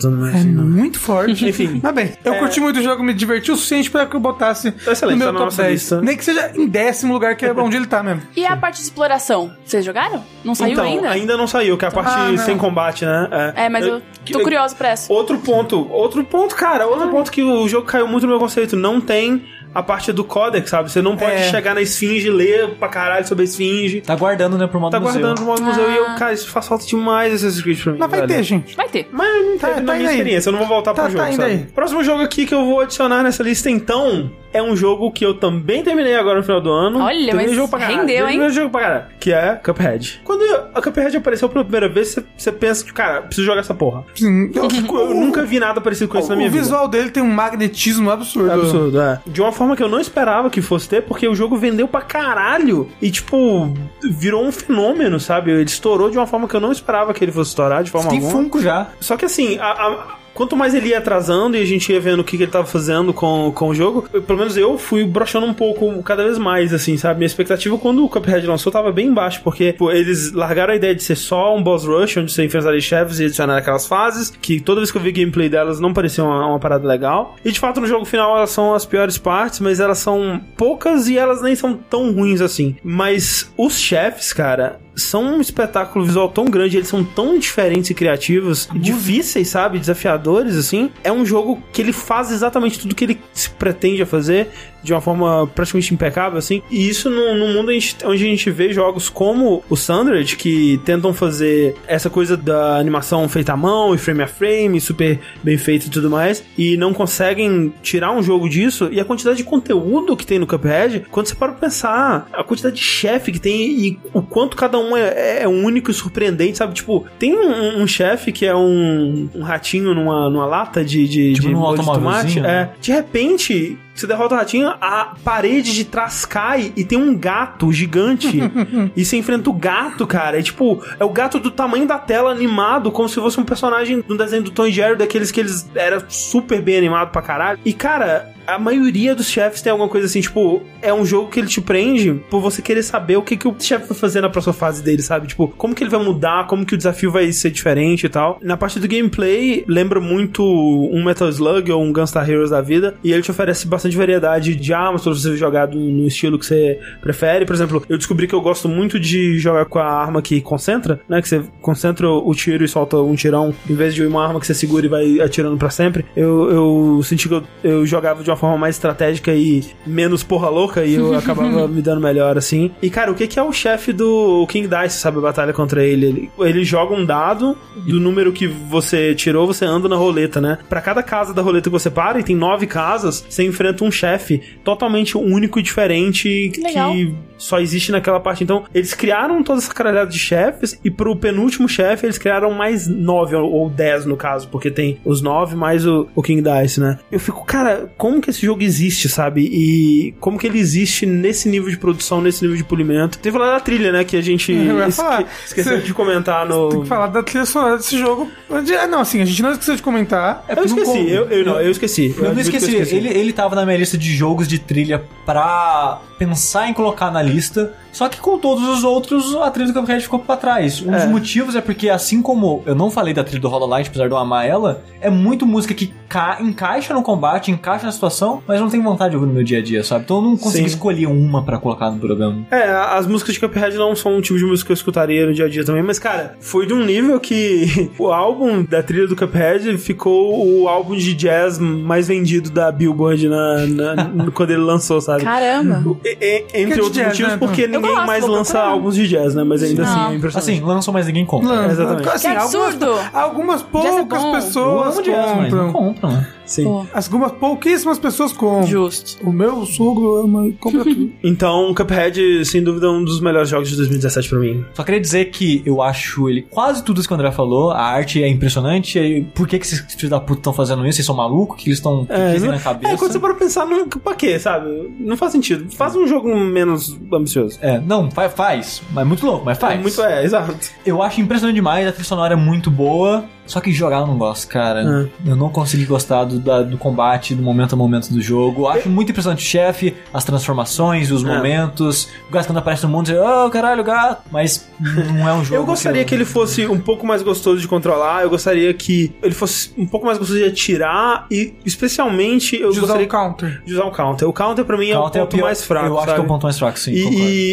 Tudo 0.00 0.16
mais 0.16 0.44
É 0.44 0.48
muito 0.48 0.98
forte. 0.98 1.46
Enfim. 1.48 1.80
Mas 1.82 1.94
bem, 1.94 2.12
eu 2.24 2.34
curti 2.36 2.60
muito 2.60 2.78
o 2.80 2.82
jogo, 2.82 3.02
me 3.02 3.12
diverti 3.12 3.50
o 3.50 3.56
suficiente 3.56 3.90
pra 3.90 4.06
que 4.06 4.16
eu 4.16 4.20
botasse 4.20 4.68
Excelente, 4.86 5.18
no 5.18 5.24
meu 5.24 5.26
tá 5.28 5.32
top 5.32 5.44
nossa 5.44 5.62
10. 5.62 5.72
lista. 5.72 6.00
Nem 6.00 6.16
que 6.16 6.24
seja 6.24 6.52
em 6.54 6.66
décimo 6.66 7.12
lugar, 7.12 7.36
que 7.36 7.44
é 7.44 7.52
onde 7.52 7.76
ele 7.76 7.86
tá 7.86 8.02
mesmo. 8.02 8.22
E 8.36 8.44
a 8.46 8.56
parte 8.56 8.76
de 8.76 8.82
exploração? 8.82 9.52
Vocês 9.64 9.84
jogaram? 9.84 10.22
Não 10.44 10.54
saiu 10.54 10.72
então, 10.72 10.84
ainda? 10.84 11.36
não 11.36 11.46
saiu, 11.46 11.76
que 11.76 11.84
é 11.84 11.88
a 11.88 11.90
parte 11.90 12.12
Ah, 12.12 12.36
sem 12.38 12.56
combate, 12.56 13.04
né? 13.04 13.28
É, 13.54 13.68
mas 13.68 13.86
eu 13.86 14.02
tô 14.30 14.40
curioso 14.40 14.76
pra 14.76 14.90
essa. 14.90 15.12
Outro 15.12 15.38
ponto, 15.38 15.90
outro 15.90 16.24
ponto, 16.24 16.54
cara, 16.54 16.86
outro 16.86 17.08
ponto 17.08 17.30
que 17.30 17.42
o 17.42 17.68
jogo 17.68 17.86
caiu 17.86 18.06
muito 18.06 18.24
no 18.24 18.30
meu 18.30 18.38
conceito, 18.38 18.76
não 18.76 19.00
tem 19.00 19.42
a 19.74 19.82
parte 19.82 20.12
do 20.12 20.24
códex, 20.24 20.68
sabe? 20.70 20.90
Você 20.90 21.00
não 21.00 21.16
pode 21.16 21.32
É. 21.32 21.50
chegar 21.50 21.74
na 21.74 21.80
esfinge 21.82 22.26
e 22.26 22.30
ler 22.30 22.70
pra 22.76 22.88
caralho 22.88 23.26
sobre 23.26 23.42
a 23.42 23.44
esfinge. 23.44 24.00
Tá 24.00 24.16
guardando, 24.16 24.58
né, 24.58 24.66
pro 24.66 24.80
modo 24.80 24.90
Tá 24.90 24.98
museu. 25.00 25.20
guardando 25.20 25.40
no 25.40 25.46
modo 25.46 25.62
museu 25.62 25.90
e 25.90 25.96
eu, 25.96 26.04
cara, 26.16 26.32
isso 26.32 26.48
faz 26.48 26.66
falta 26.66 26.84
demais 26.86 27.42
esse 27.44 27.62
Creed 27.62 27.80
pra 27.82 27.92
mim. 27.92 27.98
Mas 28.00 28.10
vai 28.10 28.20
velho. 28.20 28.32
ter, 28.32 28.42
gente. 28.42 28.76
Vai 28.76 28.88
ter. 28.88 29.08
Mas 29.12 29.46
não 29.46 29.58
Tá- 29.58 29.68
teve 29.68 29.80
tá 29.80 29.86
na 29.86 29.94
minha 29.94 30.08
aí. 30.08 30.16
experiência, 30.16 30.48
eu 30.48 30.52
não 30.52 30.58
vou 30.60 30.68
voltar 30.68 30.92
Tá- 30.94 31.02
pro 31.04 31.12
jogo, 31.12 31.24
tá 31.24 31.32
sabe? 31.32 31.50
aí. 31.50 31.58
Próximo 31.74 32.02
jogo 32.02 32.22
aqui 32.22 32.46
que 32.46 32.54
eu 32.54 32.64
vou 32.64 32.80
adicionar 32.80 33.22
nessa 33.22 33.42
lista, 33.42 33.70
então, 33.70 34.30
é 34.52 34.62
um 34.62 34.74
jogo 34.76 35.10
que 35.12 35.24
eu 35.24 35.34
também 35.34 35.82
terminei 35.82 36.14
agora 36.16 36.38
no 36.38 36.42
final 36.44 36.60
do 36.60 36.70
ano. 36.70 37.00
Olha, 37.00 37.16
terminei 37.26 37.46
mas 37.46 37.52
o 37.52 37.54
jogo 37.54 37.68
pra 37.68 37.78
caralho. 37.78 37.98
rendeu, 38.00 38.16
Terminei 38.26 38.46
hein? 38.46 38.50
o 38.50 38.54
jogo 38.54 38.70
pra 38.70 38.80
caralho, 38.80 39.04
que 39.20 39.32
é 39.32 39.54
Cuphead. 39.56 40.20
Quando 40.24 40.42
a 40.74 40.82
Cuphead 40.82 41.16
apareceu 41.16 41.48
pela 41.48 41.64
primeira 41.64 41.88
vez, 41.88 42.16
você- 42.36 42.50
pensa 42.52 42.84
que, 42.84 42.92
cara, 42.92 43.22
preciso 43.22 43.46
jogar 43.46 43.60
essa 43.60 43.74
porra. 43.74 44.04
Sim. 44.14 44.50
Eu, 44.54 44.68
Eu 45.00 45.14
nunca 45.14 45.44
vi 45.44 45.58
nada 45.60 45.80
parecido 45.80 46.08
com 46.10 46.18
isso 46.18 46.28
na 46.28 46.36
minha 46.36 46.48
o 46.48 46.50
vida. 46.52 46.62
visual 46.62 46.88
dele 46.88 47.10
tem 47.10 47.22
um 47.22 47.32
magnetismo 47.32 48.10
absurdo. 48.10 48.50
Absurdo, 48.52 49.00
é. 49.00 49.20
De 49.26 49.40
uma 49.40 49.52
forma 49.52 49.76
que 49.76 49.82
eu 49.82 49.88
não 49.88 50.00
esperava 50.00 50.50
que 50.50 50.60
fosse 50.60 50.88
ter, 50.88 51.02
porque 51.02 51.26
o 51.28 51.34
jogo 51.34 51.56
vendeu 51.56 51.86
pra 51.88 52.00
caralho. 52.02 52.88
E, 53.00 53.10
tipo, 53.10 53.72
virou 54.02 54.44
um 54.44 54.52
fenômeno, 54.52 55.18
sabe? 55.20 55.50
Ele 55.50 55.62
estourou 55.64 56.10
de 56.10 56.16
uma 56.18 56.26
forma 56.26 56.48
que 56.48 56.54
eu 56.54 56.60
não 56.60 56.72
esperava 56.72 57.12
que 57.14 57.24
ele 57.24 57.32
fosse 57.32 57.50
estourar, 57.50 57.82
de 57.82 57.90
forma 57.90 58.10
Tem 58.10 58.18
alguma. 58.18 58.42
Funko 58.44 58.60
já. 58.60 58.88
Só 59.00 59.16
que 59.16 59.24
assim, 59.24 59.58
a- 59.58 59.64
a- 59.72 60.19
quanto 60.40 60.56
mais 60.56 60.74
ele 60.74 60.88
ia 60.88 60.96
atrasando 60.98 61.54
e 61.54 61.60
a 61.60 61.66
gente 61.66 61.92
ia 61.92 62.00
vendo 62.00 62.20
o 62.20 62.24
que, 62.24 62.38
que 62.38 62.44
ele 62.44 62.50
tava 62.50 62.64
fazendo 62.66 63.12
com, 63.12 63.52
com 63.54 63.68
o 63.68 63.74
jogo, 63.74 64.08
eu- 64.10 64.22
pelo 64.22 64.38
menos 64.38 64.56
eu 64.56 64.78
fui 64.78 65.04
broxando 65.04 65.44
um 65.44 65.52
pouco 65.52 66.02
cada 66.02 66.24
vez 66.24 66.38
mais, 66.38 66.72
assim, 66.72 66.96
sabe? 66.96 67.18
Minha 67.18 67.26
expectativa 67.26 67.76
quando 67.76 68.02
o 68.02 68.08
Cuphead 68.08 68.46
lançou 68.46 68.72
tava 68.72 68.90
bem 68.90 69.12
baixa, 69.12 69.38
porque 69.44 69.74
pô, 69.74 69.90
eles 69.92 70.32
largaram 70.32 70.72
a 70.72 70.76
ideia 70.76 70.94
de 70.94 71.02
ser 71.02 71.16
só 71.16 71.54
um 71.54 71.62
boss 71.62 71.84
rush, 71.84 72.16
onde 72.16 72.32
você 72.32 72.42
enfrentaria 72.42 72.80
chefes 72.80 73.20
e 73.20 73.24
adicionar 73.26 73.58
aquelas 73.58 73.86
fases, 73.86 74.30
que 74.30 74.60
toda 74.60 74.80
vez 74.80 74.90
que 74.90 74.96
eu 74.96 75.02
vi 75.02 75.12
gameplay 75.12 75.50
delas 75.50 75.78
não 75.78 75.92
parecia 75.92 76.24
uma, 76.24 76.46
uma 76.46 76.58
parada 76.58 76.88
legal. 76.88 77.36
E 77.44 77.52
de 77.52 77.60
fato 77.60 77.78
no 77.78 77.86
jogo 77.86 78.06
final 78.06 78.34
elas 78.36 78.48
são 78.50 78.72
as 78.74 78.86
piores 78.86 79.18
partes, 79.18 79.60
mas 79.60 79.78
elas 79.78 79.98
são 79.98 80.40
poucas 80.56 81.06
e 81.06 81.18
elas 81.18 81.42
nem 81.42 81.54
são 81.54 81.74
tão 81.74 82.12
ruins 82.14 82.40
assim. 82.40 82.76
Mas 82.82 83.52
os 83.58 83.78
chefes, 83.78 84.32
cara, 84.32 84.80
são 84.94 85.36
um 85.36 85.40
espetáculo 85.40 86.04
visual 86.04 86.28
tão 86.28 86.44
grande, 86.46 86.76
eles 86.76 86.88
são 86.88 87.02
tão 87.04 87.38
diferentes 87.38 87.90
e 87.90 87.94
criativos, 87.94 88.68
difíceis, 88.74 89.48
sabe? 89.48 89.78
Desafiadores, 89.78 90.56
assim. 90.56 90.90
É 91.02 91.10
um 91.12 91.24
jogo 91.24 91.62
que 91.72 91.80
ele 91.82 91.92
faz 91.92 92.30
exatamente 92.30 92.78
tudo 92.78 92.94
que 92.94 93.04
ele 93.04 93.20
se 93.32 93.50
pretende 93.50 94.02
a 94.02 94.06
fazer 94.06 94.48
de 94.82 94.94
uma 94.94 95.00
forma 95.00 95.46
praticamente 95.46 95.92
impecável, 95.92 96.38
assim. 96.38 96.62
E 96.70 96.88
isso 96.88 97.10
no, 97.10 97.36
no 97.36 97.48
mundo 97.48 97.70
a 97.70 97.74
gente- 97.74 97.96
onde 98.04 98.24
a 98.24 98.26
gente 98.26 98.50
vê 98.50 98.72
jogos 98.72 99.10
como 99.10 99.62
o 99.68 99.76
Sundered, 99.76 100.36
que 100.36 100.80
tentam 100.86 101.12
fazer 101.12 101.74
essa 101.86 102.08
coisa 102.08 102.34
da 102.34 102.76
animação 102.78 103.28
feita 103.28 103.52
à 103.52 103.56
mão 103.56 103.94
e 103.94 103.98
frame 103.98 104.22
a 104.22 104.26
frame, 104.26 104.80
super 104.80 105.20
bem 105.42 105.58
feito 105.58 105.86
e 105.86 105.90
tudo 105.90 106.08
mais, 106.08 106.42
e 106.56 106.78
não 106.78 106.94
conseguem 106.94 107.72
tirar 107.82 108.10
um 108.12 108.22
jogo 108.22 108.48
disso. 108.48 108.88
E 108.90 108.98
a 108.98 109.04
quantidade 109.04 109.36
de 109.36 109.44
conteúdo 109.44 110.16
que 110.16 110.26
tem 110.26 110.38
no 110.38 110.46
Cuphead, 110.46 111.04
quando 111.10 111.26
você 111.26 111.34
para 111.34 111.52
pra 111.52 111.60
pensar, 111.68 112.26
a 112.32 112.42
quantidade 112.42 112.76
de 112.76 112.82
chefe 112.82 113.32
que 113.32 113.38
tem 113.38 113.60
e 113.70 113.98
o 114.14 114.22
quanto 114.22 114.56
cada 114.56 114.78
um 114.80 114.96
é, 114.96 115.42
é 115.42 115.48
único 115.48 115.90
e 115.90 115.94
surpreendente, 115.94 116.58
sabe? 116.58 116.74
Tipo, 116.74 117.06
tem 117.18 117.34
um, 117.34 117.82
um 117.82 117.86
chefe 117.86 118.32
que 118.32 118.46
é 118.46 118.54
um, 118.54 119.28
um 119.34 119.42
ratinho 119.42 119.94
numa, 119.94 120.28
numa 120.28 120.46
lata 120.46 120.84
de, 120.84 121.06
de, 121.06 121.32
Tipo 121.34 121.48
de 121.48 121.54
molho 121.54 121.78
de 121.78 121.84
tomate. 121.84 122.38
É. 122.38 122.42
né? 122.42 122.70
De 122.80 122.92
repente, 122.92 123.78
você 124.00 124.06
derrota 124.06 124.34
o 124.34 124.38
ratinho, 124.38 124.68
a 124.80 125.14
parede 125.22 125.74
de 125.74 125.84
trás 125.84 126.24
cai 126.24 126.72
e 126.76 126.84
tem 126.84 126.98
um 126.98 127.16
gato 127.16 127.72
gigante. 127.72 128.40
e 128.96 129.04
você 129.04 129.16
enfrenta 129.16 129.50
o 129.50 129.52
gato, 129.52 130.06
cara. 130.06 130.38
É 130.38 130.42
tipo, 130.42 130.82
é 130.98 131.04
o 131.04 131.10
gato 131.10 131.38
do 131.38 131.50
tamanho 131.50 131.86
da 131.86 131.98
tela 131.98 132.30
animado, 132.30 132.90
como 132.90 133.08
se 133.08 133.16
fosse 133.16 133.38
um 133.38 133.44
personagem 133.44 134.00
do 134.00 134.16
desenho 134.16 134.42
do 134.42 134.50
Tom 134.50 134.66
e 134.66 134.72
Jerry, 134.72 134.96
daqueles 134.96 135.30
que 135.30 135.40
eles 135.40 135.68
era 135.74 136.04
super 136.08 136.60
bem 136.60 136.78
animado 136.78 137.10
pra 137.10 137.22
caralho. 137.22 137.58
E, 137.64 137.72
cara, 137.72 138.32
a 138.46 138.58
maioria 138.58 139.14
dos 139.14 139.28
chefes 139.28 139.62
tem 139.62 139.70
alguma 139.70 139.88
coisa 139.88 140.06
assim, 140.06 140.20
tipo, 140.20 140.62
é 140.82 140.92
um 140.92 141.04
jogo 141.04 141.30
que 141.30 141.38
ele 141.38 141.46
te 141.46 141.60
prende 141.60 142.20
por 142.28 142.40
você 142.40 142.60
querer 142.60 142.82
saber 142.82 143.16
o 143.16 143.22
que, 143.22 143.36
que 143.36 143.46
o 143.46 143.54
chefe 143.58 143.86
vai 143.88 143.96
fazer 143.96 144.20
na 144.20 144.28
próxima 144.28 144.52
fase 144.52 144.82
dele, 144.82 145.02
sabe? 145.02 145.28
Tipo, 145.28 145.48
como 145.48 145.74
que 145.74 145.82
ele 145.82 145.90
vai 145.90 146.02
mudar, 146.02 146.46
como 146.46 146.66
que 146.66 146.74
o 146.74 146.76
desafio 146.76 147.10
vai 147.10 147.30
ser 147.32 147.50
diferente 147.50 148.06
e 148.06 148.08
tal. 148.08 148.38
Na 148.42 148.56
parte 148.56 148.80
do 148.80 148.88
gameplay, 148.88 149.64
lembra 149.68 150.00
muito 150.00 150.42
um 150.42 151.04
Metal 151.04 151.28
Slug 151.28 151.70
ou 151.70 151.82
um 151.82 151.92
Gunstar 151.92 152.28
Heroes 152.28 152.50
da 152.50 152.60
vida, 152.60 152.96
e 153.04 153.12
ele 153.12 153.22
te 153.22 153.30
oferece 153.30 153.66
bastante 153.66 153.89
variedade 153.96 154.54
de 154.54 154.72
armas 154.72 155.02
pra 155.02 155.12
você 155.12 155.36
jogar 155.36 155.68
no 155.68 156.06
estilo 156.06 156.38
que 156.38 156.46
você 156.46 156.78
prefere. 157.00 157.44
Por 157.44 157.54
exemplo, 157.54 157.82
eu 157.88 157.96
descobri 157.96 158.26
que 158.26 158.34
eu 158.34 158.40
gosto 158.40 158.68
muito 158.68 158.98
de 158.98 159.38
jogar 159.38 159.64
com 159.66 159.78
a 159.78 159.84
arma 159.84 160.22
que 160.22 160.40
concentra, 160.40 161.00
né? 161.08 161.20
Que 161.20 161.28
você 161.28 161.42
concentra 161.60 162.08
o 162.08 162.34
tiro 162.34 162.64
e 162.64 162.68
solta 162.68 162.96
um 162.96 163.14
tirão, 163.14 163.54
em 163.68 163.74
vez 163.74 163.94
de 163.94 164.04
uma 164.04 164.24
arma 164.26 164.40
que 164.40 164.46
você 164.46 164.54
segura 164.54 164.86
e 164.86 164.88
vai 164.88 165.20
atirando 165.20 165.56
pra 165.56 165.70
sempre. 165.70 166.04
Eu, 166.16 166.50
eu 166.50 167.02
senti 167.02 167.28
que 167.28 167.34
eu, 167.34 167.42
eu 167.62 167.86
jogava 167.86 168.22
de 168.22 168.30
uma 168.30 168.36
forma 168.36 168.56
mais 168.56 168.76
estratégica 168.76 169.32
e 169.32 169.64
menos 169.86 170.22
porra 170.22 170.48
louca, 170.48 170.84
e 170.84 170.94
eu 170.94 171.14
acabava 171.18 171.68
me 171.68 171.82
dando 171.82 172.00
melhor, 172.00 172.36
assim. 172.36 172.70
E, 172.82 172.90
cara, 172.90 173.10
o 173.10 173.14
que, 173.14 173.26
que 173.26 173.38
é 173.38 173.42
o 173.42 173.52
chefe 173.52 173.92
do 173.92 174.46
King 174.48 174.68
Dice, 174.68 174.98
sabe? 174.98 175.18
A 175.18 175.22
batalha 175.22 175.52
contra 175.52 175.84
ele. 175.84 176.06
ele. 176.06 176.30
Ele 176.38 176.64
joga 176.64 176.94
um 176.94 177.04
dado 177.04 177.56
do 177.76 178.00
número 178.00 178.32
que 178.32 178.46
você 178.46 179.14
tirou, 179.14 179.46
você 179.46 179.64
anda 179.64 179.88
na 179.88 179.96
roleta, 179.96 180.40
né? 180.40 180.58
Pra 180.68 180.80
cada 180.80 181.02
casa 181.02 181.32
da 181.32 181.42
roleta 181.42 181.68
que 181.68 181.72
você 181.72 181.90
para, 181.90 182.20
e 182.20 182.22
tem 182.22 182.36
nove 182.36 182.66
casas, 182.66 183.24
você 183.28 183.44
enfrenta 183.44 183.69
um 183.82 183.90
chefe 183.90 184.40
totalmente 184.64 185.16
único 185.16 185.58
e 185.58 185.62
diferente 185.62 186.52
legal. 186.58 186.92
que 186.92 187.14
só 187.40 187.58
existe 187.58 187.90
naquela 187.90 188.20
parte. 188.20 188.44
Então, 188.44 188.64
eles 188.74 188.94
criaram 188.94 189.42
toda 189.42 189.58
essa 189.58 189.72
caralhada 189.72 190.10
de 190.10 190.18
chefes, 190.18 190.78
e 190.84 190.90
pro 190.90 191.16
penúltimo 191.16 191.68
chefe, 191.68 192.06
eles 192.06 192.18
criaram 192.18 192.52
mais 192.52 192.86
nove, 192.86 193.34
ou, 193.34 193.68
dez 193.70 194.04
no 194.06 194.16
caso, 194.16 194.46
porque 194.48 194.70
tem 194.70 195.00
os 195.04 195.22
nove 195.22 195.56
mais 195.56 195.86
o, 195.86 196.06
o 196.14 196.22
King 196.22 196.42
Dice, 196.42 196.80
né? 196.80 196.98
Eu 197.10 197.18
fico, 197.18 197.44
cara, 197.44 197.90
como 197.96 198.20
que 198.20 198.30
esse 198.30 198.44
jogo 198.44 198.62
existe, 198.62 199.08
sabe? 199.08 199.40
E 199.50 200.14
como 200.20 200.38
que 200.38 200.46
ele 200.46 200.58
existe 200.58 201.06
nesse 201.06 201.48
nível 201.48 201.70
de 201.70 201.76
produção, 201.78 202.20
nesse 202.20 202.42
nível 202.42 202.56
de 202.56 202.64
polimento. 202.64 203.18
Tem 203.18 203.32
que 203.32 203.38
falar 203.38 203.52
da 203.54 203.60
trilha, 203.60 203.90
né? 203.92 204.04
Que 204.04 204.16
a 204.16 204.20
gente 204.20 204.52
Eu 204.52 204.78
ia 204.78 204.86
esque- 204.88 205.02
falar. 205.02 205.24
esqueceu 205.46 205.78
Cê- 205.78 205.82
de 205.84 205.94
comentar 205.94 206.46
no. 206.46 206.68
Tem 206.68 206.82
que 206.82 206.88
falar 206.88 207.06
da 207.06 207.22
trilha 207.22 207.46
sonora 207.46 207.76
desse 207.78 207.98
jogo. 207.98 208.30
Ah, 208.50 208.86
Não, 208.86 209.00
assim, 209.00 209.20
a 209.20 209.24
gente 209.24 209.42
não 209.42 209.52
esqueceu 209.52 209.76
de 209.76 209.82
comentar. 209.82 210.44
Eu 210.48 210.64
esqueci, 210.64 211.10
eu, 211.10 211.24
eu 211.30 211.44
não, 211.44 211.60
eu 211.60 211.70
esqueci. 211.70 212.14
Eu 212.16 212.24
não 212.24 212.30
admito 212.30 212.50
que 212.50 212.56
esqueci, 212.56 212.94
Ele, 212.96 213.08
ele 213.08 213.32
tava 213.32 213.54
na 213.54 213.64
minha 213.64 213.78
lista 213.78 213.96
de 213.96 214.12
jogos 214.14 214.46
de 214.46 214.58
trilha 214.58 215.02
pra 215.24 216.00
pensar 216.18 216.68
em 216.68 216.74
colocar 216.74 217.10
na 217.10 217.22
lista. 217.30 217.70
Só 217.92 218.08
que 218.08 218.18
com 218.20 218.38
todos 218.38 218.66
os 218.68 218.84
outros, 218.84 219.34
a 219.36 219.50
trilha 219.50 219.72
do 219.72 219.80
Cuphead 219.80 220.02
ficou 220.02 220.18
pra 220.18 220.36
trás. 220.36 220.80
Um 220.82 220.92
É. 220.94 220.98
dos 221.00 221.06
motivos 221.10 221.54
é 221.56 221.60
porque, 221.60 221.88
assim 221.88 222.22
como 222.22 222.62
eu 222.66 222.74
não 222.74 222.90
falei 222.90 223.12
da 223.14 223.24
trilha 223.24 223.40
do 223.40 223.48
Hollow 223.48 223.68
Knight, 223.68 223.88
apesar 223.90 224.06
de 224.06 224.12
eu 224.12 224.18
amar 224.18 224.46
ela, 224.46 224.82
é 225.00 225.10
muito 225.10 225.46
música 225.46 225.74
que 225.74 225.92
ca- 226.08 226.38
encaixa 226.40 226.92
no 226.94 227.02
combate, 227.02 227.50
encaixa 227.50 227.86
na 227.86 227.92
situação, 227.92 228.42
mas 228.46 228.58
eu 228.58 228.62
não 228.64 228.70
tenho 228.70 228.82
vontade 228.82 229.10
de 229.10 229.16
ouvir 229.16 229.28
no 229.28 229.34
meu 229.34 229.42
dia 229.44 229.58
a 229.58 229.62
dia, 229.62 229.82
sabe? 229.82 230.04
Então 230.04 230.16
eu 230.18 230.22
não 230.22 230.36
consegui 230.36 230.68
Sim. 230.68 230.74
escolher 230.74 231.06
uma 231.06 231.42
pra 231.42 231.58
colocar 231.58 231.90
no 231.90 231.98
programa. 231.98 232.46
É, 232.50 232.64
as 232.70 233.06
músicas 233.06 233.34
de 233.34 233.40
Cuphead 233.40 233.76
não 233.76 233.94
são 233.96 234.16
um 234.16 234.20
tipo 234.20 234.38
de 234.38 234.44
música 234.44 234.66
que 234.66 234.72
eu 234.72 234.74
escutaria 234.74 235.26
no 235.26 235.32
dia 235.34 235.46
a 235.46 235.48
dia 235.48 235.64
também, 235.64 235.82
mas, 235.82 235.98
cara, 235.98 236.36
foi 236.40 236.66
de 236.66 236.72
um 236.74 236.84
nível 236.84 237.18
que 237.18 237.90
o 237.98 238.08
álbum 238.08 238.62
da 238.64 238.82
trilha 238.82 239.06
do 239.06 239.16
Cuphead 239.16 239.76
ficou 239.78 240.60
o 240.62 240.68
álbum 240.68 240.94
de 240.96 241.14
jazz 241.14 241.58
mais 241.58 242.08
vendido 242.08 242.50
da 242.50 242.70
Billboard 242.70 243.28
na, 243.28 243.66
na- 243.66 244.30
quando 244.34 244.50
ele 244.50 244.60
lançou, 244.62 245.00
sabe? 245.00 245.24
Caramba. 245.24 245.96
E- 246.04 246.18
e- 246.20 246.62
entre 246.62 246.80
outros 246.80 246.92
jazz, 246.96 247.08
motivos, 247.08 247.32
né? 247.32 247.38
porque 247.38 247.62
Eu 247.62 247.79
ninguém 247.80 247.94
gosto, 247.96 248.06
mais 248.06 248.26
lança 248.26 248.52
procurar. 248.52 248.72
álbuns 248.72 248.94
de 248.94 249.08
jazz, 249.08 249.34
né? 249.34 249.44
Mas 249.44 249.62
ainda 249.62 249.82
Não. 249.82 249.90
assim 249.90 250.12
é 250.12 250.16
impressionante. 250.16 250.50
Assim, 250.50 250.60
lançam, 250.64 250.94
mas 250.94 251.06
ninguém 251.06 251.24
compra. 251.26 251.48
Lança. 251.48 251.72
exatamente. 251.72 252.08
Assim, 252.08 252.30
Que 252.30 252.36
absurdo! 252.36 252.86
Algumas, 253.12 253.14
algumas 253.14 253.60
é 253.60 253.64
poucas. 253.64 254.22
Eu 254.24 254.32
pessoas 254.32 254.94
amo 254.98 255.02
jazz, 255.02 255.36
mas 255.36 255.52
não 255.52 255.72
compram. 255.72 256.26
Sim. 256.50 256.64
Pô, 256.64 256.84
Algumas 256.92 257.30
pouquíssimas 257.32 257.98
pessoas 257.98 258.32
compram. 258.32 258.66
justo. 258.66 259.18
O 259.26 259.32
meu 259.32 259.64
sogro 259.64 260.16
ama 260.16 260.50
compra 260.58 260.82
tudo. 260.82 261.12
Então, 261.22 261.72
Cuphead, 261.74 262.44
sem 262.44 262.60
dúvida, 262.62 262.86
é 262.86 262.90
um 262.90 263.04
dos 263.04 263.20
melhores 263.20 263.48
jogos 263.48 263.68
de 263.70 263.76
2017 263.76 264.28
pra 264.28 264.38
mim. 264.40 264.64
Só 264.74 264.82
queria 264.82 265.00
dizer 265.00 265.26
que 265.26 265.62
eu 265.64 265.80
acho 265.80 266.28
ele 266.28 266.42
quase 266.42 266.82
tudo 266.82 266.98
isso 266.98 267.06
que 267.08 267.14
o 267.14 267.16
André 267.16 267.30
falou. 267.30 267.70
A 267.70 267.82
arte 267.82 268.20
é 268.22 268.28
impressionante. 268.28 268.98
E 268.98 269.22
por 269.22 269.46
que, 269.46 269.58
que 269.58 269.64
esses 269.66 269.80
filhos 269.94 270.10
da 270.10 270.18
puta 270.18 270.40
estão 270.40 270.52
fazendo 270.52 270.84
isso? 270.86 270.98
Eles 270.98 271.06
são 271.06 271.14
malucos? 271.14 271.62
que 271.62 271.68
eles 271.68 271.78
estão 271.78 272.04
É, 272.08 272.34
é, 272.36 272.38
não- 272.40 272.48
na 272.48 272.58
cabeça? 272.58 272.94
é, 272.94 272.96
quando 272.96 273.12
você 273.12 273.18
para 273.20 273.34
pensar, 273.34 273.64
não, 273.66 273.88
pra 273.88 274.14
quê, 274.14 274.38
sabe? 274.38 274.92
Não 274.98 275.16
faz 275.16 275.30
sentido. 275.32 275.70
Faz 275.70 275.94
um 275.94 276.06
jogo 276.06 276.34
menos 276.36 276.98
ambicioso. 277.12 277.58
É, 277.62 277.78
não, 277.80 278.10
faz, 278.10 278.32
faz. 278.32 278.82
Mas 278.92 279.06
muito 279.06 279.24
louco, 279.24 279.44
mas 279.44 279.56
faz. 279.56 279.78
É 279.78 279.82
muito, 279.82 280.02
é, 280.02 280.24
exato. 280.26 280.56
Eu 280.84 281.00
acho 281.02 281.20
impressionante 281.20 281.54
demais, 281.54 281.86
a 281.86 281.92
trilha 281.92 282.04
sonora 282.04 282.32
é 282.34 282.36
muito 282.36 282.70
boa. 282.70 283.24
Só 283.50 283.60
que 283.60 283.72
jogar 283.72 284.00
eu 284.00 284.06
não 284.06 284.16
gosto, 284.16 284.46
cara. 284.48 285.10
Eu 285.26 285.34
não 285.36 285.48
consegui 285.48 285.84
gostar 285.84 286.24
do, 286.24 286.38
da- 286.38 286.62
do 286.62 286.78
combate, 286.78 287.34
do 287.34 287.42
momento 287.42 287.72
a 287.74 287.76
momento 287.76 288.12
do 288.12 288.20
jogo. 288.22 288.68
Acho 288.68 288.88
muito 288.88 289.10
impressionante 289.10 289.44
o 289.44 289.48
chefe, 289.48 289.94
as 290.14 290.22
transformações, 290.24 291.10
os 291.10 291.24
É. 291.24 291.26
momentos. 291.26 292.08
O 292.28 292.32
gato 292.32 292.46
quando 292.46 292.58
aparece 292.58 292.84
no 292.84 292.88
mundo, 292.90 293.06
você, 293.08 293.18
oh, 293.18 293.50
caralho, 293.50 293.82
gato. 293.82 294.22
Mas 294.30 294.68
não 294.80 295.28
é 295.28 295.34
um 295.34 295.42
jogo. 295.44 295.56
Eu 295.56 295.66
gostaria 295.66 296.04
que 296.04 296.14
ele 296.14 296.24
fosse 296.24 296.66
um 296.66 296.78
pouco 296.78 297.06
mais 297.06 297.22
gostoso 297.22 297.60
de 297.60 297.66
controlar, 297.66 298.22
eu 298.22 298.30
gostaria 298.30 298.72
que 298.72 299.12
ele 299.22 299.34
fosse 299.34 299.72
um 299.76 299.86
pouco 299.86 300.06
mais 300.06 300.16
gostoso 300.18 300.38
de 300.38 300.44
atirar 300.46 301.26
e, 301.30 301.54
especialmente, 301.66 302.54
eu 302.56 302.70
De 302.70 302.78
usar 302.78 302.80
gostaria 302.82 303.06
o 303.06 303.08
counter. 303.08 303.62
de 303.64 303.74
usar 303.74 303.84
o 303.84 303.90
counter. 303.90 304.28
O 304.28 304.32
counter 304.32 304.64
pra 304.64 304.76
mim 304.76 304.90
é 304.90 304.98
o 304.98 305.02
Counter 305.02 305.22
ponto 305.22 305.36
pior- 305.36 305.46
mais 305.46 305.64
fraco, 305.64 305.86
Eu 305.86 305.96
acho 305.98 306.06
sabe? 306.06 306.14
que 306.14 306.20
é 306.20 306.24
o 306.24 306.28
ponto 306.28 306.42
mais 306.44 306.58
fraco, 306.58 306.78
sim. 306.78 306.92
E, 306.92 306.98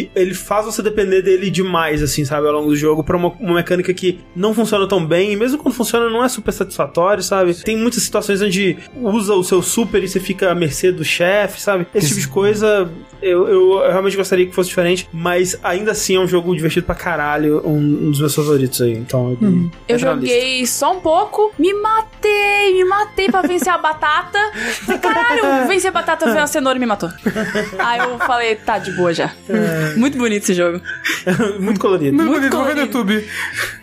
e 0.06 0.12
ele 0.16 0.34
faz 0.34 0.66
você 0.66 0.82
depender 0.84 1.22
dele 1.22 1.50
demais, 1.50 2.04
assim, 2.04 2.24
sabe, 2.24 2.46
ao 2.46 2.54
longo 2.54 2.68
do 2.70 2.76
jogo, 2.76 3.04
pra 3.04 3.18
uma, 3.18 3.30
uma 3.40 3.56
mecânica 3.56 3.94
que 3.94 4.20
não 4.36 4.54
funciona 4.54 4.88
tão 4.88 5.04
bem, 5.06 5.32
e 5.34 5.36
mesmo 5.36 5.58
quando 5.58 5.74
funciona, 5.74 5.87
não 5.94 6.24
é 6.24 6.30
super 6.30 6.52
satisfatório, 6.52 7.24
sabe? 7.24 7.54
Tem 7.54 7.78
muitas 7.78 8.04
situações 8.04 8.42
onde 8.42 8.78
usa 9.02 9.34
o 9.34 9.44
seu 9.44 9.62
super 9.62 10.04
e 10.04 10.08
você 10.08 10.20
fica 10.20 10.52
à 10.52 10.56
mercê 10.56 10.92
do 10.92 11.04
chefe, 11.04 11.62
sabe? 11.62 11.88
Esse 11.94 12.10
tipo 12.10 12.20
de 12.22 12.28
coisa, 12.28 12.90
eu, 13.22 13.48
eu, 13.48 13.72
eu 13.84 13.92
realmente 13.92 14.18
gostaria 14.18 14.46
que 14.46 14.54
fosse 14.54 14.70
diferente, 14.70 15.08
mas 15.14 15.58
ainda 15.64 15.92
assim 15.92 16.16
é 16.16 16.20
um 16.20 16.28
jogo 16.28 16.56
divertido 16.56 16.86
pra 16.86 16.96
caralho, 16.96 17.62
um, 17.66 17.78
um 17.78 18.12
dos 18.12 18.20
meus 18.20 18.36
favoritos 18.36 18.82
aí, 18.82 18.94
então... 18.94 19.38
ele 19.42 19.70
Eu 19.88 19.96
lista. 19.96 20.00
joguei 20.12 20.66
só 20.66 20.94
um 20.94 21.00
pouco, 21.00 21.52
me 21.58 21.74
matei, 21.74 22.74
me 22.74 22.84
matei 22.86 23.30
pra 23.30 23.42
vencer 23.42 23.72
a 23.72 23.78
batata. 23.78 24.38
Falei, 24.86 25.00
caralho, 25.00 25.68
venci 25.68 25.88
a 25.88 25.92
batata, 25.92 26.26
veio 26.26 26.44
a 26.44 26.48
cenoura 26.48 26.78
e 26.78 26.80
me 26.80 26.86
matou. 26.86 27.10
Aí 27.80 28.00
eu 28.00 28.18
falei, 28.20 28.56
tá 28.56 28.78
de 28.78 28.92
boa 28.92 29.14
já. 29.14 29.34
Muito 29.96 30.18
bonito 30.18 30.44
esse 30.44 30.54
jogo. 30.54 30.82
Muito 31.60 31.80
colorido. 31.80 32.16
Muito 32.16 32.30
Muito 32.30 32.42
ver 32.42 32.50
no 32.50 32.56
colorido. 32.56 32.82
YouTube. 32.82 33.28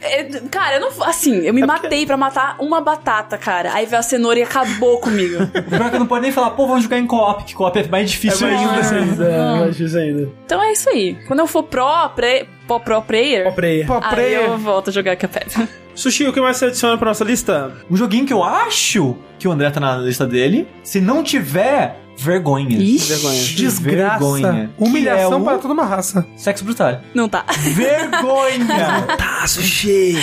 É, 0.01 0.24
Cara, 0.51 0.76
eu 0.76 0.81
não. 0.81 1.05
Assim, 1.05 1.40
eu 1.47 1.52
me 1.55 1.64
matei 1.64 1.93
pra 2.06 2.16
matar 2.16 2.56
uma 2.58 2.80
batata, 2.80 3.38
cara. 3.38 3.72
Aí 3.72 3.86
veio 3.86 4.00
a 4.00 4.02
cenoura 4.02 4.38
e 4.38 4.42
acabou 4.42 4.98
comigo. 4.98 5.36
O 5.54 5.62
pior 5.70 5.86
é 5.86 5.90
que 5.90 5.96
eu 5.96 6.00
não 6.00 6.06
pode 6.06 6.22
nem 6.22 6.32
falar, 6.32 6.50
pô, 6.50 6.66
vamos 6.66 6.82
jogar 6.84 6.98
em 6.98 7.06
co-op, 7.06 7.44
que 7.44 7.54
co-op 7.54 7.78
é 7.78 7.86
mais 7.88 8.04
É 8.04 8.06
difícil 8.12 8.46
mais 8.48 8.60
ainda. 8.60 8.72
difícil 8.74 8.96
ainda, 8.98 9.24
é 9.24 9.60
mais 9.60 9.76
difícil 9.76 10.00
ainda. 10.00 10.28
Então 10.44 10.62
é 10.62 10.72
isso 10.72 10.88
aí. 10.90 11.16
Quando 11.26 11.40
eu 11.40 11.46
for 11.46 11.62
pro, 11.62 12.08
pre, 12.16 12.46
pro, 12.66 12.80
pro 12.80 13.02
player, 13.02 13.46
Ó, 13.48 13.52
player. 13.52 13.86
Aí 13.90 14.14
player. 14.14 14.40
eu 14.42 14.58
volto 14.58 14.88
a 14.90 14.92
jogar 14.92 15.16
Cuphead. 15.16 15.68
Sushi, 15.94 16.26
o 16.26 16.32
que 16.32 16.40
mais 16.40 16.56
você 16.56 16.64
adiciona 16.66 16.98
pra 16.98 17.06
nossa 17.08 17.22
lista? 17.22 17.72
Um 17.88 17.96
joguinho 17.96 18.26
que 18.26 18.32
eu 18.32 18.42
acho 18.42 19.16
que 19.38 19.46
o 19.46 19.52
André 19.52 19.70
tá 19.70 19.78
na 19.78 19.96
lista 19.96 20.26
dele, 20.26 20.66
se 20.82 21.00
não 21.00 21.22
tiver, 21.22 21.96
vergonha. 22.16 22.76
Ixi, 22.78 23.12
vergonha. 23.12 23.42
Desgraça. 23.42 24.18
Vergonha. 24.18 24.70
Humilhação 24.78 25.32
é 25.32 25.36
o- 25.36 25.44
para 25.44 25.58
toda 25.58 25.74
uma 25.74 25.84
raça. 25.84 26.26
Sexo 26.36 26.64
brutal. 26.64 27.00
não 27.14 27.28
tá. 27.28 27.44
Vergonha! 27.58 29.04
Tá, 29.16 29.46
Sushi! 29.46 30.16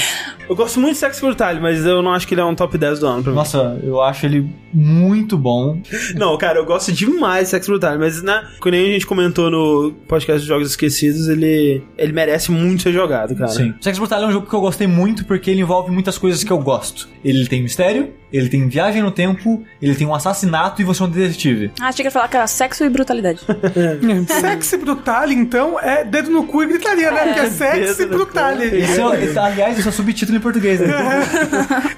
Eu 0.49 0.55
gosto 0.55 0.80
muito 0.81 0.93
de 0.93 0.99
Sex 0.99 1.19
Brutal, 1.22 1.55
mas 1.61 1.85
eu 1.85 2.01
não 2.01 2.11
acho 2.13 2.27
que 2.27 2.34
ele 2.34 2.41
é 2.41 2.43
um 2.45 2.53
top 2.53 2.77
10 2.77 2.99
do 2.99 3.07
ano 3.07 3.23
pra 3.23 3.31
mim. 3.31 3.38
Nossa, 3.38 3.80
eu 3.84 4.01
acho 4.01 4.26
ele 4.26 4.49
muito 4.73 5.38
bom. 5.38 5.80
Não, 6.15 6.38
cara, 6.38 6.59
eu 6.59 6.65
gosto 6.65 6.91
demais 6.91 7.45
de 7.45 7.49
Sex 7.51 7.68
Brutal, 7.68 7.97
mas 7.97 8.22
né, 8.22 8.43
quando 8.59 8.73
a 8.73 8.77
gente 8.77 9.05
comentou 9.05 9.49
no 9.49 9.93
podcast 10.09 10.41
de 10.41 10.47
Jogos 10.47 10.69
Esquecidos, 10.72 11.30
ele, 11.30 11.81
ele 11.97 12.11
merece 12.11 12.51
muito 12.51 12.84
ser 12.84 12.91
jogado, 12.91 13.34
cara. 13.35 13.51
Sim. 13.51 13.73
Sex 13.80 13.97
Brutal 13.97 14.23
é 14.23 14.27
um 14.27 14.31
jogo 14.31 14.47
que 14.47 14.53
eu 14.53 14.59
gostei 14.61 14.88
muito 14.88 15.23
porque 15.26 15.49
ele 15.51 15.61
envolve 15.61 15.89
muitas 15.89 16.18
coisas 16.18 16.43
que 16.43 16.51
eu 16.51 16.59
gosto. 16.59 17.07
Ele 17.23 17.47
tem 17.47 17.61
mistério, 17.63 18.11
ele 18.32 18.49
tem 18.49 18.68
viagem 18.68 19.02
no 19.02 19.12
tempo, 19.12 19.64
ele 19.82 19.95
tem 19.95 20.08
um 20.08 20.14
assassinato 20.16 20.82
e 20.82 20.86
você 20.86 21.02
é 21.02 21.06
um 21.06 21.10
detetive. 21.10 21.72
Ah, 21.80 21.88
achei 21.88 22.03
que 22.03 22.08
ia 22.08 22.12
falar 22.12 22.28
que 22.28 22.38
era 22.38 22.48
sexo 22.48 22.84
e 22.84 22.90
brutalidade. 22.90 23.40
Sexy 24.41 24.78
brutal, 24.78 25.30
então, 25.32 25.80
é 25.80 26.03
dedo 26.03 26.30
no 26.30 26.45
cu 26.45 26.64
e 26.64 26.68
gritaria, 26.68 27.12
né? 27.12 27.26
Porque 27.26 27.40
é 27.41 27.49
sexy 27.49 27.98
Dedo 28.06 28.12
no 28.12 28.18
brutal. 28.26 28.52
é, 28.52 28.66
esse- 29.20 29.40
aliás, 29.40 29.78
esse 29.78 29.88
é 29.88 29.91
o 29.91 29.94
subtítulo 29.94 30.38
em 30.38 30.41
português, 30.41 30.80
né? 30.80 30.88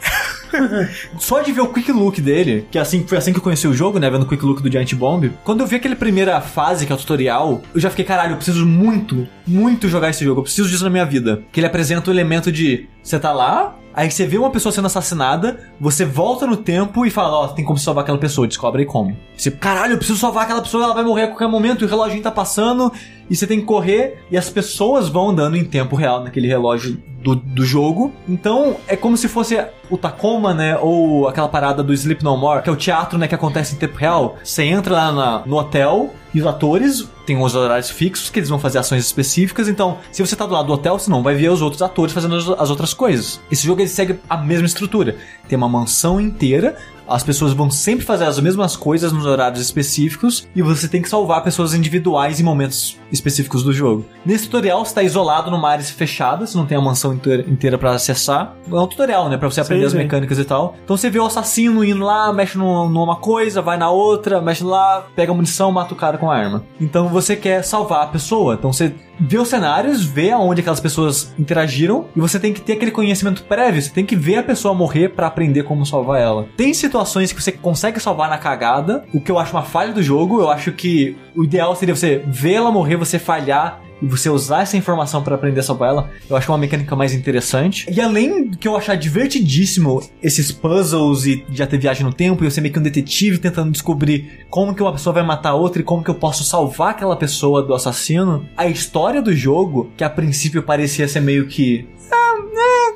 Só 1.17 1.41
de 1.41 1.51
ver 1.51 1.61
o 1.61 1.67
quick 1.73 1.91
look 1.91 2.21
dele, 2.21 2.67
que 2.69 2.77
assim, 2.77 3.05
foi 3.07 3.17
assim 3.17 3.31
que 3.31 3.39
eu 3.39 3.43
conheci 3.43 3.67
o 3.67 3.73
jogo, 3.73 3.99
né? 3.99 4.09
Vendo 4.09 4.23
o 4.23 4.27
quick 4.27 4.43
look 4.45 4.61
do 4.61 4.71
Giant 4.71 4.93
Bomb. 4.93 5.31
Quando 5.43 5.61
eu 5.61 5.67
vi 5.67 5.75
aquela 5.77 5.95
primeira 5.95 6.39
fase, 6.41 6.85
que 6.85 6.91
é 6.91 6.95
o 6.95 6.97
tutorial, 6.97 7.61
eu 7.73 7.79
já 7.79 7.89
fiquei, 7.89 8.05
caralho, 8.05 8.33
eu 8.33 8.37
preciso 8.37 8.65
muito, 8.65 9.27
muito 9.47 9.87
jogar 9.89 10.09
esse 10.09 10.23
jogo. 10.23 10.39
Eu 10.41 10.43
preciso 10.43 10.69
disso 10.69 10.83
na 10.83 10.89
minha 10.89 11.05
vida. 11.05 11.41
Que 11.51 11.59
ele 11.59 11.67
apresenta 11.67 12.09
o 12.09 12.13
elemento 12.13 12.51
de 12.51 12.87
você 13.01 13.19
tá 13.19 13.31
lá, 13.31 13.75
aí 13.93 14.09
você 14.09 14.25
vê 14.25 14.37
uma 14.37 14.49
pessoa 14.49 14.71
sendo 14.71 14.85
assassinada, 14.87 15.59
você 15.79 16.05
volta 16.05 16.45
no 16.47 16.57
tempo 16.57 17.05
e 17.05 17.09
fala, 17.09 17.37
ó, 17.39 17.47
tem 17.49 17.63
como 17.63 17.77
salvar 17.77 18.03
aquela 18.03 18.17
pessoa, 18.17 18.47
descobre 18.47 18.81
aí 18.81 18.87
como. 18.87 19.15
Você, 19.37 19.51
caralho, 19.51 19.93
eu 19.93 19.97
preciso 19.97 20.19
salvar 20.19 20.43
aquela 20.43 20.61
pessoa, 20.61 20.83
ela 20.83 20.93
vai 20.93 21.03
morrer 21.03 21.23
a 21.23 21.27
qualquer 21.27 21.47
momento, 21.47 21.85
o 21.85 21.87
reloginho 21.87 22.21
tá 22.21 22.31
passando, 22.31 22.91
e 23.29 23.35
você 23.35 23.47
tem 23.47 23.59
que 23.59 23.65
correr, 23.65 24.23
e 24.29 24.37
as 24.37 24.49
pessoas 24.49 25.09
vão 25.09 25.29
andando 25.29 25.55
em 25.57 25.63
tempo 25.63 25.95
real 25.95 26.23
naquele 26.23 26.47
relógio 26.47 27.01
do, 27.23 27.35
do 27.35 27.65
jogo. 27.65 28.11
Então, 28.27 28.75
é 28.87 28.95
como 28.97 29.15
se 29.15 29.27
fosse 29.29 29.57
o 29.89 29.97
Tacoma, 29.97 30.53
né? 30.53 30.77
Ou 30.77 31.27
aquela 31.27 31.47
parada 31.47 31.81
do 31.81 31.93
Sleep 31.93 32.21
No 32.23 32.35
More, 32.35 32.61
que 32.61 32.69
é 32.69 32.71
o 32.71 32.75
teatro, 32.75 33.17
né? 33.17 33.27
Que 33.27 33.35
acontece 33.35 33.75
em 33.75 33.77
tempo 33.77 33.97
real. 33.97 34.37
Você 34.43 34.63
entra 34.63 34.93
lá 34.93 35.11
na- 35.11 35.43
no 35.45 35.55
hotel 35.57 36.09
e 36.33 36.41
os 36.41 36.45
atores 36.47 37.07
têm 37.25 37.41
os 37.41 37.55
horários 37.55 37.89
fixos 37.89 38.29
que 38.29 38.39
eles 38.39 38.49
vão 38.49 38.59
fazer 38.59 38.79
ações 38.79 39.05
específicas. 39.05 39.69
Então, 39.69 39.99
se 40.11 40.21
você 40.25 40.35
tá 40.35 40.45
do 40.45 40.53
lado 40.53 40.67
do 40.67 40.73
hotel, 40.73 40.99
você 40.99 41.09
não 41.09 41.23
vai 41.23 41.33
ver 41.35 41.49
os 41.49 41.61
outros 41.61 41.81
atores 41.81 42.13
fazendo 42.13 42.35
as, 42.35 42.49
as 42.49 42.69
outras 42.69 42.93
coisas. 42.93 43.39
Esse 43.49 43.65
jogo 43.65 43.79
ele 43.79 43.87
segue 43.87 44.19
a 44.29 44.35
mesma 44.35 44.65
estrutura. 44.65 45.15
Tem 45.47 45.55
uma 45.57 45.69
mansão 45.69 46.19
inteira. 46.19 46.75
As 47.07 47.23
pessoas 47.23 47.53
vão 47.53 47.69
sempre 47.69 48.05
fazer 48.05 48.25
as 48.25 48.39
mesmas 48.39 48.75
coisas 48.75 49.11
nos 49.11 49.25
horários 49.25 49.59
específicos 49.61 50.47
e 50.55 50.61
você 50.61 50.87
tem 50.87 51.01
que 51.01 51.09
salvar 51.09 51.43
pessoas 51.43 51.73
individuais 51.73 52.39
em 52.39 52.43
momentos 52.43 52.97
específicos 53.11 53.63
do 53.63 53.71
jogo. 53.73 54.05
Nesse 54.25 54.45
tutorial, 54.45 54.83
você 54.83 54.91
está 54.91 55.03
isolado 55.03 55.51
numa 55.51 55.69
área 55.69 55.83
fechada, 55.83 56.45
você 56.47 56.57
não 56.57 56.65
tem 56.65 56.77
a 56.77 56.81
mansão 56.81 57.13
inteira, 57.13 57.77
para 57.77 57.91
acessar. 57.91 58.55
É 58.71 58.75
um 58.75 58.87
tutorial, 58.87 59.29
né, 59.29 59.37
para 59.37 59.49
você 59.49 59.61
aprender 59.61 59.81
Sim, 59.81 59.85
as 59.87 59.91
sim. 59.91 59.97
mecânicas 59.97 60.39
e 60.39 60.43
tal. 60.45 60.75
Então 60.83 60.95
você 60.97 61.09
vê 61.09 61.19
o 61.19 61.25
assassino 61.25 61.83
indo 61.83 62.03
lá, 62.03 62.31
mexe 62.33 62.57
num- 62.57 62.89
numa 62.89 63.17
coisa, 63.17 63.61
vai 63.61 63.77
na 63.77 63.89
outra, 63.89 64.41
mexe 64.41 64.63
lá, 64.63 65.05
pega 65.15 65.33
munição, 65.33 65.71
mata 65.71 65.93
o 65.93 65.97
cara 65.97 66.17
com 66.17 66.31
a 66.31 66.35
arma. 66.35 66.63
Então 66.79 67.07
você 67.09 67.35
quer 67.35 67.63
salvar 67.63 68.03
a 68.03 68.07
pessoa. 68.07 68.55
Então 68.55 68.71
você 68.73 68.93
vê 69.19 69.37
os 69.37 69.47
cenários, 69.47 70.03
vê 70.03 70.31
aonde 70.31 70.61
aquelas 70.61 70.79
pessoas 70.79 71.33
interagiram 71.37 72.05
e 72.15 72.19
você 72.19 72.39
tem 72.39 72.51
que 72.51 72.61
ter 72.61 72.73
aquele 72.73 72.91
conhecimento 72.91 73.43
prévio, 73.43 73.81
você 73.81 73.89
tem 73.91 74.05
que 74.05 74.15
ver 74.15 74.37
a 74.37 74.43
pessoa 74.43 74.73
morrer 74.73 75.09
pra 75.09 75.27
aprender 75.27 75.63
como 75.63 75.85
salvar 75.85 76.19
ela. 76.19 76.47
Tem 76.57 76.73
situações 76.93 77.33
que 77.33 77.41
você 77.41 77.51
consegue 77.51 77.99
salvar 77.99 78.29
na 78.29 78.37
cagada, 78.37 79.03
o 79.11 79.19
que 79.19 79.31
eu 79.31 79.39
acho 79.39 79.51
uma 79.55 79.63
falha 79.63 79.91
do 79.91 80.03
jogo, 80.03 80.39
eu 80.39 80.49
acho 80.51 80.71
que 80.71 81.17
o 81.35 81.43
ideal 81.43 81.75
seria 81.75 81.95
você 81.95 82.23
ver 82.27 82.53
ela 82.53 82.71
morrer, 82.71 82.95
você 82.95 83.17
falhar 83.17 83.81
e 83.99 84.05
você 84.05 84.29
usar 84.29 84.61
essa 84.61 84.77
informação 84.77 85.23
pra 85.23 85.33
aprender 85.33 85.61
a 85.61 85.63
salvar 85.63 85.89
ela, 85.89 86.11
eu 86.29 86.35
acho 86.35 86.51
uma 86.51 86.57
mecânica 86.57 86.95
mais 86.95 87.13
interessante. 87.13 87.87
E 87.89 87.99
além 87.99 88.49
do 88.49 88.57
que 88.57 88.67
eu 88.67 88.75
achar 88.75 88.95
divertidíssimo 88.95 90.01
esses 90.21 90.51
puzzles 90.51 91.25
e 91.25 91.43
já 91.49 91.65
ter 91.65 91.79
viagem 91.79 92.05
no 92.05 92.13
tempo 92.13 92.43
e 92.43 92.47
eu 92.47 92.51
ser 92.51 92.61
meio 92.61 92.73
que 92.73 92.79
um 92.79 92.83
detetive 92.83 93.39
tentando 93.39 93.71
descobrir 93.71 94.45
como 94.49 94.75
que 94.75 94.83
uma 94.83 94.91
pessoa 94.91 95.13
vai 95.13 95.23
matar 95.23 95.55
outra 95.55 95.81
e 95.81 95.85
como 95.85 96.03
que 96.03 96.09
eu 96.09 96.15
posso 96.15 96.43
salvar 96.43 96.91
aquela 96.91 97.15
pessoa 97.15 97.63
do 97.63 97.73
assassino, 97.73 98.47
a 98.55 98.67
história 98.67 99.21
do 99.21 99.33
jogo, 99.33 99.89
que 99.97 100.03
a 100.03 100.09
princípio 100.09 100.61
parecia 100.61 101.07
ser 101.07 101.21
meio 101.21 101.47
que. 101.47 101.87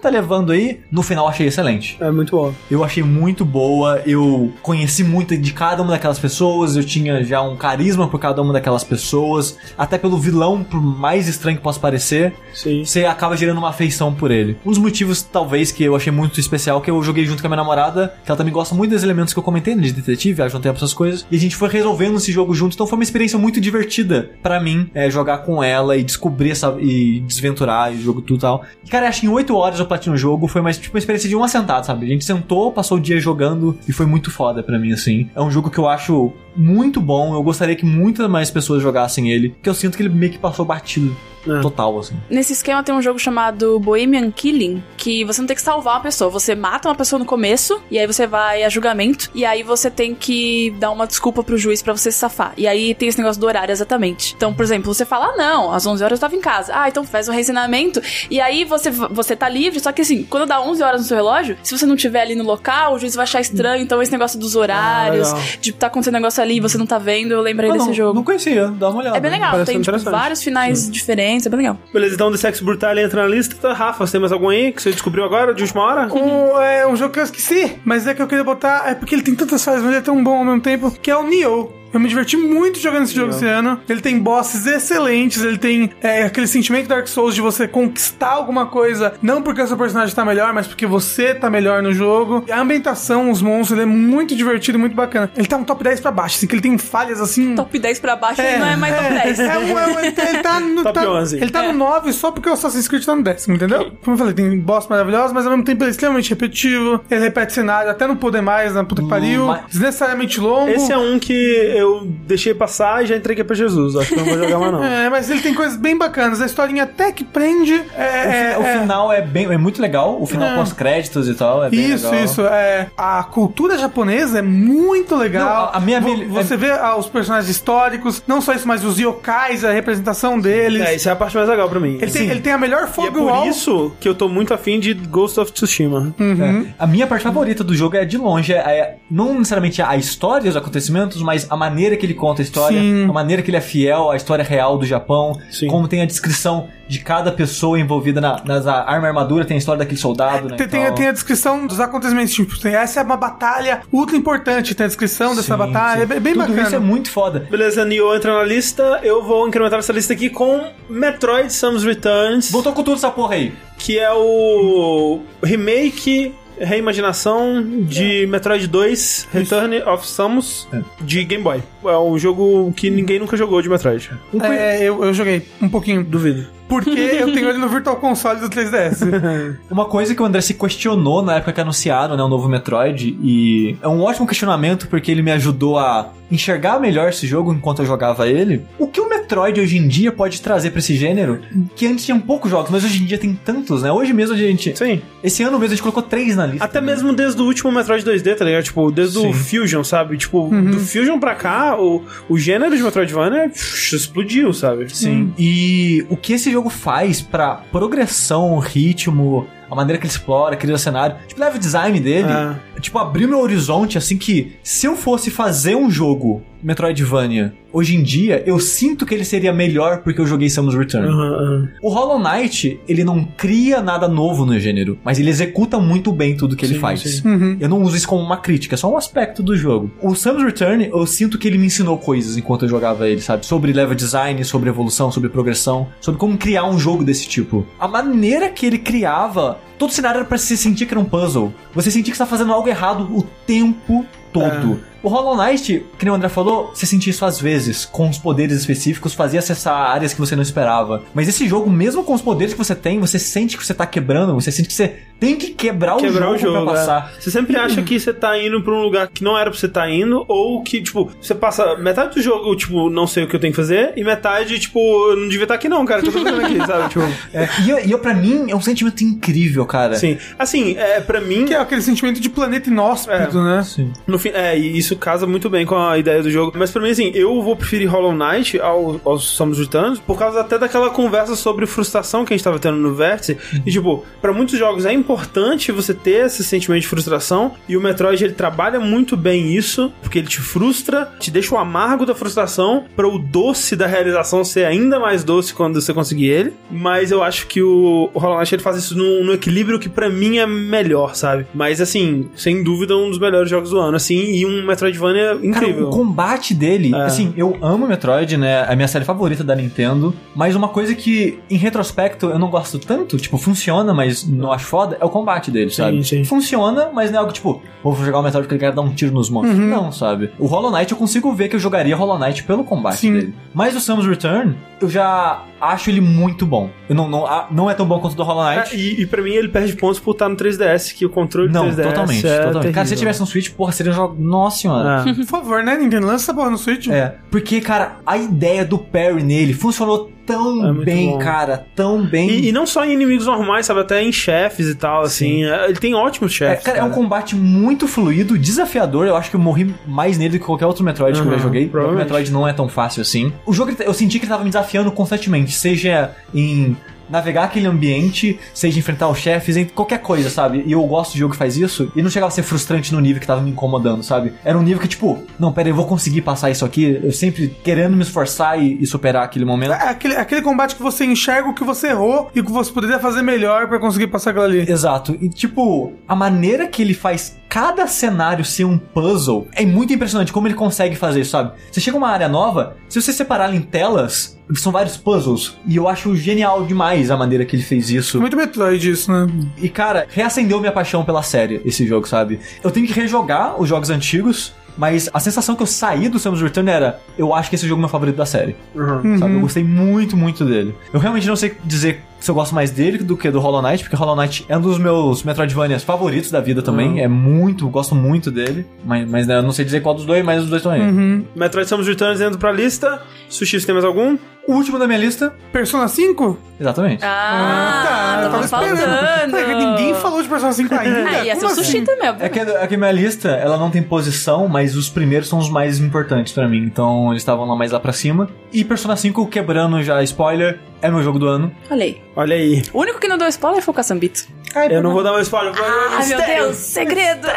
Tá 0.01 0.09
levando 0.09 0.51
aí. 0.51 0.79
No 0.91 1.01
final 1.01 1.27
achei 1.27 1.47
excelente. 1.47 1.97
É 1.99 2.11
muito 2.11 2.35
bom. 2.35 2.53
Eu 2.69 2.83
achei 2.83 3.03
muito 3.03 3.43
boa, 3.43 4.01
eu 4.05 4.53
conheci 4.61 5.03
muito 5.03 5.37
de 5.37 5.53
cada 5.53 5.81
uma 5.81 5.91
daquelas 5.91 6.19
pessoas, 6.19 6.75
eu 6.75 6.83
tinha 6.83 7.23
já 7.23 7.41
um 7.41 7.55
carisma 7.55 8.07
por 8.07 8.19
cada 8.19 8.41
uma 8.41 8.53
daquelas 8.53 8.83
pessoas, 8.83 9.57
até 9.77 9.97
pelo 9.97 10.17
vilão, 10.17 10.63
por 10.63 10.81
mais 10.81 11.27
estranho 11.27 11.57
que 11.57 11.63
possa 11.63 11.79
parecer, 11.79 12.33
Sim. 12.53 12.83
você 12.85 13.05
acaba 13.05 13.35
gerando 13.35 13.57
uma 13.57 13.69
afeição 13.69 14.13
por 14.13 14.31
ele. 14.31 14.57
Um 14.65 14.69
dos 14.69 14.77
motivos, 14.77 15.21
talvez, 15.21 15.71
que 15.71 15.83
eu 15.83 15.95
achei 15.95 16.11
muito 16.11 16.39
especial, 16.39 16.81
que 16.81 16.89
eu 16.89 17.01
joguei 17.01 17.25
junto 17.25 17.41
com 17.41 17.47
a 17.47 17.49
minha 17.49 17.57
namorada, 17.57 18.13
que 18.23 18.31
ela 18.31 18.37
também 18.37 18.53
gosta 18.53 18.75
muito 18.75 18.91
dos 18.91 19.03
elementos 19.03 19.33
que 19.33 19.39
eu 19.39 19.43
comentei, 19.43 19.75
né, 19.75 19.83
de 19.83 19.93
detetive, 19.93 20.35
viagem 20.35 20.55
no 20.55 20.61
tempo, 20.61 20.77
essas 20.77 20.93
coisas, 20.93 21.25
e 21.31 21.35
a 21.35 21.39
gente 21.39 21.55
foi 21.55 21.69
resolvendo 21.69 22.17
esse 22.17 22.31
jogo 22.31 22.53
junto, 22.53 22.73
então 22.73 22.87
foi 22.87 22.97
uma 22.97 23.03
experiência 23.03 23.37
muito 23.37 23.59
divertida 23.59 24.31
pra 24.41 24.59
mim, 24.59 24.89
é, 24.93 25.09
jogar 25.09 25.39
com 25.39 25.63
ela 25.63 25.97
e 25.97 26.03
descobrir 26.03 26.51
essa, 26.51 26.75
e 26.79 27.19
desventurar 27.21 27.93
e 27.93 28.01
jogo 28.01 28.21
tudo 28.21 28.37
e 28.37 28.41
tal. 28.41 28.63
E, 28.85 28.89
cara, 28.89 29.07
acho 29.07 29.21
que 29.21 29.27
em 29.27 29.29
8 29.29 29.55
horas 29.55 29.79
eu 29.79 29.86
platino 29.87 30.15
o 30.15 30.17
jogo, 30.17 30.47
foi 30.47 30.61
mais 30.61 30.77
tipo 30.77 30.95
uma 30.95 30.99
experiência 30.99 31.29
de 31.29 31.35
um 31.35 31.43
assentado, 31.43 31.85
sabe? 31.85 32.05
A 32.05 32.09
gente 32.09 32.25
sentou, 32.25 32.71
passou 32.71 32.97
o 32.97 33.01
dia 33.01 33.19
jogando 33.19 33.77
e 33.87 33.91
foi 33.91 34.05
muito 34.05 34.29
foda 34.29 34.61
pra 34.61 34.77
mim, 34.77 34.91
assim. 34.91 35.29
É 35.35 35.41
um 35.41 35.49
jogo 35.49 35.69
que 35.69 35.77
eu 35.77 35.87
acho 35.87 36.31
muito 36.55 36.99
bom, 36.99 37.33
eu 37.33 37.43
gostaria 37.43 37.75
que 37.75 37.85
muitas 37.85 38.29
mais 38.29 38.51
pessoas 38.51 38.81
jogassem 38.81 39.31
ele, 39.31 39.49
porque 39.49 39.69
eu 39.69 39.73
sinto 39.73 39.95
que 39.95 40.03
ele 40.03 40.09
meio 40.09 40.31
que 40.31 40.39
passou 40.39 40.65
batido 40.65 41.15
É. 41.49 41.61
total, 41.61 41.99
assim. 41.99 42.15
Nesse 42.29 42.53
esquema 42.53 42.83
tem 42.83 42.93
um 42.93 43.01
jogo 43.01 43.19
chamado 43.19 43.79
Bohemian 43.79 44.29
Killing, 44.31 44.83
que 44.97 45.23
você 45.25 45.41
não 45.41 45.47
tem 45.47 45.55
que 45.55 45.61
salvar 45.61 45.95
uma 45.95 46.01
pessoa, 46.01 46.29
você 46.29 46.55
mata 46.55 46.87
uma 46.89 46.95
pessoa 46.95 47.19
no 47.19 47.25
começo, 47.25 47.81
e 47.89 47.97
aí 47.99 48.05
você 48.07 48.25
vai 48.27 48.63
a 48.63 48.69
julgamento, 48.69 49.29
e 49.33 49.45
aí 49.45 49.63
você 49.63 49.89
tem 49.89 50.13
que 50.15 50.71
dar 50.79 50.91
uma 50.91 51.05
desculpa 51.07 51.43
pro 51.43 51.57
juiz 51.57 51.81
pra 51.81 51.95
você 51.95 52.11
se 52.11 52.17
safar. 52.17 52.53
E 52.57 52.67
aí 52.67 52.93
tem 52.93 53.07
esse 53.09 53.17
negócio 53.17 53.39
do 53.39 53.47
horário 53.47 53.71
exatamente. 53.71 54.33
Então, 54.35 54.53
por 54.53 54.63
exemplo, 54.63 54.93
você 54.93 55.05
fala, 55.05 55.27
ah, 55.33 55.37
não, 55.37 55.71
às 55.73 55.85
11 55.85 56.03
horas 56.03 56.17
eu 56.17 56.21
tava 56.21 56.35
em 56.35 56.41
casa. 56.41 56.71
Ah, 56.75 56.87
então 56.89 57.03
faz 57.03 57.27
o 57.27 57.31
reisenamento, 57.31 58.01
e 58.29 58.39
aí 58.41 58.63
você, 58.63 58.89
você 58.91 59.35
tá 59.35 59.47
livre, 59.49 59.79
só 59.79 59.91
que 59.91 60.01
assim, 60.01 60.23
quando 60.23 60.45
dá 60.47 60.61
11 60.61 60.83
horas 60.83 61.01
no 61.01 61.07
seu 61.07 61.17
relógio, 61.17 61.57
se 61.63 61.77
você 61.77 61.85
não 61.85 61.95
tiver 61.95 62.21
ali 62.21 62.35
no 62.35 62.43
local, 62.43 62.95
o 62.95 62.99
juiz 62.99 63.15
vai 63.15 63.23
achar 63.23 63.39
estranho, 63.41 63.81
então 63.83 64.01
esse 64.01 64.11
negócio 64.11 64.39
dos 64.39 64.55
horários, 64.55 65.31
Ah, 65.31 65.37
de 65.61 65.71
tá 65.73 65.87
acontecendo 65.87 66.15
um 66.15 66.17
negócio 66.19 66.41
ali 66.41 66.57
e 66.57 66.59
você 66.59 66.77
não 66.77 66.85
tá 66.85 66.97
vendo, 66.97 67.31
eu 67.31 67.41
lembrei 67.41 67.69
Ah, 67.69 67.73
desse 67.73 67.87
não, 67.87 67.93
jogo. 67.93 68.13
não 68.13 68.23
conhecia, 68.23 68.67
dá 68.67 68.89
uma 68.89 68.99
olhada. 68.99 69.17
É 69.17 69.19
bem 69.19 69.31
legal, 69.31 69.63
tem 69.65 69.81
tipo, 69.81 69.97
vários 69.99 70.41
finais 70.43 70.89
diferentes, 70.89 71.36
é 71.45 71.49
bem 71.49 71.59
legal. 71.59 71.77
Beleza, 71.93 72.15
então 72.15 72.31
The 72.31 72.37
Sex 72.37 72.61
Brutal 72.61 72.97
entra 72.97 73.23
na 73.23 73.27
lista. 73.27 73.73
Rafa, 73.73 74.05
você 74.05 74.13
tem 74.13 74.21
mais 74.21 74.31
algum 74.31 74.49
aí 74.49 74.71
que 74.71 74.81
você 74.81 74.91
descobriu 74.91 75.23
agora, 75.23 75.53
de 75.53 75.63
última 75.63 75.83
hora? 75.83 76.13
Um, 76.13 76.59
é 76.61 76.87
um 76.87 76.95
jogo 76.95 77.13
que 77.13 77.19
eu 77.19 77.23
esqueci, 77.23 77.77
mas 77.83 78.07
é 78.07 78.13
que 78.13 78.21
eu 78.21 78.27
queria 78.27 78.43
botar. 78.43 78.89
É 78.89 78.95
porque 78.95 79.15
ele 79.15 79.23
tem 79.23 79.35
tantas 79.35 79.63
fases, 79.63 79.81
mas 79.81 79.91
ele 79.91 79.99
é 79.99 80.01
tão 80.01 80.23
bom 80.23 80.37
ao 80.37 80.45
mesmo 80.45 80.61
tempo, 80.61 80.91
que 80.91 81.11
é 81.11 81.15
o 81.15 81.23
Nioh. 81.23 81.76
Eu 81.93 81.99
me 81.99 82.07
diverti 82.09 82.35
muito 82.37 82.79
jogando 82.79 83.03
esse 83.03 83.13
jogo 83.15 83.31
esse 83.31 83.45
ano. 83.45 83.79
Ele 83.87 84.01
tem 84.01 84.19
bosses 84.19 84.65
excelentes, 84.65 85.43
ele 85.43 85.57
tem 85.57 85.89
é, 86.01 86.23
aquele 86.23 86.47
sentimento 86.47 86.87
Dark 86.87 87.07
Souls 87.07 87.33
de 87.35 87.41
você 87.41 87.67
conquistar 87.67 88.29
alguma 88.31 88.65
coisa, 88.67 89.13
não 89.21 89.41
porque 89.41 89.61
o 89.61 89.67
seu 89.67 89.77
personagem 89.77 90.13
tá 90.13 90.23
melhor, 90.25 90.53
mas 90.53 90.67
porque 90.67 90.85
você 90.85 91.33
tá 91.33 91.49
melhor 91.49 91.81
no 91.81 91.93
jogo. 91.93 92.43
E 92.47 92.51
a 92.51 92.59
ambientação, 92.59 93.29
os 93.31 93.41
monstros, 93.41 93.71
ele 93.79 93.81
é 93.81 93.85
muito 93.91 94.35
divertido, 94.35 94.77
muito 94.79 94.95
bacana. 94.95 95.31
Ele 95.35 95.47
tá 95.47 95.57
um 95.57 95.63
top 95.63 95.83
10 95.83 95.99
pra 95.99 96.11
baixo, 96.11 96.37
assim, 96.37 96.47
que 96.47 96.55
ele 96.55 96.61
tem 96.61 96.77
falhas 96.77 97.19
assim. 97.21 97.55
Top 97.55 97.77
10 97.77 97.99
pra 97.99 98.15
baixo 98.15 98.41
ele 98.41 98.57
não 98.57 98.67
é 98.67 98.75
mais 98.75 98.95
top 98.95 99.09
10. 99.13 99.39
É, 99.39 99.57
um- 99.57 99.79
é 99.79 99.87
um- 99.87 99.99
ele, 99.99 100.11
tá- 100.11 100.23
ele 100.29 100.39
tá 100.39 100.59
no, 100.59 100.83
Top 100.87 100.93
tá- 100.99 101.09
11. 101.11 101.37
Ele 101.37 101.49
tá 101.51 101.63
É. 101.65 101.71
no 101.71 101.77
9 101.77 102.13
só 102.13 102.31
porque 102.31 102.49
o 102.49 102.53
Assassin's 102.53 102.87
Creed 102.87 103.03
tá 103.05 103.15
no 103.15 103.23
décimo, 103.23 103.55
entendeu? 103.55 103.91
Como 104.03 104.13
eu 104.15 104.17
falei, 104.17 104.33
tem 104.33 104.59
boss 104.59 104.87
maravilhosos, 104.87 105.31
mas 105.33 105.45
ao 105.45 105.51
mesmo 105.51 105.63
tempo 105.65 105.83
ele 105.83 105.89
é 105.89 105.91
extremamente 105.91 106.29
repetitivo. 106.29 107.01
Ele 107.09 107.21
repete 107.21 107.53
cenário 107.53 107.89
até 107.89 108.07
não 108.07 108.15
poder 108.15 108.41
mais, 108.41 108.73
na 108.73 108.83
puta 108.83 109.01
que 109.01 109.09
pariu. 109.09 109.45
Mas- 109.47 109.61
Desnecessariamente 109.71 110.39
longo. 110.39 110.69
Esse 110.69 110.91
é 110.91 110.97
um 110.97 111.17
que 111.19 111.33
eu 111.77 112.05
deixei 112.05 112.53
passar 112.53 113.03
e 113.03 113.07
já 113.07 113.15
entreguei 113.15 113.43
pra 113.43 113.55
Jesus. 113.55 113.95
Acho 113.95 114.13
que 114.13 114.19
eu 114.19 114.25
não 114.25 114.35
vou 114.35 114.37
jogar 114.43 114.59
mais, 114.59 114.71
não. 114.73 114.83
É, 114.97 115.09
mas 115.09 115.29
ele 115.29 115.41
tem 115.41 115.53
coisas 115.53 115.77
bem 115.77 115.97
bacanas. 115.97 116.41
A 116.41 116.45
historinha 116.45 116.83
até 116.83 117.11
que 117.11 117.23
prende. 117.23 117.73
O, 117.73 117.83
fi- 117.83 117.91
É, 117.95 118.57
o 118.57 118.63
é, 118.63 118.79
final 118.79 119.11
é 119.11 119.21
bem, 119.21 119.45
é 119.51 119.57
muito 119.57 119.81
legal. 119.81 120.21
O 120.21 120.25
final 120.25 120.49
É. 120.49 120.55
pós-créditos 120.55 121.27
e 121.27 121.33
tal 121.33 121.63
é 121.63 121.69
bem 121.69 121.91
Isso, 121.91 122.09
legal. 122.09 122.23
isso. 122.25 122.41
É, 122.45 122.87
a 122.97 123.23
cultura 123.23 123.77
japonesa 123.77 124.39
é 124.39 124.41
muito 124.41 125.15
legal. 125.15 125.45
Não, 125.45 125.55
a- 125.65 125.71
a 125.77 125.79
minha 125.79 126.01
Vo- 126.01 126.25
Você 126.29 126.55
vê 126.55 126.71
ah, 126.71 126.95
os 126.95 127.07
personagens 127.07 127.49
históricos, 127.49 128.23
não 128.27 128.39
só 128.41 128.53
isso, 128.53 128.67
mas 128.67 128.83
os 128.83 128.97
yokais, 128.99 129.63
a 129.65 129.71
representação 129.71 130.39
deles. 130.39 130.81
É, 130.81 130.95
isso 130.95 131.09
é 131.09 131.11
a 131.11 131.15
parte 131.15 131.35
mais 131.35 131.49
legal 131.49 131.67
pra 131.69 131.79
mim. 131.79 131.97
ele, 132.01 132.11
tem, 132.11 132.29
ele 132.29 132.39
tem 132.41 132.53
a 132.53 132.57
melhor 132.57 132.87
E 132.97 133.01
é 133.07 133.11
por 133.11 133.21
wall. 133.23 133.47
isso 133.47 133.91
que 133.99 134.07
eu 134.07 134.15
tô 134.15 134.27
muito 134.29 134.53
afim 134.53 134.79
de 134.79 134.93
Ghost 134.93 135.39
of 135.39 135.51
Tsushima. 135.51 136.13
Uhum. 136.19 136.65
É. 136.67 136.73
A 136.79 136.87
minha 136.87 137.05
parte 137.07 137.23
favorita 137.23 137.63
do 137.63 137.75
jogo 137.75 137.95
é 137.97 138.05
de 138.05 138.17
longe, 138.17 138.53
é, 138.53 138.57
é 138.57 138.95
não 139.09 139.33
necessariamente 139.33 139.81
a 139.81 139.95
história, 139.97 140.49
os 140.49 140.55
acontecimentos, 140.55 141.21
mas 141.21 141.45
a 141.49 141.57
maneira 141.69 141.95
que 141.97 142.05
ele 142.05 142.13
conta 142.13 142.41
a 142.41 142.43
história, 142.43 142.79
Sim. 142.79 143.05
a 143.09 143.13
maneira 143.13 143.41
que 143.41 143.49
ele 143.49 143.57
é 143.57 143.61
fiel 143.61 144.09
à 144.11 144.15
história 144.15 144.43
real 144.43 144.77
do 144.77 144.85
Japão, 144.85 145.39
Sim. 145.49 145.67
como 145.67 145.87
tem 145.87 146.01
a 146.01 146.05
descrição 146.05 146.67
de 146.87 146.99
cada 146.99 147.31
pessoa 147.33 147.77
envolvida 147.77 148.21
na, 148.21 148.41
nas 148.45 148.65
arma 148.65 149.07
e 149.07 149.09
armadura, 149.09 149.43
tem 149.43 149.55
a 149.55 149.57
história 149.57 149.79
daquele 149.79 149.99
soldado, 149.99 150.47
né? 150.49 150.55
Tem, 150.55 150.65
e 150.65 150.69
tem, 150.69 150.85
tal. 150.85 150.95
tem 150.95 151.07
a 151.07 151.11
descrição 151.11 151.67
dos 151.67 151.79
acontecimentos, 151.81 152.33
tipo, 152.33 152.57
tem, 152.59 152.73
essa 152.75 153.01
é 153.01 153.03
uma 153.03 153.17
batalha 153.17 153.81
ultra 153.91 154.15
importante, 154.15 154.73
tem 154.73 154.85
a 154.85 154.87
descrição 154.87 155.35
dessa 155.35 155.53
Sim, 155.53 155.57
batalha, 155.59 155.97
sim. 155.97 156.03
é 156.03 156.05
bem, 156.05 156.19
bem 156.21 156.33
Tudo 156.33 156.47
bacana. 156.47 156.61
isso 156.67 156.75
é 156.75 156.79
muito 156.79 157.11
foda. 157.11 157.45
Beleza, 157.51 157.83
Nioh 157.83 158.15
entra 158.15 158.33
na 158.33 158.43
lista. 158.43 159.01
Eu 159.03 159.21
vou 159.23 159.45
incrementar 159.47 159.79
essa 159.79 159.91
lista 159.91 160.13
aqui 160.13 160.29
com 160.29 160.63
Metroid 160.89 161.51
Samus 161.51 161.83
Returns, 161.83 162.51
Voltou 162.51 162.71
com 162.71 162.83
tudo 162.83 162.95
essa 162.95 163.11
porra 163.11 163.35
aí. 163.35 163.53
que 163.77 163.99
é 163.99 164.11
o 164.13 165.19
remake, 165.43 166.33
reimaginação 166.59 167.63
de 167.83 168.25
Metroid 168.27 168.67
2 168.67 169.27
Return 169.31 169.81
of 169.83 170.07
Samus 170.07 170.67
de 171.01 171.23
Game 171.23 171.43
Boy. 171.43 171.61
É 171.85 171.97
um 171.97 172.17
jogo 172.17 172.71
que 172.75 172.89
ninguém 172.89 173.19
nunca 173.19 173.37
jogou 173.37 173.61
de 173.61 173.69
Metroid. 173.69 174.11
É, 174.43 174.83
eu, 174.83 175.03
eu 175.03 175.13
joguei 175.13 175.45
um 175.61 175.69
pouquinho. 175.69 176.03
Duvido. 176.03 176.56
Porque 176.67 176.89
eu 177.19 177.33
tenho 177.33 177.49
ele 177.49 177.57
no 177.57 177.69
Virtual 177.69 177.95
Console 177.97 178.39
do 178.39 178.49
3DS. 178.49 179.57
Uma 179.69 179.85
coisa 179.85 180.13
que 180.13 180.21
o 180.21 180.25
André 180.25 180.41
se 180.41 180.53
questionou 180.53 181.21
na 181.21 181.35
época 181.35 181.53
que 181.53 181.61
anunciaram 181.61 182.15
né, 182.15 182.23
o 182.23 182.27
novo 182.27 182.47
Metroid, 182.47 183.17
e 183.21 183.77
é 183.81 183.87
um 183.87 184.01
ótimo 184.01 184.27
questionamento 184.27 184.87
porque 184.87 185.11
ele 185.11 185.21
me 185.21 185.31
ajudou 185.31 185.77
a 185.77 186.11
enxergar 186.29 186.79
melhor 186.79 187.09
esse 187.09 187.25
jogo 187.25 187.53
enquanto 187.53 187.79
eu 187.79 187.85
jogava 187.85 188.27
ele. 188.27 188.65
O 188.77 188.87
que 188.87 188.99
o 188.99 189.09
Metroid 189.09 189.59
hoje 189.59 189.77
em 189.77 189.87
dia 189.87 190.11
pode 190.11 190.41
trazer 190.41 190.71
pra 190.71 190.79
esse 190.79 190.95
gênero? 190.95 191.39
Que 191.75 191.87
antes 191.87 192.05
tinham 192.05 192.19
poucos 192.19 192.51
jogos, 192.51 192.69
mas 192.69 192.83
hoje 192.83 193.01
em 193.01 193.05
dia 193.05 193.17
tem 193.17 193.33
tantos, 193.33 193.83
né? 193.83 193.91
Hoje 193.91 194.13
mesmo 194.13 194.35
a 194.35 194.37
gente. 194.37 194.77
Sim. 194.77 195.01
Esse 195.23 195.43
ano 195.43 195.53
mesmo 195.53 195.65
a 195.65 195.75
gente 195.75 195.81
colocou 195.81 196.03
três 196.03 196.35
na 196.35 196.45
lista. 196.45 196.65
Até 196.65 196.81
mesmo 196.81 197.13
desde 197.13 197.41
o 197.41 197.45
último 197.45 197.71
Metroid 197.71 198.03
2D, 198.03 198.35
tá 198.35 198.45
ligado? 198.45 198.63
Tipo, 198.63 198.91
desde 198.91 199.19
Sim. 199.19 199.29
o 199.29 199.33
Fusion, 199.33 199.83
sabe? 199.83 200.17
Tipo, 200.17 200.49
do 200.49 200.79
Fusion 200.79 201.19
pra 201.19 201.35
cá, 201.35 201.79
o, 201.79 202.03
o 202.27 202.37
gênero 202.37 202.75
de 202.75 202.83
Metroidvania 202.83 203.51
explodiu, 203.55 204.51
sabe? 204.53 204.93
Sim. 204.93 205.33
E 205.37 206.05
o 206.09 206.17
que 206.17 206.33
esse 206.33 206.51
jogo 206.57 206.69
faz 206.71 207.21
pra 207.21 207.61
progressão, 207.71 208.57
ritmo, 208.57 209.47
a 209.69 209.75
maneira 209.75 209.99
que 209.99 210.05
ele 210.07 210.11
explora, 210.13 210.55
cria 210.55 210.75
o 210.75 210.77
cenário, 210.77 211.15
tipo, 211.27 211.39
o 211.41 211.43
level 211.43 211.59
design 211.59 211.99
dele, 211.99 212.27
É. 212.31 212.79
tipo, 212.79 212.97
abriu 212.99 213.27
meu 213.27 213.39
horizonte, 213.39 213.97
assim, 213.97 214.17
que 214.17 214.53
se 214.63 214.85
eu 214.87 214.95
fosse 214.95 215.29
fazer 215.31 215.75
um 215.75 215.89
jogo 215.89 216.41
Metroidvania 216.63 217.53
hoje 217.71 217.95
em 217.95 218.01
dia, 218.01 218.41
eu 218.47 218.59
sinto 218.59 219.05
que 219.05 219.13
ele 219.13 219.23
seria 219.23 219.53
melhor 219.53 219.99
porque 220.01 220.19
eu 220.19 220.25
joguei 220.25 220.49
Samus 220.49 220.73
Return. 220.73 221.07
Aham. 221.07 221.69
O 221.83 221.89
Hollow 221.89 222.17
Knight, 222.19 222.79
ele 222.87 223.03
não 223.03 223.23
cria 223.23 223.81
nada 223.81 224.07
novo 224.07 224.45
no 224.45 224.57
gênero, 224.59 224.97
mas 225.03 225.19
ele 225.19 225.29
executa 225.29 225.77
muito 225.79 226.11
bem 226.11 226.35
tudo 226.35 226.55
que 226.55 226.65
ele 226.65 226.73
Sim, 226.75 226.79
faz. 226.79 227.01
sim. 227.01 227.27
Uhum. 227.27 227.57
Eu 227.59 227.69
não 227.69 227.81
uso 227.83 227.95
isso 227.95 228.07
como 228.07 228.23
uma 228.23 228.37
crítica, 228.37 228.73
é 228.73 228.77
só 228.77 228.91
um 228.91 228.97
aspecto 228.97 229.43
do 229.43 229.55
jogo. 229.55 229.91
O 230.01 230.15
Samus 230.15 230.43
Return, 230.43 230.87
eu 230.91 231.05
sinto 231.05 231.37
que 231.37 231.47
ele 231.47 231.57
me 231.59 231.67
ensinou 231.67 231.97
coisas 231.99 232.37
enquanto 232.37 232.63
eu 232.65 232.69
jogava 232.69 233.07
ele, 233.07 233.21
sabe? 233.21 233.45
Sobre 233.45 233.71
level 233.71 233.93
design, 233.95 234.43
sobre 234.43 234.69
evolução, 234.69 235.11
sobre 235.11 235.29
progressão, 235.29 235.87
sobre 236.01 236.19
como 236.19 236.37
criar 236.37 236.65
um 236.65 236.79
jogo 236.79 237.03
desse 237.03 237.27
tipo. 237.27 237.65
A 237.79 237.87
maneira 237.87 238.49
que 238.49 238.65
ele 238.65 238.79
criava, 238.79 239.56
up. 239.57 239.76
Todo 239.77 239.91
cenário 239.93 240.17
era 240.19 240.25
pra 240.25 240.37
você 240.37 240.55
sentir 240.57 240.85
que 240.85 240.93
era 240.93 240.99
um 240.99 241.05
puzzle. 241.05 241.53
Você 241.73 241.89
sentia 241.91 242.11
que 242.11 242.17
você 242.17 242.23
tá 242.23 242.29
fazendo 242.29 242.51
algo 242.53 242.67
errado 242.67 243.03
o 243.15 243.23
tempo 243.45 244.05
todo. 244.33 244.79
O 245.03 245.09
Hollow 245.09 245.37
Knight, 245.37 245.85
que 245.97 246.03
nem 246.05 246.11
o 246.11 246.15
André 246.15 246.27
falou, 246.27 246.71
você 246.73 246.85
sentia 246.85 247.11
isso 247.11 247.23
às 247.23 247.39
vezes, 247.39 247.85
com 247.85 248.09
os 248.09 248.17
poderes 248.17 248.57
específicos, 248.57 249.13
fazia 249.13 249.39
acessar 249.39 249.73
áreas 249.91 250.11
que 250.13 250.19
você 250.19 250.35
não 250.35 250.43
esperava. 250.43 251.03
Mas 251.13 251.29
esse 251.29 251.47
jogo, 251.47 251.69
mesmo 251.69 252.03
com 252.03 252.13
os 252.13 252.21
poderes 252.21 252.53
que 252.53 252.57
você 252.57 252.75
tem, 252.75 252.99
você 252.99 253.17
sente 253.17 253.55
que 253.57 253.65
você 253.65 253.73
tá 253.73 253.85
quebrando, 253.85 254.33
você 254.33 254.51
sente 254.51 254.67
que 254.67 254.73
você 254.73 254.97
tem 255.19 255.35
que 255.37 255.49
quebrar, 255.51 255.95
Quebrar 255.97 256.29
o 256.31 256.33
o 256.33 256.37
jogo, 256.37 256.53
jogo, 256.55 256.65
pra 256.71 256.73
é. 256.73 256.79
passar. 256.85 257.13
Você 257.19 257.31
sempre 257.31 257.55
acha 257.57 257.81
que 257.83 257.97
você 257.99 258.11
tá 258.13 258.37
indo 258.39 258.61
pra 258.61 258.73
um 258.73 258.81
lugar 258.81 259.07
que 259.07 259.23
não 259.23 259.37
era 259.37 259.49
pra 259.49 259.57
você 259.57 259.67
tá 259.69 259.89
indo, 259.89 260.25
ou 260.27 260.61
que, 260.61 260.81
tipo, 260.81 261.09
você 261.21 261.33
passa 261.33 261.75
metade 261.77 262.15
do 262.15 262.21
jogo, 262.21 262.53
tipo, 262.55 262.89
não 262.89 263.07
sei 263.07 263.23
o 263.23 263.27
que 263.27 263.35
eu 263.35 263.39
tenho 263.39 263.53
que 263.53 263.57
fazer, 263.57 263.93
e 263.95 264.03
metade, 264.03 264.59
tipo, 264.59 264.79
eu 265.11 265.15
não 265.15 265.27
devia 265.29 265.43
estar 265.45 265.55
aqui 265.55 265.69
não, 265.69 265.85
cara, 265.85 266.01
o 266.01 266.03
que 266.03 266.09
eu 266.09 266.13
tô 266.13 266.19
fazendo 266.23 266.45
aqui, 266.45 266.57
sabe? 266.67 266.89
Tipo, 266.89 267.05
É, 267.33 267.47
e, 267.65 267.69
eu- 267.69 267.85
e 267.85 267.91
eu, 267.91 267.99
pra 267.99 268.13
mim, 268.13 268.45
é 268.49 268.55
um 268.55 268.61
sentimento 268.61 269.03
incrível, 269.03 269.65
cara. 269.67 269.95
assim, 269.95 270.17
assim, 270.37 270.75
é, 270.77 270.99
pra 270.99 271.21
mim, 271.21 271.45
Que 271.45 271.53
é 271.53 271.59
aquele 271.59 271.81
sentimento 271.81 272.19
de 272.19 272.29
planeta 272.29 272.69
inóspito, 272.69 273.41
né? 273.43 273.63
Sim. 273.63 273.91
No 274.05 274.17
fim, 274.17 274.29
é, 274.29 274.57
e 274.57 274.77
isso 274.77 274.95
casa 274.95 275.25
muito 275.25 275.49
bem 275.49 275.65
com 275.65 275.77
a 275.77 275.97
ideia 275.97 276.21
do 276.23 276.31
jogo. 276.31 276.53
Mas 276.55 276.71
pra 276.71 276.81
mim, 276.81 276.89
assim, 276.89 277.11
eu 277.13 277.41
vou 277.41 277.55
preferir 277.55 277.89
Hollow 277.89 278.13
Knight 278.13 278.59
ao, 278.59 278.99
aos 279.03 279.35
Samus 279.35 279.59
Returns 279.59 279.99
por 279.99 280.17
causa 280.17 280.41
até 280.41 280.57
daquela 280.57 280.89
conversa 280.89 281.35
sobre 281.35 281.65
frustração 281.65 282.25
que 282.25 282.33
a 282.33 282.37
gente 282.37 282.43
tava 282.43 282.59
tendo 282.59 282.77
no 282.77 282.93
Vértice. 282.93 283.37
E, 283.65 283.71
tipo, 283.71 284.05
pra 284.21 284.33
muitos 284.33 284.57
jogos 284.57 284.85
é 284.85 284.93
importante 284.93 285.71
você 285.71 285.93
ter 285.93 286.25
esse 286.25 286.43
sentimento 286.43 286.81
de 286.81 286.87
frustração. 286.87 287.53
E 287.67 287.75
o 287.75 287.81
Metroid, 287.81 288.23
ele 288.23 288.33
trabalha 288.33 288.79
muito 288.79 289.17
bem 289.17 289.53
isso, 289.55 289.91
porque 290.01 290.19
ele 290.19 290.27
te 290.27 290.39
frustra, 290.39 291.11
te 291.19 291.29
deixa 291.31 291.53
o 291.53 291.57
amargo 291.57 292.05
da 292.05 292.15
frustração 292.15 292.85
para 292.95 293.07
o 293.07 293.17
doce 293.17 293.75
da 293.75 293.87
realização 293.87 294.43
ser 294.43 294.65
ainda 294.65 294.99
mais 294.99 295.23
doce 295.23 295.53
quando 295.53 295.79
você 295.79 295.93
conseguir 295.93 296.27
ele. 296.27 296.53
Mas 296.69 297.11
eu 297.11 297.23
acho 297.23 297.47
que 297.47 297.61
o, 297.61 298.09
o 298.13 298.19
Hollow 298.19 298.37
Knight, 298.39 298.55
ele 298.55 298.63
faz 298.63 298.77
isso 298.77 298.97
num, 298.97 299.23
num 299.23 299.33
equilíbrio 299.33 299.56
que 299.79 299.89
pra 299.89 300.09
mim 300.09 300.37
é 300.37 300.45
melhor, 300.45 301.15
sabe? 301.15 301.45
Mas, 301.53 301.81
assim, 301.81 302.29
sem 302.35 302.63
dúvida, 302.63 302.95
um 302.95 303.09
dos 303.09 303.19
melhores 303.19 303.49
jogos 303.49 303.69
do 303.71 303.79
ano, 303.79 303.95
assim, 303.97 304.15
e 304.33 304.45
um 304.45 304.65
Metroidvania 304.65 305.35
Cara, 305.35 305.45
incrível. 305.45 305.87
o 305.87 305.89
combate 305.91 306.53
dele, 306.53 306.93
É. 306.93 307.01
assim, 307.03 307.33
eu 307.35 307.57
amo 307.61 307.87
Metroid, 307.87 308.37
né? 308.37 308.65
É 308.67 308.73
a 308.73 308.75
minha 308.75 308.87
série 308.87 309.03
favorita 309.05 309.43
da 309.43 309.55
Nintendo. 309.55 310.13
Mas 310.35 310.55
uma 310.55 310.67
coisa 310.69 310.93
que, 310.95 311.39
em 311.49 311.57
retrospecto, 311.57 312.27
eu 312.27 312.39
não 312.39 312.49
gosto 312.49 312.77
tanto, 312.79 313.17
tipo, 313.17 313.37
funciona, 313.37 313.93
mas 313.93 314.27
não 314.27 314.51
acho 314.51 314.65
foda, 314.65 314.97
é 314.99 315.05
o 315.05 315.09
combate 315.09 315.51
dele, 315.51 315.69
sabe? 315.71 316.03
sim. 316.03 316.23
Funciona, 316.23 316.89
mas 316.93 317.09
não 317.11 317.17
é 317.17 317.19
algo 317.21 317.31
tipo, 317.33 317.61
vou 317.83 317.95
jogar 317.95 318.19
o 318.19 318.23
Metroid 318.23 318.45
porque 318.47 318.55
eu 318.55 318.59
quero 318.59 318.75
dar 318.75 318.81
um 318.81 318.93
tiro 318.93 319.13
nos 319.13 319.29
monstros. 319.29 319.57
Uhum. 319.57 319.67
Não, 319.67 319.91
sabe? 319.91 320.29
O 320.37 320.45
Hollow 320.45 320.71
Knight 320.71 320.91
eu 320.91 320.97
consigo 320.97 321.33
ver 321.33 321.47
que 321.49 321.55
eu 321.55 321.59
jogaria 321.59 321.95
Hollow 321.95 322.17
Knight 322.19 322.43
pelo 322.43 322.63
combate 322.63 322.97
Sim. 322.99 323.13
dele. 323.13 323.33
Mas 323.53 323.75
o 323.75 323.79
Samus 323.79 324.05
Return, 324.05 324.55
eu 324.81 324.89
já 324.89 325.43
acho 325.59 325.89
ele 325.89 326.01
muito 326.01 326.45
bom. 326.45 326.69
Eu 326.87 326.95
não, 326.95 327.09
não, 327.09 327.25
ah, 327.25 327.47
não 327.51 327.69
é 327.69 327.73
tão 327.73 327.85
bom 327.85 327.99
quanto 327.99 328.13
o 328.13 328.15
do 328.15 328.23
Hollow 328.23 328.43
Knight. 328.45 328.75
É, 328.75 328.77
e, 328.77 329.01
e 329.01 329.05
pra 329.05 329.21
mim 329.21 329.31
ele 329.31 329.46
ele 329.47 329.53
perde 329.53 329.73
pontos 329.75 329.99
por 329.99 330.11
estar 330.11 330.29
no 330.29 330.35
3DS, 330.35 330.93
que 330.93 331.05
o 331.05 331.09
controle 331.09 331.51
Não, 331.51 331.69
do 331.69 331.75
3DS 331.75 331.83
totalmente, 331.83 332.27
é 332.27 332.39
totalmente. 332.45 332.73
Cara, 332.73 332.85
se 332.87 332.95
tivesse 332.95 333.19
no 333.19 333.25
Switch, 333.25 333.49
porra, 333.51 333.71
seria 333.71 333.91
um 333.91 333.95
jogo. 333.95 334.15
Nossa 334.21 334.59
senhora. 334.59 335.03
É. 335.07 335.13
Por 335.13 335.25
favor, 335.25 335.63
né, 335.63 335.77
Nintendo? 335.77 336.05
Lança 336.07 336.25
essa 336.25 336.33
porra 336.33 336.49
no 336.49 336.57
Switch. 336.57 336.87
É, 336.87 337.15
porque, 337.31 337.59
cara, 337.61 337.97
a 338.05 338.17
ideia 338.17 338.63
do 338.65 338.77
parry 338.77 339.23
nele 339.23 339.53
funcionou 339.53 340.11
tão 340.25 340.67
É 340.67 340.73
bem, 340.83 341.11
bom. 341.11 341.19
cara, 341.19 341.65
tão 341.73 342.05
bem. 342.05 342.29
E, 342.29 342.49
e 342.49 342.51
não 342.51 342.65
só 342.67 342.83
em 342.83 342.91
inimigos 342.91 343.25
normais, 343.25 343.65
sabe? 343.65 343.79
Até 343.79 344.03
em 344.03 344.11
chefes 344.11 344.67
e 344.67 344.75
tal, 344.75 345.03
assim. 345.03 345.45
É, 345.45 345.65
Ele 345.69 345.75
tem 345.79 345.95
ótimos 345.95 346.33
É, 346.33 346.35
chefes. 346.35 346.65
cara, 346.65 346.79
é 346.79 346.83
um 346.83 346.91
combate 346.91 347.33
muito 347.35 347.87
fluido, 347.87 348.37
desafiador. 348.37 349.07
Eu 349.07 349.15
acho 349.15 349.29
que 349.29 349.37
eu 349.37 349.39
morri 349.39 349.73
mais 349.87 350.17
nele 350.17 350.31
do 350.37 350.39
que 350.39 350.45
qualquer 350.45 350.65
outro 350.65 350.83
Metroid 350.83 351.13
que 351.17 351.25
eu 351.25 351.31
Uhum, 351.31 351.37
já 351.37 351.43
joguei. 351.43 351.69
Porque 351.69 351.87
O. 351.87 351.93
Metroid 351.95 352.29
não 352.31 352.45
é 352.45 352.51
tão 352.51 352.67
fácil 352.67 353.01
assim. 353.01 353.31
O 353.45 353.53
jogo, 353.53 353.71
ele- 353.71 353.77
eu 353.87 353.93
senti 353.93 354.19
que 354.19 354.25
ele 354.25 354.29
tava 354.31 354.43
me 354.43 354.49
desafiando 354.49 354.91
constantemente, 354.91 355.53
seja 355.53 356.11
em 356.35 356.75
navegar 357.09 357.45
aquele 357.45 357.67
ambiente, 357.67 358.39
seja 358.53 358.79
enfrentar 358.79 359.09
os 359.09 359.17
chefes, 359.17 359.57
qualquer 359.73 359.99
coisa, 359.99 360.29
sabe? 360.29 360.63
E 360.65 360.71
eu 360.71 360.83
gosto 360.85 361.13
de 361.13 361.19
jogo 361.19 361.33
que 361.33 361.37
faz 361.37 361.57
isso. 361.57 361.91
E 361.95 362.01
não 362.01 362.09
chegava 362.09 362.29
a 362.29 362.31
ser 362.31 362.43
frustrante 362.43 362.93
no 362.93 362.99
nível 362.99 363.19
que 363.19 363.27
tava 363.27 363.41
me 363.41 363.51
incomodando, 363.51 364.03
sabe? 364.03 364.33
Era 364.43 364.57
um 364.57 364.61
nível 364.61 364.81
que, 364.81 364.87
tipo, 364.87 365.23
não, 365.39 365.51
pera 365.51 365.69
eu 365.69 365.75
vou 365.75 365.85
conseguir 365.85 366.21
passar 366.21 366.49
isso 366.49 366.65
aqui. 366.65 366.99
Eu 367.03 367.11
sempre 367.11 367.55
querendo 367.63 367.95
me 367.95 368.03
esforçar 368.03 368.61
e, 368.61 368.81
e 368.81 368.85
superar 368.85 369.23
aquele 369.23 369.45
momento. 369.45 369.73
É 369.73 369.89
aquele, 369.89 370.15
aquele 370.15 370.41
combate 370.41 370.75
que 370.75 370.83
você 370.83 371.05
enxerga 371.05 371.49
o 371.49 371.53
que 371.53 371.63
você 371.63 371.87
errou 371.87 372.29
e 372.33 372.39
o 372.39 372.43
que 372.43 372.51
você 372.51 372.71
poderia 372.71 372.99
fazer 372.99 373.21
melhor 373.21 373.67
pra 373.67 373.79
conseguir 373.79 374.07
passar 374.07 374.31
aquilo 374.31 374.45
ali. 374.45 374.69
Exato. 374.69 375.17
E, 375.19 375.29
tipo, 375.29 375.93
a 376.07 376.15
maneira 376.15 376.67
que 376.67 376.81
ele 376.81 376.93
faz 376.93 377.37
cada 377.49 377.87
cenário 377.87 378.43
ser 378.43 378.65
um 378.65 378.77
puzzle 378.77 379.47
é 379.53 379.65
muito 379.65 379.93
impressionante 379.93 380.31
como 380.31 380.47
ele 380.47 380.53
consegue 380.53 380.95
fazer 380.95 381.21
isso, 381.21 381.31
sabe? 381.31 381.53
Você 381.71 381.79
chega 381.79 381.97
a 381.97 381.99
uma 381.99 382.09
área 382.09 382.27
nova, 382.27 382.75
se 382.89 383.01
você 383.01 383.13
separar 383.13 383.53
em 383.53 383.61
telas, 383.61 384.37
são 384.55 384.71
vários 384.71 384.97
puzzles. 384.97 385.55
E 385.65 385.75
eu 385.75 385.87
acho 385.87 386.15
genial 386.15 386.65
demais 386.65 387.11
a 387.11 387.17
maneira 387.17 387.45
que 387.45 387.55
ele 387.55 387.63
fez 387.63 387.89
isso. 387.89 388.19
Muito 388.19 388.37
Metroid 388.37 388.89
isso, 388.89 389.11
né? 389.11 389.27
E, 389.57 389.69
cara, 389.69 390.07
reacendeu 390.09 390.59
minha 390.59 390.71
paixão 390.71 391.03
pela 391.03 391.23
série, 391.23 391.61
esse 391.65 391.85
jogo, 391.87 392.07
sabe? 392.07 392.39
Eu 392.63 392.71
tenho 392.71 392.87
que 392.87 392.93
rejogar 392.93 393.59
os 393.59 393.67
jogos 393.67 393.89
antigos. 393.89 394.53
Mas 394.77 395.09
a 395.11 395.19
sensação 395.19 395.55
que 395.55 395.63
eu 395.63 395.65
saí 395.65 396.07
do 396.07 396.19
Samus 396.19 396.39
Return 396.39 396.69
era, 396.69 397.01
eu 397.17 397.33
acho 397.33 397.49
que 397.49 397.55
esse 397.55 397.67
jogo 397.67 397.79
é 397.79 397.81
meu 397.81 397.89
favorito 397.89 398.15
da 398.15 398.27
série. 398.27 398.55
Uhum. 398.75 399.17
Sabe? 399.17 399.33
Eu 399.33 399.39
gostei 399.39 399.63
muito, 399.63 400.15
muito 400.15 400.45
dele. 400.45 400.75
Eu 400.93 400.99
realmente 400.99 401.25
não 401.25 401.35
sei 401.35 401.57
dizer 401.65 402.03
se 402.27 402.31
eu 402.31 402.35
gosto 402.35 402.53
mais 402.53 402.71
dele 402.71 402.97
do 402.97 403.15
que 403.15 403.31
do 403.31 403.39
Hollow 403.39 403.61
Knight, 403.61 403.85
porque 403.85 403.95
Hollow 403.95 404.13
Knight 404.13 404.45
é 404.49 404.57
um 404.57 404.59
dos 404.59 404.77
meus 404.77 405.23
Metroidvanias 405.23 405.81
favoritos 405.81 406.29
da 406.29 406.41
vida 406.41 406.61
também. 406.61 406.89
Uhum. 406.89 406.99
É 406.99 407.07
muito, 407.07 407.69
gosto 407.69 407.95
muito 407.95 408.29
dele. 408.29 408.67
Mas, 408.83 409.09
mas 409.09 409.25
né, 409.25 409.37
eu 409.37 409.43
não 409.43 409.53
sei 409.53 409.63
dizer 409.63 409.79
qual 409.81 409.95
dos 409.95 410.05
dois, 410.05 410.25
mas 410.25 410.43
os 410.43 410.49
dois 410.49 410.59
estão 410.59 410.73
aí. 410.73 410.81
Uhum. 410.81 411.23
Metroid 411.33 411.69
Samus 411.69 411.87
Returns 411.87 412.19
entra 412.19 412.37
pra 412.37 412.51
lista. 412.51 413.01
Sushi, 413.29 413.59
você 413.61 413.65
tem 413.65 413.73
mais 413.73 413.85
algum? 413.85 414.17
O 414.45 414.53
último 414.53 414.79
da 414.79 414.87
minha 414.87 414.99
lista, 414.99 415.33
Persona 415.51 415.87
5? 415.89 416.37
exatamente. 416.59 417.03
Ah, 417.03 418.21
eu 418.23 418.31
tava 418.31 418.47
faltando. 418.47 418.77
Falei, 418.77 419.55
Ninguém 419.55 419.93
falou 419.95 420.21
de 420.23 420.29
Persona 420.29 420.53
5 420.53 420.73
ainda. 420.73 421.03
Ah, 421.09 421.25
ia 421.25 421.35
ser 421.35 421.41
Como 421.41 421.51
o 421.51 421.55
sushi 421.55 421.77
assim? 421.77 421.83
também, 421.85 422.15
É 422.19 422.29
que, 422.29 422.39
é 422.39 422.67
que 422.67 422.77
minha 422.77 422.91
lista, 422.91 423.29
ela 423.29 423.57
não 423.57 423.69
tem 423.69 423.83
posição, 423.83 424.47
mas 424.47 424.75
os 424.75 424.89
primeiros 424.89 425.27
são 425.27 425.37
os 425.39 425.49
mais 425.49 425.79
importantes 425.79 426.31
pra 426.31 426.47
mim. 426.47 426.59
Então 426.63 427.09
eles 427.11 427.21
estavam 427.21 427.45
lá 427.45 427.55
mais 427.57 427.71
lá 427.73 427.79
pra 427.79 427.91
cima. 427.91 428.29
E 428.53 428.63
Persona 428.63 428.95
5, 428.95 429.27
quebrando 429.27 429.83
já 429.83 430.01
spoiler, 430.03 430.59
é 430.81 430.89
meu 430.89 431.01
jogo 431.03 431.19
do 431.19 431.27
ano. 431.27 431.51
Falei. 431.67 432.01
Olha 432.15 432.35
aí. 432.35 432.63
O 432.73 432.81
único 432.81 432.99
que 432.99 433.07
não 433.07 433.17
deu 433.17 433.27
spoiler 433.27 433.61
foi 433.61 433.71
o 433.71 433.75
Caçambito. 433.75 434.25
Eu 434.71 434.81
não 434.81 434.91
vou 434.93 435.03
dar 435.03 435.13
um 435.13 435.19
spoiler. 435.19 435.53
Ah, 435.55 436.03
meu 436.07 436.17
Deus, 436.25 436.55
segredo. 436.55 437.27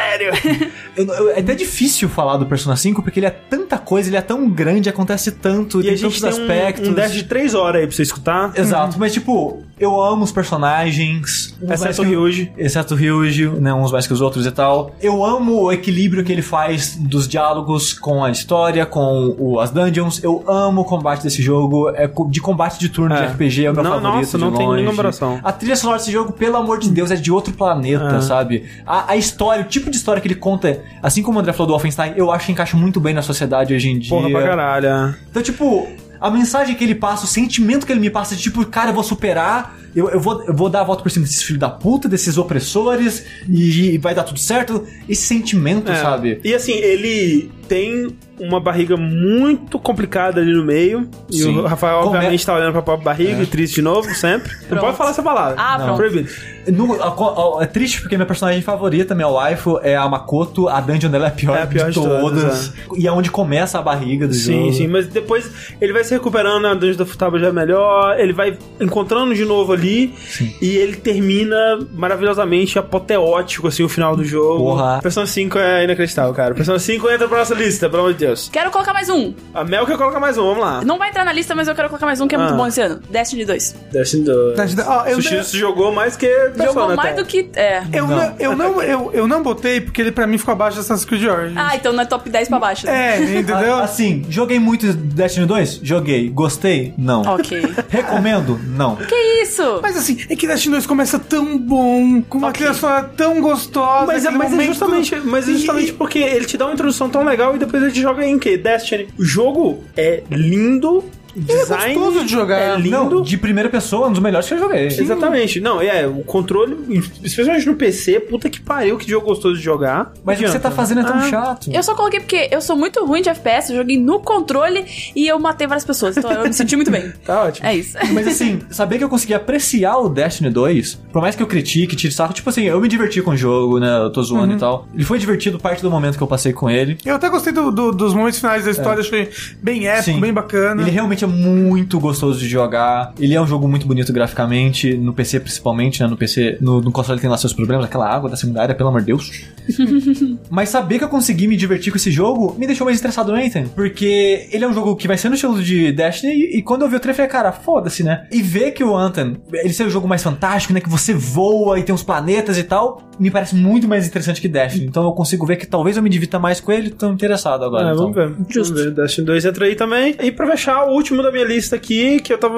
Eu- 0.95 1.29
é 1.29 1.39
até 1.39 1.53
difícil 1.53 2.09
falar 2.09 2.37
do 2.37 2.45
Persona 2.47 2.75
5 2.75 3.03
porque 3.03 3.19
ele 3.19 3.27
é 3.27 3.29
tanta 3.29 3.77
coisa, 3.77 4.09
ele 4.09 4.17
é 4.17 4.21
tão 4.21 4.49
grande, 4.49 4.89
acontece 4.89 5.31
tanto, 5.31 5.79
E 5.81 5.83
tem 5.83 5.93
a 5.93 5.95
gente 5.97 6.19
tantos 6.19 6.37
tem 6.37 6.47
aspectos. 6.47 6.87
um, 6.87 6.91
um 6.91 6.95
dash 6.95 7.13
de 7.13 7.23
3 7.23 7.53
horas 7.53 7.81
aí 7.81 7.87
pra 7.87 7.95
você 7.95 8.01
escutar. 8.01 8.51
Exato, 8.55 8.97
mas 8.97 9.13
tipo, 9.13 9.61
eu 9.79 10.01
amo 10.01 10.23
os 10.23 10.31
personagens. 10.31 11.55
uns 11.61 11.71
Exceto 11.71 12.01
o 12.01 12.05
Ryuji. 12.05 12.51
Exceto 12.57 12.93
o 12.93 12.97
Ryuji, 12.97 13.49
né? 13.59 13.73
Uns 13.73 13.91
mais 13.91 14.07
que 14.07 14.13
os 14.13 14.21
outros 14.21 14.45
e 14.45 14.51
tal. 14.51 14.95
Eu 15.01 15.23
amo 15.23 15.63
o 15.63 15.71
equilíbrio 15.71 16.23
que 16.23 16.31
ele 16.31 16.41
faz 16.41 16.95
dos 16.95 17.27
diálogos 17.27 17.93
com 17.93 18.23
a 18.23 18.31
história, 18.31 18.85
com 18.85 19.35
o- 19.37 19.59
as 19.59 19.69
dungeons. 19.69 20.23
Eu 20.23 20.43
amo 20.47 20.81
o 20.81 20.85
combate 20.85 21.23
desse 21.23 21.41
jogo. 21.41 21.89
É 21.89 22.09
de 22.29 22.41
combate 22.41 22.79
de 22.79 22.89
turno 22.89 23.15
de 23.15 23.21
É. 23.23 23.27
RPG, 23.31 23.65
é 23.65 23.71
o 23.71 23.73
meu 23.73 23.83
Não, 23.83 23.91
favorito. 23.91 24.15
nossa, 24.17 24.37
não 24.37 24.51
tem 24.51 24.65
longe. 24.65 24.75
nenhuma 24.77 24.91
comparação. 24.91 25.39
A 25.43 25.51
trilha 25.51 25.75
sonora 25.75 25.99
desse 25.99 26.11
jogo, 26.11 26.31
pelo 26.33 26.55
amor 26.57 26.79
de 26.79 26.89
Deus, 26.89 27.11
é 27.11 27.15
de 27.15 27.31
outro 27.31 27.53
planeta, 27.53 28.17
É. 28.17 28.21
sabe? 28.21 28.65
A, 28.85 29.11
a 29.11 29.17
história, 29.17 29.63
o 29.63 29.67
tipo 29.67 29.89
de 29.89 29.97
história 29.97 30.21
que 30.21 30.27
ele 30.27 30.35
conta, 30.35 30.81
assim 31.01 31.21
como 31.21 31.37
o 31.37 31.41
André 31.41 31.53
falou 31.53 31.67
do 31.67 31.71
Wolfenstein, 31.73 32.13
eu 32.15 32.31
acho 32.31 32.45
que 32.47 32.51
encaixa 32.51 32.77
muito 32.77 32.99
bem 32.99 33.13
na 33.13 33.21
sociedade 33.21 33.73
hoje 33.73 33.89
em 33.89 33.99
dia. 33.99 34.09
Porra 34.09 34.29
pra 34.29 34.41
caralho. 34.43 35.15
Então, 35.29 35.41
tipo, 35.41 35.87
a 36.19 36.29
mensagem 36.29 36.75
que 36.75 36.83
ele 36.83 36.95
passa, 36.95 37.25
o 37.25 37.27
sentimento 37.27 37.85
que 37.85 37.91
ele 37.91 37.99
me 37.99 38.09
passa 38.09 38.35
de 38.35 38.41
tipo, 38.41 38.63
cara, 38.65 38.89
eu 38.91 38.93
vou 38.93 39.03
superar, 39.03 39.75
eu, 39.95 40.09
eu, 40.09 40.19
vou, 40.21 40.43
eu 40.43 40.55
vou 40.55 40.69
dar 40.69 40.81
a 40.81 40.83
volta 40.83 41.03
por 41.03 41.11
cima 41.11 41.25
desses 41.25 41.43
filhos 41.43 41.59
da 41.59 41.69
puta, 41.69 42.07
desses 42.07 42.37
opressores, 42.37 43.25
e, 43.49 43.95
e 43.95 43.97
vai 43.97 44.13
dar 44.15 44.23
tudo 44.23 44.39
certo. 44.39 44.85
Esse 45.09 45.23
sentimento, 45.23 45.91
É. 45.91 45.95
sabe? 45.95 46.39
E 46.43 46.53
assim, 46.53 46.71
ele 46.73 47.51
tem 47.67 48.15
uma 48.41 48.59
barriga 48.59 48.97
muito 48.97 49.77
complicada 49.79 50.41
ali 50.41 50.53
no 50.53 50.63
meio. 50.65 51.07
E 51.29 51.37
Sim. 51.43 51.57
o 51.59 51.65
Rafael, 51.65 52.01
Come- 52.03 52.15
obviamente, 52.17 52.45
tá 52.45 52.53
olhando 52.55 52.71
pra 52.73 52.81
própria 52.81 53.05
barriga 53.05 53.39
É. 53.39 53.43
e 53.43 53.45
triste 53.45 53.75
de 53.75 53.81
novo, 53.81 54.13
sempre. 54.15 54.51
Não 54.61 54.67
Pronto. 54.69 54.81
pode 54.81 54.97
falar 54.97 55.09
essa 55.11 55.23
palavra. 55.23 55.55
Ah, 55.57 55.77
Não. 55.77 55.85
pronto. 55.85 55.97
Proibido. 55.97 56.29
No- 56.67 57.01
a- 57.01 57.59
a- 57.59 57.63
é 57.63 57.65
triste 57.65 58.01
porque 58.01 58.15
minha 58.15 58.25
personagem 58.25 58.61
favorita, 58.61 59.15
minha 59.15 59.27
waifu, 59.27 59.79
é 59.81 59.95
a 59.95 60.07
Makoto. 60.07 60.67
A 60.67 60.79
dungeon 60.79 61.09
dela 61.09 61.25
é 61.25 61.27
a 61.29 61.31
pior, 61.31 61.57
É 61.57 61.63
a 61.63 61.67
pior 61.67 61.89
de 61.89 61.99
de 61.99 62.05
todas, 62.07 62.21
todas. 62.21 62.73
E 62.97 63.07
é 63.07 63.11
onde 63.11 63.31
começa 63.31 63.79
a 63.79 63.81
barriga 63.81 64.27
do 64.27 64.33
Sim, 64.33 64.61
jogo. 64.65 64.73
sim, 64.73 64.87
mas 64.87 65.07
depois 65.07 65.49
ele 65.81 65.91
vai 65.91 66.03
se 66.03 66.13
recuperando, 66.13 66.65
a 66.67 66.73
Dungeon 66.75 66.97
da 66.97 67.05
Futaba 67.05 67.39
já 67.39 67.47
é 67.47 67.51
melhor, 67.51 68.19
ele 68.19 68.31
vai 68.33 68.57
encontrando 68.79 69.33
de 69.33 69.43
novo 69.43 69.73
ali, 69.73 70.13
e 70.61 70.77
ele 70.77 70.95
termina 70.97 71.79
maravilhosamente 71.93 72.77
apoteótico, 72.77 73.67
assim, 73.67 73.83
o 73.83 73.89
final 73.89 74.15
do 74.15 74.23
jogo. 74.23 74.59
Porra. 74.59 74.99
Persona 75.01 75.25
5 75.25 75.57
é 75.57 75.83
inacreditável, 75.83 76.33
cara. 76.33 76.53
Persona 76.53 76.77
5 76.79 77.09
entra 77.09 77.27
pra 77.27 77.39
nossa 77.39 77.55
lista, 77.55 77.89
pelo 77.89 78.03
amor 78.03 78.13
de 78.13 78.19
Deus. 78.19 78.30
Quero 78.51 78.71
colocar 78.71 78.93
mais 78.93 79.09
um. 79.09 79.33
A 79.53 79.63
Mel 79.63 79.85
quer 79.85 79.97
colocar 79.97 80.19
mais 80.19 80.37
um, 80.37 80.43
vamos 80.43 80.59
lá. 80.63 80.83
Não 80.83 80.97
vai 80.97 81.09
entrar 81.09 81.25
na 81.25 81.33
lista, 81.33 81.53
mas 81.55 81.67
eu 81.67 81.75
quero 81.75 81.87
colocar 81.89 82.05
mais 82.05 82.19
um 82.21 82.27
que 82.27 82.35
é 82.35 82.37
muito 82.37 82.53
Ah. 82.53 82.57
bom 82.57 82.67
esse 82.67 82.81
ano. 82.81 82.99
Destiny 83.09 83.45
2. 83.45 83.75
Destiny 83.91 84.23
2. 84.25 84.55
Destiny- 84.57 84.83
eu- 85.07 85.15
Sushi 85.21 85.43
se 85.43 85.57
jogou 85.57 85.91
mais 85.91 86.15
que 86.15 86.27
Persona 86.27 86.65
Jogou 86.65 86.87
mais 86.95 86.99
até. 86.99 87.13
do 87.21 87.25
que. 87.25 87.49
É. 87.55 87.83
Eu 87.93 88.07
não, 88.07 88.35
eu, 88.39 88.55
não, 88.55 88.81
eu, 88.81 89.11
eu 89.13 89.27
não 89.27 89.41
botei 89.43 89.81
porque 89.81 90.01
ele 90.01 90.11
pra 90.11 90.25
mim 90.27 90.37
ficou 90.37 90.51
abaixo 90.53 90.75
de 90.75 90.81
Assassin's 90.81 91.05
Creed 91.05 91.25
Origins. 91.25 91.57
Ah, 91.57 91.75
então 91.75 91.91
não 91.93 92.01
é 92.01 92.05
top 92.05 92.29
10 92.29 92.47
pra 92.49 92.59
baixo. 92.59 92.85
né? 92.85 93.17
É, 93.17 93.39
entendeu? 93.39 93.75
A- 93.75 93.83
Assim, 93.83 94.25
joguei 94.29 94.59
muito 94.59 94.91
Destiny 94.93 95.45
2? 95.45 95.79
Joguei. 95.83 96.29
Gostei? 96.29 96.93
Não. 96.97 97.21
Ok. 97.23 97.61
Recomendo? 97.89 98.59
Não. 98.65 98.95
que 98.95 99.15
isso? 99.43 99.79
Mas 99.81 99.97
assim, 99.97 100.17
é 100.29 100.35
que 100.35 100.47
Destiny 100.47 100.73
2 100.75 100.85
começa 100.85 101.19
tão 101.19 101.57
bom, 101.57 102.21
com 102.21 102.37
uma 102.37 102.49
Ok. 102.49 102.59
trilha 102.61 102.73
sonora 102.73 103.09
tão 103.17 103.41
gostosa. 103.41 104.05
Mas, 104.05 104.25
é, 104.25 104.29
mas 104.31 104.53
é 104.57 104.63
justamente, 104.63 105.15
mas 105.25 105.47
é 105.47 105.51
E- 105.51 105.57
justamente 105.57 105.93
porque 105.93 106.19
ele 106.19 106.45
te 106.45 106.57
dá 106.57 106.65
uma 106.65 106.73
introdução 106.73 107.09
tão 107.09 107.23
legal 107.23 107.55
e 107.55 107.59
depois 107.59 107.81
ele 107.83 107.91
te 107.91 108.01
joga 108.01 108.20
em 108.27 108.39
quê? 108.39 108.57
Destiny. 108.57 109.07
O 109.17 109.23
jogo 109.23 109.83
é 109.95 110.23
lindo, 110.29 111.03
design 111.35 111.93
gostoso 111.95 112.25
de 112.25 112.31
jogar. 112.31 112.57
é 112.59 112.75
lindo. 112.77 112.89
Não, 112.91 113.21
de 113.21 113.37
primeira 113.37 113.69
pessoa, 113.69 114.07
um 114.07 114.11
dos 114.11 114.21
melhores 114.21 114.47
que 114.47 114.53
eu 114.53 114.59
joguei. 114.59 114.87
Exatamente. 114.87 115.59
Não, 115.59 115.81
é, 115.81 116.05
o 116.07 116.23
controle, 116.23 116.77
especialmente 117.23 117.65
no 117.67 117.75
PC, 117.75 118.19
puta 118.21 118.49
que 118.49 118.59
pariu, 118.59 118.97
que 118.97 119.09
jogo 119.09 119.25
gostoso 119.25 119.57
de 119.57 119.63
jogar. 119.63 120.11
Mas 120.23 120.39
o 120.39 120.43
que 120.43 120.49
você 120.49 120.59
tá 120.59 120.71
fazendo 120.71 121.01
é 121.01 121.03
tão 121.03 121.15
Ah. 121.15 121.29
chato. 121.29 121.69
Eu 121.71 121.83
só 121.83 121.95
coloquei 121.95 122.19
porque 122.19 122.47
eu 122.51 122.61
sou 122.61 122.75
muito 122.75 123.03
ruim 123.05 123.21
de 123.21 123.29
FPS, 123.29 123.71
eu 123.71 123.77
joguei 123.77 123.97
no 123.97 124.19
controle 124.19 124.85
e 125.15 125.27
eu 125.27 125.39
matei 125.39 125.67
várias 125.67 125.85
pessoas. 125.85 126.17
Então 126.17 126.31
eu 126.31 126.43
me 126.43 126.53
senti 126.53 126.75
muito 126.75 126.91
bem. 126.91 127.11
Tá 127.25 127.43
ótimo. 127.43 127.67
É 127.67 127.75
isso. 127.75 127.97
Mas 128.13 128.27
assim, 128.27 128.59
saber 128.69 128.97
que 128.97 129.03
eu 129.03 129.09
consegui 129.09 129.33
apreciar 129.33 129.97
o 129.97 130.09
Destiny 130.09 130.49
2, 130.49 130.95
por 131.13 131.21
mais 131.21 131.35
que 131.35 131.43
eu 131.43 131.47
critique, 131.47 131.95
tire 131.95 132.11
sarro, 132.13 132.33
tipo 132.33 132.49
assim, 132.49 132.63
eu 132.63 132.79
me 132.81 132.87
diverti 132.87 133.21
com 133.21 133.31
o 133.31 133.37
jogo, 133.37 133.79
né? 133.79 133.97
Eu 133.99 134.11
tô 134.11 134.21
zoando 134.23 134.53
e 134.53 134.57
tal. 134.57 134.87
Ele 134.93 135.03
foi 135.03 135.19
divertido 135.19 135.59
parte 135.59 135.81
do 135.81 135.89
momento 135.91 136.17
que 136.17 136.23
eu 136.23 136.27
passei 136.27 136.51
com 136.53 136.69
ele. 136.69 136.97
Eu 137.05 137.15
até 137.15 137.29
gostei 137.29 137.53
do- 137.53 137.71
do- 137.71 137.91
dos 137.91 138.13
momentos 138.13 138.39
finais 138.39 138.65
da 138.65 138.71
história, 138.71 139.01
achei 139.01 139.29
bem 139.61 139.87
épico, 139.87 140.03
Sim. 140.05 140.19
bem 140.19 140.33
bacana. 140.33 140.81
Ele 140.81 140.91
realmente 140.91 141.20
é 141.23 141.27
muito 141.27 141.99
gostoso 141.99 142.39
de 142.39 142.47
jogar. 142.47 143.13
Ele 143.19 143.33
é 143.33 143.41
um 143.41 143.47
jogo 143.47 143.67
muito 143.67 143.87
bonito 143.87 144.11
graficamente, 144.13 144.95
no 144.95 145.13
PC 145.13 145.39
principalmente, 145.39 146.01
né? 146.01 146.07
No 146.07 146.17
PC, 146.17 146.57
no, 146.61 146.81
no 146.81 146.91
console 146.91 147.19
tem 147.19 147.29
lá 147.29 147.37
seus 147.37 147.53
problemas, 147.53 147.85
aquela 147.85 148.07
água 148.07 148.29
da 148.29 148.35
segunda 148.35 148.61
área, 148.61 148.75
pelo 148.75 148.89
amor 148.89 149.01
de 149.01 149.07
Deus. 149.07 149.43
Mas 150.49 150.69
saber 150.69 150.97
que 150.97 151.03
eu 151.03 151.09
consegui 151.09 151.47
me 151.47 151.55
divertir 151.55 151.91
com 151.91 151.97
esse 151.97 152.11
jogo 152.11 152.55
me 152.57 152.67
deixou 152.67 152.85
mais 152.85 152.97
estressado 152.97 153.31
no 153.31 153.37
Anthem. 153.37 153.65
Porque 153.67 154.47
ele 154.51 154.63
é 154.63 154.67
um 154.67 154.73
jogo 154.73 154.95
que 154.95 155.07
vai 155.07 155.17
ser 155.17 155.29
no 155.29 155.35
estilo 155.35 155.61
de 155.61 155.91
Destiny. 155.91 156.33
E, 156.33 156.57
e 156.57 156.61
quando 156.61 156.83
eu 156.83 156.89
vi 156.89 156.95
o 156.95 156.99
trailer, 156.99 157.25
eu 157.25 157.29
falei, 157.29 157.31
cara, 157.31 157.51
foda-se, 157.51 158.03
né? 158.03 158.27
E 158.31 158.41
ver 158.41 158.71
que 158.71 158.83
o 158.83 158.95
Anthem, 158.95 159.37
ele 159.51 159.73
ser 159.73 159.85
o 159.85 159.89
jogo 159.89 160.07
mais 160.07 160.23
fantástico, 160.23 160.73
né? 160.73 160.79
Que 160.79 160.89
você 160.89 161.13
voa 161.13 161.79
e 161.79 161.83
tem 161.83 161.93
uns 161.93 162.03
planetas 162.03 162.57
e 162.57 162.63
tal, 162.63 163.01
me 163.19 163.29
parece 163.29 163.55
muito 163.55 163.87
mais 163.87 164.07
interessante 164.07 164.41
que 164.41 164.47
Destiny. 164.47 164.85
Então 164.85 165.03
eu 165.03 165.11
consigo 165.11 165.45
ver 165.45 165.55
que 165.55 165.67
talvez 165.67 165.97
eu 165.97 166.03
me 166.03 166.09
divirta 166.09 166.39
mais 166.39 166.59
com 166.59 166.71
ele. 166.71 166.89
Tô 166.89 167.09
interessado 167.09 167.63
agora. 167.63 167.89
É, 167.89 167.93
então. 167.93 168.11
vamos 168.11 168.15
ver. 168.15 168.35
Justo. 168.49 168.73
Vamos 168.73 168.89
ver. 168.89 169.01
Destiny 169.01 169.27
2 169.27 169.45
entra 169.45 169.65
aí 169.65 169.75
também. 169.75 170.15
E 170.21 170.31
pra 170.31 170.47
fechar, 170.47 170.85
o 170.87 170.93
último 170.93 171.10
último 171.11 171.21
da 171.23 171.31
minha 171.31 171.43
lista 171.43 171.75
aqui, 171.75 172.19
que 172.21 172.31
eu 172.33 172.37
tava 172.37 172.57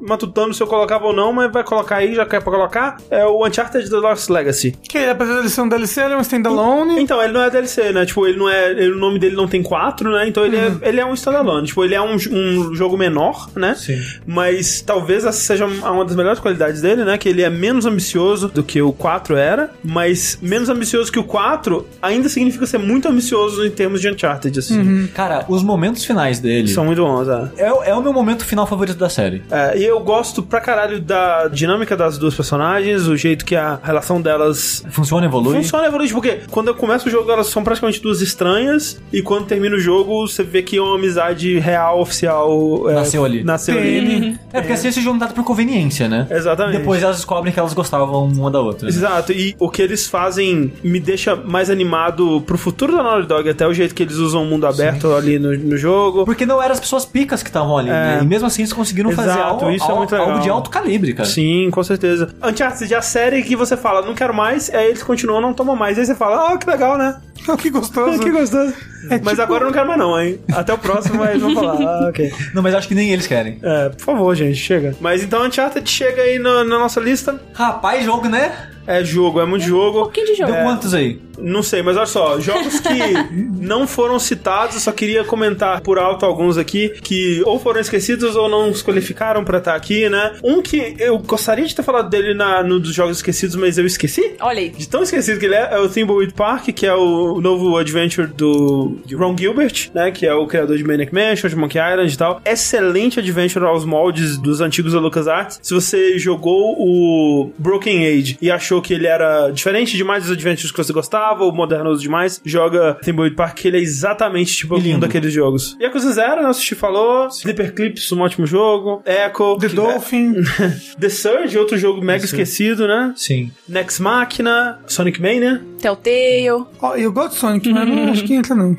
matutando 0.00 0.52
se 0.52 0.60
eu 0.62 0.66
colocava 0.66 1.06
ou 1.06 1.12
não, 1.12 1.32
mas 1.32 1.50
vai 1.52 1.62
colocar 1.62 1.96
aí, 1.96 2.14
já 2.14 2.26
que 2.26 2.34
é 2.36 2.40
pra 2.40 2.52
colocar, 2.52 2.96
é 3.10 3.24
o 3.24 3.46
Uncharted 3.46 3.88
The 3.88 3.96
Lost 3.96 4.28
Legacy. 4.28 4.72
Que 4.88 4.98
ele, 4.98 5.10
apesar 5.10 5.40
de 5.40 5.48
ser 5.50 5.60
um 5.60 5.68
DLC, 5.68 6.00
ele 6.02 6.14
é 6.14 6.16
um 6.16 6.20
standalone. 6.20 7.00
Então, 7.00 7.22
ele 7.22 7.32
não 7.32 7.42
é 7.42 7.50
DLC, 7.50 7.92
né? 7.92 8.04
Tipo, 8.04 8.26
ele 8.26 8.38
não 8.38 8.48
é. 8.48 8.70
ele- 8.70 8.92
o 8.92 8.98
nome 8.98 9.18
dele 9.18 9.36
não 9.36 9.46
tem 9.46 9.62
quatro, 9.62 10.10
né? 10.10 10.26
Então 10.26 10.44
ele, 10.44 10.56
é, 10.56 10.72
ele 10.82 11.00
é 11.00 11.06
um 11.06 11.14
standalone. 11.14 11.66
Tipo, 11.66 11.84
ele 11.84 11.94
é 11.94 12.00
um, 12.02 12.16
um 12.16 12.74
jogo 12.74 12.96
menor, 12.98 13.48
né? 13.54 13.74
Sim. 13.74 14.00
Mas 14.26 14.80
talvez 14.80 15.24
essa 15.24 15.38
seja 15.38 15.66
uma 15.66 16.04
das 16.04 16.16
melhores 16.16 16.40
qualidades 16.40 16.80
dele, 16.82 17.04
né? 17.04 17.16
Que 17.16 17.28
ele 17.28 17.42
é 17.42 17.50
menos 17.50 17.86
ambicioso 17.86 18.48
do 18.48 18.62
que 18.62 18.82
o 18.82 18.92
4 18.92 19.36
era, 19.36 19.70
mas 19.84 20.38
menos 20.42 20.68
ambicioso 20.68 21.10
que 21.12 21.18
o 21.18 21.24
4 21.24 21.86
ainda 22.00 22.28
significa 22.28 22.66
ser 22.66 22.78
muito 22.78 23.08
ambicioso 23.08 23.64
em 23.64 23.70
termos 23.70 24.00
de 24.00 24.08
Uncharted, 24.10 24.58
assim. 24.58 25.06
Cara, 25.14 25.44
os 25.48 25.62
momentos 25.62 26.04
finais 26.04 26.40
dele. 26.40 26.68
São 26.68 26.84
muito 26.84 27.02
bons, 27.02 27.28
é. 27.28 27.50
É, 27.56 27.91
é 27.92 27.96
o 27.96 28.02
meu 28.02 28.12
momento 28.12 28.44
final 28.44 28.66
favorito 28.66 28.96
da 28.98 29.08
série. 29.08 29.42
É, 29.50 29.78
e 29.78 29.84
eu 29.84 30.00
gosto 30.00 30.42
pra 30.42 30.60
caralho 30.60 31.00
da 31.00 31.48
dinâmica 31.48 31.96
das 31.96 32.18
duas 32.18 32.34
personagens, 32.34 33.06
o 33.06 33.16
jeito 33.16 33.44
que 33.44 33.54
a 33.56 33.78
relação 33.82 34.20
delas 34.20 34.84
Funciona, 34.90 35.26
evolui. 35.26 35.56
funciona 35.56 35.86
evolui, 35.86 36.08
porque 36.10 36.40
quando 36.50 36.68
eu 36.68 36.74
começo 36.74 37.08
o 37.08 37.10
jogo 37.10 37.30
elas 37.30 37.46
são 37.48 37.62
praticamente 37.64 38.00
duas 38.00 38.20
estranhas, 38.20 39.00
e 39.12 39.22
quando 39.22 39.46
termina 39.46 39.76
o 39.76 39.78
jogo 39.78 40.26
você 40.26 40.42
vê 40.42 40.62
que 40.62 40.76
é 40.76 40.82
uma 40.82 40.96
amizade 40.96 41.58
real, 41.58 42.00
oficial. 42.00 42.88
é, 42.90 42.94
Nasceu 42.94 43.24
ali. 43.24 43.44
Nasceu 43.44 43.76
ali. 43.78 44.38
É 44.52 44.60
porque 44.60 44.72
assim 44.74 44.88
esse 44.88 45.00
jogo 45.00 45.12
não 45.14 45.20
dado 45.26 45.34
por 45.34 45.44
conveniência, 45.44 46.08
né? 46.08 46.26
Exatamente. 46.30 46.78
Depois 46.78 47.02
elas 47.02 47.16
descobrem 47.16 47.52
que 47.52 47.58
elas 47.58 47.72
gostavam 47.74 48.26
uma 48.26 48.50
da 48.50 48.60
outra. 48.60 48.84
né? 48.86 48.88
Exato, 48.90 49.32
e 49.32 49.54
o 49.58 49.68
que 49.70 49.82
eles 49.82 50.06
fazem 50.06 50.72
me 50.82 50.98
deixa 51.00 51.34
mais 51.36 51.70
animado 51.70 52.42
pro 52.46 52.56
futuro 52.58 52.96
da 52.96 53.02
Naughty 53.02 53.26
Dog, 53.26 53.48
até 53.48 53.66
o 53.66 53.74
jeito 53.74 53.94
que 53.94 54.02
eles 54.02 54.16
usam 54.16 54.42
o 54.42 54.46
mundo 54.46 54.66
aberto 54.66 55.12
ali 55.14 55.38
no, 55.38 55.56
no 55.56 55.76
jogo. 55.76 56.24
Porque 56.24 56.46
não 56.46 56.62
eram 56.62 56.72
as 56.72 56.80
pessoas 56.80 57.04
picas 57.04 57.42
que 57.42 57.48
estavam 57.48 57.76
ali, 57.82 57.90
né? 57.90 58.20
E 58.22 58.26
mesmo 58.26 58.46
assim 58.46 58.62
eles 58.62 58.72
conseguiram 58.72 59.10
fazer 59.12 59.30
É. 59.30 59.32
Exato, 59.34 59.50
algo, 59.64 59.70
isso 59.70 59.84
é 59.84 59.88
algo- 59.88 59.98
muito 59.98 60.12
legal. 60.12 60.28
algo 60.30 60.40
de 60.42 60.48
alto 60.50 60.70
calibre, 60.70 61.12
cara. 61.14 61.28
Sim, 61.28 61.68
com 61.70 61.82
certeza. 61.82 62.34
Uncharted 62.42 62.92
é 62.92 62.96
a 62.96 63.02
série 63.02 63.42
que 63.42 63.54
você 63.56 63.76
fala, 63.76 64.02
não 64.04 64.14
quero 64.14 64.34
mais, 64.34 64.70
aí 64.74 64.88
eles 64.88 65.02
continuam, 65.02 65.40
não 65.40 65.52
tomam 65.52 65.76
mais. 65.76 65.98
Aí 65.98 66.06
você 66.06 66.14
fala, 66.14 66.52
ah, 66.52 66.56
que 66.56 66.68
legal, 66.68 66.96
né? 66.98 67.16
que 67.58 67.70
gostoso. 67.70 68.18
que 68.22 68.30
gostoso. 68.30 68.72
É 69.10 69.18
Mas 69.20 69.30
tipo- 69.30 69.42
agora 69.42 69.62
eu 69.62 69.66
não 69.66 69.72
quero 69.72 69.86
mais 69.86 69.98
não, 69.98 70.20
hein? 70.20 70.38
Até 70.52 70.72
o 70.72 70.78
próximo, 70.78 71.24
eles 71.24 71.40
vão 71.42 71.54
falar, 71.54 71.74
ah, 72.04 72.08
ok. 72.08 72.32
Não, 72.54 72.62
mas 72.62 72.74
acho 72.74 72.88
que 72.88 72.94
nem 72.94 73.10
eles 73.12 73.26
querem. 73.26 73.58
É, 73.62 73.88
por 73.90 74.00
favor, 74.04 74.34
gente, 74.34 74.56
chega. 74.56 74.94
Mas 75.00 75.22
então 75.22 75.44
Uncharted 75.46 75.88
chega 75.88 76.22
aí 76.22 76.38
no- 76.38 76.64
na 76.64 76.78
nossa 76.78 77.00
lista. 77.00 77.40
Rapaz, 77.54 78.04
jogo, 78.04 78.28
né? 78.28 78.68
É 78.84 79.04
jogo, 79.04 79.40
é 79.40 79.46
muito 79.46 79.64
jogo. 79.64 80.00
Um 80.00 80.02
pouquinho 80.02 80.26
de 80.26 80.34
jogo. 80.34 80.50
Deu 80.52 80.62
quantos 80.64 80.92
aí? 80.92 81.20
Não 81.38 81.62
sei, 81.62 81.82
mas 81.82 81.96
olha 81.96 82.04
só, 82.06 82.40
jogos 82.40 82.80
que 82.80 82.88
não 83.64 83.86
foram 83.86 84.18
citados, 84.18 84.74
eu 84.74 84.80
só 84.80 84.90
queria 84.90 85.22
comentar 85.24 85.80
por 85.82 86.00
alto 86.00 86.26
alguns 86.26 86.58
aqui 86.58 86.88
que 87.00 87.40
ou 87.46 87.60
foram 87.60 87.80
esquecidos 87.80 88.34
ou 88.34 88.48
não 88.48 88.74
se 88.74 88.82
qualificaram 88.82 89.44
pra 89.44 89.58
estar 89.58 89.76
aqui, 89.76 90.08
né? 90.08 90.32
Um 90.42 90.60
que 90.60 90.96
eu 90.98 91.16
gostaria 91.20 91.64
de 91.64 91.74
ter 91.76 91.82
falado 91.84 92.10
dele 92.10 92.34
na, 92.34 92.60
no 92.64 92.80
dos 92.80 92.92
jogos 92.92 93.18
esquecidos, 93.18 93.54
mas 93.54 93.78
eu 93.78 93.86
esqueci. 93.86 94.34
Olha 94.40 94.58
aí. 94.58 94.70
De 94.70 94.88
tão 94.88 95.02
esquecido 95.04 95.38
que 95.38 95.46
ele 95.46 95.54
é, 95.54 95.68
é 95.74 95.78
o 95.78 95.88
Thimbleweed 95.88 96.34
Park, 96.34 96.70
que 96.70 96.84
é 96.84 96.94
o 96.94 97.40
novo 97.40 97.76
adventure 97.76 98.26
do 98.26 98.91
de 99.04 99.14
Ron 99.14 99.36
Gilbert, 99.36 99.90
né? 99.94 100.10
Que 100.10 100.26
é 100.26 100.34
o 100.34 100.46
criador 100.46 100.76
de 100.76 100.84
Manic 100.84 101.12
Mansion, 101.14 101.48
de 101.48 101.56
Monkey 101.56 101.78
Island 101.78 102.12
e 102.12 102.16
tal. 102.16 102.40
Excelente 102.44 103.18
adventure 103.18 103.64
aos 103.64 103.84
moldes 103.84 104.36
dos 104.38 104.60
antigos 104.60 104.92
LucasArts. 104.92 105.60
Se 105.62 105.74
você 105.74 106.18
jogou 106.18 106.76
o 106.78 107.52
Broken 107.58 108.06
Age 108.06 108.38
e 108.40 108.50
achou 108.50 108.80
que 108.80 108.94
ele 108.94 109.06
era 109.06 109.50
diferente 109.50 109.96
demais 109.96 110.24
dos 110.24 110.32
adventures 110.32 110.70
que 110.70 110.78
você 110.78 110.92
gostava, 110.92 111.44
ou 111.44 111.52
modernoso 111.52 112.00
demais, 112.00 112.40
joga 112.44 112.94
Thimbleweed 113.02 113.36
Park, 113.36 113.56
que 113.58 113.68
ele 113.68 113.78
é 113.78 113.80
exatamente 113.80 114.54
tipo 114.56 114.76
um 114.76 114.78
lindo. 114.78 115.00
daqueles 115.00 115.32
jogos. 115.32 115.76
E 115.80 115.84
a 115.84 115.90
coisa 115.90 116.12
zero, 116.12 116.42
né? 116.42 116.48
O 116.48 116.54
Sushi 116.54 116.74
falou. 116.74 117.28
Sleeper 117.28 117.74
Clips, 117.74 118.10
um 118.12 118.20
ótimo 118.20 118.46
jogo. 118.46 119.02
Echo. 119.04 119.56
The 119.58 119.68
Dolphin. 119.68 120.34
The 120.98 121.08
Surge, 121.08 121.58
outro 121.58 121.76
jogo 121.78 122.02
mega 122.02 122.24
esquecido, 122.24 122.86
né? 122.86 123.12
Sim. 123.16 123.50
Next 123.68 124.00
Machina, 124.00 124.78
Sonic 124.86 125.20
Mania. 125.20 125.62
Telltale. 125.80 126.66
Ó, 126.80 126.96
eu 126.96 127.12
gosto 127.12 127.34
de 127.34 127.38
Sonic, 127.40 127.72
mas 127.72 127.88
não 127.88 128.10
acho 128.10 128.24
que 128.24 128.34
entra 128.34 128.54
não. 128.54 128.76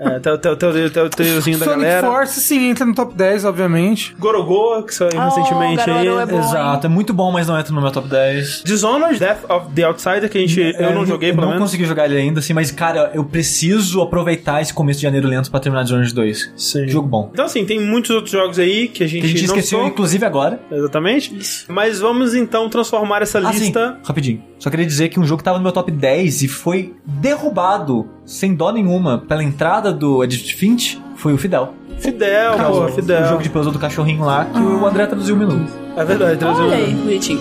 É, 0.00 0.20
tem 0.20 0.32
o 0.32 0.38
teu, 0.38 0.56
teu, 0.56 0.90
teu, 0.90 1.10
teuzinho 1.10 1.58
da 1.58 1.64
Sonic 1.64 1.82
galera. 1.82 2.06
Force 2.06 2.40
sim 2.40 2.70
entra 2.70 2.84
no 2.86 2.94
top 2.94 3.14
10, 3.16 3.44
obviamente. 3.44 4.14
Gorogoa, 4.18 4.82
que 4.84 4.94
saiu 4.94 5.10
Oh, 5.16 5.24
recentemente 5.24 5.90
aí. 5.90 6.06
É 6.06 6.26
bom. 6.26 6.38
Exato, 6.38 6.86
é 6.86 6.90
muito 6.90 7.12
bom, 7.12 7.32
mas 7.32 7.48
não 7.48 7.58
entra 7.58 7.72
no 7.74 7.80
meu 7.80 7.90
top 7.90 8.08
10. 8.08 8.62
Dishonored, 8.64 9.18
Death 9.18 9.50
of 9.50 9.66
the 9.74 9.82
Outsider, 9.84 10.28
que 10.30 10.38
a 10.38 10.40
gente, 10.40 10.60
eu 10.60 10.94
não 10.94 11.02
É, 11.02 11.06
joguei, 11.06 11.30
pelo 11.30 11.42
não 11.42 11.48
menos. 11.48 11.64
consegui 11.64 11.84
jogar 11.84 12.04
ele 12.06 12.16
ainda, 12.16 12.38
assim, 12.40 12.52
mas, 12.52 12.70
cara, 12.70 13.10
eu 13.14 13.24
preciso 13.24 14.00
aproveitar 14.00 14.60
esse 14.62 14.72
começo 14.72 14.98
de 15.00 15.02
janeiro 15.04 15.26
lento 15.26 15.50
pra 15.50 15.58
terminar 15.60 15.82
Dishonored 15.82 16.14
2. 16.14 16.52
Sim. 16.56 16.88
Jogo 16.88 17.08
bom. 17.08 17.30
Então, 17.32 17.44
assim, 17.46 17.64
tem 17.64 17.80
muitos 17.80 18.10
outros 18.10 18.30
jogos 18.32 18.58
aí 18.58 18.88
que 18.88 19.02
a 19.02 19.06
gente, 19.06 19.20
Que 19.22 19.26
a 19.26 19.30
gente 19.30 19.46
não 19.48 19.54
esqueceu, 19.56 19.78
sou. 19.80 19.88
inclusive, 19.88 20.24
agora. 20.24 20.60
Exatamente. 20.70 21.66
Mas 21.68 21.98
vamos 21.98 22.34
então 22.34 22.68
transformar 22.68 23.22
essa 23.22 23.38
Ah, 23.40 23.52
sim, 23.52 23.58
lista. 23.60 23.98
rapidinho. 24.04 24.42
Só 24.58 24.70
queria 24.70 24.86
dizer 24.86 25.08
que 25.08 25.18
um 25.20 25.24
jogo 25.24 25.38
que 25.38 25.44
tava 25.44 25.58
no 25.58 25.62
meu 25.62 25.72
top 25.72 25.90
10 25.90 26.42
e 26.42 26.48
foi 26.48 26.94
derrubado, 27.04 28.08
sem 28.24 28.54
dó 28.54 28.72
nenhuma, 28.72 29.18
pela 29.18 29.42
entrada 29.42 29.87
do 29.92 30.22
Edith 30.24 30.54
Finch, 30.56 31.00
foi 31.16 31.32
o 31.32 31.38
Fidel. 31.38 31.74
Fidel, 31.98 32.52
pô, 32.56 32.84
o, 32.84 32.88
Fidel. 32.92 33.22
o 33.24 33.28
jogo 33.28 33.42
de 33.42 33.50
puzzle 33.50 33.72
do 33.72 33.78
cachorrinho 33.78 34.24
lá, 34.24 34.44
que 34.44 34.58
o 34.60 34.86
André 34.86 35.06
traduziu 35.06 35.34
um 35.34 35.38
minuto. 35.38 35.72
É 35.96 36.04
verdade, 36.04 36.38
trazer 36.38 36.60
Olha 36.62 36.70
um- 36.70 36.74
aí, 36.74 36.94
bonitinho. 36.94 37.40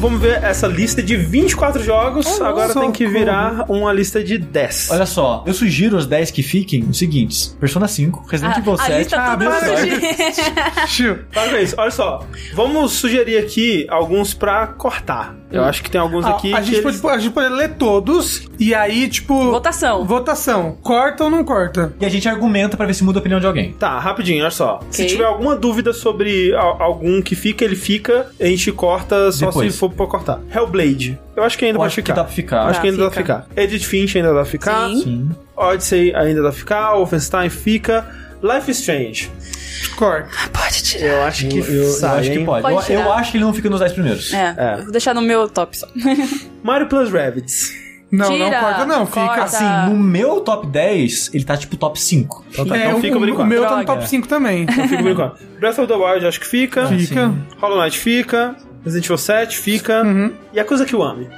Vamos 0.00 0.20
ver 0.20 0.42
essa 0.42 0.66
lista 0.66 1.02
de 1.02 1.16
24 1.16 1.82
jogos. 1.84 2.40
Agora 2.40 2.72
tem 2.72 2.90
que 2.90 3.06
virar 3.06 3.66
uma 3.68 3.92
lista 3.92 4.24
de 4.24 4.38
10. 4.38 4.90
Olha 4.90 5.06
só, 5.06 5.44
eu 5.46 5.52
sugiro 5.54 5.96
os 5.96 6.06
10 6.06 6.30
que 6.30 6.42
fiquem 6.42 6.84
os 6.84 6.98
seguintes: 6.98 7.56
Persona 7.60 7.86
5, 7.86 8.26
Resident 8.28 8.56
Evil 8.56 8.72
a 8.74 8.78
7. 8.78 8.98
lista 8.98 9.16
Ah. 9.20 9.36
Para 11.32 11.50
com 11.50 11.56
isso. 11.56 11.74
Olha 11.78 11.90
só. 11.90 12.26
Vamos 12.54 12.92
sugerir 12.92 13.38
aqui 13.38 13.86
alguns 13.88 14.32
pra 14.34 14.66
cortar. 14.66 15.39
Eu 15.52 15.64
acho 15.64 15.82
que 15.82 15.90
tem 15.90 16.00
alguns 16.00 16.24
Ah, 16.24 16.30
aqui 16.30 16.52
a, 16.54 16.58
que 16.60 16.66
gente 16.66 16.86
eles- 16.86 17.00
pode, 17.00 17.16
a 17.16 17.18
gente 17.18 17.32
pode 17.32 17.48
ler 17.52 17.70
todos 17.74 18.48
e 18.58 18.74
aí, 18.74 19.08
tipo. 19.08 19.50
Votação. 19.50 20.04
Votação. 20.04 20.76
Corta 20.82 21.24
ou 21.24 21.30
não 21.30 21.42
corta? 21.44 21.92
E 22.00 22.04
a 22.06 22.08
gente 22.08 22.28
argumenta 22.28 22.76
pra 22.76 22.86
ver 22.86 22.94
se 22.94 23.02
muda 23.02 23.18
a 23.18 23.20
opinião 23.20 23.40
de 23.40 23.46
alguém. 23.46 23.72
Tá, 23.72 23.98
rapidinho, 23.98 24.40
olha 24.42 24.50
só. 24.50 24.80
Se 24.90 25.02
Ok. 25.02 25.12
tiver 25.12 25.24
alguma 25.24 25.56
dúvida 25.56 25.92
sobre 25.92 26.54
a- 26.54 26.60
algum 26.60 27.20
que 27.20 27.34
fica, 27.34 27.64
ele 27.64 27.76
fica. 27.76 28.26
A 28.40 28.44
gente 28.44 28.70
corta 28.72 29.32
só 29.32 29.46
Depois. 29.46 29.72
se 29.72 29.78
for 29.78 29.90
pra 29.90 30.06
cortar. 30.06 30.40
Hellblade. 30.54 31.18
Eu 31.36 31.42
acho 31.42 31.58
que 31.58 31.64
ainda 31.64 31.76
Eu 31.76 31.80
pode 31.80 31.88
acho 31.88 31.96
que 31.96 32.02
ficar. 32.02 32.14
dá 32.14 32.24
pra 32.24 32.32
ficar. 32.32 32.62
Acho 32.68 32.80
que 32.80 32.86
ainda 32.88 32.98
dá 32.98 33.10
pra 33.10 33.20
fica. 33.22 33.46
ficar. 33.48 33.60
Edith 33.62 33.84
Finch 33.84 34.16
ainda 34.16 34.28
dá 34.28 34.34
pra 34.34 34.44
ficar. 34.44 34.88
Sim. 34.88 35.02
Sim. 35.02 35.30
Odyssey 35.56 36.14
ainda 36.14 36.42
dá 36.42 36.50
pra 36.50 36.58
ficar. 36.58 36.94
Wolfenstein 36.94 37.48
fica. 37.50 38.06
Life 38.42 38.70
is 38.70 38.78
Strange. 38.78 39.30
Corta. 39.96 40.28
Pode 40.52 40.82
tirar. 40.82 41.04
Eu 41.06 41.22
acho 41.22 41.46
que 41.48 41.58
Eu, 41.58 41.64
eu- 41.64 41.82
eu 41.84 41.90
sai, 41.92 42.20
acho 42.20 42.30
que 42.30 42.44
pode. 42.44 42.62
Pode 42.62 42.92
Eu, 42.92 43.00
eu 43.00 43.12
acho 43.12 43.30
que 43.30 43.36
ele 43.36 43.44
não 43.44 43.52
fica 43.54 43.68
nos 43.70 43.80
10 43.80 43.92
primeiros. 43.92 44.32
É, 44.32 44.54
É. 44.56 44.74
eu 44.78 44.82
vou 44.84 44.92
deixar 44.92 45.14
no 45.14 45.22
meu 45.22 45.48
top 45.48 45.76
só. 45.76 45.86
Mario 46.62 46.86
Plus 46.88 47.10
Rabbids. 47.10 47.72
Não, 48.12 48.28
não 48.36 48.46
Tira, 48.48 48.60
corta, 48.60 48.86
não. 48.86 49.06
Fica 49.06 49.20
corta. 49.26 49.42
assim. 49.44 49.64
Assim, 49.64 49.90
no 49.94 49.96
meu 50.00 50.40
top 50.40 50.66
10, 50.66 51.30
ele 51.32 51.44
tá 51.44 51.56
tipo 51.56 51.76
top 51.76 52.00
5. 52.00 52.44
Então 52.50 52.66
tá, 52.66 52.76
É, 52.76 52.86
então 52.86 52.98
o- 52.98 53.00
fica 53.00 53.16
o, 53.16 53.24
enquanto. 53.28 53.46
o 53.46 53.48
meu 53.48 53.62
tá 53.62 53.70
no 53.76 53.84
Droga. 53.84 54.00
top 54.00 54.08
5 54.08 54.26
também. 54.26 54.62
Então 54.64 54.88
fica 54.88 55.02
enquanto. 55.08 55.36
Breath 55.60 55.78
of 55.78 55.86
the 55.86 55.94
Wild 55.94 56.26
acho 56.26 56.40
que 56.40 56.46
fica. 56.46 56.86
Fica. 56.88 57.32
Hollow 57.60 57.80
Knight 57.80 57.96
fica. 57.98 58.56
Resident 58.84 59.04
Evil 59.04 59.18
7 59.18 59.56
fica. 59.58 60.02
Uhum. 60.02 60.32
E 60.52 60.58
a 60.58 60.64
coisa 60.64 60.84
que 60.84 60.94
eu 60.94 61.02
ame. 61.02 61.28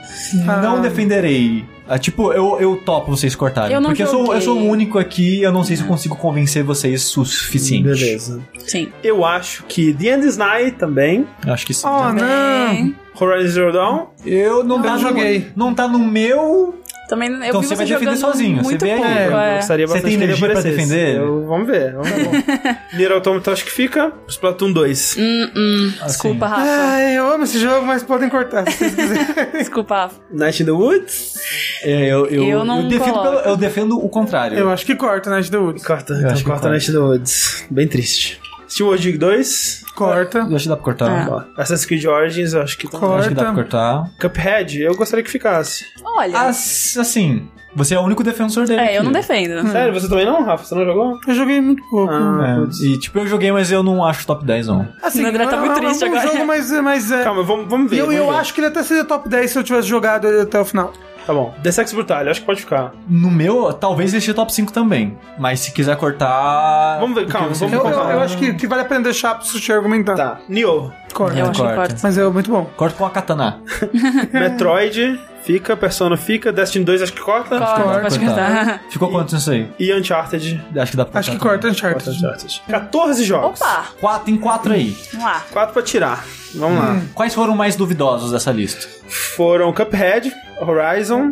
Não 0.62 0.80
defenderei. 0.80 1.64
Ah, 1.88 1.98
tipo, 1.98 2.32
eu, 2.32 2.58
eu 2.60 2.76
topo 2.76 3.10
vocês 3.10 3.34
cortarem. 3.34 3.74
Eu 3.74 3.80
não 3.80 3.90
porque 3.90 4.02
eu 4.04 4.06
sou, 4.06 4.20
joguei. 4.26 4.36
eu 4.38 4.42
sou 4.42 4.58
o 4.58 4.64
único 4.68 4.98
aqui 4.98 5.42
eu 5.42 5.52
não 5.52 5.64
sei 5.64 5.76
se 5.76 5.82
eu 5.82 5.88
consigo 5.88 6.16
convencer 6.16 6.62
vocês 6.62 7.16
o 7.16 7.24
suficiente. 7.24 7.84
Beleza. 7.84 8.40
Sim. 8.58 8.88
Eu 9.02 9.24
acho 9.24 9.64
que 9.64 9.92
The 9.92 10.14
End 10.14 10.26
is 10.26 10.36
Nigh 10.36 10.70
também. 10.72 11.26
Eu 11.46 11.52
acho 11.52 11.66
que 11.66 11.74
sim. 11.74 11.86
Oh, 11.86 12.12
não. 12.12 12.14
Bem, 12.14 12.94
Horizon 13.20 13.48
Zero 13.50 13.72
Dawn. 13.72 14.06
Eu 14.24 14.62
não 14.64 14.78
não 14.78 14.94
no- 14.94 14.98
joguei. 15.00 15.46
não 15.56 15.74
tá 15.74 15.86
no 15.88 15.98
meu 15.98 16.74
Também 17.12 17.30
eu 17.30 17.44
Então 17.44 17.60
vi 17.60 17.66
você 17.66 17.74
vai 17.74 17.84
jogando 17.86 18.04
defender 18.08 18.20
sozinho, 18.20 18.56
você 18.56 18.62
muito 18.62 18.84
vê 18.86 18.90
aí. 18.92 18.96
pouco, 18.96 19.12
É, 19.12 19.26
Eu 19.28 19.38
é. 19.38 19.56
gostaria 19.56 19.86
Você 19.86 19.92
bastante 19.92 20.10
tem 20.16 20.22
energia 20.22 20.48
pra 20.50 20.60
defender? 20.62 21.16
Eu- 21.18 21.46
vamos 21.46 21.66
ver, 21.66 21.92
vamos 21.92 22.08
ver. 22.10 22.78
Nier 22.96 23.12
Automata 23.12 23.52
acho 23.52 23.64
que 23.66 23.70
fica. 23.70 24.12
Splatoon 24.26 24.72
2. 24.72 25.16
Hum, 25.18 25.50
hum, 25.54 25.92
Assim. 25.96 26.06
Desculpa, 26.06 26.46
Rafa. 26.46 26.62
Ai, 26.64 27.18
eu 27.18 27.30
amo 27.30 27.44
esse 27.44 27.58
jogo, 27.58 27.84
mas 27.84 28.02
podem 28.02 28.30
cortar 28.30 28.64
se 28.70 28.78
vocês 28.78 28.94
quiserem. 28.94 29.26
Desculpa, 29.52 29.94
Rafa. 29.94 30.16
Night 30.30 30.62
in 30.62 30.66
the 30.66 30.72
Woods. 30.72 31.34
É, 31.82 32.06
eu, 32.12 32.26
eu, 32.28 32.44
Eu 32.44 32.64
não 32.64 32.88
defendo 32.88 33.12
coloco. 33.12 33.30
pelo- 33.36 33.50
eu 33.50 33.56
defendo 33.58 34.02
o 34.02 34.08
contrário. 34.08 34.58
Eu 34.58 34.70
acho 34.70 34.86
que 34.86 34.94
corta, 34.94 35.28
Night 35.28 35.50
the 35.50 35.58
Woods. 35.58 35.84
Corta, 35.84 36.14
Eu 36.14 36.18
então 36.20 36.30
acho 36.32 36.42
que 36.42 36.48
corta 36.48 36.60
corta. 36.62 36.70
Night 36.70 36.90
in 36.90 36.94
the 36.94 36.98
Woods. 37.00 37.66
Bem 37.70 37.86
triste. 37.86 38.40
SteamWorld 38.72 39.02
Dig 39.02 39.18
2. 39.18 39.84
Corta. 39.94 40.38
Eu 40.48 40.56
acho 40.56 40.62
que 40.64 40.68
dá 40.68 40.76
pra 40.76 40.84
cortar. 40.84 41.10
Ah. 41.10 41.28
Ó, 41.56 41.60
Assassin's 41.60 41.84
Creed 41.84 42.04
Origins, 42.06 42.52
eu 42.54 42.62
acho 42.62 42.78
que. 42.78 42.88
Corta. 42.88 43.16
Acho 43.16 43.28
que 43.28 43.34
dá 43.34 43.44
pra 43.44 43.52
cortar. 43.54 44.10
Cuphead, 44.20 44.80
eu 44.82 44.94
gostaria 44.96 45.22
que 45.24 45.30
ficasse. 45.30 45.84
Olha. 46.04 46.38
As- 46.40 46.96
assim, 46.98 47.48
você 47.74 47.94
é 47.94 47.98
o 47.98 48.02
único 48.02 48.22
defensor 48.24 48.66
dele. 48.66 48.80
é, 48.80 48.84
aqui. 48.84 48.94
eu 48.96 49.04
não 49.04 49.12
defendo. 49.12 49.68
Sério, 49.70 49.92
você 49.92 50.08
também 50.08 50.24
não, 50.26 50.42
Rafa? 50.44 50.64
Você 50.64 50.74
não 50.74 50.84
jogou? 50.84 51.18
Eu 51.26 51.34
joguei 51.34 51.60
muito 51.60 51.82
pouco. 51.90 52.12
Ah, 52.12 52.66
É, 52.82 52.84
e 52.86 52.98
tipo, 52.98 53.18
eu 53.18 53.26
joguei, 53.26 53.52
mas 53.52 53.70
eu 53.70 53.82
não 53.82 54.02
acho 54.04 54.26
top 54.26 54.44
10, 54.44 54.66
não. 54.68 54.88
Assim, 55.02 55.24
O 55.24 55.28
André 55.28 55.46
tá 55.46 55.56
é- 55.56 55.60
muito 55.60 55.72
é 55.72 55.80
triste 55.80 56.04
um 56.04 56.10
bom 56.10 56.16
agora. 56.16 56.32
jogo, 56.32 56.46
mas, 56.46 56.70
mas 56.82 57.10
é... 57.12 57.22
Calma, 57.24 57.42
vamos, 57.42 57.68
vamos 57.68 57.90
ver. 57.90 57.98
eu, 57.98 58.06
vamos 58.06 58.18
eu 58.20 58.26
ver. 58.30 58.36
acho 58.38 58.54
que 58.54 58.60
ele 58.60 58.68
até 58.68 58.82
seria 58.82 59.04
top 59.04 59.28
10 59.28 59.50
se 59.50 59.58
eu 59.58 59.62
tivesse 59.64 59.88
jogado 59.88 60.26
ele 60.26 60.40
até 60.40 60.58
o 60.58 60.64
final. 60.64 60.92
Tá 61.26 61.32
bom. 61.32 61.54
The 61.62 61.70
Sex 61.70 61.92
Brutal, 61.92 62.28
acho 62.28 62.40
que 62.40 62.46
pode 62.46 62.60
ficar. 62.60 62.92
No 63.08 63.30
meu, 63.30 63.72
talvez 63.72 64.12
esteja 64.12 64.34
top 64.34 64.52
5 64.52 64.72
também. 64.72 65.16
Mas 65.38 65.60
se 65.60 65.72
quiser 65.72 65.96
cortar. 65.96 66.98
Vamos 67.00 67.14
ver, 67.14 67.26
calma, 67.28 67.48
você 67.48 67.66
vamos 67.66 67.84
Eu, 67.84 67.90
eu, 67.90 68.10
eu 68.10 68.20
acho 68.20 68.36
que, 68.38 68.54
que 68.54 68.66
vale 68.66 68.82
a 68.82 68.84
pena 68.84 69.02
deixar 69.02 69.34
pro 69.36 69.46
Sushi 69.46 69.72
argumentar. 69.72 70.16
Tá. 70.16 70.38
Nioh. 70.48 70.90
Corta. 71.12 71.38
Eu 71.38 71.46
acho 71.50 71.62
que 71.62 71.74
corta. 71.74 71.96
Mas 72.02 72.18
é 72.18 72.24
muito 72.28 72.50
bom. 72.50 72.64
Corta 72.76 72.96
com 72.96 73.06
a 73.06 73.10
katana. 73.10 73.60
Metroid 74.32 75.20
fica, 75.44 75.76
Persona 75.76 76.16
fica, 76.16 76.52
Destiny 76.52 76.84
2 76.84 77.02
acho 77.02 77.12
que 77.12 77.20
corta. 77.20 77.58
Corta, 77.58 77.82
corta. 77.82 78.00
pode 78.02 78.18
cortar. 78.20 78.80
Ficou 78.90 79.10
quanto 79.10 79.34
nisso 79.34 79.50
aí? 79.50 79.68
E 79.78 79.92
Uncharted. 79.92 80.62
Acho 80.76 80.90
que 80.90 80.96
dá 80.96 81.04
pra 81.04 81.20
Acho 81.20 81.32
que 81.32 81.38
corta 81.38 81.68
Corta 81.68 81.68
Uncharted. 81.68 82.10
Uncharted. 82.10 82.62
14 82.68 83.24
jogos. 83.24 83.60
Opa, 83.60 83.84
Quatro, 84.00 84.24
tem 84.26 84.36
quatro 84.36 84.72
aí. 84.72 84.96
vamos 85.12 85.26
lá. 85.26 85.42
4 85.52 85.72
pra 85.72 85.82
tirar. 85.82 86.24
Vamos 86.54 86.78
lá. 86.78 87.00
Quais 87.14 87.34
foram 87.34 87.56
mais 87.56 87.76
duvidosos 87.76 88.30
dessa 88.32 88.50
lista? 88.52 88.86
Foram 89.08 89.72
Cuphead, 89.72 90.32
Horizon. 90.60 91.30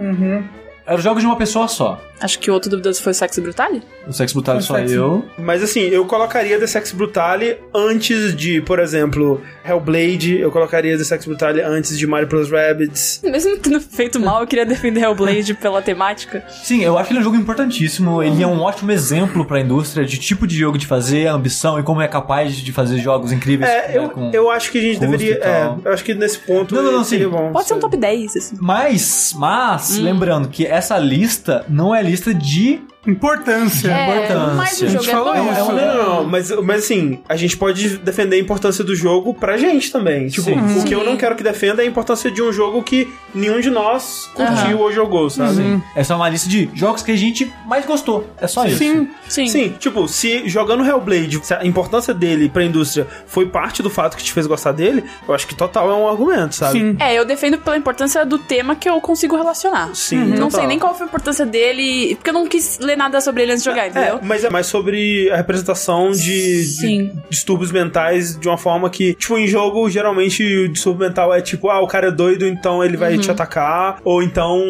Eram 0.87 1.01
jogos 1.01 1.23
de 1.23 1.27
uma 1.27 1.37
pessoa 1.37 1.69
só. 1.69 2.01
Acho 2.21 2.39
que 2.39 2.51
o 2.51 2.55
outro 2.55 2.71
duvidoso 2.71 3.03
foi 3.03 3.13
o 3.13 3.15
Sexo 3.15 3.41
Brutale. 3.41 3.83
O 4.07 4.13
Sex 4.13 4.33
Brutal 4.33 4.57
O 4.59 4.63
só 4.63 4.75
Sex- 4.77 4.93
eu. 4.93 5.25
Mas 5.39 5.63
assim, 5.63 5.81
eu 5.83 6.05
colocaria 6.05 6.59
The 6.59 6.67
Sex 6.67 6.93
Brutale 6.93 7.57
antes 7.75 8.35
de, 8.37 8.61
por 8.63 8.79
exemplo, 8.79 9.41
Hellblade. 9.65 10.39
Eu 10.39 10.51
colocaria 10.51 10.97
The 10.99 11.05
Sex 11.05 11.25
Brutale 11.27 11.61
antes 11.63 11.99
de 11.99 12.07
Mario 12.07 12.29
Plus 12.29 12.51
Rabbids. 12.51 13.21
Mesmo 13.25 13.57
tendo 13.59 13.81
feito 13.81 14.19
mal, 14.21 14.41
eu 14.43 14.47
queria 14.47 14.67
defender 14.67 15.01
Hellblade 15.03 15.55
pela 15.55 15.81
temática. 15.81 16.45
Sim, 16.63 16.83
eu 16.83 16.99
acho 16.99 17.09
que 17.09 17.13
ele 17.15 17.19
é 17.19 17.23
um 17.23 17.25
jogo 17.25 17.37
importantíssimo. 17.37 18.23
Ele 18.23 18.43
é 18.43 18.47
um 18.47 18.61
ótimo 18.61 18.91
exemplo 18.93 19.45
pra 19.45 19.61
indústria 19.61 20.05
de 20.05 20.19
tipo 20.19 20.47
de 20.47 20.57
jogo 20.57 20.77
de 20.79 20.87
fazer, 20.87 21.27
a 21.29 21.33
ambição 21.33 21.79
e 21.79 21.83
como 21.83 22.01
é 22.01 22.09
capaz 22.09 22.55
de 22.57 22.73
fazer 22.73 22.99
jogos 22.99 23.33
incríveis. 23.33 23.71
É, 23.71 23.89
né, 23.89 23.99
eu, 23.99 24.11
com- 24.11 24.31
eu 24.33 24.51
acho 24.51 24.71
que 24.71 24.79
a 24.79 24.83
gente 24.83 25.01
deveria. 25.01 25.35
É, 25.43 25.71
eu 25.85 25.93
acho 25.93 26.05
que 26.05 26.15
nesse 26.15 26.39
ponto 26.39 26.75
Não, 26.75 26.83
não, 26.83 26.93
não, 26.93 27.05
sim. 27.05 27.27
bom. 27.27 27.53
Pode 27.53 27.67
ser 27.69 27.75
um 27.75 27.79
top 27.81 27.97
10, 27.97 28.37
assim. 28.37 28.57
Mas, 28.61 29.33
mas, 29.37 29.99
Hum. 29.99 30.03
lembrando 30.03 30.49
que 30.49 30.67
essa 30.67 30.99
lista 30.99 31.65
não 31.69 31.95
é 31.95 32.03
lista 32.11 32.35
de 32.35 32.81
Importância. 33.07 33.89
importância. 33.89 34.55
mas 34.55 34.81
o 34.83 34.85
A 34.85 34.89
jogo 34.89 35.03
gente 35.05 35.09
é 35.11 35.13
falou 35.13 35.35
isso. 35.35 35.73
Não, 35.73 35.75
não, 35.75 35.97
não, 36.21 36.25
mas, 36.25 36.51
mas 36.63 36.85
assim, 36.85 37.21
a 37.29 37.35
gente 37.37 37.57
pode 37.57 37.97
defender 37.99 38.37
a 38.37 38.39
importância 38.39 38.85
do 38.85 38.95
jogo 38.95 39.33
pra 39.33 39.57
gente 39.57 39.91
também. 39.91 40.29
Tipo, 40.29 40.51
Sim. 40.51 40.79
o 40.81 40.85
que 40.85 40.95
eu 40.95 41.01
Sim. 41.01 41.07
não 41.07 41.17
quero 41.17 41.35
que 41.35 41.43
defenda 41.43 41.83
é 41.83 41.87
a 41.87 41.89
importância 41.89 42.31
de 42.31 42.43
um 42.43 42.53
jogo 42.53 42.83
que 42.83 43.11
nenhum 43.35 43.61
de 43.61 43.71
nós 43.71 44.29
curtiu 44.35 44.81
ou 44.81 44.93
jogou, 44.93 45.31
sabe? 45.31 45.83
Essa 45.97 46.13
é 46.13 46.17
uma 46.17 46.29
lista 46.29 46.49
de 46.49 46.69
jogos 46.75 47.03
que 47.03 47.11
a 47.13 47.17
gente 47.17 47.51
mais 47.67 47.87
gostou. 47.87 48.29
É 48.39 48.47
só 48.47 48.67
isso. 48.67 48.79
Sim. 48.79 49.09
Sim. 49.29 49.47
Sim, 49.47 49.75
tipo, 49.79 50.07
se 50.07 50.49
jogando 50.49 50.85
Hellblade, 50.85 51.41
se 51.43 51.55
a 51.55 51.65
importância 51.65 52.13
dele 52.13 52.49
pra 52.49 52.63
indústria 52.65 53.07
foi 53.27 53.47
parte 53.47 53.83
do 53.83 53.89
fato 53.89 54.17
que 54.17 54.23
te 54.23 54.33
fez 54.33 54.47
gostar 54.47 54.73
dele, 54.73 55.05
eu 55.27 55.35
acho 55.35 55.47
que 55.47 55.55
total 55.55 55.91
é 55.91 55.95
um 55.95 56.09
argumento, 56.09 56.55
sabe? 56.55 56.79
Sim. 56.79 56.97
É, 57.01 57.15
eu 57.15 57.25
defendo 57.25 57.57
pela 57.59 57.77
importância 57.77 58.27
do 58.27 58.39
tema 58.39 58.75
que 58.77 58.89
eu 58.89 59.01
consigo 59.01 59.37
relacionar. 59.37 59.95
Sim, 59.95 60.17
Não 60.25 60.33
total. 60.49 60.51
sei 60.51 60.67
nem 60.67 60.79
qual 60.79 60.95
foi 60.95 61.07
a 61.07 61.09
importância 61.09 61.47
dele, 61.47 62.15
porque 62.17 62.31
eu 62.31 62.35
não 62.35 62.47
quis 62.47 62.79
ler 62.81 62.90
nada 62.97 63.21
sobre 63.21 63.43
ele 63.43 63.53
antes 63.53 63.65
de 63.65 63.71
jogar, 63.71 63.85
É, 63.87 63.89
entendeu? 63.89 64.21
mas 64.23 64.45
é 64.45 64.51
mais 64.51 64.67
sobre 64.67 65.31
a 65.31 65.37
representação 65.37 66.11
de, 66.11 66.21
de 66.21 66.65
Sim. 66.65 67.13
distúrbios 67.29 67.71
mentais 67.73 68.37
de 68.39 68.49
uma 68.49 68.59
forma 68.59 68.89
que, 68.91 69.15
tipo, 69.15 69.37
em 69.39 69.47
jogo, 69.47 69.89
geralmente 69.91 70.43
o 70.45 70.69
distúrbio 70.69 71.07
mental 71.09 71.35
é 71.35 71.41
tipo, 71.41 71.69
ah, 71.71 71.81
o 71.81 71.87
cara 71.87 72.09
é 72.09 72.11
doido, 72.11 72.47
então 72.47 72.85
ele 72.85 72.97
vai 72.97 73.15
Uhum. 73.15 73.21
te 73.21 73.31
atacar, 73.31 73.99
ou 74.05 74.23
então 74.23 74.63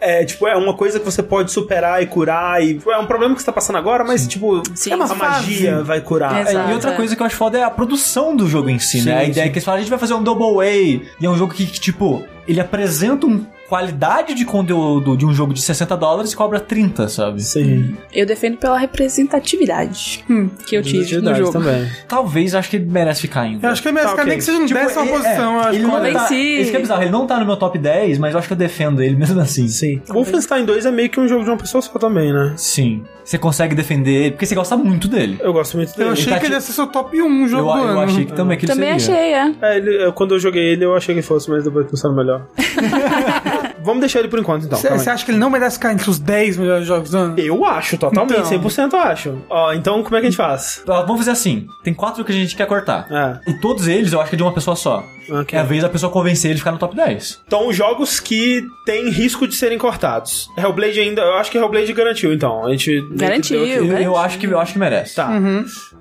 é, 0.00 0.24
tipo, 0.24 0.46
é 0.46 0.56
uma 0.56 0.74
coisa 0.74 0.98
que 0.98 1.04
você 1.04 1.22
pode 1.22 1.50
superar 1.52 2.02
e 2.02 2.06
curar, 2.06 2.62
e 2.62 2.78
é 2.86 2.98
um 2.98 3.06
problema 3.06 3.34
que 3.34 3.40
você 3.40 3.46
tá 3.46 3.52
passando 3.52 3.76
agora, 3.76 4.04
mas, 4.04 4.26
tipo, 4.26 4.62
Sim. 4.74 4.90
a 4.90 4.94
É 4.94 4.96
uma 4.96 5.14
magia 5.14 5.72
fase. 5.72 5.82
vai 5.84 6.00
curar. 6.00 6.40
Exato. 6.42 6.68
É, 6.68 6.70
e 6.70 6.74
outra 6.74 6.90
é. 6.92 6.96
coisa 6.96 7.14
que 7.16 7.22
eu 7.22 7.26
acho 7.26 7.36
foda 7.36 7.58
é 7.58 7.62
a 7.62 7.70
produção 7.70 8.34
do 8.36 8.48
jogo 8.48 8.68
em 8.70 8.78
si, 8.78 9.00
Sim, 9.00 9.06
né? 9.08 9.18
A 9.18 9.24
ideia 9.24 9.34
sim. 9.34 9.40
é 9.40 9.48
que 9.48 9.58
eles 9.58 9.64
falam, 9.64 9.78
a 9.78 9.80
gente 9.80 9.90
vai 9.90 9.98
fazer 9.98 10.14
um 10.14 10.22
Double 10.22 10.60
A, 10.66 10.70
e 10.70 11.02
é 11.22 11.28
um 11.28 11.36
jogo 11.36 11.52
que, 11.54 11.66
que, 11.66 11.80
tipo, 11.80 12.24
ele 12.46 12.60
apresenta 12.60 13.26
uma 13.26 13.40
qualidade 13.68 14.32
de 14.34 14.44
conteúdo 14.44 15.16
de 15.16 15.26
um 15.26 15.34
jogo 15.34 15.52
de 15.52 15.60
60 15.60 15.96
dólares 15.96 16.30
e 16.32 16.36
cobra 16.36 16.60
30, 16.60 17.08
sabe? 17.08 17.42
Sim. 17.42 17.96
Eu 18.12 18.24
defendo 18.24 18.56
pela 18.58 18.78
representatividade 18.78 20.24
Hum. 20.30 20.48
que 20.66 20.76
eu 20.76 20.82
tive 20.82 21.20
no 21.20 21.34
jogo. 21.34 21.52
também. 21.52 21.88
Talvez, 22.08 22.54
acho 22.54 22.70
que 22.70 22.76
ele 22.76 22.86
merece 22.86 23.22
ficar 23.22 23.42
ainda. 23.42 23.66
Eu 23.66 23.72
acho 23.72 23.82
que 23.82 23.88
é 23.88 23.92
mesmo, 23.92 24.08
Tá, 24.10 24.16
cara, 24.16 24.22
ok. 24.22 24.28
nem 24.30 24.38
que 24.38 24.44
seja 24.44 24.64
Tipo, 24.66 24.80
décima 24.80 25.02
ele- 25.02 25.10
posição, 25.12 25.54
eu 25.54 25.60
é, 25.60 25.64
acho 25.64 25.74
ele 25.74 25.82
não 25.82 25.90
tá, 25.90 25.96
Convenci. 25.96 26.60
Isso 26.60 26.70
que 26.70 26.76
é 26.76 26.80
bizarro, 26.80 27.02
ele 27.02 27.10
não 27.10 27.26
tá 27.26 27.38
no 27.40 27.46
meu 27.46 27.56
top 27.56 27.78
10, 27.78 28.18
mas 28.18 28.32
eu 28.32 28.38
acho 28.38 28.46
que 28.48 28.52
eu 28.54 28.58
defendo 28.58 29.02
ele 29.02 29.16
mesmo 29.16 29.40
assim. 29.40 29.66
Sim. 29.68 30.00
Wolfenstein 30.08 30.64
2 30.64 30.86
é 30.86 30.90
meio 30.92 31.10
que 31.10 31.18
um 31.18 31.26
jogo 31.28 31.42
de 31.44 31.50
uma 31.50 31.56
pessoa 31.56 31.82
só 31.82 31.98
também, 31.98 32.32
né? 32.32 32.54
Sim. 32.56 33.02
Você 33.24 33.38
consegue 33.38 33.74
defender, 33.74 34.30
porque 34.32 34.46
você 34.46 34.54
gosta 34.54 34.76
muito 34.76 35.08
dele. 35.08 35.36
Eu 35.40 35.52
gosto 35.52 35.76
muito 35.76 35.92
dele. 35.96 36.10
Eu 36.10 36.12
achei 36.12 36.32
tá 36.32 36.38
que 36.38 36.46
ele 36.46 36.54
ia 36.54 36.60
ser 36.60 36.72
seu 36.72 36.86
top 36.86 37.20
1 37.20 37.48
jogo 37.48 37.68
Eu, 37.70 37.74
do 37.74 37.80
eu 37.80 37.88
ano. 37.88 38.00
achei 38.02 38.24
que 38.24 38.32
também 38.32 38.56
que 38.56 38.66
ele 38.66 38.72
Também 38.72 38.96
seria. 39.00 39.42
achei, 39.42 39.64
é. 39.64 39.72
É, 39.74 39.76
ele, 39.78 40.04
eu- 40.04 40.12
quando 40.12 40.34
eu 40.36 40.38
joguei 40.38 40.62
ele, 40.62 40.84
eu 40.84 40.94
achei 40.94 41.12
que 41.12 41.22
fosse, 41.22 41.50
mas 41.50 41.64
depois 41.64 41.90
pensando 41.90 42.14
melhor. 42.14 42.35
Vamos 43.82 44.00
deixar 44.00 44.18
ele 44.20 44.28
por 44.28 44.38
enquanto, 44.38 44.64
então. 44.66 44.78
Você 44.78 45.08
acha 45.10 45.24
que 45.24 45.30
ele 45.30 45.38
não 45.38 45.48
merece 45.50 45.76
ficar 45.76 45.92
entre 45.92 46.08
os 46.10 46.18
10 46.18 46.56
melhores 46.56 46.86
jogos 46.86 47.10
do 47.10 47.16
ano? 47.18 47.38
Eu 47.38 47.64
acho, 47.64 47.96
totalmente, 47.96 48.38
Então. 48.38 48.60
100% 48.60 48.92
eu 48.92 48.98
acho. 49.00 49.38
Ó, 49.48 49.72
então 49.72 50.02
como 50.02 50.16
é 50.16 50.20
que 50.20 50.26
a 50.26 50.30
gente 50.30 50.36
faz? 50.36 50.82
Vamos 50.86 51.18
fazer 51.18 51.30
assim: 51.30 51.66
tem 51.84 51.94
quatro 51.94 52.24
que 52.24 52.32
a 52.32 52.34
gente 52.34 52.56
quer 52.56 52.66
cortar. 52.66 53.06
É, 53.10 53.50
E 53.50 53.60
todos 53.60 53.86
eles 53.86 54.12
eu 54.12 54.20
acho 54.20 54.30
que 54.30 54.36
é 54.36 54.38
de 54.38 54.42
uma 54.42 54.52
pessoa 54.52 54.74
só. 54.74 55.04
ok. 55.30 55.56
É 55.56 55.62
a 55.62 55.64
vez 55.64 55.82
da 55.82 55.88
pessoa 55.88 56.10
convencer 56.10 56.50
ele 56.50 56.54
de 56.56 56.60
ficar 56.60 56.72
no 56.72 56.78
top 56.78 56.96
10. 56.96 57.42
Então, 57.46 57.72
jogos 57.72 58.18
que 58.18 58.62
têm 58.84 59.08
risco 59.10 59.46
de 59.46 59.54
serem 59.54 59.78
cortados. 59.78 60.48
Hellblade 60.56 60.98
ainda, 61.00 61.22
eu 61.22 61.34
acho 61.34 61.50
que 61.50 61.58
Hellblade 61.58 61.92
garantiu, 61.92 62.32
então. 62.32 62.64
A 62.66 62.70
gente 62.70 63.00
Garantiu. 63.12 63.64
Eu, 63.64 63.84
né? 63.84 64.04
eu 64.04 64.16
acho 64.16 64.38
que 64.38 64.46
eu 64.46 64.58
acho 64.58 64.72
que 64.72 64.78
merece. 64.78 65.14
Tá. 65.14 65.30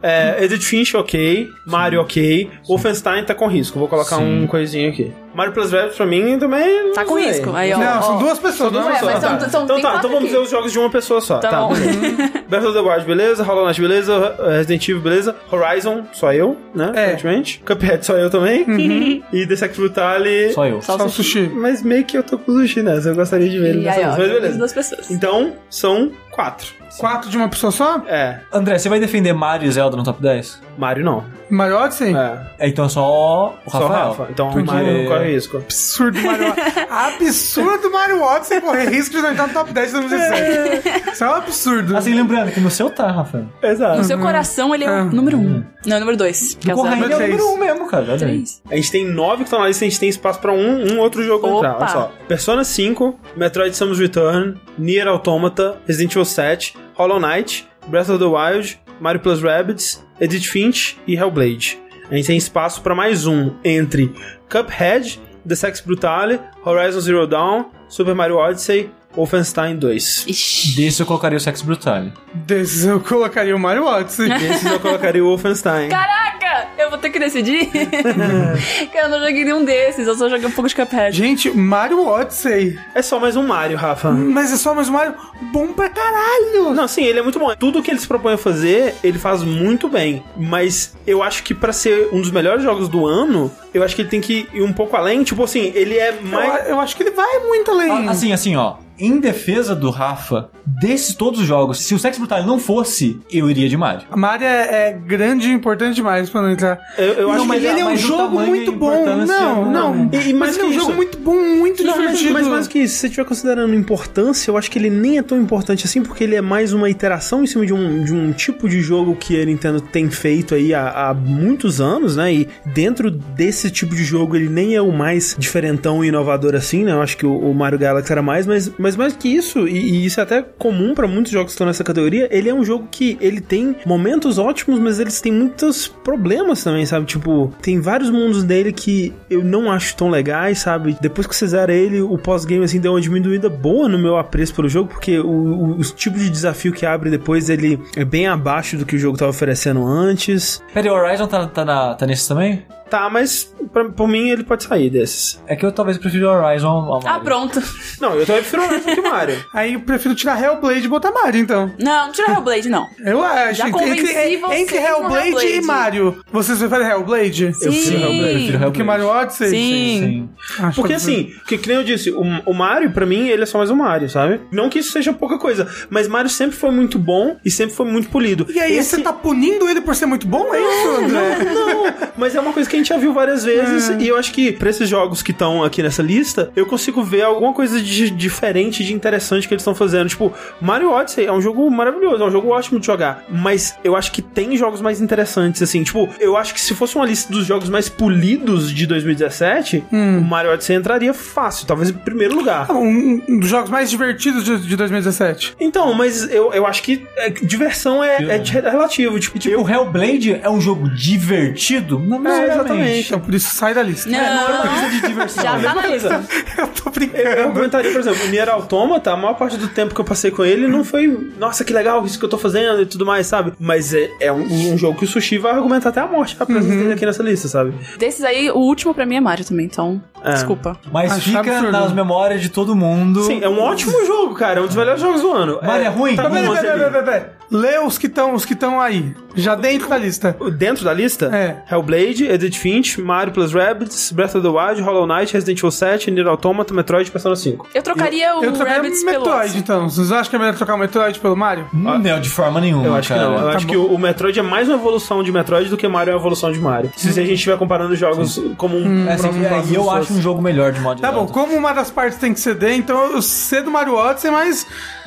É, 0.01 0.43
Edith 0.43 0.61
Finch, 0.63 0.95
ok. 0.95 1.49
Mario, 1.65 2.01
ok. 2.01 2.49
Wolfenstein 2.67 3.23
tá 3.23 3.33
com 3.35 3.47
risco. 3.47 3.77
Vou 3.79 3.87
colocar 3.87 4.17
Sim. 4.17 4.43
um 4.43 4.47
coisinho 4.47 4.89
aqui. 4.89 5.11
Mario 5.35 5.53
Plus 5.53 5.71
Rabbids 5.71 5.97
pra 5.97 6.05
mim 6.05 6.39
também. 6.39 6.93
Tá 6.93 7.03
com 7.05 7.15
sei. 7.15 7.27
risco. 7.27 7.51
Aí, 7.55 7.73
ó, 7.73 7.77
Não, 7.77 8.01
são 8.01 8.15
ó. 8.15 8.19
duas 8.19 8.39
pessoas, 8.39 8.71
não 8.71 8.79
é 8.81 8.83
uma 8.85 8.95
só. 8.99 9.05
mas 9.05 9.19
são- 9.19 9.37
Tá. 9.37 9.49
são- 9.49 9.63
então 9.65 9.75
tá, 9.75 9.81
quatro 9.81 9.97
então 9.99 10.09
vamos 10.11 10.23
aqui. 10.25 10.33
ver 10.33 10.43
os 10.43 10.49
jogos 10.49 10.71
de 10.71 10.79
uma 10.79 10.89
pessoa 10.89 11.21
só. 11.21 11.37
Tá 11.39 11.49
Tá, 11.49 11.67
beleza. 11.67 12.31
Breath 12.49 12.63
of 12.65 12.73
the 12.73 12.79
Wild, 12.81 13.05
beleza. 13.05 13.43
Hollow 13.43 13.65
Knight, 13.65 13.81
beleza. 13.81 14.35
Resident 14.47 14.87
Evil, 14.87 15.01
beleza. 15.01 15.35
Horizon, 15.51 16.03
só 16.13 16.33
eu, 16.33 16.55
né? 16.73 16.91
É. 16.95 17.01
Aparentemente. 17.03 17.61
Cuphead, 17.65 18.05
só 18.05 18.13
eu 18.17 18.29
também. 18.29 19.23
E 19.33 19.45
The 19.47 19.55
Sex 19.55 19.77
Brutale. 19.77 20.53
Só 20.53 20.65
eu. 20.65 20.81
Só 20.81 20.97
Só 20.97 21.03
o 21.03 21.07
o 21.07 21.09
sushi. 21.09 21.49
Mas 21.53 21.81
meio 21.83 22.05
que 22.05 22.17
eu 22.17 22.23
tô 22.23 22.37
com 22.37 22.51
o 22.51 22.55
sushi 22.61 22.81
nessa. 22.81 23.09
Eu 23.09 23.15
gostaria 23.15 23.49
de 23.49 23.59
ver 23.59 23.69
ele 23.71 23.83
nessa 23.83 23.99
aí, 23.99 24.05
ó, 24.05 24.09
mas 24.11 24.19
as 24.19 24.29
beleza. 24.31 24.57
duas 24.57 24.73
pessoas. 24.73 25.11
Então, 25.11 25.53
são 25.69 26.11
quatro. 26.31 26.67
Quatro 26.97 27.29
de 27.29 27.35
uma 27.35 27.49
pessoa 27.49 27.71
só? 27.71 28.01
É. 28.07 28.39
André, 28.53 28.77
você 28.77 28.87
vai 28.87 28.99
defender 29.01 29.33
Mario 29.33 29.67
e 29.67 29.71
Zelda 29.71 29.97
no 29.97 30.03
top 30.03 30.21
10? 30.21 30.61
Mario 30.77 31.03
não. 31.05 31.23
Mario 31.49 31.77
Odyssey? 31.77 32.15
É. 32.15 32.39
É, 32.59 32.67
então 32.69 32.85
é 32.85 32.89
só 32.89 33.55
o 33.65 33.69
Só 33.69 33.79
Rafael. 33.79 34.07
Rafa. 34.09 34.27
Então 34.31 34.49
Porque- 34.51 34.65
Mario 34.71 35.03
não 35.03 35.09
corre 35.09 35.33
risco. 35.33 35.57
Absurdo 35.57 36.19
Mario 36.21 36.47
Odyssey. 36.49 36.83
Absurdo 36.89 37.91
Mario 37.91 38.21
Odyssey 38.21 38.61
correr 38.61 38.89
risco 38.89 39.15
de 39.15 39.21
não 39.21 39.31
entrar 39.31 39.47
no 39.47 39.53
top 39.53 39.71
10 39.71 39.87
de 39.93 39.99
2017. 39.99 41.11
Isso 41.11 41.23
é 41.23 41.27
um 41.29 41.33
absurdo. 41.35 41.97
Assim, 41.97 42.13
lembrando 42.13 42.51
que 42.51 42.59
no 42.59 42.71
seu 42.71 42.89
tá, 42.89 43.11
Rafael. 43.11 43.45
Exato. 43.61 43.97
No 43.97 44.03
seu 44.03 44.17
coração, 44.19 44.73
ele 44.73 44.83
é 44.85 44.89
o 44.89 44.93
Ah. 44.93 45.03
número 45.05 45.37
um. 45.37 45.63
Não, 45.85 45.99
número 45.99 46.17
dois. 46.17 46.55
Que 46.59 46.71
é 46.71 46.73
No 46.73 46.81
o 46.81 46.83
Zelda. 46.83 46.97
Corraine 46.97 47.13
é 47.13 47.17
o 47.17 47.19
número 47.29 47.47
1 47.49 47.53
um 47.53 47.57
mesmo, 47.57 47.87
cara. 47.87 48.03
olha 48.03 48.13
aí. 48.13 48.17
Três. 48.19 48.61
A 48.71 48.75
gente 48.75 48.91
tem 48.91 49.05
nove 49.05 49.37
que 49.37 49.43
estão 49.43 49.59
na 49.59 49.67
lista, 49.67 49.85
a 49.85 49.87
gente 49.87 49.99
tem 49.99 50.09
espaço 50.09 50.39
pra 50.39 50.51
um, 50.51 50.93
um 50.93 50.99
outro 50.99 51.23
jogo 51.23 51.47
Opa. 51.47 51.57
entrar. 51.57 51.77
Olha 51.77 51.87
só. 51.87 52.11
Persona 52.27 52.63
5, 52.63 53.19
Metroid 53.35 53.75
Samus 53.77 53.99
Return, 53.99 54.55
Nier 54.77 55.07
Automata, 55.07 55.75
Resident 55.87 56.11
Evil 56.11 56.25
7, 56.25 56.75
Hollow 56.95 57.19
Knight, 57.19 57.67
Breath 57.87 58.09
of 58.09 58.17
the 58.17 58.25
Wild, 58.25 58.79
Mario 58.99 59.21
Plus 59.21 59.41
Rabbids, 59.41 60.05
Edith 60.19 60.47
Finch 60.49 60.97
e 61.07 61.15
Hellblade. 61.15 61.79
A 62.09 62.15
gente 62.15 62.27
tem 62.27 62.37
espaço 62.37 62.81
pra 62.81 62.93
mais 62.93 63.25
um 63.25 63.51
entre 63.63 64.13
Cuphead, 64.49 65.19
The 65.47 65.55
Sex 65.55 65.81
Brutale, 65.81 66.39
Horizon 66.63 66.99
Zero 66.99 67.27
Dawn, 67.27 67.65
Super 67.87 68.13
Mario 68.13 68.37
Odyssey, 68.37 68.89
Wolfenstein 69.15 69.77
2. 69.77 70.25
Ixi. 70.27 70.75
Desse 70.75 71.01
eu 71.01 71.05
colocaria 71.05 71.37
o 71.37 71.41
Sex 71.41 71.61
Brutal. 71.61 72.07
Desses 72.33 72.85
eu 72.85 72.99
colocaria 72.99 73.55
o 73.55 73.59
Mario 73.59 73.85
Odyssey. 73.85 74.31
Esses 74.31 74.65
eu 74.69 74.79
colocaria 74.79 75.23
o 75.23 75.27
Wolfenstein. 75.27 75.89
Caraca! 75.89 76.44
Eu 76.77 76.89
vou 76.89 76.97
ter 76.99 77.09
que 77.09 77.19
decidir. 77.19 77.67
que 78.91 78.97
eu 78.97 79.09
não 79.09 79.19
joguei 79.19 79.43
nenhum 79.43 79.63
desses, 79.65 80.07
eu 80.07 80.15
só 80.15 80.29
joguei 80.29 80.47
um 80.47 80.51
pouco 80.51 80.67
de 80.67 80.75
Cuphead. 80.75 81.15
Gente, 81.15 81.49
Mario 81.51 82.05
Odyssey. 82.05 82.77
É 82.93 83.01
só 83.01 83.19
mais 83.19 83.35
um 83.35 83.45
Mario, 83.45 83.77
Rafa. 83.77 84.11
Mas 84.11 84.51
é 84.51 84.57
só 84.57 84.73
mais 84.73 84.89
um 84.89 84.93
Mario 84.93 85.15
bom 85.51 85.67
pra 85.73 85.89
caralho. 85.89 86.73
Não, 86.73 86.87
sim, 86.87 87.03
ele 87.03 87.19
é 87.19 87.21
muito 87.21 87.39
bom. 87.39 87.53
Tudo 87.55 87.81
que 87.81 87.91
ele 87.91 87.99
se 87.99 88.07
propõe 88.07 88.33
a 88.33 88.37
fazer, 88.37 88.95
ele 89.03 89.17
faz 89.17 89.43
muito 89.43 89.87
bem. 89.89 90.23
Mas 90.37 90.95
eu 91.05 91.21
acho 91.23 91.43
que 91.43 91.53
pra 91.53 91.73
ser 91.73 92.09
um 92.11 92.21
dos 92.21 92.31
melhores 92.31 92.63
jogos 92.63 92.87
do 92.89 93.05
ano, 93.05 93.51
eu 93.73 93.83
acho 93.83 93.95
que 93.95 94.01
ele 94.01 94.09
tem 94.09 94.21
que 94.21 94.47
ir 94.53 94.61
um 94.61 94.73
pouco 94.73 94.95
além. 94.95 95.23
Tipo 95.23 95.43
assim, 95.43 95.71
ele 95.75 95.97
é 95.97 96.11
mais. 96.21 96.65
Eu, 96.65 96.71
eu 96.75 96.79
acho 96.79 96.95
que 96.95 97.03
ele 97.03 97.11
vai 97.11 97.39
muito 97.39 97.71
além. 97.71 98.07
Ah, 98.07 98.11
Assim, 98.11 98.31
assim, 98.33 98.55
ó. 98.55 98.75
Em 98.97 99.19
defesa 99.19 99.75
do 99.75 99.89
Rafa, 99.89 100.49
desses 100.65 101.13
todos 101.15 101.39
os 101.41 101.45
jogos, 101.45 101.79
se 101.79 101.93
o 101.93 101.99
Sex 101.99 102.17
Brutal 102.17 102.43
não 102.45 102.57
fosse, 102.59 103.19
eu 103.31 103.49
iria 103.49 103.67
de 103.67 103.75
Mario. 103.75 104.07
Mario 104.15 104.47
é, 104.47 104.89
é 104.89 104.93
grande 104.93 105.49
e 105.49 105.51
importante 105.51 105.95
demais 105.95 106.29
pra 106.29 106.41
não 106.41 106.51
entrar. 106.51 106.79
Eu, 106.97 107.05
eu 107.13 107.27
não, 107.27 107.33
acho 107.35 107.45
mas 107.45 107.61
que 107.61 107.67
ele 107.67 107.79
é 107.79 107.83
um 107.83 107.89
mas 107.89 108.03
o 108.03 108.07
jogo 108.07 108.39
muito 108.39 108.71
bom. 108.71 109.05
Não, 109.05 109.65
não. 109.65 109.95
não. 109.95 110.09
E- 110.13 110.29
e 110.29 110.33
mas 110.33 110.55
ele 110.57 110.65
é 110.65 110.69
um 110.69 110.73
jogo 110.73 110.93
muito 110.93 111.17
bom, 111.17 111.35
muito 111.35 111.83
Não, 111.83 111.91
mas, 111.97 112.01
divertido. 112.19 112.33
mas 112.33 112.47
mais 112.47 112.67
que 112.67 112.79
isso, 112.79 112.93
se 112.95 112.99
você 113.01 113.07
estiver 113.07 113.25
considerando 113.25 113.73
importância, 113.75 114.49
eu 114.51 114.57
acho 114.57 114.69
que 114.71 114.79
ele 114.79 114.89
nem 114.89 115.17
é 115.17 115.21
tão 115.21 115.39
importante 115.39 115.85
assim, 115.85 116.01
porque 116.01 116.23
ele 116.23 116.35
é 116.35 116.41
mais 116.41 116.73
uma 116.73 116.89
iteração 116.89 117.43
em 117.43 117.47
cima 117.47 117.65
de 117.65 117.73
um, 117.73 118.03
de 118.03 118.13
um 118.13 118.31
tipo 118.31 118.67
de 118.69 118.81
jogo 118.81 119.15
que 119.15 119.41
a 119.41 119.45
Nintendo 119.45 119.81
tem 119.81 120.09
feito 120.09 120.55
aí 120.55 120.73
há, 120.73 121.09
há 121.09 121.13
muitos 121.13 121.81
anos, 121.81 122.15
né? 122.15 122.33
E 122.33 122.47
dentro 122.73 123.11
desse 123.11 123.69
tipo 123.69 123.93
de 123.95 124.03
jogo, 124.03 124.35
ele 124.35 124.49
nem 124.49 124.75
é 124.75 124.81
o 124.81 124.91
mais 124.91 125.35
diferentão 125.37 126.03
e 126.03 126.07
inovador 126.07 126.55
assim, 126.55 126.83
né? 126.83 126.91
Eu 126.93 127.01
acho 127.01 127.17
que 127.17 127.25
o, 127.25 127.33
o 127.37 127.53
Mario 127.53 127.77
Galaxy 127.79 128.11
era 128.11 128.21
mais, 128.21 128.45
mas, 128.47 128.71
mas 128.85 128.95
mais 128.95 129.15
que 129.15 129.27
isso, 129.27 129.67
e, 129.67 129.79
e 129.79 130.05
isso 130.05 130.19
é 130.19 130.23
até 130.23 130.43
comum 130.43 130.93
pra 130.93 131.07
muitos 131.07 131.31
jogos 131.31 131.47
que 131.47 131.53
estão 131.53 131.65
nessa 131.65 131.83
categoria, 131.83 132.29
ele 132.29 132.47
é 132.47 132.53
um 132.53 132.63
jogo 132.63 132.87
que 132.91 133.17
ele 133.19 133.41
tem 133.41 133.75
momentos 133.83 134.37
ótimos, 134.37 134.79
mas 134.79 134.99
eles 134.99 135.19
têm 135.19 135.31
muitos 135.31 135.87
problemas 135.87 136.63
também, 136.63 136.85
sabe? 136.85 137.07
Tipo, 137.07 137.51
tem 137.63 137.81
vários 137.81 138.11
mundos 138.11 138.43
dele 138.43 138.71
que 138.71 139.11
eu 139.27 139.43
não 139.43 139.71
acho 139.71 139.95
tão 139.95 140.07
legais, 140.07 140.59
sabe? 140.59 140.95
Depois 141.01 141.25
que 141.25 141.35
você 141.35 141.47
zera 141.47 141.73
ele, 141.73 141.99
o 141.99 142.15
pós-game 142.15 142.63
assim 142.63 142.79
deu 142.79 142.91
uma 142.91 143.01
diminuída 143.01 143.49
boa 143.49 143.89
no 143.89 143.97
meu 143.97 144.17
apreço 144.17 144.53
pelo 144.53 144.69
jogo, 144.69 144.89
porque 144.89 145.17
o, 145.17 145.31
o, 145.31 145.71
o 145.79 145.81
tipo 145.81 146.19
de 146.19 146.29
desafio 146.29 146.71
que 146.71 146.85
abre 146.85 147.09
depois 147.09 147.49
ele 147.49 147.79
é 147.95 148.05
bem 148.05 148.27
abaixo 148.27 148.77
do 148.77 148.85
que 148.85 148.95
o 148.95 148.99
jogo 148.99 149.17
tava 149.17 149.31
oferecendo 149.31 149.83
antes. 149.83 150.61
Peraí, 150.71 150.91
o 150.91 150.93
Horizon 150.93 151.25
tá, 151.25 151.47
tá, 151.47 151.65
na, 151.65 151.95
tá 151.95 152.05
nesse 152.05 152.27
também? 152.27 152.63
Tá, 152.89 153.09
mas 153.09 153.51
pra, 153.73 153.85
por 153.85 154.07
mim 154.07 154.29
ele 154.29 154.43
pode 154.43 154.63
sair 154.63 154.89
desses. 154.89 155.41
É 155.47 155.55
que 155.55 155.65
eu 155.65 155.71
talvez 155.71 155.97
prefira 155.97 156.29
o 156.29 156.31
Horizon 156.31 156.67
ao 156.67 157.01
Mario. 157.01 157.09
Ah, 157.09 157.19
pronto. 157.19 157.61
Não, 157.99 158.13
eu 158.13 158.25
também 158.25 158.43
prefiro 158.43 158.67
do 158.67 158.79
que 158.95 158.99
o 158.99 159.09
Mario. 159.09 159.43
Aí 159.53 159.73
eu 159.73 159.79
prefiro 159.79 160.13
tirar 160.15 160.41
Hellblade 160.41 160.85
e 160.85 160.87
botar 160.87 161.11
Mario, 161.11 161.41
então. 161.41 161.71
Não, 161.79 162.05
não 162.05 162.11
tira 162.11 162.31
Hellblade, 162.31 162.69
não. 162.69 162.87
Eu 162.99 163.23
acho. 163.23 163.55
Já 163.55 163.67
entre, 163.69 163.79
convenci 163.79 164.01
entre, 164.03 164.77
Hellblade, 164.77 165.27
Hellblade. 165.29 165.47
e 165.53 165.61
Mario, 165.61 166.23
vocês 166.31 166.59
preferem 166.59 166.87
Hellblade? 166.87 167.43
Eu 167.45 167.51
prefiro 167.51 167.73
Sim. 167.83 167.93
Hellblade. 168.03 168.21
Prefiro 168.33 168.45
Do 168.45 168.53
Hellblade. 168.53 168.71
que 168.77 168.83
Mario 168.83 169.07
Odyssey? 169.07 169.49
Sim. 169.49 169.55
Sim. 169.99 170.29
Acho 170.63 170.75
Porque 170.75 170.93
que- 170.93 170.97
assim, 170.97 171.33
que, 171.47 171.57
que 171.57 171.67
nem 171.67 171.77
eu 171.77 171.83
disse, 171.83 172.11
o, 172.11 172.21
o 172.45 172.53
Mario, 172.53 172.91
pra 172.91 173.05
mim, 173.05 173.27
ele 173.29 173.43
é 173.43 173.45
só 173.45 173.57
mais 173.57 173.69
um 173.71 173.75
Mario, 173.75 174.09
sabe? 174.09 174.39
Não 174.51 174.69
que 174.69 174.79
isso 174.79 174.91
seja 174.91 175.11
pouca 175.11 175.37
coisa, 175.39 175.67
mas 175.89 176.07
Mario 176.07 176.29
sempre 176.29 176.55
foi 176.55 176.69
muito 176.71 176.99
bom 176.99 177.35
e 177.43 177.49
sempre 177.49 177.75
foi 177.75 177.87
muito 177.87 178.09
polido. 178.09 178.45
E 178.49 178.59
aí, 178.59 178.77
Esse- 178.77 178.91
você 178.97 179.01
tá 179.01 179.11
punindo 179.11 179.67
ele 179.67 179.81
por 179.81 179.95
ser 179.95 180.05
muito 180.05 180.27
bom, 180.27 180.53
é 180.53 180.59
isso, 180.61 180.87
André? 181.03 181.37
Não, 181.43 181.93
mas 182.17 182.35
é 182.35 182.39
uma 182.39 182.53
coisa 182.53 182.69
que 182.69 182.74
a 182.75 182.77
gente 182.79 182.89
já 182.89 182.97
viu 182.97 183.13
várias 183.13 183.43
vezes 183.43 183.89
e 183.99 184.07
eu 184.07 184.17
acho 184.17 184.31
que 184.31 184.51
pra 184.51 184.69
esses 184.69 184.89
jogos 184.89 185.21
que 185.21 185.31
estão 185.31 185.63
aqui 185.63 185.81
nessa 185.81 186.01
lista, 186.01 186.51
eu 186.55 186.65
consigo 186.65 187.03
ver 187.03 187.23
alguma 187.23 187.53
coisa 187.53 187.81
de 187.81 188.09
diferente, 188.09 188.83
de 188.83 188.93
interessante 188.93 189.47
que 189.47 189.53
eles 189.53 189.61
estão 189.61 189.75
fazendo. 189.75 190.09
Tipo, 190.09 190.33
Mario 190.59 190.91
Odyssey 190.91 191.25
é 191.25 191.31
um 191.31 191.41
jogo 191.41 191.69
maravilhoso, 191.69 192.23
é 192.23 192.27
um 192.27 192.31
jogo 192.31 192.49
ótimo 192.49 192.79
de 192.79 192.85
jogar, 192.85 193.23
mas 193.29 193.75
eu 193.83 193.95
acho 193.95 194.11
que 194.11 194.21
tem 194.21 194.57
jogos 194.57 194.81
mais 194.81 195.01
interessantes, 195.01 195.61
assim. 195.61 195.83
Tipo, 195.83 196.09
eu 196.19 196.35
acho 196.37 196.53
que 196.53 196.61
se 196.61 196.73
fosse 196.73 196.95
uma 196.95 197.05
lista 197.05 197.31
dos 197.31 197.45
jogos 197.45 197.69
mais 197.69 197.87
polidos 197.89 198.71
de 198.71 198.85
2017, 198.85 199.83
o 199.91 200.21
Mario 200.21 200.51
Odyssey 200.51 200.75
entraria 200.75 201.13
fácil, 201.13 201.65
talvez 201.67 201.89
em 201.89 201.93
primeiro 201.93 202.35
lugar. 202.35 202.71
Um, 202.71 203.21
um 203.27 203.39
dos 203.39 203.49
jogos 203.49 203.69
mais 203.69 203.89
divertidos 203.89 204.43
de, 204.43 204.57
de 204.59 204.75
2017. 204.75 205.55
Então, 205.59 205.93
mas 205.93 206.29
eu, 206.31 206.53
eu 206.53 206.65
acho 206.65 206.81
que 206.83 207.05
é, 207.17 207.29
diversão 207.29 208.03
é, 208.03 208.17
é 208.23 208.37
relativo. 208.37 209.19
Tipo, 209.19 209.35
Tipo, 209.39 209.61
o 209.61 209.69
Hellblade 209.69 210.39
é 210.41 210.49
um 210.49 210.59
jogo 210.59 210.89
divertido? 210.89 211.99
Não 211.99 212.19
É, 212.27 212.63
exatamente. 212.65 213.07
Então, 213.07 213.19
por 213.19 213.33
isso, 213.33 213.55
sai 213.55 213.73
da 213.73 213.83
lista. 213.83 214.09
Não, 214.09 214.17
não 214.19 214.25
é 214.25 214.61
uma 214.61 214.71
lista 214.73 214.89
de 214.89 215.07
diversão. 215.07 215.43
já 215.43 215.59
tá 215.59 215.75
na 215.75 215.87
lista. 215.87 216.23
Eu 216.57 216.67
tô 216.67 216.83
Eu, 216.85 216.85
eu 216.85 216.91
brincando. 216.91 217.53
comentaria, 217.53 217.91
por 217.91 217.99
exemplo, 217.99 218.23
o 218.25 218.27
Nier 218.29 218.49
Automata, 218.49 219.11
a 219.11 219.17
maior 219.17 219.33
parte 219.35 219.57
do 219.57 219.67
tempo 219.67 219.93
que 219.93 219.99
eu 219.99 220.05
passei 220.05 220.31
com 220.31 220.43
ele 220.45 220.67
não 220.67 220.83
foi, 220.85 221.07
nossa, 221.37 221.63
que 221.65 221.73
legal 221.73 222.05
isso 222.05 222.17
que 222.17 222.23
eu 222.25 222.29
tô 222.29 222.37
fazendo 222.37 222.81
e 222.81 222.85
tudo 222.85 223.05
mais, 223.05 223.27
sabe? 223.27 223.53
Mas 223.59 223.93
é, 223.93 224.09
é 224.21 224.31
um, 224.31 224.43
um 224.73 224.77
jogo 224.77 224.97
que 224.97 225.03
o 225.05 225.07
Sushi 225.07 225.37
vai 225.37 225.51
argumentar 225.53 225.89
até 225.89 225.99
a 225.99 226.07
morte 226.07 226.37
a 226.39 226.45
presença 226.45 226.75
dele 226.75 226.93
aqui 226.93 227.05
nessa 227.05 227.21
lista, 227.23 227.47
sabe? 227.47 227.73
Desses 227.97 228.23
aí, 228.23 228.49
o 228.49 228.57
último 228.57 228.93
pra 228.93 229.05
mim 229.05 229.15
é 229.17 229.21
Mario 229.21 229.45
também, 229.45 229.65
então. 229.65 230.01
É. 230.25 230.33
Desculpa. 230.33 230.77
Mas 230.91 231.11
Acho 231.11 231.21
fica 231.21 231.39
absurdo. 231.39 231.71
nas 231.71 231.91
memórias 231.93 232.41
de 232.41 232.49
todo 232.49 232.75
mundo. 232.75 233.21
Sim, 233.23 233.39
é 233.43 233.49
um 233.49 233.59
ótimo 233.61 234.05
jogo, 234.05 234.33
cara. 234.35 234.59
É 234.59 234.63
um 234.63 234.67
dos 234.67 234.75
melhores 234.75 234.99
jogos 235.01 235.21
do 235.21 235.31
ano. 235.31 235.59
Mario 235.61 235.85
é 235.85 235.89
ruim? 235.89 236.15
Tá 236.15 236.23
Peraí, 236.29 236.45
bom, 236.47 236.53
peraí, 236.55 236.69
ali. 236.69 236.77
peraí, 236.79 236.91
peraí, 236.91 237.05
peraí. 237.05 237.35
Lê 237.51 237.77
os 237.77 237.97
que 237.99 238.07
estão 238.07 238.33
os 238.33 238.43
que 238.43 238.53
estão 238.53 238.81
aí. 238.81 239.15
Já 239.35 239.53
dentro 239.53 239.87
da 239.87 239.97
lista. 239.97 240.35
Dentro 240.57 240.83
da 240.83 240.91
lista, 240.93 241.25
É. 241.35 241.57
Hellblade, 241.71 242.25
Edith 242.25 242.55
Finch, 242.57 242.99
Mario 242.99 243.31
Plus 243.33 243.53
Rabbids, 243.53 244.11
Breath 244.11 244.33
of 244.35 244.41
the 244.41 244.47
Wild, 244.47 244.81
Hollow 244.81 245.05
Knight, 245.05 245.31
Resident 245.31 245.59
Evil 245.59 245.69
7, 245.69 246.09
Nier 246.09 246.27
Automata, 246.27 246.73
Metroid 246.73 247.07
e 247.07 247.11
Persona 247.11 247.35
5. 247.35 247.67
Eu 247.75 247.83
trocaria 247.83 248.35
o 248.35 248.43
Eu 248.43 248.51
trocaria 248.51 248.77
Rabbids 248.81 249.03
pelo 249.03 249.25
Metroid, 249.25 249.57
então. 249.59 249.87
Vocês 249.89 250.11
acham 250.11 250.29
que 250.29 250.35
é 250.35 250.39
melhor 250.39 250.55
trocar 250.55 250.73
o 250.73 250.77
Metroid 250.79 251.19
pelo 251.19 251.35
Mario? 251.35 251.67
Não, 251.71 252.19
de 252.19 252.29
forma 252.29 252.59
nenhuma. 252.59 252.85
Eu 252.87 252.95
acho 252.95 253.09
que 253.09 253.13
cara. 253.13 253.29
não. 253.29 253.35
Eu 253.37 253.51
tá 253.51 253.57
acho 253.57 253.67
bom. 253.67 253.71
que 253.71 253.77
o, 253.77 253.97
Metroid 253.97 254.39
é 254.39 254.43
mais 254.43 254.67
uma 254.67 254.77
evolução 254.77 255.21
de 255.21 255.31
Metroid 255.31 255.69
do 255.69 255.77
que 255.77 255.87
Mario 255.87 256.11
é 256.11 256.15
uma 256.15 256.19
evolução 256.21 256.51
de 256.51 256.59
Mario. 256.59 256.91
Se 256.95 257.09
a 257.09 257.11
gente 257.11 257.33
estiver 257.33 257.57
comparando 257.57 257.95
jogos 257.95 258.41
como 258.57 258.75
um. 258.77 259.07
É, 259.07 259.13
assim, 259.13 259.27
é, 259.45 259.63
e 259.69 259.75
eu 259.75 259.91
acho. 259.91 260.13
Um 260.15 260.21
jogo 260.21 260.41
melhor 260.41 260.71
de 260.71 260.79
modo 260.79 261.01
Tá 261.01 261.11
bom, 261.11 261.27
geral. 261.27 261.33
como 261.33 261.55
uma 261.55 261.73
das 261.73 261.91
partes 261.91 262.17
tem 262.19 262.33
que 262.33 262.39
ceder, 262.39 262.73
então 262.75 263.11
eu 263.13 263.21
cedo 263.21 263.69
Mario 263.69 263.95
Odyssey, 263.95 264.31
mas 264.31 264.65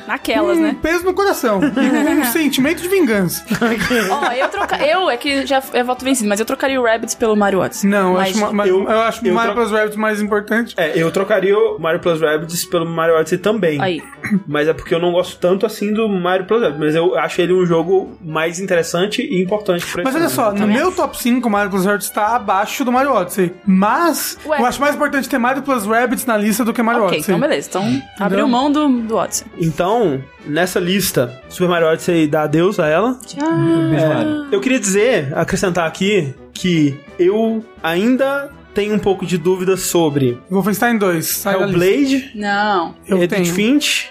Naquelas, 0.09 0.57
um 0.57 0.61
né? 0.61 0.75
peso 0.81 1.05
no 1.05 1.13
coração. 1.13 1.59
e 1.63 2.19
um 2.19 2.23
sentimento 2.25 2.81
de 2.81 2.87
vingança. 2.87 3.45
Ó, 4.11 4.31
eu 4.31 4.47
troca... 4.49 4.77
Eu, 4.85 5.09
é 5.09 5.17
que 5.17 5.45
já 5.45 5.61
é 5.73 5.83
voto 5.83 6.03
vencido, 6.03 6.27
mas 6.27 6.39
eu 6.39 6.45
trocaria 6.45 6.79
o 6.79 6.83
Rabbids 6.83 7.13
pelo 7.15 7.35
Mario 7.35 7.59
Odyssey. 7.59 7.89
Não, 7.89 8.09
eu 8.13 8.13
mas... 8.19 8.41
acho, 8.43 8.53
ma- 8.53 8.67
eu- 8.67 8.83
eu, 8.89 9.01
acho 9.01 9.25
eu 9.25 9.33
Mario 9.33 9.53
tro- 9.53 9.61
Plus 9.61 9.71
Rabbids 9.71 9.95
mais 9.97 10.21
importante. 10.21 10.73
É, 10.77 10.93
eu 10.95 11.11
trocaria 11.11 11.57
o 11.57 11.77
Mario 11.79 11.99
Plus 11.99 12.19
Rabbids 12.21 12.65
pelo 12.65 12.85
Mario 12.85 13.15
Odyssey 13.15 13.37
também. 13.37 13.81
Aí. 13.81 14.01
Mas 14.47 14.67
é 14.67 14.73
porque 14.73 14.93
eu 14.95 14.99
não 14.99 15.11
gosto 15.11 15.37
tanto 15.39 15.65
assim 15.65 15.93
do 15.93 16.07
Mario 16.09 16.45
Plus 16.45 16.61
Rabbids. 16.61 16.79
Mas 16.79 16.95
eu 16.95 17.17
acho 17.17 17.41
ele 17.41 17.53
um 17.53 17.65
jogo 17.65 18.17
mais 18.21 18.59
interessante 18.59 19.21
e 19.21 19.41
importante 19.43 19.85
pra 19.85 20.03
Mas 20.03 20.15
olha 20.15 20.29
só, 20.29 20.51
no 20.51 20.67
meu 20.67 20.87
acho. 20.87 20.95
top 20.97 21.17
5, 21.21 21.47
o 21.47 21.51
Mario 21.51 21.69
Plus 21.71 21.85
Rabbids 21.85 22.07
está 22.07 22.35
abaixo 22.35 22.83
do 22.83 22.91
Mario 22.91 23.11
Odyssey. 23.13 23.53
Mas 23.65 24.37
Ué. 24.45 24.59
eu 24.59 24.65
acho 24.65 24.79
mais 24.81 24.95
importante 24.95 25.29
ter 25.29 25.37
Mario 25.37 25.61
Plus 25.61 25.85
Rabbids 25.85 26.25
na 26.25 26.37
lista 26.37 26.65
do 26.65 26.73
que 26.73 26.81
Mario 26.81 27.03
Ok, 27.03 27.17
Odyssey. 27.17 27.35
então 27.35 27.47
beleza. 27.47 27.69
Então, 27.69 28.01
abriu 28.19 28.47
mão 28.47 28.71
do, 28.71 28.87
do 28.89 29.15
Odyssey. 29.15 29.45
Então, 29.59 29.98
nessa 30.45 30.79
lista, 30.79 31.41
Super 31.49 31.67
Mario 31.69 31.87
Odyssey 31.87 32.27
dá 32.27 32.43
adeus 32.43 32.79
a 32.79 32.87
ela. 32.87 33.19
Tchau. 33.25 33.49
Mario. 33.49 34.47
Eu 34.51 34.59
queria 34.61 34.79
dizer, 34.79 35.37
acrescentar 35.37 35.87
aqui, 35.87 36.33
que 36.53 36.99
eu 37.17 37.63
ainda 37.81 38.49
tenho 38.73 38.95
um 38.95 38.99
pouco 38.99 39.25
de 39.25 39.37
dúvida 39.37 39.75
sobre 39.75 40.39
Wolfenstein 40.49 40.97
2, 40.97 41.25
sai 41.25 41.59
da 41.59 41.65
lista. 41.65 41.85
Hellblade, 41.85 42.31
Não. 42.35 42.95
Eu 43.07 43.17
Edith 43.17 43.29
tenho. 43.29 43.53
Finch 43.53 44.09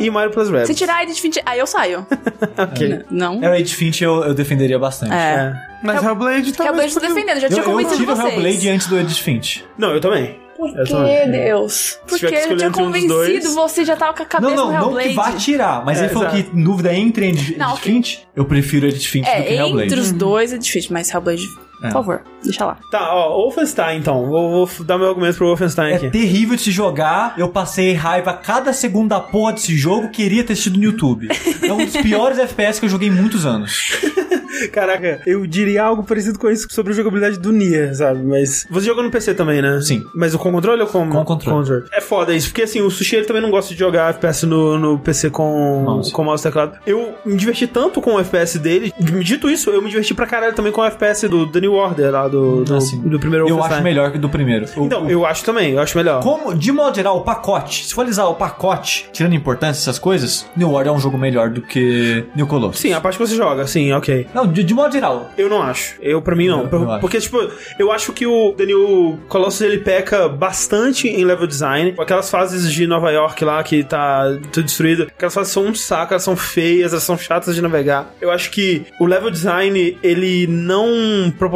e 0.00 0.10
Mario 0.10 0.32
Plus 0.32 0.48
Rabbids. 0.48 0.68
Se 0.68 0.74
tirar 0.74 0.96
a 0.96 1.02
Edith 1.04 1.20
Finch, 1.20 1.40
aí 1.44 1.58
eu 1.58 1.66
saio. 1.66 2.06
Ok. 2.56 3.02
Não. 3.10 3.42
É, 3.42 3.50
o 3.50 3.52
Age 3.52 3.74
Finch 3.74 4.02
eu, 4.02 4.22
eu 4.24 4.34
defenderia 4.34 4.78
bastante. 4.78 5.12
É. 5.12 5.16
É. 5.16 5.54
Mas 5.82 6.02
Hellblade 6.02 6.48
é 6.48 6.52
o 6.52 6.54
talvez... 6.54 6.76
beijo 6.76 6.94
tô 6.94 7.06
defendendo, 7.06 7.40
já 7.40 7.46
Eu, 7.46 7.50
tinha 7.50 7.62
eu 7.62 7.64
convencido 7.64 7.96
tiro 7.96 8.12
o 8.12 8.16
vocês. 8.16 8.32
Hellblade 8.32 8.68
antes 8.68 8.86
do 8.86 8.98
Edith 8.98 9.20
Finch. 9.20 9.64
Não, 9.76 9.92
eu 9.92 10.00
também. 10.00 10.43
Por 10.56 10.68
Eu 10.78 10.84
que. 10.84 11.30
Deus? 11.30 11.98
Porque 12.06 12.26
que 12.26 12.34
eu 12.52 12.56
tinha 12.56 12.68
um 12.68 12.72
convencido, 12.72 13.14
dois- 13.14 13.54
você 13.54 13.84
já 13.84 13.96
tava 13.96 14.12
com 14.14 14.22
a 14.22 14.24
Não, 14.24 14.28
cabeça 14.28 14.54
não, 14.54 14.66
no 14.66 14.72
não 14.72 14.82
Hellblade. 15.00 15.08
que 15.08 15.14
vá 15.14 15.32
tirar, 15.32 15.84
mas 15.84 15.98
É, 16.00 16.04
ele 16.04 16.12
falou 16.12 16.28
exato. 16.28 16.44
que 16.50 16.62
dúvida 16.62 16.94
entre 16.94 17.28
Edith 17.28 17.56
Não, 17.58 17.76
Finch, 17.76 18.26
eu 18.36 18.44
prefiro 18.44 18.86
Edith 18.86 19.06
Finch 19.08 19.24
do 19.28 19.30
que 19.42 19.48
É, 19.48 19.56
Hellblade. 19.56 19.86
entre 19.88 20.00
os 20.00 20.12
dois 20.12 20.52
é 20.52 20.58
difícil, 20.58 20.90
mas 20.92 21.10
Hellblade, 21.12 21.42
por 21.80 21.86
É. 21.86 21.90
favor, 21.90 22.20
deixa 22.42 22.64
lá. 22.64 22.76
Tá, 22.90 23.14
ó, 23.14 23.36
Wolfenstein 23.42 23.98
então. 23.98 24.26
Vou, 24.26 24.66
vou 24.66 24.84
dar 24.84 24.98
meu 24.98 25.08
argumento 25.08 25.36
pro 25.36 25.46
Wolfenstein 25.46 25.92
É 25.92 25.96
aqui. 25.96 26.10
terrível 26.10 26.56
de 26.56 26.62
se 26.62 26.70
jogar. 26.70 27.34
Eu 27.36 27.48
passei 27.48 27.92
raiva 27.94 28.32
cada 28.32 28.72
segundo 28.72 29.08
da 29.10 29.20
porra 29.20 29.52
desse 29.52 29.76
jogo. 29.76 30.08
Queria 30.10 30.44
ter 30.44 30.52
assistido 30.54 30.76
no 30.78 30.84
YouTube. 30.84 31.28
É 31.62 31.72
um 31.72 31.78
dos 31.84 31.96
piores 31.96 32.38
FPS 32.40 32.78
que 32.80 32.86
eu 32.86 32.90
joguei 32.90 33.08
em 33.08 33.12
muitos 33.12 33.44
anos. 33.46 33.92
Caraca, 34.72 35.20
eu 35.26 35.44
diria 35.46 35.82
algo 35.82 36.04
parecido 36.04 36.38
com 36.38 36.48
isso 36.48 36.68
sobre 36.70 36.92
a 36.92 36.96
jogabilidade 36.96 37.38
do 37.40 37.52
Nier, 37.52 37.94
sabe? 37.94 38.22
Mas. 38.24 38.64
Você 38.70 38.86
jogou 38.86 39.02
no 39.02 39.10
PC 39.10 39.34
também, 39.34 39.60
né? 39.60 39.80
Sim. 39.80 40.04
Mas 40.14 40.32
o 40.34 40.38
com 40.38 40.52
controle 40.52 40.80
ou 40.80 40.86
com. 40.88 41.08
Com 41.10 41.24
controle. 41.24 41.84
É 41.92 42.00
foda 42.00 42.32
isso, 42.34 42.48
porque 42.48 42.62
assim, 42.62 42.80
o 42.80 42.88
Sushi 42.90 43.16
ele 43.16 43.26
também 43.26 43.42
não 43.42 43.50
gosta 43.50 43.72
de 43.74 43.78
jogar 43.80 44.10
FPS 44.10 44.46
no, 44.46 44.78
no 44.78 44.98
PC 44.98 45.30
com 45.30 45.82
Mouse. 45.84 46.12
com 46.12 46.22
mouse 46.24 46.40
e 46.40 46.44
teclado. 46.44 46.78
Eu 46.86 47.14
me 47.26 47.36
diverti 47.36 47.66
tanto 47.66 48.00
com 48.00 48.14
o 48.14 48.20
FPS 48.20 48.58
dele. 48.58 48.92
Dito 49.22 49.50
isso, 49.50 49.70
eu 49.70 49.82
me 49.82 49.88
diverti 49.88 50.14
pra 50.14 50.26
caralho 50.26 50.54
também 50.54 50.70
com 50.72 50.80
o 50.80 50.84
FPS 50.84 51.28
do 51.28 51.50
The 51.50 51.58
New 51.64 51.74
Order, 51.74 52.10
lá 52.12 52.28
do, 52.28 52.64
do, 52.64 52.76
Assim, 52.76 52.98
do 53.00 53.18
primeiro 53.18 53.48
Eu 53.48 53.62
acho 53.62 53.82
melhor 53.82 54.10
que 54.12 54.18
do 54.18 54.28
primeiro. 54.28 54.66
O- 54.76 54.84
Então, 54.84 55.04
o- 55.06 55.10
eu 55.10 55.24
acho 55.26 55.44
também, 55.44 55.72
eu 55.72 55.80
acho 55.80 55.96
melhor. 55.96 56.22
Como, 56.22 56.54
de 56.54 56.70
modo 56.72 56.94
geral, 56.94 57.16
o 57.18 57.20
pacote, 57.22 57.84
se 57.86 57.94
for 57.94 58.02
analisar 58.02 58.26
o 58.26 58.34
pacote, 58.34 59.08
tirando 59.12 59.34
importância 59.34 59.80
essas 59.82 59.98
coisas, 59.98 60.46
New 60.56 60.70
Order 60.72 60.92
é 60.92 60.96
um 60.96 61.00
jogo 61.00 61.16
melhor 61.18 61.48
do 61.50 61.62
que 61.62 62.24
New 62.36 62.46
Colossus. 62.46 62.80
Sim, 62.80 62.92
a 62.92 63.00
parte 63.00 63.16
que 63.18 63.26
você 63.26 63.34
joga, 63.36 63.66
sim, 63.66 63.92
ok. 63.92 64.26
Não, 64.34 64.46
de, 64.46 64.62
de 64.62 64.74
modo 64.74 64.92
geral. 64.92 65.30
Eu 65.38 65.48
não 65.48 65.62
acho. 65.62 65.96
Eu, 66.00 66.20
pra 66.22 66.34
mim, 66.36 66.48
não. 66.48 66.64
Eu- 66.70 66.82
eu 66.82 66.90
acho. 66.90 67.00
porque, 67.00 67.20
tipo, 67.20 67.38
eu 67.78 67.90
acho 67.92 68.12
que 68.12 68.26
o 68.26 68.52
Daniel 68.56 69.18
Colossus, 69.28 69.60
ele 69.62 69.78
peca 69.78 70.28
bastante 70.28 71.08
em 71.08 71.24
level 71.24 71.46
design. 71.46 71.94
Aquelas 71.98 72.30
fases 72.30 72.70
de 72.72 72.86
Nova 72.86 73.10
York 73.10 73.44
lá, 73.44 73.62
que 73.62 73.82
tá 73.84 74.24
tudo 74.52 74.64
destruído, 74.64 75.04
aquelas 75.04 75.34
fases 75.34 75.52
são 75.52 75.64
um 75.66 75.74
saco, 75.74 76.12
elas 76.12 76.22
são 76.22 76.36
feias, 76.36 76.92
elas 76.92 77.02
são 77.04 77.16
chatas 77.16 77.54
de 77.54 77.62
navegar. 77.62 78.12
Eu 78.20 78.30
acho 78.30 78.50
que 78.50 78.84
o 79.00 79.06
level 79.06 79.30
design, 79.30 79.96
ele 80.02 80.46
não 80.46 81.32
proporciona 81.38 81.53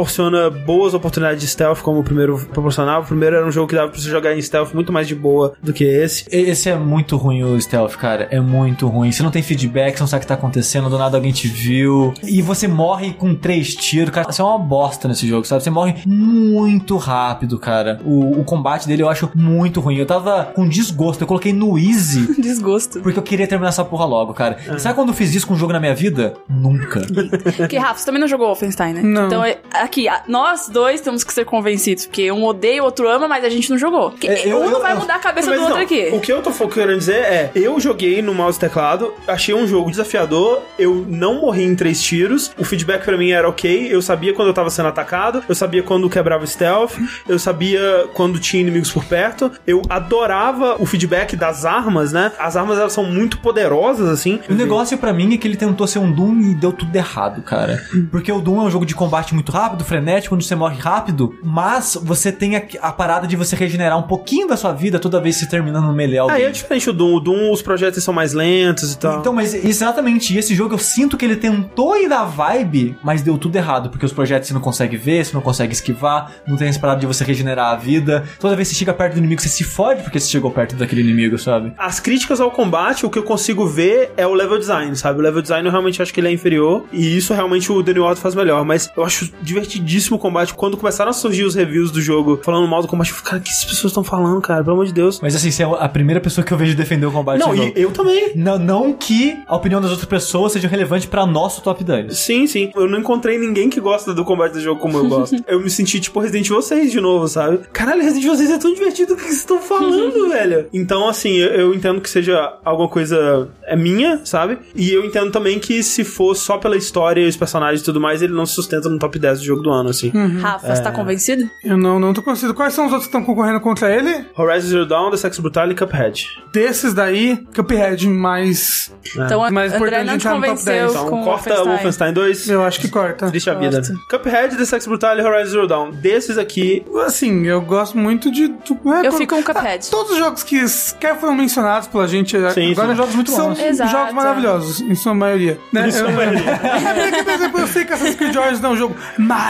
boas 0.65 0.93
oportunidades 0.93 1.41
de 1.41 1.47
stealth 1.47 1.79
como 1.81 1.99
o 1.99 2.03
primeiro 2.03 2.37
proporcionava. 2.51 3.03
O 3.03 3.07
primeiro 3.07 3.35
era 3.35 3.45
um 3.45 3.51
jogo 3.51 3.67
que 3.67 3.75
dava 3.75 3.89
pra 3.89 3.99
você 3.99 4.09
jogar 4.09 4.35
em 4.35 4.41
stealth 4.41 4.73
muito 4.73 4.91
mais 4.91 5.07
de 5.07 5.15
boa 5.15 5.53
do 5.61 5.73
que 5.73 5.83
esse. 5.83 6.25
Esse 6.31 6.69
é 6.69 6.75
muito 6.75 7.17
ruim 7.17 7.43
o 7.43 7.59
stealth, 7.59 7.95
cara. 7.95 8.27
É 8.31 8.39
muito 8.39 8.87
ruim. 8.87 9.11
Você 9.11 9.23
não 9.23 9.31
tem 9.31 9.41
feedback, 9.41 9.95
você 9.97 10.01
não 10.03 10.07
sabe 10.07 10.19
o 10.19 10.21
que 10.21 10.27
tá 10.27 10.33
acontecendo, 10.35 10.89
do 10.89 10.97
nada 10.97 11.17
alguém 11.17 11.31
te 11.31 11.47
viu. 11.47 12.13
E 12.23 12.41
você 12.41 12.67
morre 12.67 13.13
com 13.13 13.35
três 13.35 13.75
tiros, 13.75 14.09
cara. 14.11 14.31
Você 14.31 14.41
é 14.41 14.45
uma 14.45 14.57
bosta 14.59 15.07
nesse 15.07 15.27
jogo, 15.27 15.45
sabe? 15.45 15.63
Você 15.63 15.69
morre 15.69 15.95
muito 16.05 16.97
rápido, 16.97 17.57
cara. 17.59 17.99
O, 18.05 18.39
o 18.39 18.43
combate 18.43 18.87
dele 18.87 19.03
eu 19.03 19.09
acho 19.09 19.29
muito 19.35 19.79
ruim. 19.79 19.97
Eu 19.97 20.05
tava 20.05 20.45
com 20.55 20.67
desgosto. 20.67 21.21
Eu 21.23 21.27
coloquei 21.27 21.53
no 21.53 21.77
easy. 21.77 22.29
Desgosto. 22.39 22.99
Porque 23.01 23.19
eu 23.19 23.23
queria 23.23 23.47
terminar 23.47 23.69
essa 23.69 23.83
porra 23.85 24.05
logo, 24.05 24.33
cara. 24.33 24.57
E 24.75 24.79
sabe 24.79 24.95
quando 24.95 25.09
eu 25.09 25.13
fiz 25.13 25.33
isso 25.33 25.45
com 25.47 25.53
um 25.53 25.57
jogo 25.57 25.73
na 25.73 25.79
minha 25.79 25.93
vida? 25.93 26.33
Nunca. 26.47 27.01
Porque, 27.57 27.77
Rafa, 27.77 27.99
você 27.99 28.05
também 28.05 28.19
não 28.21 28.27
jogou 28.27 28.47
Wolfenstein, 28.47 28.93
né? 28.93 29.01
Não. 29.01 29.27
Então, 29.27 29.43
é- 29.43 29.57
aqui, 29.89 30.07
nós 30.27 30.69
dois 30.69 31.01
temos 31.01 31.23
que 31.23 31.33
ser 31.33 31.45
convencidos. 31.45 32.05
Porque 32.05 32.31
um 32.31 32.45
odeia, 32.45 32.81
o 32.81 32.85
outro 32.85 33.09
ama, 33.09 33.27
mas 33.27 33.43
a 33.43 33.49
gente 33.49 33.69
não 33.69 33.77
jogou. 33.77 34.11
Porque 34.11 34.27
É, 34.27 34.47
eu- 34.47 34.57
um 34.57 34.65
não 34.65 34.71
eu- 34.73 34.81
vai 34.81 34.93
eu- 34.93 34.99
mudar 34.99 35.15
a 35.15 35.19
cabeça 35.19 35.51
do 35.51 35.59
outro 35.59 35.75
não, 35.75 35.81
aqui. 35.83 36.09
O 36.13 36.19
que 36.19 36.31
eu 36.31 36.41
tô 36.41 36.51
querendo 36.67 36.97
dizer 36.99 37.15
é, 37.17 37.51
eu 37.55 37.79
joguei 37.79 38.21
no 38.21 38.33
mouse 38.33 38.57
e 38.57 38.61
teclado, 38.61 39.13
achei 39.27 39.53
um 39.55 39.65
jogo 39.67 39.89
desafiador, 39.89 40.61
eu 40.77 41.05
não 41.07 41.41
morri 41.41 41.63
em 41.63 41.75
três 41.75 42.01
tiros, 42.01 42.51
o 42.57 42.63
feedback 42.63 43.03
pra 43.03 43.17
mim 43.17 43.31
era 43.31 43.47
ok, 43.49 43.87
eu 43.91 44.01
sabia 44.01 44.33
quando 44.33 44.49
eu 44.49 44.53
tava 44.53 44.69
sendo 44.69 44.87
atacado, 44.89 45.43
eu 45.49 45.55
sabia 45.55 45.81
quando 45.81 46.09
quebrava 46.09 46.43
o 46.43 46.47
stealth, 46.47 46.93
eu 47.27 47.39
sabia 47.39 48.07
quando 48.13 48.39
tinha 48.39 48.61
inimigos 48.61 48.91
por 48.91 49.03
perto, 49.05 49.51
eu 49.65 49.81
adorava 49.89 50.75
o 50.79 50.85
feedback 50.85 51.35
das 51.35 51.65
armas, 51.65 52.11
né? 52.13 52.31
As 52.37 52.55
armas 52.55 52.77
elas 52.77 52.93
são 52.93 53.03
muito 53.03 53.39
poderosas, 53.39 54.07
assim. 54.09 54.39
O 54.49 54.53
negócio 54.53 54.97
pra 54.97 55.13
mim 55.13 55.33
é 55.33 55.37
que 55.37 55.47
ele 55.47 55.55
tentou 55.57 55.87
ser 55.87 55.99
um 55.99 56.11
Doom 56.11 56.41
e 56.41 56.53
deu 56.55 56.71
tudo 56.71 56.95
errado, 56.95 57.41
cara. 57.41 57.81
Porque 58.11 58.31
o 58.31 58.39
Doom 58.41 58.61
é 58.61 58.63
um 58.65 58.71
jogo 58.71 58.85
de 58.85 58.93
combate 58.95 59.33
muito 59.33 59.51
rápido, 59.51 59.78
frenético, 59.83 60.35
onde 60.35 60.45
você 60.45 60.55
morre 60.55 60.77
rápido, 60.77 61.35
mas 61.43 61.97
você 62.01 62.31
tem 62.31 62.55
a, 62.55 62.63
a 62.81 62.91
parada 62.91 63.27
de 63.27 63.35
você 63.35 63.55
regenerar 63.55 63.97
um 63.97 64.03
pouquinho 64.03 64.47
da 64.47 64.57
sua 64.57 64.73
vida 64.73 64.99
toda 64.99 65.19
vez 65.19 65.35
que 65.35 65.45
você 65.45 65.49
termina 65.49 65.79
no 65.79 65.93
melee 65.93 66.19
alguém. 66.19 66.37
Aí 66.37 66.43
é 66.43 66.51
diferente 66.51 66.85
do 66.87 66.93
Doom, 66.93 67.15
o 67.15 67.19
Doom 67.19 67.51
os 67.51 67.61
projetos 67.61 68.03
são 68.03 68.13
mais 68.13 68.33
lentos 68.33 68.93
e 68.93 68.97
tal. 68.97 69.19
Então, 69.19 69.33
mas 69.33 69.53
exatamente, 69.53 70.37
esse 70.37 70.53
jogo 70.55 70.73
eu 70.75 70.79
sinto 70.79 71.17
que 71.17 71.25
ele 71.25 71.35
tentou 71.35 71.97
ir 71.97 72.07
da 72.07 72.23
vibe, 72.23 72.97
mas 73.03 73.21
deu 73.21 73.37
tudo 73.37 73.55
errado, 73.55 73.89
porque 73.89 74.05
os 74.05 74.13
projetos 74.13 74.47
você 74.47 74.53
não 74.53 74.61
consegue 74.61 74.97
ver, 74.97 75.25
você 75.25 75.33
não 75.33 75.41
consegue 75.41 75.73
esquivar, 75.73 76.31
não 76.47 76.57
tem 76.57 76.67
essa 76.67 76.79
parada 76.79 76.99
de 76.99 77.05
você 77.05 77.23
regenerar 77.23 77.73
a 77.73 77.75
vida. 77.75 78.23
Toda 78.39 78.55
vez 78.55 78.69
que 78.69 78.75
você 78.75 78.79
chega 78.79 78.93
perto 78.93 79.13
do 79.13 79.19
inimigo, 79.19 79.41
você 79.41 79.49
se 79.49 79.63
fode 79.63 80.03
porque 80.03 80.19
você 80.19 80.29
chegou 80.29 80.51
perto 80.51 80.75
daquele 80.75 81.01
inimigo, 81.01 81.37
sabe? 81.37 81.73
As 81.77 81.99
críticas 81.99 82.39
ao 82.39 82.51
combate, 82.51 83.05
o 83.05 83.09
que 83.09 83.19
eu 83.19 83.23
consigo 83.23 83.65
ver 83.65 84.11
é 84.17 84.25
o 84.25 84.33
level 84.33 84.57
design, 84.57 84.95
sabe? 84.95 85.19
O 85.19 85.21
level 85.21 85.41
design 85.41 85.65
eu 85.65 85.71
realmente 85.71 86.01
acho 86.01 86.13
que 86.13 86.19
ele 86.19 86.27
é 86.27 86.31
inferior. 86.31 86.85
E 86.91 87.17
isso 87.17 87.33
realmente 87.33 87.71
o 87.71 87.81
Daniel 87.81 88.05
Otto 88.05 88.21
faz 88.21 88.35
melhor. 88.35 88.63
Mas 88.65 88.89
eu 88.95 89.03
acho 89.03 89.31
divertidíssimo 89.69 90.17
o 90.17 90.19
combate. 90.19 90.53
Quando 90.53 90.75
começaram 90.75 91.11
a 91.11 91.13
surgir 91.13 91.43
os 91.43 91.55
reviews 91.55 91.91
do 91.91 92.01
jogo 92.01 92.39
falando 92.43 92.67
mal 92.67 92.81
do 92.81 92.87
combate, 92.87 93.11
eu 93.11 93.15
falei, 93.15 93.29
cara, 93.29 93.41
o 93.41 93.43
que 93.43 93.49
essas 93.49 93.65
pessoas 93.65 93.91
estão 93.91 94.03
falando, 94.03 94.41
cara? 94.41 94.63
Pelo 94.63 94.75
amor 94.75 94.85
de 94.85 94.93
Deus. 94.93 95.19
Mas 95.21 95.35
assim, 95.35 95.51
você 95.51 95.63
é 95.63 95.65
a 95.65 95.87
primeira 95.87 96.19
pessoa 96.19 96.43
que 96.43 96.51
eu 96.51 96.57
vejo 96.57 96.75
defender 96.75 97.05
o 97.05 97.11
combate 97.11 97.39
Não, 97.39 97.55
e 97.55 97.73
eu 97.75 97.91
também. 97.91 98.31
Não, 98.35 98.57
não 98.57 98.93
que 98.93 99.37
a 99.47 99.55
opinião 99.55 99.79
das 99.79 99.91
outras 99.91 100.09
pessoas 100.09 100.53
seja 100.53 100.67
relevante 100.67 101.07
pra 101.07 101.25
nosso 101.25 101.61
top 101.61 101.83
10. 101.83 102.17
Sim, 102.17 102.47
sim. 102.47 102.71
Eu 102.75 102.87
não 102.87 102.99
encontrei 102.99 103.37
ninguém 103.37 103.69
que 103.69 103.79
gosta 103.79 104.13
do 104.13 104.25
combate 104.25 104.53
do 104.53 104.61
jogo 104.61 104.81
como 104.81 104.97
eu 104.97 105.07
gosto. 105.07 105.35
eu 105.47 105.59
me 105.59 105.69
senti 105.69 105.99
tipo 105.99 106.19
Resident 106.19 106.47
Evil 106.47 106.61
6 106.61 106.91
de 106.91 106.99
novo, 106.99 107.27
sabe? 107.27 107.59
Caralho, 107.71 108.01
Resident 108.01 108.25
Evil 108.25 108.37
6 108.37 108.51
é 108.51 108.57
tão 108.57 108.73
divertido 108.73 109.13
o 109.13 109.15
que 109.15 109.23
vocês 109.23 109.37
estão 109.37 109.61
falando, 109.61 110.29
velho. 110.29 110.67
Então, 110.73 111.07
assim, 111.07 111.33
eu, 111.37 111.49
eu 111.49 111.73
entendo 111.73 112.01
que 112.01 112.09
seja 112.09 112.57
alguma 112.63 112.89
coisa 112.89 113.49
é 113.65 113.75
minha, 113.75 114.21
sabe? 114.25 114.57
E 114.75 114.91
eu 114.91 115.05
entendo 115.05 115.31
também 115.31 115.59
que 115.59 115.83
se 115.83 116.03
for 116.03 116.35
só 116.35 116.57
pela 116.57 116.77
história 116.77 117.21
e 117.21 117.27
os 117.27 117.37
personagens 117.37 117.81
e 117.81 117.85
tudo 117.85 117.99
mais, 117.99 118.21
ele 118.21 118.33
não 118.33 118.45
se 118.45 118.53
sustenta 118.53 118.89
no 118.89 118.97
top 118.97 119.19
10 119.19 119.39
do 119.39 119.45
jogo 119.45 119.58
do 119.61 119.69
ano, 119.71 119.89
assim. 119.89 120.11
Rafa, 120.41 120.75
você 120.75 120.81
tá 120.81 120.91
convencido? 120.91 121.49
Eu 121.63 121.77
não, 121.77 121.99
não 121.99 122.13
tô 122.13 122.21
conseguindo. 122.21 122.53
Quais 122.53 122.73
são 122.73 122.85
os 122.85 122.91
outros 122.91 123.07
que 123.09 123.15
estão 123.15 123.23
concorrendo 123.23 123.59
contra 123.59 123.93
ele? 123.93 124.25
Horizon 124.37 124.67
Zero 124.67 124.85
Dawn, 124.85 125.11
The 125.11 125.17
Sex 125.17 125.39
Brutal 125.39 125.71
e 125.71 125.75
Cuphead. 125.75 126.27
Desses 126.53 126.93
daí, 126.93 127.37
Cuphead 127.55 128.07
mais. 128.07 128.91
Então, 129.15 129.41
Mas 129.51 129.73
André 129.73 129.77
importante 129.77 130.05
não 130.05 130.13
te 130.13 130.15
entrar 130.17 130.31
no 130.35 130.41
top 130.41 130.47
convenceu 130.49 130.73
10, 130.73 130.91
Então, 130.91 131.09
com 131.09 131.23
corta 131.23 131.49
Wolfenstein. 131.49 131.67
Wolfenstein 131.73 132.13
2. 132.13 132.49
Eu 132.49 132.63
acho 132.63 132.79
que 132.79 132.87
corta. 132.89 133.27
Triste 133.29 133.49
a 133.49 133.53
vida. 133.53 133.81
Cuphead, 134.09 134.55
The 134.57 134.65
Sex 134.65 134.87
Brutal 134.87 135.17
e 135.17 135.21
Horizon 135.21 135.51
Zero 135.51 135.67
Dawn. 135.67 135.91
Desses 135.91 136.37
aqui, 136.37 136.85
Assim, 137.05 137.45
eu 137.45 137.61
gosto 137.61 137.97
muito 137.97 138.31
de. 138.31 138.47
do- 138.47 138.53
é, 138.93 138.99
Eu 138.99 139.11
quando- 139.11 139.17
fico 139.17 139.35
com 139.35 139.43
Cuphead. 139.43 139.85
Ah, 139.87 139.91
Todos 139.91 140.11
os 140.13 140.17
jogos 140.17 140.43
que 140.43 140.59
quer 140.99 141.17
foram 141.19 141.35
mencionados 141.35 141.87
pela 141.87 142.07
gente 142.07 142.31
Sim, 142.31 142.37
agora 142.37 142.53
sim. 142.53 142.75
são 142.75 142.95
jogos 142.95 143.15
muito 143.15 143.31
São- 143.31 143.49
bons. 143.49 143.59
Exato. 143.59 143.91
Jogos 143.91 144.13
maravilhosos, 144.13 144.81
em 144.81 144.95
sua 144.95 145.13
maioria. 145.13 145.57
Né? 145.73 145.87
Em 145.87 145.91
sua 145.91 146.11
maioria. 146.11 146.39
É 146.89 146.93
porque, 147.09 147.23
por 147.23 147.33
exemplo, 147.33 147.59
eu 147.61 147.67
sei 147.67 147.85
que 147.85 147.93
Assassin's 147.93 148.15
Creed 148.15 148.35
Origins 148.35 148.61
não 148.61 148.71
é 148.71 148.73
um 148.73 148.77
jogo 148.77 148.95
maravilhoso, 149.17 149.48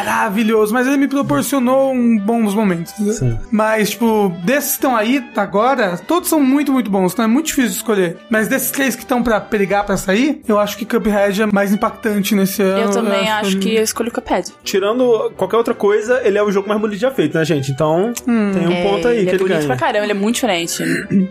mas 0.72 0.88
ele 0.88 0.98
me 0.98 1.08
proporcionou 1.08 1.92
um 1.94 2.18
bons 2.18 2.54
momentos. 2.54 2.94
entendeu? 3.00 3.38
Mas, 3.52 3.92
tipo, 3.92 4.34
desses 4.44 4.72
que 4.72 4.76
estão 4.78 4.96
aí 4.96 5.24
agora, 5.36 5.98
todos 6.08 6.30
são 6.30 6.40
muito, 6.40 6.72
muito 6.72 6.90
bons, 6.90 7.14
então 7.14 7.26
é 7.26 7.28
muito 7.28 7.48
difícil 7.48 7.72
de 7.72 7.76
escolher. 7.78 8.18
Mas 8.30 8.48
desses 8.48 8.72
três 8.72 8.96
que 8.96 9.04
estão 9.04 9.22
pra 9.24 9.40
perigar 9.40 9.86
pra 9.86 9.98
sair, 9.98 10.42
eu 10.48 10.60
acho 10.60 10.78
que 10.78 10.86
Cuphead 10.86 11.44
é 11.44 11.46
mais 11.48 11.72
impactante 11.74 12.36
nesse 12.36 12.62
ano. 12.62 12.84
Eu 12.84 12.90
também 12.92 13.30
acho 13.30 13.52
ele- 13.52 13.60
que 13.60 13.76
eu 13.76 13.84
escolho 13.84 14.10
o 14.10 14.14
Cuphead. 14.14 14.52
tirando 14.64 15.32
qualquer 15.38 15.58
outra 15.58 15.74
coisa, 15.74 16.22
ele 16.24 16.38
é 16.38 16.44
o 16.44 16.52
jogo 16.52 16.68
mais 16.68 16.80
bonito 16.80 17.00
já 17.00 17.12
feito, 17.12 17.38
né, 17.38 17.46
gente? 17.46 17.72
Então, 17.72 18.14
tem 18.26 18.68
um 18.68 18.72
É, 18.72 18.84
ponto 18.84 19.08
aí 19.08 19.18
ele 19.18 19.24
que 19.26 19.30
é 19.30 19.34
ele 19.34 19.40
bonito 19.44 19.56
ganha. 19.58 19.68
pra 19.68 19.76
caramba, 19.78 20.06
ele 20.06 20.12
é 20.12 20.16
muito 20.16 20.36
diferente. 20.36 20.84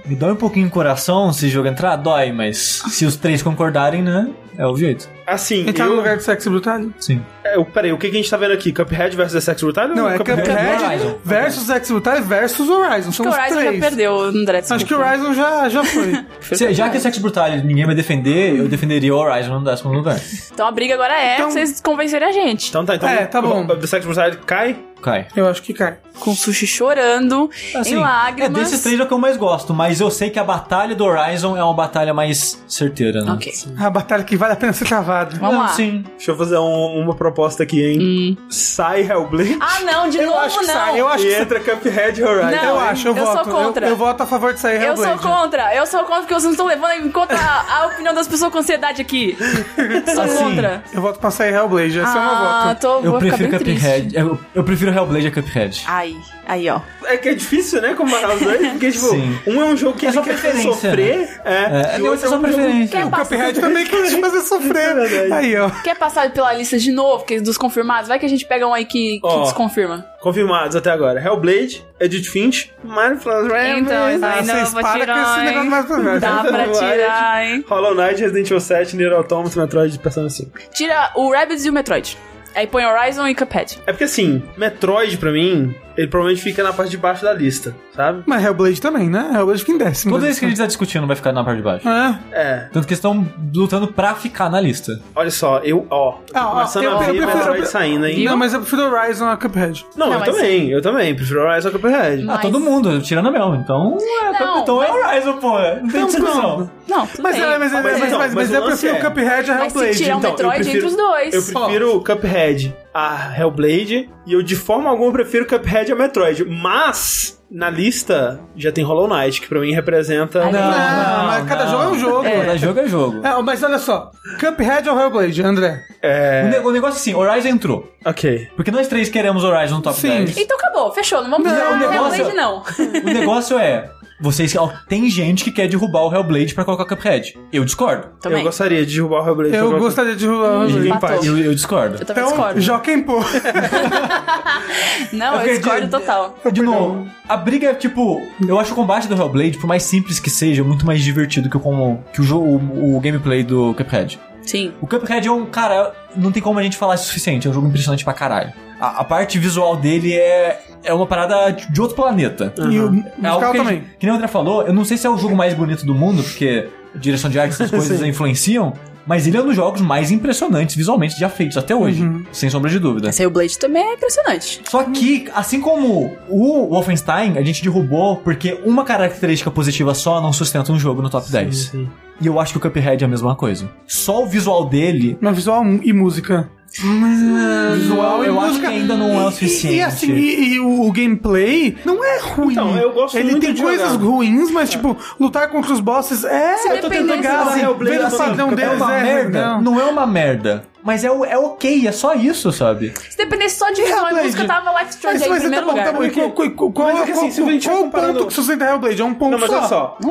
Me 0.07 0.15
dói 0.15 0.33
um 0.33 0.37
pouquinho 0.37 0.67
o 0.67 0.71
coração 0.71 1.33
se 1.33 1.47
o 1.47 1.49
jogo 1.49 1.69
entrar, 1.69 1.97
dói, 1.97 2.33
mas 2.33 2.83
se 2.89 3.05
os 3.05 3.17
três 3.17 3.43
concordarem, 3.43 4.03
né? 4.03 4.29
É 4.59 4.67
o 4.67 4.77
jeito. 4.77 5.09
Assim, 5.25 5.69
Entrar 5.69 5.85
eu... 5.85 5.91
no 5.91 5.97
lugar 5.99 6.17
do 6.17 6.23
Sexy 6.23 6.51
Brutal? 6.51 6.81
Sim. 6.99 7.25
É, 7.45 7.57
eu- 7.57 7.65
peraí, 7.65 7.93
o 7.93 7.97
que, 7.99 8.09
que 8.11 8.17
a 8.17 8.19
gente 8.21 8.29
tá 8.29 8.37
vendo 8.37 8.53
aqui? 8.53 8.73
Cuphead 8.73 9.15
versus 9.17 9.35
The 9.35 9.41
Sex 9.41 9.63
Brutal? 9.63 9.89
Não, 9.89 10.09
é 10.11 10.19
Cuphead, 10.19 10.41
Horizon. 10.51 11.19
versus 11.25 11.63
Sexy 11.67 11.93
Brutal 11.93 12.23
versus 12.23 12.69
Horizon. 12.69 13.13
São 13.13 13.27
o 13.27 13.29
os 13.29 13.35
Horizon 13.37 13.55
três. 13.57 13.75
já 13.77 13.81
perdeu, 13.89 14.21
André. 14.21 14.63
Acho 14.69 14.85
que 14.85 14.93
o. 14.95 14.99
Horizon 14.99 15.33
já, 15.35 15.69
já 15.69 15.85
foi. 15.85 16.25
Se- 16.57 16.75
já 16.75 16.89
que 16.91 16.97
é 16.97 17.01
Sex 17.01 17.19
Brutal 17.19 17.51
ninguém 17.65 17.87
vai 17.87 17.95
defender, 17.95 18.59
eu 18.59 18.67
defenderia 18.69 19.15
o 19.15 19.19
Horizon 19.19 19.61
no 19.61 19.65
décimo 19.65 19.93
lugar. 19.93 20.19
Então 20.53 20.67
a 20.67 20.73
briga 20.73 20.95
agora 20.95 21.15
é 21.15 21.37
Então- 21.37 21.51
vocês 21.53 21.81
convencerem 21.81 22.27
a 22.29 22.33
gente. 22.33 22.69
Então 22.69 22.85
tá, 22.85 22.97
então. 22.97 23.09
É, 23.09 23.27
tá 23.27 23.41
bom. 23.41 23.65
o 23.65 23.77
The 23.77 23.87
Sex 23.87 24.05
Brutal 24.05 24.33
cai? 24.45 24.77
Cai. 25.03 25.27
Eu 25.37 25.49
acho 25.49 25.63
que 25.63 25.73
cai. 25.73 25.97
Com 26.19 26.33
o 26.33 26.35
Sushi 26.35 26.67
chorando, 26.67 27.49
Assim, 27.77 27.93
em 27.95 27.97
lágrimas. 27.97 28.51
É 28.51 28.65
desses 28.65 28.83
três 28.83 28.99
é 28.99 29.05
o 29.05 29.07
que 29.07 29.13
eu 29.15 29.19
mais 29.19 29.37
gosto, 29.37 29.73
mas 29.73 30.01
eu 30.01 30.11
sei 30.11 30.31
que 30.31 30.39
a 30.39 30.43
batalha 30.43 30.93
do 30.97 31.05
Horizon 31.05 31.57
é 31.57 31.63
uma 31.63 31.73
batalha 31.75 32.13
mais 32.13 32.61
certeira, 32.67 33.23
né? 33.25 33.31
Ok. 33.33 33.53
A 33.79 33.89
batalha 33.89 34.25
que 34.25 34.37
vale 34.37 34.55
a 34.55 34.57
pena 34.57 34.73
ser 34.73 34.85
travada. 34.87 35.37
Vamos 35.39 35.55
Não, 35.55 35.61
lá. 35.63 35.69
Sim. 35.69 36.05
Deixa 36.17 36.33
eu 36.33 36.37
fazer 36.37 36.59
um- 36.59 37.01
uma 37.01 37.15
proposta 37.15 37.63
aqui, 37.63 37.85
hein? 37.85 38.37
Sai 38.51 39.03
Hellblade 39.03 39.59
Ah, 39.61 39.81
não, 39.85 40.09
de 40.09 40.19
Eu 40.19 40.27
novo 40.27 40.39
acho 40.41 40.59
que 40.59 40.67
não. 40.67 40.75
sai, 40.75 41.01
eu 41.01 41.07
acho 41.09 41.23
que 41.25 41.31
sai. 41.33 41.43
entra 41.43 41.61
Cuphead 41.61 42.21
e 42.21 42.25
Horizon. 42.25 42.51
Não. 42.51 42.65
Eu 42.65 42.81
acho, 42.81 43.09
eu, 43.09 43.17
eu 43.17 43.25
sou 43.27 43.35
voto. 43.37 43.51
contra. 43.51 43.87
Eu, 43.87 43.91
eu 43.91 43.97
voto 43.97 44.23
a 44.23 44.27
favor 44.27 44.53
de 44.53 44.59
sair 44.59 44.83
Eu 44.83 44.97
sou 44.97 45.07
Hellblade. 45.07 45.23
contra, 45.43 45.75
eu 45.77 45.87
sou 45.87 46.01
contra 46.01 46.19
porque 46.23 46.35
vocês 46.35 46.45
não 46.45 46.51
estão 46.51 46.67
levando 46.67 46.93
em 47.07 47.11
conta 47.13 47.37
a, 47.37 47.83
a 47.83 47.87
opinião 47.87 48.13
das 48.13 48.27
pessoas 48.27 48.51
com 48.53 48.59
ansiedade 48.59 49.01
aqui. 49.01 49.37
Sou 50.13 50.25
Assim, 50.25 50.37
contra. 50.45 50.83
Eu 50.93 51.01
voto 51.01 51.21
pra 51.21 51.31
sair 51.31 51.55
Hellblade, 51.55 51.89
esse 51.91 51.99
é 51.99 52.03
o 52.03 52.13
meu 52.13 52.21
Ah, 52.23 52.65
voto. 52.69 52.81
tô, 52.81 53.07
Eu 53.07 53.11
vou 53.13 53.21
ficar 53.21 53.37
prefiro 53.37 53.65
bem 53.65 53.75
Cuphead. 53.77 54.01
triste. 54.09 54.17
Eu, 54.19 54.41
eu 54.55 54.65
prefiro 54.65 54.88
Hellblade 54.93 55.27
a 55.27 55.31
Cuphead. 55.31 55.85
Aí, 55.87 56.17
aí, 56.47 56.69
ó. 56.69 56.81
É 57.05 57.17
que 57.17 57.29
é 57.31 57.35
difícil, 57.35 57.81
né, 57.81 57.95
comparar 57.95 58.35
os 58.35 58.41
dois, 58.41 58.69
porque, 58.73 58.91
tipo, 58.91 59.07
Sim. 59.07 59.39
um 59.47 59.61
é 59.63 59.65
um 59.65 59.77
jogo 59.77 59.97
que 59.99 60.07
É 60.07 60.09
ele 60.11 60.17
só 60.17 60.23
quer 60.23 60.31
preferência, 60.39 60.73
sofrer, 60.73 61.41
é, 61.45 61.55
É, 61.95 61.97
e 61.97 61.99
não, 62.03 62.11
o 62.11 62.15
essa 62.15 62.15
outro 62.15 62.15
é 62.15 62.17
só 62.19 62.27
um 62.27 62.31
jogo- 62.31 62.43
preferência. 62.43 62.89
Quer 62.99 63.07
O 63.07 63.11
Cuphead 63.11 63.61
também 63.61 63.87
quer 63.87 64.03
te 64.09 64.21
fazer 64.21 64.41
sofrer. 64.43 64.95
verdade. 65.09 65.33
Aí, 65.33 65.57
ó. 65.57 65.71
quer 65.83 65.97
passar 65.97 66.31
pela 66.31 66.53
lista 66.53 66.79
de 66.79 66.93
novo, 66.93 67.25
que 67.25 67.41
dos 67.41 67.57
confirmados? 67.57 68.09
Vai 68.09 68.19
que 68.19 68.27
a 68.27 68.29
gente 68.29 68.45
pega 68.47 68.67
um 68.67 68.75
aí 68.75 68.85
que, 68.85 69.21
que 69.21 69.27
Ó. 69.27 69.43
desconfirma. 69.45 70.05
Confirmados 70.21 70.75
até 70.75 70.91
agora. 70.91 71.21
Hellblade, 71.23 71.85
Edith 72.01 72.25
Finch, 72.29 72.73
Mario 72.83 73.19
Plus 73.19 73.47
Então, 73.47 74.11
isso 74.13 74.25
Ah, 74.25 74.35
aí 74.35 74.45
não, 74.45 74.55
eu 74.55 74.61
vocês 74.67 74.73
vou 74.73 74.83
com 74.83 74.93
tirar, 74.99 75.37
esse 75.37 75.45
negócio 75.45 75.71
mais 75.71 75.87
pra 75.87 76.01
trás. 76.01 76.21
Dá 76.21 76.45
pra 76.45 76.69
tirar, 76.69 77.45
hein? 77.47 77.65
Hollow 77.69 77.95
Knight, 77.95 78.21
Resident 78.21 78.47
Evil 78.47 78.61
7, 78.61 78.97
Nier 78.97 79.13
Automata, 79.13 79.61
Metroid, 79.61 79.97
Persona 80.01 80.29
5. 80.29 80.51
Tira 80.75 81.13
o 81.15 81.31
Rabbids 81.33 81.65
e 81.65 81.71
o 81.71 81.73
Metroid. 81.73 82.19
Aí 82.59 82.67
põe 82.67 82.85
Horizon 82.85 83.25
e 83.29 83.37
Cuphead. 83.37 83.79
É 83.87 83.93
porque 83.93 84.03
assim, 84.03 84.43
Metroid 84.57 85.17
pra 85.19 85.31
mim 85.31 85.73
ele 85.99 86.07
provavelmente 86.07 86.43
fica 86.43 86.63
na 86.63 86.73
parte 86.73 86.91
de 86.91 86.97
baixo 86.97 87.23
da 87.25 87.33
lista, 87.35 87.75
sabe? 87.95 88.23
Mas 88.25 88.43
Hellblade 88.45 88.81
também, 88.81 89.11
né? 89.11 89.31
Hellblade 89.35 89.61
fica 89.61 89.73
em 89.73 89.79
décimo. 89.79 90.13
Toda 90.13 90.25
vez 90.25 90.39
que 90.39 90.45
a 90.45 90.49
gente 90.49 90.57
tá 90.59 90.67
discutindo 90.67 91.07
vai 91.07 91.17
ficar 91.17 91.33
na 91.33 91.45
parte 91.45 91.57
de 91.59 91.63
baixo. 91.63 91.89
É. 91.89 92.19
É. 92.33 92.57
Tanto 92.73 92.87
que 92.87 92.93
eles 92.95 92.99
estão 92.99 93.27
lutando 93.55 93.89
pra 93.89 94.15
ficar 94.15 94.49
na 94.49 94.61
lista. 94.61 95.01
Olha 95.15 95.31
só, 95.31 95.59
eu, 95.65 95.87
ó, 95.91 96.19
Ah, 96.33 96.47
ó, 96.47 96.51
começando 96.53 96.85
eu- 96.85 96.91
a 96.91 96.95
eu 96.95 96.99
ver 97.01 97.07
prefiro- 97.19 97.37
Metroid 97.39 97.67
saindo, 97.69 98.07
hein? 98.07 98.25
Não, 98.25 98.37
mas 98.37 98.55
eu 98.55 98.61
prefiro 98.61 98.83
Horizon 98.95 99.27
a 99.29 99.37
Cuphead. 99.37 99.85
Não, 99.97 100.07
Não, 100.07 100.15
eu 100.15 100.21
mas- 100.21 100.29
também, 100.31 100.71
eu 100.71 100.81
também. 100.81 101.15
Prefiro 101.15 101.41
Horizon 101.43 101.69
ao 101.69 101.73
Cuphead. 101.75 102.23
Mas- 102.25 102.39
Ah, 102.39 102.41
todo 102.41 102.61
mundo, 102.61 103.01
tirando 103.03 103.27
a 103.29 103.31
Mel. 103.33 103.55
Então, 103.57 103.97
é, 104.01 104.39
Não, 104.45 104.61
então 104.63 104.83
é 104.83 104.89
mas- 104.93 105.07
Horizon, 105.07 105.33
pô. 105.39 105.59
Não 105.59 105.89
tem 105.89 106.07
discussão. 106.07 106.71
Não, 106.89 107.07
tudo 107.07 107.23
Mas, 107.23 107.37
bem. 107.37 107.45
é, 107.45 107.59
mas, 107.59 107.73
é, 107.73 107.83
Mas 107.83 107.85
mas, 107.85 107.97
então, 108.09 108.19
mas, 108.19 108.35
mas 108.35 108.35
mas 108.35 108.51
o 108.51 108.55
eu 108.55 108.63
prefiro 108.63 108.95
é- 108.97 109.01
Cuphead 109.01 109.51
a 109.51 109.55
Mas 109.59 109.73
se 109.73 109.79
Hellblade. 109.79 109.99
tirar 109.99 110.15
um 110.15 110.19
Então, 110.19 110.31
eu 110.31 110.37
Metroid 110.37 110.55
prefiro- 110.63 110.77
entre 110.77 110.89
os 110.89 110.97
dois. 110.97 111.35
Eu 111.35 111.43
prefiro 111.43 111.97
o 111.97 112.05
Cuphead 112.05 112.77
a 112.99 113.35
Hellblade 113.39 114.09
e 114.27 114.33
eu 114.33 114.43
de 114.43 114.57
forma 114.57 114.91
alguma 114.91 115.13
prefiro 115.13 115.47
Cuphead 115.47 115.93
a 115.93 115.97
Metroid. 115.97 116.45
Mas 116.45 117.39
na 117.51 117.71
lista 117.71 118.41
já 118.57 118.71
tem 118.71 118.85
Hollow 118.85 119.09
Knight, 119.09 119.41
que 119.41 119.49
pra 119.49 119.59
mim 119.61 119.73
representa. 119.73 120.43
Ai, 120.45 120.53
Não, 120.53 120.61
Não, 120.61 121.27
mas 121.27 121.49
cada 121.49 121.65
não. 121.65 121.71
jogo 121.71 121.83
é 121.83 121.89
um 121.89 121.99
jogo. 121.99 122.23
Cada 122.25 122.57
jogo 122.59 122.81
é 122.81 122.87
jogo. 122.89 123.27
É, 123.27 123.43
mas 123.43 123.63
olha 123.63 123.79
só, 123.79 124.11
Cuphead 124.39 124.89
ou 124.89 125.01
Hellblade, 125.01 125.43
André? 125.43 125.81
O, 125.91 126.07
É. 126.07 126.43
ne- 126.45 126.59
o 126.59 126.71
negócio 126.71 126.97
é 126.99 127.01
assim, 127.01 127.15
Horizon 127.15 127.49
entrou. 127.49 127.93
Ok. 128.05 128.49
Porque 128.57 128.71
nós 128.71 128.87
três 128.89 129.09
queremos 129.09 129.45
Horizon 129.45 129.77
no 129.77 129.83
top 129.83 129.99
Sim. 129.99 130.09
10. 130.25 130.37
Então 130.37 130.57
acabou, 130.59 130.93
fechou. 130.93 131.23
Não 131.23 131.31
vamos 131.31 131.51
Não, 131.51 131.71
o 131.73 131.75
o 131.75 131.77
negócio- 131.79 132.21
Hellblade, 132.27 132.37
não. 132.37 132.63
O 133.11 133.15
negócio 133.15 133.59
é. 133.59 133.91
Vocês, 134.21 134.57
ó, 134.57 134.73
tem 134.89 135.09
gente 135.09 135.45
que 135.45 135.53
quer 135.53 135.69
derrubar 135.69 136.03
o 136.03 136.13
Hellblade 136.13 136.53
pra 136.53 136.65
colocar 136.65 136.83
o 136.83 136.87
Cuphead. 136.87 137.39
Eu 137.53 137.65
discordo. 137.65 138.09
Também. 138.21 138.39
Eu 138.41 138.45
gostaria 138.47 138.85
de 138.85 138.95
derrubar 138.97 139.23
o 139.23 139.27
Hellblade. 139.29 139.55
Eu 139.55 139.71
pra- 139.71 139.79
gostaria 139.79 140.17
de 140.17 140.25
jogar 140.25 140.49
Hum, 140.49 140.63
Hellblade. 140.69 140.89
empatou. 140.89 141.25
Eu, 141.25 141.39
eu 141.39 141.55
discordo. 141.55 141.97
Eu 142.01 142.05
também 142.05 142.23
Então, 142.25 142.37
discordo. 142.37 142.61
Joaquim 142.61 143.03
Pô. 143.03 143.21
Não, 145.13 145.27
eu 145.35 145.39
Porque 145.41 145.55
discordo 145.59 145.85
de- 145.85 145.91
total. 145.91 146.37
De 146.53 146.63
novo, 146.63 147.07
a 147.29 147.37
briga 147.37 147.69
é 147.71 147.75
tipo. 147.75 148.21
Eu 148.47 148.59
acho 148.59 148.73
o 148.73 148.75
combate 148.77 149.07
do 149.09 149.15
Hellblade, 149.15 149.59
por 149.59 149.67
mais 149.67 149.83
simples 149.85 150.19
que 150.19 150.31
seja, 150.31 150.63
muito 150.65 150.85
mais 150.85 151.01
divertido 151.03 151.49
que 151.49 151.57
o, 151.57 151.61
como- 151.61 152.03
que 152.13 152.21
o, 152.21 152.25
jogo, 152.25 152.45
o, 152.47 152.97
o 152.97 153.01
gameplay 153.01 153.43
do 153.43 153.75
Cuphead. 153.75 154.19
Sim. 154.43 154.73
O 154.81 154.87
Cuphead 154.87 155.29
é 155.29 155.31
um. 155.31 155.47
Cara, 155.47 155.93
não 156.17 156.33
tem 156.33 156.43
como 156.43 156.59
a 156.59 156.63
gente 156.63 156.77
falar 156.77 156.95
isso 156.95 157.05
o 157.05 157.07
suficiente. 157.09 157.47
É 157.47 157.51
um 157.51 157.55
jogo 157.55 157.69
impressionante 157.69 158.05
pra 158.05 158.15
caralho. 158.15 158.53
A, 158.81 159.01
a 159.01 159.05
parte 159.05 159.39
visual 159.39 159.77
dele 159.77 160.15
é. 160.15 160.63
É 160.85 160.95
uma 160.95 161.07
parada 161.07 161.51
de 161.51 161.81
outro 161.81 161.97
planeta. 161.97 162.55
E 162.71 162.79
o 162.79 163.05
É 163.23 163.27
algo 163.27 163.51
que, 163.51 163.59
também. 163.59 163.83
que 163.99 164.07
nem 164.07 164.13
o 164.13 164.17
André 164.17 164.29
falou, 164.29 164.63
eu 164.63 164.73
não 164.73 164.85
sei 164.85 164.97
se 164.97 165.07
é 165.07 165.11
o 165.11 165.19
jogo 165.19 165.35
mais 165.35 165.53
bonito 165.53 165.85
do 165.85 165.93
mundo, 165.95 166.23
porque 166.23 166.69
a 166.95 166.99
direção 166.99 167.29
de 167.29 167.39
arte, 167.39 167.51
essas 167.53 167.69
coisas 167.71 168.01
influenciam, 168.01 168.73
mas 169.05 169.27
ele 169.27 169.37
é 169.37 169.43
um 169.43 169.47
dos 169.47 169.57
jogos 169.57 169.81
mais 169.81 170.13
impressionantes 170.13 170.77
visualmente 170.77 171.19
já 171.19 171.29
feitos 171.29 171.57
até 171.57 171.75
hoje, 171.75 172.03
Uhum. 172.05 172.25
sem 172.31 172.49
sombra 172.49 172.71
de 172.71 172.79
dúvida. 172.79 173.09
Esse 173.09 173.23
Hellblade 173.25 173.59
também 173.59 173.83
é 173.83 173.95
impressionante. 173.95 174.61
Só 174.69 174.85
que, 174.85 175.29
assim 175.35 175.61
como 175.61 176.17
o 176.29 176.69
Wolfenstein, 176.69 177.37
a 177.39 177.43
gente 177.43 177.61
derrubou 177.63 178.19
porque 178.19 178.61
uma 178.65 178.85
característica 178.85 179.51
positiva 179.51 179.95
só 179.95 180.21
não 180.21 180.33
sustenta 180.33 180.73
um 180.73 180.79
jogo 180.79 181.03
no 181.03 181.11
top 181.11 181.29
10. 181.29 181.57
Sim. 181.57 181.89
E 182.21 182.27
eu 182.29 182.39
acho 182.39 182.53
que 182.53 182.59
o 182.59 182.61
Cuphead 182.61 183.03
é 183.03 183.07
a 183.07 183.09
mesma 183.11 183.35
coisa. 183.35 183.69
Só 183.87 184.23
o 184.23 184.27
visual 184.27 184.65
dele. 184.67 185.19
Mas 185.21 185.35
visual 185.35 185.65
e 185.83 185.93
música. 185.93 186.49
Visual 186.71 188.25
e 188.25 188.27
eu 188.29 188.39
acho 188.41 188.49
música. 188.49 188.69
que 188.69 188.75
ainda 188.75 188.97
não 188.97 189.21
é 189.21 189.25
o 189.25 189.29
E- 189.29 189.33
suficiente. 189.33 189.77
E, 189.77 189.83
assim, 189.83 190.13
e, 190.13 190.55
e 190.55 190.61
o, 190.61 190.83
o 190.87 190.93
gameplay 190.93 191.77
não 191.85 192.03
é 192.05 192.19
ruim. 192.21 192.53
Então, 192.53 192.77
eu 192.79 192.93
gosto 192.93 193.17
Ele 193.17 193.31
muito 193.33 193.45
tem 193.45 193.55
de 193.55 193.63
coisas 193.63 193.93
jogar. 193.93 194.05
ruins, 194.05 194.51
mas, 194.51 194.71
tipo, 194.71 194.97
lutar 195.19 195.49
contra 195.51 195.73
os 195.73 195.81
bosses 195.81 196.25
é. 196.25 196.57
Se 196.59 196.69
eu 196.69 196.81
tô 196.81 196.89
tentando 196.89 197.23
do 197.23 197.29
Assim, 197.29 197.61
ver 197.61 198.01
o 198.01 198.07
assim, 198.07 198.17
padrão 198.19 198.51
é 198.51 198.55
deles 198.55 198.77
uma 198.77 198.97
é 198.97 199.03
merda. 199.03 199.25
legal. 199.39 199.63
Não 199.63 199.81
é 199.81 199.85
uma 199.85 200.07
merda. 200.07 200.65
Mas 200.89 201.05
é, 201.05 201.11
o- 201.11 201.23
é 201.23 201.37
ok, 201.37 201.87
é 201.87 201.93
só 201.93 202.15
isso, 202.15 202.51
sabe? 202.51 202.95
Se 203.11 203.17
dependesse 203.19 203.59
só 203.59 203.71
de 203.71 203.83
e 203.83 203.85
Hellblade. 203.85 204.23
música, 204.25 204.47
tava 204.47 204.71
Life 204.81 204.91
Strange 204.95 205.19
Mas, 205.19 205.23
aí 205.31 205.37
em 205.37 205.41
primeiro 205.41 205.67
tá 205.67 205.73
bom, 205.73 205.79
lugar. 205.79 205.93
tá 205.93 205.93
bom. 205.93 206.09
Qual, 206.11 206.31
qual, 206.33 206.51
qual, 206.51 206.73
qual, 206.73 206.89
Mas 206.89 207.01
é 207.03 207.05
que 207.05 207.11
assim, 207.13 207.21
qual- 207.21 207.31
se 207.31 207.43
a 207.43 207.45
gente 207.45 207.69
qual 207.69 207.75
vai 207.77 207.83
o 207.83 207.85
comparando- 207.91 208.13
ponto 208.15 208.27
que 208.29 208.33
sustenta 208.33 208.65
Hellblade? 208.65 209.03
É 209.03 209.05
um 209.05 209.13
ponto 209.15 209.31
Não, 209.33 209.39
mas 209.39 209.51
só. 209.51 209.59
olha 209.59 209.69
só, 209.69 209.99
o, 210.03 210.09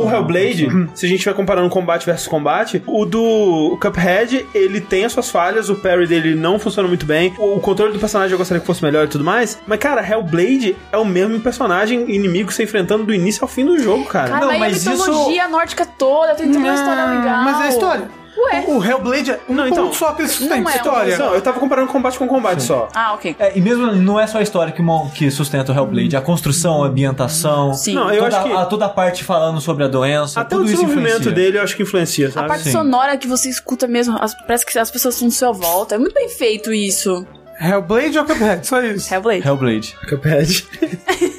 o, 0.00 0.04
o 0.04 0.10
Hellblade, 0.10 0.68
se 0.96 1.06
a 1.06 1.08
gente 1.08 1.24
vai 1.24 1.32
comparando 1.32 1.68
combate 1.70 2.04
versus 2.04 2.26
combate, 2.26 2.82
o 2.88 3.04
do 3.04 3.78
Cuphead, 3.80 4.44
ele 4.52 4.80
tem 4.80 5.04
as 5.04 5.12
suas 5.12 5.30
falhas, 5.30 5.68
o 5.70 5.76
parry 5.76 6.08
dele 6.08 6.34
não 6.34 6.58
funciona 6.58 6.88
muito 6.88 7.06
bem, 7.06 7.32
o, 7.38 7.54
o 7.58 7.60
controle 7.60 7.92
do 7.92 7.98
personagem 8.00 8.32
eu 8.32 8.38
gostaria 8.38 8.60
que 8.60 8.66
fosse 8.66 8.82
melhor 8.82 9.04
e 9.04 9.08
tudo 9.08 9.22
mais, 9.22 9.60
mas 9.64 9.78
cara, 9.78 10.02
Hellblade 10.04 10.76
é 10.90 10.96
o 10.98 11.04
mesmo 11.04 11.38
personagem 11.38 12.10
inimigo 12.12 12.52
se 12.52 12.64
enfrentando 12.64 13.04
do 13.04 13.14
início 13.14 13.44
ao 13.44 13.48
fim 13.48 13.64
do 13.64 13.78
jogo, 13.78 14.04
cara. 14.06 14.28
Cara, 14.28 14.46
Não, 14.46 14.58
mas, 14.58 14.84
a 14.86 14.90
mitologia 14.90 15.46
nórdica 15.46 15.86
toda, 15.86 16.34
tem 16.34 16.48
toda 16.48 16.58
uma 16.58 16.74
história 16.74 17.04
legal. 17.04 17.44
Mas 17.44 17.60
é 17.60 17.62
a 17.62 17.68
história. 17.68 18.25
Ué. 18.38 18.64
O, 18.68 18.78
o 18.78 18.84
Hellblade 18.84 19.30
é 19.30 19.40
um 19.48 19.54
Não, 19.54 19.66
então, 19.66 19.92
só 19.92 20.12
que 20.12 20.22
ele 20.22 20.28
sustenta 20.28 20.56
não 20.60 20.68
é 20.70 20.76
história. 20.76 21.18
Não, 21.18 21.34
eu 21.34 21.40
tava 21.40 21.58
comparando 21.58 21.90
combate 21.90 22.18
com 22.18 22.28
combate 22.28 22.62
só. 22.62 22.88
Ah, 22.94 23.14
ok. 23.14 23.34
É, 23.38 23.56
e 23.56 23.60
mesmo 23.60 23.86
não 23.92 24.20
é 24.20 24.26
só 24.26 24.38
a 24.38 24.42
história 24.42 24.72
que, 24.72 24.82
que 25.14 25.30
sustenta 25.30 25.72
o 25.72 25.74
Hellblade, 25.74 26.16
a 26.16 26.20
construção, 26.20 26.84
a 26.84 26.86
ambientação. 26.86 27.72
Sim. 27.74 27.94
Não, 27.94 28.10
eu 28.12 28.24
toda, 28.24 28.36
acho 28.38 28.46
que- 28.48 28.52
a, 28.56 28.64
toda 28.66 28.84
a 28.86 28.88
parte 28.88 29.24
falando 29.24 29.60
sobre 29.60 29.84
a 29.84 29.88
doença. 29.88 30.40
Até 30.40 30.54
o 30.54 30.58
tudo 30.58 30.70
isso 30.70 30.82
desenvolvimento 30.82 31.30
dele 31.32 31.58
eu 31.58 31.62
acho 31.62 31.74
que 31.76 31.82
influencia, 31.82 32.28
A 32.28 32.32
sabe? 32.32 32.48
parte 32.48 32.64
Sim. 32.64 32.72
sonora 32.72 33.16
que 33.16 33.26
você 33.26 33.48
escuta 33.48 33.86
mesmo, 33.86 34.16
as- 34.20 34.34
parece 34.34 34.66
que 34.66 34.78
as 34.78 34.90
pessoas 34.90 35.14
estão 35.14 35.26
no 35.28 35.32
seu 35.32 35.54
volta. 35.54 35.94
É 35.94 35.98
muito 35.98 36.14
bem 36.14 36.28
feito 36.28 36.72
isso. 36.72 37.26
Hellblade 37.58 38.18
ou 38.18 38.24
Cuphead? 38.26 38.66
Só 38.66 38.82
isso. 38.82 39.12
Hellblade. 39.14 39.46
Hellblade. 39.48 39.96
Cuphead. 40.08 40.68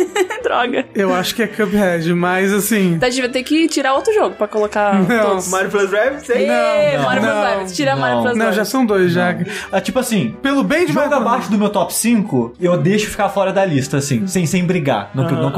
Droga. 0.48 0.86
Eu 0.96 1.14
acho 1.14 1.36
que 1.36 1.44
é 1.44 1.48
Cuphead, 1.48 2.14
mas 2.14 2.54
assim. 2.54 2.94
Então 2.94 3.08
a 3.08 3.12
gente 3.12 3.22
vai 3.22 3.30
ter 3.30 3.44
que 3.44 3.68
tirar 3.68 3.94
outro 3.94 4.14
jogo 4.14 4.36
pra 4.36 4.48
colocar 4.48 4.94
Não. 5.04 5.26
todos. 5.30 5.50
Mario 5.50 5.70
Plus 5.70 5.92
Rabbids, 5.92 6.26
sei. 6.26 6.50
Ê, 6.50 6.98
Não, 6.98 7.04
Mario 7.04 7.22
não, 7.24 7.30
Plus 7.32 7.44
Rabbids. 7.50 7.76
Tira 7.76 7.92
não. 7.94 8.02
Mario 8.02 8.22
Plus 8.22 8.38
Não, 8.38 8.52
já 8.54 8.66
são 8.66 8.86
dois 8.86 9.12
já. 9.12 9.36
Ah, 9.72 9.82
tipo 9.82 10.00
assim, 10.00 10.36
Pelo 10.42 10.64
bem 10.64 10.86
de 10.86 10.94
jogo 10.94 11.10
Mario- 11.10 11.28
abaixo 11.28 11.52
do 11.52 11.58
meu 11.58 11.70
top 11.70 11.94
5, 11.94 12.54
eu 12.62 12.78
deixo 12.78 13.10
ficar 13.10 13.30
fora 13.30 13.52
da 13.52 13.66
lista, 13.66 13.98
assim, 13.98 14.26
sem, 14.28 14.46
sem 14.46 14.64
brigar. 14.66 15.12
Não 15.14 15.26
que, 15.28 15.34
eu- 15.34 15.38
não 15.42 15.52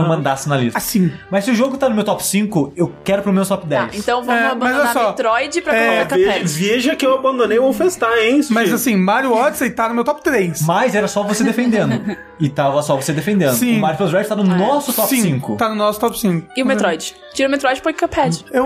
na 0.47 0.57
lista. 0.57 0.77
Assim. 0.77 1.11
Mas 1.29 1.43
se 1.45 1.51
o 1.51 1.55
jogo 1.55 1.77
tá 1.77 1.87
no 1.89 1.95
meu 1.95 2.03
top 2.03 2.25
5, 2.25 2.73
eu 2.75 2.91
quero 3.03 3.21
pro 3.21 3.31
meu 3.31 3.45
top 3.45 3.65
10. 3.67 3.81
Tá, 3.81 3.89
então 3.93 4.23
vamos 4.23 4.41
É, 4.41 4.47
abandonar 4.47 4.93
só. 4.93 5.07
Metroid 5.09 5.61
pra 5.61 5.75
É, 5.75 5.95
colocar 5.97 6.15
Veja, 6.15 6.27
Cuphead. 6.31 6.47
veja 6.53 6.95
que 6.95 7.05
eu 7.05 7.13
abandonei 7.13 7.59
o 7.59 7.63
Wolfenstein, 7.63 8.19
hein? 8.35 8.41
Mas 8.49 8.73
assim, 8.73 8.95
Mario 8.95 9.33
Odyssey 9.33 9.69
tá 9.71 9.87
no 9.87 9.95
meu 9.95 10.03
top 10.03 10.21
3. 10.23 10.61
Mas 10.63 10.95
era 10.95 11.07
só 11.07 11.23
você 11.23 11.43
defendendo. 11.43 12.15
e 12.39 12.49
tava 12.49 12.81
só 12.81 12.95
você 12.95 13.11
defendendo. 13.11 13.53
Sim. 13.53 13.77
O 13.77 13.81
Mario 13.81 13.97
Plus 13.97 14.11
Red 14.13 14.23
tá 14.25 14.35
no 14.35 14.43
nosso 14.43 14.78
top 14.87 15.09
Sim, 15.09 15.21
5. 15.21 15.57
Tá 15.57 15.69
no 15.69 15.75
nosso 15.75 15.99
top 15.99 16.19
5. 16.19 16.49
E 16.55 16.63
o 16.63 16.65
Metroid? 16.65 17.15
Tira 17.33 17.47
o 17.47 17.51
Metroid 17.51 17.79
e 17.79 17.81
põe 17.81 17.93
Cuphead. 17.93 18.45
Eu. 18.51 18.65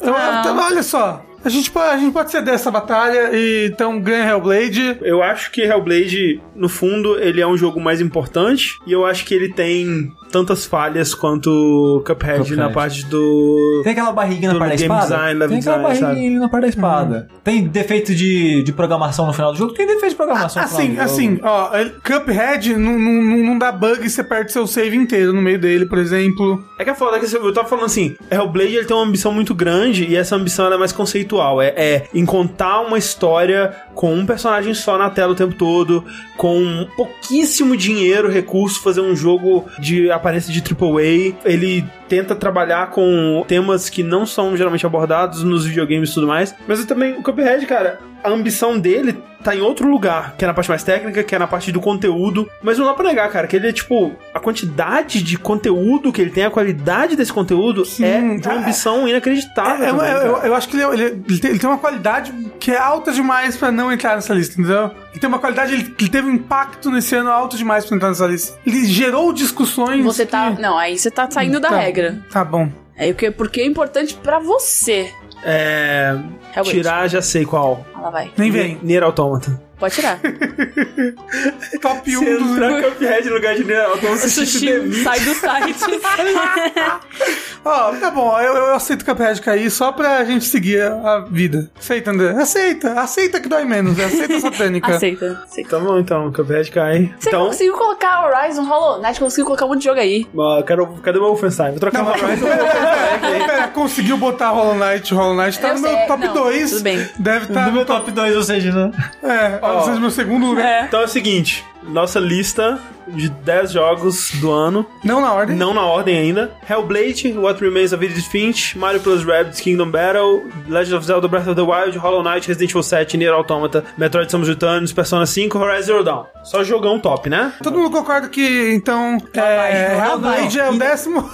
eu 0.00 0.14
Ah. 0.16 0.40
então, 0.40 0.58
olha 0.58 0.82
só. 0.82 1.22
A 1.44 1.50
gente, 1.50 1.70
pode, 1.70 1.90
a 1.90 1.98
gente 1.98 2.12
pode 2.12 2.30
ceder 2.30 2.54
essa 2.54 2.70
batalha 2.70 3.30
e 3.34 3.66
então 3.66 4.00
ganha 4.00 4.30
Hellblade. 4.30 4.98
Eu 5.02 5.22
acho 5.22 5.50
que 5.50 5.60
Hellblade, 5.60 6.40
no 6.54 6.70
fundo, 6.70 7.18
ele 7.20 7.38
é 7.38 7.46
um 7.46 7.56
jogo 7.56 7.78
mais 7.78 8.00
importante 8.00 8.78
e 8.86 8.92
eu 8.92 9.04
acho 9.04 9.26
que 9.26 9.34
ele 9.34 9.52
tem 9.52 10.10
tantas 10.34 10.66
falhas 10.66 11.14
quanto 11.14 12.02
Cuphead, 12.04 12.38
Cuphead. 12.40 12.56
na 12.56 12.70
parte 12.70 13.06
do. 13.06 13.80
Tem 13.84 13.92
aquela 13.92 14.10
barriguinha 14.12 14.52
na 14.52 14.58
parte 14.58 14.70
da 14.72 14.76
game 14.76 14.94
espada? 14.94 15.16
design, 15.16 15.38
level 15.38 15.48
tem 15.48 15.58
aquela 15.72 15.88
design, 15.92 16.14
barriguinha 16.14 16.40
na 16.40 16.48
parte 16.48 16.62
da 16.62 16.68
espada. 16.68 17.28
Tem 17.44 17.66
defeito 17.68 18.14
de, 18.14 18.62
de 18.64 18.72
programação 18.72 19.26
no 19.26 19.32
final 19.32 19.52
do 19.52 19.58
jogo? 19.58 19.72
Tem 19.74 19.86
defeito 19.86 20.10
de 20.10 20.16
programação 20.16 20.60
no 20.62 20.68
Assim, 20.68 20.82
final 20.90 20.96
do 20.96 21.02
assim, 21.12 21.30
jogo. 21.36 21.40
ó, 21.44 21.76
ele- 21.76 21.90
Cuphead 22.04 22.76
não, 22.76 22.98
não, 22.98 23.22
não 23.44 23.58
dá 23.58 23.70
bug 23.70 24.04
e 24.04 24.10
você 24.10 24.24
perde 24.24 24.50
seu 24.52 24.66
save 24.66 24.96
inteiro 24.96 25.32
no 25.32 25.40
meio 25.40 25.58
dele, 25.58 25.86
por 25.86 25.98
exemplo. 25.98 26.64
É 26.78 26.84
que 26.84 26.90
é 26.90 26.94
foda, 26.94 27.16
é 27.16 27.20
que 27.20 27.32
eu 27.36 27.52
tava 27.52 27.68
falando 27.68 27.84
assim, 27.86 28.16
Hellblade 28.30 28.74
ele 28.74 28.84
tem 28.86 28.96
uma 28.96 29.06
ambição 29.06 29.32
muito 29.32 29.54
grande 29.54 30.04
e 30.04 30.16
essa 30.16 30.34
ambição 30.34 30.66
ela 30.66 30.74
é 30.74 30.78
mais 30.78 30.92
conceitual. 30.92 31.62
É, 31.62 31.68
é 31.76 32.08
em 32.12 32.26
contar 32.26 32.80
uma 32.80 32.98
história 32.98 33.72
com 33.94 34.12
um 34.12 34.26
personagem 34.26 34.74
só 34.74 34.98
na 34.98 35.08
tela 35.08 35.32
o 35.32 35.36
tempo 35.36 35.54
todo, 35.54 36.04
com 36.36 36.86
pouquíssimo 36.96 37.76
dinheiro, 37.76 38.28
recurso, 38.28 38.82
fazer 38.82 39.00
um 39.00 39.14
jogo 39.14 39.64
de 39.78 40.10
aparência 40.24 40.50
de 40.50 40.60
AAA. 40.60 41.36
Ele 41.44 41.84
tenta 42.14 42.34
trabalhar 42.36 42.90
com 42.90 43.44
temas 43.48 43.88
que 43.88 44.02
não 44.02 44.24
são 44.24 44.56
geralmente 44.56 44.86
abordados 44.86 45.42
nos 45.42 45.66
videogames 45.66 46.10
e 46.10 46.14
tudo 46.14 46.26
mais. 46.28 46.54
Mas 46.68 46.80
eu 46.80 46.86
também, 46.86 47.14
o 47.14 47.22
Cuphead, 47.22 47.66
cara, 47.66 47.98
a 48.22 48.30
ambição 48.30 48.78
dele 48.78 49.16
tá 49.42 49.54
em 49.54 49.60
outro 49.60 49.86
lugar, 49.86 50.34
que 50.38 50.44
é 50.44 50.48
na 50.48 50.54
parte 50.54 50.70
mais 50.70 50.82
técnica, 50.82 51.22
que 51.22 51.34
é 51.34 51.38
na 51.38 51.46
parte 51.46 51.70
do 51.70 51.78
conteúdo. 51.78 52.48
Mas 52.62 52.78
não 52.78 52.86
dá 52.86 52.94
pra 52.94 53.04
negar, 53.04 53.28
cara, 53.30 53.46
que 53.46 53.54
ele 53.56 53.68
é 53.68 53.72
tipo, 53.72 54.12
a 54.32 54.40
quantidade 54.40 55.22
de 55.22 55.36
conteúdo 55.36 56.10
que 56.10 56.22
ele 56.22 56.30
tem, 56.30 56.44
a 56.44 56.50
qualidade 56.50 57.14
desse 57.14 57.30
conteúdo 57.30 57.84
Sim, 57.84 58.04
é 58.06 58.20
de 58.38 58.48
uma 58.48 58.54
é- 58.54 58.58
ambição 58.58 59.06
inacreditável. 59.06 59.84
É, 59.84 59.90
eu, 59.90 59.96
também, 59.96 60.12
eu- 60.12 60.18
eu- 60.22 60.36
eu 60.44 60.54
acho 60.54 60.66
que 60.68 60.76
ele, 60.76 60.84
ele- 60.84 61.22
ele 61.28 61.38
tem, 61.38 61.50
ele 61.50 61.58
tem 61.58 61.68
uma 61.68 61.76
qualidade 61.78 62.32
que 62.58 62.70
é 62.70 62.78
alta 62.78 63.12
demais 63.12 63.54
pra 63.54 63.70
não 63.70 63.92
entrar 63.92 64.14
nessa 64.14 64.32
lista, 64.32 64.58
entendeu? 64.58 64.90
Ele 65.12 65.20
tem 65.20 65.28
uma 65.28 65.38
qualidade, 65.38 65.74
ele, 65.74 65.94
ele 66.00 66.08
teve 66.08 66.26
um 66.26 66.32
impacto 66.32 66.90
nesse 66.90 67.14
ano 67.14 67.30
alto 67.30 67.58
demais 67.58 67.84
pra 67.84 67.96
entrar 67.96 68.08
nessa 68.08 68.26
lista. 68.26 68.58
Ele 68.66 68.86
gerou 68.86 69.30
discussões. 69.30 70.02
Você 70.04 70.24
tá. 70.24 70.52
que- 70.52 70.62
Não, 70.62 70.78
aí 70.78 70.96
você 70.98 71.10
tá 71.10 71.30
saindo 71.30 71.60
da 71.60 71.68
Tá- 71.68 71.76
regra. 71.78 72.03
Tá 72.30 72.44
bom. 72.44 72.70
É 72.96 73.10
o 73.10 73.14
que, 73.14 73.30
porque 73.30 73.60
é 73.60 73.66
importante 73.66 74.14
pra 74.14 74.38
você. 74.38 75.10
É. 75.44 76.16
Hellblade. 76.56 76.70
Tirar, 76.70 77.08
já 77.08 77.20
sei 77.20 77.44
qual. 77.44 77.84
Ah, 77.94 78.00
lá 78.02 78.10
vai. 78.10 78.32
Nem 78.36 78.50
vem. 78.50 78.78
Nier 78.82 79.02
Automata. 79.02 79.60
Pode 79.84 79.96
tirar. 79.96 80.18
Top 81.82 82.16
1 82.16 82.18
Se 82.18 82.24
dos. 82.38 82.50
entrar 82.52 82.82
Cuphead 82.82 83.28
no 83.28 83.34
lugar 83.34 83.54
de 83.54 83.74
Automata, 83.74 84.26
O 84.26 84.30
sushi 84.30 85.02
sai 85.02 85.20
do 85.20 85.34
site. 85.34 85.74
Ó, 87.66 87.92
tá 87.96 88.10
bom, 88.10 88.38
eu, 88.40 88.54
eu 88.54 88.74
aceito 88.74 89.02
o 89.02 89.04
Cuphead 89.04 89.40
cair 89.42 89.70
só 89.70 89.92
pra 89.92 90.24
gente 90.24 90.44
seguir 90.46 90.82
a, 90.82 91.20
vida. 91.30 91.70
Aceita, 91.78 92.10
André? 92.12 92.30
Aceita, 92.30 92.98
aceita 93.00 93.40
que 93.40 93.48
dói 93.48 93.64
menos, 93.66 93.98
aceita 94.00 94.36
a 94.36 94.40
satânica. 94.40 94.92
Aceita, 94.96 95.42
aceita. 95.44 95.68
Tá 95.70 95.78
bom, 95.78 95.98
então. 95.98 96.32
Cuphead 96.32 96.70
cai. 96.70 97.14
Você 97.18 97.28
então, 97.28 97.46
conseguiu 97.46 97.74
colocar 97.74 98.26
Horizon 98.26 98.64
Hollow 98.64 99.02
Knight, 99.02 99.20
conseguiu 99.20 99.44
colocar 99.46 99.66
um 99.66 99.68
monte 99.68 99.78
de 99.80 99.84
jogo 99.84 100.00
aí. 100.00 100.26
ó, 100.34 100.62
quero, 100.62 100.86
cadê 101.02 101.18
meu 101.18 101.28
Wolfenstein? 101.28 101.70
Vou 101.72 101.80
trocar 101.80 101.98
Não, 101.98 102.06
uma 102.06 102.16
mas 102.16 102.40
pera, 102.40 102.56
pera, 102.56 103.18
pera, 103.20 103.46
pera, 103.46 103.68
conseguiu 103.68 104.16
botar 104.16 104.48
Hollow 104.50 104.74
Knight, 104.76 105.12
Hollow 105.14 105.34
Knight 105.36 105.58
tá 105.58 105.68
Eu 105.68 105.74
no 105.74 105.80
meu 105.80 105.90
sei, 105.90 106.06
top 106.06 106.26
não, 106.26 106.34
2. 106.34 106.70
tudo 106.70 106.82
bem. 106.82 107.08
Deve 107.18 107.44
estar 107.46 107.60
No 107.62 107.66
no 107.68 107.72
meu 107.72 107.84
top. 107.84 108.00
top 108.00 108.12
2, 108.12 108.36
ou 108.36 108.42
seja, 108.42 108.72
né? 108.72 108.90
É, 109.22 109.58
Meu 110.00 110.10
segundo 110.10 110.46
lugar. 110.46 110.64
É. 110.64 110.84
Então 110.84 111.00
é 111.00 111.04
o 111.04 111.08
seguinte: 111.08 111.64
nossa 111.82 112.18
lista 112.18 112.80
de 113.08 113.28
10 113.28 113.72
jogos 113.72 114.30
do 114.40 114.50
ano, 114.50 114.86
Não 115.02 115.20
na 115.20 115.32
ordem. 115.32 115.56
não 115.56 115.72
na 115.74 115.82
ordem 115.82 116.16
ainda: 116.16 116.50
Hellblade, 116.68 117.32
What 117.36 117.60
Remains 117.62 117.92
of 117.92 118.04
Edith 118.04 118.28
Finch, 118.30 118.76
Mario 118.78 119.00
Plus 119.00 119.24
Rabbids 119.24 119.60
Kingdom 119.60 119.90
Battle, 119.90 120.42
Legend 120.68 120.96
of 120.96 121.06
Zelda 121.06 121.28
Breath 121.28 121.46
of 121.48 121.54
the 121.54 121.62
Wild, 121.62 121.96
Hollow 121.98 122.22
Knight, 122.22 122.46
Resident 122.48 122.70
Evil 122.70 122.82
7, 122.82 123.16
Nier 123.16 123.32
Automata, 123.32 123.84
Metroid 123.98 124.30
Samus 124.30 124.48
Returns, 124.48 124.92
Persona 124.92 125.26
5, 125.26 125.58
Horizon 125.58 125.82
Zero 125.86 126.04
Dawn. 126.04 126.24
Só 126.42 126.62
jogão 126.62 126.98
top, 126.98 127.28
né? 127.30 127.52
Todo 127.62 127.78
mundo 127.78 127.90
concorda 127.90 128.28
que, 128.28 128.72
então, 128.74 129.18
é, 129.34 129.96
Hellblade. 129.98 130.58
É 130.58 130.70
o 130.70 130.78
décimo. 130.78 131.28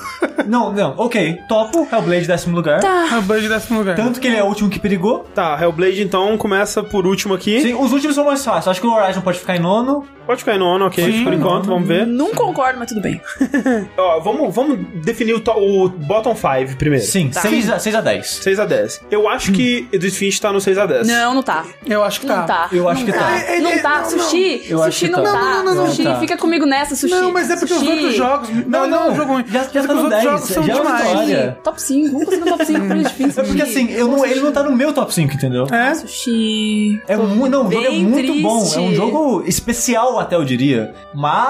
Não, 0.46 0.72
não, 0.72 0.94
ok. 0.96 1.38
Topo, 1.48 1.86
Hellblade, 1.90 2.26
décimo 2.26 2.56
lugar. 2.56 2.80
Tá. 2.80 3.08
Hellblade 3.12 3.46
é 3.46 3.48
décimo 3.48 3.78
lugar. 3.80 3.96
Tanto 3.96 4.20
que 4.20 4.26
ele 4.26 4.36
é 4.36 4.42
o 4.42 4.46
último 4.46 4.70
que 4.70 4.78
perigou. 4.78 5.26
Tá, 5.34 5.58
Hellblade 5.60 6.02
então 6.02 6.36
começa 6.38 6.82
por 6.82 7.06
último 7.06 7.34
aqui. 7.34 7.60
Sim, 7.60 7.74
os 7.74 7.92
últimos 7.92 8.14
são 8.14 8.24
mais 8.24 8.44
fáceis. 8.44 8.68
Acho 8.68 8.80
que 8.80 8.86
o 8.86 8.92
Horizon 8.92 9.20
pode 9.20 9.38
ficar 9.38 9.56
em 9.56 9.60
nono. 9.60 10.04
Pode 10.26 10.40
ficar 10.40 10.54
em 10.54 10.58
nono, 10.58 10.86
ok, 10.86 11.04
Sim, 11.04 11.24
por 11.24 11.32
enquanto, 11.32 11.59
vamos 11.66 11.86
ver. 11.88 12.06
Não 12.06 12.34
concordo, 12.34 12.78
mas 12.78 12.88
tudo 12.88 13.00
bem. 13.00 13.20
Ó, 13.96 14.20
vamos, 14.20 14.54
vamos 14.54 14.78
definir 15.04 15.34
o, 15.34 15.40
to- 15.40 15.52
o 15.52 15.88
bottom 15.88 16.34
5 16.34 16.76
primeiro. 16.76 17.04
Sim, 17.04 17.30
Tá. 17.30 17.40
6 17.42 17.70
a, 17.70 17.78
6 17.78 17.94
a 17.94 18.00
10. 18.00 18.26
6 18.26 18.60
a 18.60 18.64
10. 18.66 19.00
Eu 19.10 19.28
acho 19.28 19.52
que 19.52 19.88
Edith 19.92 20.12
Finch 20.14 20.40
tá 20.40 20.52
no 20.52 20.60
6 20.60 20.78
a 20.78 20.86
10. 20.86 21.06
Não, 21.06 21.34
não 21.34 21.42
tá. 21.42 21.64
Eu 21.86 22.02
acho 22.04 22.20
que 22.20 22.26
tá. 22.26 22.36
Não 22.38 22.46
tá. 22.46 22.68
Eu 22.72 22.88
acho 22.88 23.04
que 23.04 23.12
tá. 23.12 23.38
É, 23.38 23.56
é, 23.56 23.60
Não 23.60 23.70
é, 23.70 23.78
tá, 23.78 24.00
não, 24.02 24.10
sushi. 24.10 24.62
Eu 24.68 24.82
acho 24.82 24.92
sushi 24.92 25.06
que 25.06 25.10
não 25.12 25.22
tá. 25.22 25.32
tá. 25.32 25.38
Não, 25.40 25.64
não, 25.64 25.74
não, 25.74 25.86
sushi, 25.88 26.04
tá. 26.04 26.18
fica 26.20 26.36
comigo 26.36 26.66
nessa, 26.66 26.94
sushi. 26.96 27.14
Não, 27.14 27.32
mas 27.32 27.50
é 27.50 27.56
porque 27.56 27.72
os 27.74 27.78
Sushi. 27.80 27.90
outros 27.92 28.14
jogos. 28.14 28.48
Não, 28.66 28.86
não, 28.86 29.04
é 29.06 29.10
um 29.10 29.16
jogo 29.16 29.32
ruim. 29.34 29.44
Já, 29.48 29.60
Mas 29.60 29.72
já 29.72 29.82
tá 29.86 29.88
os 29.94 29.98
no 29.98 30.04
outros 30.04 30.10
10. 30.10 30.22
jogos 30.24 30.48
são 30.48 30.62
já 30.64 30.72
é 30.72 30.76
uma 30.80 30.96
demais. 30.96 31.54
Top 31.62 31.82
5, 31.82 32.08
vamos 32.12 32.24
fazer 32.26 32.38
no 32.40 32.46
top 32.46 32.64
5 32.66 32.86
pra 32.86 32.96
difícil. 33.02 33.42
É 33.42 33.46
porque 33.46 33.62
assim, 33.62 33.90
eu 33.92 34.08
não, 34.08 34.26
ele 34.26 34.40
não 34.40 34.52
tá 34.52 34.62
no 34.62 34.72
meu 34.76 34.92
top 34.92 35.12
5, 35.14 35.34
entendeu? 35.34 35.66
É? 35.70 35.94
Sushi. 35.94 37.00
É 37.08 37.16
muito, 37.16 37.48
não, 37.50 37.66
o 37.66 37.70
jogo 37.72 37.84
é 37.86 37.90
bem 37.90 38.04
muito 38.04 38.34
bom. 38.42 38.58
É 38.58 38.62
um 38.62 38.68
triste. 38.70 38.94
jogo 38.94 39.42
especial, 39.46 40.18
até 40.18 40.36
eu 40.36 40.44
diria. 40.44 40.94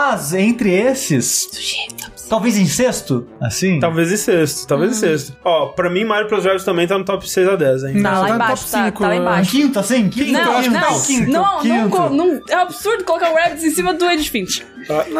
Mas 0.00 0.32
entre 0.32 0.72
esses, 0.72 1.48
5. 1.52 2.28
talvez 2.30 2.56
em 2.56 2.64
sexto, 2.66 3.26
assim. 3.40 3.78
Talvez 3.78 4.10
em 4.10 4.16
sexto, 4.16 4.66
talvez 4.66 4.92
em 4.92 4.94
sexto. 4.94 5.36
Ó, 5.44 5.66
pra 5.66 5.90
mim, 5.90 6.04
Mario 6.06 6.26
Plus 6.26 6.42
Rabbids 6.44 6.64
também 6.64 6.86
tá 6.88 6.96
no 6.98 7.04
top 7.04 7.28
6 7.28 7.46
a 7.46 7.54
10, 7.56 7.84
hein? 7.84 8.02
Tá 8.02 8.10
Não, 8.10 8.20
lá 8.20 8.22
tá 8.22 8.28
no 8.30 8.34
embaixo, 8.36 8.62
top 8.64 8.70
tá, 8.72 8.84
cinco, 8.86 9.02
tá 9.02 9.08
lá 9.08 9.14
Em 9.14 9.20
embaixo. 9.20 9.50
quinto, 9.50 9.78
assim? 9.78 10.08
Quinto, 10.08 10.32
Não, 10.32 10.62
quinto, 10.62 10.70
não, 10.74 11.02
quinto, 11.02 11.30
não, 11.30 11.42
não, 11.42 11.60
quinto. 11.60 11.88
co- 11.90 12.08
não, 12.10 12.40
é 12.48 12.54
absurdo 12.54 13.04
colocar 13.04 13.30
o 13.30 13.34
Rabbids 13.34 13.62
em 13.64 13.70
cima 13.70 13.92
do 13.92 14.04
Edith 14.06 14.30
Finch. 14.30 14.66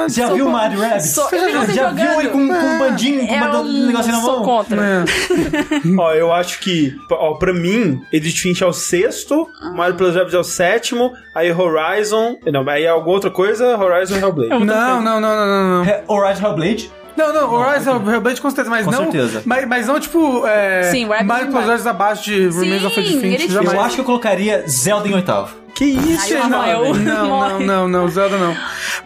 Já 0.09 0.27
Sou 0.29 0.37
viu 0.37 0.47
o 0.47 0.51
Mario 0.51 0.81
Rabbids? 0.81 1.11
sou- 1.11 1.29
vi 1.29 1.39
você 1.39 1.73
Já 1.75 1.89
jogando. 1.91 1.97
viu 1.97 2.21
ele 2.21 2.29
com, 2.31 2.49
com 2.49 2.55
um 2.55 2.79
bandinho, 2.79 3.27
com 3.27 3.35
É 3.35 3.51
um 3.53 3.61
um, 3.61 3.87
negocinho 3.87 4.15
na 4.15 4.21
sou 4.23 4.37
mão? 4.39 4.45
contra. 4.45 4.81
É. 4.83 5.05
Ó, 5.99 6.13
eu 6.15 6.33
acho 6.33 6.59
que, 6.61 6.95
ó, 7.11 7.35
pra 7.35 7.53
mim, 7.53 8.01
Edith 8.11 8.39
Finch 8.39 8.63
é 8.63 8.67
o 8.67 8.73
sexto, 8.73 9.47
Mario 9.75 9.97
Plus 9.97 10.15
Rabbids 10.15 10.35
é 10.35 10.39
o 10.39 10.45
sétimo, 10.45 11.13
aí 11.35 11.53
Horizon... 11.53 12.37
Não, 12.51 12.67
aí 12.69 12.85
é 12.85 12.89
alguma 12.89 13.15
outra 13.15 13.31
coisa, 13.31 13.77
Horizon 13.77 14.17
e 14.17 14.21
Hellblade. 14.21 14.49
Não, 14.51 14.61
não, 14.77 15.03
não, 15.03 15.21
não, 15.21 15.47
não, 15.47 15.85
não. 15.85 15.91
É, 15.91 16.03
Horizon 16.07 16.47
Hellblade? 16.47 16.91
Não, 17.17 17.33
não, 17.35 17.53
Horizon 17.53 18.03
Hellblade 18.11 18.41
com 18.41 18.49
certeza, 18.51 18.71
mas 18.71 18.85
Com 18.85 18.93
não. 18.93 18.99
certeza. 19.05 19.43
Mas, 19.45 19.67
mas 19.69 19.87
não, 19.87 20.01
tipo, 20.01 20.47
é. 20.47 20.85
Sim, 20.91 21.07
Mario 21.07 21.27
não 21.27 21.47
Plus. 21.53 21.65
Rabbids 21.67 21.87
abaixo 21.87 22.25
de 22.25 22.49
Remains 22.49 22.85
of 22.85 22.99
Edith 23.01 23.13
Sim, 23.13 23.21
Finch. 23.21 23.57
ele-. 23.57 23.67
Eu 23.67 23.81
acho 23.81 23.95
que 23.97 24.01
eu 24.01 24.05
colocaria 24.05 24.65
Zelda 24.69 25.09
em 25.09 25.15
oitavo. 25.15 25.55
Que 25.75 25.85
isso? 25.85 26.35
Rafael- 26.37 26.95
Não, 26.95 27.03
não, 27.05 27.29
Morre. 27.29 27.65
não, 27.65 27.89
não, 27.89 28.09
Zelda 28.09 28.37
não. 28.39 28.57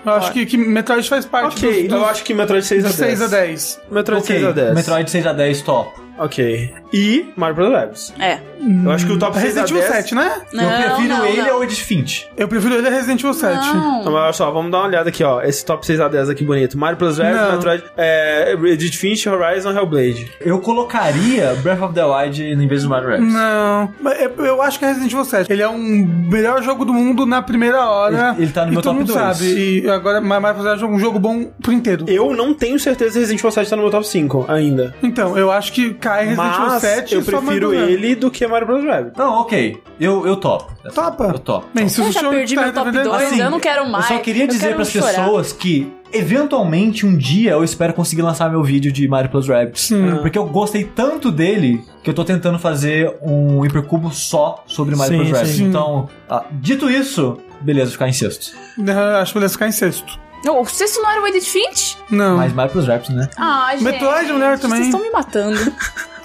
Eu 0.04 0.12
acho 0.12 0.32
que, 0.32 0.46
que 0.46 0.56
Metroid 0.56 1.08
faz 1.08 1.24
parte 1.26 1.56
Ok, 1.58 1.82
dos, 1.82 1.88
dos, 1.90 1.98
eu 2.00 2.06
acho 2.06 2.24
que 2.24 2.34
Metroid 2.34 2.64
6 2.64 2.84
a 2.84 2.88
10. 2.88 2.96
6 2.96 3.22
a 3.22 3.26
10. 3.26 3.80
Metroid 3.90 4.22
Ok, 4.22 4.36
6 4.36 4.48
a 4.48 4.52
10. 4.52 4.74
Metroid 4.74 5.10
6 5.10 5.26
a 5.26 5.32
10, 5.32 5.62
top. 5.62 6.03
Ok. 6.18 6.72
E 6.92 7.26
Mario 7.36 7.56
Plus 7.56 7.72
Rabbids. 7.72 8.14
É. 8.20 8.38
Eu 8.84 8.90
acho 8.92 9.04
que 9.06 9.12
o 9.12 9.18
top 9.18 9.36
6 9.38 9.58
a 9.58 9.60
Resident 9.62 9.70
Evil 9.70 9.82
10... 9.82 10.04
7, 10.04 10.14
né? 10.14 10.40
Não, 10.52 10.64
eu 10.64 10.80
prefiro 10.90 11.08
não, 11.08 11.26
ele 11.26 11.42
não. 11.42 11.62
Edith 11.64 11.80
Finch. 11.82 12.28
Eu 12.36 12.48
prefiro 12.48 12.74
ele 12.76 12.86
a 12.86 12.90
Resident 12.90 13.20
Evil 13.20 13.34
7. 13.34 13.54
Não, 13.74 14.04
mas 14.04 14.14
olha 14.14 14.32
só, 14.32 14.50
vamos 14.50 14.70
dar 14.70 14.78
uma 14.78 14.86
olhada 14.86 15.08
aqui, 15.10 15.22
ó. 15.24 15.42
Esse 15.42 15.64
top 15.66 15.84
6 15.84 16.00
a 16.00 16.08
10 16.08 16.30
aqui 16.30 16.44
bonito. 16.44 16.78
Mario 16.78 16.96
Plus 16.96 17.18
Rabbids, 17.18 17.40
Não. 17.42 17.52
Metroid, 17.52 17.84
é, 17.96 18.54
Edith 18.64 18.96
Finch, 18.96 19.28
Horizon, 19.28 19.72
Hellblade. 19.72 20.30
Eu 20.40 20.60
colocaria 20.60 21.54
Breath 21.62 21.82
of 21.82 21.94
the 21.94 22.04
Wild 22.04 22.42
em 22.42 22.66
vez 22.68 22.84
do 22.84 22.88
Mario 22.88 23.10
Rabbids. 23.10 23.32
Não, 23.34 23.92
mas 24.00 24.20
eu- 24.22 24.44
eu 24.44 24.62
acho 24.62 24.78
que 24.78 24.84
é 24.84 24.88
Resident 24.88 25.12
Evil 25.12 25.24
7. 25.24 25.52
Ele 25.52 25.62
é 25.62 25.68
um 25.68 26.06
melhor 26.30 26.62
jogo 26.62 26.84
do 26.84 26.92
mundo 26.94 27.26
na 27.26 27.42
primeira 27.42 27.84
hora. 27.84 28.34
Ele- 28.36 28.44
ele 28.44 28.52
tá 28.52 28.64
no 28.64 28.72
meu 28.72 28.80
top 28.82 28.96
mundo 28.98 29.12
dois. 29.12 29.18
sabe. 29.36 29.80
E 29.84 29.90
agora, 29.90 30.20
Mario 30.20 30.54
Plus 30.54 30.82
é 30.82 30.86
um 30.86 30.98
jogo 30.98 31.18
bom 31.18 31.46
por 31.62 31.72
inteiro. 31.74 32.04
Eu 32.08 32.34
não 32.34 32.54
tenho 32.54 32.78
certeza 32.78 33.12
se 33.12 33.18
Resident 33.18 33.40
Evil 33.40 33.50
7 33.50 33.68
tá 33.68 33.76
no 33.76 33.82
meu 33.82 33.90
top 33.90 34.06
5 34.06 34.46
ainda. 34.48 34.94
Então, 35.02 35.36
eu 35.36 35.50
acho 35.50 35.72
que 35.72 35.92
cai 36.04 36.26
Resident 36.26 36.54
Evil 36.54 36.66
Mas 36.66 36.82
7 36.82 37.14
eu 37.14 37.22
prefiro 37.22 37.74
ele 37.74 38.14
do 38.14 38.30
que 38.30 38.46
Mario 38.46 38.66
Plus 38.66 38.84
Rabbids. 38.84 39.12
Não, 39.16 39.40
ok. 39.40 39.82
Eu, 39.98 40.26
eu 40.26 40.36
topo. 40.36 40.72
Topa? 40.94 41.24
Eu 41.24 41.38
topo. 41.38 41.66
Bem, 41.74 41.88
se 41.88 42.00
Eu 42.00 42.12
já 42.12 42.28
perdi 42.28 42.54
tá 42.54 42.62
meu 42.62 42.72
top 42.72 42.90
defendendo- 42.90 43.12
2, 43.12 43.22
Assim, 43.24 43.40
eu 43.40 43.50
não 43.50 43.60
quero 43.60 43.88
mais. 43.88 44.10
Eu 44.10 44.16
só 44.16 44.22
queria 44.22 44.44
eu 44.44 44.48
dizer 44.48 44.74
pras 44.74 44.90
chorar. 44.90 45.06
pessoas 45.08 45.52
que, 45.52 45.90
eventualmente, 46.12 47.06
um 47.06 47.16
dia 47.16 47.52
eu 47.52 47.64
espero 47.64 47.92
conseguir 47.94 48.22
lançar 48.22 48.50
meu 48.50 48.62
vídeo 48.62 48.90
de 48.92 49.06
Mario 49.08 49.30
Plus 49.30 49.48
Rabbids. 49.48 49.90
Porque 50.20 50.38
eu 50.38 50.46
gostei 50.46 50.84
tanto 50.84 51.30
dele 51.30 51.82
que 52.02 52.10
eu 52.10 52.14
tô 52.14 52.24
tentando 52.24 52.58
fazer 52.58 53.14
um 53.22 53.64
Hipercubo 53.64 54.10
só 54.12 54.62
sobre 54.66 54.94
Mario 54.96 55.12
Sim, 55.18 55.24
Plus 55.24 55.30
Rabbids. 55.38 55.56
sim. 55.56 55.64
Então, 55.64 56.08
ah, 56.28 56.44
dito 56.52 56.90
isso, 56.90 57.38
beleza, 57.60 57.92
ficar 57.92 58.08
em 58.08 58.12
sexto. 58.12 58.52
Eu 58.78 58.98
Acho 59.20 59.32
que 59.32 59.38
beleza 59.38 59.52
ficar 59.54 59.68
em 59.68 59.72
sexto. 59.72 60.18
Não, 60.44 60.60
o 60.60 60.66
sexto 60.66 61.00
não 61.02 61.10
era 61.10 61.22
o 61.22 61.26
Edith 61.26 61.46
Finch? 61.46 61.96
Não. 62.10 62.36
Mas 62.36 62.52
Mario 62.52 62.72
Plus 62.72 62.86
Rabbids, 62.86 63.14
né? 63.14 63.28
Ah, 63.36 63.70
gente. 63.72 63.84
Metroid 63.84 64.30
é 64.30 64.32
melhor 64.32 64.58
também. 64.58 64.76
Vocês 64.78 64.86
estão 64.94 65.00
me 65.02 65.10
matando. 65.10 65.58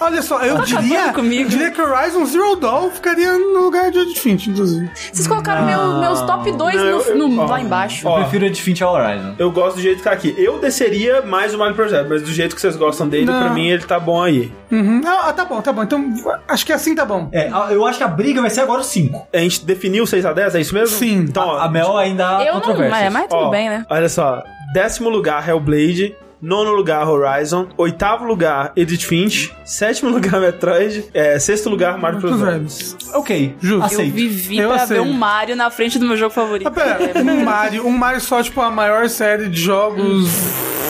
Olha 0.02 0.22
só, 0.22 0.40
eu 0.40 0.56
Tá 0.56 0.64
diria, 0.64 1.12
comigo. 1.12 1.50
diria 1.50 1.70
que 1.70 1.78
Horizon 1.78 2.24
Zero 2.24 2.56
Dawn 2.56 2.90
ficaria 2.90 3.32
no 3.36 3.60
lugar 3.64 3.90
de 3.90 3.98
Edith 3.98 4.18
Finch, 4.18 4.48
inclusive. 4.48 4.90
Vocês 5.12 5.26
colocaram 5.28 5.66
meu- 5.66 6.00
meus 6.00 6.22
top 6.22 6.50
2 6.52 6.74
Não, 6.74 6.84
eu- 6.86 7.16
no, 7.18 7.28
no- 7.28 7.42
ó. 7.42 7.46
lá 7.46 7.60
embaixo. 7.60 8.06
Eu 8.06 8.12
Ó. 8.12 8.20
prefiro 8.20 8.46
Edith 8.46 8.62
Finch 8.62 8.82
ao 8.82 8.94
Horizon. 8.94 9.34
Eu 9.38 9.50
gosto 9.50 9.76
do 9.76 9.82
jeito 9.82 9.98
que 9.98 10.04
tá 10.04 10.12
aqui. 10.12 10.34
Eu 10.38 10.58
desceria 10.58 11.20
mais 11.20 11.52
o 11.54 11.58
Mario 11.58 11.76
Rabbids, 11.76 12.08
mas 12.08 12.22
do 12.22 12.32
jeito 12.32 12.54
que 12.54 12.62
vocês 12.62 12.76
gostam 12.76 13.06
dele, 13.10 13.26
Não. 13.26 13.40
pra 13.42 13.50
mim 13.50 13.68
ele 13.68 13.82
tá 13.84 14.00
bom 14.00 14.22
aí. 14.22 14.50
Uhum. 14.72 15.02
Ah, 15.04 15.34
tá 15.34 15.44
bom, 15.44 15.60
tá 15.60 15.70
bom. 15.70 15.82
Então, 15.82 16.14
acho 16.48 16.64
que 16.64 16.72
assim 16.72 16.94
tá 16.94 17.04
bom. 17.04 17.28
É, 17.30 17.50
a- 17.52 17.68
eu 17.70 17.84
acho 17.86 17.98
que 17.98 18.04
a 18.04 18.08
briga 18.08 18.40
vai 18.40 18.48
ser 18.48 18.62
agora 18.62 18.80
o 18.80 18.84
5. 18.84 19.28
A 19.30 19.36
gente 19.36 19.66
definiu 19.66 20.06
6 20.06 20.24
a 20.24 20.32
10, 20.32 20.54
é 20.54 20.60
isso 20.62 20.72
mesmo? 20.72 20.96
Sim. 20.96 21.16
Então, 21.28 21.46
ó, 21.46 21.58
A 21.58 21.68
Mel 21.68 21.94
ainda 21.98 22.42
eu 22.42 22.54
não, 22.54 22.88
mas, 22.88 23.12
mas 23.12 23.26
tudo 23.28 23.42
ó, 23.42 23.50
bem, 23.50 23.68
né? 23.68 23.84
Olha 23.90 24.08
só. 24.10 24.42
Décimo 24.74 25.08
lugar, 25.08 25.46
Hellblade. 25.48 26.14
Nono 26.42 26.72
lugar, 26.72 27.06
Horizon. 27.06 27.68
Oitavo 27.76 28.24
lugar, 28.24 28.72
Edith 28.74 29.02
Finch. 29.04 29.52
Sétimo 29.62 30.10
lugar, 30.10 30.40
Metroid. 30.40 31.04
É, 31.12 31.38
sexto 31.38 31.68
lugar, 31.68 31.98
Mario 31.98 32.18
Plus 32.18 32.40
Rabbids. 32.40 32.96
Ok, 33.12 33.56
Justo. 33.60 33.80
Eu 33.80 33.84
aceito. 33.84 34.14
vivi 34.14 34.56
Eu 34.58 34.68
pra 34.70 34.82
aceito. 34.82 35.02
ver 35.04 35.10
um 35.10 35.12
Mario 35.12 35.54
na 35.54 35.70
frente 35.70 35.98
do 35.98 36.06
meu 36.06 36.16
jogo 36.16 36.32
favorito. 36.32 36.66
Ah, 36.66 36.70
pera, 36.70 36.98
É, 37.14 37.18
um 37.20 37.44
Mario, 37.44 37.86
um 37.86 37.90
Mario 37.90 38.22
só, 38.22 38.42
tipo, 38.42 38.58
a 38.62 38.70
maior 38.70 39.06
série 39.10 39.48
de 39.50 39.60
jogos 39.60 40.30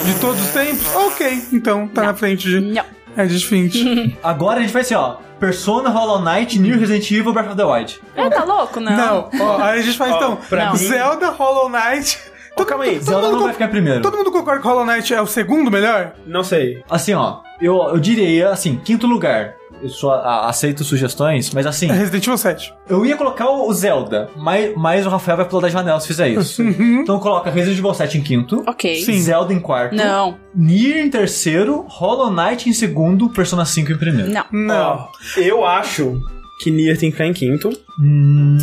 de 0.04 0.14
todos 0.20 0.40
os 0.40 0.50
tempos? 0.50 0.94
Ok, 0.94 1.42
então 1.52 1.88
tá 1.88 2.04
na 2.04 2.14
frente 2.14 2.48
de 2.48 2.60
Não. 2.60 2.84
Edith 3.18 3.44
Finch. 3.46 4.16
Agora 4.22 4.60
a 4.60 4.62
gente 4.62 4.72
vai 4.72 4.84
ser, 4.84 4.94
ó, 4.94 5.16
Persona, 5.40 5.88
Hollow 5.88 6.20
Knight, 6.22 6.60
New 6.60 6.78
Resident 6.78 7.10
Evil, 7.10 7.32
Breath 7.32 7.48
of 7.48 7.56
the 7.56 7.64
Wild. 7.64 8.00
É, 8.14 8.30
tá 8.30 8.44
louco? 8.44 8.78
Não. 8.78 8.96
Não, 8.96 9.30
ó, 9.40 9.58
aí 9.60 9.80
a 9.80 9.82
gente 9.82 9.98
faz 9.98 10.12
Ó, 10.12 10.16
então 10.16 10.38
Não. 10.52 10.76
Zelda, 10.76 11.30
Hollow 11.30 11.68
Knight. 11.68 12.18
Ó, 12.58 12.64
calma 12.64 12.84
aí. 12.84 12.98
Zelda 13.00 13.30
não 13.30 13.40
vai 13.44 13.52
ficar 13.52 13.66
em 13.66 13.70
primeiro. 13.70 14.02
Todo 14.02 14.16
mundo 14.16 14.30
concorda 14.32 14.60
que 14.60 14.68
Hollow 14.68 14.84
Knight 14.84 15.12
é 15.14 15.20
o 15.20 15.26
segundo 15.26 15.70
melhor? 15.70 16.12
Não 16.26 16.42
sei. 16.44 16.82
Assim, 16.90 17.14
ó, 17.14 17.38
eu, 17.60 17.76
eu 17.90 17.98
diria, 17.98 18.50
assim, 18.50 18.76
quinto 18.84 19.06
lugar. 19.06 19.54
Eu 19.82 19.88
só 19.88 20.12
a- 20.12 20.46
aceito 20.48 20.84
sugestões, 20.84 21.54
mas 21.54 21.64
assim, 21.64 21.88
É 21.88 21.92
Resident 21.94 22.24
Evil 22.26 22.36
7. 22.36 22.74
eu 22.86 23.06
ia 23.06 23.16
colocar 23.16 23.48
o 23.48 23.72
Zelda, 23.72 24.28
mas, 24.36 24.72
mas 24.76 25.06
o 25.06 25.08
Rafael 25.08 25.38
vai 25.38 25.46
pular 25.48 25.62
da 25.62 25.68
janela 25.70 25.98
se 26.00 26.06
fizer 26.06 26.28
isso. 26.28 26.60
Então 27.00 27.18
coloca 27.18 27.48
Resident 27.50 27.78
Evil 27.78 27.94
7 27.94 28.18
em 28.18 28.20
quinto, 28.20 28.62
Ok. 28.66 28.96
Sim. 29.02 29.18
Zelda 29.22 29.54
em 29.54 29.58
quarto, 29.60 29.96
Não. 29.96 30.36
Nier 30.54 30.98
em 30.98 31.08
terceiro, 31.08 31.86
Hollow 31.88 32.30
Knight 32.30 32.68
em 32.68 32.74
segundo, 32.74 33.30
Persona 33.30 33.64
5 33.64 33.92
em 33.92 33.96
primeiro. 33.96 34.30
Não. 34.30 34.44
Não. 34.52 35.08
Eu 35.38 35.64
acho 35.64 36.20
que 36.62 36.70
Nier 36.70 36.98
tem 36.98 37.10
que 37.10 37.16
ficar 37.16 37.26
em 37.28 37.32
quinto. 37.32 37.70
Hum, 37.98 38.58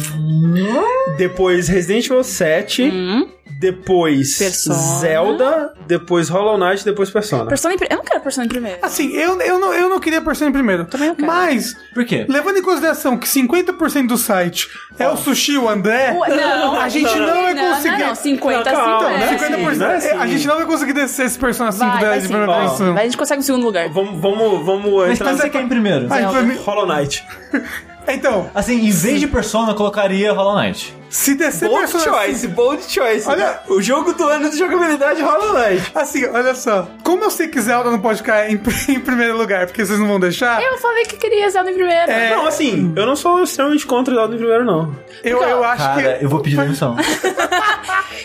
Depois 1.18 1.68
Resident 1.68 2.06
Evil 2.06 2.24
7. 2.24 2.84
Hum. 2.84 3.28
Depois 3.60 4.38
Persona. 4.38 4.76
Zelda, 5.00 5.74
depois 5.88 6.30
Hollow 6.30 6.58
Knight, 6.58 6.86
depois 6.86 7.10
Persona. 7.10 7.46
Persona 7.46 7.74
em 7.74 7.78
Eu 7.90 7.98
não 7.98 8.04
quero 8.04 8.22
Persona 8.22 8.46
em 8.46 8.50
primeiro. 8.50 8.78
Assim, 8.82 9.12
eu, 9.14 9.40
eu, 9.42 9.60
não, 9.60 9.74
eu 9.74 9.90
não 9.90 10.00
queria 10.00 10.22
Persona 10.22 10.50
em 10.50 10.54
primeiro. 10.54 10.86
Também 10.86 11.10
não 11.10 11.16
quero. 11.16 11.28
Mas, 11.28 11.76
Por 11.94 12.06
quê? 12.06 12.26
levando 12.30 12.58
em 12.58 12.62
consideração 12.62 13.18
que 13.18 13.28
50% 13.28 14.08
do 14.08 14.18
site 14.18 14.68
é 15.00 15.08
o 15.10 15.18
Sushi 15.18 15.58
o 15.58 15.68
André, 15.68 16.16
Ué, 16.18 16.36
não, 16.36 16.80
a 16.80 16.90
gente 16.90 17.16
não, 17.18 17.42
vai 17.44 17.54
não, 17.54 17.76
conseguir... 17.76 17.98
Não, 17.98 18.08
não, 18.08 18.16
50, 18.16 18.58
Não, 18.58 18.64
calma, 18.78 18.98
Então, 18.98 19.10
né? 19.20 19.38
50%. 19.38 19.76
Não 19.78 19.86
é 19.92 19.96
assim. 19.96 20.08
A 20.10 20.28
gente 20.28 20.48
não 20.48 20.56
vai 20.58 20.66
conseguir 20.66 20.94
descer 20.94 21.26
esse 21.26 21.40
Persona 21.40 21.72
5 21.72 21.86
Vai, 21.86 22.02
da 22.02 22.08
vai 22.10 22.18
de 22.18 22.22
sim. 22.24 22.28
primeira 22.30 22.52
Ó, 22.52 22.64
posição. 22.64 22.94
Mas 22.94 23.02
a 23.02 23.04
gente 23.06 23.18
consegue 23.18 23.40
um 23.40 23.44
segundo 23.44 23.64
lugar. 23.64 23.90
Vamos, 23.90 24.22
vamos, 24.22 24.66
vamos 24.66 24.94
Mas 25.08 25.12
entrar 25.14 25.30
quem 25.30 25.38
você 25.38 25.50
quer 25.50 25.62
em 25.62 25.68
primeiro? 25.68 26.08
Aí, 26.12 26.26
pra 26.26 26.42
mim- 26.42 26.58
Hollow 26.58 26.86
Knight. 26.86 27.26
Então, 28.10 28.50
Assim, 28.56 28.88
em 28.88 28.90
vez 28.90 29.20
de 29.20 29.28
Persona, 29.28 29.72
eu 29.72 29.76
colocaria 29.76 30.32
Hollow 30.32 30.56
Knight. 30.62 30.96
Se 31.10 31.36
descer 31.36 31.70
Bold 31.70 31.92
Persona 31.92 32.04
5... 32.04 32.16
choice, 32.16 32.48
bold 32.48 32.84
choice. 32.92 33.28
Olha- 33.28 33.62
o 33.68 33.82
jogo 33.82 34.14
do 34.14 34.28
ano 34.28 34.50
de 34.50 34.58
jogabilidade 34.58 35.22
Hollow 35.22 35.54
Knight. 35.54 35.92
Assim, 35.96 36.26
olha 36.26 36.54
só. 36.56 36.88
Como 37.04 37.24
eu 37.24 37.32
sei 37.32 37.48
que 37.48 37.60
Zelda 37.60 37.90
não 37.90 38.00
pode 38.00 38.20
ficar 38.20 38.50
em, 38.50 38.56
em 38.90 39.00
primeiro 39.00 39.38
lugar, 39.38 39.66
porque 39.68 39.86
vocês 39.86 40.00
não 40.00 40.08
vão 40.08 40.20
deixar, 40.20 40.62
Eu 40.62 40.78
falei 40.78 41.06
que 41.06 41.18
queria 41.18 41.50
Zelda 41.50 41.72
em 41.72 41.76
primeiro. 41.76 42.12
É. 42.12 42.36
Não, 42.36 42.46
assim, 42.48 42.94
eu 42.96 43.06
não 43.06 43.16
sou 43.16 43.44
extremamente 43.44 43.86
contra 43.86 44.14
o 44.14 44.18
Zelda 44.18 44.36
em 44.36 44.38
primeiro, 44.38 44.66
não. 44.66 44.96
eu, 45.24 45.42
eu 45.42 45.64
acho 45.64 45.84
Cara, 45.84 46.18
que... 46.18 46.26
eu 46.26 46.30
vou 46.30 46.42
pedir 46.42 46.58
demissão. 46.58 46.96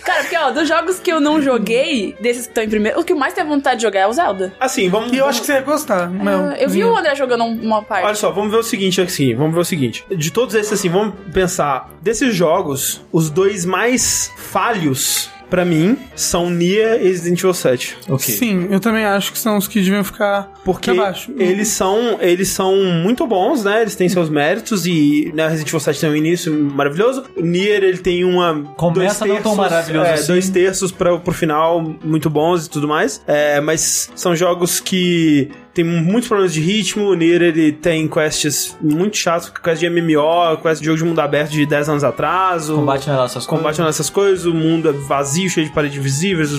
Cara, 0.05 0.23
porque, 0.23 0.37
ó, 0.37 0.51
dos 0.51 0.69
jogos 0.69 0.99
que 0.99 1.13
eu 1.13 1.21
não 1.21 1.41
joguei, 1.41 2.17
desses 2.21 2.47
que 2.47 2.51
estão 2.51 2.65
em 2.65 2.69
primeiro, 2.69 3.01
o 3.01 3.05
que 3.05 3.15
mais 3.15 3.35
tem 3.35 3.45
vontade 3.45 3.77
de 3.77 3.83
jogar 3.83 4.01
é 4.01 4.07
o 4.07 4.13
Zelda. 4.13 4.53
Assim, 4.59 4.89
vamos... 4.89 5.13
E 5.13 5.19
eu 5.19 5.27
acho 5.27 5.41
que 5.41 5.47
você 5.47 5.53
ia 5.53 5.61
gostar. 5.61 6.09
Não. 6.11 6.53
eu 6.53 6.69
vi 6.69 6.85
o 6.85 6.97
André 6.97 7.15
jogando 7.15 7.45
uma 7.45 7.83
parte. 7.83 8.05
Olha 8.05 8.15
só, 8.15 8.31
vamos 8.31 8.51
ver 8.51 8.59
o 8.59 8.63
seguinte 8.63 9.01
aqui, 9.01 9.35
vamos 9.35 9.55
ver 9.55 9.61
o 9.61 9.65
seguinte. 9.65 10.05
De 10.11 10.31
todos 10.31 10.55
esses, 10.55 10.73
assim, 10.73 10.89
vamos 10.89 11.15
pensar. 11.33 11.89
Desses 12.01 12.35
jogos, 12.35 12.72
os 13.13 13.31
dois 13.31 13.65
mais 13.65 14.31
falhos, 14.37 15.31
pra 15.51 15.65
mim, 15.65 15.99
são 16.17 16.49
Nier 16.49 17.01
e 17.01 17.09
Resident 17.09 17.39
Evil 17.39 17.53
7. 17.53 17.97
Ok. 18.09 18.35
Sim, 18.35 18.69
eu 18.71 18.81
também 18.81 19.05
acho 19.05 19.33
que 19.33 19.39
são 19.39 19.57
os 19.59 19.69
que 19.69 19.81
deviam 19.81 20.03
ficar 20.03 20.51
Porque 20.65 20.93
baixo. 20.93 21.33
eles 21.39 21.69
são, 21.69 22.19
eles 22.21 22.49
são 22.49 22.77
muito 22.77 23.27
bons, 23.27 23.65
né? 23.65 23.83
Eles 23.83 23.97
têm 23.97 24.09
seus 24.09 24.29
méritos 24.29 24.87
e 24.87 25.33
né, 25.35 25.45
Resident 25.49 25.69
Evil 25.69 25.81
7 25.81 26.01
tem 26.01 26.11
um 26.11 26.17
início 26.17 26.53
maravilhoso. 26.53 27.25
O 27.37 27.43
Nier, 27.43 27.83
ele 27.83 27.99
tem 27.99 28.25
uma... 28.25 28.63
Começa 28.77 29.27
dois 29.27 29.35
não 29.35 29.43
tão 29.43 29.57
terços, 29.57 29.57
maravilhoso 29.57 30.07
é, 30.07 30.13
assim. 30.15 30.27
Dois 30.29 30.51
terços 30.51 30.93
pra, 30.93 31.19
pro 31.19 31.35
final 31.35 31.83
muito 32.05 32.31
bons 32.31 32.67
e 32.67 32.71
tudo 32.71 32.87
mais. 32.87 33.23
É, 33.27 33.61
mas 33.61 34.11
são 34.15 34.37
jogos 34.37 34.79
que 34.79 35.51
tem 35.75 35.85
muitos 35.85 36.29
problemas 36.29 36.53
de 36.53 36.61
ritmo. 36.61 37.07
O 37.07 37.15
Nier, 37.15 37.43
ele 37.43 37.73
tem 37.73 38.07
quests 38.09 38.77
muito 38.81 39.17
chatos, 39.17 39.49
quest 39.49 39.81
de 39.81 39.89
MMO, 39.89 40.59
quest 40.63 40.81
de 40.81 40.87
jogo 40.87 40.99
de 40.99 41.05
mundo 41.05 41.21
aberto 41.21 41.51
de 41.51 41.65
10 41.65 41.89
anos 41.89 42.05
atrás. 42.05 42.69
Combate 42.69 43.07
não 43.09 43.15
é 43.15 43.19
lá 43.19 43.25
essas 43.25 43.47
coisas. 43.47 43.63
combate 43.63 43.83
nessas 43.83 44.11
coisas, 44.11 44.45
o 44.45 44.55
mundo 44.55 44.89
é 44.89 44.93
vazio, 44.93 45.49
cheio 45.49 45.67
de 45.67 45.73
paredes 45.73 46.03
visíveis. 46.03 46.51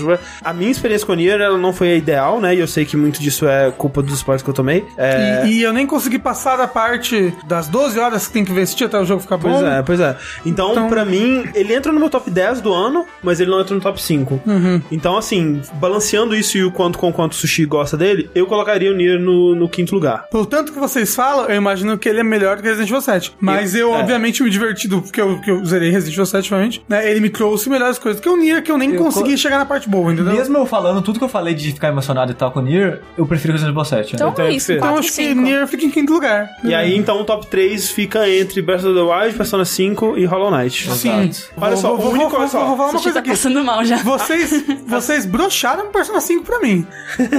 A 0.43 0.53
minha 0.53 0.71
experiência 0.71 1.05
com 1.05 1.13
o 1.13 1.15
Nier, 1.15 1.39
ela 1.39 1.57
não 1.57 1.71
foi 1.71 1.91
a 1.91 1.95
ideal, 1.95 2.41
né? 2.41 2.55
E 2.55 2.59
eu 2.59 2.67
sei 2.67 2.85
que 2.85 2.97
muito 2.97 3.21
disso 3.21 3.47
é 3.47 3.71
culpa 3.71 3.92
dos 4.01 4.15
spoilers 4.15 4.41
que 4.41 4.49
eu 4.49 4.53
tomei. 4.53 4.85
É... 4.97 5.45
E, 5.45 5.59
e 5.59 5.61
eu 5.61 5.73
nem 5.73 5.85
consegui 5.85 6.17
passar 6.19 6.57
da 6.57 6.67
parte 6.67 7.33
das 7.45 7.67
12 7.67 7.99
horas 7.99 8.27
que 8.27 8.33
tem 8.33 8.43
que 8.45 8.51
investir 8.51 8.87
até 8.87 8.99
o 8.99 9.05
jogo 9.05 9.21
ficar 9.21 9.37
Pois 9.37 9.53
bom. 9.55 9.67
é, 9.67 9.81
pois 9.81 9.99
é. 9.99 10.15
Então, 10.45 10.71
Então- 10.71 10.89
pra 10.89 11.05
mim, 11.05 11.45
ele 11.53 11.73
entra 11.73 11.91
no 11.91 11.99
meu 11.99 12.09
top 12.09 12.29
10 12.29 12.61
do 12.61 12.73
ano, 12.73 13.05
mas 13.21 13.39
ele 13.39 13.51
não 13.51 13.59
entra 13.59 13.75
no 13.75 13.81
top 13.81 14.01
5. 14.01 14.41
Uhum. 14.45 14.81
Então, 14.91 15.17
assim, 15.17 15.61
balanceando 15.75 16.35
isso 16.35 16.57
e 16.57 16.63
o 16.63 16.71
quanto 16.71 16.97
com 16.97 17.11
quanto 17.11 17.33
o 17.33 17.35
Sushi 17.35 17.65
gosta 17.65 17.97
dele, 17.97 18.29
eu 18.33 18.45
colocaria 18.45 18.91
o 18.91 18.95
Nier 18.95 19.19
no, 19.19 19.55
no 19.55 19.67
quinto 19.69 19.93
lugar. 19.93 20.27
Pelo 20.31 20.45
tanto 20.45 20.71
que 20.71 20.79
vocês 20.79 21.15
falam, 21.15 21.45
eu 21.45 21.55
imagino 21.55 21.97
que 21.97 22.07
ele 22.07 22.19
é 22.19 22.23
melhor 22.23 22.55
do 22.55 22.61
que 22.61 22.67
Resident 22.67 22.89
Evil 22.89 23.01
7. 23.01 23.35
Mas 23.39 23.75
eu, 23.75 23.93
é. 23.93 23.99
obviamente, 23.99 24.41
me 24.43 24.49
diverti 24.49 24.87
do 24.87 25.01
porque 25.01 25.19
eu, 25.21 25.39
que 25.41 25.51
eu 25.51 25.63
zerei 25.65 25.89
Resident 25.91 26.13
Evil 26.13 26.25
7, 26.25 26.53
obviamente. 26.53 26.85
Né? 26.87 27.09
Ele 27.09 27.19
me 27.19 27.29
trouxe 27.29 27.69
melhores 27.69 27.97
coisas 27.99 28.21
que 28.21 28.29
o 28.29 28.37
Nier, 28.37 28.63
que 28.63 28.71
eu 28.71 28.77
nem 28.77 28.93
Eu 28.93 29.03
consegui 29.03 29.37
chegar 29.37 29.57
na 29.57 29.65
parte 29.65 29.89
boa, 29.89 30.11
entendeu? 30.13 30.33
Mesmo 30.33 30.57
eu 30.57 30.65
falando 30.65 31.01
tudo 31.01 31.19
que 31.19 31.25
eu 31.25 31.29
falei 31.29 31.53
de 31.53 31.71
ficar 31.71 31.89
emocionado 31.89 32.31
e 32.31 32.35
tal 32.35 32.51
com 32.51 32.59
o 32.59 32.63
Nier, 32.63 33.01
eu 33.17 33.25
prefiro 33.25 33.53
Resident 33.53 33.71
Evil 33.71 33.75
7. 33.85 34.15
Então 34.15 34.29
Então, 34.29 34.45
é 34.45 34.51
isso, 34.53 34.71
então, 34.71 34.77
Então 34.87 34.93
4 34.95 34.99
acho 34.99 35.09
que 35.17 35.27
5. 35.27 35.41
Nier 35.41 35.67
fica 35.67 35.85
em 35.85 35.89
quinto 35.89 36.13
lugar. 36.13 36.49
E 36.63 36.73
aí, 36.73 36.95
então, 36.97 37.19
o 37.21 37.23
top 37.25 37.47
3 37.47 37.89
fica 37.91 38.27
entre 38.29 38.61
Breath 38.61 38.83
of 38.83 38.93
the 38.93 39.01
Wild, 39.01 39.35
Persona 39.37 39.65
5 39.65 40.17
e 40.17 40.25
Hollow 40.25 40.51
Knight. 40.51 40.89
Sim. 40.91 41.31
Olha 41.57 41.75
só, 41.77 41.95
vou, 41.95 42.07
o 42.07 42.09
único- 42.11 42.29
vou, 42.29 42.39
olha 42.39 42.47
vou, 42.47 42.61
só. 42.61 42.65
vou 42.67 42.77
falar 42.77 42.89
uma 42.89 42.99
coisa 43.01 43.13
tá 43.13 43.19
aqui. 43.19 43.29
passando 43.29 43.63
mal 43.63 43.83
já. 43.85 43.97
Vocês, 43.97 44.63
vocês 44.87 45.25
broxaram 45.25 45.91
Persona 45.91 46.19
5 46.21 46.43
pra 46.43 46.59
mim. 46.59 46.85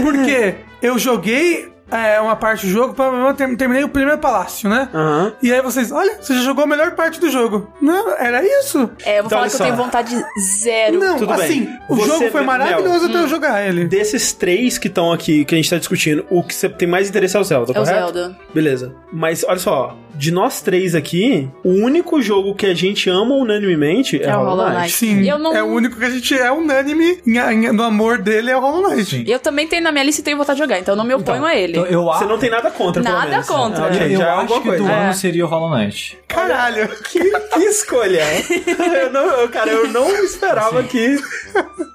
Porque 0.02 0.54
eu 0.82 0.98
joguei 0.98 1.68
é, 1.90 2.20
uma 2.20 2.34
parte 2.36 2.66
do 2.66 2.72
jogo, 2.72 2.94
eu 3.02 3.34
ter- 3.34 3.56
terminei 3.56 3.84
o 3.84 3.88
primeiro 3.88 4.18
palácio, 4.20 4.68
né? 4.68 4.88
Aham. 4.94 5.32
E 5.42 5.52
aí 5.52 5.60
vocês, 5.60 5.92
olha, 5.92 6.16
você 6.20 6.34
já 6.34 6.40
jogou 6.42 6.64
a 6.64 6.66
melhor 6.66 6.92
parte 6.92 7.20
do 7.20 7.30
jogo. 7.30 7.72
Não, 7.80 8.10
era 8.16 8.42
isso? 8.44 8.90
É, 9.04 9.18
eu 9.18 9.24
vou 9.24 9.26
Então, 9.26 9.28
falar 9.30 9.48
que 9.48 9.54
eu 9.54 9.58
só. 9.58 9.64
tenho 9.64 9.76
vontade 9.76 10.24
zero. 10.60 10.98
Não, 10.98 11.18
tudo 11.18 11.32
assim, 11.32 11.64
bem. 11.66 11.78
o 11.88 11.94
Você, 11.96 12.06
jogo 12.08 12.30
foi 12.30 12.40
maravilhoso 12.42 13.06
Hum. 13.06 13.10
até 13.10 13.18
eu 13.18 13.28
jogar 13.28 13.66
ele. 13.66 13.84
Desses 13.86 14.32
três 14.32 14.78
que 14.78 14.88
estão 14.88 15.12
aqui, 15.12 15.44
que 15.44 15.54
a 15.54 15.58
gente 15.58 15.70
tá 15.70 15.78
discutindo, 15.78 16.24
o 16.30 16.42
que 16.42 16.54
você 16.54 16.68
tem 16.68 16.88
mais 16.88 17.08
interesse 17.08 17.36
é 17.36 17.40
o 17.40 17.44
Zelda, 17.44 17.72
É 17.72 17.80
o 17.80 17.84
correto? 17.84 17.98
Zelda. 18.14 18.36
Beleza. 18.54 18.94
Mas 19.12 19.44
olha 19.44 19.58
só, 19.58 19.96
de 20.14 20.30
nós 20.30 20.60
três 20.60 20.94
aqui, 20.94 21.48
o 21.64 21.70
único 21.70 22.20
jogo 22.22 22.54
que 22.54 22.66
a 22.66 22.74
gente 22.74 23.08
ama 23.10 23.34
unanimemente 23.34 24.20
é, 24.22 24.26
É 24.26 24.34
o 24.36 24.38
Hollow 24.38 24.50
Hollow 24.56 24.66
Knight. 24.66 24.80
Knight. 24.80 24.92
Sim, 24.94 25.28
Eu 25.28 25.38
não- 25.38 25.54
é 25.56 25.62
o 25.62 25.66
único 25.66 25.96
que 25.96 26.04
a 26.04 26.10
gente 26.10 26.34
é 26.38 26.50
unânime 26.52 27.18
em- 27.26 27.38
em- 27.38 27.72
no 27.72 27.82
amor 27.82 28.18
dele 28.18 28.50
é 28.50 28.56
o 28.56 28.60
Hollow 28.60 28.90
Knight. 28.90 29.04
Sim. 29.10 29.24
E 29.26 29.32
eu 29.32 29.38
também 29.38 29.66
tenho 29.66 29.82
na 29.82 29.90
minha 29.92 30.04
lista 30.04 30.20
e 30.20 30.24
tenho 30.24 30.36
vontade 30.36 30.56
de 30.56 30.62
jogar, 30.64 30.78
então 30.78 30.92
eu 30.92 30.96
não 30.96 31.04
me 31.04 31.14
oponho 31.14 31.44
a 31.44 31.54
ele. 31.54 31.72
Então, 31.78 31.86
eu 31.86 32.04
Você 32.04 32.24
não 32.24 32.38
tem 32.38 32.50
nada 32.50 32.70
contra, 32.70 33.02
pelo 33.02 33.14
Nada 33.14 33.30
menos. 33.30 33.46
contra. 33.46 33.84
Ah, 33.84 33.86
ok, 33.88 34.14
eu 34.14 34.18
já 34.18 34.24
é 34.26 34.30
acho 34.30 34.40
alguma 34.40 34.60
que 34.62 34.68
coisa. 34.68 34.82
do 34.84 34.88
É. 34.90 34.94
ano 35.04 35.14
seria 35.14 35.44
o 35.44 35.48
Hollow 35.48 35.70
Knight. 35.76 36.18
Caralho. 36.28 36.88
Que, 37.10 37.18
que 37.20 37.60
escolha! 37.60 38.22
eu 39.02 39.12
não, 39.12 39.24
eu, 39.26 39.48
cara, 39.48 39.70
eu 39.70 39.88
não 39.88 40.08
esperava 40.24 40.82
que. 40.82 41.16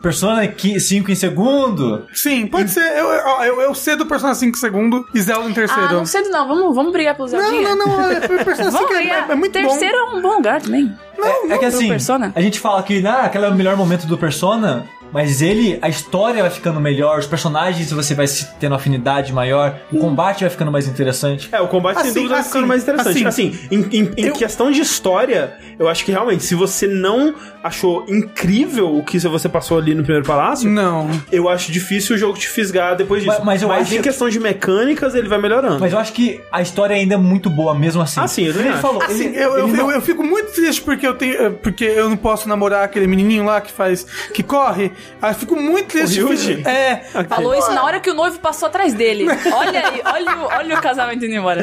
Persona 0.02 0.42
5 0.80 1.12
em 1.12 1.16
segundo? 1.16 2.06
Sim, 2.14 2.48
pode 2.48 2.72
ser. 2.72 2.80
Eu, 2.98 3.06
eu, 3.10 3.44
eu, 3.44 3.62
eu 3.62 3.76
cedo 3.76 4.06
Persona 4.06 4.34
5 4.34 4.58
segundo 4.58 5.06
e 5.14 5.22
Zelda 5.22 5.50
em 5.50 5.54
terceiro. 5.54 5.90
Ah, 5.90 5.94
não 5.94 6.06
cedo 6.06 6.30
não. 6.30 6.48
Vamos, 6.48 6.74
vamos 6.76 6.92
brigar 6.94 7.16
pelo 7.18 7.30
não, 7.30 7.40
Zeldinha? 7.40 7.76
não, 7.76 7.86
não, 7.86 8.09
é, 8.12 8.20
Persona 8.44 8.72
5 8.72 8.84
Vamos 8.84 8.92
é, 8.98 9.32
é 9.32 9.36
muito 9.36 9.54
Terceiro 9.54 9.96
é 9.96 10.04
um 10.04 10.22
bom 10.22 10.36
lugar 10.36 10.62
também. 10.62 10.94
é, 11.18 11.54
é 11.54 11.58
que 11.58 11.66
assim, 11.66 11.88
Persona? 11.88 12.32
a 12.36 12.42
gente 12.42 12.60
fala 12.60 12.82
que 12.84 13.06
ah, 13.06 13.24
aquele 13.24 13.46
é 13.46 13.50
o 13.50 13.56
melhor 13.56 13.76
momento 13.76 14.06
do 14.06 14.18
Persona, 14.18 14.86
mas 15.12 15.42
ele, 15.42 15.78
a 15.82 15.90
história 15.90 16.42
vai 16.42 16.52
ficando 16.52 16.80
melhor, 16.80 17.20
os 17.20 17.26
personagens 17.28 17.92
você 17.92 18.14
vai 18.14 18.28
se 18.28 18.48
tendo 18.60 18.76
afinidade 18.76 19.32
maior, 19.34 19.76
o 19.92 19.98
combate 20.00 20.42
vai 20.42 20.50
ficando 20.50 20.72
mais 20.72 20.88
interessante. 20.88 21.50
É, 21.52 21.60
o 21.62 21.68
combate 21.68 21.98
sem 22.02 22.06
Assim, 22.12 22.14
dúvida 22.14 22.30
vai 22.34 22.40
assim, 22.42 22.50
ficando 22.50 22.68
mais 22.68 22.84
interessante. 22.84 23.28
assim, 23.28 23.50
Assim, 23.50 23.68
em, 23.72 23.80
em- 24.00 24.12
em 24.18 24.26
eu- 24.28 24.34
questão 24.34 24.72
de 24.72 24.82
história, 24.82 25.54
eu 25.78 25.88
acho 25.88 26.04
que 26.06 26.12
realmente, 26.12 26.44
se 26.44 26.56
você 26.56 26.88
não 26.88 27.34
achou 27.64 28.06
incrível 28.08 28.96
o 28.98 29.04
que 29.04 29.20
você 29.20 29.50
passou 29.50 29.78
ali 29.78 29.94
no 29.94 30.04
primeiro 30.04 30.26
palácio. 30.26 30.70
Não. 30.70 31.10
eu 31.32 31.48
acho 31.50 31.72
difícil 31.72 32.16
o 32.16 32.20
jogo 32.20 32.38
te 32.38 32.48
fisgar 32.48 32.96
depois 32.96 33.22
disso. 33.24 33.36
Mas- 33.38 33.46
mas 33.46 33.62
eu 33.62 33.72
acho- 33.72 33.96
em 33.96 34.02
questão 34.02 34.30
de 34.30 34.40
mecânicas, 34.40 35.14
ele 35.16 35.28
vai 35.28 35.40
melhorando. 35.40 35.80
Mas 35.80 35.92
eu 35.94 36.00
acho 36.00 36.14
que 36.14 36.40
a 36.52 36.62
história 36.62 36.96
ainda 36.96 37.16
é 37.16 37.18
muito 37.18 37.50
boa 37.50 37.74
mesmo 37.74 38.02
assim. 38.02 38.20
Ah, 38.20 38.28
sim, 38.28 38.44
eu 38.46 38.52
também 38.54 38.68
ele 38.68 38.74
acho. 38.76 38.82
falou, 38.82 39.02
Assim, 39.04 39.26
ele- 39.28 39.38
eu, 39.38 39.58
eu, 39.58 39.68
ele 39.68 39.78
não- 39.78 39.90
eu, 39.90 39.96
eu 39.96 40.02
fico 40.02 40.24
muito 40.24 40.52
triste 40.54 40.82
porque 40.82 41.06
eu 41.06 41.14
tenho. 41.16 41.36
eh, 41.36 41.50
Porque 41.50 41.84
eu 41.84 42.10
não 42.10 42.18
posso 42.18 42.48
namorar 42.48 42.84
aquele 42.84 43.08
menininho 43.08 43.44
lá 43.46 43.60
que 43.62 43.72
faz. 43.72 44.06
que 44.34 44.42
corre. 44.44 44.92
Ah, 45.22 45.30
eu 45.30 45.36
fico 45.36 45.56
muito 45.56 45.88
triste. 45.88 46.22
O 46.22 46.28
Ryuji? 46.28 46.64
É. 46.68 46.98
Falou 47.28 47.54
isso 47.56 47.72
na 47.72 47.84
hora 47.84 48.00
que 48.00 48.10
o 48.10 48.14
noivo 48.14 48.40
passou 48.40 48.68
atrás 48.68 48.94
dele. 48.94 49.26
Olha 49.54 49.88
aí, 49.88 50.02
olha, 50.06 50.38
o- 50.38 50.48
olha 50.58 50.78
o 50.78 50.82
casamento 50.82 51.26
indo 51.26 51.36
embora. 51.36 51.62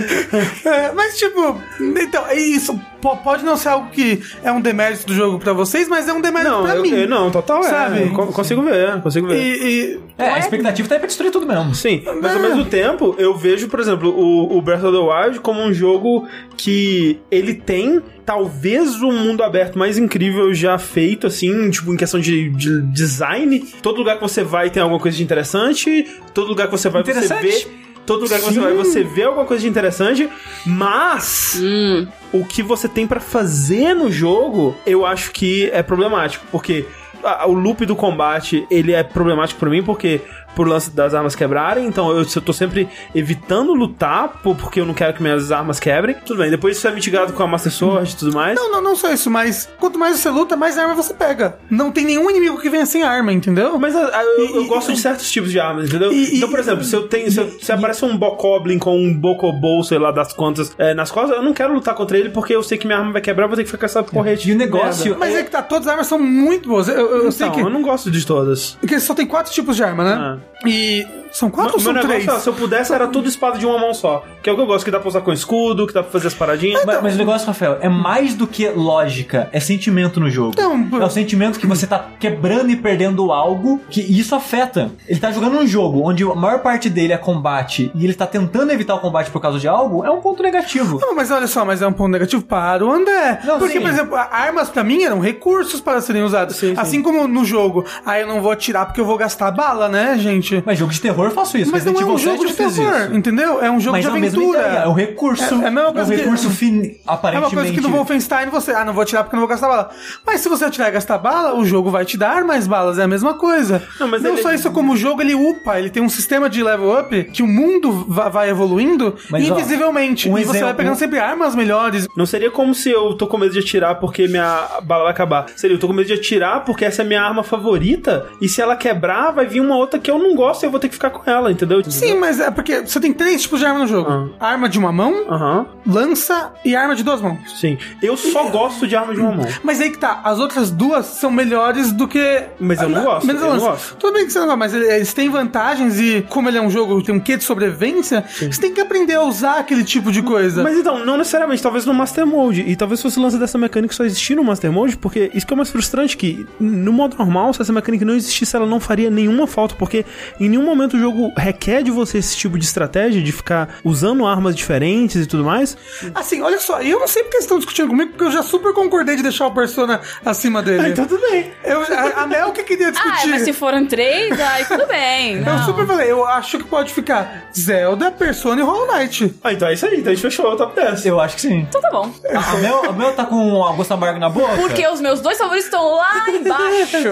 É, 0.65 0.93
mas, 0.93 1.17
tipo, 1.17 1.61
então, 1.81 2.27
é 2.27 2.35
isso 2.39 2.79
po- 3.01 3.17
pode 3.19 3.45
não 3.45 3.57
ser 3.57 3.69
algo 3.71 3.89
que 3.91 4.23
é 4.43 4.51
um 4.53 4.61
demérito 4.61 5.07
do 5.07 5.15
jogo 5.15 5.39
pra 5.39 5.53
vocês, 5.53 5.89
mas 5.89 6.09
é 6.09 6.13
um 6.13 6.21
demérito 6.21 6.51
Não, 6.51 6.63
pra 6.65 6.77
eu, 6.77 6.83
mim. 6.83 6.91
eu- 6.91 7.09
não, 7.09 7.31
total 7.31 7.61
é. 7.61 7.63
Sabe? 7.69 8.11
Consigo 8.11 8.63
ver, 8.63 9.01
consigo 9.03 9.27
ver. 9.29 9.37
E, 9.41 9.65
e- 9.95 10.01
É, 10.19 10.31
a 10.31 10.39
expectativa 10.39 10.89
tá 10.89 10.95
aí 10.95 10.99
pra 10.99 11.07
destruir 11.07 11.31
tudo 11.31 11.47
mesmo. 11.47 11.75
Sim, 11.75 12.03
mas 12.23 12.33
ao 12.35 12.41
mesmo 12.41 12.65
tempo, 12.65 13.15
eu 13.19 13.35
vejo, 13.37 13.69
por 13.69 13.81
exemplo, 13.81 14.11
o, 14.11 14.57
o 14.57 14.63
Breath 14.63 14.83
of 14.85 14.93
the 14.97 15.03
Wild 15.03 15.41
como 15.41 15.61
um 15.61 15.73
jogo 15.73 16.27
que 16.57 17.21
ele 17.31 17.55
tem 17.55 18.03
talvez 18.27 19.01
o 19.01 19.11
mundo 19.13 19.43
aberto 19.45 19.79
mais 19.79 19.97
incrível 19.97 20.53
já 20.53 20.77
feito, 20.79 21.27
assim, 21.29 21.71
tipo, 21.71 21.95
em 21.95 21.97
questão 21.97 22.19
de, 22.21 22.51
de 22.51 22.83
design. 22.83 23.61
Todo 23.81 23.99
lugar 23.99 24.17
que 24.17 24.23
você 24.23 24.43
vai 24.43 24.69
tem 24.69 24.83
alguma 24.83 25.01
coisa 25.01 25.17
de 25.17 25.23
interessante, 25.23 26.05
todo 26.35 26.49
lugar 26.49 26.67
que 26.67 26.73
você 26.73 26.89
vai 26.91 27.03
você 27.05 27.35
vê. 27.37 27.67
Todo 28.05 28.23
lugar 28.23 28.39
que 28.39 28.45
você 28.47 28.61
vai, 28.61 28.73
você 28.73 29.03
vê 29.03 29.23
alguma 29.25 29.45
coisa 29.45 29.63
de 29.63 29.69
interessante, 29.69 30.29
mas 30.65 31.59
Hum, 31.61 32.07
o 32.33 32.45
que 32.45 32.63
você 32.63 32.89
tem 32.89 33.07
pra 33.07 33.19
fazer 33.21 33.95
no 33.95 34.11
jogo, 34.11 34.77
eu 34.87 35.05
acho 35.07 35.33
que 35.33 35.69
é 35.73 35.83
problemático, 35.83 36.45
porque 36.53 36.85
a- 37.25 37.47
o 37.49 37.53
loop 37.53 37.85
do 37.85 37.97
combate, 37.97 38.65
ele 38.71 38.93
é 38.93 39.03
problemático 39.03 39.59
pra 39.59 39.69
mim, 39.71 39.83
porque 39.83 40.21
por 40.57 40.67
lance 40.67 40.91
das 40.91 41.15
armas 41.15 41.37
quebrarem, 41.37 41.87
então 41.87 42.11
eu, 42.11 42.23
eu 42.35 42.41
tô 42.43 42.53
sempre 42.53 42.89
evitando 43.15 43.73
lutar 43.75 44.41
por- 44.43 44.57
porque 44.57 44.81
eu 44.81 44.87
não 44.87 44.95
quero 44.95 45.13
que 45.15 45.23
minhas 45.23 45.53
armas 45.53 45.79
quebrem. 45.79 46.17
Tudo 46.27 46.39
bem, 46.39 46.51
depois 46.51 46.77
isso 46.79 46.89
é 46.89 46.91
mitigado 46.93 47.33
com 47.35 47.43
a 47.43 47.47
Master 47.47 47.71
Sword 47.71 48.11
e 48.13 48.17
tudo 48.17 48.35
mais. 48.35 48.57
Não, 48.57 48.73
não, 48.73 48.83
não 48.83 48.97
só 48.97 49.13
isso, 49.13 49.31
mas 49.31 49.69
quanto 49.79 49.99
mais 49.99 50.19
você 50.19 50.31
luta, 50.31 50.57
mais 50.57 50.77
arma 50.79 50.95
você 50.95 51.13
pega. 51.15 51.59
Não 51.71 51.93
tem 51.93 52.05
nenhum 52.05 52.29
inimigo 52.31 52.59
que 52.59 52.69
venha 52.71 52.87
sem 52.87 53.03
arma, 53.05 53.33
entendeu? 53.33 53.79
Mas 53.79 53.95
ah, 53.95 54.23
eu, 54.39 54.57
eu 54.57 54.63
E- 54.65 54.67
gosto 54.67 54.91
e- 54.91 54.95
de 54.95 55.01
certos 55.01 55.31
tipos 55.31 55.53
de 55.53 55.61
armas, 55.61 55.89
entendeu? 55.89 56.11
E- 56.13 56.37
então, 56.39 56.49
por 56.49 56.59
exemplo, 56.59 56.83
se 56.85 56.97
eu 56.97 57.07
tenho. 57.07 57.31
Se, 57.31 57.39
eu- 57.39 57.51
se 57.61 57.71
aparece 57.71 58.05
um 58.05 58.17
Bokoblin 58.17 58.79
com 58.79 58.97
um 58.99 59.15
Bokobo, 59.15 59.85
sei 59.85 59.99
lá, 59.99 60.11
das 60.11 60.33
contas, 60.33 60.75
é, 60.79 60.95
nas 60.95 61.11
costas, 61.11 61.37
eu 61.37 61.43
não 61.43 61.53
quero 61.53 61.75
lutar 61.75 61.95
contra 61.95 62.17
ele 62.19 62.31
porque 62.31 62.55
eu 62.57 62.63
sei 62.63 62.79
que 62.79 62.87
minha 62.87 62.99
arma 62.99 63.13
vai 63.13 63.21
quebrar, 63.21 63.45
eu 63.45 63.49
vou 63.49 63.57
ter 63.57 63.65
que 63.65 63.69
ficar 63.71 63.81
com 63.81 63.85
essa 63.87 64.03
porrete. 64.03 64.49
E 64.49 64.53
o 64.53 64.55
de 64.55 64.65
negócio- 64.65 65.05
merda. 65.11 65.19
Mas 65.19 65.35
é 65.35 65.43
que 65.43 65.51
tá, 65.51 65.63
todas 65.63 65.87
as 65.87 65.93
armas 65.93 66.07
são 66.07 66.19
muito 66.19 66.69
boas. 66.69 66.89
Eu, 66.89 66.95
eu- 66.95 67.25
eu 67.25 67.33
sei 67.33 67.47
Então, 67.47 67.59
que. 67.59 67.63
eu 67.67 67.71
não 67.71 67.83
gosto 67.83 68.11
de 68.11 68.25
todas. 68.25 68.77
Porque 68.81 68.99
só 68.99 69.15
tem 69.15 69.27
quatro 69.27 69.53
tipos 69.53 69.77
de 69.77 69.83
arma, 69.85 70.05
né? 70.05 70.39
E. 70.65 71.26
São 71.37 71.51
quatro 71.51 71.75
ou 71.75 71.81
são 71.81 71.93
negócio, 71.93 72.17
três? 72.17 72.27
é, 72.27 72.41
se 72.41 72.49
eu 72.49 72.55
pudesse, 72.55 72.95
era 72.95 73.07
tudo 73.07 73.29
espada 73.29 73.59
de 73.59 73.67
uma 73.67 73.79
mão 73.79 73.93
só. 73.93 74.25
Que 74.43 74.49
é 74.49 74.53
o 74.55 74.57
que 74.57 74.63
eu 74.63 74.67
gosto, 74.67 74.87
que 74.87 74.91
dá 74.91 74.99
pra 74.99 75.09
usar 75.09 75.21
com 75.21 75.31
escudo, 75.35 75.87
que 75.87 75.93
dá 75.93 76.03
pra 76.03 76.11
fazer 76.11 76.29
as 76.29 76.35
paradinhas. 76.35 76.83
Mas, 76.87 77.03
mas 77.03 77.15
o 77.15 77.19
negócio, 77.19 77.47
Rafael, 77.47 77.77
é 77.83 77.91
mais 77.91 78.35
do 78.35 78.47
que 78.47 78.67
lógica, 78.71 79.51
é 79.53 79.61
sentimento 79.61 80.19
no 80.19 80.31
jogo. 80.31 80.55
Não, 80.57 81.03
é 81.03 81.05
o 81.05 81.11
sentimento 81.11 81.59
que 81.59 81.67
você 81.67 81.87
tá 81.87 82.07
quebrando 82.19 82.71
e 82.71 82.77
perdendo 82.77 83.31
algo, 83.33 83.79
que 83.91 84.01
isso 84.01 84.35
afeta. 84.35 84.91
Ele 85.07 85.21
tá 85.21 85.31
jogando 85.31 85.59
um 85.59 85.67
jogo 85.67 86.09
onde 86.09 86.25
a 86.25 86.35
maior 86.35 86.61
parte 86.61 86.89
dele 86.89 87.13
é 87.13 87.19
combate 87.19 87.91
e 87.95 88.05
ele 88.05 88.15
tá 88.15 88.27
tentando 88.27 88.73
evitar 88.73 88.95
o 88.95 89.01
combate 89.01 89.31
por 89.31 89.41
causa 89.43 89.59
de 89.59 89.69
algo, 89.69 90.07
é 90.07 90.11
um 90.11 90.23
ponto 90.23 90.43
negativo. 90.43 90.99
Não, 91.01 91.15
mas 91.15 91.31
olha 91.31 91.47
só, 91.47 91.67
mas 91.67 91.83
é 91.83 91.87
um 91.87 91.93
ponto 91.93 92.13
negativo 92.13 92.43
para 92.43 92.83
o 92.83 92.91
André. 92.91 93.41
Não, 93.45 93.59
Porque, 93.59 93.75
sim. 93.75 93.81
por 93.81 93.91
exemplo, 93.91 94.17
armas 94.17 94.71
pra 94.71 94.83
mim 94.83 95.03
eram 95.03 95.21
recursos 95.21 95.83
para 95.83 96.01
serem 96.01 96.23
usados. 96.23 96.57
Sim, 96.57 96.75
sim. 96.75 96.81
assim 96.81 97.03
como 97.03 97.29
no 97.29 97.45
jogo. 97.45 97.85
Aí 98.07 98.23
eu 98.23 98.27
não 98.27 98.41
vou 98.41 98.53
atirar 98.53 98.87
porque 98.87 99.01
eu 99.01 99.05
vou 99.05 99.19
gastar 99.19 99.51
bala, 99.51 99.87
né, 99.87 100.17
gente? 100.19 100.63
Mas 100.65 100.79
jogo 100.79 100.93
de 100.93 101.01
terror 101.01 101.26
eu 101.29 101.35
faço 101.35 101.57
isso. 101.59 101.71
Mas 101.71 101.85
não 101.85 101.93
Resident 101.93 102.11
é 102.11 102.15
um 102.15 102.19
jogo 102.19 102.39
7 102.49 102.51
de 102.51 102.55
terror, 102.75 103.01
isso. 103.03 103.15
entendeu? 103.15 103.63
É 103.63 103.71
um 103.71 103.81
jogo 103.81 103.93
Mas 103.97 104.05
de 104.05 104.11
é 104.11 104.17
aventura. 104.17 104.59
ideia, 104.61 104.79
é 104.81 104.89
um 104.89 104.93
recurso. 104.93 105.55
É- 105.55 105.65
é 105.65 105.69
a 105.69 105.71
mesma 105.71 105.91
um 105.91 105.93
coisa 105.93 106.15
que- 106.15 106.21
recurso 106.23 106.51
fin... 106.51 106.81
É 106.83 106.89
uma 107.07 107.15
aparentemente. 107.15 107.55
coisa 107.55 107.73
que 107.73 107.81
no 107.81 107.91
Wolfenstein 107.91 108.49
você, 108.49 108.73
ah, 108.73 108.85
não 108.85 108.93
vou 108.93 109.03
atirar 109.03 109.25
porque 109.25 109.35
eu 109.37 109.41
não 109.41 109.47
vou 109.47 109.49
gastar 109.49 109.69
bala. 109.69 109.91
Mas 110.27 110.41
se 110.41 110.49
você 110.49 110.65
atirar 110.65 110.89
e 110.89 110.93
gastar 110.93 111.19
bala, 111.19 111.55
o 111.55 111.65
jogo 111.65 111.91
vai 111.91 112.05
te 112.05 112.17
dar 112.17 112.45
mais 112.45 112.67
balas, 112.67 112.99
é 112.99 113.03
a 113.03 113.09
mesma 113.09 113.35
coisa. 113.35 113.83
Não, 114.01 114.09
mas 114.09 114.25
ele- 114.25 114.43
só 114.43 114.53
isso, 114.53 114.71
como 114.71 114.93
o 114.93 114.97
jogo 114.97 115.21
ele 115.23 115.35
upa, 115.35 115.79
ele 115.79 115.91
tem 115.91 116.03
um 116.03 116.09
sistema 116.09 116.49
de 116.51 116.63
level 116.63 116.99
up 116.99 117.25
que 117.33 117.43
o 117.43 117.47
mundo 117.47 118.05
va- 118.09 118.29
vai 118.29 118.51
evoluindo 118.51 119.17
Mas, 119.31 119.49
ó, 119.51 119.55
invisivelmente. 119.55 120.29
um 120.29 120.39
e 120.39 120.43
você 120.43 120.47
vai 120.47 120.57
exemplo- 120.59 120.75
pegando 120.77 120.97
sempre 120.97 121.19
armas 121.19 121.55
melhores. 121.55 122.07
Não 122.17 122.27
seria 122.27 122.51
como 122.51 122.75
se 122.75 122.91
eu 122.91 123.15
tô 123.15 123.27
com 123.27 123.37
medo 123.39 123.53
de 123.53 123.59
atirar 123.59 123.97
porque 123.97 124.27
minha 124.29 124.67
bala 124.83 125.05
vai 125.05 125.13
acabar. 125.13 125.47
Seria, 125.57 125.75
eu 125.75 125.79
tô 125.81 125.87
com 125.87 125.93
medo 125.93 126.07
de 126.07 126.13
atirar 126.15 126.65
porque 126.65 126.85
essa 126.85 127.03
é 127.03 127.05
a 127.05 127.09
minha 127.09 127.23
arma 127.23 127.43
favorita. 127.43 128.27
E 128.41 128.49
se 128.49 128.61
ela 128.61 128.77
quebrar, 128.77 129.31
vai 129.33 129.47
vir 129.47 129.61
uma 129.61 129.77
outra 129.77 129.99
que 129.99 130.11
eu 130.11 130.19
não 130.19 130.35
gosto 130.35 130.63
e 130.63 130.67
eu 130.67 130.71
vou 130.71 130.79
ter 130.81 130.89
que 130.89 130.95
ficar 130.95 131.06
com 131.11 131.29
ela, 131.31 131.51
entendeu? 131.51 131.83
Sim, 131.91 132.19
mas 132.19 132.41
é 132.41 132.51
porque 132.51 132.81
você 132.81 132.99
tem 133.01 133.13
três 133.13 133.43
tipos 133.43 133.61
de 133.61 133.67
arma 133.67 133.81
no 133.81 133.87
jogo: 133.87 134.35
arma 134.41 134.69
de 134.69 134.79
uma 134.79 134.93
mão, 134.93 135.15
Aham, 135.29 135.67
lança 135.87 136.53
e 136.65 136.75
arma 136.77 136.95
de 136.95 137.03
duas 137.03 137.21
mãos. 137.21 137.39
sim. 137.61 137.79
Eu 138.03 138.17
só 138.17 138.49
gosto 138.51 138.87
de 138.87 138.95
arma 138.97 139.15
de 139.15 139.21
uma 139.21 139.33
mão. 139.33 139.47
Mas 139.63 139.81
aí 139.81 139.91
que 139.91 139.99
tá, 139.99 140.21
as 140.25 140.39
outras 140.39 140.71
duas 140.71 141.07
são 141.07 141.31
melhores 141.31 141.93
do 141.93 142.07
que. 142.09 142.45
Mas 142.61 142.81
eu 142.81 142.89
não 142.89 143.01
Ah, 143.01 143.05
gosto, 143.05 143.27
menos 143.27 143.43
eu 143.43 143.49
não 143.49 143.55
lança. 143.55 143.67
gosto. 143.71 143.97
Tudo 143.97 144.13
bem 144.15 144.27
que 144.27 144.33
você 144.33 144.39
não 144.39 144.47
gosta, 144.47 144.59
mas 144.59 144.75
eles 144.75 145.13
têm 145.15 145.29
vantagens 145.29 145.99
e, 146.01 146.25
como 146.29 146.49
ele 146.49 146.59
é 146.59 146.63
um 146.63 146.71
jogo, 146.71 147.03
tem 147.03 147.15
um 147.15 147.21
quê 147.21 147.37
de 147.37 147.45
sobrevivência, 147.45 148.25
você 148.29 148.61
tem 148.61 148.73
que 148.73 148.81
aprender 148.81 149.15
a 149.15 149.23
usar 149.23 149.59
aquele 149.59 149.85
tipo 149.85 150.11
de 150.13 150.23
coisa. 150.23 150.63
Mas 150.63 150.77
então, 150.77 151.05
não 151.05 151.17
necessariamente, 151.17 151.63
talvez 151.63 151.85
no 151.87 151.95
Master 151.95 152.27
Mode. 152.27 152.63
E 152.67 152.77
talvez 152.77 153.01
fosse 153.03 153.19
lance 153.19 153.39
dessa 153.39 153.57
mecânica 153.59 153.95
só 153.95 154.05
existir 154.05 154.35
no 154.35 154.45
Master 154.45 154.71
Mode, 154.73 154.97
porque 154.97 155.31
isso 155.35 155.47
que 155.47 155.53
é 155.53 155.55
o 155.55 155.57
mais 155.57 155.71
frustrante, 155.71 156.17
que 156.17 156.47
no 156.61 156.93
modo 156.93 157.17
normal, 157.19 157.53
se 157.55 157.63
essa 157.63 157.73
mecânica 157.73 158.05
não 158.05 158.15
existisse, 158.15 158.55
ela 158.57 158.67
não 158.67 158.81
faria 158.81 159.11
nenhuma 159.11 159.47
falta, 159.47 159.75
porque 159.75 160.05
em 160.41 160.49
nenhum 160.49 160.65
momento 160.65 160.96
o 160.97 161.01
jogo 161.01 161.33
requer 161.37 161.83
de 161.83 161.91
você 161.91 162.19
esse 162.19 162.37
tipo 162.37 162.59
de 162.59 162.65
estratégia, 162.65 163.23
de 163.23 163.33
ficar 163.33 163.77
usando 163.85 164.27
armas 164.27 164.55
diferentes 164.57 165.17
e 165.23 165.27
tudo 165.27 165.45
mais. 165.45 165.77
Assim, 166.15 166.43
olha 166.43 166.59
só, 166.59 166.81
eu 166.83 166.99
não 166.99 167.07
sei 167.09 167.23
porque 167.23 167.37
eles 167.37 167.45
estão 167.45 167.59
discutindo 167.59 167.89
comigo, 167.89 168.11
porque 168.13 168.25
eu 168.25 168.31
já 168.31 168.43
super 168.43 168.73
concordei 168.73 169.17
de 169.17 169.23
deixar 169.23 169.47
o 169.47 169.51
Persona 169.55 170.01
acima 170.25 170.63
dele. 170.63 170.91
Então 170.91 171.07
tudo 171.07 171.21
bem. 171.31 171.51
Eu, 171.65 171.83
a, 171.83 172.23
a 172.23 172.27
Mel 172.27 172.53
que 172.53 172.63
queria 172.63 172.89
Ah, 172.89 172.91
discutir. 172.91 173.29
mas 173.29 173.43
se 173.43 173.53
foram 173.53 173.87
três, 173.87 174.39
aí 174.41 174.65
tudo 174.65 174.87
bem. 174.87 175.37
Eu 175.37 175.45
Não. 175.45 175.65
super 175.65 175.87
falei, 175.87 176.11
eu 176.11 176.25
acho 176.27 176.59
que 176.59 176.65
pode 176.65 176.93
ficar 176.93 177.49
Zelda, 177.57 178.11
Persona 178.11 178.61
e 178.61 178.65
Hollow 178.65 178.87
Knight. 178.97 179.35
Ah, 179.43 179.53
então 179.53 179.69
é 179.69 179.75
isso 179.75 179.87
aí, 179.87 179.99
então 180.01 180.13
a 180.13 180.15
gente 180.15 180.23
fechou 180.23 180.51
o 180.53 180.57
top 180.57 180.75
10. 180.75 181.07
Eu 181.07 181.21
acho 181.21 181.35
que 181.37 181.41
sim. 181.43 181.61
Então 181.69 181.81
tá 181.81 181.91
bom. 181.91 182.13
A, 182.35 182.53
a 182.53 182.57
Mel, 182.57 182.83
a 182.89 182.93
Mel 182.93 183.13
tá 183.13 183.25
com 183.25 183.65
a 183.65 183.73
gosto 183.73 183.93
amargo 183.93 184.19
na 184.19 184.29
boca? 184.29 184.55
Porque 184.57 184.87
os 184.89 185.01
meus 185.01 185.21
dois 185.21 185.39
favoritos 185.39 185.67
estão 185.67 185.95
lá 185.97 186.29
embaixo. 186.31 187.09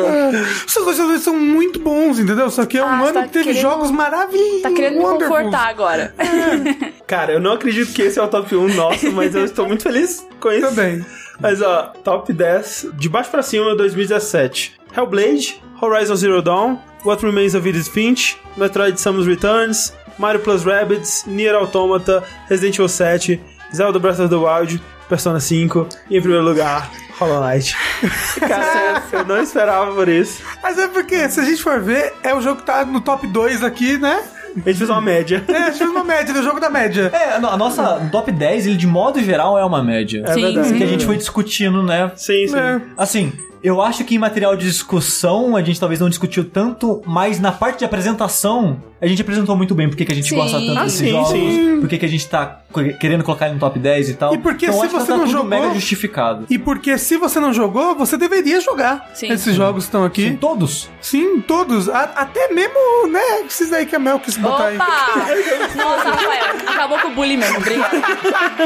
Os 0.66 0.72
seus 0.72 0.84
dois 0.84 0.96
jogos 0.96 1.20
são 1.22 1.36
muito 1.38 1.78
bons, 1.80 2.18
entendeu? 2.18 2.50
Só 2.50 2.64
que 2.66 2.78
é 2.78 2.84
um 2.84 2.88
Ah, 2.88 3.02
ano 3.02 3.12
tá 3.12 3.22
que 3.24 3.28
teve 3.30 3.44
querendo- 3.46 3.62
jogos 3.74 3.90
maravilhosos. 3.90 4.62
Tá 4.62 4.70
querendo 4.70 4.98
me 4.98 5.04
confortar 5.04 5.68
agora. 5.68 6.14
Cara, 7.06 7.32
eu 7.32 7.40
não 7.40 7.52
acredito 7.52 7.92
que 7.92 8.02
esse 8.02 8.18
é 8.18 8.22
o 8.22 8.28
top 8.28 8.54
1 8.54 8.74
nosso, 8.74 9.12
mas 9.12 9.34
eu 9.34 9.44
estou 9.44 9.66
muito 9.66 9.82
feliz 9.82 10.26
com 10.40 10.50
isso. 10.52 10.68
Também. 10.68 11.04
Mas 11.40 11.60
ó, 11.60 11.92
top 12.02 12.32
10, 12.32 12.88
de 12.94 13.08
baixo 13.08 13.30
pra 13.30 13.42
cima, 13.42 13.74
2017. 13.74 14.80
Hellblade, 14.96 15.60
Horizon 15.80 16.14
Zero 16.14 16.40
Dawn, 16.40 16.78
What 17.04 17.24
Remains 17.24 17.54
of 17.54 17.68
Edith 17.68 17.90
Finch, 17.90 18.38
Metroid 18.56 18.98
Samus 18.98 19.26
Returns, 19.26 19.92
Mario 20.18 20.40
Plus 20.40 20.62
Rabbids, 20.64 21.24
Nier 21.26 21.56
Automata, 21.56 22.22
Resident 22.48 22.76
Evil 22.76 22.88
7, 22.88 23.40
Zelda 23.74 23.98
Breath 23.98 24.20
of 24.20 24.28
the 24.28 24.36
Wild, 24.36 24.80
Persona 25.08 25.40
5 25.40 25.88
e, 26.08 26.16
em 26.16 26.20
primeiro 26.20 26.44
lugar, 26.44 26.90
Hollow 27.18 27.40
Knight. 27.46 27.76
Cara, 28.40 29.02
eu 29.12 29.24
não 29.24 29.40
esperava 29.42 29.92
por 29.92 30.08
isso. 30.08 30.42
Mas 30.62 30.78
é 30.78 30.88
porque, 30.88 31.28
se 31.28 31.40
a 31.40 31.44
gente 31.44 31.62
for 31.62 31.80
ver, 31.80 32.12
é 32.22 32.34
o 32.34 32.40
jogo 32.40 32.60
que 32.60 32.66
tá 32.66 32.84
no 32.84 33.00
top 33.00 33.26
2 33.26 33.62
aqui, 33.62 33.96
né? 33.98 34.22
A 34.56 34.68
gente 34.68 34.78
fez 34.78 34.88
uma 34.90 35.00
média. 35.00 35.44
É, 35.48 35.56
a 35.56 35.66
gente 35.66 35.78
fez 35.78 35.90
uma 35.90 36.04
média, 36.04 36.32
do 36.32 36.42
jogo 36.42 36.60
da 36.60 36.70
média. 36.70 37.10
É, 37.12 37.34
a 37.34 37.40
no- 37.40 37.48
a 37.50 37.56
nossa 37.56 38.08
top 38.12 38.30
10, 38.30 38.66
ele 38.66 38.76
de 38.76 38.86
modo 38.86 39.20
geral 39.20 39.58
é 39.58 39.64
uma 39.64 39.82
média. 39.82 40.24
Sim, 40.32 40.42
verdade. 40.42 40.68
sim. 40.68 40.76
Que 40.76 40.84
a 40.84 40.86
gente 40.86 41.04
foi 41.04 41.16
discutindo, 41.16 41.82
né? 41.82 42.12
Sim, 42.16 42.46
sim. 42.46 42.56
É. 42.56 42.80
Assim, 42.96 43.32
eu 43.64 43.80
acho 43.80 44.04
que 44.04 44.14
em 44.14 44.18
material 44.18 44.54
de 44.56 44.66
discussão 44.66 45.56
a 45.56 45.62
gente 45.62 45.80
talvez 45.80 45.98
não 45.98 46.08
discutiu 46.10 46.44
tanto, 46.44 47.00
mas 47.06 47.40
na 47.40 47.50
parte 47.50 47.78
de 47.78 47.84
apresentação 47.86 48.76
a 49.00 49.06
gente 49.06 49.22
apresentou 49.22 49.56
muito 49.56 49.74
bem 49.74 49.88
porque 49.88 50.04
que 50.04 50.12
a 50.12 50.14
gente 50.14 50.28
Sim. 50.28 50.36
gosta 50.36 50.58
tanto 50.60 50.78
Ah, 50.78 50.84
desses 50.84 50.98
sim, 50.98 51.10
jogos, 51.10 51.30
sim. 51.30 51.78
porque 51.80 51.96
que 51.98 52.04
a 52.04 52.08
gente 52.08 52.26
tá 52.28 52.60
querendo 53.00 53.24
colocar 53.24 53.46
ele 53.46 53.54
no 53.54 53.60
top 53.60 53.78
10 53.78 54.10
e 54.10 54.14
tal. 54.14 54.34
E 54.34 54.38
porque 54.38 54.66
então, 54.66 54.80
se 54.80 54.88
você 54.88 55.06
tá 55.12 55.16
não 55.16 55.26
jogou- 55.26 55.46
mega 55.48 55.72
justificado. 55.74 56.46
E 56.50 56.58
porque 56.58 56.96
se 56.98 57.16
você 57.16 57.40
não 57.40 57.52
jogou, 57.54 57.94
você 57.96 58.16
deveria 58.18 58.60
jogar. 58.60 59.10
Sim. 59.14 59.30
Esses 59.32 59.54
jogos 59.56 59.84
estão 59.84 60.04
aqui. 60.04 60.28
Sim, 60.28 60.36
todos. 60.36 60.90
Sim, 61.00 61.40
todos. 61.40 61.88
A- 61.88 62.12
até 62.16 62.52
mesmo, 62.52 63.08
né, 63.10 63.42
esses 63.46 63.72
aí 63.72 63.86
que 63.86 63.96
a 63.96 63.98
Mel 63.98 64.18
quis 64.20 64.36
botar 64.36 64.66
aí. 64.66 64.76
Nossa, 64.78 66.10
Rafael, 66.10 66.44
acabou 66.68 66.98
com 66.98 67.08
o 67.08 67.14
bullying 67.14 67.36
mesmo. 67.38 67.56
Obrigada. 67.58 68.00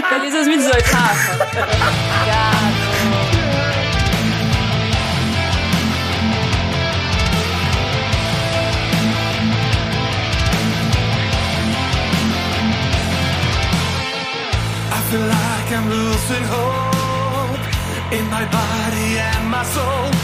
Feliz 0.09 0.33
2018, 0.35 0.85
Rafa. 0.91 1.45
Obrigada. 1.45 2.68
Feel 15.11 15.21
like 15.21 15.73
I'm 15.73 15.89
losing 15.89 16.45
hope. 16.55 17.65
In 18.13 18.25
my 18.31 18.45
body 18.51 19.19
and 19.19 19.51
my 19.51 19.65
soul 19.65 20.18